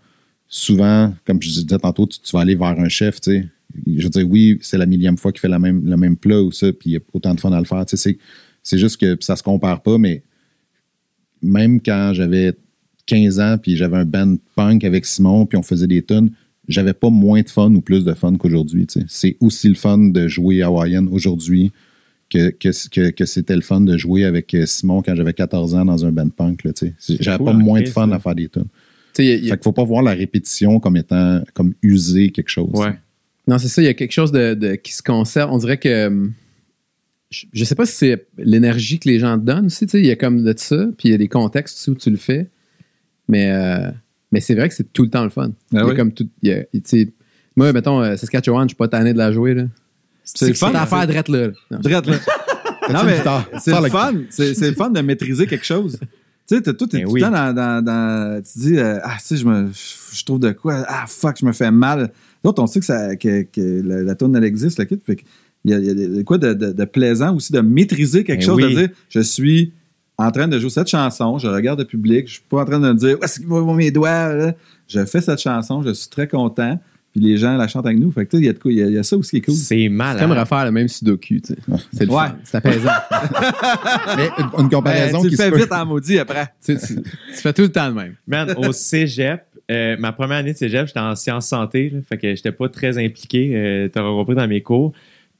souvent, 0.48 1.14
comme 1.24 1.40
je 1.40 1.48
disais 1.48 1.78
tantôt, 1.78 2.06
tu, 2.06 2.18
tu 2.18 2.32
vas 2.36 2.40
aller 2.42 2.56
vers 2.56 2.78
un 2.78 2.88
chef, 2.88 3.20
tu 3.20 3.30
sais. 3.32 3.48
Je 3.86 4.02
veux 4.02 4.10
dire, 4.10 4.28
oui, 4.28 4.58
c'est 4.60 4.76
la 4.76 4.84
millième 4.86 5.16
fois 5.16 5.32
qu'il 5.32 5.40
fait 5.40 5.48
la 5.48 5.58
même, 5.58 5.88
le 5.88 5.96
même 5.96 6.16
plat 6.16 6.42
ou 6.42 6.52
ça, 6.52 6.72
puis 6.72 6.90
il 6.90 6.92
y 6.92 6.96
a 6.96 7.00
autant 7.14 7.32
de 7.34 7.40
fun 7.40 7.52
à 7.52 7.58
le 7.58 7.64
faire. 7.64 7.86
Tu 7.86 7.96
sais, 7.96 8.10
c'est, 8.10 8.18
c'est 8.62 8.76
juste 8.78 9.00
que 9.00 9.16
ça 9.20 9.34
se 9.36 9.42
compare 9.42 9.82
pas, 9.82 9.96
mais 9.96 10.22
même 11.42 11.80
quand 11.80 12.12
j'avais 12.14 12.52
15 13.06 13.40
ans, 13.40 13.56
puis 13.60 13.76
j'avais 13.76 13.96
un 13.96 14.04
band 14.04 14.36
punk 14.54 14.84
avec 14.84 15.04
Simon, 15.06 15.46
puis 15.46 15.58
on 15.58 15.62
faisait 15.62 15.86
des 15.86 16.02
tunes, 16.02 16.30
j'avais 16.68 16.92
pas 16.94 17.10
moins 17.10 17.42
de 17.42 17.48
fun 17.50 17.74
ou 17.74 17.80
plus 17.80 18.04
de 18.04 18.14
fun 18.14 18.34
qu'aujourd'hui. 18.36 18.86
C'est 19.08 19.36
aussi 19.40 19.68
le 19.68 19.74
fun 19.74 19.98
de 19.98 20.28
jouer 20.28 20.62
Hawaiian 20.62 21.06
aujourd'hui 21.10 21.72
que, 22.30 22.50
que, 22.50 22.70
que, 22.88 23.10
que 23.10 23.24
c'était 23.26 23.56
le 23.56 23.60
fun 23.62 23.80
de 23.80 23.96
jouer 23.98 24.24
avec 24.24 24.54
euh, 24.54 24.64
Simon 24.64 25.02
quand 25.02 25.14
j'avais 25.14 25.32
14 25.34 25.74
ans 25.74 25.84
dans 25.84 26.06
un 26.06 26.12
band 26.12 26.28
punk. 26.30 26.60
J'avais 27.20 27.36
cool, 27.38 27.46
pas 27.46 27.52
moins 27.52 27.80
de 27.80 27.88
fun 27.88 28.08
ça. 28.08 28.14
à 28.14 28.18
faire 28.20 28.34
des 28.34 28.48
tunes. 28.48 28.64
Il 29.18 29.24
y 29.26 29.30
a- 29.30 29.34
il 29.34 29.44
y 29.44 29.48
a- 29.48 29.50
Fait 29.50 29.56
qu'il 29.58 29.64
faut 29.64 29.72
pas 29.72 29.84
voir 29.84 30.02
la 30.02 30.14
répétition 30.14 30.80
comme 30.80 30.96
étant 30.96 31.42
comme 31.52 31.74
user 31.82 32.30
quelque 32.30 32.48
chose. 32.48 32.70
Ouais. 32.72 32.94
Non, 33.48 33.58
c'est 33.58 33.68
ça, 33.68 33.82
il 33.82 33.86
y 33.86 33.88
a 33.88 33.94
quelque 33.94 34.12
chose 34.12 34.32
de, 34.32 34.54
de- 34.54 34.74
qui 34.76 34.92
se 34.94 35.02
conserve. 35.02 35.50
On 35.52 35.58
dirait 35.58 35.76
que. 35.78 36.30
Je, 37.52 37.64
sais 37.64 37.74
pas 37.74 37.86
si 37.86 37.94
c'est 37.94 38.26
l'énergie 38.38 38.98
que 38.98 39.08
les 39.08 39.18
gens 39.18 39.38
te 39.38 39.44
donnent 39.44 39.66
aussi, 39.66 39.86
tu 39.86 39.92
sais, 39.92 40.00
il 40.00 40.06
y 40.06 40.10
a 40.10 40.16
comme 40.16 40.42
de 40.42 40.54
ça, 40.56 40.86
puis 40.98 41.08
il 41.08 41.12
y 41.12 41.14
a 41.14 41.18
des 41.18 41.28
contextes 41.28 41.88
où 41.88 41.94
tu 41.94 42.10
le 42.10 42.16
fais. 42.16 42.50
Mais, 43.28 43.50
euh, 43.50 43.90
mais 44.30 44.40
c'est 44.40 44.54
vrai 44.54 44.68
que 44.68 44.74
c'est 44.74 44.92
tout 44.92 45.02
le 45.02 45.10
temps 45.10 45.24
le 45.24 45.30
fun. 45.30 45.52
il 45.72 45.78
y 45.78 45.80
a 45.80 45.86
oui. 45.86 45.96
comme 45.96 46.12
tout. 46.12 46.28
il 46.42 46.50
y 46.50 46.52
a- 46.52 46.64
tu 46.64 46.80
sais, 46.84 47.12
moi, 47.56 47.72
mettons, 47.72 48.02
euh, 48.02 48.16
Saskatchewan, 48.16 48.64
je 48.64 48.68
suis 48.68 48.76
pas 48.76 48.88
tanné 48.88 49.12
de 49.12 49.18
la 49.18 49.32
jouer. 49.32 49.54
Là. 49.54 49.64
C'est 50.24 50.48
le 50.48 50.54
fun. 50.54 50.66
C'est 50.72 50.72
l'affaire 50.74 51.06
drette 51.06 51.28
là. 51.28 51.46
là. 51.48 51.52
Non. 51.70 51.78
Drette, 51.78 52.06
là. 52.06 52.16
non, 52.92 53.04
mais 53.04 53.18
c'est 53.58 53.80
le 53.80 53.88
fun. 53.88 54.14
C'est 54.30 54.60
le 54.60 54.74
fun 54.74 54.90
de 54.90 55.00
maîtriser 55.00 55.46
quelque 55.46 55.64
chose. 55.66 55.98
Tu 56.48 56.56
sais, 56.56 56.62
t'es 56.62 56.72
Ben 56.72 56.76
tout 56.76 56.88
le 57.14 57.20
temps 57.20 57.30
dans, 57.30 57.54
dans, 57.54 57.84
dans- 57.84 58.42
Tu 58.42 58.58
dis, 58.58 58.78
euh, 58.78 58.98
ah, 59.04 59.16
tu 59.20 59.24
sais, 59.26 59.36
je, 59.36 59.46
me, 59.46 59.70
je 60.12 60.24
trouve 60.24 60.40
de 60.40 60.50
quoi. 60.50 60.84
Ah, 60.88 61.04
fuck, 61.06 61.36
je 61.40 61.46
me 61.46 61.52
fais 61.52 61.70
mal. 61.70 62.10
L'autre, 62.44 62.60
on 62.60 62.66
sait 62.66 62.80
que, 62.80 62.86
ça, 62.86 63.14
que, 63.14 63.42
que 63.42 63.80
la, 63.84 64.02
la 64.02 64.14
tourne, 64.16 64.34
elle 64.34 64.44
existe, 64.44 64.78
le 64.80 64.84
kit. 64.84 64.98
Fait 65.06 65.16
que 65.16 65.22
il 65.64 65.70
y 65.70 65.74
a, 65.74 65.78
il 65.78 65.84
y 65.86 65.90
a 65.90 65.94
de 65.94 66.22
quoi 66.22 66.38
de, 66.38 66.52
de- 66.54 66.72
de 66.72 66.84
plaisant 66.84 67.34
aussi 67.36 67.52
de 67.52 67.60
maîtriser 67.60 68.24
quelque 68.24 68.40
Ben 68.40 68.46
chose, 68.46 68.62
oui. 68.64 68.74
de 68.74 68.80
dire, 68.80 68.88
je 69.08 69.20
suis 69.20 69.72
en 70.18 70.30
train 70.30 70.48
de 70.48 70.58
jouer 70.58 70.70
cette 70.70 70.88
chanson, 70.88 71.38
je 71.38 71.46
regarde 71.48 71.78
le 71.80 71.84
public, 71.86 72.26
je 72.28 72.32
suis 72.34 72.42
pas 72.48 72.62
en 72.62 72.64
train 72.64 72.78
de 72.80 72.88
me 72.88 72.94
dire, 72.94 73.16
où 73.20 73.24
est-ce 73.24 73.40
qu'ils 73.40 73.48
vont 73.48 73.74
mes 73.74 73.90
doigts, 73.90 74.34
là? 74.34 74.54
Je 74.88 75.04
fais 75.06 75.20
cette 75.20 75.40
chanson, 75.40 75.82
je 75.82 75.92
suis 75.92 76.08
très 76.08 76.28
content, 76.28 76.78
puis 77.12 77.20
les 77.20 77.36
gens 77.38 77.56
la 77.56 77.66
chantent 77.68 77.86
avec 77.86 77.98
nous. 77.98 78.10
Fait 78.10 78.24
que, 78.26 78.30
tu 78.32 78.36
sais, 78.36 78.42
il 78.42 78.46
y 78.46 78.48
a 78.48 78.52
de 78.52 78.58
quoi, 78.58 78.72
il 78.72 78.78
y 78.78 78.82
a, 78.82 78.86
il 78.86 78.92
y 78.94 78.98
a 78.98 79.02
ça 79.02 79.16
aussi 79.16 79.30
qui 79.30 79.36
est 79.38 79.40
cool. 79.40 79.54
C'est 79.54 79.64
C'est 79.82 79.88
malade. 79.88 80.20
comme 80.28 80.36
refaire 80.38 80.64
le 80.64 80.70
même 80.70 80.88
sudoku. 80.88 81.20
tu 81.20 81.40
sais. 81.44 81.56
C'est 81.92 82.04
le 82.06 82.10
Ouais. 82.12 82.26
fun. 82.26 82.36
C'est 82.44 82.56
apaisant. 82.58 82.90
Mais 84.16 84.28
une, 84.38 84.64
une 84.64 84.68
comparaison 84.70 85.18
Ben, 85.18 85.22
tu 85.22 85.28
qui 85.28 85.30
le 85.30 85.36
se 85.36 85.42
fais 85.42 85.50
peut- 85.50 85.58
vite 85.58 85.72
en 85.72 85.86
maudit 85.86 86.18
après. 86.18 86.46
tu, 86.64 86.76
tu- 86.76 86.94
tu 87.02 87.04
fais 87.34 87.52
tout 87.52 87.62
le 87.62 87.72
temps 87.72 87.88
le 87.88 87.94
même. 87.94 88.14
Man, 88.26 88.54
au 88.56 88.72
cégep, 88.72 89.42
euh, 89.70 89.96
ma 89.98 90.12
première 90.12 90.38
année 90.38 90.52
de 90.52 90.58
cégep, 90.58 90.86
j'étais 90.86 91.00
en 91.00 91.14
sciences 91.16 91.48
santé, 91.48 91.90
là, 91.90 92.00
fait 92.08 92.18
que 92.18 92.34
j'étais 92.34 92.52
pas 92.52 92.68
très 92.68 92.98
impliqué. 93.02 93.52
Euh, 93.54 93.88
T'auras 93.88 94.10
repris 94.10 94.34
dans 94.34 94.48
mes 94.48 94.60
cours. 94.60 94.92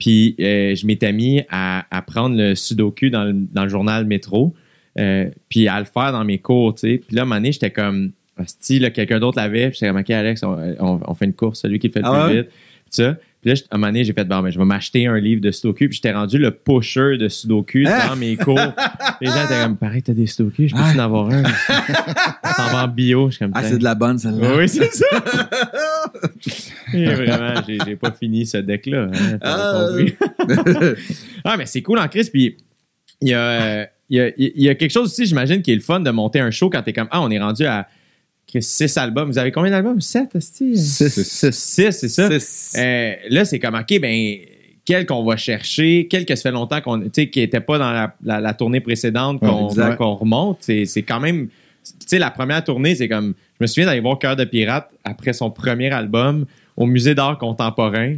Puis 0.03 0.35
euh, 0.41 0.75
je 0.75 0.85
m'étais 0.85 1.13
mis 1.13 1.43
à, 1.49 1.85
à 1.97 2.03
prendre 2.03 2.37
le 2.37 2.57
sudoku 2.57 3.09
dans 3.09 3.23
le, 3.23 3.35
dans 3.35 3.63
le 3.63 3.69
journal 3.69 4.05
Métro, 4.05 4.53
euh, 4.99 5.27
puis 5.49 5.69
à 5.69 5.79
le 5.79 5.85
faire 5.87 6.11
dans 6.11 6.25
mes 6.25 6.39
cours, 6.39 6.75
tu 6.75 6.81
sais. 6.81 7.03
Puis 7.07 7.15
là, 7.15 7.23
à 7.23 7.25
un 7.25 7.27
moment 7.27 7.37
donné, 7.37 7.53
j'étais 7.53 7.71
comme, 7.71 8.11
si 8.59 8.81
quelqu'un 8.91 9.21
d'autre 9.21 9.39
l'avait, 9.39 9.69
puis 9.71 9.79
j'étais 9.81 9.93
comme, 9.93 10.01
OK, 10.01 10.11
Alex, 10.11 10.43
on, 10.43 10.57
on- 10.81 11.01
on 11.07 11.15
fait 11.15 11.27
une 11.27 11.35
course, 11.35 11.61
celui 11.61 11.79
qui 11.79 11.87
le 11.87 11.93
fait 11.93 12.01
le 12.01 12.07
Ah 12.09 12.25
plus 12.27 12.35
ouais? 12.35 12.41
vite. 12.43 12.51
Puis 12.51 12.91
ça. 12.91 13.17
Puis 13.41 13.51
là, 13.51 13.57
à 13.71 13.75
un 13.75 13.79
moment 13.79 13.89
donné, 13.89 14.05
j'ai 14.05 14.13
fait, 14.13 14.25
bon, 14.25 14.41
ben, 14.41 14.51
je 14.51 14.59
vais 14.59 14.65
m'acheter 14.65 15.07
un 15.09 15.19
livre 15.19 15.41
de 15.41 15.51
sudoku, 15.51 15.87
puis 15.87 15.93
j'étais 15.95 16.13
rendu 16.13 16.39
le 16.39 16.51
pusher 16.53 17.17
de 17.17 17.29
sudoku 17.29 17.85
Hein? 17.87 18.09
dans 18.11 18.17
mes 18.17 18.37
cours. 18.37 18.59
Les 19.21 19.27
gens 19.29 19.45
étaient 19.45 19.63
comme, 19.63 19.77
pareil, 19.77 20.03
t'as 20.03 20.13
des 20.15 20.27
sudoku, 20.27 20.67
je 20.69 20.75
peux 20.75 20.81
Ah. 20.83 20.93
en 20.95 20.99
avoir 20.99 21.31
un? 21.31 21.43
Ça 21.45 22.67
en 22.69 22.73
va 22.73 22.85
en 22.85 22.89
bio, 22.89 23.31
je 23.31 23.37
suis 23.37 23.45
comme, 23.45 23.53
Ah, 23.55 23.63
c'est 23.65 23.79
de 23.79 23.85
la 23.85 23.95
bonne, 23.97 24.19
celle-là. 24.19 24.57
oui, 24.57 24.69
c'est 24.69 24.93
ça. 24.93 25.07
Vraiment, 26.93 27.55
j'ai, 27.87 27.97
pas 27.97 28.13
fini 28.13 28.47
ce 28.47 28.59
deck-là. 28.59 29.09
hein, 29.13 29.39
Ah. 29.41 29.89
ah, 31.45 31.57
mais 31.57 31.67
c'est 31.67 31.83
cool 31.83 31.99
en 31.99 32.09
crise. 32.09 32.31
Puis 32.31 32.57
il 33.21 33.29
y 33.29 33.35
a, 33.35 33.89
il 34.11 34.17
y, 34.17 34.21
a, 34.21 34.29
il 34.37 34.63
y 34.63 34.69
a 34.69 34.75
quelque 34.75 34.91
chose 34.91 35.09
aussi, 35.11 35.27
j'imagine, 35.27 35.63
qui 35.63 35.73
est 35.73 35.77
le 35.77 35.81
fun 35.81 36.01
de 36.01 36.11
monter 36.11 36.41
un 36.41 36.51
show 36.51 36.69
quand 36.71 36.83
t'es 36.83 36.93
comme, 36.93 37.09
ah, 37.11 37.23
on 37.23 37.31
est 37.31 37.39
rendu 37.39 37.65
à 37.65 37.89
6 38.59 38.97
albums. 38.99 39.31
Vous 39.31 39.39
avez 39.39 39.51
combien 39.53 39.71
d'albums? 39.71 40.01
7, 40.01 40.39
Six, 40.41 40.77
six. 40.77 41.51
6, 41.51 41.91
c'est 41.93 42.09
ça? 42.09 42.29
C'est- 42.39 42.79
Euh, 42.79 43.15
là, 43.31 43.45
c'est 43.47 43.59
comme, 43.59 43.75
OK, 43.77 43.99
ben, 44.01 44.37
quel 44.85 45.07
qu'on 45.07 45.25
va 45.25 45.37
chercher, 45.37 46.07
quel 46.11 46.27
que 46.27 46.35
ça 46.35 46.43
fait 46.43 46.51
longtemps 46.51 46.81
qu'on, 46.83 47.01
tu 47.01 47.09
sais, 47.15 47.31
qui 47.31 47.39
n'était 47.39 47.61
pas 47.61 47.79
dans 47.79 47.91
la, 47.93 48.15
la- 48.25 48.41
la 48.41 48.53
tournée 48.53 48.81
précédente, 48.81 49.41
qu'on, 49.41 49.69
remonte. 50.17 50.59
C'est 50.65 51.03
quand 51.03 51.21
même, 51.21 51.49
tu 51.85 52.07
sais, 52.07 52.19
la 52.19 52.31
première 52.31 52.63
tournée, 52.63 52.95
c'est 52.95 53.09
comme, 53.09 53.35
je 53.59 53.65
me 53.65 53.67
souviens 53.67 53.87
d'aller 53.87 54.01
voir 54.01 54.19
Cœur 54.19 54.37
de 54.37 54.45
Pirate 54.45 54.91
après 55.05 55.33
son 55.33 55.51
premier 55.51 55.91
album 55.91 56.47
au 56.77 56.87
Musée 56.87 57.15
d'art 57.15 57.39
contemporain. 57.39 58.17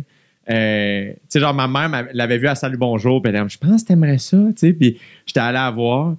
Euh, 0.51 1.13
tu 1.13 1.19
sais, 1.29 1.41
genre, 1.41 1.55
ma 1.55 1.67
mère 1.67 2.09
l'avait 2.13 2.39
vu 2.39 2.47
à 2.49 2.55
Salut 2.55 2.77
Bonjour, 2.77 3.23
puis 3.23 3.33
elle 3.33 3.39
comme, 3.39 3.51
je 3.51 3.59
pense 3.59 3.83
que 3.83 3.89
t'aimerais 3.89 4.19
ça, 4.19 4.37
tu 4.37 4.53
sais, 4.57 4.73
puis 4.73 4.99
j'étais 5.27 5.41
allé 5.41 5.55
la 5.55 5.71
voir. 5.71 6.17
Tu 6.17 6.19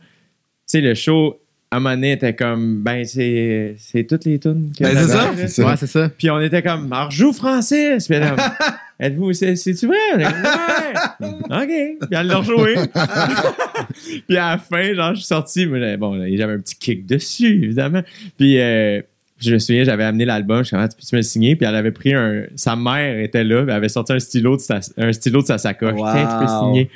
sais, 0.65 0.81
le 0.81 0.95
show, 0.95 1.39
à 1.75 1.77
un 1.77 1.79
moment 1.81 1.95
donné, 1.95 2.13
était 2.13 2.33
comme, 2.35 2.81
ben, 2.81 3.03
c'est, 3.05 3.75
c'est 3.77 4.05
toutes 4.05 4.25
les 4.25 4.39
tunes. 4.39 4.71
que 4.77 4.83
Ben, 4.83 4.95
c'est 4.95 5.07
ça. 5.07 5.15
là. 5.25 5.31
C'est 5.35 5.47
ça. 5.49 5.65
Ouais, 5.65 5.73
c'est 5.77 5.87
ça. 5.87 6.09
Puis 6.17 6.29
on 6.29 6.39
était 6.39 6.61
comme, 6.63 6.91
alors 6.93 7.11
joue 7.11 7.33
Francis. 7.33 8.07
Puis 8.07 8.17
comme, 8.19 8.37
êtes-vous, 8.99 9.33
c'est- 9.33 9.55
c'est-tu 9.57 9.87
vrai? 9.87 9.97
On 10.15 10.19
est 10.19 10.23
comme, 10.23 11.33
ouais. 11.59 11.63
OK. 11.97 12.07
Puis 12.09 12.17
elle 12.19 12.27
l'a 12.27 12.37
rejoué. 12.37 12.75
puis 14.27 14.37
à 14.37 14.51
la 14.51 14.57
fin, 14.57 14.93
genre, 14.93 15.11
je 15.13 15.19
suis 15.19 15.27
sorti. 15.27 15.65
Mais 15.65 15.79
là, 15.79 15.97
bon, 15.97 16.13
là, 16.15 16.25
j'avais 16.35 16.53
un 16.53 16.59
petit 16.59 16.75
kick 16.75 17.05
dessus, 17.05 17.63
évidemment. 17.65 18.01
Puis, 18.37 18.59
euh, 18.59 19.01
je 19.39 19.53
me 19.53 19.59
souviens, 19.59 19.83
j'avais 19.83 20.05
amené 20.05 20.23
l'album, 20.25 20.59
je 20.59 20.63
suis 20.67 20.75
comme, 20.75 20.83
ah, 20.85 20.87
tu 20.87 20.95
peux-tu 20.95 21.13
me 21.15 21.19
le 21.19 21.23
signer? 21.23 21.55
Puis 21.55 21.65
elle 21.67 21.75
avait 21.75 21.91
pris 21.91 22.13
un. 22.13 22.43
Sa 22.55 22.75
mère 22.75 23.19
était 23.19 23.43
là, 23.43 23.63
puis 23.63 23.71
elle 23.71 23.75
avait 23.77 23.89
sorti 23.89 24.13
un 24.13 24.19
stylo 24.19 24.55
de 24.55 24.61
sa, 24.61 24.79
un 24.97 25.11
stylo 25.11 25.41
de 25.41 25.47
sa 25.47 25.57
sacoche. 25.57 25.93
Wow. 25.99 26.07
Tiens, 26.13 26.29
tu 26.39 26.45
peux 26.45 26.51
signer. 26.51 26.89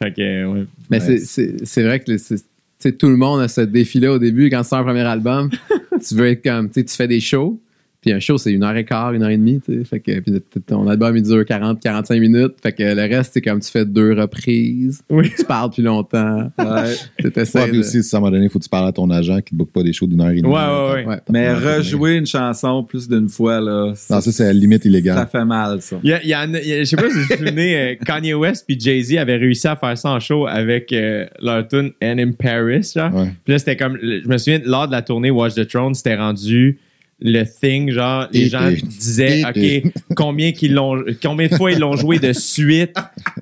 Fait 0.00 0.12
que, 0.14 0.44
ouais. 0.46 0.64
Mais 0.88 1.00
Ouais. 1.00 1.18
c'est- 1.18 1.24
c'est 1.26 1.66
c'est 1.66 1.82
vrai 1.82 2.00
que 2.00 2.12
le- 2.12 2.18
c'est- 2.18 2.44
tout 2.88 3.08
le 3.08 3.16
monde 3.16 3.40
a 3.40 3.48
ce 3.48 3.60
défi-là 3.60 4.12
au 4.12 4.18
début. 4.18 4.48
Quand 4.50 4.62
tu 4.62 4.68
sors 4.68 4.78
un 4.78 4.84
premier 4.84 5.00
album, 5.00 5.50
tu 6.06 6.14
veux 6.14 6.26
être 6.26 6.42
comme, 6.42 6.70
tu 6.70 6.84
fais 6.88 7.08
des 7.08 7.20
shows. 7.20 7.60
Puis 8.00 8.12
un 8.12 8.18
show, 8.18 8.38
c'est 8.38 8.50
une 8.52 8.62
heure 8.64 8.74
et 8.76 8.84
quart, 8.86 9.12
une 9.12 9.22
heure 9.22 9.28
et 9.28 9.36
demie. 9.36 9.60
tu 9.62 9.78
sais. 9.78 9.84
Fait 9.84 10.00
que 10.00 10.20
puis 10.20 10.40
ton 10.66 10.88
album, 10.88 11.14
il 11.16 11.22
dure 11.22 11.44
40, 11.44 11.80
45 11.80 12.18
minutes. 12.18 12.52
Fait 12.62 12.72
que 12.72 12.82
le 12.82 13.02
reste, 13.14 13.32
c'est 13.34 13.42
comme 13.42 13.60
tu 13.60 13.70
fais 13.70 13.84
deux 13.84 14.14
reprises. 14.14 15.02
Oui. 15.10 15.30
Tu 15.36 15.44
parles 15.44 15.70
plus 15.70 15.82
longtemps. 15.82 16.50
Ouais. 16.58 16.94
Ouais, 17.54 17.68
puis 17.68 17.78
aussi, 17.80 18.02
si 18.02 18.14
à 18.14 18.18
un 18.18 18.20
moment 18.20 18.32
donné, 18.32 18.46
il 18.46 18.50
faut 18.50 18.58
que 18.58 18.64
tu 18.64 18.70
parles 18.70 18.88
à 18.88 18.92
ton 18.92 19.08
agent 19.10 19.40
qui 19.42 19.54
ne 19.54 19.58
book 19.58 19.70
pas 19.72 19.82
des 19.82 19.92
shows 19.92 20.06
d'une 20.06 20.20
heure 20.20 20.30
et 20.30 20.36
demie. 20.40 20.48
Ouais, 20.48 20.54
ouais, 20.54 20.94
ouais. 20.94 21.06
Ouais. 21.06 21.20
Mais 21.30 21.52
rejouer 21.52 22.16
une 22.16 22.26
chanson 22.26 22.82
plus 22.84 23.08
d'une 23.08 23.28
fois, 23.28 23.60
là. 23.60 23.88
Non, 23.88 24.20
ça, 24.20 24.20
c'est 24.32 24.44
à 24.44 24.46
la 24.46 24.52
limite 24.54 24.82
Ça 24.82 24.88
illégale. 24.88 25.28
fait 25.30 25.44
mal, 25.44 25.80
ça. 25.82 25.96
Il 26.02 26.10
y 26.10 26.12
a, 26.12 26.22
il 26.22 26.28
y 26.28 26.34
a- 26.34 26.44
il 26.46 26.68
y 26.68 26.72
a- 26.72 26.78
je 26.80 26.84
sais 26.84 26.96
pas 26.96 27.08
si 27.10 27.16
vous 27.16 27.22
vous 27.28 27.36
souvenez, 27.36 27.76
euh, 27.76 27.94
Kanye 28.04 28.34
West 28.34 28.64
puis 28.66 28.78
Jay-Z 28.80 29.16
avaient 29.18 29.36
réussi 29.36 29.68
à 29.68 29.76
faire 29.76 29.96
ça 29.98 30.10
en 30.10 30.20
show 30.20 30.46
avec 30.46 30.92
euh, 30.92 31.26
leur 31.42 31.66
tune 31.68 31.90
And 32.02 32.18
in 32.18 32.32
Paris, 32.32 32.90
genre. 32.94 33.14
Ouais. 33.14 33.30
Puis 33.44 33.52
là, 33.52 33.58
c'était 33.58 33.76
comme, 33.76 33.98
je 34.00 34.26
me 34.28 34.38
souviens, 34.38 34.60
lors 34.64 34.86
de 34.86 34.92
la 34.92 35.02
tournée 35.02 35.30
Watch 35.30 35.54
the 35.54 35.66
Throne, 35.68 35.94
c'était 35.94 36.16
rendu 36.16 36.78
le 37.22 37.44
thing, 37.44 37.90
genre, 37.90 38.26
les 38.32 38.46
Et- 38.46 38.48
gens 38.48 38.66
et- 38.68 38.76
disaient, 38.76 39.40
et- 39.40 39.82
OK, 39.84 39.92
combien, 40.16 40.52
qu'ils 40.52 40.74
l'ont, 40.74 41.04
combien 41.22 41.48
de 41.48 41.54
fois 41.54 41.70
ils 41.72 41.78
l'ont 41.78 41.96
joué 41.96 42.18
de 42.18 42.32
suite 42.32 42.94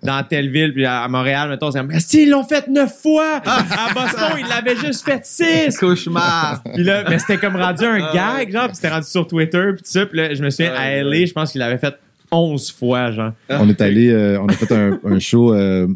dans 0.03 0.23
telle 0.25 0.51
ville, 0.51 0.73
puis 0.73 0.85
à, 0.85 1.07
Montréal, 1.09 1.49
mettons, 1.49 1.71
c'est 1.71 1.83
mais 1.83 2.01
si, 2.01 2.23
ils 2.25 2.31
l'ont 2.31 2.45
fait 2.45 2.67
neuf 2.69 3.01
fois! 3.03 3.41
À 3.45 3.93
Boston, 3.95 4.39
ils 4.41 4.47
l'avaient 4.49 4.77
juste 4.77 5.05
fait 5.05 5.25
six! 5.25 5.77
Cauchemar. 5.79 6.63
Puis 6.75 6.83
là, 6.85 7.05
mais 7.09 7.19
c'était 7.19 7.39
comme 7.39 7.57
rendu 7.57 7.85
un 7.85 8.03
Ah 8.03 8.15
gag, 8.39 8.53
genre, 8.53 8.67
puis 8.67 8.77
c'était 8.77 8.89
rendu 8.91 9.07
sur 9.07 9.27
Twitter, 9.27 9.63
puis 9.75 9.83
tout 9.83 9.91
ça. 9.91 10.07
Puis 10.07 10.19
là, 10.19 10.35
je 10.35 10.43
me 10.43 10.51
souviens, 10.51 10.73
Ah 10.77 10.83
à. 10.83 11.03
LA, 11.03 11.27
je 11.27 11.33
pense 11.33 11.53
qu'il 11.53 11.61
l'avait 11.61 11.79
fait 11.79 11.95
11 12.31 12.71
fois, 12.73 13.11
genre. 13.13 13.33
On 13.51 13.69
est 13.69 13.81
allé, 13.81 14.09
euh, 14.11 14.41
on 14.41 14.47
a 14.47 14.53
fait 14.53 14.73
un, 14.75 14.99
un 15.05 15.19
show, 15.19 15.55
euh, 15.55 15.87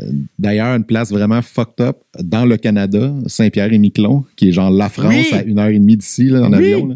euh, 0.00 0.04
d'ailleurs, 0.38 0.74
une 0.76 0.84
place 0.84 1.10
vraiment 1.10 1.40
fucked 1.42 1.80
up 1.84 1.96
dans 2.22 2.44
le 2.44 2.56
Canada, 2.56 3.12
Saint-Pierre-et-Miquelon, 3.26 4.24
qui 4.36 4.48
est 4.48 4.52
genre 4.52 4.70
la 4.70 4.88
France 4.88 5.14
Oui. 5.14 5.26
à 5.32 5.42
une 5.42 5.58
heure 5.58 5.68
et 5.68 5.78
demie 5.78 5.96
d'ici, 5.96 6.24
là, 6.24 6.42
en 6.42 6.52
Oui. 6.52 6.72
avion. 6.72 6.86
là. 6.88 6.94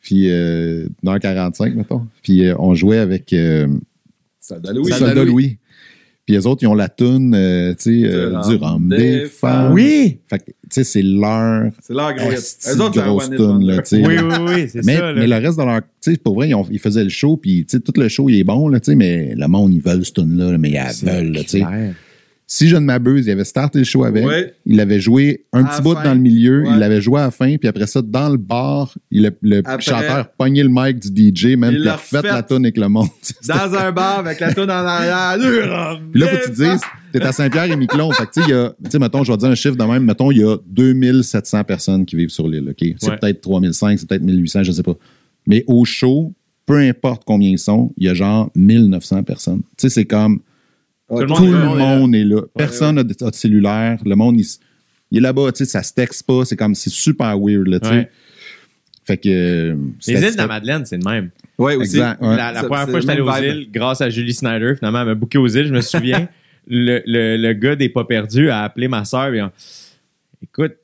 Puis, 0.00 0.30
euh, 0.30 0.88
une 1.02 1.08
heure 1.08 1.20
45, 1.20 1.74
mettons. 1.74 2.06
Puis, 2.22 2.44
euh, 2.46 2.54
on 2.58 2.74
jouait 2.74 2.98
avec 2.98 3.32
euh. 3.32 3.68
Soldat 4.40 4.72
Louis. 5.24 5.58
Puis, 6.24 6.34
les 6.36 6.46
autres, 6.46 6.62
ils 6.62 6.66
ont 6.66 6.74
la 6.74 6.88
toune, 6.88 7.34
euh, 7.34 7.74
tu 7.74 8.02
sais, 8.02 8.08
euh, 8.10 8.30
Du 8.48 8.56
rhum 8.56 8.62
rhum 8.72 8.88
des 8.88 8.96
des 8.96 9.20
femmes. 9.26 9.64
femmes. 9.66 9.72
Oui! 9.72 10.18
Fait 10.28 10.38
que, 10.38 10.44
tu 10.46 10.52
sais, 10.70 10.84
c'est 10.84 11.02
leur 11.02 11.70
C'est 11.82 11.94
leur 11.94 12.14
gros 12.14 12.30
grosse 13.02 13.30
tune, 13.36 13.66
là, 13.66 13.82
tu 13.82 13.96
sais. 13.96 14.06
Oui, 14.06 14.14
oui, 14.18 14.36
oui, 14.54 14.68
c'est 14.68 14.84
Mais, 14.84 14.96
ça, 14.96 15.12
là. 15.12 15.20
mais 15.20 15.26
le 15.26 15.36
reste 15.36 15.58
de 15.58 15.64
leur. 15.64 15.80
Tu 16.00 16.12
sais, 16.12 16.16
pour 16.16 16.34
vrai, 16.34 16.48
ils, 16.48 16.54
ont- 16.54 16.66
ils 16.70 16.78
faisaient 16.78 17.04
le 17.04 17.10
show, 17.10 17.36
puis 17.36 17.64
tu 17.66 17.76
sais, 17.76 17.80
tout 17.80 17.92
le 17.96 18.08
show, 18.08 18.28
il 18.28 18.38
est 18.38 18.44
bon, 18.44 18.68
là, 18.68 18.80
tu 18.80 18.90
sais, 18.92 18.94
mais 18.96 19.34
le 19.36 19.46
monde, 19.48 19.72
ils 19.74 19.80
veulent 19.80 20.04
ce 20.04 20.12
tune-là, 20.12 20.52
là, 20.52 20.58
mais 20.58 20.70
ils 20.70 20.74
la 20.74 20.92
veulent, 21.02 21.32
là, 21.32 21.40
tu 21.42 21.48
sais. 21.48 21.64
Si 22.50 22.66
je 22.66 22.76
ne 22.76 22.80
m'abuse, 22.80 23.26
il 23.26 23.30
avait 23.30 23.44
starté 23.44 23.78
le 23.78 23.84
show 23.84 24.04
avec. 24.04 24.24
Ouais. 24.26 24.54
Il 24.64 24.80
avait 24.80 25.00
joué 25.00 25.44
un 25.52 25.66
À 25.66 25.68
petit 25.68 25.82
bout 25.82 25.94
fin. 25.94 26.02
dans 26.04 26.14
le 26.14 26.20
milieu. 26.20 26.62
Ouais. 26.62 26.70
Il 26.72 26.78
l'avait 26.78 27.02
joué 27.02 27.20
à 27.20 27.24
la 27.24 27.30
fin. 27.30 27.56
Puis 27.58 27.68
après 27.68 27.86
ça, 27.86 28.00
dans 28.00 28.30
le 28.30 28.38
bar, 28.38 28.96
il, 29.10 29.24
le, 29.24 29.30
le 29.42 29.58
Après- 29.66 29.82
chanteur 29.82 30.30
pognait 30.32 30.62
le 30.62 30.70
mic 30.72 30.98
du 30.98 31.28
DJ, 31.28 31.56
même. 31.58 31.74
Il 31.74 31.80
Puis 31.80 31.88
a 31.90 31.96
refait 31.96 32.22
la 32.22 32.42
tune 32.42 32.64
avec 32.64 32.78
le 32.78 32.88
monde. 32.88 33.08
Dans 33.46 33.74
un 33.74 33.92
bar 33.92 34.20
avec 34.20 34.40
la 34.40 34.54
toune 34.54 34.70
en 34.70 34.74
arrière. 34.74 35.36
Puis 36.10 36.20
là, 36.22 36.26
faut 36.28 36.36
que 36.38 36.44
tu 36.46 36.50
te 36.52 36.56
dises, 36.72 36.80
t'es 37.12 37.20
à 37.22 37.32
Saint-Pierre-et-Miquelon. 37.32 38.12
fait 38.12 38.24
que, 38.24 38.32
tu 38.32 38.40
sais, 38.40 38.46
il 38.48 38.50
y 38.50 38.54
a, 38.54 38.70
tu 38.82 38.90
sais, 38.92 38.98
mettons, 38.98 39.24
je 39.24 39.30
vais 39.30 39.36
te 39.36 39.42
dire 39.42 39.50
un 39.50 39.54
chiffre 39.54 39.76
de 39.76 39.84
même. 39.84 40.04
Mettons, 40.04 40.30
il 40.30 40.38
y 40.38 40.42
a 40.42 40.56
2700 40.68 41.64
personnes 41.64 42.06
qui 42.06 42.16
vivent 42.16 42.30
sur 42.30 42.48
l'île, 42.48 42.70
OK? 42.70 42.94
C'est 42.98 43.10
Ouais. 43.10 43.16
peut-être 43.18 43.42
3500, 43.42 43.88
c'est 43.98 44.08
peut-être 44.08 44.22
1800, 44.22 44.62
je 44.64 44.72
sais 44.72 44.82
pas. 44.82 44.94
Mais 45.46 45.64
au 45.66 45.84
show, 45.84 46.32
peu 46.64 46.76
importe 46.78 47.24
combien 47.26 47.50
ils 47.50 47.58
sont, 47.58 47.92
il 47.98 48.06
y 48.06 48.08
a 48.08 48.14
genre 48.14 48.50
1900 48.54 49.22
personnes. 49.24 49.60
Tu 49.76 49.82
sais, 49.82 49.88
c'est 49.90 50.04
comme, 50.06 50.40
Tout 51.08 51.16
le 51.20 51.26
tout 51.26 51.34
monde 51.34 51.44
le 51.44 51.56
est 51.56 51.60
là, 51.60 51.66
monde 51.74 52.14
est 52.14 52.24
là. 52.24 52.42
Personne 52.56 52.96
n'a 52.96 53.02
de, 53.04 53.14
cellulaire. 53.32 53.98
Le 54.04 54.14
monde, 54.14 54.38
il, 54.40 55.18
est 55.18 55.20
là-bas, 55.20 55.52
tu 55.52 55.58
sais, 55.58 55.70
ça 55.70 55.82
se 55.82 55.92
texte 55.94 56.24
pas. 56.26 56.44
C'est 56.44 56.56
comme, 56.56 56.74
c'est 56.74 56.90
super 56.90 57.38
weird, 57.38 57.66
là, 57.66 57.80
tu 57.80 57.88
sais. 57.88 58.10
Fait 59.04 59.16
que. 59.16 59.28
euh, 59.30 59.76
Les 60.06 60.22
îles 60.22 60.32
de 60.32 60.36
la 60.36 60.46
Madeleine, 60.46 60.84
c'est 60.84 60.98
le 60.98 61.10
même. 61.10 61.30
Oui, 61.56 61.74
aussi. 61.76 61.96
Exact, 61.96 62.20
ouais. 62.22 62.36
La, 62.36 62.52
première 62.64 62.84
fois 62.84 62.92
que 62.94 63.00
j'étais 63.00 63.12
allé 63.12 63.22
aux 63.22 63.36
îles, 63.36 63.68
grâce 63.72 64.02
à 64.02 64.10
Julie 64.10 64.34
Snyder, 64.34 64.74
finalement, 64.76 65.00
elle 65.00 65.06
m'a 65.06 65.14
booké 65.14 65.38
aux 65.38 65.46
îles. 65.48 65.66
Je 65.68 65.72
me 65.72 65.80
souviens, 65.80 66.28
le, 66.68 67.00
le, 67.06 67.38
le 67.38 67.52
gars 67.54 67.74
des 67.74 67.88
Pas 67.88 68.04
Perdus 68.04 68.50
a 68.50 68.64
appelé 68.64 68.86
ma 68.86 69.06
soeur. 69.06 69.32
Écoute, 70.42 70.74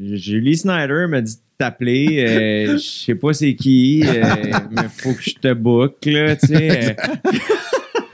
Julie 0.00 0.56
Snyder 0.56 1.06
m'a 1.08 1.20
dit 1.20 1.34
de 1.34 1.40
t'appeler. 1.58 2.24
euh, 2.26 2.72
Je 2.78 2.78
sais 2.78 3.14
pas 3.14 3.34
c'est 3.34 3.54
qui, 3.54 4.02
euh, 4.06 4.22
mais 4.70 4.84
faut 4.96 5.12
que 5.12 5.22
je 5.22 5.34
te 5.34 5.52
book, 5.52 5.96
là, 6.06 6.36
tu 6.36 6.46
sais. 6.46 6.96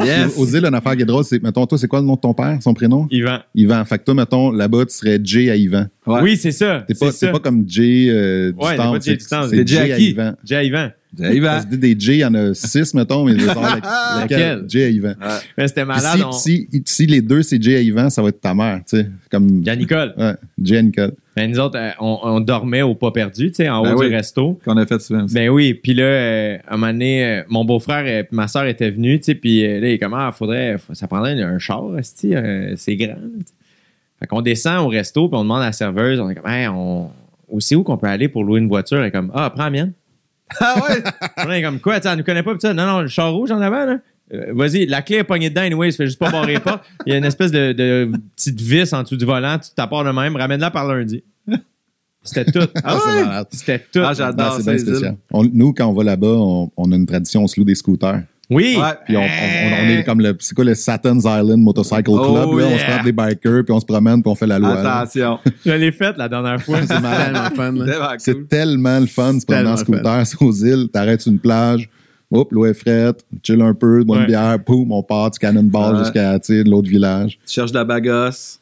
Yes. 0.06 0.35
Aux 0.36 0.47
îles, 0.47 0.64
une 0.66 0.74
affaire 0.74 0.97
qui 0.97 1.02
est 1.02 1.06
drôle, 1.06 1.24
c'est, 1.24 1.43
mettons, 1.43 1.66
toi, 1.66 1.78
c'est 1.78 1.89
quoi 1.89 2.01
le 2.01 2.06
nom 2.06 2.14
de 2.14 2.20
ton 2.20 2.35
père, 2.35 2.59
son 2.60 2.74
prénom? 2.74 3.06
Yvan. 3.10 3.39
Yvan. 3.55 3.85
Fait 3.85 3.98
que 3.98 4.05
toi, 4.05 4.14
mettons, 4.14 4.51
là-bas, 4.51 4.86
tu 4.86 4.94
serais 4.94 5.18
Jay 5.22 5.51
à 5.51 5.56
Yvan. 5.56 5.86
Ouais. 6.06 6.20
Oui, 6.22 6.36
c'est 6.36 6.52
ça. 6.52 6.85
T'es 6.86 6.94
c'est 6.94 7.26
pas, 7.26 7.32
pas 7.32 7.40
comme 7.40 7.64
Jay 7.66 8.06
euh, 8.10 8.52
du 8.52 8.59
Ouais, 8.59 8.76
temps. 8.76 8.93
pas 8.93 9.01
Jay 9.01 9.16
du 9.16 9.24
temps, 9.26 9.43
C'est 9.48 9.56
Jay 9.56 9.66
Jay 9.66 9.93
à 9.93 9.94
à? 9.97 9.98
Yvan. 9.98 10.32
Jay 10.44 10.66
Yvan. 10.66 10.89
Yvan. 11.19 11.47
Parce 11.49 11.66
que 11.66 11.74
des 11.77 11.97
Jay, 11.99 12.15
il 12.15 12.19
y 12.20 12.24
en 12.24 12.35
a 12.35 12.55
six, 12.55 12.95
mettons, 12.95 13.24
mais 13.24 13.32
je 13.32 13.41
veux 13.41 13.47
savoir 13.49 13.77
la- 13.77 13.77
Lequel? 14.24 14.39
laquelle. 14.39 14.65
Jay 14.69 14.85
à 14.85 14.89
Yvan. 14.89 15.15
Mais 15.59 15.69
c'était 15.69 15.85
malade. 15.85 16.20
on- 16.27 16.32
si, 16.32 16.69
si, 16.70 16.82
si 16.86 17.07
les 17.07 17.20
deux, 17.20 17.43
c'est 17.43 17.61
Jay 17.62 17.77
à 17.77 17.81
Yvan, 17.81 18.11
ça 18.11 18.23
va 18.23 18.28
être 18.28 18.41
ta 18.41 18.55
mère, 18.55 18.81
tu 18.89 18.97
sais. 18.99 19.07
Comme. 19.31 19.49
Il 19.61 19.66
y 19.66 19.70
a 19.70 19.77
Nicole. 19.77 20.15
Ouais, 20.16 20.35
Jay 20.62 20.78
à 20.78 20.82
Nicole. 20.82 21.12
Ben, 21.36 21.51
nous 21.51 21.59
autres, 21.59 21.77
euh, 21.78 21.91
on, 21.99 22.19
on 22.23 22.41
dormait 22.41 22.82
au 22.82 22.95
pas 22.95 23.11
perdu, 23.11 23.49
tu 23.51 23.57
sais, 23.57 23.69
en 23.69 23.82
Ben 23.82 23.95
haut 23.95 23.99
oui. 24.01 24.09
du 24.09 24.15
resto. 24.15 24.61
Qu'on 24.65 24.77
a 24.77 24.86
fait 24.86 25.01
souvent 25.01 25.24
aussi. 25.24 25.35
Ben 25.35 25.49
oui, 25.49 25.74
puis 25.74 25.93
là, 25.93 26.05
euh, 26.05 26.59
à 26.69 26.74
un 26.74 26.77
moment 26.77 26.93
donné, 26.93 27.24
euh, 27.24 27.43
mon 27.49 27.65
beau-frère 27.65 28.07
et 28.07 28.28
ma 28.31 28.47
soeur 28.47 28.66
étaient 28.66 28.91
venus, 28.91 29.19
tu 29.20 29.24
sais, 29.27 29.35
puis 29.35 29.65
euh, 29.66 29.81
là, 29.81 29.89
il 29.89 29.93
est 29.95 29.99
comme, 29.99 30.15
ah, 30.15 30.31
faudrait, 30.32 30.77
ça 30.93 31.09
prendrait 31.09 31.32
un 31.43 31.59
char, 31.59 31.85
euh, 31.91 32.01
c'est 32.77 32.97
grand. 32.97 33.09
là, 33.15 33.16
tu 33.41 33.47
sais. 33.47 33.53
Fait 34.20 34.27
qu'on 34.28 34.43
descend 34.43 34.86
au 34.86 34.89
resto, 34.89 35.28
puis 35.28 35.36
on 35.36 35.43
demande 35.43 35.62
à 35.62 35.66
la 35.66 35.73
serveuse, 35.73 36.20
on 36.20 36.31
est 36.31 36.36
comme, 36.36 36.49
hey, 36.49 36.69
on, 36.69 37.11
où 37.49 37.61
c'est 37.61 37.74
où 37.74 37.82
qu'on 37.82 37.97
peut 37.97 38.07
aller 38.07 38.28
pour 38.28 38.45
louer 38.45 38.61
une 38.61 38.69
voiture? 38.69 38.99
Elle 38.99 39.07
est 39.07 39.11
comme, 39.11 39.32
ah, 39.35 39.51
prends 39.51 39.65
la 39.65 39.70
mienne. 39.70 39.93
Ah 40.61 40.75
ouais? 40.89 41.03
on 41.47 41.51
est 41.51 41.62
comme, 41.62 41.81
quoi, 41.81 42.01
tu 42.01 42.09
nous 42.16 42.25
connaît 42.25 42.43
pas, 42.43 42.55
pis 42.55 42.61
ça, 42.61 42.75
non, 42.75 42.87
non, 42.87 43.01
le 43.03 43.09
char 43.09 43.33
rouge 43.33 43.51
en 43.51 43.61
avant, 43.61 43.85
là. 43.85 43.99
Euh, 44.33 44.53
Vas-y, 44.55 44.87
la 44.87 45.03
clé 45.03 45.16
est 45.16 45.25
pognée 45.25 45.51
dedans, 45.51 45.62
anyway, 45.62 45.91
ça 45.91 45.99
fait 45.99 46.07
juste 46.07 46.19
pas 46.19 46.31
barrer 46.31 46.59
pas. 46.59 46.83
Il 47.07 47.12
y 47.12 47.15
a 47.15 47.19
une 47.19 47.25
espèce 47.25 47.51
de, 47.51 47.73
de 47.73 48.11
petite 48.37 48.61
vis 48.61 48.93
en 48.95 49.03
dessous 49.03 49.16
du 49.16 49.25
volant, 49.25 49.59
tu 49.59 49.71
t'apportes 49.75 50.07
de 50.07 50.12
même, 50.12 50.37
ramène-la 50.37 50.71
par 50.71 50.87
lundi. 50.87 51.23
C'était 52.27 52.51
tout. 52.51 52.66
Ah, 52.83 52.99
c'est 53.05 53.25
malade. 53.25 53.47
C'était 53.51 53.79
tout. 53.93 54.01
Ah, 54.03 54.15
j'adore. 54.15 54.55
C'est 54.57 54.62
bien 54.62 54.73
les 54.73 54.79
spécial. 54.79 55.12
îles. 55.12 55.19
On- 55.31 55.45
nous, 55.45 55.75
quand 55.75 55.87
on 55.89 55.93
va 55.93 56.05
là-bas, 56.05 56.27
on, 56.27 56.71
on 56.75 56.91
a 56.93 56.97
une 56.97 57.05
tradition, 57.05 57.43
on 57.43 57.47
se 57.47 57.61
loue 57.61 57.66
des 57.66 57.75
scooters. 57.75 58.23
Oui. 58.51 58.77
Ouais. 58.79 58.83
Puis 59.07 59.16
on, 59.16 59.21
on- 59.21 59.25
on- 59.25 59.87
on 59.87 59.89
est 59.91 60.05
comme 60.05 60.21
le, 60.21 60.37
c'est 60.39 60.55
quoi 60.55 60.65
le 60.65 60.75
Saturn's 60.75 61.25
Island 61.25 61.59
Motorcycle 61.62 62.03
Club, 62.05 62.47
Oh, 62.49 62.59
là. 62.59 62.66
On 62.66 62.79
se 62.79 62.85
prend 62.85 63.03
des 63.03 63.12
bikers, 63.12 63.65
puis 63.65 63.73
on 63.73 63.81
se 63.81 63.87
promène, 63.87 64.23
puis 64.23 64.31
on 64.31 64.35
fait 64.35 64.47
la 64.47 64.59
loi. 64.59 64.83
là. 64.83 64.99
Attention. 64.99 65.39
Je 65.66 65.73
l'ai 65.73 65.93
faite 65.93 66.16
la 66.19 66.29
dernière 66.29 66.61
fois. 66.61 66.81
C'est 66.83 66.89
tellement 66.89 67.51
fun. 67.57 67.75
C'est 68.19 68.35
cool. 68.35 68.47
tellement 68.47 69.01
le 69.01 69.07
fun 69.07 69.35
de 69.35 69.41
se 69.41 69.47
promener 69.47 69.69
en 69.71 69.77
scooter 69.77 70.27
sur 70.27 70.43
aux 70.43 70.53
îles. 70.53 70.89
T'arrêtes 70.93 71.23
sur 71.23 71.33
une 71.33 71.39
plage, 71.39 71.89
hop, 72.31 72.53
l'eau 72.53 72.66
est 72.66 72.75
frette, 72.75 73.25
chill 73.43 73.61
un 73.62 73.73
peu, 73.75 74.05
bois 74.05 74.19
une 74.21 74.27
bière, 74.27 74.59
poum, 74.65 74.93
on 74.93 75.03
part 75.03 75.31
du 75.31 75.39
cannonball 75.39 75.95
Ouais. 75.95 75.99
jusqu'à 76.01 76.39
l'autre 76.66 76.89
village. 76.89 77.39
Tu 77.47 77.53
cherches 77.55 77.73
de 77.73 77.79
la 77.79 77.85
bagasse. 77.85 78.61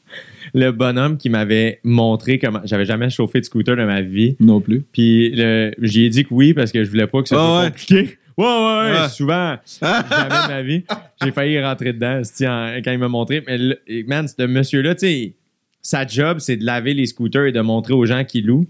le 0.54 0.70
bonhomme 0.70 1.16
qui 1.16 1.30
m'avait 1.30 1.80
montré 1.82 2.38
comment. 2.38 2.60
J'avais 2.64 2.84
jamais 2.84 3.08
chauffé 3.08 3.40
de 3.40 3.44
scooter 3.46 3.74
de 3.76 3.84
ma 3.84 4.02
vie. 4.02 4.36
Non 4.38 4.60
plus. 4.60 4.84
Puis 4.92 5.30
le- 5.34 5.72
j'y 5.80 6.04
ai 6.04 6.10
dit 6.10 6.24
que 6.24 6.28
oui 6.34 6.52
parce 6.52 6.70
que 6.72 6.84
je 6.84 6.90
voulais 6.90 7.06
pas 7.06 7.22
que 7.22 7.28
ça 7.28 7.36
Ah 7.38 7.46
soit 7.46 7.60
ouais. 7.62 7.66
compliqué. 7.68 8.18
Ouais, 8.38 8.44
ouais, 8.46 9.00
ouais, 9.02 9.08
souvent. 9.08 9.56
Jamais 9.80 10.02
de 10.02 10.48
ma 10.48 10.62
vie. 10.62 10.84
J'ai 11.22 11.32
failli 11.32 11.62
rentrer 11.62 11.92
dedans 11.92 12.20
en- 12.20 12.80
quand 12.82 12.92
il 12.92 12.98
m'a 12.98 13.08
montré. 13.08 13.42
Mais 13.46 13.58
le- 13.58 13.78
man, 14.06 14.26
ce 14.28 14.46
monsieur-là, 14.46 14.94
tu 14.94 15.00
sais, 15.06 15.34
sa 15.80 16.06
job, 16.06 16.38
c'est 16.38 16.56
de 16.56 16.64
laver 16.64 16.94
les 16.94 17.06
scooters 17.06 17.46
et 17.46 17.52
de 17.52 17.60
montrer 17.60 17.92
aux 17.94 18.06
gens 18.06 18.24
qui 18.24 18.40
louent 18.42 18.66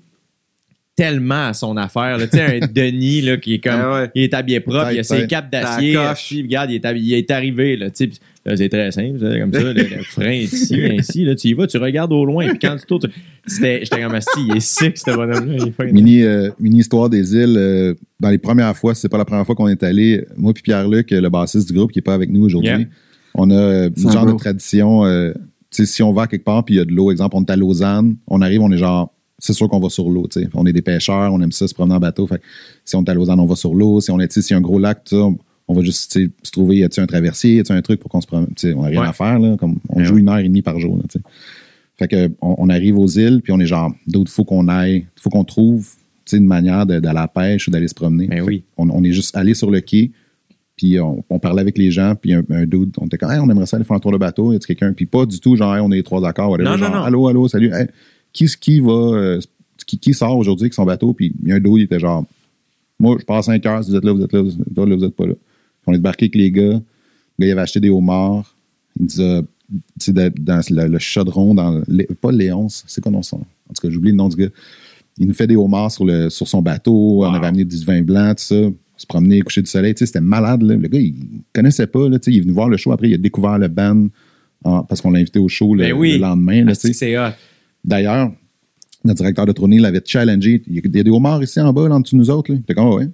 tellement 0.97 1.47
à 1.49 1.53
son 1.55 1.77
affaire. 1.77 2.19
Tu 2.19 2.29
sais, 2.37 2.61
un 2.63 2.67
Denis 2.73 3.23
là, 3.23 3.37
qui 3.39 3.55
est 3.55 3.59
comme. 3.61 3.73
Ah 3.81 3.93
ouais. 4.03 4.11
Il 4.15 4.23
est 4.25 4.35
habillé 4.35 4.61
propre, 4.61 4.79
il 4.93 4.99
a 4.99 5.03
ses 5.05 5.27
capes 5.27 5.51
d'acier. 5.51 5.95
Regarde, 6.43 6.71
il 6.71 6.77
est, 6.77 6.85
habillé- 6.85 7.17
il 7.17 7.19
est 7.19 7.31
arrivé. 7.31 7.77
Là, 7.77 7.91
tu 7.91 7.97
sais, 7.97 8.07
puis 8.09 8.19
là, 8.19 8.27
c'est 8.57 8.69
très 8.69 8.91
simple, 8.91 9.19
ça, 9.21 9.39
comme 9.39 9.53
ça. 9.53 9.61
Le, 9.61 9.73
le 9.75 10.03
frein 10.03 10.31
est 10.31 10.53
ici, 10.53 10.75
ainsi. 10.85 11.25
Là, 11.25 11.35
tu 11.35 11.49
y 11.49 11.53
vas, 11.55 11.67
tu 11.67 11.79
regardes 11.79 12.13
au 12.13 12.25
loin. 12.25 12.49
Puis 12.49 12.59
quand 12.59 12.77
tu 12.77 12.87
tournes, 12.87 13.09
j'étais 13.47 13.85
comme 14.03 14.15
asti, 14.15 14.41
il 14.49 14.57
est 14.57 14.61
sick, 14.61 14.99
ce 14.99 15.11
bonhomme-là. 15.15 15.55
il 15.61 15.69
est 15.69 15.71
fin. 15.73 15.85
Mini, 15.85 16.23
euh, 16.23 16.51
mini 16.59 16.81
histoire 16.81 17.09
des 17.09 17.35
îles. 17.35 17.57
euh, 17.57 17.95
dans 18.21 18.31
les 18.31 18.39
premières 18.39 18.77
fois, 18.77 18.95
c'est 18.95 19.09
pas 19.09 19.19
la 19.19 19.25
première 19.25 19.47
fois 19.47 19.55
qu'on 19.55 19.69
est 19.69 19.83
allé. 19.83 20.25
Moi 20.37 20.53
puis 20.53 20.63
Pierre-Luc, 20.63 21.11
le 21.11 21.29
bassiste 21.29 21.69
du 21.69 21.75
groupe, 21.75 21.93
qui 21.93 21.99
est 22.01 22.03
pas 22.03 22.15
avec 22.15 22.31
nous 22.31 22.45
aujourd'hui, 22.45 22.71
Yeah. 22.71 22.81
on 23.35 23.51
a 23.51 23.55
euh, 23.55 23.91
une 23.97 24.09
un 24.09 24.13
genre 24.13 24.27
de 24.27 24.33
tradition. 24.39 25.05
euh, 25.05 25.33
tu 25.71 25.85
sais, 25.85 25.87
si 25.87 26.03
on 26.03 26.13
va 26.13 26.27
quelque 26.27 26.45
part 26.45 26.65
puis 26.65 26.75
il 26.75 26.79
y 26.79 26.81
a 26.81 26.85
de 26.85 26.93
l'eau, 26.93 27.11
exemple, 27.11 27.35
on 27.37 27.43
est 27.45 27.51
à 27.51 27.57
Lausanne, 27.57 28.17
on 28.29 28.43
arrive, 28.43 28.61
on 28.61 28.71
est 28.71 28.77
genre, 28.77 29.13
c'est 29.39 29.55
sûr 29.55 29.69
qu'on 29.69 29.81
va 29.81 29.89
sur 29.89 30.11
l'eau. 30.11 30.27
tu 30.31 30.41
sais. 30.43 30.49
On 30.55 30.67
est 30.67 30.73
des 30.73 30.83
pêcheurs, 30.83 31.33
on 31.33 31.41
aime 31.41 31.51
ça 31.53 31.67
se 31.67 31.75
promener 31.75 31.95
en 31.95 31.99
bateau. 32.01 32.27
Fait 32.27 32.41
si 32.85 32.95
on 32.97 33.03
est 33.05 33.09
à 33.11 33.15
Lausanne, 33.15 33.41
on 33.41 33.47
va 33.47 33.57
sur 33.57 33.73
l'eau. 33.75 34.01
Si 34.01 34.11
on 34.11 34.21
est, 34.21 34.29
tu 34.29 34.35
sais, 34.35 34.43
s'il 34.43 34.53
y 34.53 34.57
a 34.57 34.59
un 34.59 34.61
gros 34.61 34.79
lac, 34.79 35.03
tout 35.05 35.17
ça, 35.17 35.29
on 35.69 35.75
va 35.75 35.83
juste 35.83 36.13
se 36.43 36.51
trouver, 36.51 36.77
y 36.79 36.85
a-tu 36.85 37.01
un 37.01 37.07
traversier, 37.07 37.57
y 37.57 37.61
a-tu 37.61 37.73
un 37.73 37.83
truc 37.83 38.01
pour 38.01 38.11
qu'on 38.11 38.21
se 38.21 38.27
promène? 38.27 38.49
On 38.77 38.83
n'a 38.83 38.89
rien 38.89 39.01
Ouais. 39.03 39.07
à 39.09 39.13
faire 39.13 39.39
là. 39.39 39.57
Comme 39.57 39.79
on 39.89 39.99
Ouais, 39.99 40.05
joue 40.05 40.19
une 40.19 40.29
heure 40.29 40.39
et 40.39 40.45
demie 40.45 40.63
par 40.63 40.79
jour. 40.79 40.97
là. 40.97 41.03
Fait 41.99 42.09
que 42.09 42.31
on, 42.41 42.57
on 42.59 42.69
arrive 42.69 42.99
aux 42.99 43.07
îles, 43.07 43.41
puis 43.43 43.53
on 43.53 43.61
est 43.61 43.67
genre, 43.67 43.93
d'autres, 44.07 44.31
faut 44.31 44.45
qu'on 44.45 44.69
aille, 44.69 45.07
faut 45.17 45.31
qu'on 45.31 45.45
trouve, 45.45 45.89
une 46.33 46.47
manière 46.47 46.87
d'aller 46.87 47.07
à 47.07 47.13
la 47.13 47.29
pêche 47.29 47.69
ou 47.69 47.71
d'aller 47.71 47.89
se 47.89 47.95
promener. 47.95 48.27
Ben 48.27 48.37
Fait 48.39 48.43
oui. 48.43 48.65
on, 48.79 48.89
on 48.89 49.05
est 49.05 49.13
juste 49.13 49.37
allé 49.37 49.53
sur 49.53 49.71
le 49.71 49.81
quai, 49.81 50.13
puis 50.77 50.99
on, 50.99 51.23
on 51.29 51.39
parlait 51.39 51.61
avec 51.61 51.77
les 51.77 51.91
gens, 51.91 52.15
puis 52.15 52.33
un, 52.33 52.43
un 52.49 52.65
dude, 52.65 52.93
on 52.99 53.05
était 53.05 53.19
comme, 53.19 53.31
Hey, 53.31 53.39
on 53.39 53.51
aimerait 53.51 53.67
ça 53.67 53.77
aller 53.77 53.85
faire 53.85 53.97
un 53.97 54.01
tour 54.01 54.13
de 54.13 54.17
bateau, 54.17 54.53
y 54.53 54.57
a 54.57 54.59
quelqu'un? 54.59 54.95
Puis 54.95 55.05
pas 55.05 55.27
du 55.27 55.39
tout, 55.41 55.57
genre, 55.57 55.75
Hey, 55.77 55.83
on 55.83 55.93
est 55.93 55.97
les 55.97 56.03
trois 56.03 56.23
d'accord, 56.23 56.51
whatever. 56.51 56.71
Non, 56.71 56.79
non, 56.79 56.89
non. 56.91 57.03
allô, 57.03 57.29
allô, 57.29 57.49
salut, 57.49 57.71
Hey, 57.75 57.87
qui, 58.33 58.47
qui 58.59 58.81
va, 58.81 58.91
euh, 58.93 59.41
qui, 59.87 59.99
qui 59.99 60.15
sort 60.15 60.39
aujourd'hui 60.39 60.65
avec 60.65 60.73
son 60.75 60.85
bateau? 60.87 61.13
Puis 61.13 61.35
il 61.43 61.49
y 61.49 61.53
a 61.53 61.57
un 61.57 61.61
dude, 61.61 61.73
il 61.77 61.83
était 61.83 62.01
genre, 62.01 62.25
moi, 62.99 63.17
je 63.21 63.25
passe 63.27 63.47
5 63.47 63.67
heures, 63.67 63.85
si 63.85 63.91
vous 63.91 63.97
êtes 63.97 64.05
là, 64.05 64.13
vous 64.13 64.23
êtes 64.23 64.33
là, 64.33 64.41
vous 64.41 64.51
êtes 64.51 64.77
là, 64.89 64.97
vous 64.97 65.05
êtes 65.05 65.15
pas 65.17 65.27
là. 65.27 65.35
On 65.87 65.93
est 65.93 65.97
débarqué 65.97 66.25
avec 66.27 66.35
les 66.37 66.51
gars, 66.51 66.63
le 66.63 66.79
gars, 67.39 67.47
il 67.47 67.51
avait 67.51 67.61
acheté 67.61 67.81
des 67.81 67.91
homards, 67.91 68.57
il 68.99 69.07
nous 69.07 69.21
a, 69.21 69.43
tu 69.43 69.79
sais, 69.99 70.13
de- 70.13 70.33
dans 70.39 70.61
le, 70.71 70.89
le 70.89 70.99
chaudron, 70.99 71.55
dans, 71.55 71.83
le- 71.89 72.05
pas 72.21 72.31
Léonce, 72.33 72.85
c'est 72.87 73.01
quoi 73.03 73.11
non 73.13 73.23
son? 73.23 73.37
En 73.39 73.75
tout 73.75 73.83
cas, 73.83 73.91
j'oublie 73.91 74.11
le 74.11 74.17
nom 74.17 74.29
du 74.29 74.37
gars. 74.37 74.49
Il 75.19 75.27
nous 75.27 75.35
fait 75.35 75.47
des 75.47 75.57
homards 75.57 75.91
sur, 75.91 76.05
le, 76.05 76.31
sur 76.31 76.47
son 76.49 76.63
bateau. 76.63 77.25
On 77.25 77.33
avait 77.35 77.47
amené 77.47 77.65
du 77.65 77.77
vin 77.85 78.01
blanc, 78.03 78.31
tout 78.35 78.45
ça. 78.45 78.57
Se 78.97 79.07
promener, 79.07 79.41
coucher 79.43 79.61
du 79.63 79.71
soleil. 79.71 79.95
Tu 79.95 80.01
sais, 80.01 80.07
c'était 80.07 80.21
malade. 80.21 80.63
là. 80.63 80.75
Le 80.77 80.89
gars, 80.89 80.99
il 81.01 81.15
connaissait 81.53 81.87
pas. 81.87 82.09
Là, 82.09 82.19
tu 82.19 82.27
sais, 82.27 82.31
il 82.35 82.39
est 82.39 82.41
venu 82.43 82.53
voir 82.53 82.69
le 82.69 82.77
show. 82.77 82.93
Après, 82.93 83.09
il 83.09 83.15
a 83.15 83.19
découvert 83.19 83.59
le 83.59 83.69
band 83.69 84.07
en- 84.65 84.85
parce 84.85 85.01
qu'on 85.01 85.11
l'a 85.11 85.19
invité 85.19 85.39
au 85.39 85.49
show 85.49 85.75
le, 85.75 85.85
Ben 85.85 85.93
oui. 85.93 86.13
le 86.15 86.19
lendemain. 86.19 86.65
Là, 86.65 86.73
Ah. 87.19 87.35
D'ailleurs, 87.85 88.33
notre 89.05 89.17
directeur 89.19 89.45
de 89.47 89.53
tournée 89.53 89.79
l'avait 89.79 90.03
challengé. 90.05 90.63
Il 90.69 90.75
y 90.75 90.79
a 90.79 90.83
il 90.85 90.97
y 90.97 91.01
a 91.01 91.03
des 91.03 91.11
homards 91.11 91.43
ici 91.43 91.61
en 91.61 91.73
bas, 91.73 91.89
là, 91.89 91.97
en 91.97 92.01
dessous 92.01 92.15
de 92.17 92.21
nous 92.21 92.31
autres. 92.31 92.53
Là. 92.53 92.59
Il 92.59 92.61
était 92.63 92.75
comme, 92.75 92.87
Ah 92.93 92.95
ouais. 92.97 93.09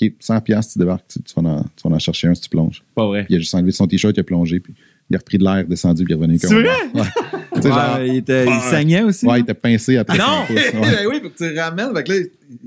OK, 0.00 0.12
100 0.20 0.40
piastres, 0.40 0.72
tu 0.74 0.78
débarques. 0.78 1.04
Tu, 1.08 1.20
tu 1.22 1.34
vas 1.40 1.48
en, 1.48 1.62
tu 1.62 1.88
vas 1.88 1.94
en 1.94 1.98
chercher 1.98 2.28
un 2.28 2.34
si 2.34 2.42
tu 2.42 2.48
plonges. 2.48 2.82
Pas 2.94 3.06
vrai. 3.06 3.26
Il 3.28 3.36
a 3.36 3.38
juste 3.38 3.54
enlevé 3.54 3.72
son 3.72 3.86
t-shirt, 3.86 4.16
il 4.16 4.20
a 4.20 4.24
plongé. 4.24 4.60
Puis 4.60 4.74
il 5.10 5.16
a 5.16 5.18
repris 5.18 5.38
de 5.38 5.44
l'air, 5.44 5.64
descendu, 5.64 6.04
puis 6.04 6.12
il 6.14 6.16
est 6.16 6.20
revenu. 6.20 6.34
un 6.34 6.38
C'est 6.38 6.54
homard. 6.54 6.76
Ouais. 6.94 7.02
Tu 7.54 7.62
sais, 7.62 7.68
Ouais, 7.70 7.74
genre, 7.74 8.00
il, 8.02 8.16
était, 8.16 8.46
il 8.46 8.60
saignait 8.70 9.02
aussi. 9.02 9.26
ouais, 9.26 9.38
il 9.40 9.42
était 9.42 9.54
pincé 9.54 9.96
après 9.96 10.16
Non! 10.18 10.24
son 10.46 10.54
pouce. 10.54 10.62
Ouais. 10.64 10.80
Ben 10.80 11.06
oui, 11.10 11.20
faut 11.22 11.28
que 11.30 11.36
tu 11.36 11.52
le 11.52 11.60
ramènes. 11.60 11.92
Fait 11.96 12.04
que 12.04 12.12
là, 12.12 12.18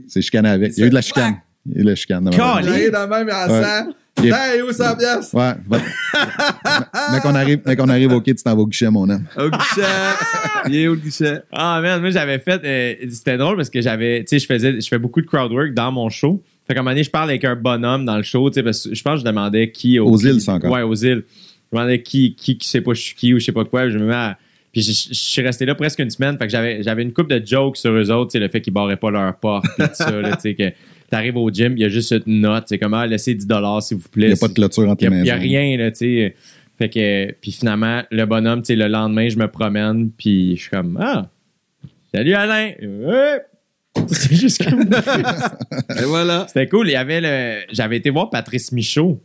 C'est 0.09 0.21
chicané 0.21 0.49
avec. 0.49 0.73
Il 0.75 0.79
y 0.81 0.83
a 0.83 0.87
eu 0.87 0.89
de 0.89 0.95
la 0.95 1.01
chicane. 1.01 1.35
Il 1.65 1.73
y 1.73 1.77
a 1.77 1.81
eu 1.81 1.83
de 1.85 1.89
la 1.91 1.95
chicane. 1.95 2.29
il 2.33 2.41
arrive 2.41 2.91
dans 2.91 3.03
le 3.03 3.07
même 3.07 3.29
en 3.29 3.51
Ouais. 3.53 3.63
sang. 3.63 3.91
Il 4.21 4.25
est- 4.27 4.31
Hey, 4.33 4.61
où 4.63 4.71
ça 4.73 4.95
pièce? 4.97 5.31
Ouais. 5.31 5.53
va- 5.69 5.77
mais 7.13 7.19
qu'on 7.21 7.33
arrive, 7.35 7.59
mais 7.65 7.75
qu'on 7.77 7.87
arrive 7.89 8.11
au 8.11 8.19
quai, 8.21 8.35
tu 8.35 8.43
t'en 8.43 8.55
vas 8.55 8.61
au 8.61 8.67
guichet, 8.67 8.89
mon 8.89 9.09
homme. 9.09 9.23
Au 9.37 9.49
guichet. 9.49 9.81
Il 10.67 10.75
est 10.75 10.87
où 10.89 10.93
le 10.95 10.99
guichet? 10.99 11.41
Ah, 11.53 11.79
man, 11.81 12.01
moi, 12.01 12.09
j'avais 12.09 12.39
fait. 12.39 12.61
euh, 12.63 13.07
c'était 13.09 13.37
drôle 13.37 13.55
parce 13.55 13.69
que 13.69 13.81
j'avais. 13.81 14.19
Tu 14.21 14.27
sais, 14.27 14.39
je 14.39 14.45
faisais. 14.45 14.81
Je 14.81 14.87
fais 14.87 14.99
beaucoup 14.99 15.21
de 15.21 15.27
crowd 15.27 15.51
work 15.51 15.73
dans 15.73 15.91
mon 15.91 16.09
show. 16.09 16.43
Fait 16.71 16.75
qu'à 16.75 16.79
un 16.79 16.83
moment 16.83 16.91
donné, 16.91 17.03
je 17.03 17.09
parle 17.11 17.29
avec 17.29 17.43
un 17.43 17.55
bonhomme 17.55 18.05
dans 18.05 18.15
le 18.17 18.23
show, 18.23 18.49
tu 18.49 18.55
sais, 18.55 18.63
parce 18.63 18.87
que 18.87 18.95
je 18.95 19.01
pense 19.03 19.15
que 19.15 19.19
je 19.21 19.25
demandais 19.25 19.71
qui. 19.71 19.99
au- 19.99 20.07
Aux 20.07 20.17
qui- 20.17 20.27
îles, 20.27 20.39
ça 20.41 20.53
encore. 20.53 20.71
Ouais, 20.71 20.81
aux 20.83 20.95
îles. 20.95 21.23
Je 21.71 21.77
demandais 21.77 22.01
qui, 22.01 22.33
qui, 22.35 22.57
qui 22.57 22.67
sait 22.67 22.81
pas 22.81 22.93
je 22.93 23.01
suis 23.01 23.15
qui 23.15 23.33
ou 23.33 23.39
je 23.39 23.45
sais 23.45 23.51
pas 23.51 23.65
quoi. 23.65 23.89
Je 23.89 23.97
me 23.97 24.05
mets 24.07 24.13
à. 24.13 24.37
Puis 24.71 24.81
je, 24.81 24.91
je 24.91 25.13
suis 25.13 25.41
resté 25.41 25.65
là 25.65 25.75
presque 25.75 25.99
une 25.99 26.09
semaine. 26.09 26.37
Fait 26.37 26.45
que 26.45 26.51
j'avais, 26.51 26.81
j'avais 26.81 27.03
une 27.03 27.11
coupe 27.11 27.29
de 27.29 27.45
jokes 27.45 27.75
sur 27.77 27.91
eux 27.91 28.09
autres, 28.11 28.31
tu 28.31 28.37
sais, 28.37 28.39
le 28.39 28.47
fait 28.47 28.61
qu'ils 28.61 28.71
barraient 28.73 28.95
pas 28.95 29.11
leur 29.11 29.35
porte, 29.35 29.65
tout 29.77 29.85
ça, 29.93 30.11
là, 30.21 30.35
tu 30.37 30.41
sais, 30.43 30.55
que 30.55 30.71
t'arrives 31.09 31.35
au 31.35 31.49
gym, 31.51 31.73
il 31.75 31.81
y 31.81 31.83
a 31.85 31.89
juste 31.89 32.15
une 32.25 32.39
note, 32.39 32.63
c'est 32.67 32.79
comme, 32.79 32.93
ah, 32.93 33.05
laissez 33.05 33.35
10 33.35 33.45
s'il 33.81 33.97
vous 33.97 34.07
plaît. 34.07 34.27
Il 34.27 34.29
n'y 34.29 34.33
a 34.33 34.37
pas 34.39 34.47
de 34.47 34.53
clôture 34.53 34.87
entre 34.89 35.03
Il 35.03 35.09
les 35.09 35.23
n'y 35.23 35.29
a, 35.29 35.35
rien, 35.35 35.75
là, 35.77 35.91
tu 35.91 35.97
sais. 35.97 36.35
Fait 36.77 36.87
que, 36.89 37.33
puis 37.41 37.51
finalement, 37.51 38.01
le 38.11 38.25
bonhomme, 38.25 38.61
tu 38.61 38.67
sais, 38.67 38.75
le 38.77 38.87
lendemain, 38.87 39.27
je 39.27 39.37
me 39.37 39.47
promène, 39.49 40.09
puis 40.11 40.55
je 40.55 40.61
suis 40.61 40.69
comme, 40.69 40.97
ah, 41.01 41.27
salut 42.13 42.33
Alain. 42.33 42.71
C'est 44.11 44.35
juste 44.35 44.63
comme. 44.69 44.81
Et 45.99 46.03
voilà. 46.05 46.45
C'était 46.47 46.67
cool. 46.67 46.87
Il 46.89 46.93
y 46.93 46.95
avait 46.95 47.21
le. 47.21 47.61
J'avais 47.71 47.97
été 47.97 48.09
voir 48.09 48.29
Patrice 48.29 48.71
Michaud. 48.71 49.21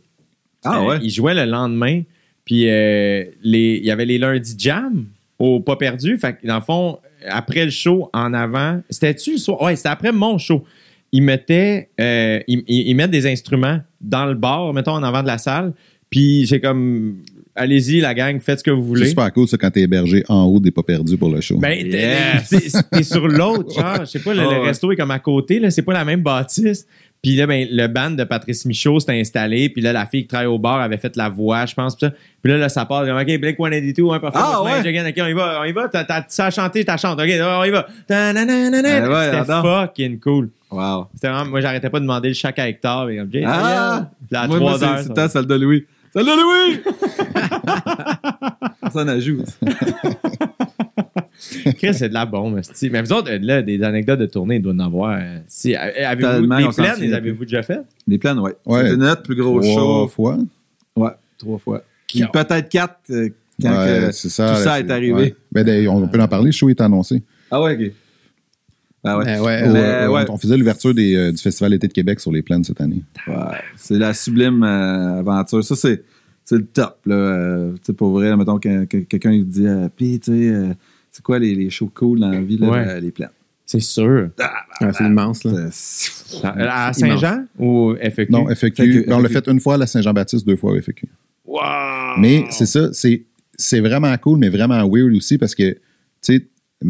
Ah 0.63 0.79
Euh, 0.81 0.85
ouais. 0.87 0.97
Il 1.01 1.09
jouait 1.09 1.33
le 1.33 1.45
lendemain, 1.49 2.01
puis 2.45 2.69
euh, 2.69 3.23
les, 3.43 3.77
il 3.77 3.85
y 3.85 3.91
avait 3.91 4.05
les 4.05 4.17
lundis 4.17 4.55
jam 4.57 5.05
au 5.39 5.59
Pas 5.59 5.75
Perdu. 5.77 6.17
Fait 6.17 6.33
que, 6.33 6.47
dans 6.47 6.55
le 6.55 6.61
fond, 6.61 6.99
après 7.29 7.63
le 7.65 7.71
show, 7.71 8.09
en 8.13 8.33
avant, 8.33 8.81
c'était-tu 8.89 9.33
le 9.33 9.37
soir? 9.37 9.61
Ouais, 9.61 9.75
c'était 9.75 9.89
après 9.89 10.11
mon 10.11 10.37
show. 10.37 10.63
Ils 11.13 11.21
mettaient, 11.23 11.89
euh, 12.01 12.39
ils, 12.47 12.63
ils- 12.67 12.89
ils 12.89 12.95
mettent 12.95 13.11
des 13.11 13.27
instruments 13.27 13.79
dans 14.01 14.25
le 14.25 14.33
bar, 14.35 14.73
mettons, 14.73 14.91
en 14.93 15.03
avant 15.03 15.21
de 15.21 15.27
la 15.27 15.37
salle. 15.37 15.73
Puis 16.09 16.45
j'ai 16.45 16.59
comme, 16.59 17.23
allez-y, 17.57 17.99
la 17.99 18.13
gang, 18.13 18.39
faites 18.39 18.59
ce 18.59 18.63
que 18.63 18.71
vous 18.71 18.81
C'est 18.83 18.87
voulez. 18.87 19.09
super 19.09 19.33
cool, 19.33 19.47
ça, 19.47 19.57
quand 19.57 19.69
t'es 19.71 19.81
hébergé 19.81 20.23
en 20.29 20.43
haut 20.45 20.59
des 20.59 20.71
pas 20.71 20.83
perdus 20.83 21.17
pour 21.17 21.29
le 21.29 21.41
show. 21.41 21.57
Ben, 21.57 21.77
t'es- 21.89 21.97
Yes. 21.97 22.49
t'es 22.49 22.81
t'es 22.91 23.03
sur 23.03 23.27
l'autre, 23.27 23.73
genre, 23.73 23.99
je 24.01 24.05
sais 24.05 24.19
pas, 24.19 24.33
le, 24.33 24.39
Ah 24.41 24.43
le 24.43 24.49
ouais. 24.61 24.67
resto 24.67 24.91
est 24.91 24.95
comme 24.95 25.11
à 25.11 25.19
côté, 25.19 25.59
là, 25.59 25.69
c'est 25.71 25.81
pas 25.81 25.93
la 25.93 26.05
même 26.05 26.21
bâtisse. 26.21 26.87
Puis 27.19 27.35
là, 27.35 27.47
ben, 27.47 27.67
le 27.71 27.87
band 27.87 28.11
de 28.11 28.23
Patrice 28.23 28.63
Michaud 28.65 28.99
s'était 28.99 29.19
installé, 29.19 29.69
puis 29.69 29.81
là, 29.81 29.91
la 29.91 30.05
fille 30.05 30.21
qui 30.21 30.27
travaille 30.27 30.45
au 30.47 30.59
bar 30.59 30.79
avait 30.79 30.97
fait 30.99 31.15
la 31.15 31.29
voix, 31.29 31.65
je 31.65 31.73
pense, 31.73 31.95
puis 31.95 32.05
ça. 32.05 32.13
Puis 32.43 32.51
là, 32.51 32.59
là, 32.59 32.69
ça 32.69 32.85
part, 32.85 33.05
comme, 33.07 33.17
OK, 33.17 33.25
Blink 33.39 33.57
182, 33.57 34.03
hein, 34.13 34.19
parfait, 34.19 34.37
Ah, 34.39 34.61
ouais? 34.63 34.87
Again, 34.87 35.09
OK, 35.09 35.15
on 35.19 35.25
y 35.27 35.33
va, 35.33 35.59
on 35.59 35.63
y 35.65 35.71
va, 35.71 35.87
t'as, 35.89 36.03
t'as, 36.03 36.23
ça 36.27 36.51
chanté, 36.51 36.85
t'as 36.85 36.95
chanté, 36.97 37.23
OK, 37.23 37.29
on 37.41 37.63
y 37.63 37.71
va. 37.71 37.87
C'était 38.07 39.45
fucking 39.45 40.19
cool. 40.19 40.49
Wow. 40.69 41.07
C'était 41.15 41.29
vraiment, 41.29 41.49
moi, 41.49 41.61
j'arrêtais 41.61 41.89
pas 41.89 41.99
de 41.99 42.03
demander 42.03 42.27
le 42.29 42.33
chèque 42.33 42.59
à 42.59 42.67
Hector, 42.69 43.09
et 43.09 43.17
comme, 43.17 43.31
Jay, 43.31 43.43
Ah! 43.45 44.09
Puis 44.29 44.37
à 44.37 44.47
moi, 44.47 44.59
moi, 44.59 44.73
3 44.75 44.79
c'est 44.79 44.85
heures. 44.85 44.97
c'est 44.99 45.03
ça 45.03 45.09
le 45.09 45.15
temps, 45.15 45.27
celle 45.29 45.45
de 45.47 45.55
Louis. 45.55 45.85
De 46.15 46.21
Louis! 46.21 46.79
Ça 48.93 49.01
en 49.03 49.07
ajoute. 49.07 49.45
Chris, 51.77 51.93
c'est 51.93 52.09
de 52.09 52.13
la 52.13 52.25
bombe. 52.25 52.59
Mais 52.91 53.01
vous 53.01 53.13
autres, 53.13 53.31
là, 53.31 53.61
des 53.61 53.81
anecdotes 53.83 54.19
de 54.19 54.25
tournée, 54.25 54.55
il 54.55 54.61
doit 54.61 54.73
en 54.73 54.79
avoir. 54.79 55.17
euh, 55.19 55.37
Si, 55.47 55.75
euh, 55.75 55.79
avez-vous 56.05 56.47
des 56.47 56.67
plaines, 56.75 56.99
les 56.99 57.13
avez-vous 57.13 57.45
déjà 57.45 57.61
faites? 57.63 57.85
Les 58.07 58.17
plans, 58.17 58.37
ouais. 58.39 58.53
Ouais. 58.65 58.83
C'était 58.85 58.97
notre 58.97 59.23
plus 59.23 59.35
gros 59.35 59.59
Trois 59.61 59.75
show. 59.75 60.07
fois. 60.07 60.37
Ouais, 60.95 61.11
trois 61.37 61.57
fois. 61.59 61.83
Peut-être 62.33 62.69
quatre 62.69 62.99
euh, 63.11 63.29
quand 63.61 63.69
Ouais, 63.69 64.07
que 64.07 64.11
c'est 64.13 64.29
ça, 64.29 64.55
tout 64.55 64.63
ça 64.63 64.79
est 64.79 64.83
c'est- 64.85 64.91
arrivé. 64.91 65.13
ouais. 65.13 65.35
Ben, 65.51 65.87
on 65.89 66.07
peut 66.07 66.19
en 66.21 66.27
parler, 66.27 66.47
le 66.47 66.51
show 66.51 66.69
est 66.69 66.81
annoncé. 66.81 67.21
Ah 67.51 67.61
ouais, 67.61 67.75
ok. 67.75 67.91
Ah 69.07 69.17
ouais. 69.17 69.25
Ben 69.25 69.41
ouais, 69.41 69.63
Au- 69.67 69.73
Mais, 69.73 70.07
ouais. 70.07 70.25
On 70.29 70.37
faisait 70.37 70.57
l'ouverture 70.57 70.93
des, 70.93 71.15
euh, 71.15 71.31
du 71.31 71.37
Festival 71.37 71.73
Été 71.73 71.87
de 71.87 71.93
Québec 71.93 72.19
sur 72.19 72.31
les 72.31 72.41
plaines 72.41 72.63
cette 72.63 72.81
année. 72.81 73.03
Ouais, 73.27 73.33
c'est 73.75 73.97
la 73.97 74.13
sublime 74.13 74.63
euh, 74.63 75.19
aventure. 75.19 75.63
Ça, 75.63 75.75
c'est, 75.75 76.03
c'est 76.45 76.55
le 76.55 76.65
top. 76.65 76.99
Là. 77.05 77.15
Euh, 77.15 77.71
pour 77.97 78.11
vrai, 78.11 78.35
mettons 78.37 78.59
que, 78.59 78.85
que 78.85 78.97
quelqu'un 78.97 79.31
il 79.31 79.47
dit 79.47 79.67
euh, 79.67 79.87
Puis, 79.95 80.19
tu 80.19 80.31
sais, 80.31 80.49
euh, 80.49 80.73
c'est 81.11 81.23
quoi 81.23 81.39
les, 81.39 81.55
les 81.55 81.69
shows 81.69 81.91
cool 81.93 82.19
dans 82.19 82.29
la 82.29 82.41
vie, 82.41 82.57
là, 82.57 82.69
Ouais. 82.69 82.87
euh, 82.87 82.99
les 82.99 83.11
plaines? 83.11 83.29
C'est 83.65 83.81
sûr. 83.81 84.29
Ouais, 84.81 84.91
c'est 84.97 85.03
immense, 85.05 85.43
là. 85.43 85.67
C'est- 85.71 86.45
À, 86.45 86.93
Saint-Jean 86.93 87.43
ou 87.59 87.95
FEQ? 87.99 88.31
Non, 88.31 88.47
FAQ. 88.49 88.75
FAQ. 88.83 89.05
Ben, 89.07 89.15
on 89.15 89.19
l'a 89.19 89.27
fait 89.29 89.45
une 89.49 89.59
fois 89.59 89.73
à 89.73 89.77
la 89.77 89.87
Saint-Jean-Baptiste, 89.87 90.47
deux 90.47 90.55
fois 90.55 90.71
au 90.71 90.75
FAQ. 90.81 91.07
Wow! 91.45 91.61
Mais 92.19 92.45
c'est 92.49 92.65
ça, 92.65 92.93
c'est, 92.93 93.23
c'est 93.57 93.79
vraiment 93.81 94.15
cool, 94.17 94.39
mais 94.39 94.47
vraiment 94.49 94.87
weird 94.89 95.13
aussi 95.15 95.37
parce 95.37 95.53
que, 95.53 95.71
tu 95.71 95.79
sais, 96.21 96.45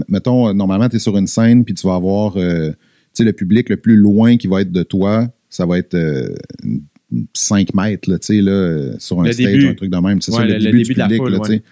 mettons, 0.10 0.50
euh, 0.50 0.54
normalement, 0.54 0.90
tu 0.90 0.98
es 0.98 1.00
sur 1.00 1.18
une 1.18 1.28
scène 1.28 1.64
puis 1.66 1.74
tu 1.74 1.86
vas 1.88 1.96
avoir, 1.96 2.38
euh, 2.38 2.72
le 3.20 3.32
public 3.34 3.70
le 3.70 3.78
plus 3.78 3.96
loin 3.96 4.38
qui 4.38 4.46
va 4.48 4.62
être 4.62 4.72
de 4.72 4.84
toi, 4.84 5.28
ça 5.50 5.66
va 5.66 5.80
être 5.80 5.96
5 7.34 7.74
mètres, 7.74 8.10
là, 8.10 8.20
tu 8.20 8.28
sais, 8.28 8.42
là, 8.42 8.52
euh, 8.52 8.96
sur 9.00 9.22
un 9.22 9.26
Le 9.26 9.32
stage, 9.32 9.46
début. 9.46 9.68
un 9.70 9.74
truc 9.74 9.90
de 9.90 9.98
même. 9.98 10.22
C'est 10.22 10.32
Ouais, 10.32 10.38
ça, 10.40 10.46
le, 10.46 10.54
début, 10.60 10.72
début 10.80 10.84
du 10.84 10.94
de 10.94 11.00
la 11.00 11.06
public, 11.06 11.22
foule, 11.24 11.32
là, 11.32 11.40
tu 11.40 11.52
sais. 11.54 11.64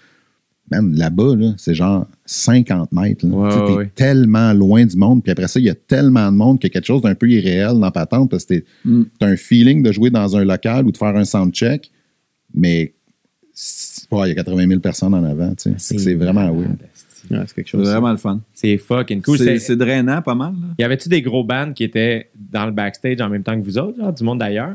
Man, 0.68 0.96
là-bas, 0.96 1.36
là, 1.36 1.54
c'est 1.58 1.74
genre 1.74 2.08
50 2.24 2.90
mètres. 2.90 3.24
Là. 3.24 3.32
Ouais, 3.36 3.54
ouais, 3.54 3.66
t'es 3.66 3.72
ouais. 3.74 3.90
tellement 3.94 4.52
loin 4.52 4.84
du 4.84 4.96
monde. 4.96 5.22
Puis 5.22 5.30
après 5.30 5.46
ça, 5.46 5.60
il 5.60 5.66
y 5.66 5.70
a 5.70 5.76
tellement 5.76 6.32
de 6.32 6.36
monde 6.36 6.58
qu'il 6.58 6.68
y 6.68 6.72
a 6.72 6.74
quelque 6.74 6.86
chose 6.86 7.02
d'un 7.02 7.14
peu 7.14 7.28
irréel 7.30 7.78
dans 7.78 7.90
patente 7.92 8.28
parce 8.30 8.44
que 8.46 8.54
t'es- 8.54 8.64
Mm. 8.84 9.02
t'as 9.20 9.26
un 9.28 9.36
feeling 9.36 9.84
de 9.84 9.92
jouer 9.92 10.10
dans 10.10 10.36
un 10.36 10.44
local 10.44 10.86
ou 10.86 10.90
de 10.90 10.96
faire 10.96 11.14
un 11.14 11.24
soundcheck, 11.24 11.92
mais 12.52 12.94
c'est- 13.52 14.12
ouais, 14.12 14.26
il 14.26 14.28
y 14.30 14.32
a 14.32 14.34
80 14.34 14.66
000 14.66 14.80
personnes 14.80 15.14
en 15.14 15.22
avant. 15.22 15.52
Fait 15.56 15.74
que 15.74 15.78
C'est 15.78 16.14
vraiment 16.14 16.50
weird. 16.52 16.78
Ouais, 17.30 17.38
c'est 17.46 17.54
quelque 17.54 17.70
c'est 17.70 17.76
chose. 17.78 17.88
vraiment 17.88 18.10
le 18.10 18.16
fun. 18.16 18.40
C'est 18.54 18.78
fucking 18.78 19.22
cool. 19.22 19.38
c'est, 19.38 19.44
C'est- 19.44 19.58
c'est 19.58 19.76
drainant 19.76 20.22
pas 20.22 20.34
mal. 20.34 20.52
Là. 20.52 20.68
Y 20.78 20.84
avait-tu 20.84 21.08
des 21.08 21.22
gros 21.22 21.44
bands 21.44 21.72
qui 21.74 21.84
étaient 21.84 22.28
dans 22.52 22.66
le 22.66 22.72
backstage 22.72 23.20
en 23.20 23.28
même 23.28 23.42
temps 23.42 23.58
que 23.58 23.64
vous 23.64 23.78
autres, 23.78 23.96
genre, 23.98 24.12
du 24.12 24.24
monde 24.24 24.38
d'ailleurs? 24.40 24.74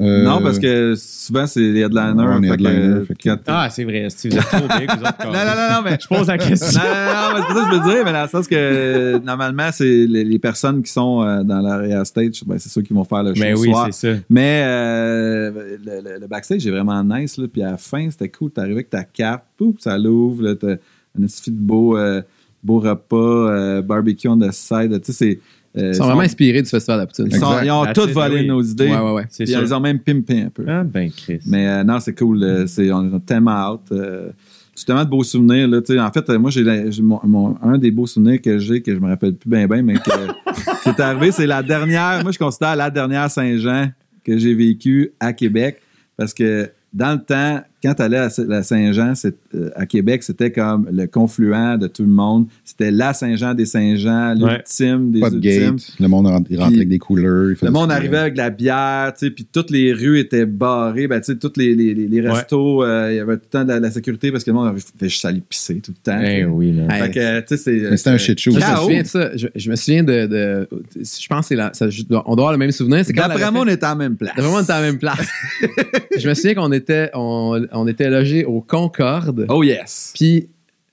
Euh, 0.00 0.24
non, 0.24 0.40
parce 0.42 0.58
que 0.58 0.94
souvent, 0.96 1.46
c'est 1.46 1.60
les 1.60 1.80
headliners. 1.82 2.14
On 2.26 2.42
est 2.42 2.48
que, 2.48 2.54
headliner, 2.54 3.00
que- 3.22 3.30
Ah, 3.46 3.68
c'est 3.70 3.84
vrai. 3.84 4.06
Si 4.08 4.30
vous 4.30 4.36
êtes 4.38 4.42
trop 4.46 4.60
big, 4.66 4.88
vous 4.90 5.02
autres. 5.04 5.14
non, 5.26 5.32
non, 5.32 5.54
non, 5.54 5.74
non, 5.74 5.82
mais 5.84 5.98
Je 6.00 6.08
pose 6.08 6.28
la 6.28 6.38
question. 6.38 6.80
non, 6.80 6.88
non, 6.88 6.94
non, 6.94 7.34
mais 7.34 7.40
c'est 7.46 7.54
pas 7.54 7.60
ça 7.60 7.68
que 7.68 7.76
je 7.76 7.78
veux 7.82 7.92
dire, 7.94 8.04
mais 8.06 8.12
dans 8.12 8.22
le 8.22 8.28
sens 8.28 8.48
que 8.48 8.54
euh, 8.56 9.18
normalement, 9.20 9.68
c'est 9.70 10.06
les, 10.06 10.24
les 10.24 10.38
personnes 10.38 10.82
qui 10.82 10.90
sont 10.90 11.22
euh, 11.22 11.42
dans 11.44 11.60
l'area 11.60 12.02
stage, 12.06 12.42
ben, 12.46 12.58
c'est 12.58 12.70
ceux 12.70 12.80
qui 12.80 12.94
vont 12.94 13.04
faire 13.04 13.22
le 13.22 13.34
show 13.34 13.40
Mais 13.42 13.50
le 13.50 13.58
oui, 13.58 13.68
soir. 13.70 13.88
c'est 13.92 14.14
ça. 14.14 14.20
Mais 14.30 14.62
euh, 14.64 15.50
le, 15.84 16.00
le- 16.00 16.18
le 16.20 16.26
backstage 16.26 16.66
est 16.66 16.70
vraiment 16.70 17.04
nice. 17.04 17.36
Là, 17.36 17.46
puis 17.52 17.62
à 17.62 17.72
la 17.72 17.76
fin, 17.76 18.10
c'était 18.10 18.30
cool. 18.30 18.50
T'arrives 18.50 18.72
avec 18.72 18.88
ta 18.88 19.04
carte, 19.04 19.44
pouf, 19.58 19.76
ça 19.80 19.98
l'ouvre. 19.98 20.42
là, 20.42 20.54
T'as 20.54 20.76
un 21.18 21.22
de 21.22 21.50
beau, 21.50 21.96
euh, 21.96 22.22
beau 22.62 22.78
repas, 22.80 23.16
euh, 23.16 23.82
barbecue 23.82 24.28
on 24.28 24.38
the 24.38 24.50
side. 24.52 25.00
Tu 25.02 25.12
sais, 25.12 25.40
c'est. 25.74 25.80
euh, 25.80 25.90
Ils 25.90 25.94
sont 25.94 26.04
vraiment 26.04 26.20
inspirés 26.22 26.62
du 26.62 26.68
Festival 26.68 26.98
de 26.98 27.02
la 27.02 27.06
Poutine. 27.06 27.26
ils, 27.30 27.36
sont- 27.36 27.62
ils 27.62 27.70
ont 27.70 27.84
it, 27.84 28.12
volé 28.12 28.40
oui. 28.40 28.46
nos 28.46 28.62
idées. 28.62 28.88
Ouais, 28.90 28.98
ouais, 28.98 29.12
ouais. 29.12 29.26
C'est 29.30 29.44
Puis 29.44 29.52
sûr. 29.52 29.62
ils 29.62 29.74
ont 29.74 29.80
même 29.80 29.98
pimpé 29.98 30.42
un 30.42 30.48
peu. 30.50 30.64
Ah, 30.68 30.84
ben, 30.84 31.10
Chris. 31.10 31.40
Mais 31.46 31.66
euh, 31.68 31.84
non, 31.84 31.98
c'est 32.00 32.16
cool. 32.16 32.42
euh, 32.42 32.66
c'est, 32.66 32.90
on 32.92 33.14
a 33.16 33.20
tellement 33.20 33.50
hâte. 33.52 33.92
euh, 33.92 34.30
j'ai 34.76 34.84
tellement 34.86 35.04
de 35.04 35.10
beaux 35.10 35.22
souvenirs. 35.24 35.68
Là, 35.68 35.82
tu 35.82 35.92
sais. 35.92 36.00
en 36.00 36.10
fait, 36.10 36.28
euh, 36.30 36.38
moi, 36.38 36.50
j'ai, 36.50 36.62
la- 36.64 36.90
j'ai 36.90 37.02
mon, 37.02 37.20
mon- 37.24 37.56
un 37.62 37.76
des 37.76 37.90
beaux 37.90 38.06
souvenirs 38.06 38.40
que 38.40 38.58
j'ai, 38.58 38.80
que 38.80 38.94
je 38.94 38.98
me 39.00 39.08
rappelle 39.08 39.34
plus 39.34 39.50
bien, 39.50 39.66
bien, 39.66 39.82
mais 39.82 39.94
que, 39.94 40.00
qui 40.82 40.88
est 40.88 41.00
arrivé, 41.00 41.30
c'est 41.30 41.46
la 41.46 41.62
dernière. 41.62 42.22
Moi, 42.22 42.32
je 42.32 42.38
considère 42.38 42.74
la 42.76 42.88
dernière 42.90 43.30
Saint-Jean 43.30 43.90
que 44.24 44.38
j'ai 44.38 44.54
vécue 44.54 45.12
à 45.20 45.32
Québec. 45.34 45.80
Parce 46.16 46.32
que 46.32 46.70
dans 46.92 47.12
le 47.12 47.22
temps, 47.24 47.60
quand 47.82 47.94
tu 47.94 48.02
allais 48.02 48.16
à 48.18 48.28
la 48.48 48.62
Saint-Jean, 48.62 49.12
euh, 49.54 49.70
à 49.74 49.86
Québec, 49.86 50.22
c'était 50.22 50.52
comme 50.52 50.88
le 50.92 51.06
confluent 51.06 51.78
de 51.78 51.86
tout 51.86 52.02
le 52.02 52.08
monde. 52.08 52.46
C'était 52.64 52.90
la 52.90 53.12
Saint-Jean 53.12 53.54
des 53.54 53.66
Saint-Jean, 53.66 54.40
Ouais. 54.40 54.56
l'ultime 54.56 55.10
des 55.10 55.20
Pas 55.20 55.30
de 55.30 55.36
ultimes. 55.36 55.76
gate. 55.76 55.92
Le 56.00 56.08
monde 56.08 56.26
rentrait, 56.26 56.56
avec 56.60 56.88
des 56.88 56.98
couleurs. 56.98 57.54
Le 57.60 57.70
monde 57.70 57.90
arrivait 57.92 58.18
avec 58.18 58.34
de 58.34 58.38
la 58.38 58.50
bière, 58.50 59.12
tu 59.18 59.26
sais, 59.26 59.30
puis 59.30 59.46
toutes 59.50 59.70
les 59.70 59.92
rues 59.92 60.18
étaient 60.18 60.46
barrées. 60.46 61.08
Ben, 61.08 61.20
tu 61.20 61.32
sais, 61.32 61.38
tous 61.38 61.52
les, 61.56 61.74
les, 61.74 61.94
les- 61.94 62.08
les 62.08 62.20
restos, 62.20 62.82
euh, 62.84 63.08
il 63.12 63.16
y 63.16 63.18
avait 63.20 63.36
tout 63.36 63.42
le 63.44 63.48
temps 63.50 63.64
de 63.64 63.68
la, 63.68 63.78
de 63.78 63.82
la 63.84 63.90
sécurité 63.90 64.30
parce 64.30 64.44
que 64.44 64.50
le 64.50 64.54
monde 64.56 64.68
avait 64.68 64.80
fait 64.80 65.08
juste 65.08 65.24
aller 65.24 65.40
pisser 65.46 65.80
tout 65.80 65.92
le 65.92 66.02
temps. 66.12 66.20
Eh 66.24 66.44
oui, 66.44 66.72
man. 66.72 66.90
Hey. 66.90 67.02
Fait 67.02 67.10
que, 67.10 67.40
tu 67.40 67.44
sais, 67.48 67.56
c'est. 67.56 67.90
Mais 67.90 67.96
c'était 67.96 68.10
un 68.10 68.18
shit 68.18 68.38
show. 68.38 68.50
Je 68.52 68.56
me 68.56 68.60
Chaos. 68.60 68.82
souviens 68.84 69.02
de 69.02 69.06
ça. 69.06 69.36
Je, 69.36 69.48
je 69.54 69.70
me 69.70 69.76
souviens 69.76 70.04
de. 70.04 70.26
de- 70.26 70.68
je 70.96 71.26
pense 71.28 71.40
que 71.40 71.46
c'est 71.48 71.56
la, 71.56 71.72
ça- 71.74 71.90
je 71.90 72.02
dois- 72.02 72.22
on 72.26 72.36
doit 72.36 72.44
avoir 72.44 72.52
le 72.52 72.58
même 72.58 72.70
souvenir. 72.70 73.04
C'est 73.04 73.12
quand 73.12 73.24
on 73.24 73.28
D'après 73.28 73.50
moi, 73.50 73.62
on 73.64 73.68
était 73.68 73.84
à 73.84 73.90
la 73.90 73.94
même 73.96 74.16
place. 74.16 74.32
D'après 74.36 74.50
moi, 74.50 74.60
on 74.60 74.62
était 74.62 74.72
à 74.72 74.80
la 74.80 74.86
même 74.86 74.98
place. 74.98 75.26
je 76.18 76.28
me 76.28 76.34
souviens 76.34 76.54
qu'on 76.54 76.72
était, 76.72 77.10
on, 77.14 77.60
on 77.72 77.86
était 77.86 78.10
logés 78.10 78.44
au 78.44 78.60
Concorde. 78.60 79.46
Oh 79.48 79.62
yes. 79.62 80.12
Puis, 80.14 80.48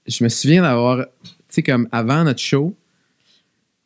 je 0.07 0.23
me 0.23 0.29
souviens 0.29 0.61
d'avoir, 0.63 1.05
tu 1.23 1.31
sais, 1.49 1.63
comme 1.63 1.87
avant 1.91 2.23
notre 2.23 2.39
show, 2.39 2.75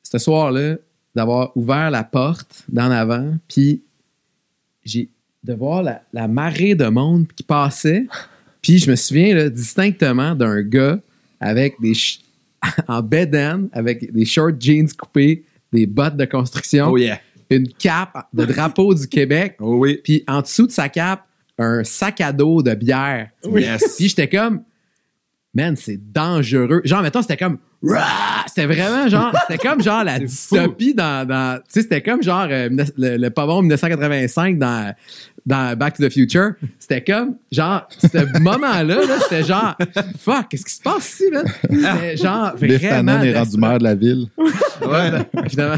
ce 0.04 0.18
soir-là, 0.18 0.76
d'avoir 1.16 1.56
ouvert 1.56 1.92
la 1.92 2.04
porte 2.04 2.64
d'en 2.70 2.90
avant, 2.92 3.36
puis 3.48 3.82
j'ai 4.84 5.10
de 5.44 5.54
voir 5.54 5.84
la, 5.84 6.02
la 6.14 6.28
marée 6.28 6.74
de 6.76 6.86
monde 6.86 7.26
qui 7.36 7.44
passait. 7.44 8.06
Puis, 8.62 8.80
je 8.80 8.90
me 8.90 8.96
souviens 8.96 9.36
là, 9.36 9.50
distinctement 9.50 10.36
d'un 10.36 10.62
gars 10.62 11.00
avec 11.40 11.76
des 11.82 11.94
en 12.88 13.02
bedaine, 13.02 13.68
avec 13.74 14.12
des 14.14 14.24
short 14.26 14.56
jeans 14.60 14.88
coupés, 14.94 15.44
des 15.74 15.86
bottes 15.86 16.16
de 16.16 16.26
construction, 16.26 16.92
Oh 16.92 16.98
yeah. 16.98 17.20
une 17.50 17.68
cape 17.68 18.28
de 18.34 18.46
drapeau 18.46 18.94
du 18.94 19.08
Québec, 19.08 19.58
Oh 19.60 19.76
oui. 19.80 20.00
puis 20.02 20.24
en 20.28 20.42
dessous 20.42 20.68
de 20.68 20.72
sa 20.72 20.88
cape, 20.88 21.28
un 21.58 21.84
sac 21.84 22.22
à 22.22 22.32
dos 22.32 22.62
de 22.62 22.74
bière. 22.74 23.30
Yes. 23.44 23.96
Puis 23.98 24.10
j'étais 24.10 24.30
comme, 24.30 24.64
man, 25.54 25.76
c'est 25.76 26.00
dangereux. 26.12 26.82
Genre, 26.84 27.02
mettons, 27.02 27.22
c'était 27.22 27.38
comme, 27.38 27.60
Rah! 27.84 28.46
c'était 28.48 28.66
vraiment 28.66 29.08
genre, 29.10 29.36
c'était 29.42 29.68
comme 29.68 29.82
genre 29.82 30.04
la 30.04 30.20
dystopie 30.20 30.94
dans, 30.94 31.28
dans 31.28 31.60
tu 31.60 31.64
sais, 31.68 31.82
c'était 31.82 32.02
comme 32.02 32.24
genre 32.24 32.48
euh, 32.50 32.70
le, 32.98 33.18
le 33.18 33.30
pas 33.30 33.46
bon 33.46 33.62
1985 33.62 34.58
dans, 34.58 34.94
dans 35.46 35.78
Back 35.78 35.98
to 35.98 36.08
the 36.08 36.12
Future. 36.12 36.52
C'était 36.80 37.04
comme, 37.04 37.36
genre, 37.52 37.88
ce 38.00 38.40
moment-là, 38.40 38.84
là, 38.84 39.18
j'étais 39.24 39.44
genre, 39.44 39.76
fuck, 40.20 40.48
qu'est-ce 40.50 40.66
qui 40.66 40.74
se 40.74 40.82
passe 40.82 41.14
ici, 41.14 41.24
man? 41.32 41.44
C'était 41.70 42.18
genre, 42.18 42.54
Biff 42.60 42.82
vraiment. 42.82 43.14
Tannen 43.18 43.28
est 43.28 43.38
rendu 43.38 43.58
maire 43.58 43.78
de 43.80 43.84
la 43.84 43.96
ville. 43.96 44.28
Ouais. 44.38 45.12
Finalement, 45.50 45.76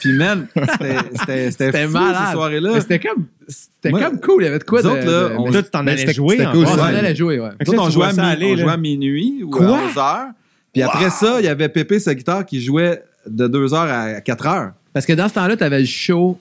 Puis, 0.00 0.12
man, 0.12 0.46
c'était- 0.54 0.96
c'était 1.18 1.50
c'était 1.50 1.66
c'était 1.66 1.86
malade. 1.88 2.32
soirées-là. 2.32 2.70
Mais 2.74 2.80
C'était 2.80 2.98
comme, 3.00 3.26
c'était 3.48 3.90
comme 3.90 4.20
cool. 4.20 4.42
Il 4.42 4.46
y 4.46 4.48
avait 4.48 4.58
de 4.60 4.64
quoi 4.64 4.82
nous 4.82 4.88
de. 4.90 4.94
autres, 4.94 5.06
là, 5.06 5.28
de- 5.30 5.34
on- 5.38 5.50
Là, 5.50 5.62
tu 5.62 5.70
t'en 5.70 5.80
allais 5.86 5.96
c'était- 5.96 6.12
jouer 6.14 6.36
c'était 6.36 6.46
en 6.46 6.52
cool, 6.52 6.66
on 6.66 6.78
allait 6.78 7.16
jouer, 7.16 7.40
ouais. 7.40 7.50
On 7.76 7.90
jouait, 7.90 8.06
à, 8.06 8.10
ça 8.12 8.22
mi- 8.22 8.28
aller, 8.28 8.46
on 8.52 8.54
là. 8.56 8.62
jouait 8.62 8.72
à 8.72 8.76
minuit 8.76 9.42
ou 9.42 9.50
Quoi? 9.50 9.66
à 9.66 9.70
11 9.88 9.96
heures. 9.98 10.26
Puis 10.72 10.82
après 10.82 11.10
ça, 11.10 11.36
il 11.40 11.44
y 11.44 11.48
avait 11.48 11.68
Pépé 11.68 11.98
sa 11.98 12.14
guitare 12.14 12.46
qui 12.46 12.60
jouait 12.62 13.02
de 13.26 13.48
2 13.48 13.74
heures 13.74 13.90
à 13.90 14.20
4 14.20 14.46
heures. 14.46 14.72
Parce 14.92 15.06
que 15.06 15.12
dans 15.12 15.28
ce 15.28 15.34
temps-là, 15.34 15.56
tu 15.56 15.64
avais 15.64 15.80
le 15.80 15.86
show 15.86 16.38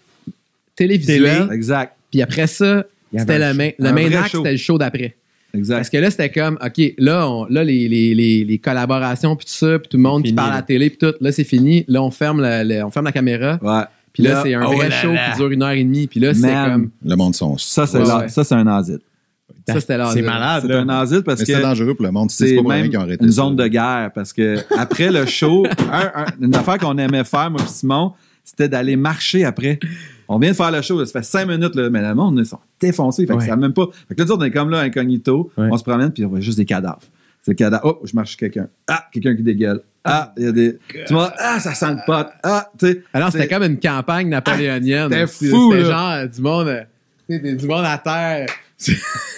télévisuel. 0.76 1.40
Télé. 1.44 1.54
Exact. 1.56 1.94
Puis 2.18 2.22
après 2.23 2.48
ça, 2.48 2.84
c'était 3.15 3.38
le 3.38 3.53
main, 3.53 3.69
le 3.77 3.91
main 3.91 4.23
c'était 4.31 4.52
le 4.52 4.57
show 4.57 4.77
d'après. 4.80 5.15
Parce 5.52 5.60
Exact. 5.60 5.89
que 5.91 5.98
là, 5.98 6.10
c'était 6.11 6.30
comme, 6.31 6.57
OK, 6.64 6.94
là, 6.98 7.30
on- 7.30 7.45
là 7.45 7.64
les, 7.64 7.88
les, 7.88 8.15
les, 8.15 8.44
les 8.44 8.57
collaborations, 8.57 9.35
puis 9.35 9.45
tout 9.45 9.53
ça, 9.53 9.77
puis 9.80 9.88
tout 9.88 9.98
le 9.98 10.03
monde 10.03 10.23
qui 10.23 10.34
parle 10.34 10.52
à 10.52 10.56
la 10.56 10.61
télé, 10.61 10.89
puis 10.89 10.98
tout, 10.98 11.14
là, 11.22 11.31
c'est 11.31 11.44
fini. 11.44 11.85
Là, 11.88 12.02
on 12.03 12.10
ferme, 12.11 12.41
la, 12.41 12.64
la- 12.64 12.85
on 12.85 12.91
ferme 12.91 13.06
la 13.06 13.11
caméra. 13.11 13.57
Ouais. 13.61 13.84
Puis 14.14 14.23
là, 14.23 14.41
c'est 14.44 14.53
un 14.56 14.65
oh 14.65 14.72
vrai 14.72 14.89
là 14.89 14.95
show 15.02 15.11
là. 15.14 15.30
qui 15.31 15.38
dure 15.38 15.52
une 15.52 15.61
heure 15.64 15.69
et 15.72 15.84
demie. 15.84 16.07
Puis 16.07 16.19
là, 16.19 16.34
c'est 16.34 16.41
comme, 16.52 16.89
Le 17.06 17.15
monde 17.15 17.35
sont. 17.35 17.56
Ça, 17.60 17.85
c'est 17.85 17.99
Ouais, 17.99 18.07
la- 18.07 18.18
ouais. 18.18 18.30
ça, 18.30 18.44
c'est 18.44 18.56
un 18.56 18.65
asile. 18.68 18.99
ça, 19.68 19.80
c'était 19.80 19.98
là. 19.98 20.10
C'est 20.11 20.22
malade, 20.23 20.64
C'est 20.68 20.73
un 20.73 20.89
asile 20.89 21.22
parce 21.23 21.39
Mais 21.39 21.45
que 21.45 21.53
c'est 21.53 21.61
dangereux 21.61 21.94
pour 21.94 22.06
le 22.06 22.11
monde. 22.11 22.30
C'est 22.31 22.56
pas 22.56 22.61
même 22.64 22.89
qu'ils 22.89 22.98
ont 22.98 23.02
arrêté 23.02 23.23
une 23.23 23.31
ça. 23.31 23.44
zone 23.44 23.56
de 23.56 23.68
guerre 23.68 24.11
parce 24.15 24.34
que 24.34 24.57
après 24.77 25.11
le 25.11 25.26
show, 25.27 25.65
un- 25.91 26.23
un- 26.23 26.26
une 26.41 26.56
affaire 26.56 26.77
qu'on 26.80 26.98
aimait 26.98 27.23
faire, 27.23 27.52
moi 27.52 27.61
et 27.64 27.68
Simon, 27.69 28.14
c'était 28.44 28.68
d'aller 28.68 28.95
marcher 28.95 29.45
après. 29.45 29.80
On 30.30 30.40
vient 30.40 30.52
de 30.52 30.56
faire 30.56 30.72
le 30.72 30.82
show, 30.82 30.99
là, 30.99 31.06
ça 31.06 31.14
fait 31.20 31.26
cinq 31.26 31.48
minutes, 31.48 31.76
là, 31.76 31.90
mais 31.90 32.02
le 32.02 32.14
monde, 32.16 32.38
ils 32.40 32.45
sont 32.45 32.60
défoncés. 32.80 33.26
Fait 33.26 33.34
que 33.34 33.40
Ouais. 33.40 33.45
ça 33.48 33.54
a 33.54 33.56
même 33.56 33.74
pas. 33.74 33.86
Fait 34.08 34.16
que 34.16 34.22
là, 34.22 34.28
on 34.32 34.44
est 34.44 34.52
comme 34.52 34.70
là, 34.70 34.80
incognito, 34.80 35.52
Ouais. 35.58 35.70
on 35.72 35.78
se 35.78 35.84
promène, 35.84 36.12
puis 36.12 36.26
on 36.26 36.30
voit 36.30 36.40
juste 36.41 36.58
des 36.58 36.66
cadavres. 36.66 36.99
C'est 37.44 37.52
le 37.52 37.56
cadavre. 37.56 37.82
Oh, 37.86 37.99
je 38.06 38.14
marche 38.14 38.36
quelqu'un. 38.36 38.68
Ah, 38.88 39.06
quelqu'un 39.12 39.36
qui 39.36 39.44
dégueule. 39.44 39.82
Ah, 40.04 40.34
il 40.38 40.44
y 40.44 40.48
a 40.48 40.52
des. 40.52 40.78
Tu 41.08 41.14
vois, 41.14 41.34
ah, 41.38 41.60
ça 41.60 41.74
sent 41.74 41.91
le 41.91 41.99
pot. 42.06 42.28
Ah, 42.44 42.70
tu 42.78 42.88
sais. 42.88 43.04
Alors, 43.14 43.32
c'était 43.32 43.44
c'est- 43.44 43.49
comme 43.49 43.64
une 43.64 43.80
campagne 43.80 44.28
napoléonienne. 44.30 45.10
c'était 45.10 45.28
C'est- 45.28 45.48
fou, 45.49 45.72
C'était 45.72 45.86
genre 45.86 46.28
du 46.28 46.41
monde, 46.41 46.68
euh, 46.68 47.56
du 47.56 47.68
monde 47.68 47.86
à 47.86 47.98
terre. 47.98 48.48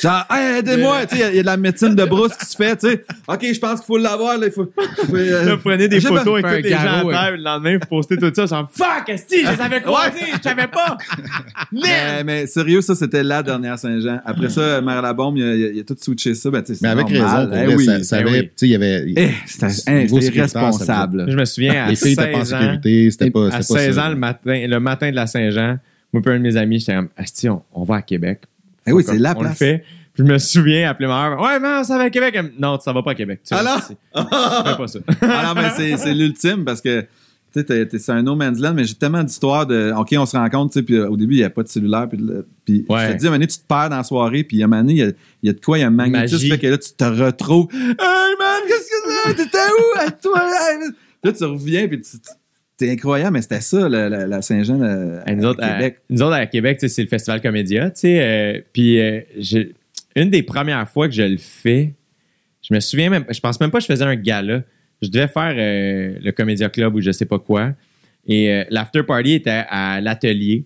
Genre, 0.01 0.25
hey, 0.29 0.59
aidez-moi, 0.59 1.05
tu 1.05 1.15
sais, 1.15 1.21
il 1.21 1.21
y 1.21 1.23
a- 1.23 1.29
il 1.31 1.35
y, 1.37 1.39
a 1.39 1.41
de 1.43 1.45
la 1.47 1.55
médecine 1.55 1.95
de 1.95 2.03
brousse 2.03 2.35
qui 2.35 2.45
se 2.45 2.57
fait, 2.57 2.75
tu 2.75 2.89
sais. 2.89 3.05
OK, 3.25 3.39
je 3.53 3.57
pense 3.59 3.79
qu'il 3.79 3.85
faut 3.87 3.97
l'avoir, 3.97 4.37
là, 4.37 4.47
il 4.47 4.51
faut. 4.51 4.69
euh, 5.13 5.45
Là, 5.45 5.55
vous 5.55 5.61
prenez 5.61 5.87
des 5.87 6.01
photos 6.01 6.41
pas, 6.41 6.49
avec 6.49 6.65
tous 6.65 6.69
les 6.69 6.75
gens 6.75 7.07
à 7.07 7.11
terre, 7.11 7.31
le 7.37 7.43
lendemain, 7.43 7.77
vous 7.81 7.87
postez 7.87 8.17
tout 8.17 8.31
ça, 8.35 8.45
genre 8.47 8.69
Fuck, 8.73 9.07
esti, 9.07 9.45
je 9.45 9.51
les 9.51 9.61
avais 9.61 9.81
croisés, 9.81 10.25
je 10.37 10.41
savais 10.41 10.67
pas! 10.67 10.97
Mais, 11.71 12.23
mais 12.23 12.47
sérieux, 12.47 12.81
ça, 12.81 12.95
c'était 12.95 13.23
la 13.23 13.43
dernière 13.43 13.77
Saint-Jean. 13.79 14.19
Après 14.25 14.49
ça, 14.49 14.81
Mère 14.81 15.01
la 15.01 15.13
bombe, 15.13 15.37
il 15.37 15.43
a, 15.43 15.55
il 15.55 15.79
a- 15.79 15.83
tout 15.83 15.95
switché 15.99 16.33
ça. 16.33 16.49
Ben, 16.49 16.61
tu 16.63 16.73
sais, 16.75 16.79
Mais 16.81 16.87
c'est 16.89 16.91
avec 16.99 17.09
normal. 17.09 17.49
raison, 17.51 17.71
Eh 17.71 17.75
oui. 17.75 17.85
ça, 17.85 18.03
ça 18.03 18.17
eh 18.17 18.21
avait, 18.21 18.31
oui. 18.31 18.43
tu 18.47 18.51
sais, 18.55 18.67
il 18.67 18.71
y 18.71 18.75
avait. 18.75 19.03
Eh, 19.15 19.29
c'était 19.45 20.05
irresponsable. 20.37 21.25
Je 21.29 21.35
me 21.35 21.45
souviens, 21.45 21.85
à 21.85 21.89
les 21.89 21.95
filles 21.95 22.13
étaient 22.13 22.31
pas 22.31 22.39
en 22.39 22.45
16 22.45 22.53
ans, 22.53 22.59
sécurité, 22.59 23.11
c'était 23.11 23.31
pas. 23.31 23.47
à 23.47 23.61
c'était 23.61 23.73
pas 23.73 23.79
16 23.79 23.95
ça. 23.95 24.05
ans, 24.05 24.09
le 24.09 24.15
matin, 24.15 24.65
le 24.67 24.79
matin 24.79 25.09
de 25.11 25.15
la 25.15 25.27
Saint-Jean, 25.27 25.77
moi 26.11 26.21
et 26.25 26.29
un 26.29 26.37
de 26.37 26.43
mes 26.43 26.57
amis, 26.57 26.79
j'étais 26.79 26.95
comme, 27.47 27.61
on 27.73 27.83
va 27.83 27.95
à 27.97 28.01
Québec. 28.01 28.41
Eh 28.89 28.93
oui, 28.93 29.03
c'est 29.05 29.17
la 29.17 29.33
On 29.37 29.43
le 29.43 29.49
fait. 29.49 29.83
Puis 30.13 30.23
je 30.27 30.31
me 30.33 30.37
souviens, 30.37 30.89
appeler 30.89 31.07
ma 31.07 31.29
mère, 31.29 31.39
ouais, 31.39 31.59
mais 31.59 31.83
ça 31.83 31.97
va 31.97 32.03
à 32.05 32.09
Québec. 32.09 32.33
Elle 32.35 32.45
me- 32.45 32.51
Non, 32.59 32.77
tu 32.77 32.91
vas 32.91 33.01
pas 33.03 33.11
à 33.11 33.15
Québec. 33.15 33.41
Tu 33.47 33.53
Alors? 33.53 33.81
Fais 33.83 34.77
pas 34.77 34.87
ça. 34.87 34.99
Mais 35.55 35.69
c'est, 35.77 35.97
c'est 35.97 36.13
l'ultime 36.13 36.65
parce 36.65 36.81
que 36.81 37.05
tu 37.53 37.63
sais, 37.67 37.87
c'est 37.97 38.11
un 38.11 38.21
no 38.21 38.35
man's 38.35 38.59
land, 38.59 38.75
mais 38.75 38.83
j'ai 38.83 38.93
tellement 38.93 39.23
d'histoires 39.23 39.65
de. 39.65 39.91
OK, 39.97 40.13
on 40.19 40.25
se 40.27 40.37
rencontre, 40.37 40.71
tu 40.73 40.79
sais, 40.79 40.83
puis 40.85 40.95
euh, 40.97 41.09
au 41.09 41.17
début, 41.17 41.33
il 41.33 41.37
n'y 41.37 41.43
a 41.43 41.49
pas 41.49 41.63
de 41.63 41.67
cellulaire. 41.67 42.07
Puis, 42.07 42.19
le- 42.19 42.47
puis 42.63 42.85
Ouais. 42.87 43.07
je 43.07 43.11
te 43.13 43.17
dis, 43.17 43.25
à 43.25 43.29
un 43.29 43.31
moment 43.31 43.35
donné, 43.37 43.47
tu 43.47 43.57
te 43.57 43.65
perds 43.67 43.89
dans 43.89 43.97
la 43.97 44.03
soirée, 44.03 44.43
puis 44.43 44.61
à 44.61 44.65
un 44.65 44.67
moment 44.67 44.81
donné, 44.83 44.93
il 44.93 44.97
y 44.99 45.01
a, 45.01 45.07
il 45.07 45.47
y 45.47 45.49
a 45.49 45.53
de 45.53 45.59
quoi, 45.59 45.79
il 45.79 45.81
y 45.81 45.83
a 45.83 45.87
un 45.87 45.89
magnétisme 45.89 46.47
fait 46.47 46.59
que 46.59 46.67
là, 46.67 46.77
tu 46.77 46.91
te 46.93 47.03
retrouves. 47.05 47.67
Hey 47.73 48.35
man, 48.37 48.61
qu'est-ce 48.67 48.89
que 48.89 49.11
c'est? 49.25 49.33
T'étais 49.35 49.57
où? 49.57 49.99
À 49.99 50.11
toi? 50.11 50.41
Là, 51.23 51.31
tu 51.31 51.43
reviens, 51.43 51.87
puis 51.87 52.01
tu. 52.01 52.19
tu- 52.19 52.29
C'est 52.79 52.89
incroyable, 52.89 53.33
mais 53.33 53.41
c'était 53.41 53.59
ça, 53.59 53.89
la, 53.89 54.07
la- 54.07 54.25
la 54.25 54.41
Saint-Jean 54.41 54.81
euh, 54.81 55.19
à, 55.25 55.35
nous, 55.35 55.43
autres, 55.45 55.61
à 55.61 55.67
à, 55.67 55.73
Québec. 55.75 55.99
nous 56.09 56.21
autres, 56.21 56.35
à 56.35 56.45
Québec, 56.45 56.77
c'est 56.79 57.01
le 57.01 57.09
Festival 57.09 57.41
Comédia. 57.41 57.89
tu 57.91 57.99
sais, 57.99 58.21
euh, 58.21 58.61
puis 58.71 59.01
euh, 59.01 59.19
une 60.15 60.29
des 60.29 60.43
premières 60.43 60.87
fois 60.89 61.09
que 61.09 61.13
je 61.13 61.23
le 61.23 61.35
fais, 61.37 61.93
je 62.61 62.73
me 62.73 62.79
souviens 62.79 63.09
même, 63.09 63.25
je 63.29 63.39
pense 63.41 63.59
même 63.59 63.69
pas 63.69 63.79
que 63.79 63.81
je 63.83 63.87
faisais 63.87 64.05
un 64.05 64.15
gala. 64.15 64.63
Je 65.01 65.09
devais 65.09 65.27
faire 65.27 65.53
euh, 65.57 66.17
le 66.23 66.31
Comédia 66.31 66.69
Club 66.69 66.95
ou 66.95 67.01
je 67.01 67.11
sais 67.11 67.25
pas 67.25 67.37
quoi. 67.37 67.73
Et 68.27 68.63
l'after 68.69 69.03
party 69.03 69.33
était 69.33 69.63
à 69.69 69.99
l'atelier. 70.01 70.65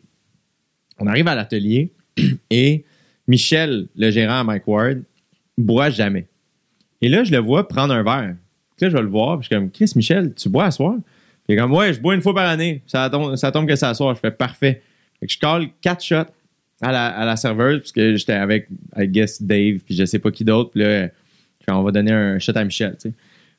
On 0.99 1.07
arrive 1.07 1.27
à 1.27 1.33
l'atelier 1.35 1.93
et 2.51 2.83
Michel, 3.27 3.87
le 3.95 4.11
gérant 4.11 4.39
à 4.41 4.43
Mike 4.43 4.67
Ward, 4.67 5.01
boit 5.57 5.89
jamais. 5.89 6.27
Et 7.01 7.09
là, 7.09 7.23
je 7.23 7.31
le 7.31 7.37
vois 7.39 7.67
prendre 7.67 7.93
un 7.93 8.03
verre. 8.03 8.35
Puis 8.75 8.85
là, 8.85 8.89
je 8.89 8.95
vais 8.97 9.01
le 9.03 9.07
voir, 9.09 9.39
puis 9.39 9.47
je 9.49 9.55
suis 9.55 9.55
comme, 9.55 9.71
Chris, 9.71 9.91
Michel, 9.95 10.33
tu 10.35 10.49
bois 10.49 10.65
à 10.65 10.71
soir? 10.71 10.95
Puis 11.45 11.53
il 11.53 11.55
est 11.55 11.57
comme, 11.61 11.73
ouais, 11.73 11.93
je 11.93 11.99
bois 11.99 12.15
une 12.15 12.21
fois 12.21 12.33
par 12.33 12.47
année. 12.49 12.81
Ça 12.87 13.09
tombe, 13.09 13.35
ça 13.35 13.51
tombe 13.51 13.67
que 13.67 13.73
à 13.85 13.93
soir. 13.93 14.15
Je 14.15 14.19
fais 14.19 14.31
parfait. 14.31 14.81
Fait 15.19 15.27
que 15.27 15.33
je 15.33 15.39
colle 15.39 15.67
quatre 15.81 16.03
shots 16.03 16.31
à 16.81 16.91
la, 16.91 17.07
à 17.07 17.25
la 17.25 17.35
serveuse, 17.35 17.79
parce 17.79 17.91
que 17.91 18.15
j'étais 18.15 18.33
avec, 18.33 18.67
I 18.97 19.07
guess, 19.07 19.41
Dave, 19.41 19.77
puis 19.85 19.95
je 19.95 20.03
sais 20.05 20.19
pas 20.19 20.31
qui 20.31 20.43
d'autre. 20.43 20.71
Puis 20.71 20.81
là, 20.81 21.03
je 21.05 21.09
fais, 21.65 21.71
on 21.71 21.81
va 21.83 21.91
donner 21.91 22.11
un 22.11 22.39
shot 22.39 22.51
à 22.55 22.63
Michel, 22.63 22.95
tu 23.01 23.09
sais. 23.09 23.13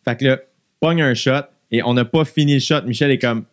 Fait 0.04 0.16
que 0.18 0.24
là, 0.26 0.38
pogne 0.80 1.00
un 1.00 1.14
shot, 1.14 1.30
et 1.70 1.82
on 1.82 1.94
n'a 1.94 2.04
pas 2.04 2.24
fini 2.26 2.54
le 2.54 2.60
shot. 2.60 2.82
Michel 2.86 3.10
est 3.10 3.18
comme, 3.18 3.44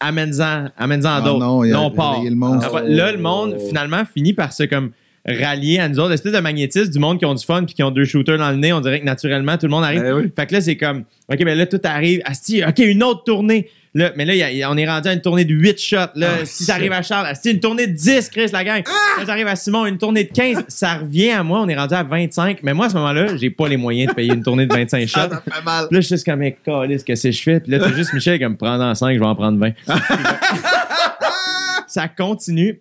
amène-en, 0.00 0.68
amène-en 0.76 1.08
Ah 1.08 1.20
d'autres. 1.20 1.38
non, 1.38 1.62
il 1.64 1.70
a 1.70 1.74
Là, 1.74 1.80
on 1.82 1.90
part. 1.90 2.22
le 2.24 2.30
monde. 2.34 2.64
Après, 2.64 2.88
Là, 2.88 3.12
le 3.12 3.18
monde, 3.18 3.56
finalement, 3.68 4.04
finit 4.04 4.32
par 4.32 4.52
se 4.52 4.64
comme 4.64 4.90
rallier 5.24 5.78
à 5.78 5.88
nous 5.88 6.00
autres. 6.00 6.12
Espèce 6.12 6.32
de 6.32 6.38
magnétisme 6.40 6.90
du 6.90 6.98
monde 6.98 7.18
qui 7.18 7.26
ont 7.26 7.34
du 7.34 7.44
fun 7.44 7.64
puis 7.64 7.74
qui 7.74 7.82
ont 7.82 7.90
deux 7.90 8.06
shooters 8.06 8.38
dans 8.38 8.50
le 8.50 8.56
nez. 8.56 8.72
On 8.72 8.80
dirait 8.80 9.00
que 9.00 9.04
naturellement, 9.04 9.58
tout 9.58 9.66
le 9.66 9.70
monde 9.70 9.84
arrive. 9.84 10.02
Eh 10.04 10.12
oui. 10.12 10.32
Fait 10.34 10.46
que 10.46 10.54
là, 10.54 10.60
c'est 10.60 10.76
comme, 10.76 11.04
OK, 11.32 11.44
ben 11.44 11.56
là, 11.56 11.66
tout 11.66 11.80
arrive. 11.84 12.20
Asti, 12.24 12.64
OK, 12.66 12.78
une 12.78 13.02
autre 13.02 13.22
tournée. 13.24 13.68
Là, 13.92 14.12
mais 14.16 14.24
là, 14.24 14.34
il 14.34 14.38
y 14.38 14.42
a- 14.44 14.50
il 14.52 14.58
y 14.58 14.62
a- 14.62 14.70
on 14.70 14.76
est 14.76 14.88
rendu 14.88 15.08
à 15.08 15.12
une 15.12 15.20
tournée 15.20 15.44
de 15.44 15.52
8 15.52 15.80
shots. 15.80 15.96
Là, 16.14 16.28
Ah, 16.42 16.44
si 16.44 16.62
ça 16.64 16.74
arrive 16.74 16.92
à 16.92 17.02
Charles, 17.02 17.26
Asti, 17.26 17.50
une 17.50 17.58
tournée 17.58 17.88
de 17.88 17.92
10, 17.92 18.28
Chris, 18.28 18.46
la 18.52 18.62
gang. 18.62 18.84
Là, 18.86 19.24
j'arrive 19.26 19.48
à 19.48 19.56
Simon, 19.56 19.84
une 19.86 19.98
tournée 19.98 20.22
de 20.24 20.32
15. 20.32 20.62
ça 20.68 20.94
revient 20.98 21.30
à 21.30 21.42
moi. 21.42 21.60
On 21.60 21.68
est 21.68 21.74
rendu 21.76 21.94
à 21.94 22.04
25. 22.04 22.60
Mais 22.62 22.72
moi, 22.72 22.86
à 22.86 22.90
ce 22.90 22.94
moment-là, 22.94 23.36
j'ai 23.36 23.50
pas 23.50 23.66
les 23.68 23.76
moyens 23.76 24.10
de 24.10 24.14
payer 24.14 24.32
une 24.32 24.44
tournée 24.44 24.66
de 24.66 24.72
25 24.72 25.08
shots. 25.08 25.18
Ça 25.20 25.42
fait 25.44 25.64
mal. 25.64 25.84
Là, 25.84 25.88
je 25.90 26.00
suis 26.02 26.14
juste 26.14 26.24
comme, 26.24 26.38
mais 26.38 26.56
qu'est-ce 26.64 27.04
que 27.24 27.30
je 27.32 27.42
fais? 27.42 27.58
Puis 27.58 27.72
là, 27.72 27.80
t'as 27.80 27.92
juste 27.92 28.12
Michel 28.12 28.38
comme, 28.38 28.56
prends 28.56 28.80
en 28.80 28.94
5, 28.94 29.12
je 29.14 29.18
vais 29.18 29.26
en 29.26 29.34
prendre 29.34 29.58
20. 29.58 29.72
ça 31.86 32.08
continue. 32.08 32.80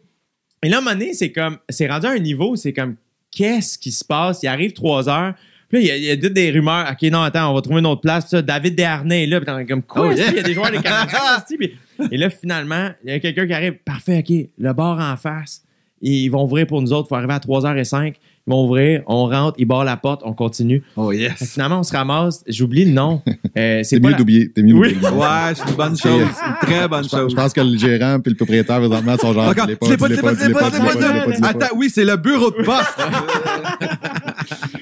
Et 0.61 0.69
là, 0.69 0.77
à 0.77 0.79
un 0.79 0.83
moment 0.83 0.95
donné, 0.95 1.13
c'est 1.13 1.31
comme, 1.31 1.57
c'est 1.69 1.87
rendu 1.87 2.05
à 2.05 2.11
un 2.11 2.19
niveau, 2.19 2.55
c'est 2.55 2.73
comme, 2.73 2.95
qu'est-ce 3.31 3.77
qui 3.77 3.91
se 3.91 4.03
passe? 4.05 4.43
Il 4.43 4.47
arrive 4.47 4.73
3 4.73 5.09
heures. 5.09 5.33
Puis 5.69 5.85
là, 5.85 5.95
il 5.95 6.03
y 6.03 6.11
a, 6.11 6.17
toutes 6.17 6.33
des 6.33 6.49
rumeurs. 6.51 6.87
OK, 6.91 7.09
non, 7.11 7.21
attends, 7.21 7.51
on 7.51 7.53
va 7.53 7.61
trouver 7.61 7.79
une 7.79 7.85
autre 7.85 8.01
place. 8.01 8.27
Ça, 8.29 8.41
David 8.41 8.75
Desharnais 8.75 9.23
est 9.23 9.27
là. 9.27 9.39
Puis 9.39 9.65
comme, 9.67 9.83
quoi? 9.83 10.07
Oh, 10.07 10.11
yeah. 10.11 10.29
Il 10.29 10.35
y 10.35 10.39
a 10.39 10.43
des 10.43 10.53
joueurs 10.53 10.71
des 10.71 10.79
Canadiens. 10.79 11.19
Puis- 11.59 11.77
et 12.11 12.17
là, 12.17 12.29
finalement, 12.29 12.89
il 13.03 13.11
y 13.11 13.13
a 13.13 13.19
quelqu'un 13.19 13.45
qui 13.45 13.53
arrive. 13.53 13.73
Parfait, 13.85 14.19
OK, 14.27 14.47
le 14.57 14.73
bar 14.73 14.99
en 14.99 15.15
face. 15.15 15.63
Ils 16.01 16.29
vont 16.29 16.43
ouvrir 16.45 16.65
pour 16.65 16.81
nous 16.81 16.91
autres. 16.93 17.07
Il 17.07 17.09
faut 17.09 17.15
arriver 17.15 17.33
à 17.33 17.39
3h05. 17.39 18.15
Vont 18.49 18.65
ouvrir, 18.65 19.03
on 19.05 19.27
rentre, 19.27 19.55
ils 19.59 19.65
barrent 19.65 19.83
la 19.85 19.95
porte, 19.95 20.21
on 20.25 20.33
continue. 20.33 20.81
Oh 20.97 21.11
Fait 21.11 21.17
que 21.17 21.21
yes. 21.21 21.53
finalement, 21.53 21.79
on 21.79 21.83
se 21.83 21.95
ramasse. 21.95 22.43
J'oublie 22.47 22.83
le 22.85 22.91
nom. 22.91 23.21
Euh, 23.55 23.81
c'est 23.83 23.99
mieux 23.99 24.09
la- 24.09 24.17
d'oublier. 24.17 24.51
T'es 24.51 24.63
mieux 24.63 24.73
Oui. 24.73 24.93
d'oublier. 24.93 25.11
Ouais, 25.11 25.53
c'est 25.53 25.69
une 25.69 25.75
bonne 25.75 25.95
chose. 26.01 26.21
Une 26.23 26.67
très 26.67 26.87
bonne 26.87 27.03
Je 27.03 27.09
chose. 27.09 27.29
je 27.31 27.35
pense 27.35 27.53
que 27.53 27.61
le 27.61 27.77
gérant 27.77 28.19
puis 28.19 28.31
le 28.31 28.35
propriétaire, 28.37 28.79
présentement, 28.79 29.17
sont 29.17 29.33
genre. 29.33 29.53
Pas, 29.53 29.67
pas, 29.67 29.75
pas, 29.75 30.07
pas. 30.09 31.47
Attends, 31.47 31.75
oui, 31.75 31.89
c'est 31.93 32.05
le 32.05 32.17
bureau 32.17 32.49
de 32.51 32.63
poste. 32.63 32.97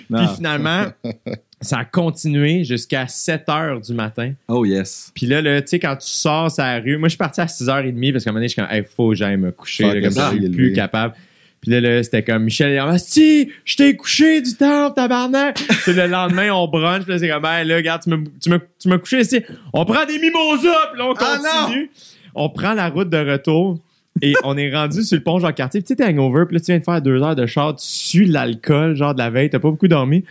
Puis 0.10 0.26
finalement, 0.36 0.86
ça 1.62 1.80
a 1.80 1.86
continué 1.86 2.64
jusqu'à 2.64 3.08
7 3.08 3.50
heures 3.50 3.82
du 3.82 3.94
matin. 3.94 4.32
Oh 4.48 4.64
yes. 4.66 5.12
Puis 5.14 5.26
là, 5.26 5.42
là, 5.42 5.62
tu 5.62 5.68
sais, 5.70 5.80
quand 5.80 5.96
tu 5.98 6.08
sors 6.08 6.50
sur 6.52 6.64
la 6.64 6.80
rue, 6.80 6.98
moi, 6.98 7.08
je 7.08 7.12
suis 7.12 7.18
parti 7.18 7.42
à 7.42 7.46
6h30 7.46 8.12
parce 8.14 8.24
qu'à 8.24 8.30
un 8.30 8.34
moment 8.34 8.40
donné, 8.40 8.48
je 8.48 8.54
suis 8.54 8.62
comme, 8.62 8.72
hey, 8.72 8.84
faut 8.96 9.10
que 9.10 9.16
j'aille 9.16 9.38
me 9.38 9.52
coucher, 9.52 9.84
là, 9.94 10.02
comme 10.02 10.12
ça, 10.12 10.32
je 10.34 10.40
suis 10.40 10.50
plus 10.50 10.72
capable. 10.74 11.14
Puis 11.68 11.82
là, 11.82 11.82
là 11.82 12.02
c'était 12.02 12.24
comme 12.24 12.44
Michel, 12.46 12.72
il 12.82 13.00
si, 13.00 13.52
je 13.66 13.76
t'ai 13.76 13.96
couché 13.98 14.42
du 14.42 14.56
temps, 14.56 14.90
tabarnak. 14.92 15.56
Puis 15.84 15.92
le 15.94 16.08
lendemain, 16.08 16.50
on 16.54 16.66
brunch, 16.70 17.04
puis 17.04 17.12
là, 17.12 17.20
c'est 17.20 17.28
comme, 17.28 17.44
hey, 17.44 17.66
là, 17.68 17.76
regarde, 17.76 18.04
tu 18.04 18.50
m'as 18.90 18.98
couché 18.98 19.20
ici. 19.20 19.42
On 19.74 19.84
prend 19.84 20.06
des 20.06 20.18
mimosas, 20.18 20.88
puis 20.92 21.00
là, 21.00 21.08
on 21.10 21.14
Ah, 21.20 21.38
continue. 21.66 21.92
on 22.36 22.50
prend 22.50 22.74
la 22.74 22.88
route 22.88 23.10
de 23.10 23.18
retour. 23.18 23.80
Et 24.22 24.34
on 24.46 24.58
est 24.58 24.74
rendu 24.74 25.04
sur 25.04 25.18
le 25.18 25.24
pont 25.24 25.40
Jean-Cartier. 25.40 25.82
Puis 25.82 25.88
tu 25.88 25.94
sais, 25.94 25.96
t'es 25.98 26.06
hangover, 26.06 26.46
puis 26.46 26.56
là, 26.56 26.60
tu 26.62 26.72
viens 26.72 26.80
de 26.80 26.84
faire 26.86 27.02
deux 27.02 27.22
heures 27.22 27.36
de 27.36 27.46
char, 27.46 27.76
tu 27.76 27.86
sues 27.86 28.24
l'alcool, 28.24 28.96
genre 28.96 29.14
de 29.14 29.20
la 29.20 29.30
veille, 29.30 29.50
t'as 29.50 29.60
pas 29.60 29.70
beaucoup 29.70 29.88
dormi. 29.90 30.24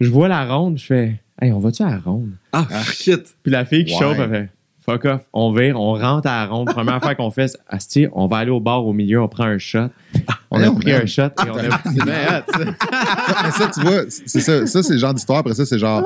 Je 0.00 0.10
vois 0.10 0.26
la 0.28 0.44
ronde, 0.44 0.78
je 0.78 0.84
fais, 0.84 1.20
hey, 1.40 1.52
on 1.52 1.60
va-tu 1.60 1.82
à 1.84 1.90
la 1.90 1.98
ronde? 1.98 2.32
Ah, 2.52 2.66
shit. 2.92 3.22
Puis 3.44 3.52
la 3.52 3.64
fille 3.64 3.84
qui 3.84 3.94
Ouais. 3.94 4.00
chauffe, 4.00 4.18
elle 4.18 4.30
fait 4.30 4.48
fuck 4.84 5.04
off, 5.04 5.22
on 5.32 5.52
vire, 5.52 5.78
on 5.80 5.94
rentre 5.94 6.28
à 6.28 6.42
la 6.42 6.46
ronde. 6.46 6.68
Première 6.68 7.00
fois 7.00 7.14
qu'on 7.14 7.30
fait, 7.30 7.48
c'est, 7.48 7.58
Asti, 7.68 8.06
on 8.12 8.26
va 8.26 8.38
aller 8.38 8.50
au 8.50 8.60
bar 8.60 8.84
au 8.84 8.92
milieu, 8.92 9.22
on 9.22 9.28
prend 9.28 9.44
un 9.44 9.58
shot. 9.58 9.88
On 10.50 10.62
a 10.62 10.70
pris 10.70 10.92
un 10.92 11.06
shot 11.06 11.22
et 11.22 11.50
on 11.50 11.56
a. 11.56 11.70
Ça. 11.70 12.58
Mais 13.44 13.50
ça, 13.50 13.70
tu 13.72 13.80
vois, 13.80 14.02
c'est 14.08 14.40
ça, 14.40 14.66
ça 14.66 14.82
c'est 14.82 14.92
le 14.94 14.98
genre 14.98 15.14
d'histoire. 15.14 15.38
Après 15.38 15.54
ça, 15.54 15.64
c'est 15.64 15.78
genre. 15.78 16.04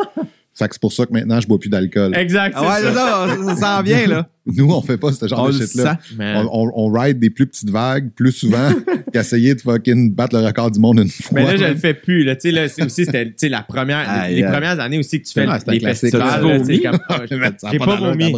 Fait 0.58 0.68
que 0.68 0.74
c'est 0.74 0.80
pour 0.80 0.92
ça 0.92 1.04
que 1.04 1.12
maintenant, 1.12 1.38
je 1.40 1.46
bois 1.46 1.58
plus 1.58 1.68
d'alcool. 1.68 2.16
Exact, 2.16 2.54
Ah 2.56 2.62
ouais, 2.62 2.68
ça. 2.68 2.88
c'est 2.88 2.94
ça, 2.94 3.26
ça, 3.28 3.54
ça 3.56 3.76
s'en 3.76 3.82
vient, 3.82 4.06
là. 4.06 4.28
Nous, 4.46 4.70
on 4.70 4.80
fait 4.80 4.96
pas 4.96 5.12
ce 5.12 5.26
genre 5.26 5.40
On 5.42 5.48
de 5.48 5.52
shit-là. 5.52 5.98
On, 6.20 6.48
on, 6.52 6.72
on 6.86 6.92
ride 6.92 7.18
des 7.18 7.30
plus 7.30 7.46
petites 7.48 7.68
vagues 7.68 8.10
plus 8.14 8.30
souvent 8.30 8.70
qu'essayer 9.12 9.56
de 9.56 9.60
fucking 9.60 10.14
battre 10.14 10.38
le 10.38 10.46
record 10.46 10.70
du 10.70 10.78
monde 10.78 11.00
une 11.00 11.08
fois. 11.08 11.40
Mais 11.40 11.44
là, 11.46 11.56
je 11.56 11.64
le 11.64 11.74
fais 11.74 11.94
plus. 11.94 12.22
Là. 12.22 12.36
Tu 12.36 12.42
sais, 12.42 12.52
là, 12.52 12.68
c'est 12.68 12.84
aussi, 12.84 13.04
c'était 13.04 13.26
tu 13.26 13.32
sais, 13.38 13.48
la 13.48 13.62
première, 13.62 14.28
les 14.28 14.44
premières 14.44 14.78
années 14.78 14.98
aussi 14.98 15.20
que 15.20 15.26
tu 15.26 15.32
fais 15.32 15.44
un 15.46 15.58
les 15.66 15.80
festivals. 15.80 16.62
J'ai- 16.68 17.78
pas 17.78 17.96
vomi. 17.96 18.32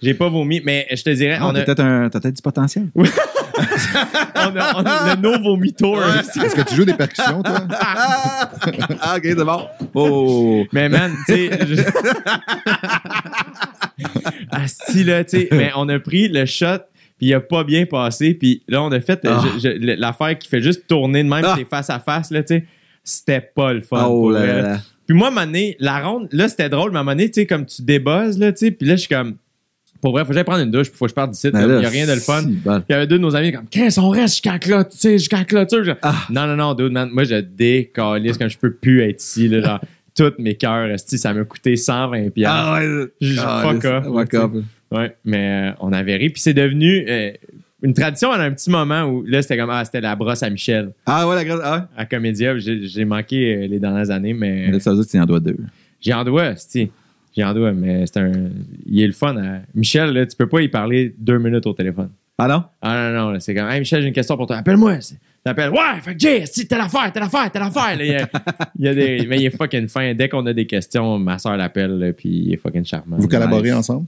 J'ai 0.00 0.14
pas 0.14 0.28
vomi, 0.28 0.62
mais 0.64 0.86
je 0.94 1.02
te 1.02 1.10
dirais, 1.10 1.38
On 1.42 1.46
on 1.46 1.54
a, 1.56 1.62
peut-être 1.62 1.80
un, 1.80 2.08
t'as 2.08 2.20
peut-être 2.20 2.36
du 2.36 2.42
potentiel. 2.42 2.86
on 2.94 3.02
a, 4.56 4.76
on 4.76 4.84
a 4.86 5.16
le 5.16 5.20
no 5.20 5.42
vomi 5.42 5.72
tour. 5.72 5.98
Est-ce 6.04 6.54
que 6.54 6.62
tu 6.68 6.76
joues 6.76 6.84
des 6.84 6.94
percussions, 6.94 7.42
toi? 7.42 7.66
ah, 9.00 9.16
ok, 9.16 9.22
c'est 9.24 9.34
bon. 9.44 9.60
Oh. 9.94 10.64
Mais 10.72 10.88
man, 10.88 11.12
tu 11.26 11.34
sais. 11.34 11.57
Je- 11.66 11.82
Asti, 14.50 15.04
là, 15.04 15.24
tu 15.24 15.30
sais. 15.38 15.48
Mais 15.52 15.70
on 15.76 15.88
a 15.88 15.98
pris 15.98 16.28
le 16.28 16.44
shot, 16.46 16.78
puis 17.18 17.28
il 17.28 17.34
a 17.34 17.40
pas 17.40 17.64
bien 17.64 17.86
passé. 17.86 18.34
Puis 18.34 18.62
là, 18.68 18.82
on 18.82 18.90
a 18.92 19.00
fait 19.00 19.24
euh, 19.24 19.30
Ah. 19.34 19.44
l'affaire 19.96 20.38
qui 20.38 20.48
fait 20.48 20.60
juste 20.62 20.86
tourner 20.86 21.22
de 21.24 21.28
même, 21.28 21.44
Ah. 21.44 21.56
face 21.68 21.90
à 21.90 21.98
face, 21.98 22.30
là, 22.30 22.42
tu 22.42 22.54
sais. 22.56 22.64
C'était 23.04 23.40
pas 23.40 23.72
le 23.72 23.80
fun. 23.82 24.04
Oh 24.06 24.20
pour 24.20 24.30
là 24.32 24.40
vrai. 24.40 24.62
là. 24.62 24.76
Puis 25.06 25.16
moi, 25.16 25.28
à 25.28 25.30
un 25.30 25.34
moment 25.34 25.46
donné, 25.46 25.76
la 25.80 26.00
ronde, 26.00 26.28
là, 26.32 26.48
c'était 26.48 26.68
drôle, 26.68 26.90
mais 26.90 26.98
à 26.98 27.00
un 27.00 27.04
moment 27.04 27.12
donné, 27.16 27.30
tu 27.30 27.40
sais, 27.40 27.46
comme 27.46 27.64
tu 27.64 27.80
débuzzes, 27.82 28.38
là, 28.38 28.52
tu 28.52 28.66
sais. 28.66 28.70
Puis 28.70 28.86
là, 28.86 28.96
je 28.96 29.00
suis 29.00 29.08
comme. 29.08 29.36
Pour 30.00 30.12
vrai, 30.12 30.22
faut 30.22 30.28
que 30.28 30.34
j'aille 30.34 30.44
prendre 30.44 30.62
une 30.62 30.70
douche, 30.70 30.90
puis 30.90 30.96
faut 30.96 31.06
que 31.06 31.10
je 31.10 31.14
parte 31.14 31.32
d'ici. 31.32 31.48
Il 31.48 31.58
là, 31.58 31.80
y 31.80 31.84
a 31.86 31.88
rien 31.88 32.06
de 32.06 32.12
le 32.12 32.20
fun. 32.20 32.42
si, 32.42 32.48
bon. 32.52 32.82
Il 32.88 32.92
y 32.92 32.94
avait 32.94 33.06
deux 33.08 33.16
de 33.18 33.22
nos 33.22 33.34
amis 33.34 33.50
comme 33.50 33.66
Qu'est-ce 33.68 33.98
on 33.98 34.10
reste 34.10 34.34
jusqu'à 34.34 34.58
clôture, 34.60 34.88
tu 34.90 34.98
sais, 34.98 35.18
jusqu'à 35.18 35.42
clôture. 35.44 35.96
Ah. 36.02 36.14
Non, 36.30 36.46
non, 36.46 36.54
non, 36.54 36.74
dude, 36.74 36.92
man. 36.92 37.08
Moi, 37.10 37.24
je 37.24 37.40
décalisse 37.40 38.38
comme 38.38 38.48
je 38.48 38.58
peux 38.58 38.72
plus 38.74 39.02
être 39.02 39.20
ici. 39.20 39.48
Là, 39.48 39.60
genre, 39.60 39.80
tous 40.18 40.34
mes 40.42 40.54
cœurs, 40.54 40.88
ça 40.98 41.32
m'a 41.32 41.44
coûté 41.44 41.76
120 41.76 42.30
piastres. 42.30 42.56
Ah 42.66 42.78
ouais. 42.80 43.06
J'ai- 43.20 43.36
Ah, 43.40 43.62
fuck 43.62 43.84
off, 43.84 44.30
Fuck. 44.30 44.52
Ouais, 44.90 45.14
mais 45.24 45.70
euh, 45.70 45.76
on 45.80 45.92
avait 45.92 46.16
ri. 46.16 46.30
Puis 46.30 46.40
c'est 46.40 46.54
devenu 46.54 47.04
euh, 47.08 47.30
une 47.82 47.92
tradition 47.94 48.32
à 48.32 48.38
un 48.42 48.50
petit 48.50 48.70
moment 48.70 49.02
où 49.04 49.22
là, 49.26 49.42
c'était 49.42 49.56
comme 49.58 49.70
Ah, 49.70 49.84
c'était 49.84 50.00
la 50.00 50.16
brosse 50.16 50.42
à 50.42 50.50
Michel 50.50 50.90
Ah 51.06 51.28
ouais, 51.28 51.34
la 51.34 51.44
grande. 51.44 51.60
Ah 51.62 51.88
à 51.96 52.06
Comédia. 52.06 52.56
J'ai 52.58 53.04
manqué 53.04 53.54
euh, 53.54 53.66
les 53.66 53.78
dernières 53.78 54.10
années, 54.10 54.32
mais. 54.34 54.70
Là, 54.70 54.80
ça 54.80 54.90
veut 54.90 54.96
dire 54.96 55.06
que 55.06 55.10
tu 55.10 55.18
en 55.20 55.26
dois 55.26 55.40
deux. 55.40 55.56
j'ai 56.00 56.12
en 56.14 56.24
doigt, 56.24 56.46
esti. 56.52 56.90
J'ai 57.36 57.44
en 57.44 57.52
doigt, 57.54 57.72
mais 57.72 58.04
c'est 58.06 58.18
un. 58.20 58.32
Il 58.86 59.00
est 59.02 59.06
le 59.06 59.12
fun. 59.12 59.36
à- 59.36 59.60
Michel, 59.74 60.12
là, 60.12 60.26
tu 60.26 60.36
peux 60.36 60.48
pas 60.48 60.60
y 60.62 60.68
parler 60.68 61.14
deux 61.18 61.38
minutes 61.38 61.66
au 61.66 61.72
téléphone. 61.74 62.08
Ah 62.38 62.48
non? 62.48 62.62
Ah 62.80 63.10
non, 63.12 63.32
non, 63.32 63.40
c'est 63.40 63.54
comme, 63.54 63.68
hey 63.68 63.80
Michel, 63.80 64.00
j'ai 64.00 64.08
une 64.08 64.14
question 64.14 64.36
pour 64.36 64.46
toi. 64.46 64.56
Appelle-moi. 64.56 64.98
T'appelles, 65.44 65.70
ouais, 65.70 66.00
fait 66.02 66.14
que 66.14 66.18
Jay, 66.20 66.44
telle 66.68 66.80
affaire, 66.80 67.10
telle 67.12 67.22
affaire, 67.22 67.50
telle 67.50 67.62
affaire. 67.62 67.96
Là, 67.96 68.04
il, 68.04 68.10
y 68.10 68.14
a, 68.16 68.28
il 68.78 68.84
y 68.84 68.88
a 68.88 68.94
des, 68.94 69.26
mais 69.26 69.36
il 69.38 69.46
est 69.46 69.56
fucking 69.56 69.88
fin. 69.88 70.12
Dès 70.12 70.28
qu'on 70.28 70.44
a 70.46 70.52
des 70.52 70.66
questions, 70.66 71.18
ma 71.18 71.38
soeur 71.38 71.56
l'appelle, 71.56 72.12
puis 72.16 72.28
il 72.28 72.52
est 72.52 72.56
fucking 72.58 72.84
charmant. 72.84 73.16
Vous 73.18 73.28
collaborez 73.28 73.70
Nice. 73.70 73.78
ensemble? 73.78 74.06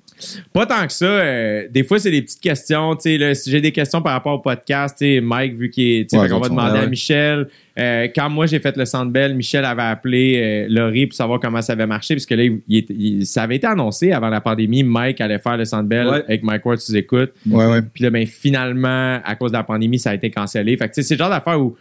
Pas 0.52 0.66
tant 0.66 0.86
que 0.86 0.92
ça. 0.92 1.04
euh, 1.06 1.68
des 1.70 1.84
fois, 1.84 1.98
c'est 1.98 2.10
des 2.10 2.22
petites 2.22 2.40
questions. 2.40 2.96
Là, 3.04 3.34
si 3.34 3.50
j'ai 3.50 3.60
des 3.60 3.72
questions 3.72 4.02
par 4.02 4.12
rapport 4.12 4.34
au 4.34 4.38
podcast, 4.40 5.00
Mike, 5.00 5.54
vu 5.54 5.70
qu'il 5.70 5.84
est. 6.00 6.12
Ouais, 6.14 6.28
les 6.28 6.34
va 6.38 6.48
demander 6.48 6.78
à. 6.80 6.86
Michel. 6.86 7.48
Euh, 7.80 8.08
quand 8.14 8.28
moi, 8.28 8.46
j'ai 8.46 8.58
fait 8.58 8.76
le 8.76 8.84
Centre 8.84 9.10
Bell, 9.10 9.34
Michel 9.34 9.64
avait 9.64 9.82
appelé 9.82 10.34
euh, 10.36 10.66
Laurie 10.68 11.06
pour 11.06 11.14
savoir 11.16 11.40
comment 11.40 11.62
ça 11.62 11.72
avait 11.72 11.86
marché, 11.86 12.14
puisque 12.14 12.32
là, 12.32 12.44
il, 12.44 12.60
il- 12.68 12.86
il- 12.90 13.26
ça 13.26 13.44
avait 13.44 13.56
été 13.56 13.66
annoncé 13.66 14.12
avant 14.12 14.28
la 14.28 14.40
pandémie. 14.40 14.82
Mike 14.82 15.20
allait 15.20 15.38
faire 15.38 15.56
le 15.56 15.64
Centre 15.64 15.88
Bell 15.88 16.06
Ouais. 16.08 16.22
avec 16.24 16.42
Mike 16.42 16.66
Ward, 16.66 16.78
tu 16.78 16.94
écoutes. 16.96 17.32
Ouais, 17.48 17.66
ouais. 17.66 17.80
Puis 17.82 18.04
là, 18.04 18.10
ben, 18.10 18.26
finalement, 18.26 19.20
à 19.24 19.34
cause 19.36 19.52
de 19.52 19.56
la 19.56 19.62
pandémie, 19.64 19.98
ça 19.98 20.10
a 20.10 20.14
été 20.14 20.30
cancellé. 20.30 20.76
Fait 20.76 20.88
que, 20.88 21.00
c'est 21.00 21.14
le 21.14 21.18
genre 21.18 21.30
d'affaire 21.30 21.60
où, 21.60 21.76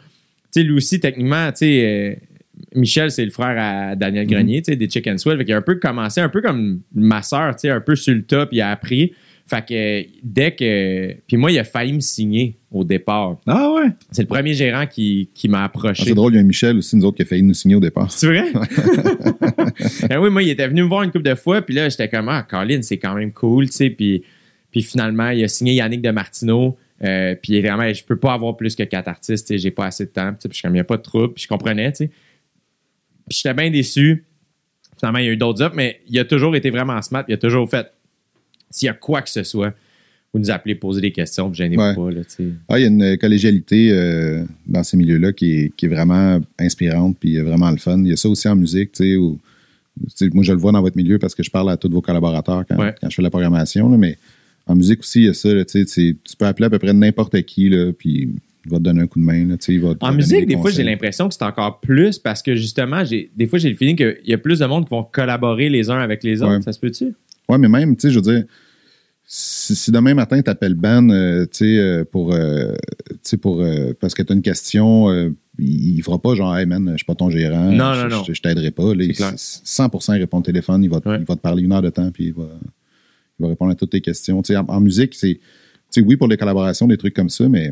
tu 0.53 0.61
sais, 0.61 0.63
lui 0.63 0.75
aussi, 0.75 0.99
techniquement, 0.99 1.49
tu 1.51 1.57
sais, 1.57 1.85
euh, 1.85 2.15
Michel, 2.75 3.09
c'est 3.09 3.23
le 3.25 3.31
frère 3.31 3.55
à 3.57 3.95
Daniel 3.95 4.25
Mhm. 4.25 4.31
Grenier, 4.31 4.61
tu 4.61 4.71
sais, 4.71 4.75
des 4.77 4.89
Chicken 4.89 5.17
Swell. 5.17 5.37
Fait 5.37 5.45
qu'il 5.45 5.53
a 5.53 5.57
un 5.57 5.61
peu 5.61 5.75
commencé, 5.75 6.21
un 6.21 6.29
peu 6.29 6.41
comme 6.41 6.81
ma 6.93 7.21
soeur, 7.21 7.55
tu 7.55 7.61
sais, 7.61 7.69
un 7.69 7.81
peu 7.81 7.95
sur 7.95 8.13
le 8.13 8.21
top, 8.23 8.49
il 8.51 8.61
a 8.61 8.71
appris. 8.71 9.13
Fait 9.49 9.65
que 9.67 10.05
dès 10.23 10.51
que. 10.53 11.13
Puis 11.27 11.37
moi, 11.37 11.51
il 11.51 11.57
a 11.57 11.63
failli 11.63 11.93
me 11.93 11.99
signer 12.01 12.57
au 12.71 12.83
départ. 12.83 13.39
Ah 13.47 13.71
ouais? 13.73 13.89
C'est 14.11 14.21
le 14.21 14.27
premier 14.27 14.53
gérant 14.53 14.85
qui, 14.85 15.29
qui 15.33 15.49
m'a 15.49 15.61
Ah, 15.61 15.65
approché. 15.65 16.03
c'est 16.05 16.13
drôle, 16.13 16.33
il 16.33 16.35
y 16.35 16.37
a 16.37 16.41
un 16.41 16.45
Michel 16.45 16.77
aussi, 16.77 16.95
nous 16.95 17.05
autres, 17.05 17.17
qui 17.17 17.23
a 17.23 17.25
failli 17.25 17.41
nous 17.41 17.55
signer 17.55 17.73
au 17.75 17.79
départ. 17.79 18.11
C'est 18.11 18.27
vrai? 18.27 18.45
Ben 20.09 20.19
oui, 20.19 20.29
moi, 20.29 20.43
il 20.43 20.49
était 20.49 20.67
venu 20.67 20.83
me 20.83 20.87
voir 20.87 21.03
une 21.03 21.11
couple 21.11 21.23
de 21.25 21.35
fois, 21.35 21.61
puis 21.61 21.73
là, 21.73 21.89
j'étais 21.89 22.09
comme, 22.09 22.27
ah, 22.29 22.43
Colin, 22.43 22.81
c'est 22.81 22.97
quand 22.97 23.13
même 23.15 23.31
cool, 23.31 23.67
tu 23.69 23.75
sais. 23.75 23.89
Puis, 23.89 24.23
puis 24.71 24.81
finalement, 24.83 25.29
il 25.29 25.43
a 25.43 25.47
signé 25.47 25.73
Yannick 25.73 26.01
de 26.01 26.11
Martineau. 26.11 26.77
Euh, 27.03 27.33
puis 27.41 27.53
il 27.53 27.61
vraiment, 27.61 27.91
je 27.93 28.03
peux 28.03 28.17
pas 28.17 28.33
avoir 28.33 28.57
plus 28.57 28.75
que 28.75 28.83
quatre 28.83 29.07
artistes, 29.07 29.47
tu 29.47 29.53
sais, 29.53 29.57
j'ai 29.57 29.71
pas 29.71 29.85
assez 29.85 30.05
de 30.05 30.09
temps. 30.11 30.31
tu 30.33 30.41
sais, 30.41 30.49
Puis 30.49 30.57
je 30.57 30.63
comme, 30.63 30.71
il 30.71 30.75
n'y 30.75 30.79
a 30.81 30.85
pas 30.85 30.97
de 30.97 31.01
trouble, 31.01 31.33
puis 31.33 31.43
je 31.43 31.47
comprenais, 31.47 31.91
tu 31.93 32.05
sais. 32.05 32.07
Puis 33.29 33.39
j'étais 33.41 33.53
bien 33.53 33.71
déçu. 33.71 34.25
Finalement, 34.99 35.19
il 35.19 35.25
y 35.25 35.29
a 35.29 35.31
eu 35.31 35.37
d'autres 35.37 35.61
offres, 35.63 35.75
mais 35.75 36.01
il 36.09 36.19
a 36.19 36.25
toujours 36.25 36.55
été 36.57 36.69
vraiment 36.71 37.01
smart. 37.01 37.23
Il 37.29 37.33
a 37.33 37.37
toujours 37.37 37.69
fait, 37.69 37.87
s'il 38.69 38.87
y 38.87 38.89
a 38.89 38.93
quoi 38.93 39.21
que 39.21 39.29
ce 39.29 39.43
soit, 39.43 39.73
vous 40.33 40.39
nous 40.39 40.51
appelez, 40.51 40.75
poser 40.75 41.01
des 41.01 41.11
questions, 41.11 41.51
gênez-vous 41.53 41.81
Ouais. 41.81 41.95
pas, 41.95 42.11
là. 42.11 42.21
Ah, 42.69 42.77
il 42.79 42.81
y 42.83 42.85
a 42.85 42.87
une 42.87 43.17
collégialité 43.17 43.89
euh, 43.91 44.43
dans 44.67 44.83
ces 44.83 44.95
milieux-là 44.97 45.33
qui 45.33 45.51
est, 45.53 45.75
qui 45.75 45.85
est 45.85 45.89
vraiment 45.89 46.39
inspirante 46.59 47.17
puis 47.19 47.37
euh, 47.37 47.43
vraiment 47.43 47.71
le 47.71 47.77
fun. 47.77 47.97
Il 47.99 48.09
y 48.09 48.13
a 48.13 48.15
ça 48.15 48.29
aussi 48.29 48.47
en 48.47 48.55
musique, 48.55 48.91
tu 48.91 49.03
sais, 49.03 49.15
où, 49.17 49.39
moi 50.33 50.43
je 50.43 50.51
le 50.51 50.59
vois 50.59 50.71
dans 50.71 50.81
votre 50.81 50.95
milieu 50.97 51.17
parce 51.17 51.33
que 51.33 51.41
je 51.43 51.49
parle 51.49 51.69
à 51.71 51.77
tous 51.77 51.89
vos 51.89 52.01
collaborateurs 52.01 52.63
quand, 52.67 52.77
Ouais. 52.77 52.93
quand 53.01 53.09
je 53.09 53.15
fais 53.15 53.21
la 53.23 53.31
programmation, 53.31 53.89
là, 53.89 53.97
mais 53.97 54.17
en 54.67 54.75
musique 54.75 54.99
aussi, 54.99 55.21
il 55.21 55.25
y 55.25 55.29
a 55.29 55.33
ça, 55.33 55.51
là, 55.51 55.65
tu 55.65 55.85
peux 56.37 56.45
appeler 56.45 56.67
à 56.67 56.69
peu 56.69 56.77
près 56.79 56.93
n'importe 56.93 57.41
qui, 57.41 57.69
là, 57.69 57.91
puis 57.91 58.29
il 58.65 58.71
va 58.71 58.77
te 58.77 58.83
donner 58.83 59.01
un 59.01 59.07
coup 59.07 59.19
de 59.19 59.25
main. 59.25 59.47
Là, 59.47 59.55
il 59.67 59.81
va 59.81 59.95
te 59.95 60.05
En 60.05 60.13
musique, 60.13 60.45
des 60.45 60.57
fois, 60.57 60.69
j'ai 60.69 60.83
l'impression 60.83 61.27
que 61.27 61.33
c'est 61.33 61.43
encore 61.43 61.79
plus 61.79 62.19
parce 62.19 62.43
que 62.43 62.53
justement, 62.55 63.01
des 63.03 63.47
fois, 63.47 63.57
j'ai 63.57 63.69
le 63.69 63.75
feeling 63.75 63.95
qu'il 63.95 64.17
y 64.27 64.33
a 64.33 64.37
plus 64.37 64.59
de 64.59 64.65
monde 64.67 64.83
qui 64.85 64.91
vont 64.91 65.03
collaborer 65.03 65.69
les 65.69 65.89
uns 65.89 65.97
avec 65.99 66.23
les 66.23 66.43
autres. 66.43 66.57
Ouais. 66.57 66.61
Ça 66.61 66.71
se 66.71 66.79
peut-tu? 66.79 67.15
Ouais, 67.49 67.57
mais 67.57 67.67
même, 67.67 67.95
tu 67.95 68.03
sais, 68.03 68.11
je 68.11 68.19
veux 68.19 68.33
dire, 68.33 68.43
si, 69.25 69.75
si 69.75 69.91
demain 69.91 70.13
matin, 70.13 70.41
tu 70.41 70.49
appelles 70.49 70.73
Ben, 70.75 71.09
euh, 71.11 71.45
tu 71.45 71.57
sais, 71.57 71.77
euh, 71.79 72.03
pour, 72.03 72.33
euh, 72.33 72.73
tu 73.09 73.15
sais, 73.23 73.37
pour, 73.37 73.61
euh, 73.61 73.93
parce 73.99 74.13
que 74.13 74.23
tu 74.23 74.31
as 74.31 74.35
une 74.35 74.41
question, 74.41 75.09
euh, 75.09 75.29
il, 75.59 76.01
fera 76.01 76.19
pas 76.19 76.35
genre, 76.35 76.55
hey 76.57 76.65
man, 76.65 76.89
je 76.91 76.97
suis 76.97 77.05
pas 77.05 77.15
ton 77.15 77.29
gérant. 77.29 77.71
Non, 77.71 77.93
je, 77.93 78.07
non, 78.07 78.17
non. 78.17 78.23
Je, 78.23 78.33
je 78.33 78.41
t'aiderai 78.41 78.71
pas. 78.71 78.93
Là, 78.95 79.03
Il- 79.03 79.13
clair. 79.15 79.33
100% 79.35 80.15
il 80.15 80.19
répond 80.19 80.39
au 80.39 80.41
téléphone, 80.41 80.83
il 80.83 80.89
va, 80.89 80.97
Ouais. 81.05 81.17
il 81.19 81.25
va 81.25 81.35
te 81.35 81.41
parler 81.41 81.63
une 81.63 81.71
heure 81.71 81.81
de 81.81 81.89
temps, 81.89 82.09
puis 82.11 82.27
il 82.27 82.33
va, 82.33 82.47
il 83.39 83.43
va 83.43 83.49
répondre 83.49 83.71
à 83.71 83.75
toutes 83.75 83.91
tes 83.91 84.01
questions. 84.01 84.41
Tu 84.41 84.53
sais, 84.53 84.57
en, 84.57 84.65
en 84.67 84.79
musique, 84.79 85.13
c'est, 85.15 85.35
tu 85.35 85.41
sais, 85.89 86.01
oui, 86.01 86.15
pour 86.17 86.27
les 86.27 86.37
collaborations, 86.37 86.87
des 86.87 86.97
trucs 86.97 87.13
comme 87.15 87.29
ça, 87.29 87.47
mais 87.49 87.71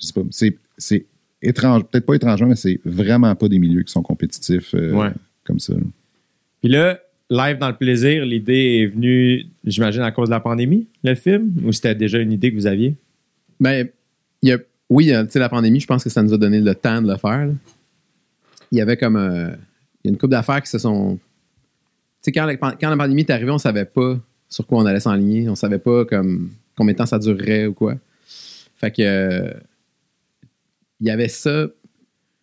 je 0.00 0.06
sais 0.06 0.12
pas, 0.12 0.22
c'est, 0.30 0.56
c'est 0.78 1.06
étrange, 1.42 1.84
peut-être 1.84 2.06
pas 2.06 2.14
étrange, 2.14 2.42
mais 2.44 2.56
c'est 2.56 2.80
vraiment 2.84 3.34
pas 3.36 3.48
des 3.48 3.58
milieux 3.58 3.82
qui 3.82 3.92
sont 3.92 4.02
compétitifs 4.02 4.74
euh, 4.74 4.92
Ouais. 4.92 5.10
comme 5.44 5.58
ça. 5.60 5.74
Puis 6.60 6.70
là, 6.70 6.98
live 7.30 7.58
dans 7.58 7.68
le 7.68 7.76
plaisir, 7.76 8.24
l'idée 8.24 8.82
est 8.82 8.86
venue, 8.86 9.46
j'imagine, 9.64 10.02
à 10.02 10.12
cause 10.12 10.28
de 10.28 10.34
la 10.34 10.40
pandémie, 10.40 10.86
le 11.02 11.14
film, 11.14 11.52
ou 11.64 11.72
c'était 11.72 11.94
déjà 11.94 12.18
une 12.18 12.32
idée 12.32 12.50
que 12.50 12.56
vous 12.56 12.66
aviez? 12.66 12.94
Ben, 13.60 13.88
y 14.42 14.52
a, 14.52 14.58
oui, 14.90 15.12
euh, 15.12 15.24
tu 15.24 15.38
la 15.38 15.48
pandémie, 15.48 15.80
je 15.80 15.86
pense 15.86 16.04
que 16.04 16.10
ça 16.10 16.22
nous 16.22 16.34
a 16.34 16.38
donné 16.38 16.60
le 16.60 16.74
temps 16.74 17.00
de 17.00 17.08
le 17.10 17.16
faire. 17.16 17.48
Il 18.70 18.78
y 18.78 18.80
avait 18.80 18.96
comme. 18.96 19.16
euh, 19.16 19.50
y 20.04 20.08
a 20.08 20.10
une 20.10 20.18
couple 20.18 20.32
d'affaires 20.32 20.62
qui 20.62 20.70
se 20.70 20.78
sont. 20.78 21.16
Tu 21.16 21.20
sais, 22.22 22.32
quand, 22.32 22.44
la- 22.46 22.56
pandémie 22.96 23.22
est 23.22 23.30
arrivée, 23.30 23.50
on 23.50 23.58
savait 23.58 23.84
pas 23.84 24.18
sur 24.48 24.66
quoi 24.66 24.82
on 24.82 24.86
allait 24.86 25.00
s'enligner. 25.00 25.48
On 25.48 25.54
savait 25.54 25.78
pas 25.78 26.04
comme 26.04 26.50
combien 26.76 26.92
de 26.92 26.98
temps 26.98 27.06
ça 27.06 27.18
durerait 27.18 27.66
ou 27.66 27.72
quoi. 27.74 27.96
Fait 28.76 28.90
que. 28.90 29.02
euh, 29.02 29.52
y 31.00 31.10
avait 31.10 31.28
ça. 31.28 31.66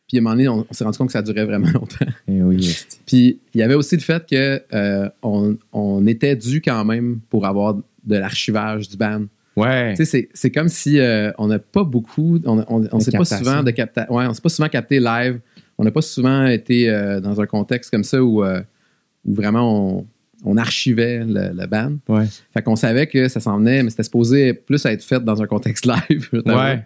Puis 0.09 0.17
à 0.17 0.19
un 0.19 0.23
moment 0.23 0.35
donné, 0.35 0.47
on, 0.49 0.65
on 0.69 0.73
s'est 0.73 0.83
rendu 0.83 0.97
compte 0.97 1.07
que 1.07 1.13
ça 1.13 1.21
durait 1.21 1.45
vraiment 1.45 1.69
longtemps. 1.73 2.05
Eh 2.27 2.41
oui. 2.41 2.77
Puis 3.05 3.39
il 3.53 3.59
y 3.59 3.63
avait 3.63 3.75
aussi 3.75 3.95
le 3.95 4.01
fait 4.01 4.25
que 4.29 4.61
euh, 4.73 5.07
on, 5.21 5.55
on 5.71 6.05
était 6.07 6.35
dû 6.35 6.61
quand 6.61 6.83
même 6.83 7.19
pour 7.29 7.45
avoir 7.45 7.75
de 7.75 8.15
l'archivage 8.17 8.89
du 8.89 8.97
band. 8.97 9.25
Ouais. 9.55 9.93
Tu 9.95 10.05
sais, 10.05 10.29
c'est- 10.33 10.49
comme 10.51 10.67
si 10.69 10.99
euh, 10.99 11.31
on 11.37 11.47
n'a 11.47 11.59
pas 11.59 11.83
beaucoup, 11.83 12.39
on, 12.45 12.59
on, 12.67 12.87
on 12.91 12.97
De 12.97 13.03
s'est 13.03 13.11
pas 13.11 13.23
souvent 13.25 13.61
de 13.63 13.71
ouais, 13.71 14.25
on 14.27 14.33
s'est 14.33 14.41
pas 14.41 14.49
souvent 14.49 14.69
capté 14.69 14.99
live. 14.99 15.39
On 15.77 15.83
n'a 15.83 15.91
pas 15.91 16.01
souvent 16.01 16.45
été 16.47 16.89
euh, 16.89 17.19
dans 17.21 17.39
un 17.39 17.45
contexte 17.45 17.91
comme 17.91 18.03
ça 18.03 18.21
où, 18.23 18.43
où 18.43 19.33
vraiment 19.33 19.97
on, 19.99 20.07
on 20.45 20.57
archivait 20.57 21.19
le, 21.25 21.51
le 21.53 21.67
band. 21.67 21.93
Ouais. 22.07 22.25
Fait 22.53 22.61
qu'on 22.61 22.75
savait 22.75 23.07
que 23.07 23.27
ça 23.27 23.39
s'en 23.39 23.57
venait, 23.59 23.83
mais 23.83 23.89
c'était 23.89 24.03
supposé 24.03 24.53
plus 24.53 24.83
être 24.85 25.03
fait 25.03 25.23
dans 25.23 25.41
un 25.41 25.47
contexte 25.47 25.85
live. 26.09 26.29
Ouais. 26.45 26.83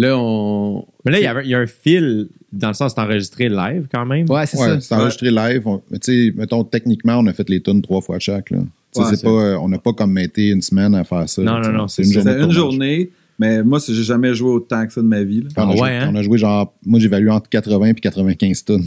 Là, 0.00 0.16
on. 0.16 0.84
Mais 1.04 1.10
là, 1.12 1.18
il 1.18 1.24
y, 1.24 1.26
avait- 1.26 1.44
il 1.44 1.50
y 1.50 1.54
a 1.54 1.58
un 1.58 1.66
fil, 1.66 2.28
dans 2.52 2.68
le 2.68 2.74
sens, 2.74 2.92
c'est 2.94 3.00
enregistré 3.00 3.48
live 3.48 3.86
quand 3.92 4.06
même. 4.06 4.30
Ouais, 4.30 4.46
c'est 4.46 4.56
Ouais, 4.58 4.66
ça. 4.68 4.80
c'est 4.80 4.94
enregistré 4.94 5.30
live. 5.30 5.62
On- 5.66 5.82
mais 5.90 5.98
tu 5.98 6.28
sais, 6.28 6.34
mettons, 6.36 6.62
techniquement, 6.62 7.16
on 7.18 7.26
a 7.26 7.32
fait 7.32 7.48
les 7.48 7.60
tunes 7.60 7.82
trois 7.82 8.00
fois 8.00 8.18
chaque. 8.20 8.50
Là. 8.50 8.58
Tu 8.58 8.64
sais, 8.92 9.00
Ouais, 9.00 9.06
c'est 9.10 9.16
c'est- 9.16 9.24
pas, 9.24 9.30
euh, 9.30 9.56
on 9.60 9.68
n'a 9.68 9.78
pas 9.78 9.92
comme 9.92 10.16
été 10.18 10.48
une 10.50 10.62
semaine 10.62 10.94
à 10.94 11.02
faire 11.04 11.28
ça. 11.28 11.42
Non, 11.42 11.58
non, 11.60 11.72
non, 11.72 11.88
C'est 11.88 12.04
une 12.04 12.12
journée. 12.12 12.32
C'est 12.32 12.44
une 12.44 12.52
journée, 12.52 13.10
mais 13.40 13.62
moi, 13.64 13.80
j'ai 13.84 14.02
jamais 14.04 14.34
joué 14.34 14.50
autant 14.50 14.86
que 14.86 14.92
ça 14.92 15.02
de 15.02 15.06
ma 15.06 15.22
vie. 15.24 15.40
là. 15.42 15.48
On, 15.56 15.62
a 15.68 15.72
Ah 15.72 15.76
joué, 15.76 15.88
hein? 15.90 16.10
on 16.12 16.14
a 16.16 16.22
joué 16.22 16.38
genre, 16.38 16.72
moi 16.86 17.00
j'évalue 17.00 17.28
entre 17.28 17.48
80 17.48 17.86
et 17.86 17.94
95 17.94 18.64
tonnes. 18.64 18.84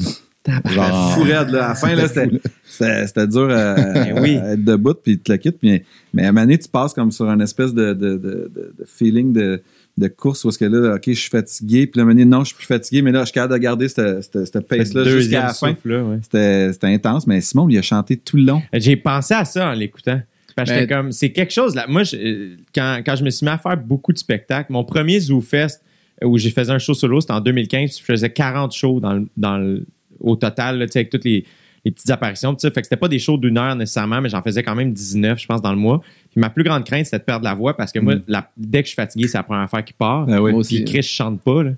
genre, 0.74 1.14
Fou 1.14 1.22
raide, 1.24 1.50
là. 1.50 1.66
À 1.66 1.70
la 1.70 1.76
fin, 1.76 1.94
là, 1.94 2.08
c'était, 2.08 3.28
dur 3.28 3.50
à, 3.52 3.76
Ben 3.76 4.20
oui. 4.22 4.38
à 4.38 4.54
être 4.54 4.64
debout 4.64 4.94
puis 4.96 5.20
te 5.20 5.32
le 5.32 5.38
quittes. 5.38 5.60
Puis, 5.60 5.82
mais 6.14 6.24
à 6.26 6.30
un 6.30 6.32
moment 6.32 6.46
donné, 6.46 6.58
tu 6.58 6.68
passes 6.68 6.94
comme 6.94 7.12
sur 7.12 7.30
une 7.30 7.42
espèce 7.42 7.74
de, 7.74 7.94
de, 7.94 8.14
de, 8.18 8.18
de- 8.18 8.74
de 8.80 8.86
feeling 8.88 9.34
de, 9.34 9.62
de 10.02 10.07
course 10.10 10.44
où 10.44 10.49
est-ce 10.49 10.57
que 10.57 10.65
là, 10.65 10.95
OK, 10.95 11.03
je 11.07 11.11
suis 11.14 11.30
fatigué. 11.30 11.88
Puis 11.88 11.99
là, 12.02 12.06
donné, 12.06 12.26
non, 12.26 12.41
je 12.41 12.48
suis 12.48 12.56
plus 12.57 12.65
fatigué, 12.65 13.02
mais 13.02 13.11
là, 13.11 13.22
je 13.22 13.26
suis 13.28 13.34
capable 13.34 13.53
de 13.53 13.60
garder 13.60 13.88
cette, 13.88 14.22
cette, 14.23 14.45
cette 14.45 14.68
pace-là 14.68 15.03
jusqu'à 15.06 15.44
la 15.44 15.53
fin. 15.53 15.73
ouais. 15.86 16.19
C'était, 16.22 16.88
intense, 16.88 17.26
mais 17.28 17.40
Simon, 17.41 17.69
il 17.69 17.78
a 17.78 17.82
chanté 17.82 18.18
tout 18.18 18.36
le 18.38 18.44
long. 18.44 18.61
J'ai 18.73 18.98
pensé 18.98 19.34
à 19.34 19.45
ça 19.45 19.69
en 19.69 19.73
l'écoutant. 19.73 20.19
Parce 20.56 20.69
que 20.69 20.76
Ben- 20.86 20.88
comme, 20.88 21.11
c'est 21.14 21.32
quelque 21.32 21.53
chose 21.53 21.76
là. 21.76 21.86
Moi, 21.88 22.03
je- 22.03 22.18
euh, 22.18 22.57
quand, 22.76 22.99
quand 23.06 23.15
je 23.15 23.23
me 23.23 23.30
suis 23.30 23.45
mis 23.45 23.52
à 23.52 23.57
faire 23.57 23.78
beaucoup 23.78 24.11
de 24.11 24.18
spectacles, 24.18 24.73
mon 24.73 24.84
premier 24.84 25.18
Zoo 25.19 25.40
Fest 25.40 25.82
euh, 26.22 26.28
où 26.28 26.38
j'ai 26.38 26.49
fait 26.49 26.69
un 26.69 26.78
show 26.78 26.94
solo, 26.94 27.22
c'était 27.22 27.32
en 27.34 27.40
2015. 27.40 27.98
Je 27.99 28.03
faisais 28.03 28.30
40 28.30 28.73
shows 28.73 28.99
dans, 28.99 29.14
le- 29.14 29.28
dans 29.38 29.57
le- 29.57 29.86
au 30.19 30.36
total, 30.36 30.78
là, 30.80 30.86
avec 30.94 31.10
toutes 31.10 31.23
les, 31.23 31.45
les 31.86 31.91
petites 31.91 32.10
apparitions. 32.11 32.56
Fait 32.60 32.69
que 32.69 32.82
c'était 32.84 32.98
pas 32.98 33.07
des 33.07 33.18
shows 33.18 33.38
d'une 33.38 33.57
heure 33.57 33.76
nécessairement, 33.78 34.19
mais 34.22 34.28
j'en 34.30 34.41
faisais 34.44 34.61
quand 34.61 34.76
même 34.76 34.91
19, 34.91 35.40
je 35.40 35.48
pense, 35.48 35.61
dans 35.61 35.72
le 35.72 35.80
mois. 35.80 36.02
Puis 36.32 36.40
ma 36.40 36.49
plus 36.49 36.64
grande 36.64 36.86
crainte, 36.86 37.06
c'était 37.06 37.20
de 37.20 37.24
perdre 37.24 37.44
la 37.44 37.53
voix 37.53 37.76
parce 37.76 37.91
que 37.91 37.99
moi, 37.99 38.16
la- 38.28 38.49
dès 38.58 38.82
que 38.82 38.86
je 38.88 38.91
suis 38.91 38.95
fatigué, 38.95 39.28
c'est 39.28 39.38
la 39.38 39.44
première 39.44 39.64
affaire 39.64 39.84
qui 39.84 39.94
part. 39.94 40.26
Ah 40.30 40.41
oui. 40.41 40.52
Moi 40.52 40.62
aussi. 40.62 40.78
Puis 40.78 40.86
Chris, 40.86 41.02
je 41.03 41.10
chante 41.10 41.41
pas. 41.41 41.64
Là. 41.64 41.72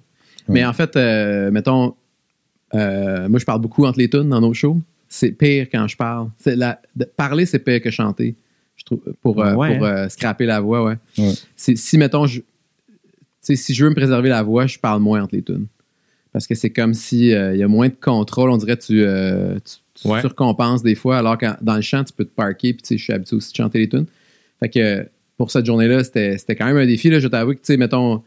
Mais 0.48 0.64
en 0.64 0.74
fait, 0.74 0.96
euh, 0.96 1.50
mettons, 1.52 1.96
euh, 2.76 3.28
moi, 3.30 3.40
je 3.40 3.46
parle 3.46 3.62
beaucoup 3.62 3.86
entre 3.86 4.00
les 4.00 4.10
tunes 4.10 4.30
dans 4.30 4.42
nos 4.42 4.54
shows. 4.54 4.80
C'est 5.10 5.32
pire 5.32 5.68
quand 5.72 5.88
je 5.88 5.96
parle. 5.98 6.30
C'est 6.38 6.56
la, 6.56 6.80
de- 6.96 7.06
parler, 7.06 7.46
c'est 7.46 7.60
pire 7.60 7.82
que 7.82 7.90
chanter. 7.92 8.36
Je 8.76 8.84
trouve, 8.84 9.02
pour, 9.22 9.44
euh, 9.44 9.54
Ouais, 9.56 9.76
pour 9.78 9.86
euh, 9.86 10.08
scraper 10.10 10.46
la 10.46 10.60
voix, 10.60 10.84
ouais. 10.84 10.98
Ouais. 11.18 11.34
C'est- 11.56 11.76
Si, 11.76 11.98
mettons, 11.98 12.26
je, 12.28 12.42
si 13.42 13.74
je 13.74 13.84
veux 13.84 13.90
me 13.90 13.96
préserver 13.96 14.30
la 14.30 14.42
voix, 14.44 14.68
je 14.68 14.78
parle 14.80 15.02
moins 15.02 15.22
entre 15.24 15.36
les 15.36 15.42
tunes. 15.44 15.68
Parce 16.32 16.48
que 16.48 16.56
c'est 16.56 16.72
comme 16.72 16.94
si 16.96 17.34
euh, 17.34 17.54
il 17.54 17.60
y 17.60 17.64
a 17.64 17.68
moins 17.68 17.90
de 17.90 17.96
contrôle. 18.00 18.50
On 18.50 18.58
dirait 18.58 18.76
que 18.78 18.84
tu, 18.84 19.04
euh, 19.04 19.56
tu, 19.60 20.02
tu 20.02 20.08
Ouais. 20.08 20.22
surcompenses 20.22 20.82
des 20.82 20.96
fois, 20.96 21.18
alors 21.18 21.38
que 21.38 21.46
dans 21.62 21.76
le 21.76 21.82
chant, 21.82 22.04
tu 22.04 22.12
peux 22.14 22.26
te 22.26 22.34
parker. 22.34 22.74
Puis, 22.74 22.98
je 22.98 23.04
suis 23.04 23.14
habitué 23.14 23.36
aussi 23.36 23.52
de 23.52 23.58
chanter 23.58 23.78
les 23.80 23.90
tunes. 23.90 24.08
Fait 24.64 24.70
que 24.70 25.08
pour 25.38 25.52
cette 25.52 25.66
journée-là, 25.66 26.04
c'était 26.04 26.38
quand 26.56 26.66
même 26.66 26.78
un 26.78 26.86
défi. 26.86 27.10
Là. 27.10 27.20
Je 27.20 27.28
t'avoue 27.28 27.52
que, 27.52 27.56
tu 27.58 27.62
sais, 27.64 27.78
mettons, 27.78 28.24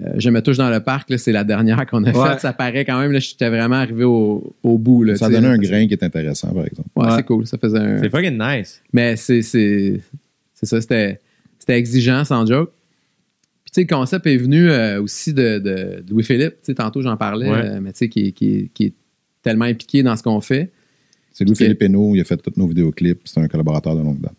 euh, 0.00 0.10
je 0.18 0.28
me 0.30 0.42
touche 0.42 0.56
dans 0.58 0.68
le 0.70 0.80
parc, 0.80 1.18
c'est 1.18 1.32
la 1.32 1.42
dernière 1.44 1.86
qu'on 1.86 2.04
a 2.04 2.10
Ouais. 2.12 2.28
faite. 2.30 2.40
Ça 2.40 2.52
paraît 2.52 2.84
quand 2.84 3.00
même, 3.00 3.18
j'étais 3.20 3.48
vraiment 3.48 3.76
arrivé 3.76 4.04
au, 4.04 4.54
au 4.62 4.76
bout. 4.78 5.04
Là, 5.04 5.16
Ça 5.16 5.28
donnait 5.30 5.48
un 5.48 5.58
grain 5.58 5.86
qui 5.86 5.94
est 5.94 6.02
intéressant, 6.02 6.52
par 6.52 6.66
exemple. 6.66 6.88
Ouais, 6.96 7.06
Ouais. 7.06 7.12
c'est 7.16 7.22
cool. 7.24 7.46
Ça 7.46 7.56
faisait 7.58 7.78
un. 7.78 7.98
C'est 7.98 8.10
fucking 8.10 8.38
nice. 8.38 8.82
Mais 8.92 9.16
c'est 9.16 9.42
ça, 10.62 10.80
c'était 10.80 11.18
exigeant 11.68 12.24
sans 12.24 12.44
joke. 12.46 12.70
Puis 13.64 13.72
tu 13.72 13.80
sais, 13.82 13.86
le 13.88 13.94
concept 13.96 14.26
est 14.26 14.36
venu 14.36 14.68
euh, 14.70 15.00
aussi 15.00 15.32
de, 15.32 16.02
Louis-Philippe. 16.10 16.54
Tu 16.54 16.58
sais, 16.62 16.74
tantôt 16.74 17.00
j'en 17.02 17.16
parlais, 17.16 17.48
Ouais. 17.50 17.58
euh, 17.64 17.80
mais 17.80 17.92
tu 17.92 17.98
sais, 17.98 18.08
qui, 18.08 18.26
est- 18.28 18.32
qui, 18.32 18.54
est- 18.56 18.70
qui 18.74 18.84
est 18.86 18.92
tellement 19.42 19.64
impliqué 19.66 20.02
dans 20.02 20.16
ce 20.16 20.22
qu'on 20.22 20.40
fait. 20.40 20.70
C'est 21.32 21.44
Louis-Philippe 21.44 21.82
Hénaud, 21.82 22.14
il 22.16 22.20
a 22.20 22.24
fait 22.24 22.36
tous 22.36 22.52
nos 22.56 22.66
vidéoclips. 22.66 23.20
C'est 23.24 23.40
un 23.40 23.48
collaborateur 23.48 23.94
de 23.96 24.02
longue 24.02 24.20
date. 24.20 24.36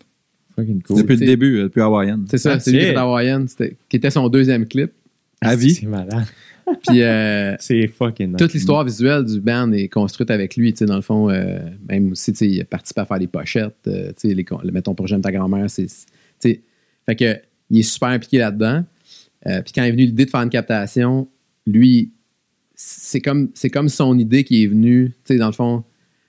Fucking 0.56 0.82
cool. 0.82 0.98
Depuis 0.98 1.16
le 1.16 1.26
début, 1.26 1.62
depuis 1.62 1.80
Hawaiian. 1.80 2.20
C'est 2.30 2.38
ça, 2.38 2.52
Ah, 2.54 2.60
c'est 2.60 2.70
lui 2.72 2.78
qui 2.80 2.86
était 2.86 3.76
qui 3.88 3.96
était 3.96 4.10
son 4.10 4.28
deuxième 4.28 4.66
clip. 4.66 4.92
À 5.40 5.56
vie. 5.56 5.74
C'est 5.74 5.86
malade. 5.86 6.24
Puis 6.88 7.02
euh, 7.02 7.56
C'est 7.58 7.88
fucking 7.88 8.28
nice. 8.28 8.36
toute 8.38 8.52
l'histoire 8.52 8.84
visuelle 8.84 9.24
du 9.24 9.40
band 9.40 9.72
est 9.72 9.88
construite 9.88 10.30
avec 10.30 10.56
lui. 10.56 10.72
Tu 10.72 10.78
sais, 10.78 10.86
dans 10.86 10.94
le 10.96 11.02
fond, 11.02 11.28
euh, 11.28 11.58
même 11.88 12.12
aussi, 12.12 12.32
tu 12.32 12.38
sais, 12.38 12.48
il 12.48 12.60
a 12.60 12.64
participé 12.64 13.00
à 13.00 13.06
faire 13.06 13.18
les 13.18 13.26
pochettes. 13.26 13.74
euh, 13.88 14.12
tu 14.18 14.28
sais, 14.28 14.34
les, 14.34 14.44
mettons 14.70 14.94
pour 14.94 15.06
J'aime 15.08 15.20
ta 15.22 15.32
grand-mère. 15.32 15.68
C'est, 15.68 15.86
tu 15.86 15.92
sais, 16.38 16.60
fait 17.06 17.16
que 17.16 17.36
il 17.70 17.80
est 17.80 17.82
super 17.82 18.10
impliqué 18.10 18.38
là-dedans. 18.38 18.84
Euh, 19.46 19.60
puis 19.62 19.72
quand 19.74 19.82
est 19.82 19.90
venue 19.90 20.04
l'idée 20.04 20.24
de 20.24 20.30
faire 20.30 20.42
une 20.42 20.50
captation, 20.50 21.26
lui, 21.66 22.12
c'est 22.76 23.20
comme, 23.20 23.48
c'est 23.54 23.70
comme 23.70 23.88
son 23.88 24.16
idée 24.18 24.44
qui 24.44 24.62
est 24.62 24.66
venue. 24.68 25.08
Tu 25.24 25.34
sais, 25.34 25.38
dans 25.38 25.46
le 25.46 25.52
fond, 25.52 25.82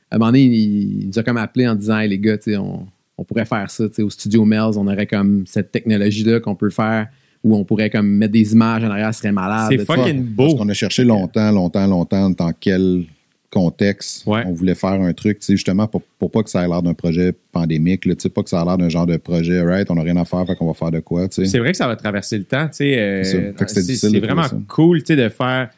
à 0.09 0.15
un 0.15 0.17
moment 0.17 0.31
donné, 0.31 0.45
il, 0.45 1.01
il 1.03 1.07
nous 1.07 1.19
a 1.19 1.23
comme 1.23 1.37
appelé 1.37 1.67
en 1.67 1.75
disant 1.75 1.99
Hey, 1.99 2.09
les 2.09 2.17
gars, 2.19 2.37
tu 2.37 2.51
sais, 2.51 2.57
on, 2.57 2.87
on 3.17 3.23
pourrait 3.23 3.45
faire 3.45 3.69
ça. 3.69 3.87
tu 3.87 3.95
sais, 3.95 4.01
Au 4.03 4.09
studio 4.09 4.43
Melz, 4.45 4.77
on 4.77 4.87
aurait 4.87 5.07
comme 5.07 5.45
cette 5.47 5.71
technologie-là 5.71 6.39
qu'on 6.39 6.55
peut 6.55 6.69
faire 6.69 7.07
où 7.43 7.55
on 7.55 7.63
pourrait 7.65 7.89
comme 7.89 8.07
mettre 8.07 8.31
des 8.33 8.53
images 8.53 8.83
en 8.83 8.89
arrière, 8.89 9.13
ce 9.13 9.19
serait 9.19 9.31
malade. 9.33 9.67
C'est 9.69 9.85
fucking 9.85 10.33
Parce 10.35 10.53
beau. 10.53 10.57
qu'on 10.57 10.69
a 10.69 10.73
cherché 10.73 11.03
longtemps, 11.03 11.51
longtemps, 11.51 11.85
longtemps 11.87 12.29
dans 12.29 12.51
quel 12.57 13.03
contexte 13.51 14.25
Ouais. 14.25 14.41
on 14.47 14.53
voulait 14.53 14.73
faire 14.75 14.93
un 14.93 15.13
truc, 15.13 15.39
tu 15.39 15.45
sais, 15.45 15.53
justement, 15.53 15.85
pour, 15.87 16.01
pour 16.17 16.31
pas 16.31 16.41
que 16.41 16.49
ça 16.49 16.63
ait 16.65 16.67
l'air 16.67 16.81
d'un 16.81 16.93
projet 16.95 17.33
pandémique, 17.51 18.05
là, 18.05 18.15
tu 18.15 18.21
sais, 18.23 18.29
pas 18.29 18.41
que 18.43 18.49
ça 18.49 18.61
ait 18.61 18.65
l'air 18.65 18.77
d'un 18.77 18.89
genre 18.89 19.05
de 19.05 19.17
projet, 19.17 19.61
right, 19.61 19.91
on 19.91 19.95
n'a 19.95 20.01
rien 20.01 20.17
à 20.17 20.25
faire, 20.25 20.45
fait 20.47 20.55
qu'on 20.55 20.65
va 20.67 20.73
faire 20.73 20.89
de 20.89 21.01
quoi, 21.01 21.27
tu 21.27 21.35
sais. 21.35 21.45
C'est 21.45 21.59
vrai 21.59 21.71
que 21.71 21.77
ça 21.77 21.85
va 21.87 21.95
traverser 21.95 22.37
le 22.37 22.45
temps, 22.45 22.65
tu 22.67 22.77
sais. 22.77 22.97
euh, 22.97 23.53
C'est 23.53 24.19
vraiment 24.19 24.47
cool, 24.67 24.99
tu 25.03 25.07
sais, 25.07 25.15
de 25.15 25.29
faire 25.29 25.69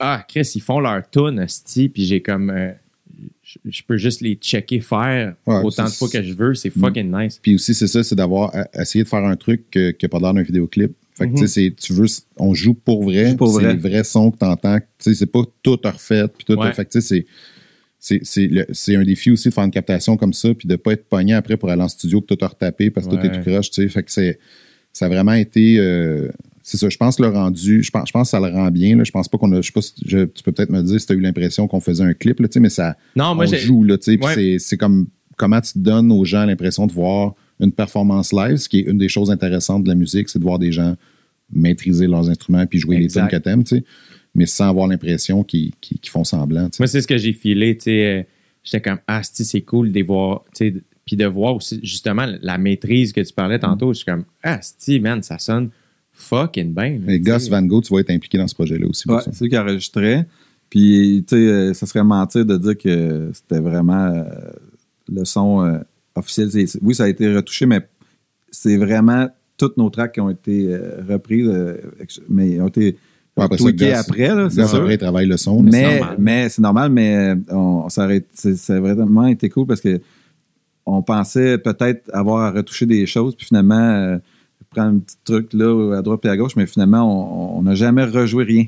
Ah, 0.00 0.24
Chris, 0.26 0.50
ils 0.56 0.60
font 0.60 0.80
leur 0.80 1.08
tune, 1.08 1.46
puis 1.94 2.04
j'ai 2.06 2.22
comme. 2.22 2.50
euh, 2.50 2.72
je 3.46 3.58
je 3.70 3.82
peux 3.86 3.96
juste 3.96 4.20
les 4.22 4.34
checker 4.34 4.80
faire 4.80 5.34
Ouais, 5.46 5.60
autant 5.62 5.84
de 5.84 5.90
fois 5.90 6.08
que 6.08 6.20
je 6.22 6.32
veux. 6.34 6.54
C'est 6.54 6.70
fucking 6.70 7.10
nice. 7.16 7.38
Puis 7.40 7.54
aussi, 7.54 7.74
c'est 7.74 7.86
ça, 7.86 8.02
c'est 8.02 8.16
d'avoir 8.16 8.54
à- 8.54 8.66
essayé 8.82 9.04
de 9.04 9.08
faire 9.08 9.24
un 9.24 9.36
truc 9.36 9.70
que- 9.70 9.92
qui 9.92 10.04
n'a 10.04 10.08
pas 10.08 10.18
l'air 10.18 10.34
d'un 10.34 10.42
vidéoclip. 10.42 10.92
Fait 11.14 11.28
que, 11.28 11.34
tu 11.34 11.38
sais, 11.42 11.46
c'est- 11.46 11.74
tu 11.76 11.92
veux, 11.94 12.06
on 12.38 12.52
joue 12.54 12.74
pour 12.74 13.04
vrai. 13.04 13.36
Pour 13.36 13.48
c'est 13.54 13.62
vrai. 13.64 13.74
les 13.74 13.78
vrais 13.80 14.04
sons 14.04 14.30
que 14.32 14.38
tu 14.38 14.44
entends. 14.44 14.78
Tu 14.80 14.86
sais, 14.98 15.14
c'est 15.14 15.26
pas 15.30 15.42
tout 15.62 15.78
refait. 15.84 16.26
Puis 16.28 16.44
tout, 16.44 16.54
Ouais. 16.60 16.72
fait 16.74 16.84
que, 16.84 16.90
tu 16.90 17.00
sais, 17.00 17.06
c'est- 17.06 17.26
c'est- 17.98 18.20
c'est 18.24 18.46
le- 18.48 18.66
c'est 18.72 18.96
un 18.96 19.02
défi 19.04 19.30
aussi 19.30 19.48
de 19.48 19.54
faire 19.54 19.64
une 19.64 19.70
captation 19.70 20.16
comme 20.16 20.32
ça, 20.32 20.52
puis 20.52 20.66
de 20.68 20.76
pas 20.76 20.92
être 20.92 21.08
pogné 21.08 21.32
après 21.34 21.56
pour 21.56 21.70
aller 21.70 21.82
en 21.82 21.88
studio 21.88 22.20
que 22.20 22.34
tout 22.34 22.44
a 22.44 22.48
retapé 22.48 22.90
parce 22.90 23.06
que 23.06 23.12
tout 23.14 23.24
est 23.24 23.32
tout 23.32 23.48
croche. 23.50 23.70
tu 23.70 23.82
sais. 23.82 23.88
Fait 23.88 24.02
que 24.02 24.10
c'est, 24.12 24.38
ça 24.92 25.06
a 25.06 25.08
vraiment 25.08 25.32
été. 25.34 25.78
euh, 25.78 26.28
c'est 26.68 26.76
ça, 26.78 26.88
je 26.88 26.96
pense 26.96 27.20
le 27.20 27.28
rendu, 27.28 27.82
je 27.82 27.90
pense, 27.90 28.08
je 28.08 28.12
pense 28.12 28.28
que 28.28 28.30
ça 28.30 28.40
le 28.40 28.52
rend 28.52 28.70
bien. 28.70 28.96
Là. 28.96 29.04
Je 29.04 29.10
pense 29.12 29.28
pas 29.28 29.38
qu'on 29.38 29.52
a. 29.52 29.60
Je 29.60 29.66
sais 29.66 29.72
pas 29.72 29.82
si 29.82 29.92
je- 30.04 30.24
tu 30.24 30.42
peux 30.42 30.50
peut-être 30.52 30.70
me 30.70 30.82
dire 30.82 31.00
si 31.00 31.06
tu 31.06 31.12
as 31.12 31.16
eu 31.16 31.20
l'impression 31.20 31.68
qu'on 31.68 31.80
faisait 31.80 32.02
un 32.04 32.12
clip, 32.12 32.40
là, 32.40 32.48
mais 32.58 32.68
ça 32.70 32.96
Non, 33.14 33.34
moi, 33.34 33.44
on 33.48 33.54
joue 33.56 33.84
là, 33.84 33.96
Ouais. 34.06 34.58
c'est- 34.58 34.76
comme 34.76 35.06
comment 35.36 35.60
tu 35.60 35.78
donnes 35.78 36.10
aux 36.10 36.24
gens 36.24 36.44
l'impression 36.44 36.86
de 36.86 36.92
voir 36.92 37.34
une 37.60 37.70
performance 37.72 38.32
live, 38.32 38.56
ce 38.56 38.68
qui 38.68 38.80
est 38.80 38.82
une 38.90 38.98
des 38.98 39.08
choses 39.08 39.30
intéressantes 39.30 39.84
de 39.84 39.88
la 39.88 39.94
musique, 39.94 40.28
c'est 40.28 40.38
de 40.38 40.44
voir 40.44 40.58
des 40.58 40.72
gens 40.72 40.96
maîtriser 41.52 42.06
leurs 42.06 42.28
instruments 42.28 42.66
puis 42.66 42.78
jouer 42.78 42.96
Exact. 42.96 43.22
les 43.22 43.28
tunes 43.28 43.38
que 43.38 43.44
t'aimes, 43.44 43.64
tu 43.64 43.76
sais, 43.76 43.84
mais 44.34 44.46
sans 44.46 44.68
avoir 44.68 44.88
l'impression 44.88 45.44
qu'ils 45.44 45.72
font 46.06 46.24
semblant, 46.24 46.64
tu 46.68 46.76
sais. 46.78 46.82
Moi, 46.82 46.88
c'est 46.88 47.00
ce 47.00 47.06
que 47.06 47.16
j'ai 47.18 47.32
filé, 47.32 47.76
tu 47.76 47.84
sais. 47.84 48.04
euh, 48.06 48.22
J'étais 48.64 48.80
comme, 48.80 48.98
ah, 49.06 49.20
c'est 49.22 49.60
cool 49.60 49.92
de 49.92 50.02
voir, 50.02 50.42
tu 50.52 50.66
sais. 50.72 50.74
Puis 51.04 51.14
de 51.14 51.24
voir 51.24 51.54
aussi, 51.54 51.78
justement, 51.84 52.26
la 52.42 52.58
maîtrise 52.58 53.12
que 53.12 53.20
tu 53.20 53.32
parlais 53.32 53.60
tantôt. 53.60 53.92
Je 53.92 53.98
suis 53.98 54.04
comme, 54.04 54.24
ah, 54.42 54.58
man, 55.00 55.22
ça 55.22 55.38
sonne 55.38 55.70
fucking 56.16 56.74
bien. 56.74 56.98
sais. 57.06 57.18
Gus 57.20 57.48
Van 57.48 57.62
Gogh, 57.62 57.84
tu 57.84 57.92
vas 57.94 58.00
être 58.00 58.10
impliqué 58.10 58.38
dans 58.38 58.48
ce 58.48 58.54
projet-là 58.54 58.86
aussi. 58.88 59.08
Ouais, 59.08 59.18
c'est 59.24 59.40
lui 59.42 59.50
qui 59.50 59.58
enregistrait. 59.58 60.26
Puis, 60.70 61.24
tu 61.28 61.36
sais, 61.36 61.42
euh, 61.42 61.74
ça 61.74 61.86
serait 61.86 62.02
mentir 62.02 62.44
de 62.44 62.56
dire 62.56 62.76
que 62.76 63.30
c'était 63.32 63.60
vraiment 63.60 64.06
euh, 64.06 64.24
le 65.08 65.24
son 65.24 65.64
euh, 65.64 65.78
officiel. 66.16 66.48
Oui, 66.82 66.94
ça 66.94 67.04
a 67.04 67.08
été 67.08 67.32
retouché, 67.32 67.66
mais 67.66 67.86
c'est 68.50 68.76
vraiment 68.76 69.28
toutes 69.56 69.76
nos 69.76 69.88
tracks 69.90 70.12
qui 70.12 70.20
ont 70.20 70.30
été 70.30 70.66
euh, 70.74 71.02
reprises, 71.08 71.46
euh, 71.48 71.76
mais 72.28 72.50
ils 72.52 72.60
ont 72.60 72.68
été 72.68 72.96
Ouais, 73.36 73.44
après 73.44 73.58
ça, 73.58 73.70
Gus- 73.70 73.92
après, 73.92 74.34
là, 74.34 74.48
c'est 74.48 74.66
sûr. 74.66 74.78
après, 74.78 74.94
il 74.94 74.98
travaille 74.98 75.26
le 75.26 75.36
son. 75.36 75.62
Mais, 75.62 75.98
normal. 75.98 76.16
mais 76.18 76.48
c'est 76.48 76.62
normal, 76.62 76.90
mais 76.90 77.34
on, 77.50 77.86
ça, 77.90 78.04
aurait, 78.06 78.24
c'est- 78.32 78.56
ça 78.56 78.76
a 78.76 78.80
vraiment 78.80 79.26
été 79.26 79.50
cool 79.50 79.66
parce 79.66 79.82
que 79.82 80.00
on 80.86 81.02
pensait 81.02 81.58
peut-être 81.58 82.08
avoir 82.14 82.44
à 82.44 82.50
retoucher 82.50 82.86
des 82.86 83.04
choses, 83.04 83.34
puis 83.36 83.44
finalement, 83.46 84.18
prendre 84.70 84.96
un 84.96 84.98
petit 84.98 85.16
truc 85.24 85.52
là, 85.52 85.96
à 85.98 86.02
droite 86.02 86.24
et 86.24 86.28
à 86.28 86.36
gauche, 86.36 86.56
mais 86.56 86.66
finalement, 86.66 87.58
on- 87.58 87.62
n'a 87.62 87.74
jamais 87.74 88.04
rejoué 88.04 88.44
rien. 88.44 88.64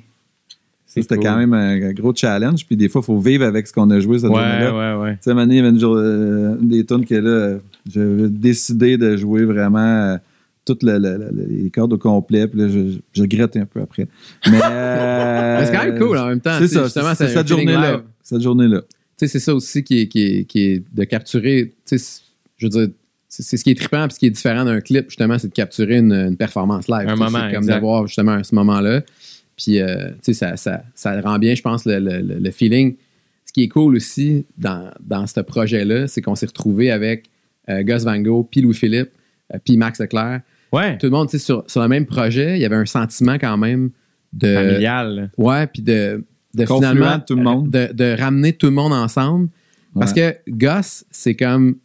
C'était 0.86 1.16
cool. 1.16 1.24
quand 1.24 1.36
même 1.36 1.52
un 1.52 1.92
gros 1.92 2.14
challenge, 2.14 2.66
puis 2.66 2.76
des 2.76 2.88
fois, 2.88 3.02
il 3.02 3.04
faut 3.04 3.18
vivre 3.18 3.44
avec 3.44 3.66
ce 3.66 3.72
qu'on 3.72 3.90
a 3.90 4.00
joué 4.00 4.18
cette 4.18 4.30
Ouais, 4.30 4.36
journée-là. 4.36 4.96
ouais, 4.96 5.02
ouais. 5.02 5.12
Tu 5.12 5.18
sais, 5.22 5.30
il 5.32 5.54
y 5.54 5.58
avait 5.58 5.68
une, 5.68 5.78
jour- 5.78 5.96
euh, 5.96 6.56
des 6.60 6.84
tunes 6.86 7.04
que 7.04 7.14
là, 7.14 7.58
j'avais 7.88 8.28
décidé 8.30 8.96
de 8.96 9.16
jouer 9.16 9.44
vraiment 9.44 9.78
euh, 9.78 10.16
toutes 10.64 10.82
le- 10.82 10.98
le- 10.98 11.18
le- 11.18 11.44
les 11.46 11.70
cordes 11.70 11.92
au 11.92 11.98
complet. 11.98 12.48
Puis 12.48 12.58
là, 12.58 12.68
je, 12.68 12.98
je 13.12 13.22
regrette 13.22 13.56
un 13.58 13.66
peu 13.66 13.80
après. 13.82 14.08
Mais, 14.50 14.58
euh, 14.64 15.58
Mais 15.60 15.66
c'est 15.66 15.72
quand 15.72 15.84
même 15.84 15.98
cool 15.98 16.16
en 16.18 16.26
même 16.28 16.40
temps. 16.40 16.56
C'est 16.58 16.68
ça, 16.68 16.84
justement, 16.84 17.14
c'est 17.14 17.28
cette 17.28 17.48
journée-là. 17.48 18.02
Cette 18.22 18.40
journée-là. 18.42 18.80
Tu 18.80 18.88
sais, 19.18 19.26
c'est 19.28 19.40
ça 19.40 19.54
aussi 19.54 19.82
qui 19.84 20.00
est, 20.00 20.06
qui 20.08 20.22
est, 20.22 20.44
qui 20.44 20.60
est 20.62 20.82
de 20.92 21.04
capturer. 21.04 21.74
Tu 21.86 21.98
sais, 21.98 22.22
je 22.56 22.66
veux 22.66 22.70
dire, 22.70 22.88
c'est 23.28 23.56
ce 23.56 23.62
qui 23.62 23.70
est 23.70 23.74
trippant 23.78 24.06
puis 24.08 24.14
ce 24.14 24.18
qui 24.20 24.26
est 24.26 24.30
différent 24.30 24.64
d'un 24.64 24.80
clip, 24.80 25.06
justement, 25.10 25.38
c'est 25.38 25.48
de 25.48 25.52
capturer 25.52 25.98
une, 25.98 26.12
une 26.12 26.36
performance 26.36 26.88
live. 26.88 27.08
Un 27.08 27.16
moment, 27.16 27.38
C'est 27.48 27.54
comme 27.54 27.66
d'avoir 27.66 28.06
justement 28.06 28.42
ce 28.42 28.54
moment-là. 28.54 29.02
Puis, 29.56 29.80
euh, 29.80 30.10
tu 30.12 30.16
sais, 30.22 30.34
ça, 30.34 30.56
ça, 30.56 30.82
ça 30.94 31.20
rend 31.20 31.38
bien, 31.38 31.54
je 31.54 31.62
pense, 31.62 31.84
le, 31.84 31.98
le- 31.98 32.20
le- 32.22 32.50
feeling. 32.50 32.96
Ce 33.44 33.52
qui 33.52 33.64
est 33.64 33.68
cool 33.68 33.96
aussi 33.96 34.46
dans, 34.56 34.90
dans 35.00 35.26
ce 35.26 35.40
projet-là, 35.40 36.06
c'est 36.06 36.22
qu'on 36.22 36.34
s'est 36.36 36.46
retrouvé 36.46 36.90
avec 36.90 37.26
euh, 37.68 37.82
Gus 37.82 38.04
Van 38.04 38.18
Gogh, 38.18 38.46
puis 38.50 38.60
Louis-Philippe, 38.62 39.10
euh, 39.54 39.58
puis 39.64 39.76
Max 39.76 40.00
Leclerc. 40.00 40.40
Ouais. 40.72 40.96
Tout 40.98 41.06
le 41.06 41.10
monde, 41.10 41.28
tu 41.28 41.38
sais, 41.38 41.44
sur, 41.44 41.64
sur 41.66 41.82
le 41.82 41.88
même 41.88 42.06
projet, 42.06 42.56
il 42.56 42.62
y 42.62 42.64
avait 42.64 42.76
un 42.76 42.86
sentiment 42.86 43.36
quand 43.38 43.56
même 43.56 43.90
de. 44.32 44.54
Familial. 44.54 45.30
Ouais, 45.38 45.66
puis 45.66 45.82
de, 45.82 46.24
de 46.54 46.64
Confluent 46.64 46.88
finalement 46.90 47.18
de 47.18 47.24
tout 47.24 47.36
le 47.36 47.42
monde. 47.42 47.70
De, 47.70 47.88
de 47.92 48.16
ramener 48.20 48.52
tout 48.52 48.66
le 48.66 48.72
monde 48.72 48.92
ensemble. 48.92 49.48
Parce 49.98 50.12
que 50.12 50.36
Gus, 50.48 51.04
c'est 51.10 51.34
comme 51.34 51.76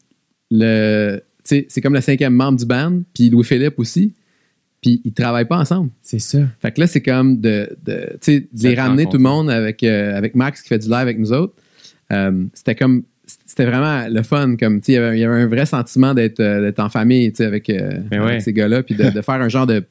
le. 0.52 1.22
Tu 1.44 1.56
sais, 1.56 1.66
C'est 1.70 1.82
comme 1.82 1.94
le 1.94 2.02
cinquième 2.02 2.34
membre 2.34 2.60
du 2.60 2.66
band, 2.66 3.02
puis 3.14 3.30
Louis-Philippe 3.30 3.78
aussi. 3.78 4.14
Puis 4.82 5.02
ils 5.06 5.14
travaillent 5.14 5.48
pas 5.48 5.58
ensemble. 5.58 5.90
C'est 6.02 6.20
ça. 6.20 6.40
Fait 6.62 6.72
que 6.74 6.82
là, 6.82 6.88
c'est 6.88 7.02
comme 7.02 7.40
de, 7.40 7.70
de, 7.86 8.08
tu 8.14 8.18
sais, 8.22 8.40
de 8.52 8.68
les 8.68 8.76
ramener 8.76 9.06
tout 9.06 9.18
le 9.18 9.24
monde 9.24 9.50
avec, 9.50 9.82
euh, 9.84 10.18
avec 10.18 10.36
Max 10.36 10.62
qui 10.62 10.68
fait 10.68 10.80
du 10.80 10.88
live 10.88 10.96
avec 10.98 11.18
nous 11.20 11.32
autres. 11.32 11.54
Euh, 12.12 12.44
c'était 12.54 12.76
comme. 12.76 13.04
C'était 13.46 13.66
vraiment 13.66 14.06
le 14.10 14.22
fun. 14.24 14.58
Comme, 14.58 14.82
tu 14.82 14.88
sais, 14.88 14.92
il 14.92 14.96
y 14.96 14.98
avait- 14.98 15.18
il 15.18 15.22
y 15.22 15.24
avait 15.24 15.42
un 15.42 15.48
vrai 15.48 15.66
sentiment 15.66 16.14
d'être 16.14 16.42
euh, 16.42 16.60
d'être 16.62 16.80
en 16.80 16.90
famille 16.90 17.32
tu 17.32 17.38
sais, 17.38 17.46
avec, 17.46 17.70
euh, 17.70 17.92
Mais 18.12 18.18
avec 18.18 18.30
ouais. 18.30 18.40
ces 18.42 18.52
gars-là, 18.52 18.84
puis 18.84 18.96
de, 18.96 19.10
de 19.10 19.22
faire 19.22 19.36
un 19.36 19.48
genre 19.48 19.66
de 19.68 19.84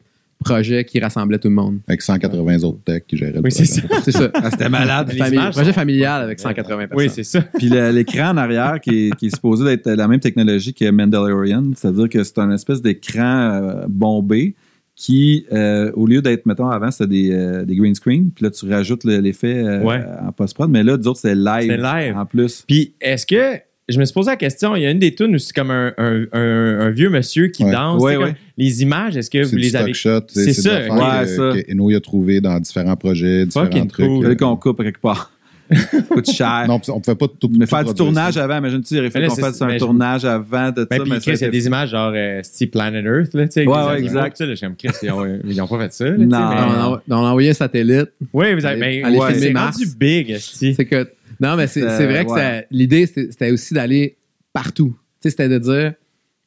projet 0.43 0.85
qui 0.85 1.01
rassemblait 1.01 1.39
tout 1.39 1.48
le 1.48 1.55
monde. 1.55 1.78
Avec 1.89 2.02
180 2.02 2.62
autres 2.64 2.81
techs 2.85 3.06
qui 3.06 3.16
géraient 3.16 3.32
le 3.32 3.40
Oui, 3.43 3.51
c'est 3.52 3.64
ça. 3.64 3.82
C'est 4.02 4.12
ça. 4.12 4.31
Ah, 4.35 4.51
c'était 4.51 4.69
malade. 4.69 5.10
Les 5.12 5.19
Famille- 5.19 5.35
images 5.39 5.55
projet 5.55 5.70
sont- 5.70 5.74
familial 5.74 6.23
avec 6.23 6.39
180 6.40 6.77
personnes. 6.89 6.97
Oui, 6.98 7.10
c'est 7.12 7.24
ça. 7.24 7.40
Puis 7.59 7.69
le- 7.69 7.90
l'écran 7.90 8.31
en 8.31 8.36
arrière 8.36 8.81
qui 8.81 9.09
est, 9.09 9.16
qui 9.16 9.27
est 9.27 9.35
supposé 9.35 9.66
être 9.73 9.90
la 9.90 10.09
même 10.09 10.20
technologie 10.20 10.74
que 10.74 10.90
Mandalorian, 10.90 11.70
c'est-à-dire 11.77 12.09
que 12.09 12.23
c'est 12.24 12.39
un 12.39 12.51
espèce 12.52 12.82
d'écran 12.82 13.23
euh, 13.62 13.85
bombé 13.89 14.55
qui, 14.94 15.47
euh, 15.52 15.90
au 15.94 16.06
lieu 16.06 16.20
d'être, 16.20 16.44
mettons, 16.47 16.69
avant, 16.69 16.90
c'était 16.90 17.06
des, 17.09 17.31
euh, 17.32 17.64
des 17.64 17.74
green 17.77 17.94
screen, 17.94 18.31
puis 18.31 18.44
là, 18.44 18.51
tu 18.51 18.69
rajoutes 18.69 19.05
le- 19.05 19.19
l'effet 19.20 19.56
euh, 19.64 19.82
Ouais. 19.82 20.01
en 20.27 20.32
post-prod, 20.32 20.70
mais 20.70 20.82
là, 20.82 20.97
d'autres, 20.98 21.19
c'est 21.20 21.35
live, 21.35 21.66
C'est 21.66 21.77
live. 21.78 22.16
en 22.16 22.27
plus. 22.27 22.64
Puis, 22.69 22.93
est-ce 23.01 23.27
que. 23.27 23.59
Je 23.88 23.98
me 23.98 24.04
suis 24.04 24.14
posé 24.14 24.30
la 24.30 24.36
question, 24.36 24.76
il 24.76 24.82
y 24.82 24.86
a 24.86 24.90
une 24.90 25.00
des 25.00 25.12
tunes 25.14 25.34
où 25.34 25.38
c'est 25.38 25.52
comme 25.52 25.70
un, 25.72 25.92
un- 25.98 26.24
un- 26.32 26.80
un 26.82 26.90
vieux 26.90 27.10
monsieur 27.10 27.48
qui 27.48 27.64
Ouais. 27.64 27.72
danse. 27.72 28.00
Ouais, 28.00 28.14
comme- 28.14 28.24
ouais. 28.24 28.34
Les 28.56 28.82
images, 28.82 29.16
est-ce 29.16 29.28
que 29.28 29.42
vous 29.42 29.50
du 29.56 29.59
les 29.59 29.68
stock 29.70 29.80
avez. 29.82 29.92
shot. 29.94 30.20
C'est 30.28 30.52
ça, 30.52 30.82
ouais, 30.82 30.88
que- 30.88 31.26
ça. 31.26 31.50
que 31.62 31.72
Eno 31.72 31.90
a 31.94 32.00
trouvé 32.00 32.40
dans 32.40 32.59
différents 32.60 32.96
projets, 32.96 33.44
différents 33.44 33.86
trucs. 33.86 34.06
cool. 34.06 34.22
Fallait 34.22 34.36
qu'on 34.36 34.56
coupe 34.56 34.82
quelque 34.82 35.00
part. 35.00 35.32
Ça 35.74 36.00
coûte 36.10 36.30
cher. 36.30 36.64
Non, 36.68 36.80
on 36.88 36.96
ne 36.96 37.00
pouvait 37.00 37.16
pas 37.16 37.26
tout 37.28 37.50
mais 37.50 37.64
tout 37.64 37.70
faire 37.70 37.84
du 37.84 37.94
tournage 37.94 38.34
ça. 38.34 38.44
avant, 38.44 38.59
imagine-tu, 38.59 38.94
il 38.94 38.98
aurait 38.98 39.06
Mais 39.06 39.10
fallu 39.10 39.24
là, 39.24 39.28
qu'on 39.30 39.34
c'est- 39.36 39.40
fasse 39.40 39.62
un 39.62 39.76
tournage 39.78 40.24
avant 40.26 40.68
de 40.70 40.84
Ben, 40.88 40.98
ça. 40.98 41.02
puis 41.02 41.10
mais 41.12 41.18
Chris, 41.20 41.32
il 41.36 41.40
y 41.40 41.44
a 41.44 41.48
des 41.50 41.66
images 41.66 41.90
genre 41.90 42.12
euh, 42.14 42.40
style 42.42 42.70
Planet 42.70 43.04
Earth, 43.04 43.34
là, 43.34 43.46
tu 43.46 43.52
sais. 43.52 43.66
Ouais, 43.66 43.98
exact. 43.98 44.38
là, 44.40 44.54
comme 44.60 44.76
Chris, 44.76 44.90
ils 45.02 45.10
ont, 45.10 45.40
ils 45.48 45.60
ont 45.62 45.66
pas 45.66 45.78
fait 45.80 45.92
ça. 45.92 46.04
là, 46.04 46.16
Non. 46.18 46.36
On 46.36 46.38
a, 46.38 47.02
on 47.09 47.14
a 47.24 47.30
envoyé 47.30 47.50
un 47.50 47.54
satellite. 47.54 48.10
Oui, 48.32 48.52
vous 48.54 48.64
avez. 48.66 48.84
Allez- 48.84 49.02
ben, 49.02 49.18
ouais, 49.18 49.34
c'est 49.34 49.52
rendu 49.52 49.86
big. 49.98 50.36
C'est 50.38 50.84
que. 50.84 51.09
Non, 51.43 51.56
mais 51.56 51.66
c'est 51.66 51.82
Euh, 51.82 52.06
vrai 52.06 52.24
que 52.24 52.31
ouais. 52.31 52.66
l'idée, 52.70 53.06
c'était 53.06 53.31
c'était 53.31 53.51
aussi 53.51 53.74
d'aller 53.74 54.16
partout. 54.52 54.97
C'était 55.20 55.48
de 55.48 55.59
dire, 55.59 55.94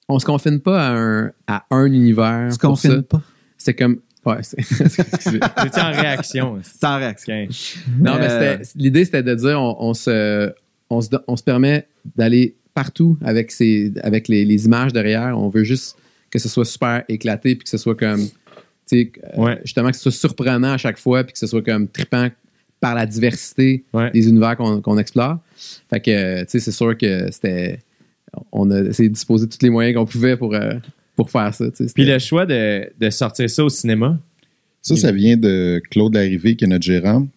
on 0.10 0.20
se 0.20 0.26
confine 0.26 0.60
pas 0.60 0.88
à 0.88 0.92
un, 0.94 1.32
à 1.48 1.66
un 1.72 1.86
univers. 1.92 2.52
se 2.54 2.58
pour 2.60 2.78
ça. 2.78 2.90
confine 2.90 3.04
pas. 3.04 3.22
C'est 3.58 3.74
comme. 3.74 4.00
Ouais. 4.26 4.38
J'étais 4.58 5.82
en 5.82 5.92
réaction. 5.92 6.60
C'est 6.64 6.84
en 6.86 6.98
réaction. 6.98 7.48
Non, 8.00 8.16
mais 8.20 8.28
Euh, 8.30 8.58
c'était- 8.58 8.70
l'idée, 8.76 9.06
c'était 9.06 9.24
de 9.24 9.36
dire, 9.36 9.62
on, 9.62 9.76
on 9.80 9.94
se, 9.94 10.52
on, 10.90 11.02
se, 11.02 11.10
on 11.28 11.36
se 11.36 11.44
permet 11.44 11.88
d'aller 12.16 12.56
partout 12.74 13.18
avec, 13.24 13.52
ces, 13.52 13.94
avec 14.02 14.28
les, 14.28 14.44
les 14.46 14.66
images 14.66 14.94
derrière. 14.94 15.38
On 15.38 15.50
veut 15.50 15.64
juste 15.64 15.96
que 16.32 16.40
ce 16.40 16.50
soit 16.50 16.66
super 16.66 17.04
éclaté 17.08 17.56
puis 17.56 17.64
que 17.66 17.70
ce 17.70 17.78
soit 17.78 17.96
comme, 17.96 18.26
tu 18.26 18.32
sais, 18.88 19.12
euh, 19.38 19.42
Ouais. 19.42 19.60
justement, 19.64 19.90
que 19.92 19.96
ce 19.96 20.02
soit 20.04 20.12
surprenant 20.12 20.74
à 20.74 20.78
chaque 20.78 20.98
fois 20.98 21.24
puis 21.24 21.34
que 21.34 21.40
ce 21.40 21.48
soit 21.48 21.62
comme 21.64 21.88
trippant 21.88 22.30
par 22.86 22.94
la 22.94 23.08
diversité 23.08 23.84
Ouais. 23.94 24.12
des 24.12 24.28
univers 24.30 24.56
qu'on 24.56 24.80
qu'on 24.82 24.98
explore. 25.00 25.40
Fait 25.90 26.00
que, 26.00 26.12
euh, 26.12 26.40
tu 26.46 26.52
sais, 26.52 26.60
c'est 26.60 26.72
sûr 26.72 26.96
que 26.96 27.32
c'était. 27.32 27.80
On 28.52 28.70
a 28.70 28.82
essayé 28.82 29.10
de 29.10 29.14
disposer 29.16 29.48
de 29.48 29.52
tous 29.52 29.64
les 29.64 29.72
moyens 29.72 29.96
qu'on 29.96 30.06
pouvait 30.06 30.38
pour, 30.38 30.54
euh, 30.54 30.74
pour 31.16 31.32
faire 31.32 31.52
ça. 31.54 31.66
Puis 31.96 32.06
le 32.06 32.20
choix 32.20 32.46
de, 32.46 32.88
de 33.00 33.10
sortir 33.10 33.50
ça 33.50 33.64
au 33.64 33.70
cinéma? 33.70 34.20
Ça, 34.84 34.96
ça 34.96 35.12
vient 35.12 35.36
de 35.38 35.82
Claude 35.90 36.14
Larrivée, 36.14 36.56
qui 36.56 36.66
est 36.66 36.68
notre 36.68 36.84
gérant. 36.86 37.28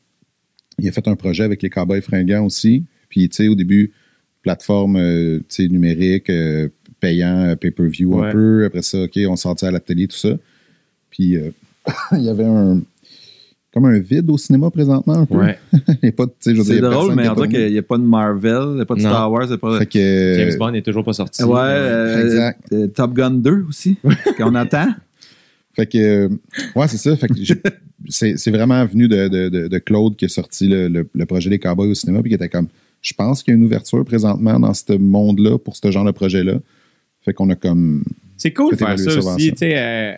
Il 0.78 0.86
a 0.88 0.92
fait 0.92 1.08
un 1.08 1.16
projet 1.16 1.44
avec 1.44 1.62
les 1.62 1.70
Cowboys 1.70 2.02
fringants 2.02 2.44
aussi. 2.44 2.84
Puis, 3.08 3.26
tu 3.30 3.36
sais, 3.36 3.48
au 3.48 3.54
début, 3.54 3.92
plateforme 4.42 4.96
euh, 4.96 5.38
tu 5.48 5.62
sais, 5.62 5.68
numérique, 5.68 6.28
euh, 6.30 6.68
payant, 7.00 7.54
pay-per-view 7.58 8.14
Ouais. 8.18 8.26
un 8.28 8.32
peu. 8.32 8.64
Après 8.66 8.82
ça, 8.82 9.04
OK, 9.04 9.18
on 9.28 9.36
sortait 9.36 9.66
à 9.66 9.70
la 9.70 9.80
télé, 9.80 10.08
tout 10.08 10.16
ça. 10.18 10.36
Puis, 11.10 11.36
euh, 11.36 11.50
il 12.12 12.22
y 12.24 12.28
avait 12.28 12.44
un... 12.44 12.82
Comme 13.72 13.84
un 13.84 13.98
vide 13.98 14.30
au 14.30 14.38
cinéma 14.38 14.70
présentement, 14.70 15.12
un 15.14 15.26
peu. 15.26 15.36
Il 15.72 15.98
y 16.04 16.08
a 16.08 16.12
pas 16.12 16.24
de- 16.26 16.30
tu 16.30 16.36
sais, 16.40 16.54
je 16.54 16.58
veux 16.58 16.64
dire, 16.64 16.74
C'est 16.76 16.80
drôle, 16.80 17.14
mais 17.14 17.24
qui 17.24 17.28
on 17.28 17.34
dirait 17.34 17.48
qu'il 17.48 17.72
n'y 17.72 17.78
a 17.78 17.82
pas 17.82 17.98
de 17.98 18.02
Marvel, 18.02 18.62
il 18.70 18.74
n'y 18.76 18.80
a 18.80 18.86
pas 18.86 18.94
de 18.94 19.02
Non. 19.02 19.08
Star 19.10 19.30
Wars, 19.30 19.44
il 19.44 19.48
n'y 19.48 19.54
a 19.54 19.58
pas 19.58 19.78
de. 19.78 19.84
Que, 19.84 20.34
James 20.38 20.58
Bond 20.58 20.70
n'est 20.70 20.82
toujours 20.82 21.04
pas 21.04 21.12
sorti. 21.12 21.42
Ouais, 21.44 21.58
euh, 21.60 22.24
Exact. 22.24 22.60
euh, 22.72 22.86
Top 22.88 23.12
Gun 23.12 23.30
2 23.32 23.66
aussi, 23.68 23.98
qu'on 24.38 24.54
attend. 24.54 24.88
Fait 25.74 25.86
que, 25.86 25.98
euh, 25.98 26.28
ouais, 26.76 26.88
c'est 26.88 26.96
ça. 26.96 27.14
Fait 27.16 27.28
que 27.28 27.34
c'est 28.08 28.38
c'est 28.38 28.50
vraiment 28.50 28.84
venu 28.86 29.06
de, 29.06 29.28
de- 29.28 29.48
de- 29.50 29.68
de 29.68 29.78
Claude 29.78 30.16
qui 30.16 30.24
a 30.24 30.28
sorti 30.28 30.66
le, 30.66 30.88
le- 30.88 31.08
le 31.12 31.26
projet 31.26 31.50
des 31.50 31.58
Cowboys 31.58 31.90
au 31.90 31.94
cinéma, 31.94 32.20
puis 32.22 32.30
qui 32.30 32.34
était 32.36 32.48
comme, 32.48 32.68
je 33.02 33.12
pense 33.12 33.42
qu'il 33.42 33.52
y 33.52 33.54
a 33.54 33.58
une 33.58 33.64
ouverture 33.66 34.02
présentement 34.04 34.58
dans 34.58 34.72
ce 34.74 34.94
monde-là 34.96 35.58
pour 35.58 35.76
ce 35.76 35.90
genre 35.90 36.04
de 36.06 36.10
projet-là. 36.10 36.54
Fait 37.22 37.34
qu'on 37.34 37.50
a 37.50 37.54
comme, 37.54 38.02
C'est 38.38 38.52
cool 38.54 38.72
de 38.72 38.76
faire 38.78 38.98
ça 38.98 39.18
aussi. 39.18 39.50
tu 39.52 39.58
sais, 39.58 39.74
euh, 39.76 40.12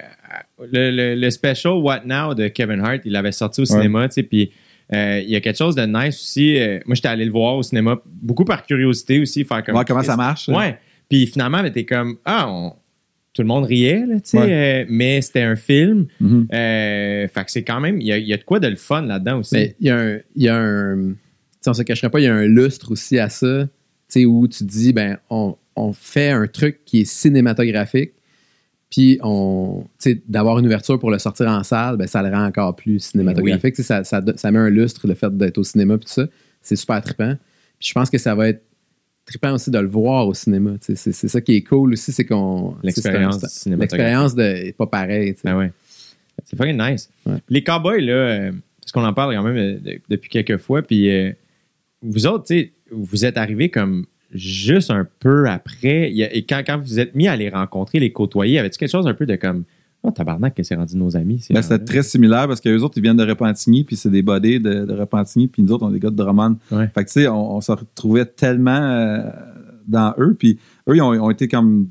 le, 0.73 0.91
le- 0.91 1.15
le 1.15 1.31
special 1.31 1.75
What 1.75 2.03
Now 2.05 2.35
de 2.35 2.49
Kevin 2.49 2.81
Hart, 2.81 3.01
il 3.05 3.13
l'avait 3.13 3.33
sorti 3.33 3.61
au 3.61 3.65
Ouais. 3.65 3.67
cinéma. 3.67 4.09
tu 4.09 4.15
sais, 4.15 4.23
Puis 4.23 4.51
euh, 4.93 5.21
il 5.23 5.31
y 5.31 5.37
a 5.37 5.41
quelque 5.41 5.57
chose 5.59 5.75
de 5.77 5.83
nice 5.87 6.21
aussi. 6.21 6.59
euh, 6.59 6.81
moi, 6.87 6.95
j'étais 6.95 7.09
allé 7.09 7.25
le 7.25 7.31
voir 7.31 7.57
au 7.57 7.63
cinéma, 7.63 8.01
beaucoup 8.07 8.45
par 8.45 8.65
curiosité 8.67 9.21
aussi. 9.21 9.45
Faire 9.45 9.63
comme 9.65 9.75
Voir 9.75 9.85
comment 9.85 10.03
ça 10.03 10.17
marche. 10.17 10.49
Ouais. 10.49 10.79
Puis 11.09 11.27
finalement, 11.27 11.63
t'es 11.71 11.85
comme 11.85 12.17
Ah, 12.25 12.47
on- 12.51 12.75
tout 13.33 13.43
le 13.43 13.49
monde 13.49 13.65
riait, 13.65 14.05
là, 14.07 14.17
tu 14.17 14.31
sais, 14.31 14.39
Ouais. 14.39 14.83
euh, 14.83 14.85
mais 14.89 15.21
c'était 15.23 15.43
un 15.43 15.55
film. 15.55 16.07
Mhm. 16.21 16.49
Euh, 16.53 17.29
fait 17.29 17.45
que 17.45 17.51
c'est 17.53 17.63
quand 17.63 17.79
même, 17.81 18.01
il 18.01 18.07
y 18.09 18.21
y 18.27 18.33
a 18.33 18.37
de 18.37 18.43
quoi 18.43 18.59
de 18.59 18.67
le 18.67 18.75
fun 18.77 19.03
là-dedans 19.03 19.39
aussi. 19.39 19.73
Il 19.79 19.87
y 19.87 19.91
a 19.91 19.97
un. 19.99 20.19
Y 20.35 20.49
a 20.49 20.57
un 20.57 21.15
on 21.67 21.73
se 21.75 21.83
cacherait 21.83 22.11
pas, 22.11 22.19
il 22.21 22.25
y 22.25 22.27
a 22.27 22.35
un 22.35 22.47
lustre 22.47 22.91
aussi 22.91 23.19
à 23.19 23.29
ça, 23.29 23.65
tu 23.65 23.69
sais, 24.09 24.25
où 24.25 24.49
tu 24.49 24.65
dis, 24.65 24.93
ben, 24.95 25.19
on, 25.29 25.57
on 25.77 25.93
fait 25.93 26.31
un 26.31 26.47
truc 26.47 26.81
qui 26.87 27.03
est 27.03 27.05
cinématographique, 27.05 28.13
puis 28.91 29.19
on, 29.23 29.85
d'avoir 30.29 30.59
une 30.59 30.67
ouverture 30.67 30.99
pour 30.99 31.11
le 31.11 31.19
sortir 31.19 31.47
en 31.49 31.63
salle, 31.63 31.97
ben, 31.97 32.07
ça 32.07 32.23
le 32.23 32.29
rend 32.31 32.45
encore 32.45 32.75
plus 32.77 32.99
cinématographique. 33.01 33.75
Tu 33.77 33.83
sais, 33.83 34.03
Ça, 34.03 34.05
ça, 34.05 34.23
ça 34.37 34.51
met 34.51 34.59
un 34.59 34.69
lustre, 34.71 35.07
le 35.07 35.15
fait 35.15 35.37
d'être 35.37 35.59
au 35.59 35.65
cinéma, 35.65 35.97
puis 35.97 36.07
tout 36.07 36.13
ça. 36.13 36.27
C'est 36.61 36.77
super 36.77 37.01
trippant. 37.01 37.37
Puis 37.79 37.89
je 37.89 37.95
pense 37.95 38.11
que 38.11 38.19
ça 38.19 38.35
va 38.35 38.49
être 38.49 38.63
trippant 39.25 39.53
aussi 39.55 39.71
de 39.71 39.79
le 39.79 39.87
voir 39.89 40.27
au 40.27 40.35
cinéma. 40.35 40.73
C'est 40.81 40.97
c'est 40.97 41.13
ça 41.29 41.41
qui 41.41 41.55
est 41.55 41.63
cool 41.63 41.93
aussi, 41.93 42.11
c'est 42.13 42.25
qu'on. 42.25 42.75
L'expérience 42.83 43.39
cinématographique. 43.47 43.93
L'expérience 43.93 44.35
de- 44.35 44.43
est 44.69 44.77
pas 44.77 44.87
pareille. 44.87 45.35
Ben 45.45 45.57
ouais. 45.57 45.73
C'est 46.45 46.57
fucking 46.57 46.77
nice. 46.81 47.09
Ouais. 47.27 47.37
Les 47.49 47.63
cowboys, 47.63 48.01
là, 48.01 48.13
euh, 48.13 48.53
parce 48.81 48.93
qu'on 48.93 49.05
en 49.05 49.13
parle 49.13 49.35
quand 49.37 49.43
même 49.45 49.57
euh, 49.57 49.79
de- 49.79 50.01
depuis 50.09 50.29
quelques 50.31 50.57
fois, 50.57 50.83
puis 50.83 51.11
euh, 51.11 51.33
vous 52.03 52.27
autres, 52.27 52.53
vous 52.91 53.25
êtes 53.25 53.37
arrivés 53.37 53.69
comme 53.69 54.05
juste 54.33 54.91
un 54.91 55.07
peu 55.19 55.49
après. 55.49 56.11
Il 56.11 56.17
y 56.17 56.25
a- 56.25 56.35
et 56.35 56.45
quand, 56.45 56.63
quand 56.67 56.79
vous 56.79 56.99
êtes 57.01 57.15
mis 57.15 57.29
à 57.29 57.37
les 57.37 57.49
rencontrer, 57.49 57.99
les 58.01 58.13
côtoyer, 58.13 58.59
avait-tu 58.59 58.79
quelque 58.79 58.91
chose 58.91 59.07
un 59.07 59.15
peu 59.15 59.27
de 59.27 59.37
comme 59.37 59.65
Oh, 60.03 60.11
tabarnak, 60.11 60.55
que 60.55 60.63
c'est 60.63 60.77
rendu 60.77 60.97
nos 60.97 61.15
amis? 61.15 61.45
Ben, 61.51 61.61
c'était 61.61 61.85
très 61.85 62.03
similaire 62.03 62.49
parce 62.49 62.63
qu'eux 62.63 62.79
autres, 62.81 62.97
ils 62.97 63.03
viennent 63.03 63.19
de 63.19 63.27
Repentigny, 63.27 63.85
puis 63.85 63.97
c'est 63.97 64.09
des 64.09 64.23
bodés 64.23 64.59
de, 64.59 64.87
de 64.87 64.95
Repentigny, 64.95 65.47
puis 65.47 65.63
nous 65.63 65.73
autres, 65.73 65.85
on 65.85 65.91
est 65.91 65.93
des 65.93 66.01
gars 66.01 66.09
de 66.09 66.17
Drummond. 66.17 66.57
Ouais. 66.73 66.89
Fait 66.95 67.05
que, 67.05 67.09
tu 67.11 67.21
sais, 67.21 67.29
on, 67.29 67.57
on 67.57 67.61
se 67.61 67.71
retrouvait 67.71 68.25
tellement 68.25 68.71
euh, 68.81 69.29
dans 69.87 70.15
eux, 70.19 70.35
puis 70.39 70.59
eux, 70.89 70.97
ils 70.97 71.03
ont, 71.03 71.13
ils 71.13 71.21
ont 71.21 71.29
été 71.31 71.49
comme 71.49 71.89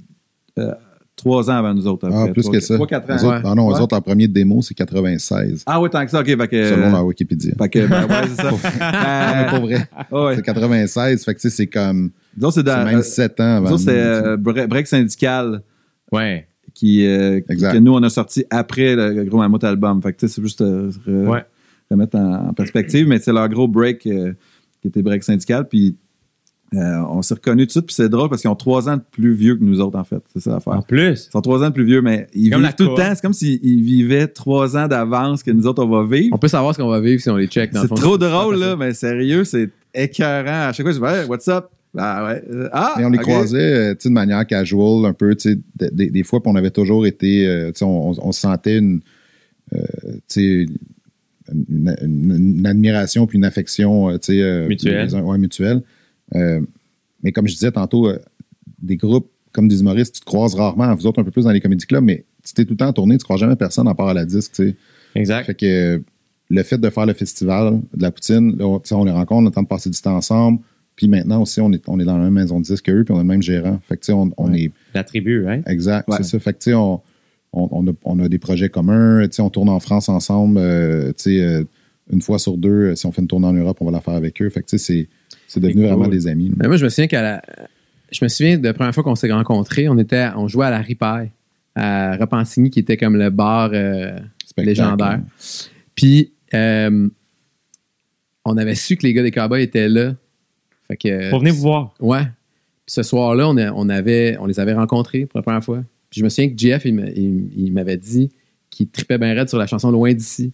euh, 0.58 0.74
trois 1.20 1.50
ans 1.50 1.56
avant 1.56 1.74
nous 1.74 1.86
autres. 1.88 2.10
ah, 2.12 2.28
plus 2.34 2.50
que 2.50 2.60
ça. 2.60 2.76
Trois, 2.76 2.88
quatre 2.88 3.10
ans. 3.12 3.16
Autres- 3.28 3.42
ah 3.46 3.56
non, 3.56 3.70
eux 3.70 3.74
Ouais. 3.76 3.82
autres, 3.82 3.96
en 3.96 4.02
premier 4.02 4.28
démo, 4.28 4.62
c'est 4.62 4.74
96, 4.74 5.64
Ah 5.66 5.80
oui, 5.82 5.90
tant 5.90 6.04
que 6.04 6.12
ça, 6.12 6.20
OK. 6.22 6.26
Fait 6.26 6.48
que, 6.48 6.70
selon 6.70 6.92
la 6.92 7.04
Wikipédia. 7.04 7.54
fait 7.58 7.70
que, 7.70 7.88
ben, 7.88 8.04
ouais, 8.06 8.28
c'est 8.30 8.42
ça. 8.42 8.52
Non, 8.52 8.58
mais 8.64 9.48
Euh, 9.48 9.52
pas 9.52 9.60
vrai. 9.60 9.88
ouais. 10.12 10.36
C'est 10.36 10.42
96, 10.42 11.24
fait 11.26 11.34
que 11.36 11.40
tu 11.40 11.50
sais, 11.50 11.56
c'est 11.56 11.68
comme, 11.68 12.12
autres, 12.42 12.52
c'est 12.52 12.64
c'est 12.68 12.86
même 12.86 12.98
euh, 13.00 13.02
7 13.02 13.40
ans 13.40 13.44
nous 13.62 13.68
avant. 13.68 13.72
autres, 13.76 13.84
c'est 13.84 13.92
nous, 13.92 13.98
tu 13.98 14.22
sais. 14.24 14.28
euh, 14.28 14.38
Bre- 14.38 14.68
Break 14.68 14.88
Syndical 14.88 15.62
Ouais. 16.12 16.48
qui, 16.74 17.06
euh, 17.06 17.40
que 17.42 17.78
nous, 17.78 17.94
on 17.94 18.04
a 18.04 18.10
sorti 18.10 18.46
après 18.50 18.96
le 18.96 19.24
Gros 19.26 19.38
Mammouth 19.40 19.64
album. 19.64 20.02
Fait 20.02 20.14
que, 20.14 20.20
tu 20.20 20.28
sais, 20.28 20.34
c'est 20.34 20.42
juste 20.42 20.62
euh, 20.62 20.90
re- 21.08 21.28
Ouais. 21.28 21.46
remettre 21.92 22.18
en, 22.18 22.50
en 22.50 22.54
perspective, 22.54 23.08
mais 23.08 23.20
c'est 23.20 23.34
leur 23.34 23.48
gros 23.50 23.68
break 23.68 24.06
euh, 24.08 24.34
qui 24.82 24.88
était 24.88 25.02
Break 25.02 25.24
Syndical. 25.24 25.68
Puis 25.68 25.96
Euh, 26.76 27.00
on 27.10 27.24
s'est 27.24 27.34
reconnus 27.34 27.64
tout 27.66 27.68
de 27.68 27.72
suite, 27.72 27.86
puis 27.88 27.96
c'est 27.96 28.10
drôle 28.10 28.30
parce 28.30 28.42
qu'ils 28.42 28.50
ont 28.52 28.56
trois 28.56 28.88
ans 28.90 28.98
de 28.98 29.02
plus 29.12 29.34
vieux 29.34 29.56
que 29.56 29.64
nous 29.64 29.82
autres, 29.82 29.98
en 29.98 30.04
fait. 30.04 30.22
C'est 30.32 30.40
ça 30.40 30.52
l'affaire. 30.52 30.74
En 30.74 30.82
plus? 30.84 31.26
Ils 31.28 31.32
sont 31.32 31.42
trois 31.42 31.64
ans 31.64 31.70
de 31.70 31.74
plus 31.74 31.84
vieux, 31.86 32.02
mais 32.04 32.28
ils 32.36 32.52
Comme 32.52 32.62
vivent 32.62 32.76
tout 32.76 32.84
le 32.84 32.96
temps. 32.96 33.12
C'est 33.16 33.22
comme 33.22 33.34
s'ils 33.34 33.82
vivaient 33.84 34.28
trois 34.28 34.78
ans 34.78 34.88
d'avance 34.88 35.42
que 35.42 35.50
nous 35.50 35.66
autres, 35.66 35.84
on 35.84 35.90
va 35.90 36.06
vivre. 36.16 36.30
On 36.36 36.38
peut 36.38 36.48
savoir 36.48 36.76
ce 36.76 36.80
qu'on 36.82 36.88
va 36.90 37.00
vivre 37.02 37.20
si 37.22 37.30
on 37.30 37.38
les 37.38 37.48
check. 37.48 37.72
dans 37.74 37.80
le 37.82 37.88
C'est 37.88 37.90
fond. 37.90 37.96
trop 37.96 38.18
drôle, 38.20 38.58
là, 38.60 38.76
mais 38.76 38.94
sérieux, 38.94 39.44
c'est 39.46 39.70
écœurant. 39.96 40.68
À 40.70 40.74
chaque 40.74 40.86
fois, 40.86 40.94
je 40.94 41.00
dis, 41.00 41.22
hey, 41.22 41.28
what's 41.28 41.48
up? 41.48 41.66
Ah, 41.98 42.28
ouais. 42.28 42.44
Euh, 42.52 42.70
Ah, 42.72 42.94
Mais 43.00 43.06
on 43.06 43.10
les 43.10 43.18
ok. 43.18 43.24
croisait 43.24 43.58
euh, 43.58 43.94
tu 43.96 44.02
sais, 44.02 44.10
de 44.10 44.14
manière 44.14 44.46
casual, 44.46 45.06
un 45.08 45.14
peu, 45.14 45.34
tu 45.36 45.50
sais, 45.54 45.60
des- 45.76 45.90
des, 45.90 46.12
des 46.12 46.24
fois, 46.24 46.40
puis 46.40 46.52
on 46.52 46.56
avait 46.56 46.70
toujours 46.70 47.08
été, 47.08 47.48
euh, 47.48 47.72
tu 47.72 47.80
sais, 47.80 47.86
on, 47.86 48.12
on- 48.12 48.28
on 48.28 48.32
sentait 48.32 48.78
une, 48.78 49.00
euh, 49.74 49.80
une, 50.38 51.96
une- 52.02 52.56
une 52.60 52.66
admiration 52.68 53.26
puis 53.26 53.38
une 53.40 53.46
affection, 53.46 54.10
euh, 54.10 54.18
tu 54.20 54.34
sais, 54.34 54.42
euh, 54.44 54.68
Mutuelle. 54.68 55.06
les 55.08 55.16
uns- 55.16 55.24
ouais, 55.24 55.38
mutuelle. 55.40 55.82
Euh, 56.36 56.62
mais 57.24 57.32
comme 57.32 57.48
je 57.48 57.54
disais 57.54 57.72
tantôt, 57.72 58.08
euh, 58.08 58.20
des 58.82 58.98
groupes 58.98 59.30
comme 59.52 59.68
des 59.68 59.80
humoristes, 59.82 60.16
tu 60.16 60.22
te 60.22 60.26
croises 60.26 60.54
rarement, 60.56 60.94
vous 60.96 61.08
autres 61.08 61.20
un 61.20 61.24
peu 61.24 61.32
plus 61.32 61.44
dans 61.46 61.52
les 61.52 61.60
comédie 61.60 61.86
clubs, 61.88 62.04
mais 62.04 62.24
tu 62.46 62.54
t'es 62.54 62.66
tout 62.66 62.72
le 62.74 62.78
temps 62.78 62.88
en 62.88 62.94
tournée, 62.94 63.18
tu 63.18 63.24
crois 63.24 63.38
jamais 63.38 63.56
personne 63.56 63.88
à 63.88 63.96
part 63.96 64.08
à 64.10 64.14
la 64.14 64.26
disque, 64.26 64.52
tu 64.54 64.70
sais. 64.70 64.76
Exact. 65.16 65.46
Fait 65.46 65.56
que 65.56 65.66
euh, 65.66 66.00
le 66.50 66.64
fait 66.64 66.78
de 66.78 66.90
faire 66.90 67.06
le 67.08 67.14
festival 67.14 67.80
de 67.96 68.02
la 68.02 68.12
poutine, 68.12 68.56
là, 68.58 68.68
on, 68.68 68.80
tu 68.80 68.90
sais, 68.90 68.96
on 68.96 69.04
les 69.04 69.12
rencontre, 69.12 69.42
on 69.42 69.46
a 69.46 69.50
le 69.50 69.52
temps 69.52 69.64
de 69.64 69.68
passer 69.68 69.90
du 69.90 70.00
temps 70.00 70.16
ensemble. 70.16 70.60
Puis 70.96 71.08
maintenant 71.08 71.42
aussi, 71.42 71.62
on 71.62 71.72
est, 71.72 71.88
on 71.88 72.00
est 72.00 72.06
dans 72.06 72.18
la 72.18 72.26
même 72.26 72.34
maison 72.34 72.60
de 72.60 72.66
disque 72.66 72.86
qu'eux, 72.86 73.04
puis 73.04 73.14
on 73.14 73.18
a 73.18 73.22
le 73.22 73.28
même 73.28 73.42
gérant. 73.42 73.80
Fait 73.88 73.96
que 73.96 74.02
tu 74.02 74.08
sais, 74.08 74.12
on, 74.14 74.32
on 74.38 74.54
est 74.54 74.72
La 74.94 75.04
tribu, 75.04 75.48
hein? 75.48 75.62
exact, 75.66 76.08
Ouais. 76.10 76.18
c'est 76.18 76.24
ça. 76.24 76.40
Fait 76.40 76.54
que 76.54 76.60
tu 76.60 76.70
sais, 76.72 76.74
on, 76.76 77.02
on, 77.54 77.68
on 77.72 77.88
a, 77.88 77.92
on 78.04 78.20
a 78.20 78.28
des 78.30 78.38
projets 78.40 78.70
communs. 78.70 79.24
Tu 79.28 79.38
sais, 79.38 79.42
on 79.42 79.50
tourne 79.50 79.70
en 79.70 79.80
France 79.80 80.10
ensemble. 80.10 80.58
euh, 80.60 81.08
tu 81.10 81.24
sais, 81.36 81.42
euh, 81.42 81.64
une 82.12 82.22
fois 82.22 82.38
sur 82.38 82.58
deux, 82.58 82.96
si 82.96 83.06
on 83.06 83.12
fait 83.12 83.22
une 83.22 83.28
tournée 83.28 83.48
en 83.48 83.54
Europe, 83.54 83.78
on 83.82 83.86
va 83.86 83.92
la 83.92 84.02
faire 84.02 84.14
avec 84.16 84.42
eux. 84.42 84.50
Fait 84.50 84.62
que 84.62 84.68
tu 84.68 84.78
sais, 84.78 84.84
c'est, 84.94 85.08
c'est 85.50 85.60
devenu 85.60 85.82
cool. 85.82 85.92
vraiment 85.92 86.08
des 86.08 86.28
amis. 86.28 86.52
Mais 86.56 86.68
moi, 86.68 86.78
je 86.78 86.86
me 86.86 86.90
souviens 86.90 87.08
qu'à 87.08 87.22
la... 87.22 87.42
Je 88.12 88.24
me 88.24 88.30
souviens 88.30 88.58
de 88.58 88.64
la 88.64 88.74
première 88.74 88.94
fois 88.94 89.04
qu'on 89.04 89.16
s'est 89.16 89.32
rencontrés, 89.32 89.90
on 89.90 89.98
était, 89.98 90.30
on 90.36 90.48
jouait 90.48 90.66
à 90.66 90.70
la 90.72 90.80
Ripaille, 90.80 91.32
à 91.76 92.16
Repentigny, 92.18 92.70
qui 92.70 92.80
était 92.80 92.98
comme 92.98 93.16
le 93.16 93.30
bar 93.30 93.72
euh, 93.74 94.18
légendaire. 94.58 95.22
Puis, 95.96 96.32
euh, 96.54 97.08
on 98.46 98.58
avait 98.58 98.76
su 98.76 98.96
que 98.96 99.06
les 99.06 99.14
gars 99.14 99.24
des 99.24 99.32
Cowboys 99.32 99.62
étaient 99.62 99.90
là. 99.90 100.16
Fait 100.88 100.98
que, 100.98 101.30
Pour 101.30 101.40
venir 101.40 101.54
vous 101.54 101.62
voir. 101.62 101.94
Ouais. 102.00 102.24
Puis 102.86 102.94
ce 102.96 103.04
soir-là, 103.04 103.48
on, 103.50 103.58
a- 103.58 103.72
on, 103.74 103.90
avait, 103.90 104.38
on 104.40 104.46
les 104.46 104.60
avait 104.60 104.74
rencontrés 104.74 105.26
pour 105.26 105.38
la 105.38 105.44
première 105.44 105.64
fois. 105.64 105.84
Puis 106.10 106.20
je 106.20 106.24
me 106.24 106.30
souviens 106.30 106.50
que 106.50 106.58
Jeff, 106.58 106.86
il, 106.86 107.72
m'avait 107.72 107.98
dit 107.98 108.30
qu'il 108.70 108.90
tripait 108.90 109.18
bien 109.18 109.34
raide 109.34 109.50
sur 109.50 109.60
la 109.60 109.68
chanson 109.68 109.92
Loin 109.92 110.14
d'ici. 110.14 110.52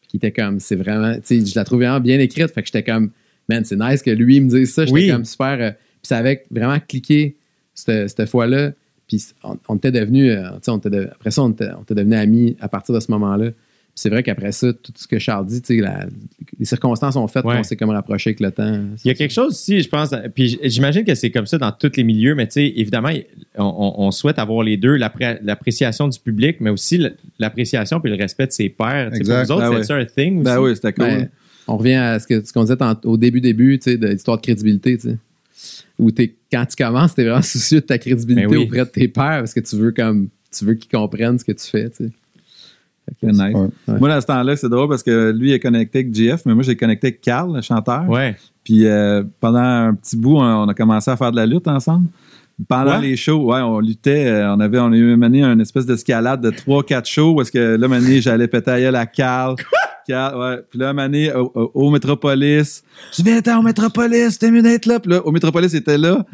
Puis 0.00 0.08
qu'il 0.08 0.18
était 0.18 0.32
comme, 0.32 0.60
c'est 0.60 0.76
vraiment, 0.76 1.14
tu 1.14 1.40
sais, 1.40 1.46
je 1.46 1.54
la 1.54 1.64
trouvais 1.64 1.86
vraiment 1.86 2.00
bien 2.00 2.18
écrite. 2.18 2.52
Fait 2.52 2.62
que 2.62 2.66
j'étais 2.66 2.82
comme, 2.82 3.10
man, 3.48 3.64
c'est 3.64 3.76
nice 3.78 4.02
que 4.02 4.10
lui 4.10 4.36
il 4.36 4.44
me 4.44 4.48
dise 4.50 4.72
ça. 4.74 4.84
J'étais 4.84 4.92
Oui. 4.94 5.08
comme 5.10 5.24
super. 5.24 5.58
euh, 5.60 5.70
puis 5.70 6.08
ça 6.08 6.18
avait 6.18 6.44
vraiment 6.50 6.78
cliqué 6.80 7.36
cette, 7.74 8.08
cette 8.10 8.28
fois-là. 8.28 8.72
Puis 9.08 9.24
on, 9.42 9.56
on 9.68 9.76
était 9.76 9.90
devenus, 9.92 10.32
euh, 10.32 10.42
tu 10.52 10.58
sais, 10.62 10.70
on 10.70 10.78
était 10.78 10.90
de- 10.90 11.08
après 11.12 11.30
ça, 11.30 11.42
on 11.42 11.50
était, 11.50 11.68
on 11.78 11.82
était 11.82 11.94
devenus 11.94 12.18
amis 12.18 12.56
à 12.60 12.68
partir 12.68 12.94
de 12.94 13.00
ce 13.00 13.10
moment-là. 13.10 13.50
Puis 13.50 14.02
c'est 14.02 14.10
vrai 14.10 14.22
qu'après 14.22 14.52
ça, 14.52 14.72
tout 14.72 14.92
ce 14.94 15.08
que 15.08 15.18
Charles 15.18 15.46
dit, 15.46 15.62
la- 15.80 16.06
les 16.58 16.64
circonstances 16.66 17.16
ont 17.16 17.26
fait 17.26 17.44
Ouais. 17.44 17.56
qu'on 17.56 17.62
s'est 17.64 17.74
comme 17.76 17.88
rapproché 17.90 18.30
avec 18.30 18.40
le 18.40 18.50
temps. 18.52 18.80
Il 19.04 19.08
y 19.08 19.10
a 19.10 19.14
quelque 19.14 19.32
chose 19.32 19.52
aussi, 19.54 19.80
je 19.80 19.88
pense, 19.88 20.14
puis 20.34 20.58
j'imagine 20.62 21.04
que 21.04 21.14
c'est 21.14 21.30
comme 21.30 21.46
ça 21.46 21.56
dans 21.58 21.72
tous 21.72 21.90
les 21.96 22.04
milieux, 22.04 22.34
mais 22.34 22.46
tu 22.46 22.52
sais, 22.54 22.72
évidemment, 22.76 23.10
on, 23.56 24.10
souhaite 24.10 24.38
avoir 24.38 24.62
les 24.62 24.76
deux, 24.76 24.94
l'appré- 24.96 25.38
l'appréciation 25.42 26.06
du 26.08 26.18
public, 26.20 26.58
mais 26.60 26.70
aussi 26.70 27.02
l'appréciation 27.38 28.00
puis 28.00 28.10
le 28.10 28.16
respect 28.18 28.46
de 28.46 28.52
ses 28.52 28.68
pairs. 28.68 29.10
Pour 29.10 29.18
vous 29.20 29.30
autres, 29.52 29.60
Ben 29.60 29.70
c'est 29.70 29.76
ouais. 29.76 29.82
ça 29.84 29.94
un 29.96 30.04
thing 30.04 30.34
aussi? 30.36 30.44
Ben 30.44 30.60
oui, 30.60 30.76
c'était 30.76 30.92
cool. 30.92 31.06
Ben, 31.06 31.28
on 31.68 31.76
revient 31.76 31.94
à 31.94 32.18
ce 32.18 32.52
qu'on 32.52 32.64
disait 32.64 32.76
au 33.04 33.16
début, 33.16 33.40
début, 33.40 33.78
tu 33.78 33.90
sais, 33.92 33.96
de 33.98 34.08
l'histoire 34.08 34.38
de 34.38 34.42
crédibilité, 34.42 34.98
tu 34.98 35.10
sais. 35.10 35.16
Où 35.98 36.10
t'es- 36.10 36.34
quand 36.52 36.64
tu 36.66 36.82
commences, 36.82 37.14
t'es 37.14 37.24
vraiment 37.24 37.42
soucieux 37.42 37.80
de 37.80 37.86
ta 37.86 37.98
crédibilité 37.98 38.46
Ben 38.46 38.56
oui. 38.56 38.64
auprès 38.64 38.78
de 38.78 38.84
tes 38.90 39.08
pairs 39.08 39.38
parce 39.40 39.54
que 39.54 39.60
tu 39.60 39.76
veux 39.76 39.90
comme 39.92 40.28
tu 40.56 40.64
veux 40.64 40.74
qu'ils 40.74 40.90
comprennent 40.90 41.38
ce 41.38 41.44
que 41.44 41.52
tu 41.52 41.66
fais, 41.66 41.90
tu 41.90 42.04
sais. 42.06 42.10
Nice. 43.22 43.38
Ouais. 43.54 43.98
Moi, 43.98 44.08
dans 44.10 44.20
ce 44.20 44.26
temps-là, 44.26 44.54
c'est 44.56 44.68
drôle 44.68 44.88
parce 44.88 45.02
que 45.02 45.30
lui 45.30 45.52
est 45.52 45.60
connecté 45.60 46.00
avec 46.00 46.14
GF, 46.14 46.42
mais 46.44 46.52
moi, 46.54 46.62
j'ai 46.62 46.76
connecté 46.76 47.06
avec 47.06 47.20
Carl, 47.22 47.54
le 47.56 47.62
chanteur. 47.62 48.06
Ouais. 48.08 48.36
Puis 48.64 48.86
euh, 48.86 49.22
pendant 49.40 49.58
un 49.60 49.94
petit 49.94 50.14
bout, 50.16 50.36
on, 50.36 50.68
a 50.68 50.74
commencé 50.74 51.10
à 51.10 51.16
faire 51.16 51.30
de 51.30 51.36
la 51.36 51.46
lutte 51.46 51.66
ensemble. 51.68 52.08
Pendant 52.68 52.98
Ouais. 53.00 53.06
les 53.08 53.16
shows, 53.16 53.44
ouais, 53.52 53.60
on 53.60 53.78
luttait. 53.80 54.26
euh, 54.26 54.52
on 54.54 54.60
avait, 54.60 54.78
on 54.78 54.92
a 54.92 54.96
eu 54.96 55.16
mené 55.16 55.42
une 55.42 55.60
espèce 55.60 55.86
d'escalade 55.86 56.40
de 56.42 56.50
3-4 56.50 57.06
shows 57.06 57.34
parce 57.36 57.50
que 57.50 57.76
là, 57.76 57.88
mané, 57.88 58.20
j'allais 58.20 58.46
péter 58.48 58.70
à 58.86 58.98
à 58.98 59.06
Carl. 59.06 59.56
Carl, 60.08 60.40
ouais. 60.40 60.62
Puis 60.70 60.78
là, 60.78 60.92
mané, 60.94 61.32
au, 61.34 61.52
au, 61.54 61.70
au 61.74 61.90
Métropolis. 61.90 62.82
Je 63.16 63.22
viens 63.22 63.42
t'en 63.42 63.60
au 63.60 63.62
Métropolis, 63.62 64.38
d'être 64.62 64.86
là. 64.86 64.98
Puis 64.98 65.10
là, 65.10 65.24
au 65.24 65.30
Métropolis, 65.30 65.74
était 65.74 65.98
là. 65.98 66.24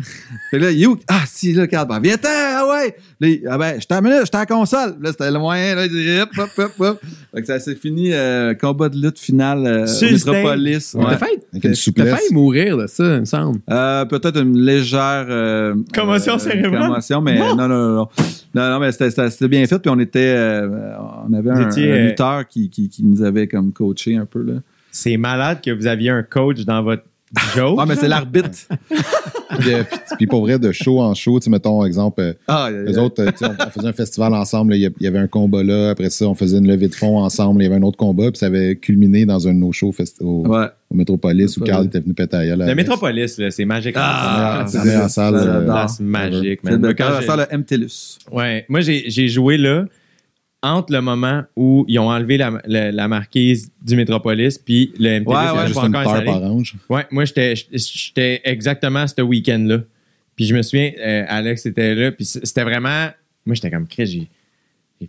You, 0.53 0.97
ah, 1.09 1.25
si, 1.27 1.53
là, 1.53 1.67
Carl, 1.67 1.89
ben, 1.89 1.99
viens 2.01 2.17
t'en, 2.17 2.29
ah 2.31 2.67
ouais. 2.71 2.97
Là, 3.25 3.31
il- 3.31 3.43
ah 3.49 3.59
ben, 3.59 3.75
j'étais 3.79 3.95
à 3.95 4.01
minute, 4.01 4.19
j'étais 4.25 4.37
à 4.37 4.41
la 4.41 4.47
console. 4.47 4.95
Là, 5.01 5.11
c'était 5.11 5.31
loin, 5.31 5.75
là, 5.75 5.87
il 5.87 5.91
dit, 5.91 6.19
hop, 6.21 6.29
hop, 6.39 6.51
hop, 6.59 6.73
hop. 6.81 7.01
Fait 7.35 7.41
que 7.41 7.47
ça 7.47 7.59
s'est 7.59 7.75
fini, 7.75 8.13
euh, 8.13 8.55
combat 8.55 8.89
de 8.89 8.97
lutte 9.01 9.19
finale 9.19 9.67
euh, 9.67 9.87
au 9.87 9.87
le. 10.57 10.93
T'as 10.93 10.99
Ouais. 11.01 11.17
failli, 11.17 11.39
t'as 11.95 12.05
failli 12.17 12.33
mourir 12.33 12.77
de 12.77 12.87
ça, 12.87 13.15
il 13.15 13.21
me 13.21 13.25
semble. 13.25 13.61
Euh, 13.71 14.05
peut-être 14.05 14.41
une 14.41 14.59
légère 14.59 15.27
euh, 15.29 15.75
Commotion 15.95 16.35
euh, 16.35 16.39
cérébrale? 16.39 16.89
commotion, 16.89 17.21
mais 17.21 17.39
non, 17.39 17.57
non, 17.57 17.69
non, 17.69 17.95
non. 17.95 18.09
Non, 18.55 18.71
non, 18.71 18.79
mais 18.81 18.93
c'était- 18.93 19.49
bien 19.49 19.67
fait. 19.67 19.79
Puis 19.81 19.91
on 19.91 19.99
était, 19.99 20.35
euh, 20.37 20.93
on 21.29 21.33
avait 21.33 21.51
un, 21.51 21.69
étiez, 21.69 21.93
un 21.93 22.07
lutteur 22.07 22.47
qui, 22.47 22.71
qui, 22.71 22.89
qui 22.89 23.05
nous 23.05 23.23
avait 23.23 23.49
comme 23.49 23.73
coaché 23.73 24.17
un 24.17 24.27
peu 24.27 24.43
là. 24.43 24.55
C'est 24.93 25.17
malade 25.17 25.59
que 25.65 25.73
vous 25.73 25.87
aviez 25.89 26.11
un 26.11 26.23
coach 26.23 26.65
dans 26.65 26.83
votre 26.83 27.03
joke? 27.55 27.79
Ah, 27.81 27.87
mais 27.87 27.97
c'est 27.97 28.09
l'arbitre. 28.09 28.51
Puis, 29.61 29.73
euh, 29.73 29.85
puis- 29.89 29.99
puis 30.17 30.27
pour 30.27 30.41
vrai, 30.41 30.59
de 30.59 30.73
show 30.73 31.01
en 31.01 31.15
show, 31.15 31.39
tu 31.39 31.45
sais, 31.45 31.51
mettons, 31.51 31.85
exemple, 31.85 32.21
euh, 32.21 32.33
Ah, 32.49 32.71
Les 32.73 32.99
autres, 32.99 33.23
euh, 33.23 33.31
on, 33.43 33.65
on 33.67 33.71
faisait 33.71 33.87
un 33.87 33.93
festival 33.93 34.35
ensemble, 34.35 34.75
il 34.75 34.91
y 34.99 35.07
avait 35.07 35.19
un 35.21 35.29
combat 35.29 35.63
là, 35.63 35.91
après 35.91 36.11
ça, 36.11 36.27
on 36.27 36.35
faisait 36.35 36.59
une 36.59 36.67
levée 36.67 36.89
de 36.89 36.95
fonds 36.95 37.19
ensemble, 37.19 37.63
il 37.63 37.67
y 37.67 37.69
avait 37.69 37.77
un 37.77 37.83
autre 37.83 37.97
combat, 37.97 38.33
puis 38.33 38.39
ça 38.39 38.47
avait 38.47 38.75
culminé 38.75 39.27
dans 39.27 39.47
un 39.47 39.55
de 39.55 39.59
nos 39.61 39.71
shows 39.71 39.93
festi- 39.97 40.23
au, 40.25 40.45
ouais. 40.49 40.67
au 40.91 40.97
Métropolis 40.97 41.57
où. 41.57 41.61
Carl 41.61 41.87
était 41.87 42.01
venu 42.01 42.15
péter 42.15 42.37
à 42.37 42.45
gueule 42.45 42.65
Le. 42.67 42.75
Métropolis, 42.75 43.39
là, 43.39 43.51
c'est 43.53 43.65
magique. 43.65 43.95
Ah, 43.97 44.65
C'est 44.67 44.85
la 44.85 45.09
salle, 45.09 45.65
place 45.65 46.01
magique, 46.01 46.61
C'est 46.65 46.71
man. 46.79 46.95
Quand 46.99 47.05
quand 47.07 47.21
j'ai- 47.21 47.27
ça 47.29 47.37
le 47.37 47.57
MTLUS. 47.57 48.19
Ouais, 48.33 48.65
moi 48.69 48.81
j'ai 48.81 49.05
j'ai 49.09 49.29
joué 49.29 49.57
là 49.57 49.85
entre 50.65 50.93
le 50.93 51.01
moment 51.01 51.43
où 51.57 51.85
ils 51.89 51.99
ont 51.99 52.09
enlevé 52.09 52.37
la, 52.39 52.61
la- 52.65 52.91
la 52.91 53.09
marquise 53.09 53.71
du 53.83 53.97
Métropolis 53.97 54.59
puis 54.59 54.93
le 54.99 55.21
MTV 55.21 55.27
Ouais, 55.31 55.37
ouais, 55.37 55.53
pas 55.55 55.67
juste 55.67 55.79
une 55.81 55.97
encore 55.97 56.15
installé. 56.15 56.31
orange. 56.31 56.75
Ouais, 56.89 57.07
moi 57.11 57.25
j'étais 57.25 57.55
j'étais 57.55 58.41
exactement 58.45 59.07
ce 59.07 59.21
week-end-là. 59.23 59.79
Puis 60.37 60.47
je 60.47 60.55
me 60.57 60.63
souviens, 60.63 60.91
euh, 60.99 61.25
Alex 61.29 61.67
était 61.67 61.95
là, 61.95 62.11
puis 62.13 62.25
c'était 62.25 62.65
vraiment. 62.65 63.09
Moi 63.47 63.55
j'étais 63.55 63.71
comme 63.71 63.87
Chris, 63.87 64.29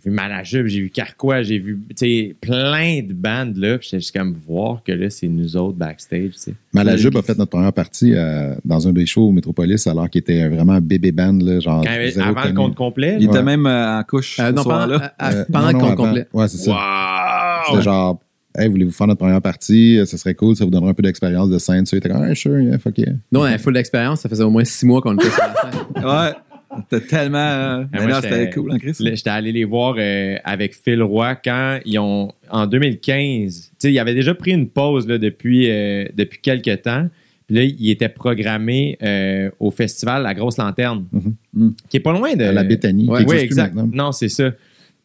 j'ai 0.04 0.10
vu 0.10 0.14
Malajube, 0.14 0.66
j'ai 0.66 0.80
vu 0.80 0.90
Carquois, 0.90 1.42
j'ai 1.42 1.58
vu 1.58 1.78
tu 1.96 2.36
plein 2.40 3.00
de 3.02 3.12
bandes 3.12 3.56
là. 3.56 3.78
J'étais 3.80 3.98
juste 4.00 4.16
comme 4.16 4.34
voir 4.46 4.82
que 4.84 4.92
là 4.92 5.10
c'est 5.10 5.28
nous 5.28 5.56
autres 5.56 5.76
backstage. 5.78 6.32
tu. 6.44 6.54
Malajube 6.72 7.16
a 7.16 7.22
fait 7.22 7.36
notre 7.38 7.50
première 7.50 7.72
partie 7.72 8.12
euh, 8.14 8.54
dans 8.64 8.86
un 8.86 8.92
des 8.92 9.06
shows 9.06 9.28
au 9.28 9.32
Métropolis 9.32 9.86
alors 9.86 10.10
qu'il 10.10 10.20
était 10.20 10.48
vraiment 10.48 10.78
bébé 10.80 11.12
band, 11.12 11.38
là, 11.40 11.60
genre. 11.60 11.82
Quand 11.84 12.22
avant 12.22 12.44
le 12.44 12.52
compte 12.52 12.74
complet. 12.74 13.16
Il 13.18 13.26
était 13.26 13.42
même 13.42 13.66
euh, 13.66 13.98
en 13.98 14.02
couche 14.04 14.38
Euh, 14.40 14.52
non, 14.52 14.62
pendant, 14.64 14.94
Euh, 15.00 15.44
pendant 15.52 15.66
non, 15.66 15.66
le 15.66 15.72
non, 15.72 15.78
compte 15.80 15.90
avant. 15.92 16.04
complet. 16.04 16.26
Ouais, 16.32 16.48
c'est 16.48 16.58
ça. 16.58 16.70
Wow! 16.72 17.66
C'était 17.70 17.82
genre, 17.82 18.20
hey, 18.58 18.68
voulez-vous 18.68 18.90
faire 18.92 19.06
notre 19.06 19.18
première 19.20 19.40
partie? 19.42 20.00
Ça 20.06 20.16
serait 20.18 20.34
cool, 20.34 20.56
ça 20.56 20.64
vous 20.64 20.70
donnerait 20.70 20.90
un 20.90 20.94
peu 20.94 21.02
d'expérience 21.02 21.48
de 21.50 21.58
scène. 21.58 21.84
Il 21.90 21.98
était 21.98 22.08
comme, 22.08 22.24
hey, 22.24 22.36
sure, 22.36 22.60
yeah, 22.60 22.78
fuck 22.78 22.96
yeah. 22.98 23.12
Nous, 23.32 23.40
on 23.40 23.44
avait 23.44 23.58
full 23.58 23.74
d'expérience, 23.74 24.20
ça 24.20 24.28
faisait 24.28 24.44
au 24.44 24.50
moins 24.50 24.64
six 24.64 24.84
mois 24.86 25.00
qu'on 25.00 25.14
était 25.14 25.30
sur 25.30 25.42
la 25.42 25.70
scène. 25.70 25.80
Ouais. 26.04 26.32
C'était 26.90 27.06
tellement. 27.06 27.38
euh, 27.38 27.84
mais 27.92 28.00
moi, 28.00 28.08
là, 28.08 28.20
j'étais- 28.22 28.34
c'était 28.34 28.50
cool, 28.52 28.72
hein, 28.72 28.78
Chris? 28.78 28.96
Là, 29.00 29.14
J'étais 29.14 29.30
allé 29.30 29.52
les 29.52 29.64
voir 29.64 29.94
euh, 29.98 30.36
avec 30.44 30.74
Phil 30.74 31.02
Roy 31.02 31.34
quand 31.36 31.78
ils 31.84 31.98
ont, 31.98 32.32
en 32.50 32.66
2015, 32.66 33.70
tu 33.70 33.74
sais, 33.78 33.92
ils 33.92 33.98
avaient 33.98 34.14
déjà 34.14 34.34
pris 34.34 34.52
une 34.52 34.68
pause 34.68 35.06
là, 35.08 35.18
depuis, 35.18 35.70
euh, 35.70 36.04
depuis 36.16 36.38
quelques 36.40 36.82
temps. 36.82 37.08
Puis 37.46 37.56
là, 37.56 37.62
il 37.62 37.90
était 37.90 38.08
programmé 38.08 38.98
euh, 39.02 39.50
au 39.60 39.70
festival 39.70 40.22
La 40.24 40.34
Grosse 40.34 40.56
Lanterne, 40.58 41.04
Mhm. 41.54 41.74
qui 41.88 41.96
est 41.98 42.00
pas 42.00 42.12
loin 42.12 42.34
de. 42.34 42.44
La 42.44 42.64
Béthanie. 42.64 43.08
Ouais. 43.08 43.24
Oui, 43.26 43.36
exact. 43.36 43.74
maintenant. 43.74 44.06
Non, 44.06 44.12
c'est 44.12 44.28
ça. 44.28 44.50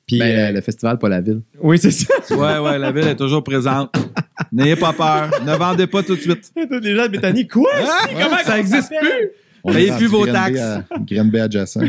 Puis, 0.08 0.18
Ben, 0.18 0.50
euh, 0.50 0.52
le, 0.52 0.62
festival, 0.62 0.98
pas 0.98 1.08
la 1.08 1.22
ville. 1.22 1.42
oui, 1.62 1.78
c'est 1.78 1.92
ça. 1.92 2.14
Ouais, 2.32 2.58
ouais, 2.58 2.80
la 2.80 2.92
ville 2.92 3.08
est 3.08 3.16
toujours 3.16 3.44
présente. 3.44 3.94
N'ayez 4.52 4.76
pas 4.76 4.92
peur. 4.92 5.30
Ne 5.46 5.54
vendez 5.56 5.86
pas 5.88 6.02
tout 6.04 6.16
de 6.16 6.20
suite. 6.22 6.52
Les 6.82 6.96
gens 6.96 7.04
de 7.06 7.10
Béthanie, 7.12 7.48
quoi? 7.48 7.70
Comment 8.12 8.38
ça 8.38 8.52
qu'on 8.54 8.58
existe 8.58 8.82
s'appelle? 8.92 9.00
plus? 9.00 9.30
On 9.64 9.72
Payez 9.74 9.92
plus 9.98 10.08
vos 10.08 10.26
taxes? 10.26 10.60
à- 10.60 10.84
Granby 11.00 11.40
adjacent. 11.40 11.80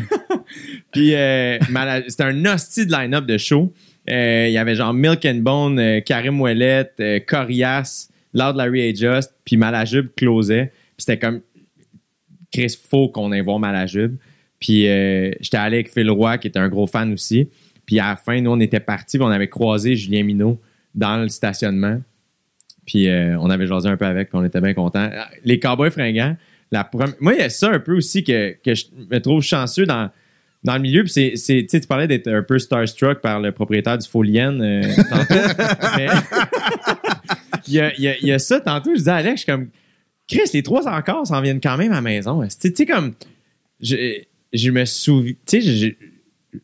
Puis 0.93 1.15
euh, 1.15 1.59
Mala- 1.71 2.03
c'était 2.09 2.25
un 2.25 2.45
hostie 2.45 2.87
de 2.87 2.93
line-up 2.93 3.25
de 3.27 3.39
show. 3.39 3.73
Euh, 4.11 4.47
Il 4.49 4.53
y 4.53 4.59
avait 4.59 4.75
genre 4.75 4.93
Milk 4.93 5.25
and 5.25 5.37
Bone, 5.37 5.79
euh, 5.79 6.01
Karim 6.01 6.41
Ouellette, 6.41 6.95
euh, 7.01 7.21
Corias, 7.27 8.09
Loud 8.35 8.57
Larry 8.57 8.95
Just, 8.95 9.33
puis 9.45 9.57
Malajube 9.57 10.09
closait. 10.17 10.67
Puis 10.97 11.05
c'était 11.07 11.19
comme 11.19 11.41
Chris, 12.53 12.77
faut 12.91 13.09
qu'on 13.09 13.33
aille 13.33 13.41
voir 13.41 13.59
Malajube. 13.59 14.17
Puis 14.59 14.89
euh, 14.89 15.31
j'étais 15.41 15.57
allé 15.57 15.77
avec 15.79 15.91
Phil 15.93 16.11
Roy, 16.11 16.39
qui 16.39 16.49
était 16.49 16.59
un 16.59 16.69
gros 16.69 16.87
fan 16.87 17.13
aussi. 17.13 17.49
Puis 17.87 17.99
à 17.99 18.11
la 18.11 18.17
fin, 18.17 18.41
nous, 18.41 18.51
on 18.51 18.61
était 18.61 18.81
partis, 18.81 19.19
puis 19.19 19.25
on 19.27 19.31
avait 19.31 19.49
croisé 19.49 19.97
Julien 19.97 20.23
Minot 20.25 20.61
dans 20.95 21.17
le 21.23 21.29
stationnement. 21.29 22.01
Puis 22.87 23.09
euh, 23.09 23.37
on 23.41 23.49
avait 23.51 23.67
jasé 23.67 23.89
un 23.89 23.97
peu 23.97 24.05
avec, 24.05 24.29
puis 24.29 24.39
on 24.39 24.45
était 24.45 24.61
bien 24.61 24.75
contents. 24.75 25.09
Les 25.45 25.59
Cowboys 25.59 25.91
fringants, 25.91 26.37
la 26.73 26.85
première. 26.85 27.15
Moi, 27.21 27.35
il 27.35 27.39
y 27.41 27.43
a 27.43 27.51
ça 27.51 27.71
un 27.71 27.79
peu 27.81 27.95
aussi 27.97 28.25
que, 28.25 28.57
que 28.65 28.75
je 28.75 28.87
me 29.11 29.19
trouve 29.21 29.43
chanceux 29.43 29.85
dans, 29.87 30.11
dans 30.65 30.75
le 30.75 30.81
milieu. 30.81 31.05
Puis 31.05 31.37
c'est, 31.37 31.67
tu 31.69 31.81
parlais 31.87 32.07
d'être 32.07 32.29
un 32.29 32.43
peu 32.43 32.59
starstruck 32.59 33.21
par 33.21 33.41
le 33.41 33.53
propriétaire 33.53 33.99
du 33.99 34.09
Folien 34.09 34.59
euh, 34.61 34.83
tantôt. 35.11 35.35
Mais 35.97 36.07
il 37.69 37.75
y 37.75 37.81
a, 37.81 37.93
il 37.97 38.03
y 38.05 38.09
a- 38.09 38.19
il 38.19 38.27
y 38.29 38.33
a 38.33 38.39
ça 38.39 38.61
tantôt. 38.61 38.91
Je 38.93 38.99
disais 38.99 39.11
à 39.11 39.17
Alex, 39.17 39.35
je 39.41 39.45
suis 39.45 39.53
comme, 39.53 39.69
Chris, 40.29 40.51
les 40.55 40.63
trois 40.63 40.89
encore 40.89 41.27
s'en 41.27 41.41
viennent 41.41 41.61
quand 41.61 41.77
même 41.77 41.93
à 41.93 41.97
la 41.97 42.01
maison. 42.01 42.43
Tu 42.61 42.73
sais, 42.75 42.87
comme, 42.87 43.15
je, 43.81 44.21
je 44.53 44.71
me 44.71 44.85
souviens, 44.85 45.35
tu 45.47 45.61
sais, 45.61 45.71
je, 45.77 45.89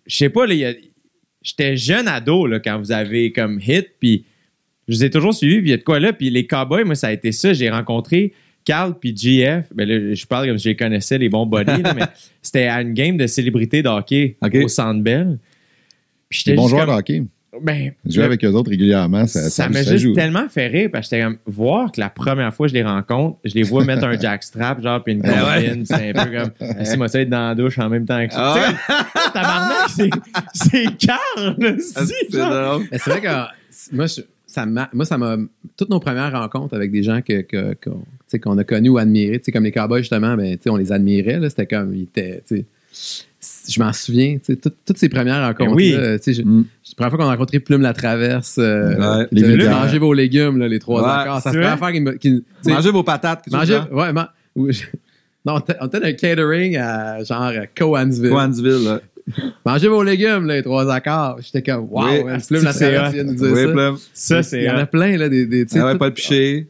je, 0.07 0.17
sais 0.17 0.31
pas, 0.31 0.47
j'étais 1.43 1.77
jeune 1.77 2.09
ado 2.09 2.47
là, 2.47 2.61
quand 2.61 2.79
vous 2.79 2.93
avez 2.93 3.33
comme 3.33 3.61
hit, 3.61 3.89
puis 4.01 4.25
je 4.87 4.95
vous 4.95 5.05
ai 5.05 5.11
toujours 5.11 5.35
suivi, 5.35 5.59
puis 5.59 5.69
il 5.69 5.71
y 5.71 5.75
a 5.75 5.77
de 5.77 5.83
quoi 5.83 6.01
là. 6.01 6.13
Puis 6.13 6.31
les 6.31 6.47
Cowboys, 6.47 6.85
moi, 6.85 6.95
ça 6.95 7.09
a 7.09 7.13
été 7.13 7.31
ça. 7.33 7.53
J'ai 7.53 7.69
rencontré 7.69 8.33
Carl 8.69 8.95
puis 9.01 9.17
GF. 9.17 9.65
Ben 9.75 9.89
là, 9.89 10.15
je 10.15 10.27
parle 10.27 10.47
comme 10.47 10.59
si 10.59 10.65
je 10.65 10.69
les 10.69 10.77
connaissais, 10.77 11.17
les 11.19 11.29
bons 11.31 11.47
bodies, 11.47 11.83
là, 11.83 11.95
mais 11.97 12.03
c'était 12.43 12.67
à 12.67 12.83
une 12.83 12.93
game 12.93 13.17
de 13.17 13.27
célébrité 13.27 13.83
de 13.83 13.89
hockey 13.89 14.37
au 14.63 14.69
Centre 14.69 15.01
Bell. 15.03 15.39
Puis 16.29 16.43
j'étais 16.45 16.57
joueurs 16.57 16.83
de 16.83 16.91
comme- 16.91 16.99
hockey. 16.99 17.23
Ben, 17.63 17.93
Jouer 18.07 18.25
avec 18.25 18.45
eux 18.45 18.51
autres 18.53 18.71
régulièrement, 18.71 19.27
ça, 19.27 19.41
ça 19.45 19.51
ça, 19.65 19.69
m'a 19.69 19.83
juste 19.83 20.05
joue. 20.05 20.13
tellement 20.15 20.49
fait 20.49 20.67
rire 20.69 20.91
parce 20.93 21.09
que 21.09 21.17
j'étais 21.17 21.25
comme 21.27 21.39
voir 21.47 21.91
que 21.91 21.99
la 21.99 22.11
première 22.11 22.55
fois 22.55 22.67
que 22.67 22.71
je 22.71 22.75
les 22.75 22.85
rencontre, 22.85 23.39
je 23.45 23.55
les 23.55 23.63
vois 23.65 23.85
mettre 23.85 24.05
un 24.05 24.17
jackstrap, 24.21 24.81
genre, 24.83 25.03
puis 25.03 25.15
une 25.15 25.23
Ben 25.23 25.31
ouais. 25.45 25.67
combine. 25.69 25.85
C'est 25.87 26.17
un 26.17 26.25
peu 26.25 26.31
comme 26.31 26.85
si 26.85 26.97
moi 26.99 27.09
ça 27.09 27.21
être 27.21 27.31
dans 27.31 27.49
la 27.49 27.55
douche 27.57 27.79
en 27.79 27.89
même 27.89 28.05
temps 28.05 28.25
que 28.29 28.33
ça. 28.35 28.55
Tabarnak, 29.33 29.89
c'est, 29.89 30.11
c'est 30.53 30.97
Carl, 30.99 31.57
Ah, 31.97 32.05
si, 32.07 32.13
C'est 32.31 32.39
genre. 32.39 32.51
drôle. 32.77 32.87
Mais 32.93 32.99
c'est 32.99 33.11
vrai 33.11 33.21
que 33.23 33.97
moi, 33.97 34.07
je- 34.07 34.21
ça 34.47 34.65
m'a, 34.67 34.89
moi, 34.93 35.05
ça 35.05 35.19
m'a. 35.19 35.37
Toutes 35.77 35.91
nos 35.91 36.01
premières 36.01 36.33
rencontres 36.33 36.77
avec 36.77 36.93
des 36.93 37.03
gens 37.03 37.23
que, 37.23 37.43
qu'on, 37.83 38.03
qu'on 38.39 38.59
a 38.59 38.65
connus 38.65 38.91
ou 38.91 38.99
sais, 39.47 39.53
comme 39.53 39.65
les 39.65 39.73
Cowboys, 39.73 40.01
justement, 40.01 40.37
ben, 40.37 40.57
on 40.69 40.77
les 40.77 40.93
admirait. 40.93 41.39
Là, 41.41 41.49
c'était 41.49 41.67
comme. 41.67 41.95
Ils 41.95 42.03
étaient, 42.03 42.43
je 43.69 43.81
m'en 43.81 43.93
souviens. 43.93 44.39
toutes- 44.57 44.75
ces 44.99 45.09
premières 45.09 45.41
rencontres. 45.47 45.75
oui. 45.77 45.93
là, 45.93 46.19
je- 46.35 46.43
Mm. 46.43 46.65
c'est 46.83 46.93
la 46.93 46.97
première 46.97 47.11
fois 47.11 47.19
qu'on 47.19 47.25
a 47.31 47.33
rencontré 47.33 47.61
Plume 47.61 47.83
la 47.83 47.93
Traverse. 47.93 48.57
euh, 48.59 48.97
Ouais. 49.21 49.27
les 49.31 49.43
mangez 49.69 49.99
vos 49.99 50.13
légumes, 50.13 50.59
là, 50.59 50.69
les 50.69 50.79
trois 50.79 51.03
Ouais, 51.03 51.09
accords. 51.23 51.41
Ça 51.43 51.51
se 51.53 51.57
peut 51.57 51.63
faire 51.63 51.93
qu'ils 52.19 52.43
Mangez 52.67 52.91
vos 52.91 53.03
patates. 53.03 53.43
quelque 53.45 53.55
chose 53.55 53.61
Manger, 53.71 53.85
de 53.85 53.89
genre. 53.91 53.99
ouais, 53.99 54.13
man- 54.13 54.29
ou- 54.57 54.71
je- 54.73 54.83
non, 55.47 55.55
on 55.55 55.59
était- 55.61 55.77
un 56.05 56.13
catering 56.13 56.77
à 56.79 57.23
genre 57.25 57.53
Coansville. 57.77 58.31
Coansville, 58.31 58.85
là. 58.85 59.01
Mangez 59.65 59.89
vos 59.89 60.03
légumes, 60.03 60.47
là, 60.47 60.57
les 60.57 60.63
trois 60.63 60.91
accords. 60.93 61.39
J'étais 61.43 61.63
comme, 61.63 61.87
wow, 61.91 62.05
Oui, 62.07 62.25
man, 62.25 62.41
Plume 62.49 62.65
la 62.65 62.73
traverse 62.73 63.13
vient 63.15 63.25
de 63.25 63.29
nous 63.29 63.35
dire 63.37 63.53
Oui, 63.53 63.63
ça. 63.65 63.69
Plum. 63.73 63.99
Ça, 64.15 64.43
c'est. 64.43 64.59
Il 64.59 64.65
y 64.65 64.71
en 64.71 64.79
a 64.79 64.87
plein, 64.87 65.17
là, 65.19 65.29
des. 65.29 65.45
des 65.47 65.67
Ah 65.79 65.85
ouais, 65.85 65.93
tout- 65.93 65.99
Paul 65.99 66.13
Piché. 66.15 66.67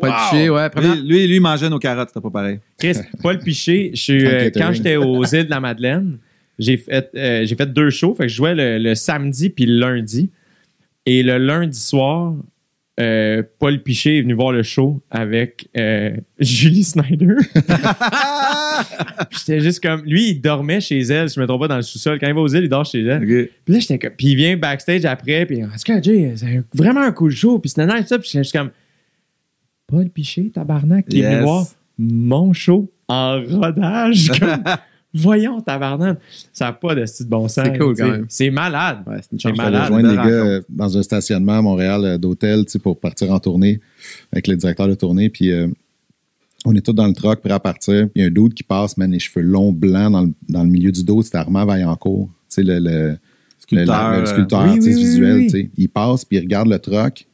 Paul 0.00 0.10
Wow. 0.10 0.16
Piché, 0.30 0.50
ouais. 0.50 0.70
Première- 0.70 0.94
Lui, 0.96 1.02
lui, 1.02 1.26
lui, 1.26 1.34
il 1.36 1.40
mangeait 1.40 1.68
nos 1.68 1.78
carottes, 1.78 2.08
c'était 2.08 2.20
pas 2.20 2.30
pareil. 2.30 2.60
Chris, 2.78 2.94
Paul 3.22 3.38
Piché, 3.38 3.90
je 3.94 4.00
suis, 4.00 4.24
euh, 4.26 4.50
quand 4.54 4.72
j'étais 4.72 4.96
aux 4.96 5.24
îles 5.24 5.44
de 5.46 5.50
la 5.50 5.60
Madeleine, 5.60 6.18
j'ai 6.58 6.76
fait, 6.76 7.10
euh, 7.16 7.44
j'ai 7.44 7.54
fait 7.56 7.72
deux 7.72 7.90
shows. 7.90 8.14
Fait 8.14 8.24
que 8.24 8.28
je 8.28 8.36
jouais 8.36 8.54
le, 8.54 8.78
le 8.78 8.94
samedi 8.94 9.50
puis 9.50 9.66
le 9.66 9.78
lundi. 9.78 10.30
Et 11.06 11.22
le 11.22 11.38
lundi 11.38 11.78
soir, 11.78 12.34
euh, 13.00 13.42
Paul 13.58 13.80
Piché 13.82 14.18
est 14.18 14.22
venu 14.22 14.34
voir 14.34 14.52
le 14.52 14.62
show 14.62 15.00
avec 15.10 15.68
euh, 15.76 16.10
Julie 16.38 16.84
Snyder. 16.84 17.36
Puis 19.30 19.38
j'étais 19.40 19.60
juste 19.60 19.82
comme. 19.82 20.02
Lui, 20.04 20.30
il 20.30 20.40
dormait 20.40 20.80
chez 20.80 21.00
elle, 21.00 21.28
si 21.28 21.36
je 21.36 21.40
me 21.40 21.46
trompe 21.46 21.60
pas, 21.62 21.68
dans 21.68 21.76
le 21.76 21.82
sous-sol. 21.82 22.18
Quand 22.20 22.26
il 22.28 22.34
va 22.34 22.40
aux 22.40 22.48
îles, 22.48 22.64
il 22.64 22.68
dort 22.68 22.84
chez 22.84 23.02
elle. 23.02 23.20
Puis 23.64 23.74
là, 23.74 23.78
j'étais 23.80 23.98
comme. 23.98 24.12
Puis 24.16 24.28
il 24.28 24.36
vient 24.36 24.56
backstage 24.56 25.04
après, 25.04 25.46
puis 25.46 25.58
est-ce 25.60 25.84
que 25.84 26.02
Jay, 26.02 26.32
c'est 26.36 26.46
un- 26.46 26.64
vraiment 26.74 27.00
un 27.02 27.12
cool 27.12 27.30
show, 27.30 27.58
puis 27.58 27.68
c'était 27.70 27.86
nice, 27.86 28.06
ça. 28.06 28.18
Puis 28.18 28.28
j'étais 28.30 28.44
juste 28.44 28.56
comme. 28.56 28.70
Paul 29.88 30.08
Piché, 30.10 30.50
tabarnak, 30.50 31.08
qui 31.08 31.20
est 31.20 31.22
venu 31.24 31.34
Yes. 31.36 31.42
voir 31.42 31.66
mon 31.98 32.52
show 32.52 32.88
en 33.08 33.42
rodage. 33.42 34.30
Comme, 34.38 34.62
voyons, 35.14 35.60
tabarnak. 35.62 36.18
Ça 36.52 36.66
n'a 36.66 36.72
pas 36.74 36.94
de 36.94 37.04
style 37.06 37.26
de 37.26 37.30
bon 37.30 37.48
sens. 37.48 37.64
C'est 37.66 37.78
cool, 37.78 37.96
quand 37.96 38.08
même. 38.10 38.26
C'est 38.28 38.50
malade. 38.50 38.98
Ouais, 39.06 39.16
c'est 39.22 39.40
C'est 39.40 39.56
malade. 39.56 39.82
rejoindre 39.90 40.10
les 40.10 40.16
gars 40.16 40.22
euh, 40.26 40.60
dans 40.68 40.96
un 40.96 41.02
stationnement 41.02 41.58
à 41.58 41.62
Montréal 41.62 42.04
euh, 42.04 42.18
d'hôtel 42.18 42.66
tu 42.66 42.72
sais, 42.72 42.78
pour 42.78 43.00
partir 43.00 43.32
en 43.32 43.40
tournée 43.40 43.80
avec 44.30 44.46
le 44.46 44.56
directeur 44.56 44.86
de 44.88 44.94
tournée. 44.94 45.30
Puis 45.30 45.50
euh, 45.50 45.66
on 46.66 46.74
est 46.76 46.82
tous 46.84 46.92
dans 46.92 47.06
le 47.06 47.14
truck, 47.14 47.40
prêts 47.40 47.50
à 47.50 47.58
partir. 47.58 48.04
Puis 48.10 48.12
il 48.16 48.20
y 48.20 48.24
a 48.24 48.28
un 48.28 48.30
dude 48.30 48.52
qui 48.54 48.62
passe, 48.62 48.96
man, 48.98 49.10
les 49.10 49.18
cheveux 49.18 49.44
longs, 49.44 49.72
blancs 49.72 50.12
dans 50.12 50.22
le, 50.22 50.32
dans 50.48 50.62
le 50.64 50.68
milieu 50.70 50.92
du 50.92 51.02
dos. 51.02 51.22
C'était 51.22 51.38
Armand 51.38 51.64
Vaillancourt. 51.64 52.28
Tu 52.50 52.56
sais, 52.56 52.62
le, 52.62 52.78
le, 52.78 53.16
Sculpteur, 53.58 54.12
le- 54.12 54.20
le 54.20 54.26
sculpteur 54.26 54.62
oui, 54.62 54.68
artiste 54.70 54.86
oui, 54.88 54.94
oui, 54.94 55.00
visuel. 55.02 55.36
oui. 55.36 55.44
tu 55.46 55.50
sais. 55.50 55.70
Il 55.76 55.88
passe, 55.88 56.24
puis 56.24 56.36
il 56.38 56.40
regarde 56.40 56.68
le 56.68 56.78
truck. 56.78 57.26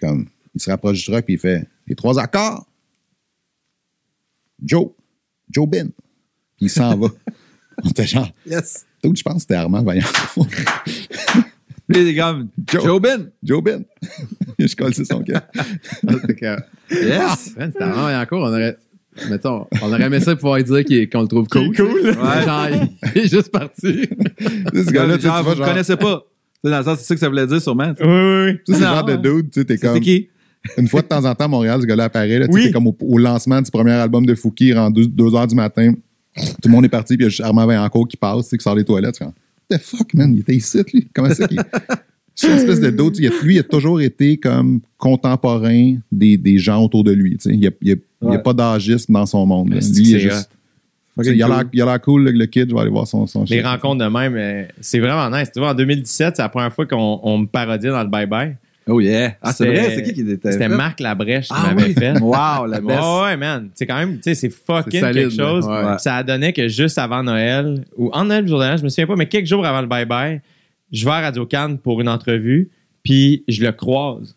Comme, 0.00 0.26
il 0.54 0.60
se 0.60 0.70
rapproche 0.70 0.98
du 0.98 1.04
truck, 1.04 1.24
puis 1.24 1.34
il 1.34 1.38
fait 1.40 1.66
Les 1.86 1.94
trois 1.94 2.18
accords. 2.18 2.66
Joe. 4.62 4.90
Joe 5.50 5.66
Ben. 5.68 5.90
Puis 6.56 6.66
il 6.66 6.70
s'en 6.70 6.96
va. 6.96 7.08
On 7.82 7.88
était 7.88 8.06
genre, 8.06 8.28
Yes. 8.46 8.84
Dude, 9.02 9.16
je 9.16 9.22
pense 9.22 9.34
que 9.36 9.40
c'était 9.40 9.54
Armand 9.54 9.82
Vaillancourt. 9.82 10.46
Lui, 11.88 12.04
les 12.04 12.14
gars, 12.14 12.36
Joe. 12.70 12.84
Joe 12.84 13.00
Ben. 13.00 13.30
Joe 13.42 13.62
Ben. 13.62 13.84
je 14.58 14.76
colle 14.76 14.94
c'est 14.94 15.04
son 15.06 15.22
cœur. 15.22 15.40
C'était 16.26 16.56
Yes. 16.90 17.56
Man, 17.56 17.70
C'était 17.72 17.84
vraiment 17.86 18.08
bien 18.08 18.26
cool. 18.26 18.38
On 18.40 18.48
aurait, 18.48 18.76
mettons, 19.30 19.66
on 19.80 19.88
aurait 19.92 20.02
aimé 20.04 20.20
ça 20.20 20.36
pouvoir 20.36 20.62
dire 20.62 20.76
est- 20.76 21.10
qu'on 21.10 21.22
le 21.22 21.28
trouve 21.28 21.48
cool. 21.48 21.74
cool. 21.74 22.12
Genre, 22.14 22.68
il 23.14 23.22
est 23.22 23.28
juste 23.28 23.50
parti. 23.50 24.02
Ce 24.38 24.90
gars-là, 24.90 25.16
tu 25.16 25.22
sais, 25.22 25.28
genre, 25.28 25.38
tu 25.38 25.44
vous 25.44 25.50
ne 25.50 25.54
genre, 25.56 25.66
connaissez 25.66 25.96
pas. 25.96 26.24
Tu 26.62 26.68
sais, 26.68 26.70
Dans 26.70 26.78
le 26.78 26.84
sens, 26.84 26.98
c'est 26.98 27.04
ça 27.06 27.14
que 27.14 27.20
ça 27.20 27.28
voulait 27.28 27.46
dire, 27.46 27.62
sûrement. 27.62 27.94
tu 27.94 28.02
sais. 28.02 28.08
Oui, 28.08 28.12
oui, 28.12 28.44
oui. 28.52 28.58
tu 28.66 28.72
sais, 28.74 28.78
c'est 28.78 28.84
le 28.84 28.94
genre 28.94 29.04
de 29.04 29.16
dude, 29.16 29.50
tu 29.50 29.60
sais, 29.60 29.64
t'es 29.64 29.76
C'est 29.78 29.86
comme, 29.86 30.00
qui? 30.00 30.28
Une 30.78 30.88
fois 30.88 31.02
de 31.02 31.06
temps 31.06 31.24
en 31.24 31.34
temps, 31.34 31.44
à 31.44 31.48
Montréal, 31.48 31.80
ce 31.80 31.86
gars-là 31.86 32.04
apparaît, 32.04 32.38
là, 32.38 32.46
tu 32.48 32.52
sais, 32.54 32.66
Oui. 32.66 32.70
comme 32.72 32.86
au, 32.86 32.96
au 33.00 33.18
lancement 33.18 33.60
du 33.62 33.70
premier 33.70 33.92
album 33.92 34.26
de 34.26 34.34
Fouki, 34.34 34.68
il 34.68 34.78
rend 34.78 34.90
2 34.90 35.34
heures 35.34 35.46
du 35.46 35.54
matin, 35.54 35.92
tout 36.34 36.42
le 36.68 36.70
monde 36.70 36.84
est 36.84 36.88
parti, 36.90 37.16
puis 37.16 37.24
il 37.24 37.26
y 37.26 37.26
a 37.26 37.28
juste 37.30 37.40
Armand 37.42 37.66
Vaillancourt 37.66 38.06
qui 38.08 38.16
passe, 38.16 38.48
qui 38.50 38.58
sort 38.62 38.76
des 38.76 38.84
toilettes, 38.84 39.18
What 39.20 39.32
the 39.70 39.80
fuck, 39.80 40.14
man, 40.14 40.32
il 40.34 40.40
était 40.40 40.54
ici, 40.56 40.78
lui, 40.92 41.08
comment 41.14 41.30
ça 41.32 41.46
qu'il 41.46 41.60
C'est 42.34 42.48
une 42.48 42.54
espèce 42.54 42.80
de 42.80 42.88
a- 42.88 43.42
lui, 43.44 43.54
il 43.56 43.58
a 43.58 43.62
toujours 43.62 44.00
été 44.00 44.36
comme 44.36 44.80
contemporain 44.98 45.96
des, 46.10 46.36
des 46.36 46.58
gens 46.58 46.82
autour 46.84 47.04
de 47.04 47.12
lui, 47.12 47.32
tu 47.36 47.48
sais, 47.48 47.50
il 47.54 47.60
n'y 47.60 47.66
a, 47.66 47.70
il 47.82 47.92
a- 47.92 47.94
il 48.22 48.26
y 48.26 48.28
a 48.28 48.30
Ouais. 48.32 48.38
pas 48.42 48.52
d'agisme 48.52 49.12
dans 49.14 49.26
son 49.26 49.46
monde, 49.46 49.70
lui, 49.70 49.78
il 49.78 50.14
est 50.16 50.20
juste, 50.20 50.50
sais, 51.22 51.34
il 51.34 51.42
a 51.42 51.64
il 51.72 51.82
a 51.82 51.84
l'air 51.86 52.00
cool, 52.00 52.24
le, 52.24 52.30
le 52.32 52.46
kid, 52.46 52.68
je 52.68 52.74
vais 52.74 52.80
aller 52.80 52.90
voir 52.90 53.06
son, 53.06 53.26
son 53.26 53.44
Les 53.48 53.62
rencontres 53.62 54.04
de 54.04 54.10
même, 54.10 54.34
euh, 54.36 54.64
c'est 54.80 54.98
vraiment 55.00 55.34
nice. 55.36 55.50
Tu 55.52 55.58
vois, 55.60 55.70
en 55.70 55.74
2017, 55.74 56.36
c'est 56.36 56.42
la 56.42 56.48
première 56.48 56.72
fois 56.72 56.86
qu'on 56.86 57.20
on 57.22 57.38
me 57.38 57.46
parodiait 57.46 57.90
dans 57.90 58.02
le 58.02 58.08
bye-bye. 58.08 58.54
Oh 58.92 59.00
yeah. 59.00 59.36
Ah, 59.40 59.52
c'est 59.52 59.66
vrai, 59.66 59.94
c'est 59.94 60.02
qui 60.02 60.12
qui 60.14 60.20
était 60.30 60.52
C'était? 60.52 60.68
Marc 60.68 61.00
Labrèche 61.00 61.48
qui 61.48 61.54
Ah 61.56 61.72
m'avait 61.74 61.88
oui. 61.88 61.94
fait. 61.94 62.18
Wow, 62.20 62.66
la 62.66 62.80
best. 62.86 63.00
Ouais, 63.00 63.22
ouais, 63.22 63.36
man. 63.36 63.70
C'est 63.74 63.86
quand 63.86 63.96
même, 63.98 64.16
tu 64.16 64.22
sais, 64.24 64.34
c'est 64.34 64.50
fucking 64.50 65.00
solide, 65.00 65.28
quelque 65.28 65.36
chose. 65.36 65.66
Ouais. 65.66 65.98
Ça 65.98 66.16
a 66.16 66.22
donné 66.22 66.52
que 66.52 66.66
juste 66.68 66.98
avant 66.98 67.22
Noël, 67.22 67.84
ou 67.96 68.10
en 68.12 68.24
Noël, 68.24 68.42
le 68.42 68.48
jour 68.48 68.58
de 68.58 68.64
Noël, 68.64 68.78
je 68.78 68.82
me 68.84 68.88
souviens 68.88 69.06
pas, 69.06 69.16
mais 69.16 69.26
quelques 69.26 69.46
jours 69.46 69.64
avant 69.64 69.80
le 69.80 69.86
bye-bye, 69.86 70.40
je 70.92 71.04
vais 71.04 71.10
à 71.12 71.20
Radio 71.20 71.46
Cannes 71.46 71.78
pour 71.78 72.00
une 72.00 72.08
entrevue, 72.08 72.70
puis 73.02 73.44
je 73.48 73.62
le 73.64 73.72
croise. 73.72 74.36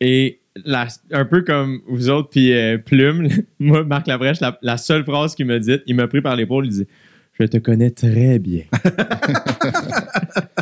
Et 0.00 0.40
la- 0.64 0.88
un 1.12 1.24
peu 1.24 1.42
comme 1.42 1.80
vous 1.88 2.08
autres, 2.10 2.30
puis 2.30 2.52
euh, 2.54 2.78
Plume, 2.78 3.28
moi, 3.58 3.84
Marc 3.84 4.06
Labrèche, 4.06 4.40
la, 4.40 4.58
la 4.62 4.76
seule 4.78 5.04
phrase 5.04 5.34
qu'il 5.34 5.46
m'a 5.46 5.58
dite, 5.58 5.82
il 5.86 5.94
m'a 5.96 6.06
pris 6.08 6.22
par 6.22 6.36
l'épaule, 6.36 6.66
il 6.66 6.70
dit 6.72 6.86
Je 7.38 7.44
te 7.46 7.58
connais 7.58 7.90
très 7.90 8.38
bien. 8.38 8.62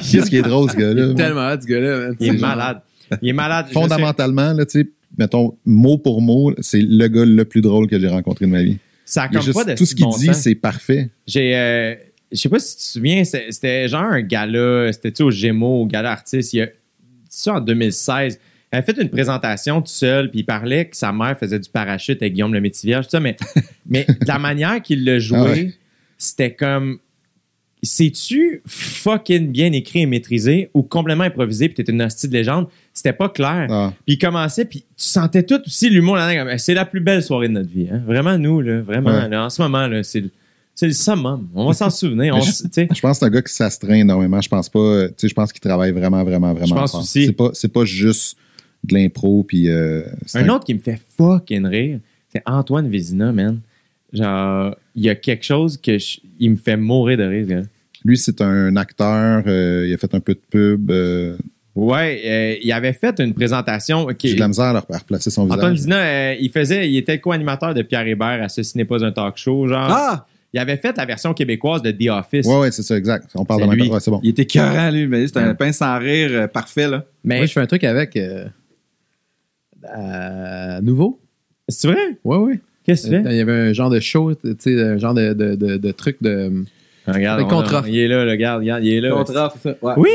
Qu'est-ce 0.01 0.31
qui 0.31 0.37
est 0.39 0.43
drôle, 0.43 0.71
ce 0.71 0.77
gars-là? 0.77 1.15
Tellement 1.15 1.41
hâte, 1.41 1.63
ce 1.63 1.69
gars-là. 1.69 2.11
Il 2.21 2.29
est 2.35 2.41
malade. 2.41 2.81
Il 3.21 3.29
est 3.29 3.33
malade. 3.33 3.67
Fondamentalement, 3.73 4.53
là, 4.53 4.65
tu 4.65 4.81
sais, 4.81 4.89
mettons, 5.19 5.57
mot 5.67 5.99
pour 5.99 6.23
mot, 6.23 6.55
c'est 6.61 6.81
le 6.81 7.09
gars 7.09 7.25
le 7.25 7.45
plus 7.45 7.61
drôle 7.61 7.87
que 7.89 7.99
j'ai 7.99 8.09
rencontré 8.09 8.47
de 8.47 8.51
ma 8.51 8.63
vie. 8.63 8.79
Ça 9.05 9.23
a 9.23 9.25
a 9.25 9.29
comme 9.29 9.43
juste- 9.43 9.55
pas 9.55 9.65
de 9.65 9.75
tout 9.75 9.85
ce 9.85 9.95
qu'il 9.95 10.05
bon 10.07 10.17
dit, 10.17 10.31
c'est 10.35 10.55
parfait. 10.55 11.11
J'ai. 11.27 11.57
euh, 11.57 11.95
je 12.31 12.39
sais 12.39 12.49
pas 12.49 12.59
si 12.59 12.77
tu 12.77 12.83
te 12.83 12.89
souviens, 12.89 13.25
c'était 13.25 13.89
genre 13.89 14.05
un 14.05 14.23
gala, 14.23 14.91
c'était-tu 14.93 15.23
au 15.23 15.31
Gémeaux, 15.31 15.83
au 15.83 15.87
gala 15.87 16.13
artiste, 16.13 16.53
il 16.55 16.59
y 16.59 16.63
a. 16.63 16.69
Ça 17.29 17.55
en 17.55 17.61
2016. 17.61 18.39
Il 18.73 18.77
avait 18.77 18.87
fait 18.87 19.03
une 19.03 19.11
présentation 19.11 19.83
tout 19.83 19.89
seul, 19.93 20.31
puis 20.31 20.41
il 20.41 20.45
parlait 20.45 20.87
que 20.89 20.97
sa 20.97 21.13
mère 21.13 21.37
faisait 21.39 21.59
du 21.59 21.69
parachute 21.69 22.23
avec 22.23 22.33
Guillaume 22.33 22.55
le 22.55 22.61
Métivierge, 22.63 23.05
tout 23.07 23.11
ça, 23.11 23.21
mais, 23.21 23.37
mais 23.87 24.07
de 24.07 24.27
la 24.27 24.39
manière 24.39 24.81
qu'il 24.81 25.05
l'a 25.05 25.19
joué, 25.19 25.39
Ah 25.39 25.45
ouais. 25.51 25.73
c'était 26.17 26.55
comme. 26.55 26.99
C'est-tu 27.83 28.63
fucking 28.67 29.51
bien 29.51 29.73
écrit 29.73 30.03
et 30.03 30.07
maîtrisé 30.07 30.71
ou 30.73 30.83
complètement 30.83 31.25
improvisé, 31.25 31.69
puis 31.69 31.83
t'es 31.83 31.91
une 31.91 32.01
hostie 32.01 32.29
de 32.29 32.33
légende? 32.33 32.69
C'était 32.95 33.13
pas 33.15 33.29
clair. 33.31 33.67
Ah. 33.71 33.93
Puis 34.07 34.15
il 34.15 34.19
commençait, 34.19 34.65
puis 34.67 34.81
tu 34.81 35.05
sentais 35.05 35.43
tout 35.43 35.61
aussi 35.67 35.89
l'humour 35.89 36.17
là-dedans. 36.17 36.45
comme, 36.51 36.59
C'est 36.59 36.75
la 36.75 36.85
plus 36.85 37.01
belle 37.01 37.23
soirée 37.23 37.49
de 37.49 37.55
notre 37.55 37.71
vie. 37.71 37.89
hein. 37.91 38.03
Vraiment, 38.07 38.37
nous, 38.39 38.61
là, 38.61 38.83
vraiment, 38.83 39.11
Ouais. 39.11 39.29
là, 39.29 39.47
en 39.47 39.51
ce 39.51 39.63
moment, 39.63 39.87
là, 39.87 40.03
c'est 40.03 40.21
le, 40.21 40.31
c'est 40.75 40.87
le 40.87 40.93
summum. 40.93 41.49
On 41.55 41.67
va 41.67 41.73
s'en 41.73 41.89
souvenir. 41.91 42.37
On, 42.37 42.41
je- 42.41 42.51
pense 43.01 43.13
que 43.13 43.13
c'est 43.15 43.25
un 43.25 43.31
gars 43.31 43.43
qui 43.43 43.53
s'astreint 43.53 43.95
énormément. 43.95 44.41
Je 44.41 44.49
pense 44.49 44.69
pas, 44.69 45.07
je 45.23 45.33
pense 45.35 45.53
qu'il 45.53 45.61
travaille 45.61 45.93
vraiment, 45.93 46.23
vraiment, 46.23 46.53
vraiment. 46.53 46.67
Je 46.67 46.75
pense 46.75 46.91
fort. 46.93 47.01
aussi. 47.01 47.27
C'est 47.27 47.33
pas, 47.33 47.51
c'est 47.55 47.73
pas 47.73 47.85
juste 47.87 48.37
de 48.85 48.95
l'impro, 48.95 49.43
puis. 49.43 49.69
euh, 49.71 50.03
Un 50.35 50.49
autre 50.51 50.65
qui 50.67 50.75
me 50.75 50.81
fait 50.81 51.01
fucking 51.17 51.65
rire, 51.67 51.99
c'est 52.31 52.43
Antoine 52.47 52.89
Vézina, 52.91 53.33
man. 53.33 53.61
Genre, 54.13 54.75
il 54.95 55.05
y 55.05 55.09
a 55.09 55.15
quelque 55.15 55.45
chose 55.45 55.79
que 55.79 55.97
je- 55.99 56.19
il 56.39 56.51
me 56.51 56.57
fait 56.57 56.77
mourir 56.77 57.17
de 57.17 57.25
rire, 57.25 57.47
gars. 57.47 57.63
Lui, 58.05 58.19
c'est 58.19 58.41
un 58.43 58.77
acteur. 58.77 59.45
euh, 59.47 59.87
il 59.89 59.95
a 59.95 59.97
fait 59.97 60.15
un 60.15 60.21
peu 60.21 60.35
de 60.35 60.41
pub. 60.51 60.91
euh, 60.91 61.37
Ouais, 61.75 62.21
euh, 62.25 62.57
il 62.63 62.71
avait 62.73 62.93
fait 62.93 63.19
une 63.21 63.33
présentation. 63.33 64.07
J'ai 64.23 64.35
de 64.35 64.41
la 64.41 64.49
misère 64.49 64.67
à, 64.67 64.73
leur- 64.75 64.87
replacer 64.89 65.31
son 65.31 65.51
Antoine 65.51 65.73
visage. 65.73 65.85
Vina, 65.87 65.97
euh, 66.03 66.35
il 66.39 66.51
faisait, 66.51 66.91
il 66.91 66.97
était 66.99 67.15
le 67.15 67.21
co-animateur 67.21 67.73
de 67.73 67.81
Pierre 67.83 68.07
Hébert 68.07 68.43
à 68.43 68.49
Ceci 68.51 68.77
n'est 68.77 68.85
pas 68.85 69.03
un 69.05 69.11
talk 69.13 69.37
show, 69.39 69.67
genre. 69.67 69.89
Ah! 69.91 70.27
Il 70.55 70.61
avait 70.61 70.77
fait 70.77 70.95
la 70.99 71.07
version 71.07 71.33
québécoise 71.33 71.81
de 71.81 71.91
The 71.91 72.11
Office. 72.11 72.47
Ouais, 72.47 72.59
ouais, 72.59 72.71
c'est 72.71 72.83
ça, 72.83 72.95
exact. 72.99 73.31
On 73.35 73.47
parle 73.47 73.63
de 73.63 73.67
même 73.75 73.91
ouais, 73.91 74.01
c'est 74.01 74.11
bon. 74.11 74.21
Il 74.23 74.29
était 74.31 74.45
carré, 74.45 74.93
lui, 74.93 75.07
mais 75.07 75.27
c'était 75.27 75.41
un 75.41 75.55
pain 75.55 75.73
sans 75.73 75.99
rire 75.99 76.29
euh, 76.33 76.47
parfait, 76.47 76.89
là. 76.89 77.07
Mais 77.25 77.39
Moi, 77.39 77.47
je 77.47 77.53
fais 77.53 77.61
un 77.61 77.67
truc 77.67 77.85
avec. 77.85 78.17
euh, 78.19 78.45
euh, 79.97 80.81
nouveau. 80.83 81.21
c'est 81.69 81.89
vrai? 81.89 82.19
Ouais, 82.25 82.37
ouais. 82.37 82.61
Qu'est-ce 82.85 83.09
que 83.09 83.17
tu 83.17 83.23
fais? 83.23 83.31
Il 83.33 83.37
y 83.37 83.41
avait 83.41 83.53
un 83.53 83.73
genre 83.73 83.89
de 83.91 84.01
show, 84.01 84.35
tu 84.35 84.55
sais, 84.59 84.79
un 84.83 84.99
genre 84.99 85.15
de, 85.15 85.33
de, 85.33 85.55
de, 85.55 85.77
de 85.79 85.93
truc 85.93 86.19
de. 86.21 86.65
Regarde, 87.07 87.41
le. 87.41 87.89
Il 87.89 87.99
est 87.99 88.09
là, 88.09 88.25
le 88.25 88.31
regarde, 88.31 88.61
regarde, 88.61 88.85
il 88.85 88.93
est 88.93 89.01
là. 89.01 89.11
Contre-offre, 89.13 89.57
c'est 89.63 89.71
ça. 89.71 89.77
Ouais. 89.83 89.95
Oui! 89.97 90.11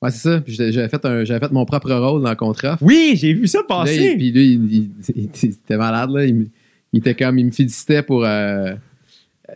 Ouais, 0.00 0.10
c'est 0.12 0.18
ça. 0.28 0.42
J'avais 0.46 0.88
fait, 0.88 1.04
un- 1.04 1.24
j'avais 1.24 1.40
fait 1.46 1.52
mon 1.52 1.64
propre 1.64 1.90
rôle 1.92 2.22
dans 2.22 2.30
le 2.30 2.36
contre-offre. 2.36 2.82
Oui, 2.82 3.14
j'ai 3.16 3.32
vu 3.32 3.48
ça 3.48 3.58
Là, 3.58 3.64
passer. 3.68 4.12
il- 4.12 4.16
Puis 4.16 4.30
lui, 4.32 4.52
il, 4.52 4.72
il- 4.72 4.90
il- 5.16 5.30
il 5.42 5.48
était 5.50 5.76
malade, 5.76 6.10
là. 6.10 6.24
Il, 6.24 6.48
était 6.94 7.14
comme, 7.14 7.38
il 7.38 7.46
me 7.46 7.50
félicitait 7.50 8.02
pour. 8.02 8.24
euh, 8.24 8.74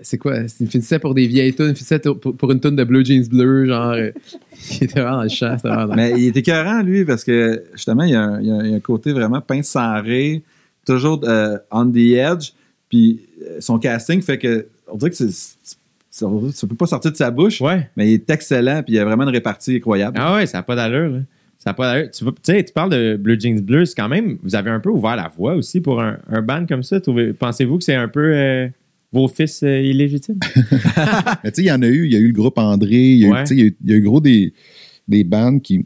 c'est 0.02 0.18
quoi? 0.18 0.38
Il 0.58 0.66
me 0.66 0.70
félicitait 0.70 0.98
pour 0.98 1.14
des 1.14 1.26
vieilles 1.26 1.54
tunes. 1.54 1.66
Il 1.66 1.70
me 1.70 1.74
félicitait 1.74 2.00
pour, 2.00 2.36
pour 2.36 2.50
une 2.50 2.58
tune 2.60 2.74
de 2.76 2.82
Blue 2.84 3.04
Jeans 3.04 3.26
Bleu, 3.28 3.66
genre. 3.66 3.92
euh, 3.92 4.10
il 4.80 4.84
était 4.84 5.00
vraiment 5.00 5.18
dans 5.18 5.22
le 5.24 5.28
champ. 5.28 5.56
C'était 5.56 5.68
vraiment 5.68 5.86
dans- 5.86 5.94
Mais 5.94 6.12
il 6.18 6.26
était 6.26 6.42
carré, 6.42 6.82
lui, 6.82 7.04
parce 7.04 7.22
que 7.24 7.62
justement, 7.74 8.02
il 8.02 8.10
y 8.10 8.14
a 8.14 8.22
un, 8.22 8.40
il 8.40 8.48
y 8.48 8.50
a 8.50 8.54
un- 8.54 8.64
il 8.64 8.70
y 8.70 8.74
a 8.74 8.76
un 8.76 8.80
côté 8.80 9.12
vraiment 9.12 9.40
pain 9.40 9.62
sans 9.62 10.00
rire, 10.02 10.40
toujours 10.84 11.20
euh, 11.24 11.56
on 11.70 11.86
the 11.90 11.96
edge. 12.16 12.50
Puis 12.88 13.20
son 13.60 13.78
casting 13.78 14.20
fait 14.20 14.38
que, 14.38 14.66
on 14.88 14.96
dirait 14.96 15.10
que 15.10 15.16
c'est- 15.16 15.56
ça 16.14 16.26
ne 16.28 16.68
peut 16.68 16.76
pas 16.76 16.86
sortir 16.86 17.10
de 17.10 17.16
sa 17.16 17.30
bouche, 17.30 17.60
Ouais. 17.62 17.88
mais 17.96 18.10
il 18.10 18.14
est 18.14 18.30
excellent, 18.30 18.82
puis 18.82 18.92
il 18.92 18.96
y 18.96 18.98
a 18.98 19.04
vraiment 19.04 19.22
une 19.24 19.30
répartie 19.30 19.76
incroyable. 19.76 20.18
Ah 20.20 20.36
ouais, 20.36 20.46
ça 20.46 20.58
n'a 20.58 20.62
pas 20.62 20.76
d'allure. 20.76 21.22
Ça 21.58 21.70
a 21.70 21.74
pas 21.74 21.90
d'allure. 21.92 22.10
Tu, 22.10 22.22
vois- 22.24 22.32
tu 22.34 22.52
sais, 22.52 22.62
tu 22.62 22.72
parles 22.72 22.90
de 22.90 23.16
Blue 23.16 23.38
Jeans 23.40 23.60
Bleu, 23.60 23.84
c'est 23.86 23.94
quand 23.94 24.08
même. 24.10 24.36
Vous 24.42 24.54
avez 24.54 24.68
un 24.70 24.78
peu 24.78 24.90
ouvert 24.90 25.16
la 25.16 25.28
voie 25.34 25.54
aussi 25.54 25.80
pour 25.80 26.02
un, 26.02 26.18
un 26.28 26.42
band 26.42 26.66
comme 26.66 26.82
ça. 26.82 26.98
Pensez-vous 27.38 27.78
que 27.78 27.84
c'est 27.84 27.94
un 27.94 28.08
peu 28.08 28.34
euh, 28.34 28.68
vos 29.10 29.26
fils 29.26 29.62
euh, 29.62 29.80
illégitimes? 29.80 30.38
Mais 31.44 31.50
tu 31.50 31.56
sais, 31.56 31.62
il 31.62 31.68
y 31.68 31.72
en 31.72 31.80
a 31.82 31.86
eu. 31.86 32.04
Il 32.06 32.12
y 32.12 32.16
a 32.16 32.18
eu 32.18 32.26
le 32.26 32.32
groupe 32.34 32.58
André. 32.58 32.96
Il 32.96 33.18
y 33.20 33.24
a 33.24 33.28
eu, 33.28 33.32
Ouais. 33.32 33.44
il 33.50 33.58
y 33.58 33.62
a 33.62 33.64
eu, 33.64 33.76
il 33.84 33.90
y 33.90 33.94
a 33.94 33.96
eu 33.96 34.02
gros 34.02 34.20
des, 34.20 34.52
des 35.08 35.24
bandes 35.24 35.62
qui. 35.62 35.84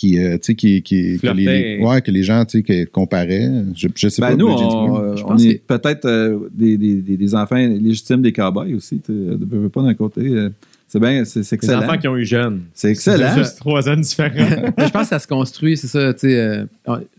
Qui, 0.00 0.18
euh, 0.18 0.32
tu 0.38 0.38
sais, 0.42 0.54
qui, 0.54 0.80
qui, 0.80 1.18
que 1.18 1.26
les, 1.26 1.78
ouais, 1.82 2.00
que 2.00 2.10
les 2.10 2.22
gens, 2.22 2.42
tu 2.46 2.64
sais, 2.66 2.86
comparaient. 2.86 3.50
Je, 3.76 3.86
je 3.94 4.08
sais 4.08 4.22
Ben 4.22 4.28
pas. 4.30 4.34
nous, 4.36 4.46
on, 4.46 4.56
Bleu. 4.56 5.16
Je 5.18 5.22
on 5.24 5.26
pense 5.28 5.44
est 5.44 5.56
que- 5.58 5.76
peut-être 5.76 6.06
euh, 6.06 6.38
des, 6.54 6.78
des- 6.78 7.02
des- 7.02 7.18
des 7.18 7.34
enfants 7.34 7.56
légitimes 7.56 8.22
des 8.22 8.32
cowboys 8.32 8.72
aussi. 8.74 8.98
tu 9.04 9.12
Ne 9.12 9.36
veux 9.44 9.68
pas 9.68 9.82
d'un 9.82 9.92
côté. 9.92 10.22
euh, 10.22 10.48
c'est 10.88 10.98
bien, 11.00 11.26
c'est 11.26 11.42
c'est 11.42 11.56
Les 11.56 11.56
excellent. 11.56 11.82
enfants 11.82 11.98
qui 11.98 12.08
ont 12.08 12.16
eu 12.16 12.24
jeunes. 12.24 12.62
C'est 12.72 12.90
excellent. 12.92 13.28
C'est 13.34 13.40
juste 13.42 13.58
trois 13.58 13.82
zones 13.82 14.00
différentes. 14.00 14.72
Mais 14.78 14.86
je 14.86 14.90
pense 14.90 15.02
que 15.02 15.08
ça 15.08 15.18
se 15.18 15.28
construit, 15.28 15.76
c'est 15.76 15.86
ça. 15.86 16.14
tu 16.14 16.20
sais, 16.30 16.40
euh, 16.40 16.64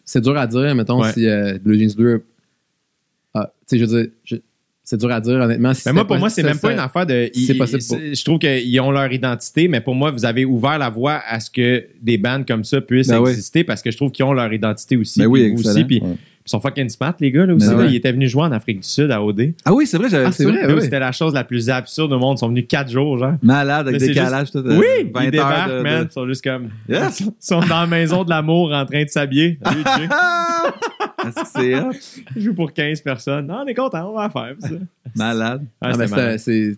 c'est 0.03 0.21
dur 0.21 0.35
à 0.35 0.47
dire, 0.47 0.73
mettons, 0.73 1.01
Ouais. 1.03 1.11
si 1.13 1.27
euh, 1.27 1.59
Blue 1.63 1.77
Jeans 1.79 1.93
Bleu. 1.95 2.23
Ah, 3.35 3.51
tu 3.69 3.77
sais, 3.77 3.77
je 3.79 3.85
veux 3.85 4.01
dire, 4.01 4.11
je- 4.25 4.35
c'est 4.91 4.97
dur 4.97 5.09
à 5.09 5.21
dire, 5.21 5.35
honnêtement. 5.35 5.73
si 5.73 5.83
Mais 5.85 5.93
moi, 5.93 6.05
pour 6.05 6.17
moi, 6.17 6.29
c'est 6.29 6.43
même 6.43 6.59
pas 6.59 6.73
une 6.73 6.79
affaire 6.79 7.05
de. 7.05 7.29
c'est 7.33 7.53
possible 7.55 7.81
Je 8.13 8.23
trouve 8.25 8.39
qu'ils 8.39 8.79
ont 8.81 8.91
leur 8.91 9.11
identité, 9.11 9.69
mais 9.69 9.79
pour 9.79 9.95
moi, 9.95 10.11
vous 10.11 10.25
avez 10.25 10.43
ouvert 10.43 10.77
la 10.77 10.89
voie 10.89 11.21
à 11.25 11.39
ce 11.39 11.49
que 11.49 11.85
des 12.01 12.17
bands 12.17 12.43
comme 12.45 12.65
ça 12.65 12.81
puissent 12.81 13.07
Ben 13.07 13.21
oui. 13.21 13.29
exister 13.31 13.63
parce 13.63 13.81
que 13.81 13.89
je 13.89 13.95
trouve 13.95 14.11
qu'ils 14.11 14.25
ont 14.25 14.33
leur 14.33 14.51
identité 14.51 14.97
aussi. 14.97 15.19
Ben 15.19 15.27
oui, 15.27 15.43
excellent. 15.43 15.71
aussi. 15.71 15.85
Puis 15.85 16.01
Ouais. 16.01 16.15
Ils 16.45 16.49
sont 16.49 16.59
fucking 16.59 16.89
smart, 16.89 17.13
les 17.19 17.31
gars, 17.31 17.45
là 17.45 17.53
aussi. 17.53 17.67
Ben 17.67 17.77
là. 17.77 17.85
Ils 17.85 17.95
étaient 17.95 18.11
venus 18.11 18.29
jouer 18.31 18.43
en 18.43 18.51
Afrique 18.51 18.79
du 18.81 18.87
Sud, 18.87 19.11
à 19.11 19.21
OD. 19.23 19.53
Ah 19.65 19.73
oui, 19.73 19.85
c'est 19.85 19.97
vrai, 19.97 20.09
j'avais 20.09 20.25
Ah, 20.25 20.31
c'est 20.31 20.43
vrai. 20.45 20.81
C'était 20.81 20.99
la 20.99 21.11
chose 21.11 21.33
la 21.33 21.43
plus 21.43 21.69
absurde 21.69 22.11
au 22.13 22.19
monde. 22.19 22.37
Ils 22.37 22.39
sont 22.39 22.47
venus 22.49 22.65
quatre 22.67 22.89
jours, 22.91 23.17
genre. 23.17 23.35
Malade 23.41 23.87
avec 23.87 24.01
c'est 24.01 24.07
décalage. 24.07 24.51
tout, 24.51 24.57
euh, 24.59 24.77
Oui, 24.79 25.09
20 25.13 25.21
ils 25.21 25.25
heures 25.25 25.31
débarquent, 25.31 25.69
de- 25.71 25.77
de- 25.77 25.83
man. 25.83 26.07
Ils 26.09 26.13
sont 26.13 26.27
juste 26.27 26.43
comme. 26.43 26.69
Yes. 26.89 27.19
Ils 27.21 27.31
sont 27.39 27.59
dans 27.61 27.81
la 27.81 27.87
maison 27.87 28.23
de 28.23 28.29
l'amour 28.29 28.71
en 28.73 28.85
train 28.85 29.03
de 29.03 29.09
s'habiller. 29.09 29.59
Que 31.23 31.29
c'est? 31.45 31.73
Ils 32.35 32.41
jouent 32.41 32.55
pour 32.55 32.73
15 32.73 33.01
personnes. 33.01 33.45
Non, 33.47 33.61
on 33.63 33.67
est 33.67 33.75
content, 33.75 34.09
on 34.11 34.17
va 34.17 34.29
faire 34.29 34.55
ça. 34.59 34.69
Malade. 35.15 35.65
Ah, 35.79 35.91
Non, 35.91 35.97
mais 35.97 36.07
c'est 36.07 36.77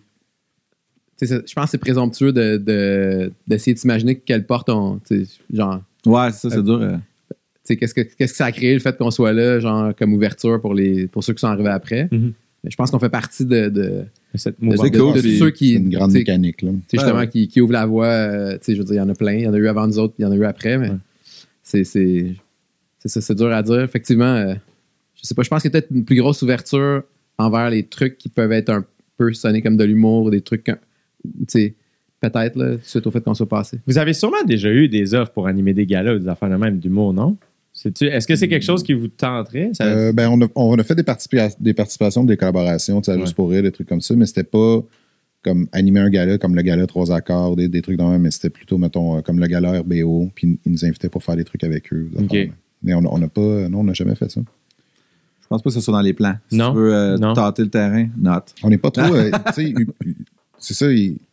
c'est- 1.20 1.46
Je 1.48 1.54
pense 1.54 1.64
que 1.66 1.70
c'est 1.70 1.78
présomptueux 1.78 2.32
de, 2.32 2.58
de- 2.58 3.32
d'essayer 3.46 3.72
d'imaginer 3.74 4.16
quelle 4.18 4.44
porte 4.44 4.68
on. 4.68 5.00
Genre, 5.52 5.80
Ouais, 6.04 6.30
c'est 6.32 6.50
ça, 6.50 6.56
c'est 6.56 6.62
dur. 6.62 6.78
euh. 6.82 6.96
Qu'est-ce 7.68 7.94
que, 7.94 8.02
qu'est-ce 8.02 8.32
que 8.32 8.36
ça 8.36 8.46
a 8.46 8.52
créé 8.52 8.74
le 8.74 8.80
fait 8.80 8.96
qu'on 8.96 9.10
soit 9.10 9.32
là, 9.32 9.58
genre, 9.60 9.94
comme 9.96 10.12
ouverture 10.14 10.60
pour, 10.60 10.74
les, 10.74 11.06
pour 11.06 11.24
ceux 11.24 11.32
qui 11.34 11.40
sont 11.40 11.48
arrivés 11.48 11.68
après? 11.70 12.08
Mhm. 12.12 12.32
Mais 12.62 12.70
je 12.70 12.76
pense 12.76 12.90
qu'on 12.90 12.98
fait 12.98 13.10
partie 13.10 13.44
de, 13.44 13.68
de, 13.68 14.04
Cette 14.34 14.58
de, 14.60 14.64
mouvance. 14.64 14.90
de- 14.90 14.98
cool, 14.98 15.14
de 15.16 15.20
puis 15.20 15.38
ceux 15.38 15.50
qui. 15.50 15.72
C'est 15.74 15.78
une 15.80 15.90
grande 15.90 16.12
mécanique, 16.12 16.62
là. 16.62 16.70
tu 16.70 16.76
sais, 16.88 16.96
justement, 16.98 17.18
Ouais. 17.20 17.28
Qui, 17.28 17.46
qui 17.48 17.60
ouvrent 17.60 17.72
la 17.74 17.84
voie. 17.86 18.06
euh, 18.06 18.52
tu 18.54 18.58
sais, 18.62 18.74
je 18.74 18.78
veux 18.78 18.84
dire, 18.84 18.94
il 18.94 18.98
y 18.98 19.00
en 19.02 19.08
a 19.08 19.14
plein. 19.14 19.32
Il 19.34 19.42
y 19.42 19.48
en 19.48 19.52
a 19.54 19.58
eu 19.58 19.68
avant 19.68 19.86
nous 19.86 19.98
autres, 19.98 20.14
puis 20.14 20.22
il 20.22 20.26
y 20.26 20.28
en 20.28 20.32
a 20.32 20.36
eu 20.36 20.44
après, 20.44 20.78
mais 20.78 20.88
Ouais. 20.90 20.96
c'est, 21.62 21.84
c'est, 21.84 22.34
c'est 23.00 23.08
ça, 23.08 23.20
c'est 23.20 23.34
dur 23.34 23.52
à 23.52 23.62
dire. 23.62 23.80
Effectivement, 23.82 24.24
euh, 24.34 24.54
je 25.14 25.26
sais 25.26 25.34
pas, 25.34 25.42
je 25.42 25.48
pense 25.50 25.60
qu'il 25.62 25.70
y 25.70 25.76
a 25.76 25.80
peut-être 25.80 25.90
une 25.90 26.04
plus 26.06 26.16
grosse 26.16 26.40
ouverture 26.42 27.02
envers 27.36 27.68
les 27.68 27.82
trucs 27.82 28.16
qui 28.16 28.28
peuvent 28.30 28.52
être 28.52 28.70
un 28.70 28.84
peu 29.18 29.32
sonnés 29.34 29.60
comme 29.60 29.76
de 29.76 29.84
l'humour, 29.84 30.30
des 30.30 30.40
trucs, 30.40 30.64
tu 30.64 30.72
sais, 31.48 31.74
peut-être, 32.20 32.56
là, 32.56 32.76
suite 32.82 33.06
au 33.06 33.10
fait 33.10 33.22
qu'on 33.22 33.34
soit 33.34 33.48
passé. 33.48 33.78
Vous 33.86 33.98
avez 33.98 34.14
sûrement 34.14 34.42
déjà 34.46 34.70
eu 34.72 34.88
des 34.88 35.12
offres 35.14 35.32
pour 35.32 35.46
animer 35.48 35.74
des 35.74 35.84
galas 35.84 36.14
ou 36.14 36.18
des 36.18 36.28
affaires 36.28 36.48
de 36.48 36.56
même 36.56 36.78
d'humour, 36.78 37.12
non? 37.12 37.36
C'est-tu- 37.84 38.06
Est-ce 38.06 38.26
que 38.26 38.34
c'est 38.34 38.48
quelque 38.48 38.64
chose 38.64 38.82
qui 38.82 38.94
vous 38.94 39.08
tenterait? 39.08 39.70
Ça- 39.74 39.84
Euh, 39.84 40.12
ben, 40.12 40.28
on, 40.30 40.40
a, 40.42 40.48
on 40.54 40.78
a 40.78 40.82
fait 40.82 40.94
des, 40.94 41.02
participa- 41.02 41.54
des 41.60 41.74
participations, 41.74 42.24
des 42.24 42.36
collaborations, 42.38 43.00
tu 43.02 43.06
sais, 43.06 43.12
à 43.12 43.14
Ouais. 43.16 43.20
juste 43.20 43.34
pour 43.34 43.50
rire, 43.50 43.62
des 43.62 43.70
trucs 43.72 43.88
comme 43.88 44.00
ça, 44.00 44.16
mais 44.16 44.24
c'était 44.26 44.42
pas 44.42 44.82
comme 45.42 45.68
animer 45.72 46.00
un 46.00 46.08
gala 46.08 46.38
comme 46.38 46.54
le 46.54 46.62
gala 46.62 46.86
Trois 46.86 47.12
Accords, 47.12 47.56
des, 47.56 47.68
des 47.68 47.82
trucs 47.82 47.98
dans 47.98 48.08
même, 48.10 48.22
mais 48.22 48.30
c'était 48.30 48.48
plutôt, 48.48 48.78
mettons, 48.78 49.18
euh, 49.18 49.20
comme 49.20 49.38
le 49.38 49.46
gala 49.46 49.80
RBO, 49.80 50.30
puis 50.34 50.58
ils 50.64 50.72
nous 50.72 50.84
invitaient 50.86 51.10
pour 51.10 51.22
faire 51.22 51.36
des 51.36 51.44
trucs 51.44 51.62
avec 51.62 51.92
eux. 51.92 52.10
Mais 52.82 52.94
on 52.94 53.18
n'a 53.18 53.28
pas, 53.28 53.68
non, 53.68 53.80
on 53.80 53.84
n'a 53.84 53.92
jamais 53.92 54.14
fait 54.14 54.30
ça. 54.30 54.40
Je 55.42 55.46
pense 55.48 55.60
pas 55.60 55.68
que 55.68 55.74
ce 55.74 55.80
soit 55.82 55.92
dans 55.92 56.00
les 56.00 56.14
plans. 56.14 56.36
Si 56.50 56.56
Non. 56.56 56.70
tu 56.72 56.78
veux 56.78 56.94
euh, 56.94 57.18
Non. 57.18 57.34
tâter 57.34 57.62
le 57.62 57.68
terrain, 57.68 58.08
note. 58.16 58.54
On 58.62 58.70
n'est 58.70 58.78
pas 58.78 58.90
trop, 58.90 59.02
euh, 59.14 59.30
tu 59.54 59.66
sais, 59.66 59.74
c'est 60.58 60.74
ça, 60.74 60.86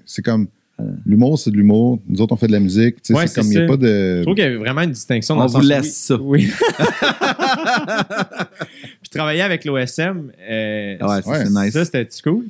c'est 0.06 0.22
comme, 0.22 0.48
l'humour, 1.06 1.38
c'est 1.40 1.52
de 1.52 1.56
l'humour, 1.58 2.00
nous 2.08 2.22
autres, 2.22 2.34
on 2.34 2.38
fait 2.38 2.48
de 2.48 2.52
la 2.52 2.60
musique, 2.60 2.96
tu 2.98 3.02
sais, 3.04 3.14
Ouais, 3.14 3.28
c'est 3.28 3.42
comme, 3.42 3.52
il 3.52 3.58
n'y 3.58 3.64
a 3.64 3.68
pas 3.68 3.78
de... 3.78 4.18
Je 4.20 4.22
trouve 4.24 4.36
qu'il 4.36 4.44
y 4.44 4.48
a 4.48 4.58
vraiment 4.58 4.82
une 4.82 4.92
distinction 4.92 5.36
dans 5.36 5.42
On 5.42 5.46
le 5.46 5.50
vous 5.52 5.58
sens 5.58 5.66
où- 5.66 5.70
laisse 5.70 5.96
ça. 5.96 6.16
Oui. 6.22 6.52
Puis 9.02 9.10
travailler 9.10 9.42
avec 9.42 9.66
l'OSM, 9.66 10.32
euh, 10.50 10.98
Ouais, 11.00 11.08
Ouais, 11.26 11.46
c'est 11.46 11.50
nice. 11.50 11.74
ça, 11.74 11.86
c'était 11.86 12.08
cool? 12.24 12.46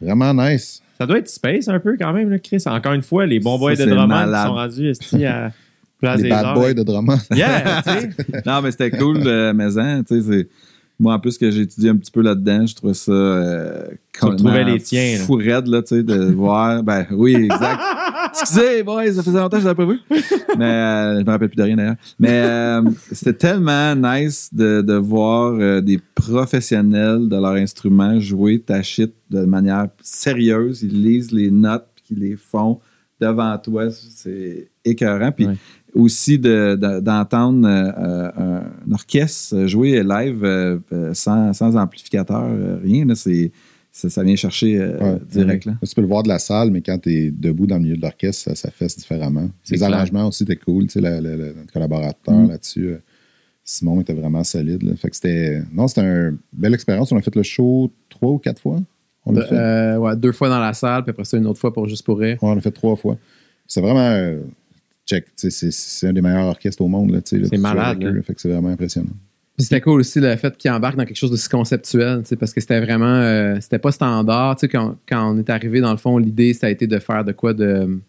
Vraiment 0.00 0.34
nice. 0.34 0.80
Ça 0.98 1.06
doit 1.06 1.18
être 1.18 1.28
space 1.28 1.68
un 1.68 1.78
peu 1.80 1.96
quand 1.98 2.12
même, 2.12 2.30
là, 2.30 2.38
Chris. 2.38 2.62
Encore 2.66 2.92
une 2.92 3.02
fois, 3.02 3.26
les 3.26 3.40
bons 3.40 3.58
boys 3.58 3.76
Ça, 3.76 3.86
de 3.86 3.90
Drummond 3.90 4.24
sont 4.44 4.52
rendus 4.54 4.88
esti, 4.88 5.24
à 5.24 5.52
Place 6.00 6.16
Les 6.16 6.24
des 6.24 6.28
bad 6.30 6.44
Arts. 6.46 6.54
boys 6.54 6.74
de 6.74 6.82
Drummond. 6.82 7.18
Yeah, 7.32 7.82
tu 7.84 7.90
sais. 7.92 8.10
non, 8.44 8.60
mais 8.60 8.72
c'était 8.72 8.90
cool, 8.90 9.18
euh, 9.24 9.52
mais 9.54 9.78
hein, 9.78 10.02
tu 10.06 10.20
sais, 10.20 10.28
c'est- 10.28 10.48
Moi, 11.02 11.14
en 11.14 11.18
plus 11.18 11.36
que 11.36 11.50
j'ai 11.50 11.62
étudié 11.62 11.90
un 11.90 11.96
petit 11.96 12.12
peu 12.12 12.22
là-dedans, 12.22 12.64
je 12.64 12.76
trouvais 12.76 12.94
ça 12.94 13.10
euh, 13.10 13.86
les 14.64 14.80
tiens, 14.80 15.18
là. 15.18 15.24
fou 15.24 15.34
raide, 15.34 15.66
là, 15.66 15.82
tu 15.82 15.96
sais, 15.96 16.04
de 16.04 16.32
voir. 16.32 16.80
Ben 16.84 17.04
oui, 17.10 17.34
exact. 17.34 17.80
Excusez, 18.40 18.84
boys, 18.84 19.12
ça 19.12 19.24
faisait 19.24 19.40
longtemps 19.40 19.56
que 19.56 19.62
je 19.64 19.66
l'avais 19.66 19.84
pas 19.84 19.92
vu. 19.92 19.98
Mais 20.56 20.64
euh, 20.64 21.18
je 21.18 21.24
me 21.24 21.30
rappelle 21.30 21.48
plus 21.48 21.56
de 21.56 21.62
rien 21.64 21.74
d'ailleurs. 21.74 21.96
Mais 22.20 22.42
euh, 22.44 22.82
c'était 23.10 23.32
tellement 23.32 23.96
nice 23.96 24.48
de, 24.54 24.80
de 24.80 24.94
voir 24.94 25.54
euh, 25.54 25.80
des 25.80 25.98
professionnels 26.14 27.28
de 27.28 27.34
leur 27.34 27.54
instrument 27.54 28.20
jouer 28.20 28.60
ta 28.60 28.80
shit 28.84 29.12
de 29.28 29.44
manière 29.44 29.88
sérieuse. 30.02 30.84
Ils 30.84 31.02
lisent 31.02 31.32
les 31.32 31.50
notes 31.50 31.88
puis 31.96 32.04
qu'ils 32.04 32.20
les 32.20 32.36
font 32.36 32.78
devant 33.20 33.58
toi. 33.58 33.90
C'est 33.90 34.70
écœurant. 34.84 35.32
Puis 35.32 35.46
Ouais. 35.46 35.56
Aussi 35.94 36.38
de- 36.38 36.74
de- 36.76 37.00
d'entendre 37.00 37.66
euh, 37.68 37.90
euh, 37.98 38.60
un 38.88 38.92
orchestre 38.92 39.66
jouer 39.66 40.02
live 40.02 40.42
euh, 40.44 40.78
sans, 41.14 41.52
sans 41.52 41.76
amplificateur, 41.76 42.46
rien. 42.82 43.04
Là, 43.04 43.14
c'est, 43.14 43.52
ça, 43.90 44.08
ça 44.08 44.22
vient 44.22 44.36
chercher 44.36 44.78
euh, 44.80 44.98
Ouais. 44.98 45.18
direct. 45.30 45.66
Là. 45.66 45.74
Tu 45.86 45.94
peux 45.94 46.00
le 46.00 46.06
voir 46.06 46.22
de 46.22 46.28
la 46.28 46.38
salle, 46.38 46.70
mais 46.70 46.80
quand 46.80 46.98
tu 46.98 47.12
es 47.12 47.30
debout 47.30 47.66
dans 47.66 47.76
le 47.76 47.82
milieu 47.82 47.96
de 47.96 48.00
l'orchestre, 48.02 48.44
ça, 48.44 48.54
ça 48.54 48.70
fesse 48.70 48.96
différemment. 48.96 49.50
C'est 49.62 49.74
Les 49.74 49.78
clair. 49.80 49.92
arrangements 49.94 50.28
aussi 50.28 50.44
étaient 50.44 50.56
cool. 50.56 50.86
Tu 50.86 50.92
sais, 50.92 51.00
notre 51.02 51.72
collaborateur 51.72 52.34
Mm. 52.34 52.48
là-dessus, 52.48 52.86
euh, 52.86 52.96
Simon, 53.64 54.00
était 54.00 54.14
vraiment 54.14 54.42
solide. 54.44 54.82
là. 54.82 54.96
Fait 54.96 55.10
que 55.10 55.14
c'était. 55.16 55.62
Non, 55.72 55.86
c'était 55.88 56.00
une 56.02 56.38
belle 56.52 56.74
expérience. 56.74 57.12
On 57.12 57.16
a 57.18 57.20
fait 57.22 57.36
le 57.36 57.42
show 57.42 57.92
trois 58.08 58.30
ou 58.32 58.38
quatre 58.38 58.60
fois? 58.62 58.78
On 59.26 59.36
a 59.36 59.42
fait? 59.42 59.54
Euh, 59.54 59.96
ouais, 59.98 60.16
deux 60.16 60.32
fois 60.32 60.48
dans 60.48 60.58
la 60.58 60.72
salle, 60.72 61.02
puis 61.04 61.10
après 61.10 61.24
ça, 61.24 61.36
une 61.36 61.46
autre 61.46 61.60
fois 61.60 61.72
pour 61.72 61.86
juste 61.86 62.04
pour 62.04 62.18
rire. 62.18 62.38
Ouais, 62.42 62.48
on 62.48 62.56
a 62.56 62.60
fait 62.60 62.72
trois 62.72 62.96
fois. 62.96 63.18
C'est 63.68 63.80
vraiment. 63.80 64.08
Check. 65.06 65.26
C'est 65.36 65.50
c'est 65.50 66.08
un 66.08 66.12
des 66.12 66.22
meilleurs 66.22 66.46
orchestres 66.46 66.82
au 66.82 66.88
monde. 66.88 67.20
C'est 67.24 67.56
malade, 67.58 68.02
là. 68.02 68.10
là. 68.10 68.22
Fait 68.22 68.34
que 68.34 68.40
c'est 68.40 68.50
vraiment 68.50 68.68
impressionnant. 68.68 69.10
Puis 69.56 69.64
c'était 69.64 69.82
cool 69.82 70.00
aussi 70.00 70.18
le 70.18 70.34
fait 70.36 70.56
qu'il 70.56 70.70
embarque 70.70 70.96
dans 70.96 71.04
quelque 71.04 71.16
chose 71.16 71.30
de 71.30 71.36
si 71.36 71.48
conceptuel, 71.48 72.22
parce 72.40 72.54
que 72.54 72.60
c'était 72.62 72.80
vraiment, 72.80 73.04
euh, 73.16 73.56
c'était 73.60 73.78
pas 73.78 73.92
standard. 73.92 74.56
Tu 74.56 74.60
sais, 74.60 74.68
quand, 74.68 74.96
quand 75.06 75.34
on 75.34 75.38
est 75.38 75.50
arrivé, 75.50 75.80
dans 75.80 75.90
le 75.90 75.98
fond, 75.98 76.16
l'idée, 76.16 76.54
ça 76.54 76.68
a 76.68 76.70
été 76.70 76.86
de 76.86 76.98
faire 76.98 77.22
de 77.22 77.32
quoi 77.32 77.52
de, 77.52 78.00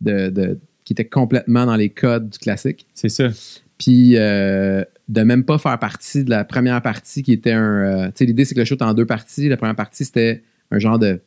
de, 0.00 0.30
de- 0.30 0.58
qui 0.84 0.94
était 0.94 1.04
complètement 1.04 1.66
dans 1.66 1.76
les 1.76 1.90
codes 1.90 2.30
du 2.30 2.38
classique. 2.38 2.86
C'est 2.94 3.10
ça. 3.10 3.28
Puis 3.76 4.16
euh, 4.16 4.82
de 5.08 5.22
même 5.22 5.44
pas 5.44 5.58
faire 5.58 5.78
partie 5.78 6.24
de 6.24 6.30
la 6.30 6.44
première 6.44 6.80
partie 6.80 7.22
qui 7.22 7.32
était 7.32 7.52
un. 7.52 7.62
euh, 7.62 8.06
tu 8.06 8.12
sais, 8.16 8.24
l'idée, 8.24 8.44
c'est 8.46 8.54
que 8.54 8.60
le 8.60 8.64
show 8.64 8.76
est 8.76 8.82
en 8.82 8.94
deux 8.94 9.06
parties. 9.06 9.48
La 9.50 9.58
première 9.58 9.76
partie, 9.76 10.04
c'était 10.06 10.42
un 10.70 10.78
genre 10.78 10.98
de, 10.98 11.20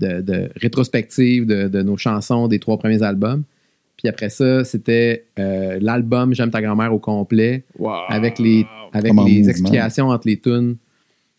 de, 0.00 0.20
de 0.20 0.50
rétrospective 0.56 1.46
de, 1.46 1.68
de 1.68 1.82
nos 1.82 1.96
chansons 1.96 2.48
des 2.48 2.58
trois 2.58 2.76
premiers 2.78 3.02
albums. 3.02 3.44
Puis 4.00 4.08
après 4.08 4.30
ça, 4.30 4.64
c'était 4.64 5.26
euh, 5.38 5.78
l'album 5.80 6.34
J'aime 6.34 6.50
ta 6.50 6.62
grand-mère 6.62 6.94
au 6.94 6.98
complet, 6.98 7.64
avec 8.08 8.38
les, 8.38 8.66
avec 8.94 9.10
Comme 9.10 9.18
en 9.18 9.24
les 9.26 9.34
mouvement. 9.36 9.50
explications 9.50 10.08
entre 10.08 10.26
les 10.26 10.40
tunes 10.40 10.76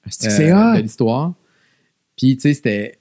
C'est 0.07 0.51
euh, 0.51 0.75
de 0.77 0.81
l'histoire. 0.83 1.33
Puis, 2.15 2.35
tu 2.35 2.41
sais, 2.43 2.53
c'était. 2.53 2.99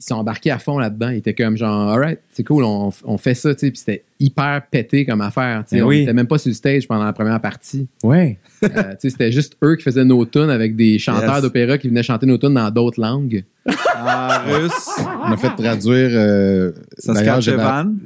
Ils 0.00 0.04
sont 0.06 0.14
embarqués 0.14 0.50
à 0.50 0.58
fond 0.58 0.78
là-dedans. 0.78 1.10
Ils 1.10 1.18
étaient 1.18 1.34
comme 1.34 1.58
genre, 1.58 1.90
alright, 1.90 2.18
c'est 2.32 2.42
cool, 2.42 2.64
on, 2.64 2.90
on 3.04 3.18
fait 3.18 3.34
ça, 3.34 3.54
tu 3.54 3.60
sais. 3.60 3.70
Puis 3.70 3.78
c'était 3.80 4.02
hyper 4.18 4.62
pété 4.70 5.04
comme 5.04 5.20
affaire. 5.20 5.62
tu 5.64 5.70
sais. 5.70 5.76
Ben 5.76 5.84
on 5.84 5.88
oui. 5.88 6.02
était 6.02 6.14
même 6.14 6.26
pas 6.26 6.38
sur 6.38 6.48
le 6.48 6.54
stage 6.54 6.88
pendant 6.88 7.04
la 7.04 7.12
première 7.12 7.38
partie. 7.40 7.86
Ouais. 8.02 8.38
Euh, 8.64 8.68
tu 8.68 8.96
sais, 9.00 9.10
c'était 9.10 9.30
juste 9.30 9.56
eux 9.62 9.76
qui 9.76 9.82
faisaient 9.84 10.04
nos 10.04 10.24
tunes 10.24 10.48
avec 10.50 10.74
des 10.74 10.98
chanteurs 10.98 11.34
Yes. 11.34 11.42
d'opéra 11.42 11.76
qui 11.78 11.88
venaient 11.88 12.02
chanter 12.02 12.24
nos 12.26 12.38
tunes 12.38 12.54
dans 12.54 12.70
d'autres 12.70 12.98
langues. 13.00 13.44
En 13.66 14.28
russe, 14.50 14.88
On 15.26 15.32
a 15.32 15.36
fait 15.36 15.50
traduire. 15.54 16.08
euh. 16.12 16.72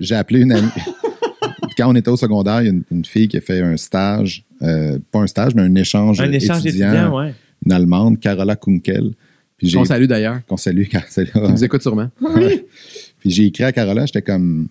J'ai 0.01 0.17
appelé 0.17 0.41
une 0.41 0.53
amie. 0.53 0.69
Quand 1.77 1.91
on 1.91 1.95
était 1.97 2.11
au 2.11 2.17
secondaire, 2.17 2.61
il 2.63 2.65
y 2.67 2.69
a 2.69 2.73
une, 2.73 2.83
une 2.91 3.05
fille 3.05 3.27
qui 3.29 3.37
a 3.37 3.41
fait 3.41 3.61
un 3.61 3.77
stage, 3.77 4.45
euh, 4.63 4.99
pas 5.11 5.21
un 5.21 5.27
stage, 5.27 5.55
mais 5.57 5.63
un 5.63 5.75
échange, 5.75 6.21
Un 6.21 6.31
échange 6.31 6.65
étudiant, 6.67 6.91
d'étudiants, 6.93 7.17
ouais. 7.19 7.35
une 7.67 7.73
Allemande, 7.73 8.21
Carola 8.21 8.55
Kunkel. 8.57 9.11
Puis 9.65 9.71
j'ai 9.73 9.79
On 9.79 9.85
salue 9.85 10.05
d'ailleurs. 10.07 10.41
qu'on 10.47 10.57
salue, 10.57 10.85
Ils 10.93 11.41
nous 11.51 11.65
écoutent 11.65 11.83
sûrement. 11.83 12.09
Puis 13.21 13.31
j'ai 13.31 13.47
écrit 13.47 13.65
à 13.65 13.73
Carola, 13.73 14.07
j'étais 14.07 14.23
comme, 14.23 14.69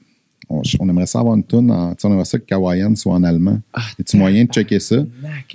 on, 0.50 0.62
on 0.80 0.90
aimerait 0.90 1.06
ça 1.06 1.20
avoir 1.20 1.36
une 1.36 1.44
tune, 1.44 1.72
en, 1.72 1.92
tu 1.96 2.02
sais, 2.02 2.08
on 2.08 2.12
aimerait 2.12 2.26
ça 2.26 2.38
que 2.38 2.46
Kawayan 2.46 2.96
soit 2.96 3.14
en 3.14 3.24
allemand. 3.24 3.60
Ah, 3.74 3.82
moyen 4.14 4.46
de 4.46 4.52
checker 4.52 4.80
ça? 4.80 5.04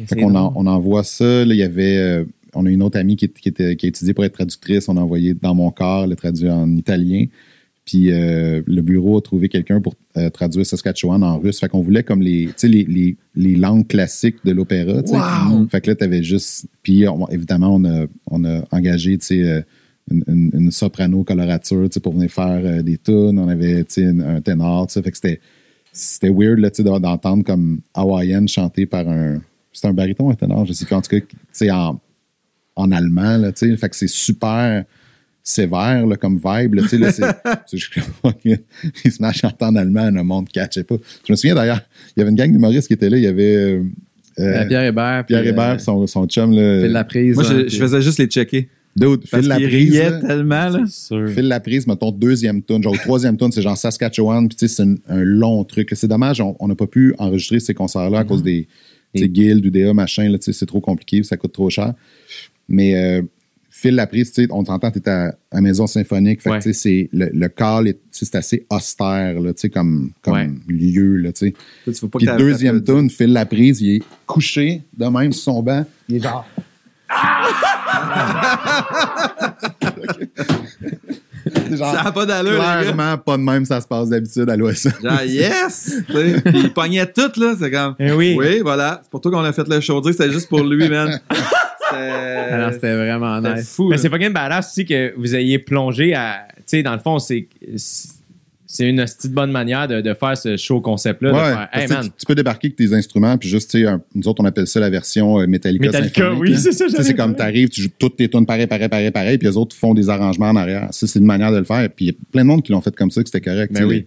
Fait 0.07 0.17
qu'on 0.17 0.35
en- 0.35 0.53
on 0.57 0.67
envoie 0.67 1.05
ça. 1.05 1.45
Là, 1.45 1.55
il 1.55 1.59
y 1.59 1.63
avait, 1.63 1.97
euh, 1.99 2.25
on 2.55 2.67
a 2.67 2.71
une 2.71 2.83
autre 2.83 2.99
amie 2.99 3.17
qui, 3.17 3.29
qui, 3.29 3.49
était, 3.51 3.77
qui 3.77 3.87
a 3.87 3.89
étudié 3.91 4.15
pour 4.15 4.25
être 4.25 4.33
traductrice. 4.35 4.89
On 4.89 4.97
a 4.97 5.01
envoyé 5.01 5.35
dans 5.35 5.55
mon 5.55 5.71
corps, 5.71 6.07
le 6.07 6.17
traduit 6.17 6.49
en 6.51 6.75
italien. 6.77 7.27
Puis 7.89 8.13
euh, 8.13 8.61
le 8.67 8.83
bureau 8.83 9.17
a 9.17 9.23
trouvé 9.23 9.49
quelqu'un 9.49 9.81
pour 9.81 9.95
euh, 10.19 10.29
traduire 10.29 10.67
Saskatchewan 10.67 11.23
en 11.25 11.39
russe. 11.39 11.59
Fait 11.59 11.71
qu'on 11.71 11.81
voulait 11.81 12.03
comme 12.03 12.21
les, 12.21 12.51
les, 12.63 12.85
les, 12.85 13.17
les 13.35 13.57
langues 13.57 13.87
classiques 13.89 14.45
de 14.45 14.53
l'opéra. 14.53 15.01
sais. 15.07 15.17
Fait 15.71 15.81
que 15.81 15.89
là, 15.89 15.97
t'avais 15.97 16.23
juste. 16.23 16.67
Puis 16.83 17.09
on- 17.09 17.27
évidemment, 17.29 17.75
on 17.77 17.85
a, 17.87 18.05
on 18.31 18.45
a 18.45 18.63
engagé, 18.73 19.17
tu 19.17 19.25
sais, 19.29 19.43
euh, 19.43 19.63
une, 20.11 20.23
une- 20.29 20.51
une 20.53 20.71
soprano 20.71 21.25
colorature, 21.25 21.89
pour 22.03 22.13
venir 22.13 22.31
faire 22.31 22.61
euh, 22.63 22.83
des 22.83 22.99
tunes. 22.99 23.39
On 23.39 23.49
avait, 23.49 23.85
un, 24.05 24.43
ténor. 24.43 24.91
Fait 24.91 25.01
que 25.11 25.17
c'était, 25.17 25.41
c'était 25.91 26.29
weird, 26.31 26.59
là, 26.59 26.69
d'entendre 27.01 27.43
comme 27.43 27.81
Hawaiian 27.95 28.47
chanté 28.49 28.85
par 28.85 29.09
un. 29.09 29.41
C'est 29.73 29.87
un 29.89 29.95
baryton, 29.95 30.29
un 30.29 30.35
ténor, 30.35 30.67
je 30.67 30.75
sais 30.75 30.85
pas. 30.85 30.97
En 30.97 31.01
tout 31.01 31.17
cas, 31.17 31.25
en, 31.71 31.99
en 32.77 32.93
allemand, 32.93 33.39
là. 33.39 33.51
Fait 33.55 33.89
que 33.89 33.97
c'est 33.97 34.09
super 34.09 34.85
sévère, 35.49 36.07
là, 36.07 36.17
comme 36.17 36.37
vibe, 36.37 36.75
là, 36.75 36.83
tu 36.83 36.89
sais, 36.89 36.99
là, 36.99 37.11
c'est. 37.13 37.23
comme, 38.23 38.33
il 39.05 39.13
se 39.13 39.23
met 39.23 39.29
à 39.29 39.33
chanter 39.33 39.65
en 39.65 39.77
allemand, 39.77 40.11
le 40.11 40.23
monde 40.23 40.47
ne 40.47 40.51
catchait 40.51 40.85
pas. 40.85 40.97
Je 41.27 41.33
me 41.33 41.37
souviens 41.37 41.55
d'ailleurs, 41.55 41.81
il 42.17 42.21
y 42.21 42.23
avait 42.23 42.31
une 42.31 42.37
gang 42.37 42.51
d'humoristes 42.53 42.89
qui 42.89 42.95
était 42.95 43.11
là, 43.11 43.17
il 43.17 43.25
y 43.25 43.27
avait. 43.27 43.55
euh, 43.57 43.83
euh, 44.39 44.67
Pierre 44.67 44.85
Hébert. 44.85 45.25
Pierre 45.27 45.41
puis, 45.41 45.49
Hébert, 45.51 45.71
euh, 45.75 45.79
son, 45.79 46.07
son 46.07 46.27
chum, 46.27 46.53
là. 46.53 46.81
Phil 46.83 46.93
Laprise. 46.93 47.35
Moi, 47.35 47.45
je, 47.45 47.69
je 47.69 47.77
faisais 47.77 48.01
juste 48.03 48.19
les 48.19 48.27
checker. 48.27 48.69
Dude, 48.97 49.21
Parce 49.31 49.43
file 49.43 49.49
la 49.49 49.57
prise. 49.57 49.71
riait 49.93 50.11
là. 50.11 50.21
tellement, 50.21 50.69
là. 50.71 50.85
File 51.29 51.49
la 51.49 51.61
prise, 51.61 51.87
mettons, 51.87 52.11
deuxième 52.11 52.63
tune. 52.63 52.83
Genre, 52.83 52.97
troisième 52.99 53.37
tune, 53.37 53.53
c'est 53.53 53.63
genre 53.63 53.77
Saskatchewan. 53.77 54.49
Puis, 54.49 54.57
tu 54.57 54.67
sais, 54.69 54.75
c'est 54.75 54.83
un, 54.83 54.97
un 55.09 55.23
long 55.23 55.63
truc. 55.65 55.91
C'est 55.95 56.09
dommage, 56.09 56.41
on 56.41 56.67
n'a 56.69 56.75
pas 56.75 56.87
pu 56.89 57.15
enregistrer 57.19 57.61
ces 57.61 57.75
concerts-là 57.75 58.21
à 58.21 58.25
cause 58.25 58.43
des 58.43 58.67
guildes, 59.15 59.65
UDA, 59.65 59.95
machin. 59.95 60.29
Là, 60.29 60.39
tu 60.39 60.45
sais, 60.47 60.53
c'est 60.53 60.67
trop 60.67 60.81
compliqué, 60.81 61.23
ça 61.23 61.37
coûte 61.37 61.53
trop 61.53 61.71
cher. 61.71 61.95
Mais, 62.69 62.95
euh, 62.97 63.23
file 63.81 63.95
la 63.95 64.09
prise, 64.09 64.33
tu 64.33 64.43
sais, 64.43 64.49
on 64.51 64.65
t'entend, 64.65 64.91
t'es 64.91 65.09
à, 65.09 65.35
à 65.53 65.61
Maison 65.61 65.87
Symphonique. 65.87 66.43
Fait 66.43 66.49
que, 66.51 66.55
Ouais. 66.55 66.61
tu 66.61 66.73
sais, 66.73 66.79
c'est- 66.81 67.09
le, 67.13 67.31
le 67.33 67.49
call, 67.49 67.87
est- 67.87 67.93
tu 67.95 68.01
sais, 68.11 68.25
c'est 68.25 68.37
assez 68.37 68.67
austère, 68.71 69.39
là, 69.41 69.53
tu 69.55 69.61
sais, 69.61 69.71
comme, 69.71 70.11
comme 70.21 70.35
Ouais. 70.35 70.51
lieu, 70.69 71.17
là, 71.19 71.31
tu 71.33 71.47
sais. 71.47 71.55
Tu 71.93 72.09
Puis, 72.09 72.27
deuxième 72.39 72.83
tune, 72.83 73.09
file 73.09 73.33
la 73.33 73.47
prise, 73.47 73.81
il 73.81 73.97
est 73.97 74.03
couché 74.27 74.83
de 74.97 75.07
même 75.07 75.33
sur 75.33 75.45
son 75.55 75.63
banc. 75.63 75.87
Il 76.09 76.17
est 76.17 76.21
genre. 76.25 76.45
Ça 81.77 82.03
n'a 82.05 82.13
pas 82.13 82.27
d'allure, 82.27 82.53
les 82.53 82.59
gars. 82.59 82.81
Clairement, 82.83 83.19
pas 83.19 83.37
de 83.37 83.43
même 83.43 83.65
ça 83.65 83.81
se 83.81 83.87
passe 83.87 84.09
d'habitude 84.09 84.51
à 84.51 84.57
l'Ouest. 84.57 84.89
Genre, 85.03 85.23
yes! 85.23 86.03
Tu 86.07 86.13
Puis 86.45 86.61
il 86.61 86.73
pognait 86.73 87.07
tout, 87.07 87.31
là. 87.41 87.55
C'est 87.59 87.71
comme. 87.71 87.95
Eh 87.99 88.13
oui. 88.13 88.35
Oui, 88.39 88.61
voilà. 88.61 89.01
C'est 89.03 89.11
pour 89.11 89.21
toi 89.21 89.31
qu'on 89.31 89.45
a 89.45 89.53
fait 89.53 89.67
le 89.69 89.81
show. 89.81 90.03
C'était 90.05 90.31
juste 90.33 90.49
pour 90.49 90.63
lui, 90.65 90.89
man. 90.89 91.21
Alors, 91.97 92.73
C'était 92.73 92.87
c'était 92.89 92.95
vraiment 92.97 93.41
nice. 93.41 93.75
fou. 93.75 93.89
Mais 93.89 93.99
c'est 93.99 94.09
fucking 94.09 94.33
badass 94.33 94.69
aussi 94.71 94.85
que 94.85 95.15
vous 95.17 95.35
ayez 95.35 95.59
plongé 95.59 96.15
à. 96.15 96.47
Tu 96.59 96.63
sais, 96.67 96.83
dans 96.83 96.93
le 96.95 96.99
fond, 97.01 97.19
c'est. 97.19 97.49
C'est 98.71 98.87
une 98.87 98.97
de 98.99 99.29
bonne 99.31 99.51
manière 99.51 99.89
de, 99.89 100.03
de 100.03 100.13
faire 100.13 100.37
ce 100.37 100.59
show 100.59 100.83
concept-là. 100.83 101.33
Ouais, 101.33 101.39
faire, 101.39 101.69
parce 101.73 101.83
hey 101.85 101.89
que 101.89 101.95
man, 101.95 102.03
tu, 102.05 102.11
tu 102.19 102.27
peux 102.27 102.35
débarquer 102.35 102.67
avec 102.67 102.77
tes 102.77 102.93
instruments, 102.93 103.39
puis 103.39 103.49
juste, 103.49 103.71
tu 103.71 103.83
sais, 103.83 103.91
nous 104.15 104.29
autres, 104.29 104.43
on 104.43 104.45
appelle 104.45 104.67
ça 104.67 104.79
la 104.79 104.91
version 104.91 105.41
euh, 105.41 105.47
Metallica. 105.47 105.87
Metallica, 105.87 106.21
symphonique, 106.21 106.43
oui, 106.43 106.59
c'est 106.59 106.73
ça, 106.73 106.85
Tu 106.85 106.91
sais, 106.91 106.97
j'allais 106.99 107.05
C'est 107.09 107.15
comme 107.15 107.35
t'arrives, 107.35 107.71
tu 107.71 107.81
joues 107.81 107.89
toutes 107.99 108.17
tes 108.17 108.29
tunes 108.29 108.45
pareil, 108.45 108.67
pareil, 108.67 108.91
pareil, 108.91 109.11
pareil, 109.11 109.39
puis 109.39 109.49
les 109.49 109.57
autres 109.57 109.75
font 109.75 109.95
des 109.95 110.11
arrangements 110.11 110.51
en 110.51 110.57
arrière. 110.57 110.89
Ça, 110.91 111.07
c'est 111.07 111.19
une 111.19 111.25
manière 111.25 111.51
de 111.51 111.57
le 111.57 111.65
faire. 111.65 111.89
Puis 111.89 112.05
il 112.05 112.09
y 112.09 112.11
a 112.11 112.15
plein 112.31 112.43
de 112.43 112.47
monde 112.49 112.63
qui 112.63 112.73
l'ont 112.73 112.83
fait 112.83 112.95
comme 112.95 113.11
ça, 113.11 113.23
que 113.23 113.31
c'était 113.31 113.41
correct. 113.41 113.73
Ben 113.73 113.81
tu 113.81 113.85
sais, 113.85 113.89
oui. 113.89 113.97
les- 114.01 114.07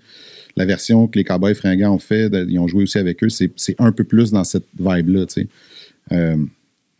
La 0.57 0.65
version 0.65 1.07
que 1.07 1.17
les 1.17 1.23
Cowboys 1.23 1.55
fringants 1.55 1.95
ont 1.95 1.99
fait, 1.99 2.31
ils 2.47 2.59
ont 2.59 2.67
joué 2.67 2.83
aussi 2.83 2.99
avec 2.99 3.23
eux, 3.23 3.29
c'est 3.29 3.51
c'est 3.55 3.75
un 3.79 3.91
peu 3.91 4.03
plus 4.03 4.29
dans 4.31 4.43
cette 4.43 4.65
vibe-là, 4.79 5.25
tu 5.25 5.41
sais. 5.41 5.47
Euh, 6.11 6.35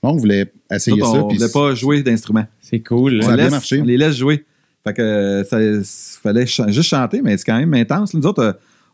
on 0.03 0.15
voulait 0.17 0.51
essayer 0.71 1.01
autres, 1.01 1.11
ça. 1.13 1.23
on 1.23 1.27
puis 1.27 1.38
voulait 1.38 1.51
pas 1.51 1.75
jouer 1.75 2.01
d'instruments. 2.03 2.45
c'est 2.61 2.80
cool. 2.80 3.21
Ça 3.23 3.30
On, 3.30 3.31
a 3.31 3.35
bien 3.35 3.43
laisse- 3.45 3.51
marché. 3.51 3.81
on 3.81 3.85
les 3.85 3.97
laisse 3.97 4.15
jouer. 4.17 4.45
Fait 4.83 4.93
que 4.93 5.01
euh, 5.01 5.43
ça, 5.43 5.61
il 5.61 5.81
fallait 5.83 6.45
ch- 6.47 6.69
juste 6.71 6.89
chanter, 6.89 7.21
mais 7.21 7.38
c'est 7.38 7.45
quand 7.45 7.59
même 7.59 7.73
intense. 7.75 8.13
Nous 8.15 8.25
autres, 8.25 8.41
euh, 8.41 8.53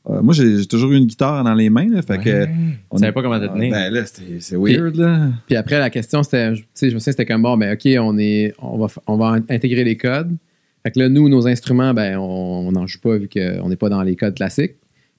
euh, 0.10 0.22
moi, 0.22 0.34
j'ai 0.34 0.66
toujours 0.66 0.92
eu 0.92 0.98
une 0.98 1.06
guitare 1.06 1.44
dans 1.46 1.54
les 1.54 1.70
mains. 1.70 1.88
Là, 1.90 2.02
fait 2.02 2.18
que, 2.18 2.46
On 2.92 2.98
savait 2.98 3.14
pas 3.14 3.22
comment 3.22 3.40
te 3.40 3.46
tenir. 3.46 3.72
Ben 3.72 3.90
là, 3.94 4.06
c'était- 4.06 4.40
c'est 4.42 4.58
weird. 4.58 4.96
Là. 4.98 5.30
Puis 5.48 5.56
après, 5.56 5.80
la 5.80 5.90
question, 5.90 6.24
c'était, 6.24 6.54
tu 6.54 6.64
sais, 6.74 6.90
je 6.90 6.96
me 6.96 7.00
souviens, 7.00 7.12
c'était 7.14 7.26
comme, 7.26 7.42
bon, 7.42 7.56
ben, 7.58 7.74
OK, 7.74 7.88
on, 8.02 8.18
est, 8.18 8.54
on, 8.60 8.78
va, 8.78 8.88
on 9.08 9.16
va 9.18 9.38
intégrer 9.50 9.86
les 9.86 9.96
codes. 9.96 10.36
Fait 10.84 10.92
que 10.92 11.00
là, 11.00 11.08
nous, 11.10 11.30
nos 11.30 11.48
instruments, 11.48 11.94
ben, 11.94 12.18
on 12.18 12.70
n'en 12.72 12.86
joue 12.86 13.00
pas 13.00 13.18
vu 13.18 13.30
qu'on 13.30 13.70
n'est 13.70 13.76
pas 13.78 13.90
dans 13.90 14.04
les 14.04 14.16
codes 14.18 14.36
classiques. 14.36 14.76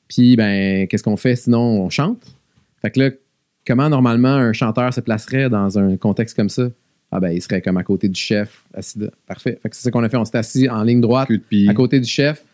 Puis, 0.06 0.36
ben, 0.36 0.86
qu'est-ce 0.86 1.02
qu'on 1.02 1.16
fait? 1.16 1.36
Sinon? 1.36 1.60
On 1.82 1.90
chante. 1.90 2.22
Fait 2.82 2.90
que 2.90 3.00
là, 3.00 3.10
comment 3.68 3.88
normalement 3.88 4.34
un 4.34 4.52
chanteur 4.52 4.92
se 4.92 5.00
placerait 5.00 5.48
dans 5.50 5.78
un 5.78 5.96
contexte 5.96 6.34
comme 6.34 6.48
ça? 6.48 6.68
Ah, 7.12 7.20
ben, 7.20 7.30
il 7.30 7.40
serait 7.40 7.62
comme 7.62 7.76
à 7.76 7.84
côté 7.84 8.08
du 8.08 8.20
chef, 8.20 8.64
assis 8.74 8.98
là. 8.98 9.08
Parfait. 9.26 9.58
Fait 9.62 9.68
que 9.68 9.76
c'est 9.76 9.82
ça 9.82 9.90
qu'on 9.90 10.02
a 10.02 10.08
fait. 10.08 10.16
On 10.16 10.24
s'est 10.24 10.36
assis 10.36 10.68
en 10.68 10.82
ligne 10.82 11.00
droite 11.00 11.28
de 11.30 11.40
à 11.70 11.74
côté 11.74 12.00
du 12.00 12.08
chef, 12.08 12.44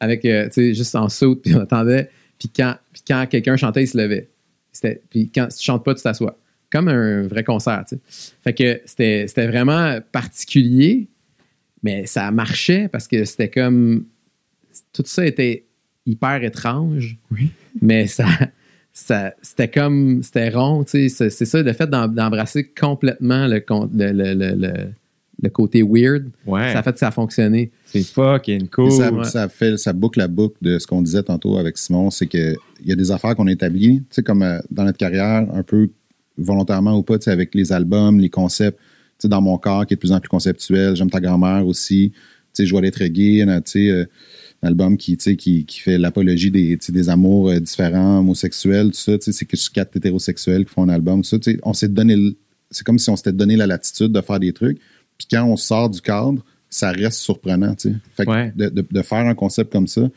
avec, 0.00 0.24
euh, 0.24 0.44
tu 0.46 0.52
sais, 0.52 0.74
juste 0.74 0.94
en 0.94 1.08
saute, 1.08 1.42
puis 1.44 1.54
on 1.54 1.60
attendait. 1.60 2.10
Puis 2.38 2.50
quand, 2.54 2.74
puis 2.92 3.02
quand 3.08 3.26
quelqu'un 3.28 3.56
chantait, 3.56 3.84
il 3.84 3.88
se 3.88 3.96
levait. 3.98 4.28
C'était- 4.72 5.00
Puis 5.10 5.30
quand 5.34 5.48
tu 5.48 5.62
chantes 5.64 5.84
pas, 5.84 5.94
tu 5.94 6.02
t'assois. 6.02 6.38
Comme 6.70 6.88
un 6.88 7.22
vrai 7.26 7.42
concert, 7.44 7.84
tu 7.88 7.96
sais. 7.96 8.32
Fait 8.44 8.52
que 8.52 8.80
c'était 8.84 9.24
c'était 9.26 9.46
vraiment 9.46 9.98
particulier, 10.12 11.08
mais 11.82 12.06
ça 12.06 12.30
marchait 12.30 12.88
parce 12.88 13.08
que 13.08 13.24
c'était 13.24 13.48
comme. 13.50 14.04
Tout 14.92 15.02
ça 15.06 15.26
était 15.26 15.64
hyper 16.06 16.44
étrange. 16.44 17.16
Mais 17.80 18.06
ça. 18.06 18.26
Ça 19.06 19.34
c'était 19.42 19.68
comme. 19.68 20.22
C'était 20.22 20.48
rond, 20.50 20.84
tu 20.84 20.90
sais. 20.90 21.08
C'est 21.08 21.30
c'est 21.30 21.44
ça, 21.44 21.62
le 21.62 21.72
fait 21.72 21.88
d'em- 21.88 22.14
d'embrasser 22.14 22.64
complètement 22.78 23.46
le, 23.46 23.62
le, 23.94 24.12
le, 24.12 24.34
le, 24.34 24.54
le- 24.56 24.88
le 25.40 25.50
côté 25.50 25.84
weird, 25.84 26.24
Ouais. 26.46 26.72
ça 26.72 26.80
a 26.80 26.82
fait 26.82 26.92
que 26.94 26.98
ça 26.98 27.08
a 27.08 27.10
fonctionné. 27.12 27.70
C'est 27.84 28.02
fucking 28.02 28.66
cool. 28.70 28.90
ça, 28.90 29.12
ouais. 29.12 29.22
ça 29.24 29.48
fait, 29.48 29.76
ça 29.76 29.92
boucle 29.92 30.18
la 30.18 30.26
boucle 30.26 30.56
de 30.62 30.80
ce 30.80 30.86
qu'on 30.88 31.00
disait 31.00 31.22
tantôt 31.22 31.58
avec 31.58 31.78
Simon, 31.78 32.10
c'est 32.10 32.26
que 32.26 32.54
il 32.82 32.88
y 32.88 32.92
a 32.92 32.96
des 32.96 33.12
affaires 33.12 33.36
qu'on 33.36 33.46
a 33.46 33.52
établies, 33.52 34.00
tu 34.00 34.06
sais, 34.16 34.22
comme 34.24 34.42
euh, 34.42 34.58
dans 34.72 34.82
notre 34.82 34.98
carrière, 34.98 35.46
un 35.54 35.62
peu 35.62 35.90
volontairement 36.36 36.96
ou 36.98 37.02
pas, 37.04 37.18
tu 37.18 37.24
sais, 37.24 37.30
avec 37.30 37.54
les 37.54 37.72
albums, 37.72 38.18
les 38.18 38.30
concepts, 38.30 38.78
tu 38.80 39.22
sais, 39.22 39.28
dans 39.28 39.40
mon 39.40 39.58
corps 39.58 39.86
qui 39.86 39.94
est 39.94 39.96
de 39.96 40.00
plus 40.00 40.10
en 40.12 40.18
plus 40.20 40.28
conceptuel. 40.28 40.96
J'aime 40.96 41.10
ta 41.10 41.20
grand-mère 41.20 41.64
aussi. 41.66 42.10
Tu 42.12 42.18
sais, 42.52 42.66
je 42.66 42.72
vois 42.72 42.80
d'être 42.80 43.04
gay, 43.04 43.44
tu 43.64 43.70
sais, 43.70 43.90
euh, 43.90 44.06
un 44.62 44.68
album 44.68 44.96
qui, 44.96 45.16
qui, 45.16 45.64
qui 45.64 45.80
fait 45.80 45.98
l'apologie 45.98 46.50
des, 46.50 46.76
des 46.88 47.08
amours 47.08 47.50
euh, 47.50 47.60
différents, 47.60 48.18
homosexuels, 48.18 48.88
tout 48.90 48.98
ça. 48.98 49.12
C'est 49.20 49.46
quatre 49.72 49.96
hétérosexuels 49.96 50.64
qui 50.64 50.72
font 50.74 50.82
un 50.82 50.88
album, 50.88 51.22
tout 51.22 51.28
ça. 51.40 51.52
On 51.62 51.72
s'est 51.72 51.88
donné, 51.88 52.16
c'est 52.70 52.84
comme 52.84 52.98
si 52.98 53.08
on 53.10 53.16
s'était 53.16 53.32
donné 53.32 53.56
la 53.56 53.66
latitude 53.66 54.12
de 54.12 54.20
faire 54.20 54.40
des 54.40 54.52
trucs. 54.52 54.78
Puis 55.16 55.26
quand 55.30 55.44
on 55.44 55.56
sort 55.56 55.88
du 55.90 56.00
cadre, 56.00 56.44
ça 56.70 56.90
reste 56.90 57.18
surprenant, 57.20 57.74
tu 57.74 57.90
sais. 57.90 57.94
Fait 58.16 58.24
que 58.26 58.30
Ouais. 58.30 58.52
de, 58.56 58.68
de- 58.68 58.86
de 58.90 59.02
faire 59.02 59.26
un 59.26 59.34
concept 59.34 59.72
comme 59.72 59.86
ça, 59.86 60.08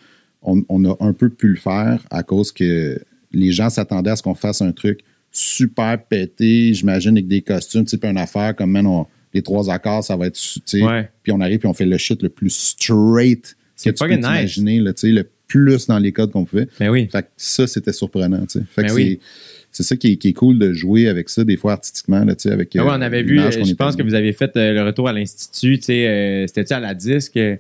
on, 0.42 0.64
on 0.70 0.84
a 0.86 0.98
un 1.00 1.14
peu 1.14 1.30
pu 1.30 1.48
le 1.50 1.56
faire 1.56 2.04
à 2.10 2.24
cause 2.24 2.52
que 2.52 3.00
les 3.32 3.52
gens 3.52 3.70
s'attendaient 3.70 4.10
à 4.12 4.16
ce 4.16 4.24
qu'on 4.24 4.34
fasse 4.36 4.62
un 4.62 4.72
truc 4.72 5.00
super 5.32 6.04
pété, 6.04 6.74
j'imagine, 6.74 7.12
avec 7.12 7.28
des 7.28 7.42
costumes, 7.42 7.86
puis 7.86 7.98
une 8.04 8.18
affaire 8.18 8.56
comme, 8.56 8.72
man, 8.72 8.86
on- 8.88 9.06
les 9.34 9.42
trois 9.44 9.70
accords, 9.70 10.04
ça 10.04 10.18
va 10.18 10.26
être, 10.28 10.38
puis 11.24 11.32
on 11.32 11.40
arrive 11.40 11.60
puis 11.60 11.68
on 11.70 11.74
fait 11.74 11.86
le 11.86 11.98
shit 11.98 12.22
le 12.22 12.28
plus 12.30 12.50
straight 12.50 13.56
C'est 13.84 13.92
peux 13.92 13.98
fucking 14.08 14.18
nice. 14.26 14.54
tu 14.56 14.94
sais, 14.96 15.08
le 15.08 15.28
plus 15.48 15.88
dans 15.88 16.00
les 16.00 16.12
codes 16.12 16.32
qu'on 16.32 16.46
pouvait. 16.46 16.68
Mais 16.80 16.90
oui. 16.90 17.10
Fait 17.12 17.24
que 17.24 17.28
ça, 17.38 17.68
c'était 17.68 17.92
surprenant, 17.94 18.46
tu 18.46 18.60
sais. 18.60 18.66
Fait 18.74 18.84
que 18.84 18.88
Ben 18.88 18.94
oui. 18.94 19.20
c'est- 19.72 19.84
ça 19.84 19.96
qui 19.98 20.14
est, 20.14 20.16
qui 20.18 20.30
est 20.30 20.34
cool 20.34 20.58
de 20.60 20.72
jouer 20.74 21.08
avec 21.10 21.28
ça, 21.30 21.44
des 21.44 21.58
fois 21.58 21.74
artistiquement, 21.74 22.24
là, 22.24 22.36
tu 22.36 22.44
sais, 22.44 22.52
avec. 22.52 22.74
Ah 22.78 22.84
ouais, 22.86 22.92
euh, 22.92 22.98
on 22.98 23.02
avait 23.02 23.24
vu, 23.24 23.40
euh, 23.40 23.52
je 23.52 23.74
pense 23.74 23.96
que 23.96 24.04
vous 24.04 24.14
avez 24.14 24.32
fait 24.34 24.56
euh, 24.56 24.74
le 24.74 24.84
retour 24.84 25.10
à 25.10 25.14
l'Institut, 25.14 25.78
tu 25.80 25.86
sais, 25.86 26.08
euh, 26.08 26.48
c'était-tu 26.48 26.74
à 26.74 26.80
la 26.80 26.94
disque? 26.94 27.36
euh, 27.38 27.56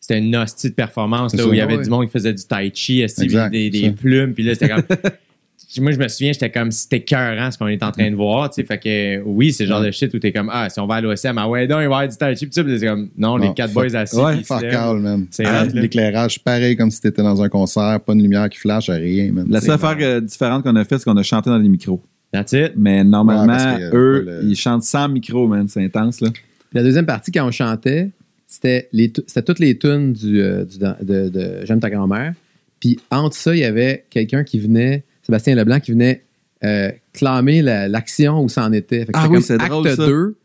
c'était 0.00 0.18
une 0.18 0.34
hostie 0.36 0.68
de 0.70 0.74
performance 0.74 1.30
C'est 1.30 1.36
là, 1.36 1.44
ça. 1.44 1.48
où 1.48 1.52
il 1.52 1.58
y 1.58 1.60
avait 1.60 1.76
Ouais. 1.76 1.84
du 1.84 1.88
monde 1.90 2.06
qui 2.06 2.10
faisait 2.12 2.32
du 2.34 2.42
tai 2.44 2.70
chi, 2.74 3.06
des, 3.50 3.70
des 3.70 3.90
plumes, 3.92 4.34
puis 4.34 4.42
là 4.42 4.54
c'était 4.54 4.68
comme 4.68 4.82
moi 5.80 5.92
je 5.92 5.98
me 5.98 6.08
souviens 6.08 6.32
j'étais 6.32 6.50
comme 6.50 6.70
c'était 6.70 7.00
cœurant 7.02 7.50
ce 7.50 7.58
qu'on 7.58 7.68
est 7.68 7.82
en 7.82 7.90
train 7.92 8.10
de 8.10 8.14
voir, 8.16 8.50
tu 8.50 8.56
sais, 8.60 8.64
fait 8.66 8.78
que 8.78 9.22
oui, 9.24 9.52
c'est 9.52 9.64
le 9.64 9.68
genre 9.70 9.80
Ouais. 9.80 9.86
de 9.86 9.92
shit 9.92 10.12
où 10.14 10.18
t'es 10.18 10.32
comme 10.32 10.50
ah 10.52 10.68
si 10.68 10.78
on 10.80 10.86
va 10.86 10.96
à 10.96 11.00
l'OSM, 11.00 11.36
ah 11.38 11.48
ouais 11.48 11.66
donc 11.66 11.78
il 11.82 11.88
va 11.88 12.04
y 12.04 12.04
avoir 12.04 12.08
du 12.08 12.16
puis 12.16 12.48
ça, 12.52 12.64
puis 12.64 12.78
c'est 12.78 12.86
comme 12.86 13.08
non, 13.16 13.36
les 13.36 13.52
quatre 13.54 13.72
fuck- 13.72 13.88
boys 13.90 13.96
assis, 13.96 14.16
Ouais, 14.16 14.42
Fuck 14.42 14.64
all, 14.64 14.98
man. 15.00 15.26
C'est 15.30 15.44
Ah. 15.46 15.64
L'éclairage, 15.72 16.40
pareil 16.42 16.76
comme 16.76 16.90
si 16.90 17.00
t'étais 17.00 17.22
dans 17.22 17.40
un 17.42 17.48
concert, 17.48 18.00
pas 18.00 18.14
de 18.14 18.20
lumière 18.20 18.48
qui 18.48 18.58
flash, 18.58 18.88
rien, 18.90 19.32
man. 19.32 19.46
La 19.48 19.60
seule 19.60 19.72
affaire 19.72 19.96
euh, 20.00 20.20
différente 20.20 20.62
qu'on 20.64 20.76
a 20.76 20.84
fait, 20.84 20.98
c'est 20.98 21.04
qu'on 21.04 21.16
a 21.16 21.22
chanté 21.22 21.50
dans 21.50 21.58
les 21.58 21.68
micros. 21.68 22.02
That's 22.32 22.52
it. 22.52 22.72
Mais 22.76 23.04
normalement, 23.04 23.78
eux, 23.92 24.40
ils 24.44 24.56
chantent 24.56 24.84
sans 24.84 25.08
micro, 25.08 25.46
man. 25.48 25.68
C'est 25.68 25.84
intense, 25.84 26.20
là. 26.20 26.28
La 26.72 26.82
deuxième 26.82 27.04
partie, 27.06 27.30
quand 27.30 27.46
on 27.46 27.50
chantait, 27.50 28.08
c'était 28.46 28.88
les 28.92 29.10
tu- 29.12 29.20
c'était 29.26 29.42
toutes 29.42 29.58
les 29.58 29.76
tunes 29.76 30.12
du, 30.14 30.40
euh, 30.40 30.64
du- 30.64 30.78
de, 30.78 31.28
de 31.28 31.60
J'aime 31.64 31.80
ta 31.80 31.90
grand-mère. 31.90 32.32
Puis 32.80 32.98
entre 33.10 33.36
ça, 33.36 33.54
il 33.54 33.60
y 33.60 33.64
avait 33.64 34.04
quelqu'un 34.10 34.42
qui 34.44 34.58
venait, 34.58 35.04
Sébastien 35.22 35.54
Leblanc, 35.54 35.80
qui 35.80 35.92
venait 35.92 36.24
euh, 36.64 36.90
clamer 37.12 37.60
la- 37.62 37.88
l'action 37.88 38.40
où 38.42 38.48
ça 38.48 38.64
en 38.64 38.72
était. 38.72 39.04
Fait 39.04 39.12
que 39.12 39.18
Ah 39.18 39.26
oui, 39.28 39.42
c'est 39.42 39.54
acte 39.54 39.68
drôle, 39.70 39.88
ça. 39.90 39.96
2. 40.06 40.36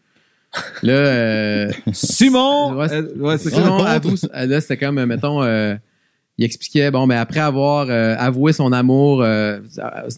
Là, 0.84 0.94
euh, 0.94 1.72
Simon! 1.94 2.74
Ouais, 2.76 2.88
c'est- 2.90 2.96
Euh, 2.96 3.14
ouais, 3.20 3.38
c'est 3.38 3.50
Simon 3.52 3.84
avoue, 3.84 4.16
là, 4.34 4.62
c'était 4.62 4.78
comme, 4.78 5.04
mettons, 5.06 5.44
euh, 5.44 5.76
il 6.40 6.46
expliquait, 6.46 6.90
bon, 6.92 7.06
mais 7.06 7.16
après 7.18 7.40
avoir 7.40 7.88
euh, 7.90 8.16
avoué 8.18 8.54
son 8.54 8.72
amour, 8.72 9.22
euh, 9.22 9.60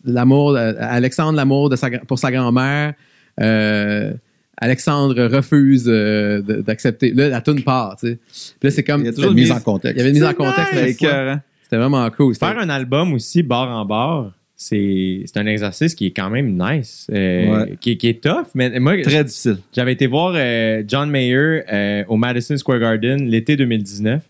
l'amour, 0.05 0.55
Alexandre, 0.57 1.35
l'amour 1.35 1.69
de 1.69 1.75
sa 1.75 1.89
gra- 1.89 2.05
pour 2.05 2.19
sa 2.19 2.31
grand-mère, 2.31 2.93
euh, 3.41 4.13
Alexandre 4.61 5.25
refuse 5.33 5.85
euh, 5.87 6.41
d'accepter. 6.41 7.11
Là, 7.13 7.29
la 7.29 7.41
tune 7.41 7.63
part, 7.63 7.95
tu 7.97 8.07
sais. 8.07 8.19
Puis 8.59 8.69
là, 8.69 8.71
c'est 8.71 8.83
comme. 8.83 9.01
Il 9.01 9.05
y 9.05 9.07
a 9.07 9.11
Il 9.11 9.15
toujours 9.15 9.31
Une 9.31 9.37
mise 9.37 9.51
en 9.51 9.59
contexte. 9.61 9.97
y 9.97 10.01
avait 10.01 10.09
une 10.09 10.15
mise 10.15 10.25
en 10.25 10.33
contexte. 10.33 10.73
nice. 10.73 10.97
C'était 10.97 11.77
vraiment 11.77 12.09
cool. 12.11 12.35
Faire 12.35 12.57
un 12.59 12.69
album 12.69 13.13
aussi, 13.13 13.41
bar 13.43 13.69
en 13.69 13.85
bar, 13.85 14.33
c'est 14.61 15.37
un 15.37 15.45
exercice 15.45 15.95
qui 15.95 16.07
est 16.07 16.11
quand 16.11 16.29
même 16.29 16.57
nice, 16.61 17.07
euh, 17.13 17.47
Ouais. 17.63 17.77
qui, 17.79 17.97
qui 17.97 18.07
est 18.09 18.21
tough. 18.21 18.47
Mais 18.55 18.77
moi, 18.79 19.01
Très 19.01 19.23
difficile. 19.23 19.59
j'avais 19.73 19.93
été 19.93 20.05
voir 20.05 20.33
euh, 20.35 20.83
John 20.85 21.09
Mayer 21.09 21.61
euh, 21.71 22.03
au 22.09 22.17
Madison 22.17 22.57
Square 22.57 22.79
Garden 22.79 23.25
l'été 23.25 23.55
2019. 23.55 24.21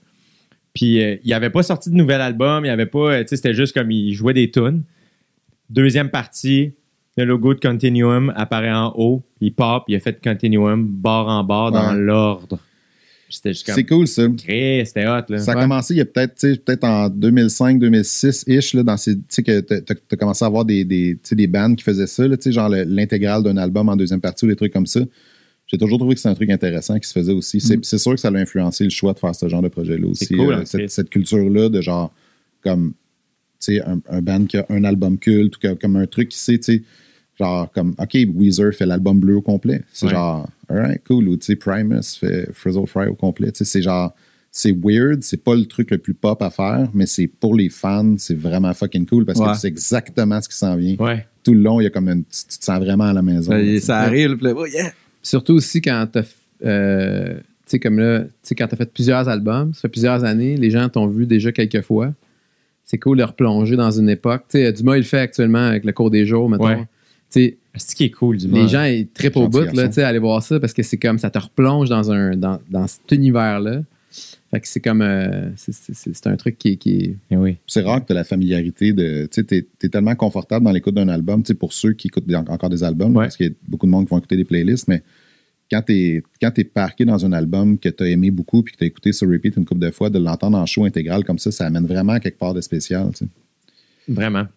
Puis 0.76 1.02
il 1.24 1.34
avait 1.34 1.50
pas 1.50 1.64
sorti 1.64 1.90
de 1.90 1.96
nouvel 1.96 2.22
album, 2.22 2.64
il 2.64 2.70
avait 2.70 2.86
pas, 2.86 3.22
tu 3.24 3.30
sais, 3.30 3.36
c'était 3.38 3.56
juste 3.56 3.74
comme 3.74 3.90
il 3.90 4.14
jouait 4.14 4.34
des 4.36 4.52
tunes. 4.52 4.84
Deuxième 5.72 6.10
partie, 6.10 6.74
le 7.18 7.26
logo 7.26 7.56
de 7.56 7.60
Continuum 7.60 8.32
apparaît 8.36 8.72
en 8.72 8.94
haut, 8.96 9.24
il 9.42 9.52
pop, 9.52 9.84
il 9.88 9.96
a 9.96 10.00
fait 10.00 10.24
Continuum 10.24 10.86
bar 10.88 11.28
en 11.28 11.44
bar 11.44 11.72
dans 11.72 11.92
l'ordre. 11.94 12.60
C'est 13.76 13.86
cool, 13.86 14.08
ça. 14.08 14.24
C'était 14.86 15.06
hot 15.08 15.22
là. 15.30 15.38
Ça 15.38 15.52
a 15.52 15.56
Ouais. 15.56 15.62
commencé 15.62 15.94
il 15.94 15.98
y 15.98 16.02
a 16.02 16.06
peut-être 16.06 16.36
tu 16.36 16.58
peut-être 16.58 16.84
en 16.84 17.10
2005-2006-ish, 17.10 18.76
là, 18.76 18.84
dans 18.84 18.98
ces, 18.98 19.16
tu 19.16 19.22
sais, 19.30 19.44
que 19.44 19.60
t'as 19.60 19.94
as 20.12 20.16
commencé 20.16 20.44
à 20.44 20.48
avoir 20.48 20.66
des, 20.66 20.84
des, 20.86 21.18
tu 21.24 21.36
des 21.36 21.48
bands 21.48 21.74
qui 21.76 21.84
faisaient 21.84 22.08
ça, 22.08 22.28
là, 22.28 22.38
tu 22.38 22.44
sais, 22.44 22.52
genre 22.52 22.70
le- 22.70 22.84
l'intégrale 22.84 23.44
d'un 23.44 23.58
album 23.58 23.90
en 23.90 23.96
deuxième 23.96 24.22
partie 24.22 24.46
ou 24.46 24.48
des 24.48 24.56
trucs 24.56 24.74
comme 24.74 24.88
ça. 24.88 25.02
J'ai 25.68 25.78
toujours 25.78 26.00
trouvé 26.00 26.16
que 26.16 26.22
c'est 26.22 26.30
un 26.30 26.34
truc 26.34 26.50
intéressant 26.50 26.98
qui 26.98 27.08
se 27.08 27.14
faisait 27.14 27.32
aussi. 27.34 27.60
C'est 27.60 27.84
c'est 27.86 28.00
sûr 28.00 28.14
que 28.14 28.20
ça 28.20 28.30
a 28.30 28.34
influencé 28.36 28.84
le 28.84 28.90
choix 28.90 29.14
de 29.14 29.20
faire 29.20 29.36
ce 29.36 29.48
genre 29.48 29.62
de 29.62 29.68
projet-là 29.68 30.08
aussi. 30.08 30.26
C'est 30.26 30.36
cool, 30.36 30.54
euh, 30.54 30.62
en 30.62 30.66
cette, 30.66 31.10
culture-là 31.10 31.70
de 31.70 31.82
genre, 31.82 32.12
comme, 32.64 32.94
tu 33.62 33.76
sais, 33.76 33.82
un, 33.82 34.00
un 34.10 34.22
band 34.22 34.46
qui 34.46 34.58
a 34.58 34.66
un 34.70 34.84
album 34.84 35.20
culte 35.20 35.58
ou 35.64 35.76
comme 35.80 35.96
un 35.98 36.08
truc 36.08 36.30
qui 36.30 36.40
sait, 36.40 36.58
tu 36.58 36.74
sais, 36.74 36.84
genre, 37.40 37.72
comme, 37.72 37.96
OK, 37.98 38.18
Weezer 38.36 38.74
fait 38.74 38.86
l'album 38.86 39.20
bleu 39.20 39.38
au 39.38 39.42
complet. 39.42 39.82
C'est 39.94 40.08
Ouais. 40.08 40.12
genre, 40.14 40.48
alright, 40.68 41.02
cool. 41.08 41.28
Ou, 41.30 41.38
tu 41.38 41.46
sais, 41.46 41.56
Primus 41.56 42.02
fait 42.20 42.50
Frizzle 42.54 42.86
Fry 42.88 43.08
au 43.08 43.16
complet. 43.16 43.52
Tu 43.52 43.60
sais, 43.60 43.66
c'est 43.66 43.82
genre, 43.82 44.14
c'est 44.52 44.72
weird, 44.76 45.22
c'est 45.24 45.44
pas 45.44 45.56
le 45.56 45.66
truc 45.66 45.92
le 45.92 46.00
plus 46.00 46.14
pop 46.14 46.42
à 46.42 46.50
faire, 46.50 46.90
mais 46.94 47.06
c'est 47.06 47.28
pour 47.28 47.56
les 47.56 47.70
fans, 47.70 48.16
c'est 48.18 48.34
vraiment 48.38 48.74
fucking 48.74 49.06
cool 49.06 49.26
parce 49.26 49.40
Ouais. 49.40 49.52
que 49.52 49.58
c'est 49.58 49.68
exactement 49.68 50.42
ce 50.42 50.50
qui 50.50 50.56
s'en 50.58 50.76
vient. 50.76 50.96
Ouais. 51.00 51.26
Tout 51.44 51.54
le 51.54 51.62
long, 51.62 51.80
il 51.80 51.84
y 51.84 51.88
a 51.88 51.90
comme 51.92 52.10
une, 52.10 52.24
tu, 52.24 52.44
tu 52.50 52.58
te 52.60 52.64
sens 52.66 52.80
vraiment 52.80 53.06
à 53.06 53.14
la 53.14 53.22
maison. 53.22 53.52
Ça, 53.52 53.58
là, 53.58 53.64
tu 53.64 53.74
sais. 53.76 53.86
ça 53.86 54.00
arrive, 54.00 54.38
là, 54.42 54.54
oh, 54.56 54.66
yeah! 54.66 54.92
Surtout 55.22 55.54
aussi 55.54 55.82
quand 55.82 56.08
t'as. 56.12 56.24
euh, 56.66 57.36
tu 57.36 57.44
sais, 57.68 57.80
comme 57.80 58.00
là, 58.00 58.22
tu 58.22 58.28
sais, 58.42 58.56
quand 58.56 58.68
t'as 58.68 58.76
fait 58.76 58.92
plusieurs 58.92 59.30
albums, 59.30 59.74
ça 59.76 59.82
fait 59.82 59.90
plusieurs 59.90 60.24
années, 60.24 60.58
les 60.58 60.72
gens 60.72 60.90
t'ont 60.90 61.08
vu 61.08 61.26
déjà 61.28 61.52
quelques 61.52 61.82
fois. 61.82 62.12
C'est 62.86 62.98
cool 62.98 63.20
de 63.20 63.24
replonger 63.24 63.76
dans 63.76 63.92
une 63.92 64.10
époque. 64.10 64.46
Tu 64.50 64.58
sais, 64.58 64.74
Dumas, 64.74 64.96
il 64.96 65.02
le 65.02 65.04
fait 65.06 65.20
actuellement 65.20 65.60
avec 65.68 65.86
le 65.86 65.92
cours 65.94 66.10
des 66.10 66.26
jours, 66.26 66.50
mettons. 66.50 66.66
Ouais. 66.66 66.88
C'est 67.30 67.58
ce 67.78 67.96
qui 67.96 68.06
est 68.06 68.10
cool 68.12 68.38
du 68.38 68.48
les 68.48 68.68
gens, 68.68 68.84
ils 68.86 69.08
trippent 69.08 69.38
au 69.38 69.48
bout, 69.48 69.60
là, 69.60 69.66
garçon. 69.68 69.88
tu 69.88 69.94
sais, 69.94 70.04
aller 70.04 70.20
voir 70.20 70.42
ça 70.42 70.60
parce 70.60 70.74
que 70.74 70.82
c'est 70.84 70.98
comme 70.98 71.20
ça 71.20 71.30
te 71.30 71.38
replonge 71.38 71.88
dans, 71.90 72.12
un, 72.12 72.36
dans, 72.36 72.60
dans 72.70 72.88
cet 72.88 73.12
univers-là. 73.12 73.82
Fait 74.52 74.60
que 74.60 74.68
c'est 74.68 74.80
comme. 74.80 75.04
euh, 75.04 75.52
c'est- 75.56 75.72
c'est 75.72 75.94
c'est- 75.94 76.14
c'est 76.16 76.28
un 76.28 76.36
truc 76.36 76.58
qui, 76.58 76.70
est- 76.70 76.76
qui 76.78 76.96
est. 76.96 77.16
Eh 77.30 77.38
oui. 77.38 77.58
C'est 77.68 77.82
rare 77.84 78.02
que 78.02 78.08
tu 78.08 78.14
as 78.14 78.16
la 78.16 78.24
familiarité 78.24 78.92
de. 78.94 79.28
Tu 79.32 79.36
sais, 79.36 79.44
t'es 79.44 79.68
es 79.84 79.90
tellement 79.90 80.16
confortable 80.16 80.66
dans 80.66 80.72
l'écoute 80.72 80.96
d'un 80.96 81.08
album, 81.10 81.44
tu 81.44 81.50
sais, 81.50 81.54
pour 81.54 81.72
ceux 81.74 81.94
qui 81.94 82.08
écoutent 82.08 82.26
des- 82.26 82.36
encore 82.36 82.70
des 82.72 82.84
albums, 82.84 83.16
Ouais. 83.16 83.26
parce 83.26 83.38
qu'il 83.38 83.46
y 83.46 83.50
a 83.50 83.54
beaucoup 83.68 83.86
de 83.86 83.92
monde 83.92 84.06
qui 84.06 84.10
vont 84.10 84.18
écouter 84.18 84.38
des 84.38 84.46
playlists, 84.46 84.88
mais 84.88 85.04
quand 85.72 85.84
tu 85.84 85.94
es, 85.94 86.24
quand 86.42 86.50
t'es 86.50 86.64
parqué 86.64 87.06
dans 87.06 87.24
un 87.24 87.32
album 87.34 87.78
que 87.78 87.90
tu 87.90 88.04
as 88.04 88.08
aimé 88.08 88.32
beaucoup 88.32 88.64
puis 88.64 88.74
que 88.74 88.80
tu 88.80 88.84
as 88.86 88.88
écouté 88.88 89.14
sur 89.14 89.30
repeat 89.30 89.56
une 89.56 89.66
couple 89.66 89.82
de 89.82 89.92
fois, 89.92 90.10
de 90.10 90.18
l'entendre 90.18 90.58
en 90.58 90.66
show 90.66 90.84
intégral 90.86 91.24
comme 91.24 91.38
ça, 91.38 91.52
ça 91.52 91.68
amène 91.68 91.86
vraiment 91.86 92.14
à 92.14 92.20
quelque 92.20 92.40
part 92.40 92.56
de 92.56 92.62
spécial. 92.62 93.12
tu 93.14 93.26
sais. 93.26 93.32
Vraiment. 94.08 94.48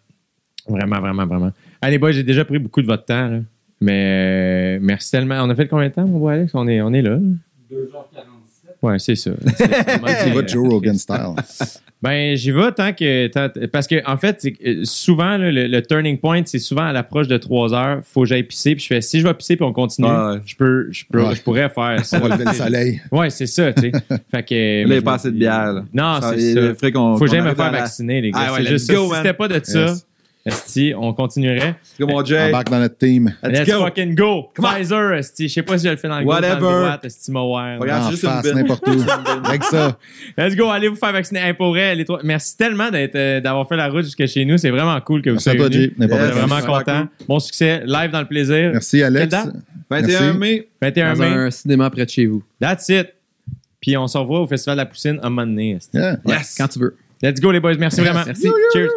Vraiment, 0.67 1.01
vraiment, 1.01 1.27
vraiment. 1.27 1.53
Allez, 1.83 1.99
boys, 1.99 2.13
j'ai 2.13 2.23
déjà 2.23 2.45
pris 2.45 2.59
beaucoup 2.59 2.81
de 2.81 2.87
votre 2.87 3.05
temps. 3.05 3.29
là. 3.29 3.41
Mais 3.81 4.77
euh, 4.77 4.79
merci 4.81 5.11
tellement. 5.11 5.43
On 5.43 5.51
a 5.51 5.55
fait 5.57 5.67
combien 5.67 5.89
de 5.89 5.93
temps, 5.95 6.07
mon 6.07 6.19
beau 6.21 6.29
Alex? 6.29 6.53
On 6.55 6.67
est, 6.69 6.81
on 6.81 6.93
est 6.93 7.03
là. 7.03 7.19
2h47. 7.71 7.77
Ouais, 8.81 8.99
c'est 8.99 9.15
ça. 9.17 9.31
Tu 10.25 10.31
vas 10.33 10.47
Joe 10.47 10.69
Rogan 10.69 10.97
style. 10.97 11.17
Ben, 12.03 12.37
j'y 12.37 12.51
vais 12.51 12.73
tant 12.73 12.93
que. 12.93 13.29
tant- 13.29 13.49
parce 13.73 13.87
que, 13.87 13.97
en 14.11 14.17
fait, 14.17 14.41
que, 14.43 14.69
euh, 14.69 14.85
souvent, 14.85 15.37
là, 15.37 15.53
le, 15.53 15.69
le 15.69 15.83
turning 15.83 16.19
point, 16.19 16.43
c'est 16.45 16.59
souvent 16.59 16.83
à 16.87 16.93
l'approche 16.93 17.29
de 17.29 17.37
3 17.37 17.75
heures. 17.75 18.01
Faut 18.05 18.23
que 18.23 18.27
j'aille 18.27 18.43
pisser. 18.43 18.75
Puis 18.75 18.83
je 18.83 18.87
fais, 18.89 19.01
si 19.01 19.21
je 19.21 19.27
vais 19.27 19.35
pisser 19.35 19.55
puis 19.55 19.65
on 19.65 19.73
continue, 19.73 20.09
Ouais, 20.09 20.39
je, 20.45 20.57
peux, 20.57 20.89
je, 20.91 21.05
peux, 21.11 21.23
Ouais. 21.25 21.35
je 21.37 21.43
pourrais 21.43 21.69
faire 21.69 22.05
ça. 22.05 22.19
On 22.21 22.27
va 22.27 22.35
lever 22.37 22.45
le 22.45 22.53
soleil. 22.55 23.01
Ouais, 23.13 23.31
c'est 23.31 23.47
ça, 23.47 23.73
tu 23.73 23.83
sais. 23.83 23.93
fait 24.33 24.43
que. 24.43 24.55
Là, 24.83 24.87
il 24.87 24.91
n'y 24.91 24.97
a 24.97 25.03
pas 25.03 25.15
assez 25.15 25.31
de 25.31 25.37
bière. 25.37 25.73
là. 25.75 25.85
Non, 25.95 26.21
Ça, 26.21 26.33
c'est 26.37 26.43
il 26.43 26.55
ça. 26.55 26.75
Faut 26.75 26.91
qu'on 26.91 27.27
jamais 27.27 27.51
me 27.51 27.55
faire 27.55 27.71
la- 27.71 27.79
vacciner, 27.81 28.21
les 28.21 28.31
gars. 28.33 28.41
Ah 28.49 28.53
ouais, 28.55 28.65
c'est 28.65 28.79
ça. 28.79 28.95
Si 28.97 29.09
c'était 29.17 29.33
pas 29.33 29.47
de 29.49 29.61
ça, 29.65 29.81
Yes. 29.87 30.07
Esti, 30.45 30.93
on 30.97 31.13
continuerait. 31.15 31.77
Comme 31.99 32.11
mon 32.11 32.25
Jay. 32.25 32.49
Embarque 32.49 32.71
dans 32.71 32.81
notre 32.81 32.97
team. 32.99 33.33
Let's 33.43 33.61
Let's 33.61 33.71
go. 33.71 33.85
fucking 33.85 34.15
go. 34.15 34.51
Come. 34.55 34.65
Pfizer, 34.67 35.13
esti. 35.15 35.49
Je 35.49 35.55
sais 35.55 35.63
pas 35.63 35.79
si 35.79 35.87
je 35.87 35.91
le 35.91 35.97
fais 35.97 36.09
dans 36.09 36.19
le 36.21 36.27
Whatever. 36.27 36.61
dans 36.61 36.71
le 36.73 36.79
droite, 36.85 37.05
esti, 37.05 37.31
ma 37.31 37.43
ouais. 37.45 37.77
Regarde, 37.79 38.05
c'est 38.15 38.27
juste 38.29 38.47
une 38.47 38.55
n'importe 38.59 38.87
où. 38.89 38.93
Avec 39.45 39.65
ça. 39.65 39.99
Let's 40.37 40.57
go, 40.57 40.69
allez 40.71 40.89
vous 40.89 40.97
faire 40.97 41.13
vacciner. 41.13 41.41
Hey, 41.41 41.55
pour 41.55 41.69
vrai, 41.71 41.95
les 41.95 42.05
trois. 42.05 42.21
Merci 42.25 42.57
tellement 42.57 42.91
d'être, 42.91 43.15
euh, 43.17 43.41
d'avoir 43.41 43.69
fait 43.69 43.77
la 43.77 43.89
route 43.89 44.05
jusque 44.05 44.27
chez 44.27 44.45
nous. 44.45 44.59
C'est 44.59 44.71
vraiment 44.71 45.01
cool 45.01 45.23
que 45.23 45.31
vous 45.31 45.37
Merci 45.37 45.49
à 45.51 45.53
soyez 45.53 45.59
toi, 45.59 45.69
venus. 45.69 45.89
Jay. 45.91 45.95
N'importe 45.99 46.21
On 46.21 46.25
est 46.25 46.29
Yes. 46.29 46.37
vraiment 46.49 46.67
content. 46.79 47.09
Bon 47.29 47.39
succès. 47.39 47.83
Live 47.87 48.11
dans 48.11 48.21
le 48.21 48.27
plaisir. 48.29 48.71
Merci, 48.73 49.03
Alex. 49.03 49.21
Quelle 49.21 49.29
date? 49.29 49.55
21 49.91 50.21
Merci. 50.21 50.39
mai. 50.39 50.69
21 50.81 51.13
Dans 51.15 51.19
mai. 51.21 51.27
un 51.27 51.51
cinéma 51.51 51.91
près 51.91 52.05
de 52.05 52.11
chez 52.11 52.27
vous. 52.27 52.43
That's 52.61 52.89
it. 52.89 53.09
Puis 53.81 53.97
on 53.97 54.07
se 54.07 54.17
revoit 54.17 54.41
au 54.41 54.47
Festival 54.47 54.77
de 54.77 54.81
la 54.83 54.87
Poutine 54.87 55.19
à 55.23 55.27
un 55.27 55.31
moment 55.31 55.47
donné. 55.47 55.79
Yeah. 55.93 56.17
Yes. 56.27 56.55
Quand 56.57 56.69
tu 56.69 56.79
veux. 56.79 56.97
Let's 57.23 57.41
go, 57.41 57.51
les 57.53 57.61
boys. 57.61 57.75
Merci 57.79 58.01
vraiment. 58.01 58.23
Merci. 58.27 58.49
Cheers. 58.73 58.89